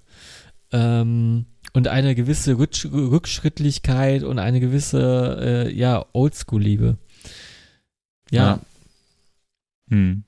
Ähm, 0.73 1.47
und 1.73 1.89
eine 1.89 2.15
gewisse 2.15 2.59
Rücksch 2.59 2.87
Rückschrittlichkeit 2.87 4.23
und 4.23 4.39
eine 4.39 4.61
gewisse, 4.61 5.67
äh, 5.67 5.73
ja, 5.75 6.07
Oldschool-Liebe. 6.13 6.97
Ja. 8.31 8.45
ja. 8.45 8.61
Hm. 9.91 10.25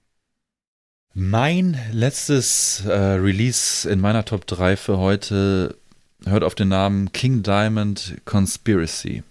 Mein 1.20 1.77
letztes 1.90 2.85
äh, 2.86 2.93
Release 2.93 3.90
in 3.90 3.99
meiner 3.99 4.24
Top 4.24 4.47
3 4.47 4.77
für 4.77 4.99
heute 4.99 5.77
hört 6.24 6.45
auf 6.45 6.55
den 6.55 6.69
Namen 6.69 7.11
King 7.11 7.43
Diamond 7.43 8.19
Conspiracy. 8.24 9.24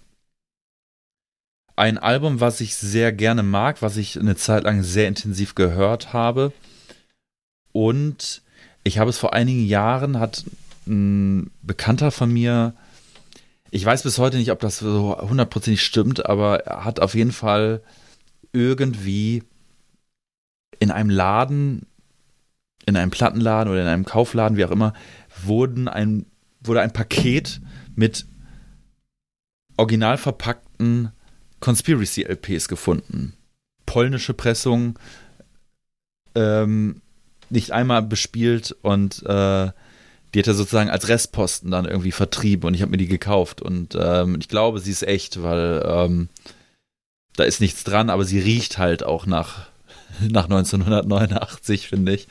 Ein 1.76 1.96
Album, 1.96 2.40
was 2.40 2.60
ich 2.60 2.76
sehr 2.76 3.10
gerne 3.10 3.42
mag, 3.42 3.80
was 3.80 3.96
ich 3.96 4.20
eine 4.20 4.36
Zeit 4.36 4.64
lang 4.64 4.82
sehr 4.82 5.08
intensiv 5.08 5.54
gehört 5.54 6.12
habe. 6.12 6.52
Und 7.72 8.42
ich 8.84 8.98
habe 8.98 9.08
es 9.08 9.16
vor 9.16 9.32
einigen 9.32 9.64
Jahren, 9.64 10.20
hat 10.20 10.44
ein 10.86 11.50
Bekannter 11.62 12.10
von 12.10 12.30
mir, 12.30 12.74
ich 13.70 13.86
weiß 13.86 14.02
bis 14.02 14.18
heute 14.18 14.36
nicht, 14.36 14.50
ob 14.50 14.60
das 14.60 14.78
so 14.78 15.18
hundertprozentig 15.18 15.82
stimmt, 15.82 16.26
aber 16.26 16.66
er 16.66 16.84
hat 16.84 17.00
auf 17.00 17.14
jeden 17.14 17.32
Fall 17.32 17.80
irgendwie 18.52 19.42
in 20.78 20.90
einem 20.90 21.10
Laden, 21.10 21.86
in 22.86 22.96
einem 22.96 23.10
Plattenladen 23.10 23.72
oder 23.72 23.82
in 23.82 23.88
einem 23.88 24.04
Kaufladen, 24.04 24.56
wie 24.56 24.64
auch 24.64 24.70
immer, 24.70 24.94
wurden 25.44 25.88
ein, 25.88 26.26
wurde 26.60 26.80
ein 26.80 26.92
Paket 26.92 27.60
mit 27.94 28.26
original 29.76 30.18
verpackten 30.18 31.12
Conspiracy-LPs 31.60 32.68
gefunden. 32.68 33.34
Polnische 33.86 34.34
Pressung, 34.34 34.98
ähm, 36.34 37.00
nicht 37.50 37.72
einmal 37.72 38.02
bespielt 38.02 38.76
und 38.82 39.22
äh, 39.24 39.70
die 40.34 40.38
hat 40.38 40.46
er 40.46 40.54
sozusagen 40.54 40.90
als 40.90 41.08
Restposten 41.08 41.70
dann 41.70 41.86
irgendwie 41.86 42.12
vertrieben 42.12 42.66
und 42.66 42.74
ich 42.74 42.82
habe 42.82 42.90
mir 42.90 42.98
die 42.98 43.08
gekauft 43.08 43.62
und 43.62 43.96
ähm, 43.98 44.36
ich 44.40 44.48
glaube, 44.48 44.78
sie 44.80 44.90
ist 44.90 45.02
echt, 45.02 45.42
weil 45.42 45.82
ähm, 45.86 46.28
da 47.36 47.44
ist 47.44 47.60
nichts 47.60 47.84
dran, 47.84 48.10
aber 48.10 48.24
sie 48.24 48.38
riecht 48.38 48.78
halt 48.78 49.02
auch 49.02 49.24
nach 49.24 49.68
nach 50.28 50.44
1989, 50.44 51.88
finde 51.88 52.14
ich. 52.14 52.28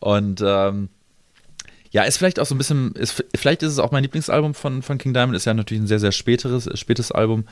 Und 0.00 0.42
ähm, 0.44 0.88
ja, 1.92 2.04
ist 2.04 2.16
vielleicht 2.16 2.40
auch 2.40 2.46
so 2.46 2.54
ein 2.54 2.58
bisschen, 2.58 2.92
ist, 2.92 3.22
vielleicht 3.34 3.62
ist 3.62 3.72
es 3.72 3.78
auch 3.78 3.90
mein 3.90 4.02
Lieblingsalbum 4.02 4.54
von, 4.54 4.82
von 4.82 4.96
King 4.96 5.12
Diamond, 5.12 5.36
ist 5.36 5.44
ja 5.44 5.52
natürlich 5.52 5.82
ein 5.82 5.86
sehr, 5.86 6.00
sehr 6.00 6.10
späteres, 6.10 6.68
spätes 6.78 7.12
Album. 7.12 7.44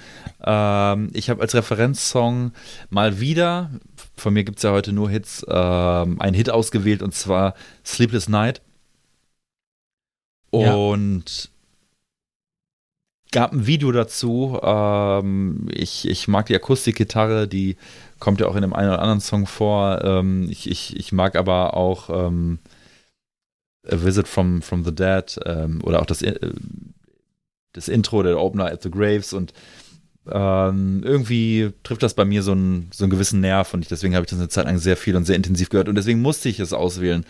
Ähm, 0.43 1.11
ich 1.13 1.29
habe 1.29 1.43
als 1.43 1.55
Referenzsong 1.55 2.53
mal 2.89 3.21
wieder, 3.21 3.71
von 4.17 4.33
mir 4.33 4.45
gibt 4.45 4.57
es 4.59 4.63
ja 4.63 4.73
heute 4.73 4.95
nur 4.95 5.11
Hits, 5.11 5.45
ähm, 5.47 6.21
einen 6.21 6.35
Hit 6.35 6.49
ausgewählt 6.49 7.03
und 7.03 7.15
zwar 7.15 7.55
Sleepless 7.85 8.29
Night. 8.29 8.63
Und. 10.51 11.51
Gab 13.31 13.53
ein 13.53 13.67
Video 13.67 13.93
dazu. 13.93 14.59
Ähm, 14.63 15.69
ich, 15.73 16.09
ich 16.09 16.29
mag 16.29 16.47
die 16.47 16.55
Akustikgitarre, 16.55 17.49
die 17.49 17.77
kommt 18.19 18.41
ja 18.41 18.47
auch 18.47 18.57
in 18.57 18.63
dem 18.63 18.73
einen 18.73 18.91
oder 18.91 19.03
anderen 19.03 19.21
Song 19.21 19.47
vor. 19.47 20.03
Ähm, 20.05 20.49
ich, 20.51 20.71
ich, 20.71 20.97
ich 20.97 21.13
mag 21.13 21.37
aber 21.37 21.75
auch 21.75 22.11
ähm, 22.11 22.59
A 23.89 24.03
Visit 24.05 24.29
from, 24.29 24.63
from 24.63 24.85
the 24.85 24.95
Dead 24.95 25.39
ähm, 25.47 25.81
oder 25.85 26.01
auch 26.01 26.07
das, 26.07 26.23
äh, 26.23 26.53
das 27.73 27.89
Intro, 27.89 28.23
der 28.23 28.39
Opener 28.39 28.67
at 28.67 28.83
the 28.83 28.91
Graves 28.91 29.33
und 29.33 29.53
ähm, 30.31 31.03
irgendwie 31.05 31.73
trifft 31.83 32.03
das 32.03 32.15
bei 32.15 32.25
mir 32.25 32.43
so 32.43 32.53
einen, 32.53 32.91
so 32.93 33.05
einen 33.05 33.11
gewissen 33.11 33.41
Nerv 33.41 33.73
und 33.73 33.83
ich, 33.83 33.89
deswegen 33.89 34.15
habe 34.15 34.25
ich 34.25 34.31
das 34.31 34.39
eine 34.39 34.49
Zeit 34.49 34.67
lang 34.67 34.79
sehr 34.79 34.97
viel 34.97 35.17
und 35.17 35.25
sehr 35.25 35.37
intensiv 35.37 35.71
gehört 35.71 35.89
und 35.89 35.95
deswegen 35.95 36.21
musste 36.21 36.49
ich 36.49 36.61
es 36.61 36.73
auswählen. 36.73 37.25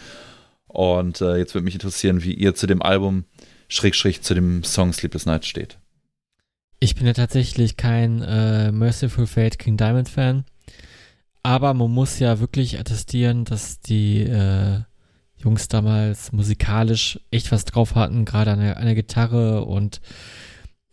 Und 0.67 1.21
äh, 1.21 1.37
jetzt 1.37 1.55
würde 1.55 1.65
mich 1.65 1.75
interessieren, 1.75 2.23
wie 2.23 2.35
ihr 2.35 2.55
zu 2.55 2.67
dem 2.67 2.83
Album 2.83 3.25
Schrägstrich 3.69 4.23
zu 4.23 4.35
dem 4.35 4.63
Song 4.65 4.93
Sleepless 4.93 5.27
Night 5.27 5.45
steht. 5.47 5.79
Ich 6.81 6.95
bin 6.95 7.07
ja 7.07 7.13
tatsächlich 7.13 7.77
kein 7.77 8.23
äh, 8.23 8.73
Merciful 8.73 9.27
Fate 9.27 9.59
King 9.59 9.77
Diamond 9.77 10.09
Fan. 10.09 10.45
Aber 11.43 11.75
man 11.75 11.91
muss 11.91 12.19
ja 12.19 12.41
wirklich 12.41 12.79
attestieren, 12.79 13.45
dass 13.45 13.81
die 13.81 14.23
äh, 14.23 14.81
Jungs 15.37 15.69
damals 15.69 16.33
musikalisch 16.33 17.21
echt 17.31 17.53
was 17.53 17.65
drauf 17.67 17.95
hatten, 17.95 18.25
gerade 18.25 18.53
an 18.53 18.61
der, 18.61 18.77
an 18.79 18.87
der 18.87 18.95
Gitarre 18.95 19.65
und 19.65 20.01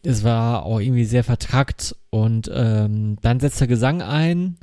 es 0.03 0.23
war 0.23 0.63
auch 0.63 0.79
irgendwie 0.79 1.05
sehr 1.05 1.23
vertrackt 1.23 1.95
und 2.09 2.49
ähm, 2.53 3.17
dann 3.21 3.39
setzt 3.39 3.59
der 3.59 3.67
Gesang 3.67 4.01
ein 4.01 4.57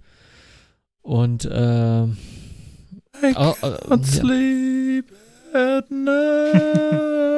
und 1.02 1.44
äh, 1.44 2.04
I 2.04 2.08
oh, 3.36 3.54
can't 3.60 3.90
oh, 3.90 4.02
sleep 4.02 5.12
at 5.52 5.90
night. 5.90 7.33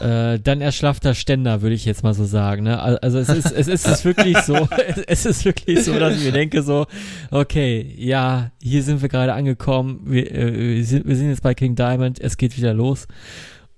Äh, 0.00 0.38
dann 0.38 0.60
erschlaffter 0.60 1.14
Ständer, 1.14 1.62
würde 1.62 1.74
ich 1.74 1.84
jetzt 1.84 2.02
mal 2.02 2.14
so 2.14 2.24
sagen. 2.24 2.64
Ne? 2.64 2.78
Also 3.02 3.18
es 3.18 3.28
ist, 3.28 3.52
es 3.52 3.68
ist 3.68 4.04
wirklich 4.04 4.38
so, 4.38 4.68
es 5.06 5.26
ist 5.26 5.44
wirklich 5.44 5.84
so, 5.84 5.98
dass 5.98 6.16
ich 6.16 6.24
mir 6.24 6.32
denke 6.32 6.62
so, 6.62 6.86
okay, 7.30 7.94
ja, 7.96 8.50
hier 8.62 8.82
sind 8.82 9.02
wir 9.02 9.08
gerade 9.08 9.34
angekommen, 9.34 10.00
wir, 10.04 10.30
äh, 10.32 10.76
wir, 10.76 10.84
sind, 10.84 11.06
wir 11.06 11.16
sind 11.16 11.30
jetzt 11.30 11.42
bei 11.42 11.54
King 11.54 11.74
Diamond, 11.74 12.20
es 12.20 12.36
geht 12.36 12.56
wieder 12.56 12.74
los. 12.74 13.06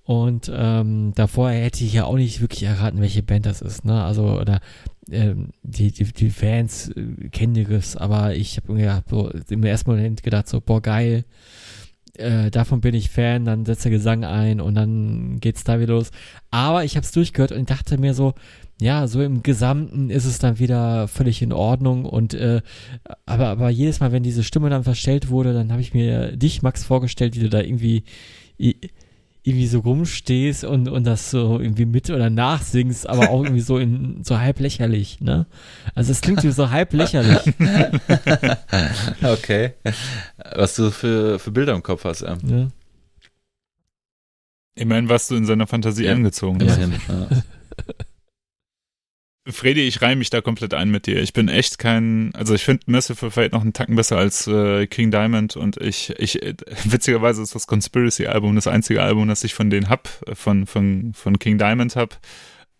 Und 0.05 0.51
ähm, 0.55 1.12
davor 1.15 1.51
hätte 1.51 1.85
ich 1.85 1.93
ja 1.93 2.05
auch 2.05 2.16
nicht 2.16 2.41
wirklich 2.41 2.62
erraten, 2.62 3.03
welche 3.03 3.23
Band 3.23 3.45
das 3.45 3.61
ist. 3.61 3.85
Ne? 3.85 4.03
Also, 4.03 4.41
oder 4.41 4.61
ähm, 5.11 5.51
die, 5.62 5.93
die, 5.93 6.05
die 6.05 6.31
Fans 6.31 6.89
äh, 6.89 7.29
kennen 7.31 7.55
die 7.55 7.62
Riffs, 7.62 7.97
aber 7.97 8.35
ich 8.35 8.57
habe 8.57 8.73
mir 8.73 9.03
so 9.09 9.31
im 9.51 9.65
ersten 9.65 9.91
Moment 9.91 10.23
gedacht, 10.23 10.49
so, 10.49 10.61
boah, 10.61 10.81
geil, 10.81 11.25
äh, 12.19 12.51
davon 12.51 12.81
bin 12.81 12.95
ich 12.95 13.11
Fan, 13.11 13.45
dann 13.45 13.65
setzt 13.65 13.85
der 13.85 13.93
Gesang 13.93 14.24
ein 14.24 14.61
und 14.61 14.74
dann 14.74 15.39
geht's 15.40 15.65
da 15.65 15.81
wieder 15.81 15.95
los. 15.95 16.11
Aber 16.51 16.85
ich 16.85 16.97
habe 16.97 17.05
es 17.05 17.12
durchgehört 17.12 17.53
und 17.53 17.70
dachte 17.70 17.99
mir 17.99 18.15
so, 18.15 18.35
ja, 18.81 19.09
so 19.09 19.23
im 19.23 19.43
Gesamten 19.43 20.11
ist 20.11 20.24
es 20.24 20.39
dann 20.39 20.59
wieder 20.59 21.09
völlig 21.09 21.43
in 21.43 21.53
Ordnung 21.53 22.05
und 22.05 22.35
äh, 22.35 22.61
aber, 23.27 23.49
aber 23.49 23.70
jedes 23.70 24.01
Mal, 24.01 24.12
wenn 24.12 24.23
diese 24.23 24.45
Stimme 24.45 24.70
dann 24.70 24.85
verstellt 24.85 25.31
wurde, 25.31 25.53
dann 25.53 25.73
habe 25.73 25.81
ich 25.81 25.95
mir 25.95 26.36
dich, 26.36 26.62
Max, 26.62 26.85
vorgestellt, 26.85 27.35
wie 27.35 27.40
du 27.40 27.49
da 27.49 27.61
irgendwie 27.61 28.05
irgendwie 29.49 29.66
so 29.66 29.81
rumstehst 29.81 30.65
und, 30.65 30.89
und 30.89 31.05
das 31.05 31.31
so 31.31 31.59
irgendwie 31.59 31.87
mit 31.87 32.11
oder 32.11 32.31
nachsingst, 32.31 33.09
aber 33.09 33.31
auch 33.31 33.43
irgendwie 33.43 33.62
so 33.62 33.79
in 33.79 34.23
so 34.23 34.39
halb 34.39 34.61
lächerlich, 34.61 35.20
ne? 35.20 35.47
Also 35.95 36.12
es 36.12 36.20
klingt 36.20 36.45
wie 36.45 36.51
so 36.51 36.70
halb 36.70 36.93
lächerlich. 36.93 37.41
okay. 39.23 39.73
Was 40.55 40.77
du 40.77 40.91
für, 40.91 41.39
für 41.39 41.51
Bilder 41.51 41.75
im 41.75 41.83
Kopf 41.83 42.05
hast, 42.05 42.23
ja. 42.23 42.37
ja. 42.47 42.69
Ich 44.75 44.87
meine, 44.87 45.09
was 45.09 45.27
du 45.29 45.35
in 45.35 45.45
seiner 45.45 45.66
Fantasie 45.66 46.05
ja. 46.05 46.12
angezogen 46.12 46.61
hast. 46.69 46.79
Ja. 46.79 47.29
Freddy, 49.51 49.87
ich 49.87 50.03
reihe 50.03 50.16
mich 50.16 50.31
da 50.31 50.41
komplett 50.41 50.75
ein 50.75 50.91
mit 50.91 51.07
dir. 51.07 51.23
Ich 51.23 51.33
bin 51.33 51.49
echt 51.49 51.79
kein, 51.79 52.35
also 52.35 52.55
ich 52.55 52.65
finde 52.65 52.83
Merciful 52.87 53.31
Fate 53.31 53.53
noch 53.53 53.62
einen 53.62 53.73
Tacken 53.73 53.97
besser 53.97 54.19
als 54.19 54.47
äh, 54.47 54.87
King 54.87 55.11
Diamond 55.11 55.57
und 55.57 55.79
ich, 55.79 56.15
ich, 56.19 56.43
äh, 56.43 56.55
witzigerweise 56.85 57.43
ist 57.43 57.55
das 57.55 57.66
Conspiracy-Album 57.66 58.55
das 58.55 58.66
einzige 58.66 59.03
Album, 59.03 59.29
das 59.29 59.45
ich 59.45 59.55
von 59.55 59.70
denen 59.70 59.89
hab, 59.89 60.09
von, 60.35 60.66
von, 60.66 61.12
von 61.15 61.39
King 61.39 61.59
Diamond 61.59 61.97
hab, 61.97 62.20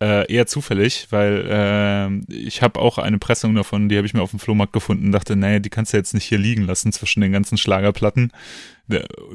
äh, 0.01 0.31
eher 0.31 0.47
zufällig, 0.47 1.07
weil 1.09 1.45
äh, 1.49 2.33
ich 2.33 2.61
habe 2.61 2.79
auch 2.79 2.97
eine 2.97 3.17
Pressung 3.17 3.55
davon, 3.55 3.89
die 3.89 3.97
habe 3.97 4.07
ich 4.07 4.13
mir 4.13 4.21
auf 4.21 4.29
dem 4.29 4.39
Flohmarkt 4.39 4.71
gefunden, 4.71 5.11
dachte, 5.11 5.35
naja, 5.35 5.59
die 5.59 5.69
kannst 5.69 5.93
du 5.93 5.97
jetzt 5.97 6.13
nicht 6.13 6.25
hier 6.25 6.37
liegen 6.37 6.63
lassen 6.63 6.91
zwischen 6.93 7.21
den 7.21 7.31
ganzen 7.31 7.57
Schlagerplatten. 7.57 8.31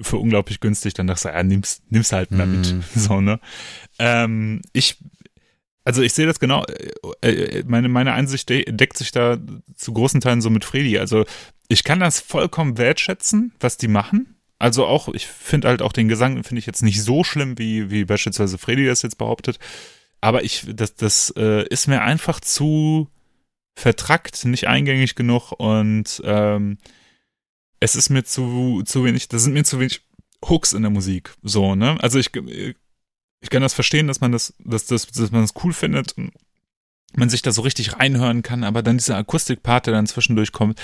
Für 0.03 0.17
unglaublich 0.17 0.59
günstig, 0.61 0.95
dann 0.95 1.07
dachte 1.07 1.29
ich, 1.29 1.35
ja, 1.35 1.43
nimm's, 1.43 1.83
nimm's 1.89 2.13
halt 2.13 2.33
mal 2.33 2.47
mit. 2.47 2.75
Mm. 2.75 2.81
So, 2.99 3.21
ne? 3.21 3.39
Ähm, 4.01 4.63
ich 4.73 4.97
also 5.85 6.03
ich 6.03 6.15
sehe 6.15 6.27
das 6.27 6.41
genau, 6.41 6.65
äh, 7.21 7.31
äh, 7.31 7.65
meine, 7.67 7.89
meine 7.89 8.15
Einsicht 8.15 8.49
deckt 8.49 8.97
sich 8.97 9.13
da 9.13 9.39
zu 9.77 9.93
großen 9.93 10.21
Teilen 10.21 10.41
so 10.41 10.51
mit 10.51 10.65
Freddy. 10.65 10.99
Also 10.99 11.27
ich 11.69 11.85
kann 11.85 12.01
das 12.01 12.21
vollkommen 12.21 12.79
wertschätzen, 12.79 13.53
was 13.61 13.77
die 13.77 13.89
machen. 13.89 14.37
Also 14.59 14.87
auch, 14.87 15.09
ich 15.09 15.27
finde 15.27 15.69
halt 15.69 15.83
auch 15.83 15.93
den 15.93 16.09
Gesang, 16.09 16.43
finde 16.43 16.61
ich 16.61 16.67
jetzt 16.67 16.83
nicht 16.83 17.03
so 17.03 17.23
schlimm, 17.23 17.59
wie, 17.59 17.91
wie 17.91 18.07
beispielsweise 18.07 18.57
Freddy 18.57 18.87
das 18.87 19.03
jetzt 19.03 19.19
behauptet. 19.19 19.59
Aber 20.23 20.43
ich, 20.43 20.65
das, 20.73 20.95
das 20.95 21.35
äh, 21.37 21.67
ist 21.69 21.87
mir 21.87 22.01
einfach 22.01 22.41
zu 22.41 23.09
vertrackt, 23.77 24.45
nicht 24.47 24.69
eingängig 24.69 25.17
genug 25.17 25.53
und 25.53 26.23
ähm, 26.25 26.79
es 27.81 27.97
ist 27.97 28.09
mir 28.09 28.25
zu, 28.25 28.83
zu 28.87 29.05
wenig, 29.05 29.29
da 29.29 29.39
sind 29.39 29.53
mir 29.53 29.65
zu 29.65 29.81
wenig 29.81 30.01
Hooks 30.49 30.73
in 30.73 30.83
der 30.83 30.91
Musik. 30.91 31.35
So, 31.43 31.75
ne? 31.75 31.99
Also 32.01 32.19
ich, 32.19 32.31
ich 33.45 33.51
kann 33.51 33.63
das 33.63 33.75
verstehen, 33.75 34.07
dass 34.07 34.23
man 34.23 34.33
das, 34.33 34.55
dass, 34.59 34.87
dass, 34.87 35.07
dass 35.07 35.31
man 35.31 35.43
das 35.43 35.53
cool 35.63 35.75
findet 35.75 36.13
und 36.17 36.33
man 37.15 37.29
sich 37.29 37.43
da 37.43 37.53
so 37.53 37.61
richtig 37.61 37.99
reinhören 37.99 38.43
kann, 38.43 38.65
aber 38.65 38.83
dann 38.83 38.97
dieser 38.97 39.19
Akustikpart, 39.19 39.87
der 39.87 39.93
dann 39.93 40.07
zwischendurch 40.07 40.51
kommt, 40.51 40.81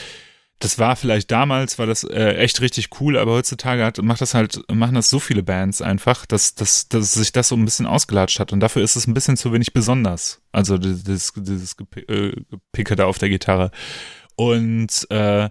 das 0.58 0.78
war 0.78 0.94
vielleicht 0.94 1.30
damals, 1.30 1.78
war 1.78 1.86
das 1.86 2.04
äh, 2.04 2.34
echt 2.34 2.60
richtig 2.60 3.00
cool, 3.00 3.16
aber 3.16 3.32
heutzutage 3.32 3.82
hat, 3.82 3.96
macht 4.02 4.20
das 4.20 4.34
halt, 4.34 4.60
machen 4.70 4.94
das 4.94 5.08
so 5.08 5.18
viele 5.18 5.42
Bands 5.42 5.80
einfach, 5.80 6.26
dass, 6.26 6.54
dass, 6.54 6.86
dass 6.88 7.14
sich 7.14 7.32
das 7.32 7.48
so 7.48 7.56
ein 7.56 7.64
bisschen 7.64 7.86
ausgelatscht 7.86 8.38
hat 8.38 8.52
und 8.52 8.60
dafür 8.60 8.82
ist 8.82 8.94
es 8.94 9.06
ein 9.06 9.14
bisschen 9.14 9.38
zu 9.38 9.54
wenig 9.54 9.72
besonders. 9.72 10.42
Also 10.52 10.76
dieses, 10.76 11.32
dieses 11.34 11.78
Gepicke 11.78 12.94
da 12.94 13.06
auf 13.06 13.16
der 13.16 13.30
Gitarre. 13.30 13.70
Und 14.36 15.10
äh, 15.10 15.48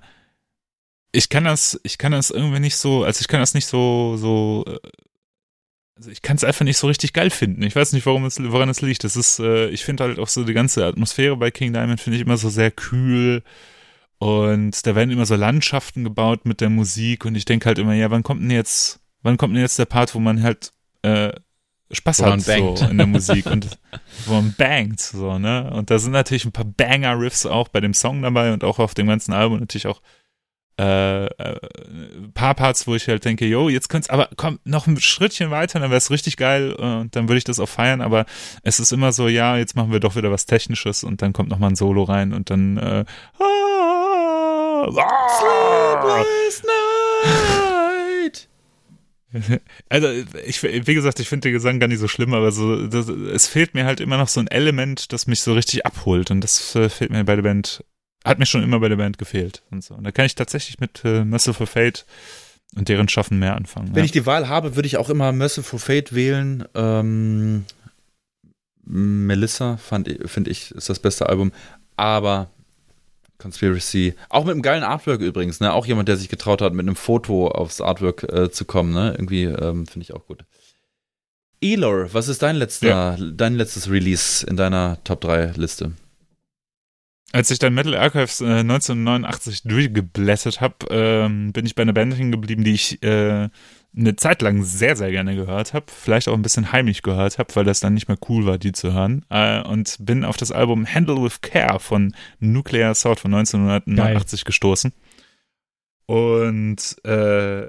ich 1.11 1.29
kann 1.29 1.43
das, 1.43 1.79
ich 1.81 1.97
kann 1.97 2.11
das 2.11 2.29
irgendwie 2.29 2.59
nicht 2.59 2.77
so, 2.77 3.03
also 3.03 3.19
ich 3.19 3.27
kann 3.27 3.39
das 3.39 3.55
nicht 3.55 3.65
so, 3.65 4.15
so 4.15 4.63
äh, 4.67 4.77
also 5.99 6.11
ich 6.11 6.21
kann 6.21 6.37
es 6.37 6.45
einfach 6.45 6.63
nicht 6.63 6.77
so 6.77 6.87
richtig 6.87 7.11
geil 7.11 7.29
finden. 7.29 7.61
Ich 7.61 7.75
weiß 7.75 7.91
nicht, 7.91 8.05
warum 8.05 8.23
es, 8.23 8.41
woran 8.41 8.69
es 8.69 8.79
liegt. 8.79 9.03
Das 9.03 9.17
ist, 9.17 9.39
äh, 9.39 9.67
ich 9.67 9.83
finde 9.83 10.05
halt 10.05 10.17
auch 10.17 10.29
so 10.29 10.45
die 10.45 10.53
ganze 10.53 10.85
Atmosphäre 10.85 11.35
bei 11.35 11.51
King 11.51 11.73
Diamond 11.73 11.99
finde 11.99 12.15
ich 12.15 12.23
immer 12.23 12.37
so 12.37 12.49
sehr 12.49 12.71
kühl. 12.71 13.43
Und 14.17 14.85
da 14.87 14.95
werden 14.95 15.11
immer 15.11 15.25
so 15.25 15.35
Landschaften 15.35 16.05
gebaut 16.05 16.45
mit 16.45 16.61
der 16.61 16.69
Musik 16.69 17.25
und 17.25 17.35
ich 17.35 17.43
denke 17.43 17.65
halt 17.65 17.79
immer, 17.79 17.93
ja, 17.93 18.09
wann 18.11 18.23
kommt 18.23 18.41
denn 18.41 18.51
jetzt, 18.51 19.01
wann 19.23 19.35
kommt 19.35 19.55
denn 19.55 19.61
jetzt 19.61 19.77
der 19.77 19.85
Part, 19.85 20.15
wo 20.15 20.19
man 20.19 20.41
halt 20.41 20.71
äh, 21.01 21.33
Spaß 21.91 22.21
wo 22.21 22.25
hat 22.25 22.41
so 22.41 22.75
in 22.89 22.97
der 22.97 23.07
Musik 23.07 23.45
und 23.51 23.77
wo 24.25 24.35
man 24.35 24.53
bangt, 24.57 25.01
so, 25.01 25.37
ne? 25.37 25.69
Und 25.71 25.89
da 25.89 25.99
sind 25.99 26.11
natürlich 26.11 26.45
ein 26.45 26.51
paar 26.51 26.65
Banger-Riffs 26.65 27.45
auch 27.45 27.67
bei 27.67 27.81
dem 27.81 27.93
Song 27.93 28.21
dabei 28.21 28.53
und 28.53 28.63
auch 28.63 28.79
auf 28.79 28.93
dem 28.93 29.07
ganzen 29.07 29.33
Album 29.33 29.59
natürlich 29.59 29.87
auch 29.87 30.01
äh, 30.79 31.25
äh, 31.25 31.59
paar 32.33 32.55
Parts, 32.55 32.87
wo 32.87 32.95
ich 32.95 33.07
halt 33.09 33.25
denke, 33.25 33.45
yo, 33.45 33.67
jetzt 33.67 33.89
könnte 33.89 34.05
es 34.05 34.09
aber 34.09 34.29
komm, 34.37 34.59
noch 34.63 34.87
ein 34.87 34.97
Schrittchen 34.99 35.51
weiter, 35.51 35.81
dann 35.81 35.89
wäre 35.89 35.97
es 35.97 36.09
richtig 36.09 36.37
geil 36.37 36.71
und 36.71 37.15
dann 37.17 37.27
würde 37.27 37.37
ich 37.37 37.43
das 37.43 37.59
auch 37.59 37.67
feiern, 37.67 37.99
aber 37.99 38.25
es 38.63 38.79
ist 38.79 38.93
immer 38.93 39.11
so, 39.11 39.27
ja, 39.27 39.57
jetzt 39.57 39.75
machen 39.75 39.91
wir 39.91 39.99
doch 39.99 40.15
wieder 40.15 40.31
was 40.31 40.45
Technisches 40.45 41.03
und 41.03 41.21
dann 41.21 41.33
kommt 41.33 41.49
nochmal 41.49 41.71
ein 41.71 41.75
Solo 41.75 42.03
rein 42.03 42.31
und 42.31 42.49
dann 42.49 42.77
äh, 42.77 43.03
ah, 43.39 44.87
ah, 44.87 45.19
Sleepless 45.37 46.63
Night. 46.63 48.47
Also, 49.89 50.07
ich, 50.45 50.63
wie 50.63 50.95
gesagt, 50.95 51.19
ich 51.19 51.29
finde 51.29 51.49
den 51.49 51.53
Gesang 51.53 51.79
gar 51.79 51.87
nicht 51.87 51.99
so 51.99 52.07
schlimm, 52.07 52.33
aber 52.33 52.51
so, 52.51 52.87
das, 52.87 53.09
es 53.09 53.47
fehlt 53.47 53.75
mir 53.75 53.85
halt 53.85 53.99
immer 53.99 54.17
noch 54.17 54.27
so 54.27 54.39
ein 54.39 54.47
Element, 54.47 55.13
das 55.13 55.27
mich 55.27 55.41
so 55.41 55.53
richtig 55.53 55.85
abholt. 55.85 56.31
Und 56.31 56.41
das 56.41 56.73
äh, 56.75 56.89
fehlt 56.89 57.11
mir 57.11 57.23
bei 57.23 57.35
der 57.35 57.43
Band 57.43 57.83
hat 58.25 58.39
mir 58.39 58.45
schon 58.45 58.63
immer 58.63 58.79
bei 58.79 58.89
der 58.89 58.97
Band 58.97 59.17
gefehlt 59.17 59.63
und 59.71 59.83
so. 59.83 59.95
Und 59.95 60.03
da 60.03 60.11
kann 60.11 60.25
ich 60.25 60.35
tatsächlich 60.35 60.79
mit 60.79 61.03
äh, 61.05 61.23
Merciful 61.23 61.67
Fate 61.67 62.05
und 62.75 62.89
deren 62.89 63.07
Schaffen 63.07 63.39
mehr 63.39 63.55
anfangen. 63.55 63.89
Wenn 63.89 64.03
ja. 64.03 64.05
ich 64.05 64.11
die 64.11 64.25
Wahl 64.25 64.47
habe, 64.47 64.75
würde 64.75 64.87
ich 64.87 64.97
auch 64.97 65.09
immer 65.09 65.31
Merciful 65.31 65.79
Fate 65.79 66.13
wählen. 66.13 66.65
Ähm, 66.75 67.65
Melissa 68.83 69.77
finde 69.77 70.49
ich 70.49 70.71
ist 70.71 70.89
das 70.89 70.99
beste 70.99 71.29
Album, 71.29 71.51
aber 71.95 72.49
Conspiracy, 73.39 74.15
auch 74.27 74.43
mit 74.43 74.53
einem 74.53 74.61
geilen 74.61 74.83
Artwork 74.83 75.21
übrigens, 75.21 75.61
ne? 75.61 75.71
Auch 75.73 75.85
jemand, 75.85 76.09
der 76.09 76.17
sich 76.17 76.27
getraut 76.27 76.61
hat, 76.61 76.73
mit 76.73 76.85
einem 76.85 76.97
Foto 76.97 77.47
aufs 77.47 77.81
Artwork 77.81 78.23
äh, 78.23 78.51
zu 78.51 78.65
kommen, 78.65 78.93
ne? 78.93 79.11
Irgendwie 79.11 79.45
ähm, 79.45 79.87
finde 79.87 80.03
ich 80.03 80.13
auch 80.13 80.25
gut. 80.25 80.43
Elor, 81.61 82.13
was 82.13 82.27
ist 82.27 82.41
dein 82.41 82.57
letzter, 82.57 82.87
ja. 82.87 83.17
dein 83.17 83.55
letztes 83.55 83.89
Release 83.89 84.45
in 84.45 84.57
deiner 84.57 84.97
Top 85.03 85.21
3 85.21 85.53
Liste? 85.55 85.93
Als 87.31 87.51
ich 87.51 87.59
dann 87.59 87.75
Metal 87.75 87.95
Archives 87.95 88.41
äh, 88.41 88.45
1989 88.45 89.63
durchgeblättert 89.63 90.61
habe, 90.61 90.75
ähm, 90.89 91.53
bin 91.53 91.65
ich 91.65 91.75
bei 91.75 91.83
einer 91.83 91.93
Band 91.93 92.17
hängen 92.17 92.31
geblieben, 92.31 92.63
die 92.63 92.73
ich 92.73 93.03
äh, 93.03 93.49
eine 93.95 94.15
Zeit 94.15 94.41
lang 94.41 94.63
sehr, 94.63 94.95
sehr 94.95 95.11
gerne 95.11 95.35
gehört 95.35 95.73
habe. 95.73 95.85
Vielleicht 95.87 96.27
auch 96.27 96.33
ein 96.33 96.41
bisschen 96.41 96.71
heimlich 96.71 97.01
gehört 97.01 97.37
habe, 97.37 97.55
weil 97.55 97.65
das 97.65 97.79
dann 97.79 97.93
nicht 97.93 98.07
mehr 98.07 98.17
cool 98.29 98.45
war, 98.45 98.57
die 98.57 98.71
zu 98.71 98.93
hören. 98.93 99.25
Äh, 99.29 99.61
und 99.61 99.97
bin 99.99 100.25
auf 100.25 100.37
das 100.37 100.51
Album 100.51 100.87
Handle 100.87 101.21
with 101.21 101.41
Care 101.41 101.79
von 101.79 102.15
Nuclear 102.39 102.91
Assault 102.91 103.19
von 103.19 103.33
1989 103.33 104.39
Geil. 104.41 104.45
gestoßen. 104.45 104.93
Und 106.07 107.05
äh, 107.05 107.67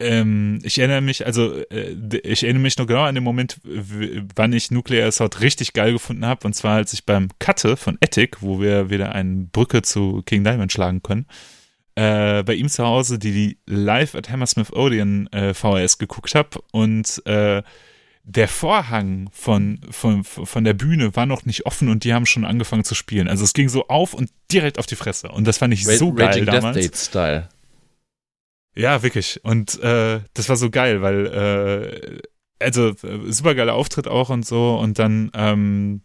ähm, 0.00 0.60
ich 0.62 0.78
erinnere 0.78 1.00
mich, 1.00 1.26
also 1.26 1.54
äh, 1.70 1.96
ich 2.22 2.44
erinnere 2.44 2.62
mich 2.62 2.78
noch 2.78 2.86
genau 2.86 3.02
an 3.02 3.14
den 3.14 3.24
Moment, 3.24 3.60
wann 3.64 4.52
ich 4.52 4.70
Nuclear 4.70 5.08
Assault 5.08 5.40
richtig 5.40 5.72
geil 5.72 5.92
gefunden 5.92 6.24
habe. 6.24 6.46
Und 6.46 6.54
zwar, 6.54 6.76
als 6.76 6.92
ich 6.92 7.04
beim 7.04 7.28
Cutte 7.40 7.76
von 7.76 7.98
Ethic, 8.00 8.40
wo 8.40 8.60
wir 8.60 8.90
wieder 8.90 9.12
eine 9.12 9.48
Brücke 9.50 9.82
zu 9.82 10.22
King 10.24 10.44
Diamond 10.44 10.72
schlagen 10.72 11.02
können, 11.02 11.26
äh, 11.96 12.44
bei 12.44 12.54
ihm 12.54 12.68
zu 12.68 12.84
Hause 12.84 13.18
die, 13.18 13.32
die 13.32 13.58
Live 13.66 14.14
at 14.14 14.30
Hammersmith 14.30 14.72
Odeon 14.72 15.26
äh, 15.32 15.52
VHS 15.52 15.98
geguckt 15.98 16.34
habe 16.36 16.60
und 16.70 17.20
äh, 17.26 17.62
der 18.22 18.46
Vorhang 18.46 19.30
von, 19.32 19.80
von, 19.90 20.22
von 20.22 20.62
der 20.62 20.74
Bühne 20.74 21.16
war 21.16 21.24
noch 21.24 21.46
nicht 21.46 21.64
offen 21.66 21.88
und 21.88 22.04
die 22.04 22.12
haben 22.12 22.26
schon 22.26 22.44
angefangen 22.44 22.84
zu 22.84 22.94
spielen. 22.94 23.26
Also 23.26 23.42
es 23.42 23.54
ging 23.54 23.70
so 23.70 23.88
auf 23.88 24.12
und 24.12 24.30
direkt 24.52 24.78
auf 24.78 24.84
die 24.84 24.96
Fresse. 24.96 25.28
Und 25.28 25.46
das 25.46 25.58
fand 25.58 25.72
ich 25.72 25.86
so 25.86 26.12
geil 26.12 26.26
Raging 26.26 26.44
damals. 26.44 26.76
Death 26.76 26.84
Date 26.84 26.96
Style. 26.96 27.48
Ja, 28.74 29.02
wirklich. 29.02 29.40
Und 29.44 29.80
äh, 29.82 30.20
das 30.34 30.48
war 30.48 30.56
so 30.56 30.70
geil, 30.70 31.02
weil, 31.02 31.26
äh, 31.26 32.20
also 32.64 32.92
super 33.28 33.54
geiler 33.54 33.74
Auftritt 33.74 34.08
auch 34.08 34.30
und 34.30 34.46
so. 34.46 34.76
Und 34.76 34.98
dann 34.98 35.30
ähm, 35.34 36.02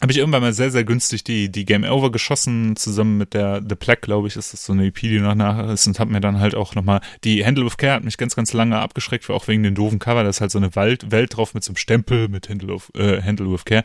habe 0.00 0.12
ich 0.12 0.18
irgendwann 0.18 0.42
mal 0.42 0.52
sehr, 0.52 0.70
sehr 0.70 0.84
günstig 0.84 1.24
die, 1.24 1.50
die 1.50 1.64
Game 1.64 1.84
Over 1.84 2.12
geschossen, 2.12 2.76
zusammen 2.76 3.16
mit 3.16 3.32
der 3.32 3.62
The 3.66 3.76
Plague, 3.76 4.02
glaube 4.02 4.28
ich, 4.28 4.36
ist 4.36 4.52
das 4.52 4.64
so 4.64 4.72
eine 4.72 4.86
EP, 4.86 5.00
die 5.00 5.18
noch 5.20 5.34
nach 5.34 5.70
ist 5.70 5.86
und 5.86 5.98
habe 5.98 6.12
mir 6.12 6.20
dann 6.20 6.38
halt 6.38 6.54
auch 6.54 6.74
nochmal, 6.74 7.00
die 7.24 7.44
Handle 7.46 7.64
of 7.64 7.78
Care 7.78 7.94
hat 7.94 8.04
mich 8.04 8.18
ganz, 8.18 8.36
ganz 8.36 8.52
lange 8.52 8.78
abgeschreckt, 8.78 9.30
auch 9.30 9.48
wegen 9.48 9.62
den 9.62 9.74
doofen 9.74 9.98
Cover, 9.98 10.22
da 10.22 10.28
ist 10.28 10.42
halt 10.42 10.50
so 10.50 10.58
eine 10.58 10.76
Wald, 10.76 11.10
Welt 11.10 11.36
drauf 11.36 11.54
mit 11.54 11.64
so 11.64 11.70
einem 11.70 11.76
Stempel 11.76 12.28
mit 12.28 12.50
Handle 12.50 12.74
of, 12.74 12.90
äh, 12.94 13.22
Handle 13.22 13.48
of 13.48 13.64
Care 13.64 13.84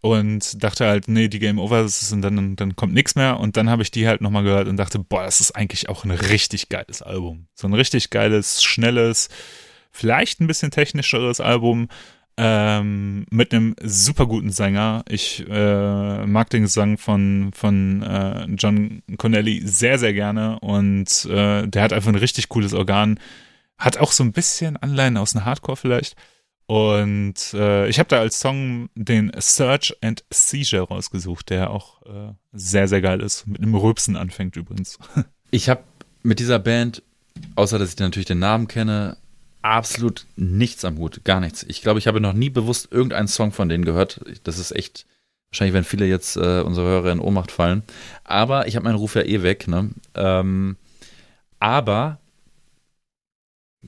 und 0.00 0.62
dachte 0.62 0.86
halt, 0.86 1.08
nee, 1.08 1.28
die 1.28 1.38
Game 1.38 1.58
Over 1.58 1.82
ist 1.82 2.12
und 2.12 2.22
dann, 2.22 2.56
dann 2.56 2.76
kommt 2.76 2.94
nichts 2.94 3.14
mehr. 3.14 3.38
Und 3.38 3.56
dann 3.56 3.68
habe 3.68 3.82
ich 3.82 3.90
die 3.90 4.08
halt 4.08 4.20
nochmal 4.20 4.44
gehört 4.44 4.68
und 4.68 4.76
dachte, 4.76 4.98
boah, 4.98 5.24
das 5.24 5.40
ist 5.40 5.52
eigentlich 5.52 5.88
auch 5.88 6.04
ein 6.04 6.10
richtig 6.10 6.68
geiles 6.68 7.02
Album. 7.02 7.46
So 7.54 7.68
ein 7.68 7.74
richtig 7.74 8.10
geiles, 8.10 8.62
schnelles, 8.62 9.28
vielleicht 9.90 10.40
ein 10.40 10.46
bisschen 10.46 10.70
technischeres 10.70 11.40
Album 11.40 11.88
ähm, 12.42 13.26
mit 13.30 13.52
einem 13.52 13.76
super 13.82 14.26
guten 14.26 14.50
Sänger. 14.50 15.04
Ich 15.06 15.44
äh, 15.46 16.26
mag 16.26 16.48
den 16.48 16.62
Gesang 16.62 16.96
von, 16.96 17.50
von 17.52 18.02
äh, 18.02 18.46
John 18.56 19.02
Connelly 19.18 19.60
sehr, 19.66 19.98
sehr 19.98 20.14
gerne 20.14 20.58
und 20.60 21.26
äh, 21.26 21.66
der 21.66 21.82
hat 21.82 21.92
einfach 21.92 22.08
ein 22.08 22.14
richtig 22.14 22.48
cooles 22.48 22.72
Organ. 22.72 23.20
Hat 23.76 23.98
auch 23.98 24.12
so 24.12 24.24
ein 24.24 24.32
bisschen 24.32 24.78
Anleihen 24.78 25.18
aus 25.18 25.36
einem 25.36 25.44
Hardcore 25.44 25.76
vielleicht. 25.76 26.16
Und 26.70 27.52
äh, 27.52 27.88
ich 27.88 27.98
habe 27.98 28.08
da 28.08 28.20
als 28.20 28.38
Song 28.38 28.90
den 28.94 29.32
Search 29.36 29.92
and 30.02 30.22
Seizure 30.32 30.82
rausgesucht, 30.82 31.50
der 31.50 31.70
auch 31.70 32.00
äh, 32.06 32.32
sehr, 32.52 32.86
sehr 32.86 33.00
geil 33.00 33.22
ist. 33.22 33.44
Mit 33.48 33.60
einem 33.60 33.74
Rülpsen 33.74 34.14
anfängt 34.16 34.54
übrigens. 34.54 34.96
Ich 35.52 35.68
habe 35.68 35.82
mit 36.22 36.38
dieser 36.38 36.60
Band, 36.60 37.02
außer 37.56 37.76
dass 37.80 37.94
ich 37.94 37.98
natürlich 37.98 38.28
den 38.28 38.38
Namen 38.38 38.68
kenne, 38.68 39.16
absolut 39.62 40.26
nichts 40.36 40.84
am 40.84 40.98
Hut, 40.98 41.24
gar 41.24 41.40
nichts. 41.40 41.64
Ich 41.64 41.82
glaube, 41.82 41.98
ich 41.98 42.06
habe 42.06 42.20
noch 42.20 42.34
nie 42.34 42.50
bewusst 42.50 42.92
irgendeinen 42.92 43.26
Song 43.26 43.50
von 43.50 43.68
denen 43.68 43.84
gehört. 43.84 44.20
Das 44.44 44.60
ist 44.60 44.70
echt, 44.70 45.06
wahrscheinlich 45.50 45.74
werden 45.74 45.84
viele 45.84 46.06
jetzt 46.06 46.36
äh, 46.36 46.60
unsere 46.60 46.86
Hörer 46.86 47.10
in 47.10 47.18
Ohnmacht 47.18 47.50
fallen. 47.50 47.82
Aber 48.22 48.68
ich 48.68 48.76
habe 48.76 48.84
meinen 48.84 48.94
Ruf 48.94 49.16
ja 49.16 49.22
eh 49.22 49.42
weg, 49.42 49.66
ne? 49.66 49.90
Ähm, 50.14 50.76
aber 51.58 52.20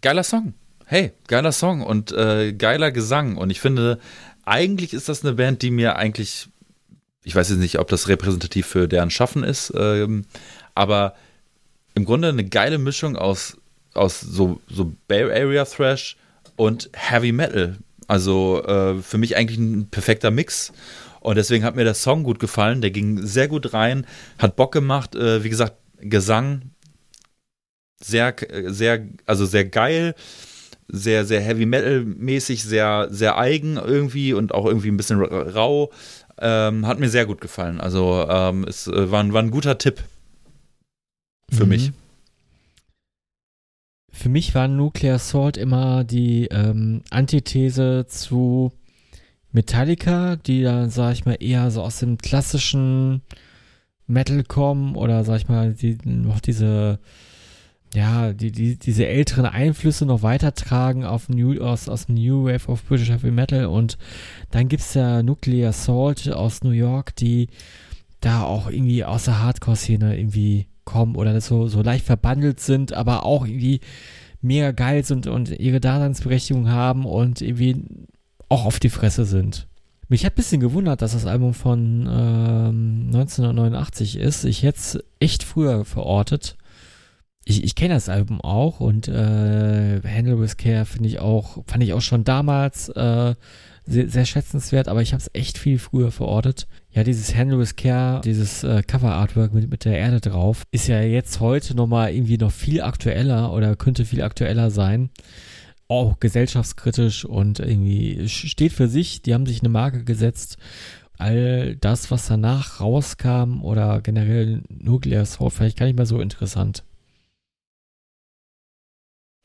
geiler 0.01 0.25
Song. 0.25 0.55
Hey, 0.93 1.13
geiler 1.27 1.53
Song 1.53 1.81
und 1.81 2.13
äh, 2.13 2.53
geiler 2.53 2.93
Gesang. 2.93 3.39
Und 3.39 3.49
ich 3.49 3.63
finde, 3.63 3.99
eigentlich 4.45 4.93
ist 4.93 5.09
das 5.09 5.25
eine 5.25 5.33
Band, 5.33 5.63
die 5.63 5.71
mir 5.71 5.97
eigentlich, 5.97 6.49
ich 7.25 7.35
weiß 7.35 7.49
jetzt 7.49 7.61
nicht, 7.61 7.79
ob 7.79 7.89
das 7.89 8.09
repräsentativ 8.09 8.67
für 8.67 8.89
deren 8.89 9.09
Schaffen 9.09 9.43
ist, 9.43 9.73
ähm, 9.75 10.27
aber 10.75 11.15
im 11.95 12.05
Grunde 12.05 12.29
eine 12.29 12.45
geile 12.45 12.77
Mischung 12.77 13.17
aus, 13.17 13.57
aus 13.95 14.21
so, 14.21 14.61
so 14.69 14.93
Bay 15.09 15.23
Area 15.23 15.65
Thrash 15.65 16.19
und 16.57 16.91
Heavy 16.93 17.33
Metal. 17.33 17.79
Also 18.07 18.63
äh, 18.63 19.01
für 19.01 19.17
mich 19.17 19.35
eigentlich 19.35 19.59
ein 19.59 19.89
perfekter 19.89 20.31
Mix. 20.31 20.75
Und 21.21 21.37
deswegen 21.37 21.65
hat 21.65 21.75
mir 21.75 21.85
der 21.85 21.95
Song 21.95 22.23
gut 22.23 22.39
gefallen. 22.39 22.83
Der 22.83 22.91
ging 22.91 23.27
sehr 23.27 23.49
gut 23.49 23.73
rein, 23.73 24.07
hat 24.37 24.57
Bock 24.57 24.73
gemacht. 24.73 25.15
Äh, 25.15 25.43
wie 25.43 25.49
gesagt, 25.49 25.73
Gesang 26.03 26.73
sehr, 27.99 28.37
sehr, 28.67 29.07
also 29.25 29.47
sehr 29.47 29.65
geil, 29.65 30.15
sehr, 30.89 31.25
sehr 31.25 31.41
Heavy 31.41 31.67
Metal 31.67 32.05
mäßig, 32.05 32.65
sehr, 32.65 33.09
sehr 33.11 33.39
eigen 33.39 33.77
irgendwie 33.77 34.33
und 34.33 34.53
auch 34.53 34.67
irgendwie 34.67 34.89
ein 34.89 34.97
bisschen 34.97 35.21
rau. 35.23 35.91
Ähm, 36.39 36.87
hat 36.87 36.99
mir 36.99 37.09
sehr 37.09 37.27
gut 37.27 37.41
gefallen. 37.41 37.81
Also 37.81 38.27
ähm, 38.29 38.65
es 38.65 38.87
äh, 38.87 39.11
war, 39.11 39.33
war 39.33 39.43
ein 39.43 39.51
guter 39.51 39.79
Tipp 39.79 40.03
für 41.51 41.65
mhm. 41.65 41.69
mich. 41.69 41.93
Für 44.11 44.29
mich 44.29 44.55
war 44.55 44.69
Nuclear 44.69 45.17
Assault 45.17 45.57
immer 45.57 46.05
die 46.05 46.47
ähm, 46.51 47.03
Antithese 47.11 48.07
zu 48.09 48.73
Metallica, 49.53 50.37
die 50.37 50.63
dann, 50.63 50.91
sag 50.91 51.13
ich 51.13 51.25
mal, 51.25 51.37
eher 51.41 51.71
so 51.71 51.83
aus 51.83 51.99
dem 51.99 52.19
klassischen 52.19 53.23
Metal 54.07 54.43
kommen 54.45 54.97
oder, 54.97 55.25
sag 55.25 55.37
ich 55.37 55.49
mal, 55.49 55.75
die, 55.75 55.99
noch 56.05 56.41
diese, 56.41 56.99
ja, 57.95 58.33
die, 58.33 58.53
die, 58.53 58.79
diese 58.79 59.07
älteren 59.07 59.45
Einflüsse 59.45 60.07
noch 60.07 60.23
weitertragen 60.23 61.05
auf 61.05 61.29
New, 61.29 61.61
aus, 61.61 61.89
aus 61.89 62.09
New 62.09 62.45
Wave 62.45 62.71
of 62.71 62.85
British 62.85 63.11
Heavy 63.11 63.31
Metal 63.31 63.67
und 63.67 63.99
dann 64.51 64.69
gibt 64.69 64.83
es 64.83 64.95
ja 64.95 65.23
Nuclear 65.23 65.71
Assault 65.71 66.31
aus 66.31 66.63
New 66.63 66.71
York, 66.71 67.15
die 67.17 67.49
da 68.21 68.45
auch 68.45 68.71
irgendwie 68.71 69.05
aus 69.05 69.25
der 69.25 69.43
Hardcore-Szene 69.43 70.17
irgendwie 70.19 70.67
kommen 70.85 71.17
oder 71.17 71.41
so, 71.41 71.69
so 71.69 71.83
leicht 71.83 72.07
verbandelt 72.07 72.61
sind, 72.61 72.93
aber 72.93 73.27
auch 73.27 73.47
irgendwie 73.47 73.81
mega 74.41 74.73
geil 74.73 75.05
sind 75.05 75.27
und 75.27 75.51
ihre 75.51 75.81
Daseinsberechtigung 75.81 76.69
haben 76.69 77.05
und 77.05 77.43
irgendwie 77.43 77.85
auch 78.49 78.65
auf 78.65 78.81
die 78.81 78.91
Fresse 78.91 79.25
sind. 79.25 79.69
Mich 80.09 80.25
hat 80.25 80.33
ein 80.33 80.37
bisschen 80.37 80.61
gewundert, 80.61 81.01
dass 81.01 81.13
das 81.13 81.27
Album 81.27 81.55
von 81.55 82.07
ähm, 82.11 83.07
1989 83.07 84.17
ist. 84.17 84.45
Ich 84.45 84.63
hätte 84.63 84.79
es 84.79 84.99
echt 85.21 85.43
früher 85.43 85.85
verortet. 85.85 86.57
Ich, 87.45 87.65
ich 87.65 87.75
kenne 87.75 87.95
das 87.95 88.09
Album 88.09 88.41
auch 88.41 88.81
und 88.81 89.09
äh, 89.09 90.01
Handle 90.05 90.41
with 90.41 90.57
Care 90.57 90.85
finde 90.85 91.09
ich 91.09 91.19
auch, 91.19 91.65
fand 91.67 91.83
ich 91.83 91.93
auch 91.93 92.01
schon 92.01 92.23
damals 92.23 92.89
äh, 92.91 93.35
sehr, 93.85 94.09
sehr 94.09 94.25
schätzenswert, 94.25 94.87
aber 94.87 95.03
ich 95.03 95.13
habe 95.13 95.21
es 95.21 95.31
echt 95.33 95.59
viel 95.59 95.79
früher 95.79 96.13
verortet. 96.13 96.69
Ja, 96.93 97.03
dieses 97.03 97.35
Handle 97.35 97.59
with 97.59 97.75
Care, 97.75 98.21
dieses 98.21 98.63
äh, 98.63 98.83
Cover-Artwork 98.83 99.53
mit, 99.53 99.71
mit 99.71 99.85
der 99.85 99.99
Erde 99.99 100.21
drauf, 100.21 100.63
ist 100.71 100.87
ja 100.87 101.01
jetzt 101.01 101.41
heute 101.41 101.75
nochmal 101.75 102.15
irgendwie 102.15 102.39
noch 102.39 102.53
viel 102.53 102.81
aktueller 102.81 103.53
oder 103.53 103.75
könnte 103.75 104.05
viel 104.05 104.23
aktueller 104.23 104.71
sein. 104.71 105.11
Auch 105.89 106.21
gesellschaftskritisch 106.21 107.25
und 107.25 107.59
irgendwie 107.59 108.29
steht 108.29 108.73
für 108.73 108.89
sich. 108.89 109.23
Die 109.23 109.35
haben 109.35 109.47
sich 109.47 109.61
eine 109.61 109.69
Marke 109.69 110.05
gesetzt. 110.05 110.59
All 111.19 111.77
das, 111.77 112.11
was 112.11 112.27
danach 112.29 112.81
rauskam 112.81 113.63
oder 113.63 114.01
generell 114.01 114.63
Nuclear 114.69 115.23
Assault, 115.23 115.53
vielleicht 115.53 115.79
gar 115.79 115.87
nicht 115.87 115.97
mehr 115.97 116.07
so 116.07 116.21
interessant. 116.21 116.85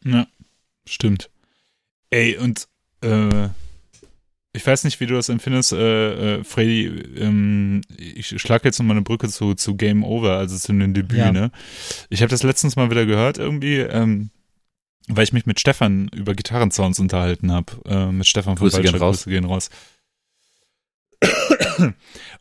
Ja, 0.03 0.27
stimmt. 0.85 1.29
Ey, 2.09 2.37
und 2.37 2.67
äh, 3.01 3.49
ich 4.53 4.65
weiß 4.65 4.83
nicht, 4.85 4.99
wie 4.99 5.05
du 5.05 5.13
das 5.13 5.29
empfindest, 5.29 5.73
äh, 5.73 6.37
äh, 6.37 6.43
Freddy. 6.43 6.87
Ähm, 7.17 7.81
ich 7.95 8.41
schlage 8.41 8.67
jetzt 8.67 8.79
nochmal 8.79 8.95
eine 8.95 9.03
Brücke 9.03 9.29
zu, 9.29 9.53
zu 9.53 9.75
Game 9.75 10.03
Over, 10.03 10.37
also 10.37 10.57
zu 10.57 10.71
einem 10.71 10.93
Debüt. 10.93 11.19
Ja. 11.19 11.31
Ne? 11.31 11.51
Ich 12.09 12.21
habe 12.21 12.29
das 12.29 12.43
letztens 12.43 12.75
mal 12.75 12.89
wieder 12.89 13.05
gehört 13.05 13.37
irgendwie, 13.37 13.77
ähm, 13.77 14.31
weil 15.07 15.23
ich 15.23 15.33
mich 15.33 15.45
mit 15.45 15.59
Stefan 15.59 16.09
über 16.15 16.33
Gitarrensounds 16.33 16.99
unterhalten 16.99 17.51
habe. 17.51 17.73
Äh, 17.85 18.11
mit 18.11 18.25
Stefan 18.25 18.57
von 18.57 18.67
Grüße 18.67 18.81
gehen 18.81 18.95
raus. 18.95 19.23
Grüße 19.23 19.29
gehen 19.29 19.45
raus. 19.45 19.69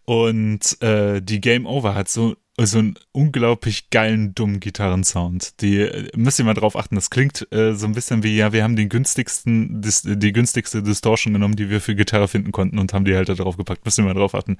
Und 0.07 0.81
äh, 0.83 1.21
die 1.21 1.41
Game 1.41 1.67
Over 1.67 1.95
hat 1.95 2.09
so 2.09 2.37
so 2.59 2.79
einen 2.79 2.95
unglaublich 3.13 3.91
geilen, 3.91 4.35
dummen 4.35 4.61
Gitarrensound. 4.61 5.61
Die 5.61 5.81
äh, 5.81 6.09
müsst 6.17 6.39
ihr 6.39 6.45
mal 6.45 6.55
drauf 6.55 6.77
achten. 6.77 6.95
Das 6.95 7.11
klingt 7.11 7.47
äh, 7.53 7.75
so 7.75 7.87
ein 7.87 7.93
bisschen 7.93 8.23
wie, 8.23 8.35
ja, 8.35 8.53
wir 8.53 8.65
haben 8.65 8.77
den 8.77 8.89
günstigsten, 8.89 9.83
dis, 9.83 10.03
die 10.05 10.33
günstigste 10.33 10.83
Distortion 10.83 11.35
genommen, 11.35 11.57
die 11.57 11.69
wir 11.69 11.83
für 11.83 11.95
Gitarre 11.95 12.29
finden 12.29 12.53
konnten 12.53 12.79
und 12.79 12.95
haben 12.95 13.05
die 13.05 13.15
halt 13.15 13.29
da 13.29 13.35
drauf 13.35 13.59
gepackt. 13.59 13.85
Müsst 13.85 13.99
ihr 13.99 14.05
mal 14.05 14.15
drauf 14.15 14.35
achten. 14.35 14.57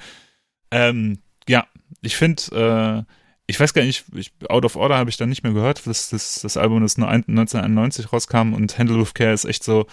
Ähm, 0.71 1.21
ja, 1.49 1.67
ich 2.03 2.17
finde, 2.17 3.07
äh, 3.07 3.13
ich 3.47 3.59
weiß 3.59 3.73
gar 3.73 3.83
nicht, 3.83 4.05
ich, 4.15 4.33
Out 4.49 4.65
of 4.67 4.77
Order 4.77 4.99
habe 4.99 5.09
ich 5.09 5.17
dann 5.17 5.31
nicht 5.31 5.43
mehr 5.43 5.53
gehört. 5.53 5.87
Das, 5.87 6.11
das, 6.11 6.41
das 6.43 6.57
Album, 6.59 6.83
das 6.83 6.97
1991 6.97 8.13
rauskam 8.13 8.53
und 8.53 8.79
Handle 8.79 9.01
with 9.01 9.15
Care 9.15 9.33
ist 9.33 9.47
echt 9.47 9.65
so, 9.65 9.87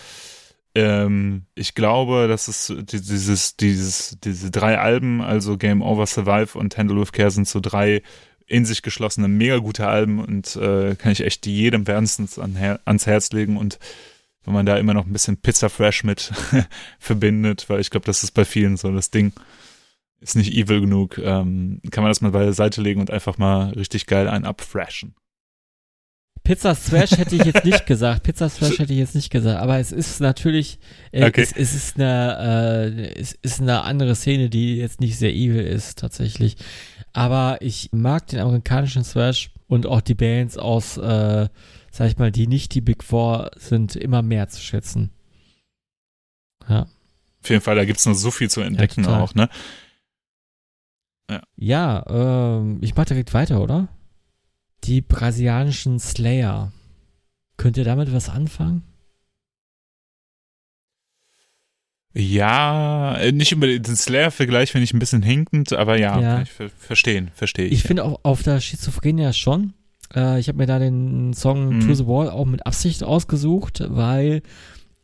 ähm, 0.76 1.46
ich 1.56 1.76
glaube, 1.76 2.28
dass 2.28 2.48
es 2.48 2.74
dieses, 2.78 3.58
dieses, 3.58 4.18
diese 4.24 4.52
drei 4.52 4.80
Alben, 4.80 5.22
also 5.22 5.58
Game 5.58 5.82
Over 5.82 6.06
Survive 6.06 6.58
und 6.58 6.78
Handle 6.78 7.00
with 7.00 7.12
Care 7.12 7.32
sind 7.32 7.48
so 7.48 7.60
drei 7.60 8.02
in 8.46 8.66
sich 8.66 8.82
geschlossene, 8.82 9.28
mega 9.28 9.58
gute 9.58 9.88
Alben 9.88 10.20
und 10.20 10.56
äh, 10.56 10.96
kann 10.96 11.12
ich 11.12 11.22
echt 11.22 11.46
jedem 11.46 11.88
wärmstens 11.88 12.40
an, 12.40 12.58
ans 12.86 13.06
Herz 13.06 13.32
legen 13.32 13.58
und 13.58 13.80
wenn 14.44 14.54
man 14.54 14.66
da 14.66 14.78
immer 14.78 14.94
noch 14.94 15.06
ein 15.06 15.14
bisschen 15.14 15.38
Pizza 15.38 15.70
Fresh 15.70 16.04
mit 16.04 16.32
verbindet, 17.00 17.70
weil 17.70 17.80
ich 17.80 17.90
glaube, 17.90 18.06
das 18.06 18.24
ist 18.24 18.32
bei 18.32 18.44
vielen 18.44 18.76
so 18.76 18.92
das 18.92 19.10
Ding, 19.10 19.32
ist 20.20 20.36
nicht 20.36 20.54
evil 20.54 20.82
genug, 20.82 21.18
ähm, 21.18 21.82
kann 21.92 22.04
man 22.04 22.12
das 22.12 22.22
mal 22.22 22.32
beiseite 22.32 22.82
legen 22.82 23.00
und 23.00 23.12
einfach 23.12 23.38
mal 23.38 23.70
richtig 23.70 24.06
geil 24.06 24.28
einen 24.28 24.46
abfreshen. 24.46 25.16
Pizza 26.44 26.76
Thrash 26.76 27.12
hätte 27.12 27.36
ich 27.38 27.46
jetzt 27.46 27.64
nicht 27.64 27.86
gesagt. 27.86 28.24
Pizza 28.24 28.50
Thrash 28.50 28.80
hätte 28.80 28.92
ich 28.92 29.00
jetzt 29.00 29.16
nicht 29.16 29.30
gesagt. 29.30 29.62
Aber 29.62 29.80
es 29.80 29.94
ist 29.94 30.20
natürlich, 30.20 30.78
äh, 31.12 31.26
okay. 31.26 31.42
es, 31.42 31.54
es, 31.54 31.74
ist 31.74 31.96
eine, 31.96 32.92
äh, 32.94 33.20
es 33.20 33.34
ist 33.42 33.62
eine 33.62 33.84
andere 33.84 34.14
Szene, 34.16 34.50
die 34.50 34.76
jetzt 34.76 35.00
nicht 35.00 35.18
sehr 35.18 35.34
evil 35.34 35.64
ist, 35.64 36.00
tatsächlich. 36.00 36.58
Aber 37.14 37.60
ich 37.62 37.90
mag 37.94 38.28
den 38.28 38.40
amerikanischen 38.40 39.04
Thrash 39.04 39.52
und 39.68 39.86
auch 39.86 40.02
die 40.02 40.16
Bands 40.16 40.58
aus, 40.58 40.98
äh, 40.98 41.48
sag 41.92 42.08
ich 42.08 42.18
mal, 42.18 42.32
die 42.32 42.48
nicht 42.48 42.74
die 42.74 42.82
Big 42.82 43.04
Four 43.04 43.52
sind, 43.56 43.96
immer 43.96 44.22
mehr 44.22 44.50
zu 44.50 44.62
schätzen. 44.62 45.12
Ja. 46.68 46.88
Auf 47.42 47.50
jeden 47.50 47.62
Fall, 47.62 47.76
da 47.76 47.86
gibt 47.86 48.00
es 48.00 48.06
noch 48.06 48.16
so 48.16 48.32
viel 48.32 48.50
zu 48.50 48.62
entdecken 48.62 49.06
ja, 49.06 49.20
auch, 49.20 49.34
ne? 49.36 49.50
Ja, 51.30 51.42
ja 51.56 52.06
ähm, 52.58 52.80
ich 52.82 52.96
mach 52.96 53.06
direkt 53.06 53.34
weiter, 53.34 53.62
oder? 53.62 53.88
Die 54.84 55.02
brasilianischen 55.02 56.00
Slayer. 56.00 56.72
Könnt 57.58 57.78
ihr 57.78 57.86
damit 57.86 58.12
was 58.12 58.30
anfangen? 58.30 58.84
Ja, 62.14 63.16
äh, 63.18 63.32
nicht 63.32 63.52
über 63.52 63.68
den 63.68 63.96
Slayer-Vergleich 63.96 64.72
finde 64.72 64.84
ich 64.84 64.94
ein 64.94 65.00
bisschen 65.00 65.24
hinkend, 65.24 65.74
aber 65.74 65.98
ja, 65.98 66.20
ja. 66.20 66.42
ich 66.42 66.52
ver 66.52 66.70
verstehen, 66.70 67.32
verstehe 67.34 67.66
ich. 67.66 67.74
Ich 67.74 67.84
finde 67.84 68.04
auch 68.04 68.20
auf 68.24 68.44
der 68.44 68.60
Schizophrenia 68.60 69.34
schon. 69.34 69.74
Äh, 70.14 70.40
ich 70.40 70.48
habe 70.48 70.60
mir 70.60 70.68
da 70.68 70.78
den 70.78 71.34
Song 71.34 71.78
mhm. 71.78 71.88
To 71.88 71.94
the 71.96 72.06
Wall 72.06 72.30
auch 72.30 72.46
mit 72.46 72.68
Absicht 72.68 73.04
ausgesucht, 73.04 73.84
weil 73.88 74.44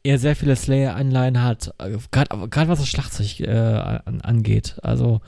er 0.04 0.20
sehr 0.20 0.36
viele 0.36 0.56
Slayer-Anleihen 0.56 1.42
hat. 1.42 1.74
Gerade 2.12 2.70
was 2.70 2.80
das 2.80 2.88
Schlagzeug 2.88 3.40
äh, 3.40 4.00
angeht. 4.22 4.78
Also 4.84 5.22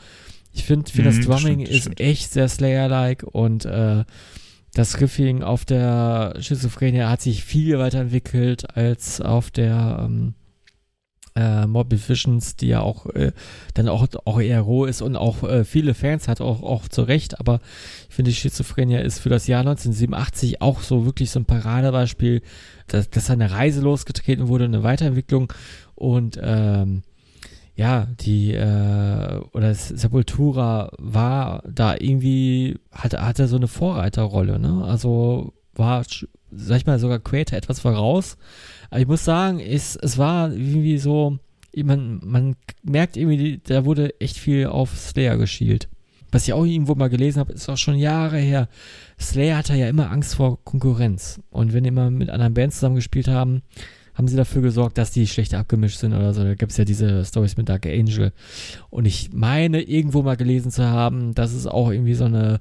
ich 0.54 0.66
finde, 0.66 0.92
find, 0.92 1.08
mhm, 1.08 1.18
das 1.18 1.26
Drumming 1.26 1.62
stimmt, 1.62 1.70
ist 1.70 1.82
stimmt. 1.82 2.00
echt 2.00 2.32
sehr 2.32 2.48
Slayer-like 2.48 3.24
und 3.24 3.66
äh, 3.66 4.04
das 4.74 5.02
Riffing 5.02 5.44
auf 5.44 5.66
der 5.66 6.36
Schizophrenie 6.40 7.02
hat 7.02 7.22
sich 7.22 7.44
viel 7.44 7.78
weiterentwickelt 7.80 8.78
als 8.78 9.20
auf 9.20 9.52
der 9.52 10.06
ähm, 10.06 10.34
äh, 11.36 11.66
Mob 11.66 11.92
Visions, 11.92 12.56
die 12.56 12.68
ja 12.68 12.82
auch 12.82 13.06
äh, 13.08 13.32
dann 13.74 13.88
auch, 13.90 14.08
auch 14.26 14.40
eher 14.40 14.62
roh 14.62 14.86
ist 14.86 15.02
und 15.02 15.16
auch 15.16 15.44
äh, 15.44 15.64
viele 15.64 15.94
Fans 15.94 16.28
hat, 16.28 16.42
auch, 16.42 16.62
auch 16.62 16.88
zu 16.88 17.04
Recht, 17.04 17.40
aber 17.40 17.60
ich 18.10 18.16
finde, 18.16 18.32
die 18.32 18.36
Schizophrenie 18.36 19.02
ist 19.02 19.20
für 19.20 19.30
das 19.30 19.48
Jahr 19.48 19.62
1987 19.62 20.62
auch 20.62 20.82
so 20.82 21.06
wirklich 21.06 21.32
so 21.32 21.40
ein 21.40 21.46
Paradebeispiel, 21.46 22.42
dass, 22.88 23.10
dass 23.10 23.30
eine 23.30 23.52
Reise 23.52 23.82
losgetreten 23.82 24.48
wurde, 24.48 24.66
eine 24.66 24.84
Weiterentwicklung. 24.84 25.54
Und 25.96 26.40
ähm, 26.42 27.04
ja, 27.82 28.06
die, 28.20 28.54
äh, 28.54 29.40
oder 29.54 29.74
Sepultura 29.74 30.92
war 31.00 31.64
da 31.68 31.96
irgendwie, 31.98 32.78
hatte, 32.92 33.26
hatte 33.26 33.48
so 33.48 33.56
eine 33.56 33.68
Vorreiterrolle, 33.68 34.60
ne? 34.60 34.84
Also 34.86 35.54
war 35.74 36.04
sag 36.52 36.78
ich 36.78 36.86
mal, 36.86 37.00
sogar 37.00 37.18
Creator 37.18 37.58
etwas 37.58 37.80
voraus. 37.80 38.38
Aber 38.92 39.00
ich 39.00 39.08
muss 39.08 39.26
sagen, 39.26 39.60
es, 39.60 39.96
es 39.96 40.20
war 40.20 40.52
irgendwie 40.52 41.00
so, 41.00 41.40
man, 41.76 42.22
man 42.24 42.56
merkt 42.84 43.18
irgendwie, 43.18 43.60
da 43.64 43.84
wurde 43.84 44.20
echt 44.20 44.38
viel 44.38 44.68
auf 44.68 44.96
Slayer 44.96 45.38
geschielt. 45.38 45.90
Was 46.32 46.48
ich 46.48 46.54
auch 46.54 46.66
irgendwo 46.66 46.94
mal 46.94 47.10
gelesen 47.10 47.40
habe, 47.40 47.54
ist 47.54 47.68
auch 47.68 47.78
schon 47.78 47.96
Jahre 47.96 48.38
her. 48.38 48.70
Slayer 49.20 49.58
hatte 49.58 49.74
ja 49.74 49.90
immer 49.90 50.12
Angst 50.12 50.36
vor 50.36 50.64
Konkurrenz. 50.64 51.42
Und 51.50 51.74
wenn 51.74 51.84
die 51.84 51.90
immer 51.90 52.12
mit 52.12 52.30
anderen 52.30 52.54
Bands 52.54 52.76
zusammengespielt 52.76 53.28
haben, 53.28 53.64
haben 54.22 54.28
sie 54.28 54.38
dafür 54.38 54.62
gesorgt, 54.62 55.00
dass 55.00 55.10
die 55.10 55.26
schlecht 55.26 55.56
abgemischt 55.56 55.98
sind 55.98 56.14
oder 56.14 56.32
so. 56.36 56.44
Da 56.44 56.54
gibt 56.54 56.72
es 56.72 56.78
ja 56.78 56.86
diese 56.86 57.26
Stories 57.26 57.58
mit 57.58 57.70
Dark 57.70 57.88
Angel. 57.88 58.34
Und 58.92 59.06
ich 59.06 59.34
meine, 59.34 59.82
irgendwo 59.82 60.22
mal 60.22 60.38
gelesen 60.38 60.70
zu 60.70 60.86
haben, 60.86 61.34
dass 61.34 61.54
es 61.54 61.66
auch 61.66 61.90
irgendwie 61.90 62.14
so 62.14 62.26
eine, 62.26 62.60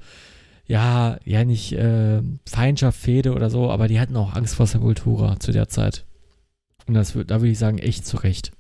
ja, 0.64 1.18
ja 1.22 1.44
nicht 1.44 1.72
äh, 1.74 2.22
Feindschaft, 2.48 2.98
Fehde 2.98 3.34
oder 3.34 3.50
so, 3.50 3.70
aber 3.70 3.88
die 3.88 4.00
hatten 4.00 4.16
auch 4.16 4.34
Angst 4.34 4.54
vor 4.54 4.66
Sepultura 4.66 5.38
zu 5.38 5.52
der 5.52 5.68
Zeit. 5.68 6.06
Und 6.86 6.94
das, 6.94 7.12
da 7.12 7.42
würde 7.42 7.50
ich 7.50 7.58
sagen, 7.58 7.76
echt 7.76 8.06
zu 8.06 8.16
Recht. 8.16 8.52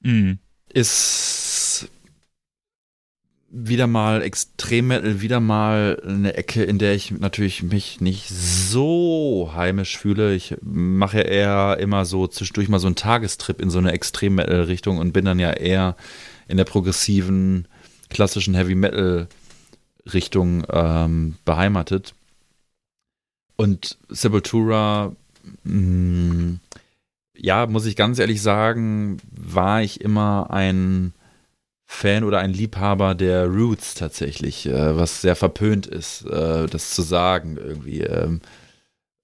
Mhm. 0.00 0.40
Ist 0.74 1.55
wieder 3.48 3.86
mal 3.86 4.22
Extremmetal, 4.22 5.20
wieder 5.20 5.40
mal 5.40 6.02
eine 6.04 6.34
Ecke, 6.34 6.64
in 6.64 6.78
der 6.78 6.94
ich 6.94 7.12
natürlich 7.12 7.62
mich 7.62 8.00
nicht 8.00 8.28
so 8.28 9.52
heimisch 9.54 9.96
fühle. 9.98 10.34
Ich 10.34 10.56
mache 10.62 11.18
ja 11.18 11.22
eher 11.22 11.78
immer 11.78 12.04
so 12.04 12.26
zwischendurch 12.26 12.68
mal 12.68 12.80
so 12.80 12.88
einen 12.88 12.96
Tagestrip 12.96 13.60
in 13.60 13.70
so 13.70 13.78
eine 13.78 13.92
Extremmetal-Richtung 13.92 14.98
und 14.98 15.12
bin 15.12 15.24
dann 15.24 15.38
ja 15.38 15.52
eher 15.52 15.96
in 16.48 16.56
der 16.56 16.64
progressiven, 16.64 17.68
klassischen 18.10 18.54
Heavy 18.54 18.74
Metal-Richtung 18.74 20.64
ähm, 20.70 21.36
beheimatet. 21.44 22.14
Und 23.56 23.96
Sepultura, 24.08 25.12
mh, 25.64 25.72
mm, 25.72 26.60
ja, 27.38 27.66
muss 27.66 27.86
ich 27.86 27.96
ganz 27.96 28.18
ehrlich 28.18 28.42
sagen, 28.42 29.18
war 29.30 29.82
ich 29.82 30.00
immer 30.00 30.50
ein 30.50 31.12
Fan 31.86 32.24
oder 32.24 32.40
ein 32.40 32.52
Liebhaber 32.52 33.14
der 33.14 33.46
Roots 33.46 33.94
tatsächlich, 33.94 34.66
äh, 34.66 34.96
was 34.96 35.20
sehr 35.22 35.36
verpönt 35.36 35.86
ist, 35.86 36.26
äh, 36.26 36.66
das 36.66 36.90
zu 36.90 37.02
sagen 37.02 37.56
irgendwie. 37.56 38.00
Ähm, 38.00 38.40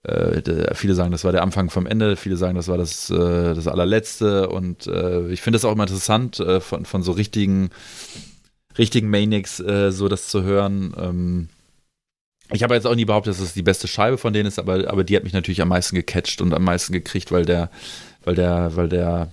äh, 0.05 0.75
viele 0.75 0.95
sagen, 0.95 1.13
das 1.13 1.25
war 1.25 1.33
der 1.33 1.43
Anfang 1.43 1.71
vom 1.71 1.87
Ende, 1.87 2.17
viele 2.17 2.37
sagen, 2.37 2.57
das 2.57 2.69
war 2.69 2.79
das, 2.79 3.11
äh, 3.11 3.55
das 3.55 3.69
allerletzte 3.69 4.49
und 4.49 4.87
äh, 4.87 5.29
ich 5.29 5.43
finde 5.43 5.59
es 5.59 5.65
auch 5.65 5.73
immer 5.73 5.85
interessant, 5.85 6.41
äh, 6.41 6.61
von, 6.61 6.85
von 6.87 7.03
so 7.03 7.13
richtigen, 7.13 7.71
richtigen 8.79 9.11
Manics 9.11 9.59
so 9.59 10.09
das 10.09 10.29
zu 10.29 10.43
hören. 10.43 10.95
Ähm, 10.99 11.49
ich 12.53 12.63
habe 12.63 12.75
jetzt 12.75 12.87
auch 12.87 12.95
nie 12.95 13.05
behauptet, 13.05 13.35
dass 13.35 13.41
es 13.41 13.55
die 13.55 13.63
beste 13.63 13.87
Scheibe 13.87 14.19
von 14.19 14.33
denen 14.33 14.47
ist, 14.47 14.59
aber, 14.59 14.89
aber 14.89 15.05
die 15.05 15.17
hat 15.17 15.25
mich 15.25 15.33
natürlich 15.33 15.63
am 15.63 15.69
meisten 15.69 15.95
gecatcht 15.95 16.41
und 16.41 16.53
am 16.53 16.65
meisten 16.65 16.93
gekriegt, 16.93 17.33
weil 17.33 17.45
der, 17.45 17.71
weil 18.25 18.35
der, 18.35 18.77
weil 18.77 18.89
der, 18.89 19.33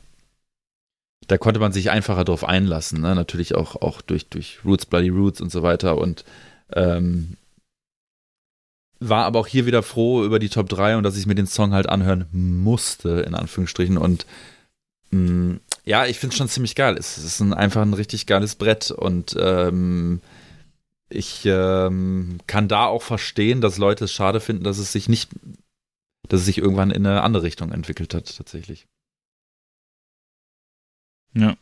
da 1.29 1.37
konnte 1.37 1.59
man 1.59 1.71
sich 1.71 1.91
einfacher 1.91 2.25
drauf 2.25 2.43
einlassen, 2.43 3.01
ne? 3.01 3.13
natürlich 3.13 3.53
auch, 3.55 3.75
auch 3.75 4.01
durch, 4.01 4.27
durch 4.29 4.59
Roots, 4.65 4.87
Bloody 4.87 5.09
Roots 5.09 5.41
und 5.41 5.51
so 5.51 5.61
weiter 5.61 5.97
und 5.97 6.25
ähm, 6.73 7.37
war 8.99 9.25
aber 9.25 9.39
auch 9.39 9.47
hier 9.47 9.65
wieder 9.65 9.83
froh 9.83 10.25
über 10.25 10.39
die 10.39 10.49
Top 10.49 10.67
3 10.67 10.97
und 10.97 11.03
dass 11.03 11.17
ich 11.17 11.27
mir 11.27 11.35
den 11.35 11.47
Song 11.47 11.71
halt 11.73 11.87
anhören 11.87 12.25
musste, 12.31 13.21
in 13.21 13.35
Anführungsstrichen 13.35 13.97
und 13.97 14.25
mh, 15.11 15.19
mm, 15.19 15.59
ja, 15.85 16.05
ich 16.05 16.19
finde 16.19 16.33
es 16.33 16.37
schon 16.37 16.49
ziemlich 16.49 16.75
geil. 16.75 16.97
Es 16.97 17.17
ist 17.17 17.39
ein, 17.39 17.53
einfach 17.53 17.81
ein 17.81 17.93
richtig 17.93 18.27
geiles 18.27 18.55
Brett 18.55 18.91
und 18.91 19.35
ähm, 19.39 20.21
ich 21.09 21.43
ähm, 21.45 22.39
kann 22.45 22.67
da 22.67 22.85
auch 22.85 23.01
verstehen, 23.01 23.61
dass 23.61 23.77
Leute 23.77 24.05
es 24.05 24.11
schade 24.11 24.39
finden, 24.39 24.63
dass 24.63 24.77
es 24.77 24.91
sich 24.91 25.09
nicht, 25.09 25.31
dass 26.27 26.41
es 26.41 26.45
sich 26.45 26.59
irgendwann 26.59 26.91
in 26.91 27.05
eine 27.05 27.23
andere 27.23 27.43
Richtung 27.43 27.71
entwickelt 27.71 28.13
hat, 28.13 28.35
tatsächlich. 28.37 28.87
Ja. 31.33 31.55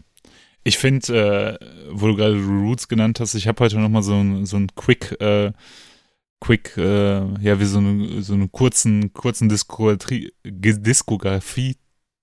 Ich 0.64 0.78
finde, 0.78 1.58
äh, 1.62 1.66
wo 1.92 2.08
du 2.08 2.16
gerade 2.16 2.36
Roots 2.36 2.88
genannt 2.88 3.20
hast, 3.20 3.36
ich 3.36 3.48
habe 3.48 3.64
heute 3.64 3.80
nochmal 3.80 4.04
so, 4.04 4.16
ein, 4.16 4.46
so 4.46 4.58
ein 4.58 4.68
Quick, 4.76 5.16
äh, 5.22 5.54
Quick, 6.42 6.76
äh, 6.78 7.20
ja, 7.42 7.60
wie 7.60 7.66
so, 7.66 7.80
eine, 7.80 8.22
so 8.22 8.34
einen 8.34 8.52
kurzen, 8.52 9.14
kurzen 9.14 9.50
Diskografie, 9.50 10.34
Diskografie 10.44 11.78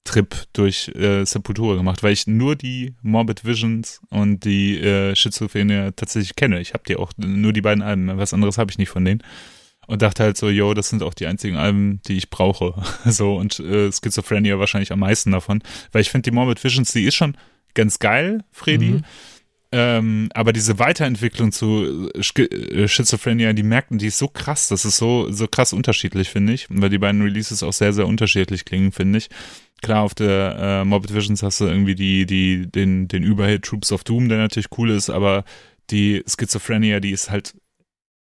Trip 0.05 0.37
durch 0.53 0.89
äh, 0.95 1.25
Sepultura 1.25 1.77
gemacht, 1.77 2.03
weil 2.03 2.13
ich 2.13 2.27
nur 2.27 2.57
die 2.57 2.95
Morbid 3.01 3.45
Visions 3.45 4.03
und 4.11 4.45
die 4.45 4.79
äh, 4.79 5.17
Schizophrenie 5.17 5.93
tatsächlich 5.97 6.37
kenne. 6.37 6.61
Ich 6.61 6.75
habe 6.75 6.85
die 6.87 6.97
auch 6.97 7.13
nur 7.17 7.55
die 7.55 7.63
beiden 7.63 7.83
Alben, 7.83 8.17
was 8.19 8.35
anderes 8.35 8.59
habe 8.59 8.71
ich 8.71 8.79
nicht 8.79 8.91
von 8.91 9.05
denen. 9.05 9.23
Und 9.87 10.03
dachte 10.03 10.23
halt 10.23 10.37
so, 10.37 10.49
yo, 10.49 10.75
das 10.75 10.89
sind 10.89 11.03
auch 11.03 11.15
die 11.15 11.27
einzigen 11.27 11.57
Alben, 11.57 12.01
die 12.07 12.17
ich 12.17 12.31
brauche. 12.31 12.75
so, 13.05 13.37
und 13.37 13.59
äh, 13.61 13.91
Schizophrenia 13.93 14.59
wahrscheinlich 14.59 14.93
am 14.93 15.01
meisten 15.01 15.33
davon. 15.33 15.63
Weil 15.93 16.03
ich 16.03 16.11
finde, 16.11 16.31
die 16.31 16.35
Morbid 16.35 16.63
Visions, 16.63 16.93
die 16.93 17.05
ist 17.05 17.15
schon 17.15 17.37
ganz 17.75 17.99
geil, 17.99 18.45
Freddy. 18.53 18.91
Mhm. 18.91 19.05
Ähm, 19.77 20.29
aber 20.35 20.53
diese 20.53 20.79
Weiterentwicklung 20.79 21.51
zu 21.51 22.09
äh, 22.15 22.87
Schizophrenia, 22.87 23.53
die 23.55 23.65
merken, 23.65 23.99
die 23.99 24.07
ist 24.07 24.19
so 24.19 24.29
krass, 24.29 24.69
das 24.69 24.85
ist 24.85 24.99
so, 24.99 25.33
so 25.33 25.49
krass 25.49 25.73
unterschiedlich, 25.73 26.31
finde 26.31 26.53
ich. 26.53 26.69
Weil 26.71 26.91
die 26.91 26.99
beiden 26.99 27.23
Releases 27.23 27.65
auch 27.65 27.73
sehr, 27.73 27.93
sehr 27.93 28.07
unterschiedlich 28.07 28.65
klingen, 28.65 28.93
finde 28.93 29.19
ich. 29.19 29.31
Klar, 29.83 30.03
auf 30.03 30.15
der 30.15 30.57
äh, 30.61 30.85
Morbid 30.85 31.13
Visions 31.13 31.43
hast 31.43 31.61
du 31.61 31.65
irgendwie 31.65 31.97
die, 31.97 32.25
die, 32.25 32.71
den, 32.71 33.09
den 33.09 33.25
Überhit 33.25 33.65
Troops 33.65 33.91
of 33.91 34.05
Doom, 34.05 34.29
der 34.29 34.39
natürlich 34.39 34.69
cool 34.79 34.91
ist, 34.91 35.11
aber 35.11 35.45
die 35.91 36.23
Schizophrenia, 36.27 37.01
die 37.01 37.11
ist 37.11 37.31
halt 37.31 37.55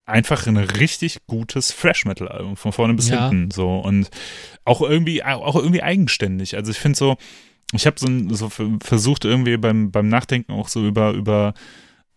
einfach 0.06 0.46
ein 0.46 0.56
richtig 0.56 1.26
gutes 1.26 1.72
Fresh 1.72 2.04
Metal 2.04 2.28
Album 2.28 2.56
von 2.56 2.72
vorne 2.72 2.94
bis 2.94 3.08
ja. 3.08 3.28
hinten 3.28 3.50
so 3.50 3.78
und 3.78 4.10
auch 4.64 4.82
irgendwie 4.82 5.22
auch 5.24 5.56
irgendwie 5.56 5.82
eigenständig. 5.82 6.56
Also 6.56 6.70
ich 6.70 6.78
finde 6.78 6.98
so 6.98 7.16
ich 7.72 7.86
habe 7.86 7.98
so, 7.98 8.06
so 8.34 8.50
versucht 8.82 9.24
irgendwie 9.24 9.56
beim 9.56 9.90
beim 9.90 10.08
Nachdenken 10.08 10.52
auch 10.52 10.68
so 10.68 10.86
über 10.86 11.12
über 11.12 11.54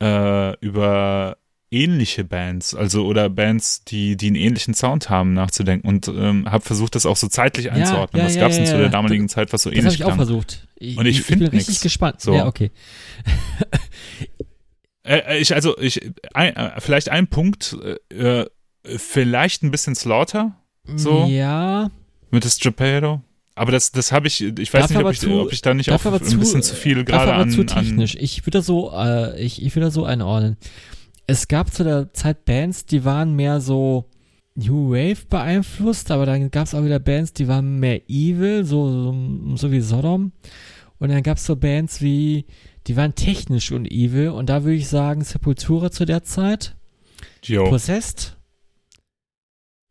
äh, 0.01 0.57
über 0.59 1.37
ähnliche 1.69 2.23
Bands, 2.23 2.73
also 2.73 3.05
oder 3.05 3.29
Bands, 3.29 3.83
die, 3.83 4.15
die 4.15 4.27
einen 4.27 4.35
ähnlichen 4.37 4.73
Sound 4.73 5.09
haben, 5.09 5.33
nachzudenken 5.33 5.87
und 5.87 6.07
ähm, 6.07 6.49
habe 6.49 6.63
versucht, 6.63 6.95
das 6.95 7.05
auch 7.05 7.17
so 7.17 7.27
zeitlich 7.27 7.71
einzuordnen. 7.71 8.21
Ja, 8.21 8.29
ja, 8.29 8.29
was 8.29 8.39
gab 8.39 8.51
es 8.51 8.57
ja, 8.57 8.63
denn 8.63 8.71
zu 8.71 8.77
der 8.77 8.89
damaligen 8.89 9.27
Zeit, 9.27 9.51
was 9.51 9.63
so 9.63 9.69
ähnlich 9.69 9.83
Das 9.83 9.93
habe 9.95 10.03
ich 10.03 10.13
auch 10.13 10.15
versucht. 10.15 10.67
Ich, 10.77 10.97
und 10.97 11.05
ich, 11.05 11.19
ich 11.19 11.25
finde 11.25 11.49
bin 11.49 11.57
richtig 11.57 11.81
gespannt. 11.81 12.21
So. 12.21 12.33
Ja, 12.33 12.45
okay. 12.45 12.71
Äh, 15.07 15.35
äh 15.35 15.37
ich, 15.39 15.53
also, 15.53 15.77
ich, 15.77 16.11
ein, 16.33 16.55
äh, 16.55 16.79
vielleicht 16.79 17.09
ein 17.09 17.27
Punkt, 17.27 17.77
äh, 18.09 18.45
vielleicht 18.83 19.63
ein 19.63 19.71
bisschen 19.71 19.95
Slaughter, 19.95 20.55
so. 20.95 21.25
Ja. 21.25 21.89
Mit 22.31 22.45
das 22.45 22.55
Strapero. 22.55 23.21
Aber 23.55 23.71
das, 23.71 23.91
das 23.91 24.11
habe 24.11 24.27
ich, 24.27 24.41
ich 24.41 24.71
weiß 24.71 24.89
nicht, 24.89 24.99
ob 25.03 25.11
ich, 25.11 25.19
zu, 25.19 25.41
ob 25.41 25.51
ich 25.51 25.61
da 25.61 25.73
nicht 25.73 25.91
auch 25.91 26.05
ein 26.05 26.23
zu, 26.23 26.37
bisschen 26.37 26.61
zu 26.61 26.75
viel 26.75 27.03
gerade 27.03 27.33
an. 27.33 27.49
zu 27.49 27.65
technisch. 27.65 28.15
An 28.15 28.23
ich 28.23 28.45
würde 28.45 28.61
so, 28.61 28.91
äh, 28.93 29.41
ich, 29.41 29.63
ich 29.63 29.75
würde 29.75 29.89
so 29.89 30.05
einordnen 30.05 30.57
es 31.27 31.47
gab 31.49 31.73
zu 31.73 31.83
der 31.83 32.13
Zeit 32.13 32.45
Bands, 32.45 32.85
die 32.85 33.03
waren 33.03 33.35
mehr 33.35 33.59
so 33.59 34.05
New 34.55 34.91
Wave 34.91 35.27
beeinflusst, 35.29 36.09
aber 36.09 36.25
dann 36.25 36.49
gab 36.49 36.65
es 36.65 36.73
auch 36.73 36.83
wieder 36.83 36.99
Bands, 36.99 37.33
die 37.33 37.47
waren 37.47 37.79
mehr 37.79 38.01
evil, 38.09 38.65
so, 38.65 38.89
so, 38.89 39.55
so 39.55 39.71
wie 39.71 39.81
Sodom. 39.81 40.31
Und 40.97 41.09
dann 41.09 41.21
gab 41.21 41.37
es 41.37 41.45
so 41.45 41.55
Bands 41.55 42.01
wie, 42.01 42.45
die 42.87 42.95
waren 42.95 43.15
technisch 43.15 43.71
und 43.71 43.91
evil. 43.91 44.29
Und 44.29 44.49
da 44.49 44.63
würde 44.63 44.75
ich 44.75 44.87
sagen, 44.87 45.23
Sepultura 45.23 45.91
zu 45.91 46.05
der 46.05 46.23
Zeit. 46.23 46.75
Jo. 47.43 47.69
Possessed. 47.69 48.37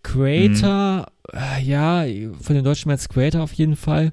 Creator, 0.02 1.06
mhm. 1.32 1.38
äh, 1.38 1.62
ja, 1.62 2.04
von 2.40 2.54
den 2.54 2.64
Deutschen 2.64 2.90
jetzt 2.90 3.08
Creator 3.08 3.42
auf 3.42 3.52
jeden 3.52 3.76
Fall. 3.76 4.12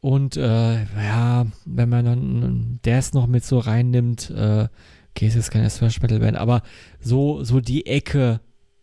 Und 0.00 0.36
äh, 0.36 0.82
ja, 0.82 1.46
wenn 1.64 1.88
man 1.88 2.04
dann 2.04 2.80
Death 2.84 3.14
noch 3.14 3.28
mit 3.28 3.44
so 3.44 3.60
reinnimmt, 3.60 4.30
äh, 4.30 4.66
okay, 5.10 5.26
es 5.26 5.36
ist 5.36 5.52
keine 5.52 5.68
Thrash 5.68 6.02
Metal 6.02 6.18
Band, 6.18 6.36
aber 6.36 6.62
so, 7.00 7.44
so 7.44 7.60
die 7.60 7.86
Ecke, 7.86 8.40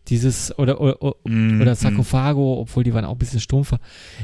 dieses, 0.07 0.57
oder, 0.57 0.79
oder, 0.79 1.15
mm, 1.25 1.61
oder 1.61 1.75
Sarkophago, 1.75 2.55
mm. 2.55 2.59
obwohl 2.59 2.85
die 2.85 2.93
waren 2.93 3.03
auch 3.03 3.15
ein 3.15 3.19
bisschen 3.19 3.41
stumpfer. 3.41 3.79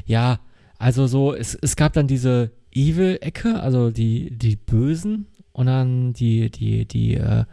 Ja, 0.06 0.40
also 0.78 1.06
so, 1.08 1.34
es, 1.34 1.56
es 1.56 1.76
gab 1.76 1.92
dann 1.92 2.08
diese 2.08 2.52
Evil-Ecke, 2.76 3.60
also 3.60 3.90
die, 3.92 4.38
die 4.38 4.56
Bösen 4.56 5.28
und 5.54 5.68
dann 5.68 6.14
die, 6.14 6.50
die, 6.52 6.86
die, 6.86 7.16
äh, 7.16 7.46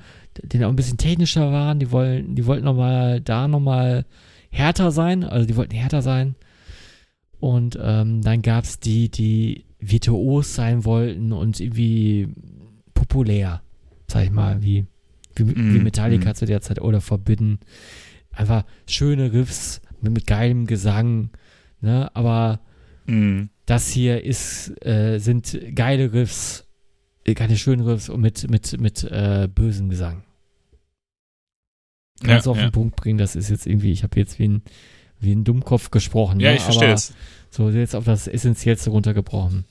die 0.42 0.64
auch 0.64 0.68
ein 0.68 0.76
bisschen 0.76 0.98
technischer 0.98 1.52
waren, 1.52 1.78
die 1.78 1.90
wollen, 1.90 2.34
die 2.34 2.46
wollten 2.46 2.64
nochmal 2.64 3.20
da 3.20 3.48
nochmal 3.48 4.04
härter 4.50 4.90
sein, 4.90 5.24
also 5.24 5.46
die 5.46 5.56
wollten 5.56 5.74
härter 5.74 6.02
sein. 6.02 6.34
Und 7.38 7.78
ähm, 7.80 8.22
dann 8.22 8.42
gab 8.42 8.64
es 8.64 8.78
die, 8.80 9.08
die 9.08 9.64
virtuos 9.80 10.54
sein 10.54 10.84
wollten 10.84 11.32
und 11.32 11.58
irgendwie 11.58 12.28
populär 12.94 13.62
sag 14.12 14.24
ich 14.24 14.30
mal, 14.30 14.62
wie, 14.62 14.86
wie, 15.34 15.56
wie 15.56 15.80
Metallica 15.80 16.30
mm. 16.30 16.34
zu 16.34 16.46
der 16.46 16.60
Zeit 16.60 16.80
oder 16.80 17.00
Forbidden. 17.00 17.58
Einfach 18.30 18.64
schöne 18.86 19.32
Riffs 19.32 19.80
mit, 20.00 20.12
mit 20.12 20.26
geilem 20.26 20.66
Gesang, 20.66 21.30
ne? 21.80 22.14
Aber 22.14 22.60
mm. 23.06 23.44
Das 23.66 23.88
hier 23.88 24.24
ist, 24.24 24.72
äh, 24.84 25.18
sind 25.18 25.58
geile 25.74 26.12
Riffs, 26.12 26.66
äh, 27.24 27.34
keine 27.34 27.56
schönen 27.56 27.86
Riffs 27.86 28.08
und 28.08 28.20
mit, 28.20 28.50
mit, 28.50 28.80
mit 28.80 29.04
äh, 29.04 29.48
bösem 29.52 29.88
Gesang. 29.88 30.24
ganz 32.22 32.44
Ja, 32.44 32.50
auf 32.50 32.58
den 32.58 32.66
ja. 32.66 32.70
Punkt 32.70 32.96
bringen. 32.96 33.18
Das 33.18 33.36
ist 33.36 33.50
jetzt 33.50 33.66
irgendwie, 33.66 33.92
ich 33.92 34.02
habe 34.02 34.18
jetzt 34.18 34.38
wie 34.38 34.48
ein, 34.48 34.62
wie 35.20 35.32
ein 35.34 35.44
Dummkopf 35.44 35.90
gesprochen. 35.90 36.40
Ja, 36.40 36.50
ne? 36.50 36.56
ich 36.56 36.62
verstehe 36.62 36.92
es. 36.92 37.14
So 37.50 37.68
jetzt 37.70 37.94
auf 37.94 38.04
das 38.04 38.26
Essentiellste 38.26 38.90
runtergebrochen. 38.90 39.64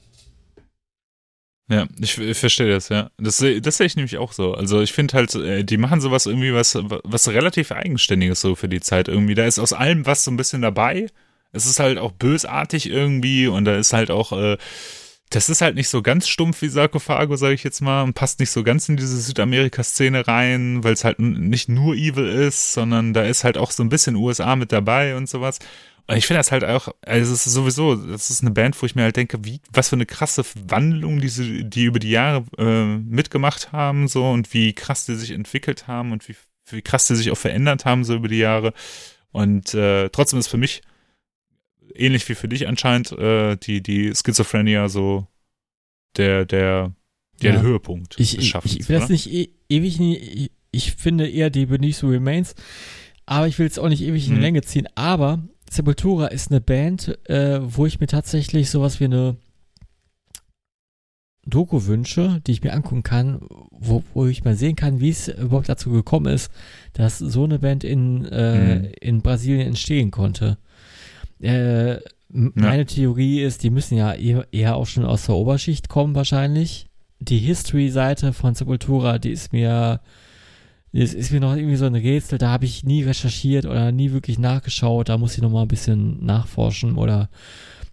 Ja, 1.72 1.88
ich, 2.00 2.18
ich 2.18 2.38
verstehe 2.38 2.70
das, 2.70 2.90
ja. 2.90 3.10
Das, 3.18 3.38
das 3.38 3.78
sehe 3.78 3.88
ich 3.88 3.95
nämlich 3.95 4.18
auch 4.18 4.34
so. 4.34 4.53
Also 4.53 4.82
ich 4.82 4.92
finde 4.92 5.14
halt, 5.14 5.34
äh, 5.36 5.64
die 5.64 5.78
machen 5.78 6.02
sowas 6.02 6.26
irgendwie 6.26 6.53
was, 6.53 6.76
was 6.76 7.30
relativ 7.30 7.72
Eigenständiges 7.72 8.42
so 8.42 8.56
für 8.56 8.68
die 8.68 8.82
Zeit 8.82 9.08
irgendwie. 9.08 9.36
Da 9.36 9.45
ist 9.45 9.58
aus 9.58 9.72
allem 9.72 10.06
was 10.06 10.26
so 10.26 10.32
ein 10.32 10.38
bisschen 10.38 10.61
dabei. 10.61 11.08
Es 11.52 11.66
ist 11.66 11.80
halt 11.80 11.98
auch 11.98 12.12
bösartig 12.12 12.90
irgendwie 12.90 13.48
und 13.48 13.66
da 13.66 13.76
ist 13.76 13.94
halt 13.94 14.12
auch, 14.12 14.32
äh, 14.32 14.58
das 15.32 15.50
ist 15.50 15.62
halt 15.62 15.76
nicht 15.76 15.88
so 15.88 16.02
ganz 16.02 16.28
stumpf 16.28 16.62
wie 16.62 16.68
Sarkophago, 16.68 17.38
sage 17.38 17.54
ich 17.54 17.64
jetzt 17.64 17.82
mal, 17.82 18.04
und 18.04 18.14
passt 18.14 18.40
nicht 18.40 18.52
so 18.52 18.64
ganz 18.64 18.90
in 18.90 18.98
diese 18.98 19.20
Südamerika-Szene 19.20 20.28
rein, 20.28 20.84
weil 20.84 20.94
es 20.94 21.06
halt 21.06 21.20
nicht 21.20 21.70
nur 21.70 21.96
evil 21.96 22.28
ist, 22.28 22.74
sondern 22.74 23.14
da 23.14 23.24
ist 23.24 23.46
halt 23.46 23.58
auch 23.58 23.72
so 23.72 23.82
ein 23.82 23.90
bisschen 23.90 24.18
USA 24.18 24.58
mit 24.58 24.74
dabei 24.74 25.16
und 25.16 25.30
sowas. 25.30 25.60
Und 26.08 26.18
ich 26.18 26.28
finde 26.28 26.40
das 26.40 26.52
halt 26.52 26.66
auch, 26.66 26.90
also 27.02 27.34
es 27.34 27.48
ist 27.48 27.54
sowieso, 27.54 27.96
das 27.96 28.30
ist 28.30 28.42
eine 28.42 28.52
Band, 28.52 28.80
wo 28.82 28.86
ich 28.86 28.96
mir 28.96 29.04
halt 29.04 29.16
denke, 29.16 29.46
wie, 29.46 29.62
was 29.72 29.88
für 29.88 29.96
eine 29.96 30.06
krasse 30.06 30.44
Wandlung 30.68 31.22
diese, 31.22 31.64
die 31.64 31.86
über 31.86 32.00
die 32.00 32.10
Jahre 32.10 32.44
äh, 32.58 32.98
mitgemacht 32.98 33.72
haben, 33.72 34.10
so 34.10 34.30
und 34.30 34.54
wie 34.54 34.74
krass 34.74 35.06
die 35.06 35.16
sich 35.16 35.32
entwickelt 35.32 35.88
haben 35.88 36.12
und 36.12 36.28
wie, 36.28 36.36
wie 36.70 36.82
krass 36.82 37.08
die 37.08 37.16
sich 37.16 37.32
auch 37.32 37.38
verändert 37.38 37.86
haben, 37.86 38.04
so 38.04 38.16
über 38.16 38.28
die 38.28 38.40
Jahre. 38.40 38.74
Und 39.32 39.74
äh, 39.74 40.10
trotzdem 40.10 40.40
ist 40.40 40.50
für 40.50 40.58
mich, 40.58 40.82
ähnlich 41.95 42.28
wie 42.30 42.36
für 42.36 42.48
dich 42.48 42.68
anscheinend, 42.68 43.11
äh, 43.14 43.56
die, 43.58 43.82
die 43.82 44.14
Schizophrenia 44.16 44.90
so 44.90 45.28
der, 46.18 46.45
der, 46.45 46.94
der, 47.42 47.50
Ja. 47.52 47.58
der 47.58 47.61
Höhepunkt 47.61 48.20
Ich, 48.20 48.32
des 48.32 48.44
ich, 48.44 48.50
Schaffens. 48.50 48.76
ich 48.76 48.90
will 48.90 48.95
das 48.95 49.06
oder? 49.06 49.11
nicht 49.14 49.32
e 49.32 49.50
ewig, 49.70 50.00
nie- 50.00 50.18
ich, 50.18 50.52
ich 50.72 50.92
finde 50.94 51.28
eher 51.30 51.50
die 51.50 51.66
Beneath 51.66 51.95
the 51.98 52.06
Remains, 52.08 52.56
aber 53.26 53.48
ich 53.48 53.58
will 53.60 53.68
es 53.68 53.80
auch 53.80 53.90
nicht 53.90 54.02
ewig 54.02 54.26
in 54.26 54.32
die 54.32 54.38
Mhm. 54.38 54.42
Länge 54.42 54.61
ziehen. 54.64 54.88
Aber 54.95 55.40
Sepultura 55.70 56.28
ist 56.28 56.52
eine 56.52 56.60
Band, 56.61 57.18
äh, 57.30 57.60
wo 57.61 57.86
ich 57.86 58.00
mir 58.00 58.08
tatsächlich 58.08 58.70
sowas 58.70 59.00
wie 59.00 59.06
eine 59.06 59.38
Doku 61.45 61.86
wünsche, 61.88 62.40
die 62.45 62.52
ich 62.52 62.61
mir 62.64 62.72
angucken 62.74 63.02
kann, 63.03 63.40
wo, 63.72 64.03
wo 64.14 64.28
ich 64.28 64.44
mal 64.44 64.56
sehen 64.56 64.76
kann, 64.76 65.00
wie 65.00 65.10
es 65.10 65.28
überhaupt 65.28 65.70
dazu 65.70 65.90
gekommen 65.92 66.32
ist, 66.32 66.52
dass 66.94 67.18
so 67.18 67.45
eine 67.45 67.58
Band 67.58 67.84
in, 67.84 68.26
äh, 68.26 68.76
Mhm. 68.80 68.92
in 69.02 69.22
Brasilien 69.24 69.68
entstehen 69.68 70.11
konnte. 70.11 70.60
Äh, 71.42 71.94
m- 71.95 72.02
Ja. 72.32 72.52
Meine 72.56 72.86
Theorie 72.86 73.42
ist, 73.42 73.64
die 73.64 73.70
müssen 73.70 73.98
ja 73.98 74.14
eher, 74.14 74.76
auch 74.76 74.86
schon 74.86 75.06
aus 75.06 75.26
der 75.26 75.36
Oberschicht 75.36 75.90
kommen 75.90 76.16
wahrscheinlich. 76.16 76.88
Die 77.20 77.38
History-Seite 77.40 78.34
von 78.34 78.56
Sepultura, 78.56 79.20
die 79.20 79.32
ist 79.32 79.53
mir, 79.53 80.00
das 80.94 81.14
ist 81.14 81.32
mir 81.32 81.40
noch 81.40 81.56
irgendwie 81.56 81.76
so 81.76 81.86
ein 81.86 81.95
Rätsel, 81.95 82.38
da 82.38 82.50
habe 82.50 82.66
ich 82.66 82.84
nie 82.84 83.03
recherchiert 83.03 83.66
oder 83.66 83.92
nie 83.92 84.11
wirklich 84.11 84.40
nachgeschaut, 84.40 85.10
da 85.10 85.18
muss 85.18 85.36
ich 85.36 85.42
noch 85.42 85.52
mal 85.52 85.61
ein 85.64 85.68
bisschen 85.68 86.26
nachforschen 86.26 86.95
oder 86.98 87.30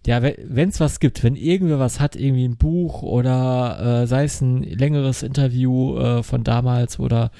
ja, 0.06 0.22
wenn 0.22 0.68
es 0.70 0.80
was 0.80 1.00
gibt, 1.00 1.22
wenn 1.22 1.36
irgendwer 1.36 1.78
was 1.78 2.00
hat, 2.00 2.16
irgendwie 2.16 2.44
ein 2.46 2.56
Buch 2.56 3.02
oder 3.02 4.02
äh, 4.02 4.06
sei 4.06 4.24
es 4.24 4.40
ein 4.40 4.62
längeres 4.62 5.22
Interview 5.22 5.98
äh, 5.98 6.22
von 6.22 6.44
damals 6.44 6.98
oder 6.98 7.30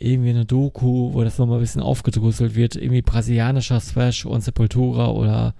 irgendwie 0.00 0.30
eine 0.30 0.44
Doku, 0.46 1.12
wo 1.12 1.24
das 1.24 1.38
nochmal 1.38 1.58
ein 1.58 1.62
bisschen 1.62 1.82
aufgedröselt 1.82 2.54
wird, 2.54 2.76
irgendwie 2.76 3.02
brasilianischer 3.02 3.80
Thrash 3.80 4.24
und 4.26 4.42
Sepultura 4.42 5.10
oder 5.10 5.54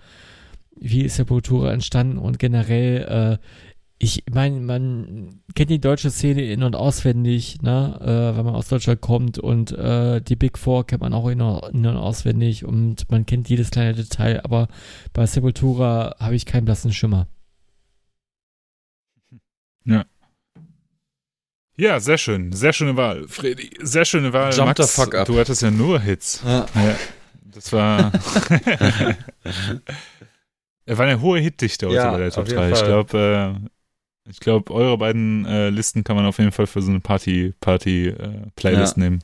wie 0.81 1.03
ist 1.03 1.17
Sepultura 1.17 1.73
entstanden 1.73 2.19
und 2.19 2.39
generell, 2.39 3.39
äh, 3.41 3.45
ich 4.01 4.23
meine, 4.31 4.61
man 4.61 5.41
kennt 5.57 5.71
die 5.71 5.81
deutsche 5.81 6.11
Szene 6.11 6.43
in- 6.43 6.63
und 6.63 6.77
auswendig, 6.77 7.61
ne, 7.63 7.99
äh, 8.01 8.37
wenn 8.37 8.45
man 8.45 8.55
aus 8.55 8.69
Deutschland 8.69 9.01
kommt 9.01 9.39
und 9.39 9.73
äh, 9.73 10.21
die 10.21 10.37
Big 10.37 10.57
Four 10.57 10.87
kennt 10.87 11.01
man 11.03 11.13
auch 11.15 11.27
in- 11.29 11.41
in- 11.41 11.87
und 11.87 11.97
auswendig 11.97 12.65
und 12.65 13.11
man 13.11 13.27
kennt 13.27 13.49
jedes 13.49 13.71
kleine 13.71 13.95
Detail, 13.95 14.41
aber 14.45 14.69
bei 15.13 15.27
Sepultura 15.27 16.15
habe 16.21 16.37
ich 16.37 16.47
keinen 16.47 16.65
blassen 16.65 16.93
Schimmer. 16.93 17.27
Ja, 19.85 20.05
sehr 21.99 22.19
schön. 22.19 22.53
Sehr 22.53 22.73
schöne 22.73 22.97
Wahl, 22.97 23.27
Freddy. 23.29 23.71
Sehr 23.81 24.05
schöne 24.05 24.33
Wahl. 24.33 24.53
Jump 24.53 24.67
Max, 24.79 24.95
the 24.95 25.03
fuck 25.03 25.15
up. 25.15 25.27
Du 25.27 25.39
hattest 25.39 25.63
ja 25.63 25.71
nur 25.71 26.01
Hits. 26.01 26.43
Ja. 26.45 26.67
Ja, 26.75 26.97
das 27.45 27.73
war. 27.73 28.13
Er 30.89 30.97
war 30.97 31.05
eine 31.05 31.21
hohe 31.21 31.39
Hitdichte 31.39 31.87
heute 31.87 31.97
Ja, 31.97 32.11
bei 32.13 32.17
der 32.17 32.31
Top 32.31 32.49
jeden 32.49 32.57
3. 32.59 32.71
Ich 32.71 32.83
glaube, 32.83 33.59
äh, 34.27 34.31
ich 34.31 34.41
glaube, 34.41 34.73
eure 34.73 34.97
beiden 34.97 35.45
äh, 35.45 35.69
Listen 35.69 36.03
kann 36.03 36.17
man 36.17 36.25
auf 36.25 36.39
jeden 36.39 36.51
Fall 36.51 36.67
für 36.67 36.81
so 36.81 36.91
eine 36.91 37.01
Party, 37.01 37.53
Party 37.61 38.09
äh, 38.09 38.47
Playlist 38.57 38.97
nehmen. 38.97 39.23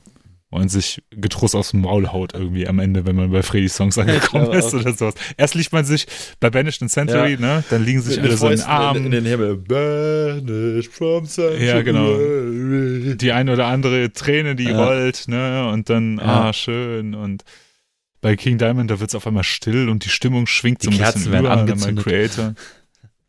Und 0.55 0.69
sich 0.69 1.01
getrost 1.11 1.53
aus 1.53 1.71
dem 1.71 1.81
Maul 1.81 2.07
haut 2.07 2.33
irgendwie 2.33 2.65
am 2.67 2.79
Ende, 2.79 3.05
wenn 3.05 3.15
man 3.17 3.29
bei 3.29 3.43
Freddy 3.43 3.67
Songs 3.67 3.97
angekommen 3.97 4.51
ist 4.53 4.73
oder 4.73 4.93
sowas. 4.93 5.15
Erst 5.35 5.53
liegt 5.55 5.73
man 5.73 5.83
sich 5.83 6.07
bei 6.39 6.49
Banished 6.49 6.81
in 6.81 6.87
Century, 6.87 7.33
Ja. 7.33 7.39
ne? 7.39 7.63
Dann 7.69 7.83
liegen 7.83 8.01
sich 8.01 8.19
alle 8.21 8.37
so 8.37 8.47
in 8.47 8.57
den 8.57 8.65
Armen. 8.65 8.99
in, 8.99 9.05
in 9.07 9.11
den 9.11 9.25
Himmel. 9.25 9.57
Banished 9.57 10.91
from 10.93 11.25
Sanctuary. 11.25 11.65
Ja, 11.67 11.81
genau. 11.81 13.15
die 13.15 13.31
eine 13.31 13.51
oder 13.53 13.67
andere 13.67 14.13
Träne, 14.13 14.55
die 14.55 14.63
Ja. 14.69 14.83
rollt, 14.85 15.27
ne? 15.27 15.69
Und 15.69 15.89
dann, 15.89 16.17
Ja. 16.19 16.49
ah, 16.49 16.53
schön. 16.53 17.15
Und 17.15 17.43
bei 18.21 18.35
King 18.35 18.57
Diamond, 18.57 18.89
da 18.89 18.99
wird 18.99 19.09
es 19.11 19.15
auf 19.15 19.27
einmal 19.27 19.43
still 19.43 19.89
und 19.89 20.05
die 20.05 20.09
Stimmung 20.09 20.47
schwingt 20.47 20.81
so 20.81 20.89
Die 20.89 20.95
ein 20.95 20.99
Kerzen 20.99 21.19
bisschen 21.19 21.31
werden 21.33 21.45
über. 21.45 21.57
angezündet. 21.57 22.05
Creator. 22.05 22.55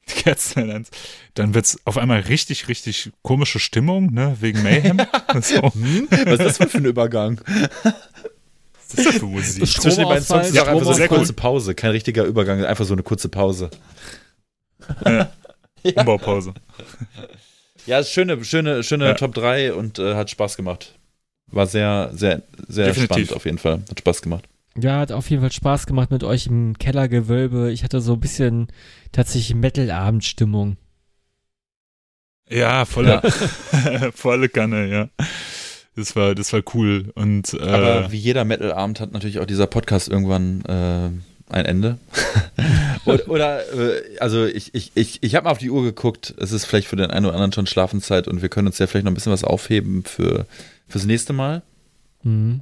Die 0.09 0.23
Kerzen 0.23 0.57
werden 0.57 0.71
ans- 0.73 0.91
Dann 1.35 1.55
wird 1.55 1.65
es 1.67 1.79
auf 1.85 1.99
einmal 1.99 2.21
richtig, 2.21 2.69
richtig 2.69 3.11
komische 3.23 3.59
Stimmung, 3.59 4.13
ne? 4.13 4.37
Wegen 4.41 4.63
Mayhem. 4.63 4.99
so. 5.41 5.63
Hm? 5.73 6.09
Was 6.27 6.41
ist 6.41 6.61
das 6.61 6.71
für 6.71 6.79
ein 6.79 6.85
Übergang? 6.85 7.41
Was 7.45 8.95
ist 8.99 9.07
das 9.07 9.15
für 9.17 9.27
Musik? 9.27 9.67
Zwischen 9.67 9.99
den 10.01 10.09
beiden 10.09 10.25
Songs 10.25 10.49
ist 10.49 10.55
Ja, 10.55 10.63
auch 10.63 10.69
einfach 10.69 10.85
so 10.87 10.93
eine 10.93 11.09
kurze 11.09 11.33
cool. 11.33 11.37
Pause. 11.37 11.75
Kein 11.75 11.91
richtiger 11.91 12.25
Übergang, 12.25 12.65
einfach 12.65 12.85
so 12.85 12.95
eine 12.95 13.03
kurze 13.03 13.29
Pause. 13.29 13.71
Umbaupause. 15.83 16.55
Ja, 17.87 17.99
ist 18.01 18.11
schöne, 18.13 18.45
schöne, 18.45 18.83
schöne 18.83 19.07
Ja. 19.07 19.15
Top 19.15 19.35
3 19.35 19.73
und 19.73 19.99
äh, 19.99 20.15
hat 20.15 20.31
Spaß 20.31 20.57
gemacht. 20.57 20.95
War 21.49 21.67
sehr, 21.67 22.11
sehr, 22.15 22.43
sehr 22.69 22.87
Definitiv. 22.87 23.05
spannend 23.07 23.33
auf 23.35 23.45
jeden 23.45 23.59
Fall. 23.59 23.83
Hat 23.89 23.99
Spaß 24.01 24.23
gemacht. 24.23 24.45
Ja, 24.79 25.01
hat 25.01 25.13
auf 25.13 25.31
jeden 25.31 25.43
Fall 25.43 25.53
Spaß 25.53 25.87
gemacht 25.87 26.11
mit 26.11 26.23
euch 26.23 26.47
im 26.47 26.77
Kellergewölbe. 26.79 27.73
Ich 27.73 27.83
hatte 27.83 28.01
so 28.01 28.15
ein 28.15 28.21
bisschen 28.21 28.69
tatsächlich 29.13 29.55
Metal-Abendstimmung. 29.55 30.77
Ja, 32.49 32.85
volle, 32.85 33.23
volle 34.15 34.49
Kanne, 34.49 34.87
ja. 34.87 35.09
Das 35.97 36.15
war, 36.15 36.35
das 36.35 36.53
war 36.53 36.63
cool. 36.75 37.11
Und 37.15 37.55
äh, 37.55 37.61
Aber 37.61 38.13
wie 38.13 38.19
jeder 38.19 38.45
Metal-Abend 38.45 39.01
hat 39.01 39.13
natürlich 39.13 39.39
auch 39.39 39.47
dieser 39.47 39.67
Podcast 39.67 40.09
irgendwann 40.09 40.63
äh, 40.67 41.11
ein 41.53 41.65
Ende. 41.65 41.99
oder, 43.07 43.29
oder 43.29 43.73
äh, 43.73 44.19
also 44.19 44.45
ich, 44.45 44.75
ich, 44.75 44.93
ich, 44.95 45.23
ich 45.23 45.35
habe 45.35 45.45
mal 45.45 45.53
auf 45.53 45.59
die 45.59 45.71
Uhr 45.71 45.83
geguckt. 45.83 46.35
Es 46.39 46.53
ist 46.53 46.67
vielleicht 46.67 46.87
für 46.87 46.97
den 46.97 47.11
einen 47.11 47.25
oder 47.25 47.35
anderen 47.35 47.53
schon 47.53 47.67
Schlafenszeit 47.67 48.29
und 48.29 48.43
wir 48.43 48.51
können 48.51 48.67
uns 48.67 48.79
ja 48.79 48.87
vielleicht 48.87 49.05
noch 49.05 49.11
ein 49.11 49.15
bisschen 49.15 49.33
was 49.33 49.45
aufheben 49.45 50.05
für 50.05 50.47
fürs 50.87 51.07
nächste 51.07 51.33
Mal. 51.33 51.63
Mhm. 52.23 52.61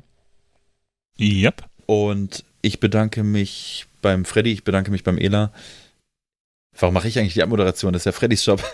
yep. 1.19 1.65
Und 1.87 2.45
ich 2.63 2.81
bedanke 2.81 3.23
mich 3.23 3.87
beim 4.03 4.25
Freddy, 4.25 4.53
ich 4.53 4.65
bedanke 4.65 4.91
mich 4.91 5.05
beim 5.05 5.19
Ela. 5.19 5.53
Warum 6.79 6.95
mache 6.95 7.07
ich 7.09 7.19
eigentlich 7.19 7.35
die 7.35 7.43
Abmoderation? 7.43 7.93
Das 7.93 8.01
ist 8.03 8.07
ja 8.07 8.13
Freddys 8.13 8.45
Job. 8.45 8.63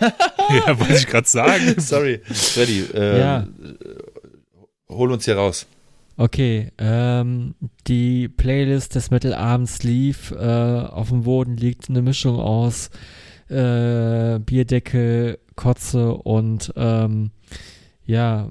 Ja, 0.65 0.77
wollte 0.77 0.95
ich 0.95 1.07
gerade 1.07 1.27
sagen. 1.29 1.75
Sorry, 1.77 2.19
Freddy. 2.25 2.81
Äh, 2.93 3.19
Ja. 3.19 3.47
Hol 4.89 5.11
uns 5.13 5.23
hier 5.23 5.37
raus. 5.37 5.65
Okay, 6.17 6.71
ähm, 6.77 7.55
die 7.87 8.27
Playlist 8.27 8.95
des 8.95 9.11
Metal-Abends 9.11 9.83
lief. 9.83 10.31
Äh, 10.31 10.35
auf 10.43 11.07
dem 11.07 11.23
Boden 11.23 11.55
liegt 11.55 11.89
eine 11.89 12.01
Mischung 12.01 12.37
aus 12.37 12.89
äh, 13.47 14.39
Bierdeckel, 14.39 15.39
Kotze 15.55 16.11
und 16.15 16.73
ähm, 16.75 17.31
ja, 18.11 18.49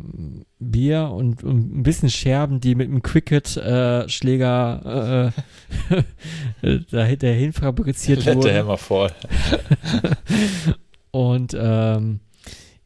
Bier 0.59 1.11
und, 1.11 1.45
und 1.45 1.81
ein 1.81 1.83
bisschen 1.83 2.09
Scherben, 2.09 2.61
die 2.61 2.75
mit 2.75 2.89
einem 2.89 3.03
Cricket-Schläger 3.03 5.35
äh, 6.63 6.67
äh, 7.03 7.17
dahin 7.19 7.53
fabriziert 7.53 8.25
Let 8.25 8.27
the 8.43 8.49
wurden. 8.49 8.57
hammer 8.57 8.79
fall. 8.79 9.13
Und 11.11 11.55
ähm, 11.61 12.21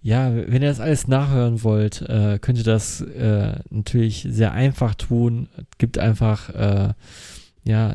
ja, 0.02 0.34
wenn 0.34 0.62
ihr 0.62 0.68
das 0.68 0.80
alles 0.80 1.06
nachhören 1.06 1.62
wollt, 1.62 2.02
äh, 2.02 2.40
könnt 2.40 2.58
ihr 2.58 2.64
das 2.64 3.02
äh, 3.02 3.52
natürlich 3.70 4.26
sehr 4.28 4.52
einfach 4.52 4.96
tun. 4.96 5.48
Gibt 5.78 5.98
einfach 5.98 6.50
äh, 6.50 6.92
ja 7.62 7.94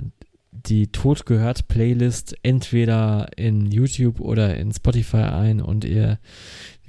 die 0.51 0.87
Tod 0.87 1.25
gehört 1.25 1.67
Playlist 1.67 2.35
entweder 2.43 3.29
in 3.35 3.71
YouTube 3.71 4.19
oder 4.19 4.55
in 4.55 4.71
Spotify 4.71 5.17
ein 5.17 5.61
und 5.61 5.85
ihr 5.85 6.19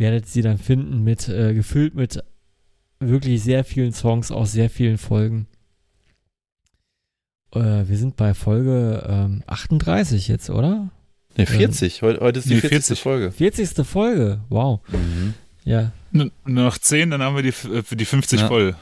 werdet 0.01 0.27
sie 0.27 0.43
dann 0.43 0.59
finden 0.59 1.05
mit 1.05 1.29
äh, 1.29 1.55
gefüllt 1.55 1.95
mit 1.95 2.19
wirklich 2.99 3.43
sehr 3.43 3.63
vielen 3.65 3.93
Songs 3.93 4.31
aus 4.33 4.51
sehr 4.53 4.69
vielen 4.69 4.99
Folgen. 4.99 5.47
Äh, 7.55 7.61
wir 7.89 7.97
sind 7.97 8.17
bei 8.17 8.35
Folge 8.35 9.07
ähm, 9.09 9.43
38 9.47 10.27
jetzt, 10.29 10.51
oder? 10.51 10.91
Ne, 11.37 11.47
40. 11.47 12.03
Heute, 12.03 12.21
heute 12.21 12.41
ist 12.41 12.49
die 12.51 12.55
Nee, 12.55 12.61
40. 12.61 12.71
40. 12.99 13.01
Folge. 13.03 13.31
40. 13.33 13.87
Folge. 13.87 14.41
Wow. 14.49 14.81
Mhm. 14.89 15.35
Ja. 15.65 15.93
N- 16.13 16.33
Noch 16.45 16.77
10, 16.79 17.11
dann 17.11 17.23
haben 17.23 17.37
wir 17.37 17.43
die, 17.43 17.51
äh, 17.69 17.83
die 17.95 18.05
50 18.05 18.41
Ja. 18.41 18.49
voll. 18.49 18.75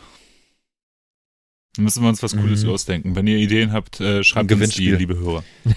Dann 1.77 1.85
müssen 1.85 2.03
wir 2.03 2.09
uns 2.09 2.23
was 2.23 2.33
Cooles 2.37 2.65
Mhm. 2.65 2.71
ausdenken. 2.71 3.15
Wenn 3.17 3.27
ihr 3.27 3.37
Ideen 3.37 3.73
habt, 3.73 4.01
äh, 4.01 4.25
schreibt 4.25 4.51
Ein 4.51 4.61
uns 4.63 4.75
die, 4.75 4.91
liebe 4.93 5.17
Hörer. 5.19 5.45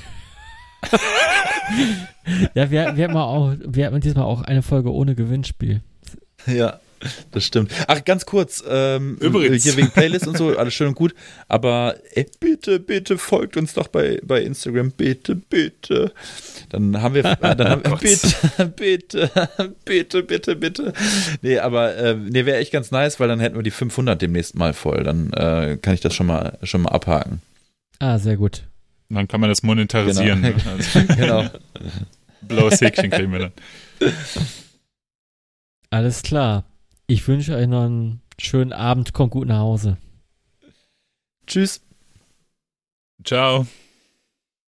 Ja, 2.53 2.69
wir, 2.71 2.95
wir, 2.95 3.03
hatten 3.03 3.13
mal 3.13 3.23
auch, 3.23 3.53
wir 3.65 3.85
hatten 3.85 3.99
diesmal 4.01 4.25
auch 4.25 4.41
eine 4.41 4.61
Folge 4.61 4.91
ohne 4.91 5.15
Gewinnspiel. 5.15 5.81
Ja, 6.45 6.79
das 7.31 7.45
stimmt. 7.45 7.71
Ach, 7.87 8.03
ganz 8.05 8.25
kurz, 8.25 8.63
ähm, 8.67 9.17
Übrigens. 9.19 9.63
hier 9.63 9.75
wegen 9.77 9.89
Playlist 9.89 10.27
und 10.27 10.37
so, 10.37 10.55
alles 10.57 10.73
schön 10.73 10.89
und 10.89 10.95
gut, 10.95 11.15
aber 11.47 11.95
ey, 12.13 12.27
bitte, 12.39 12.79
bitte 12.79 13.17
folgt 13.17 13.57
uns 13.57 13.73
doch 13.73 13.87
bei, 13.87 14.19
bei 14.23 14.41
Instagram, 14.41 14.91
bitte, 14.91 15.35
bitte. 15.35 16.11
Dann 16.69 17.01
haben 17.01 17.15
wir, 17.15 17.25
äh, 17.25 17.35
dann 17.55 17.69
haben 17.69 17.83
wir 17.83 17.91
Gott. 17.91 18.01
bitte, 18.01 18.71
bitte, 18.75 19.31
bitte, 19.85 20.23
bitte, 20.23 20.55
bitte. 20.55 20.93
Nee, 21.41 21.59
aber 21.59 21.95
äh, 21.95 22.15
nee, 22.15 22.45
wäre 22.45 22.57
echt 22.57 22.71
ganz 22.71 22.91
nice, 22.91 23.19
weil 23.19 23.27
dann 23.27 23.39
hätten 23.39 23.55
wir 23.55 23.63
die 23.63 23.71
500 23.71 24.21
demnächst 24.21 24.55
mal 24.55 24.73
voll. 24.73 25.03
Dann 25.03 25.33
äh, 25.33 25.77
kann 25.81 25.93
ich 25.93 26.01
das 26.01 26.13
schon 26.13 26.27
mal, 26.27 26.57
schon 26.63 26.81
mal 26.81 26.91
abhaken. 26.91 27.41
Ah, 27.99 28.19
sehr 28.19 28.37
gut. 28.37 28.63
Dann 29.13 29.27
kann 29.27 29.41
man 29.41 29.49
das 29.49 29.63
monetarisieren. 29.63 30.41
Genau. 30.41 30.57
Ne? 30.57 30.63
Also, 30.71 30.99
Genau. 31.15 31.49
blaues 32.41 32.81
Häkchen 32.81 33.09
kriegen 33.09 33.31
wir 33.31 33.39
dann. 33.39 33.51
Alles 35.89 36.21
klar. 36.21 36.63
Ich 37.07 37.27
wünsche 37.27 37.55
euch 37.55 37.67
noch 37.67 37.83
einen 37.83 38.21
schönen 38.39 38.73
Abend. 38.73 39.13
Kommt 39.13 39.31
gut 39.31 39.47
nach 39.47 39.59
Hause. 39.59 39.97
Tschüss. 41.45 41.81
Ciao. 43.23 43.67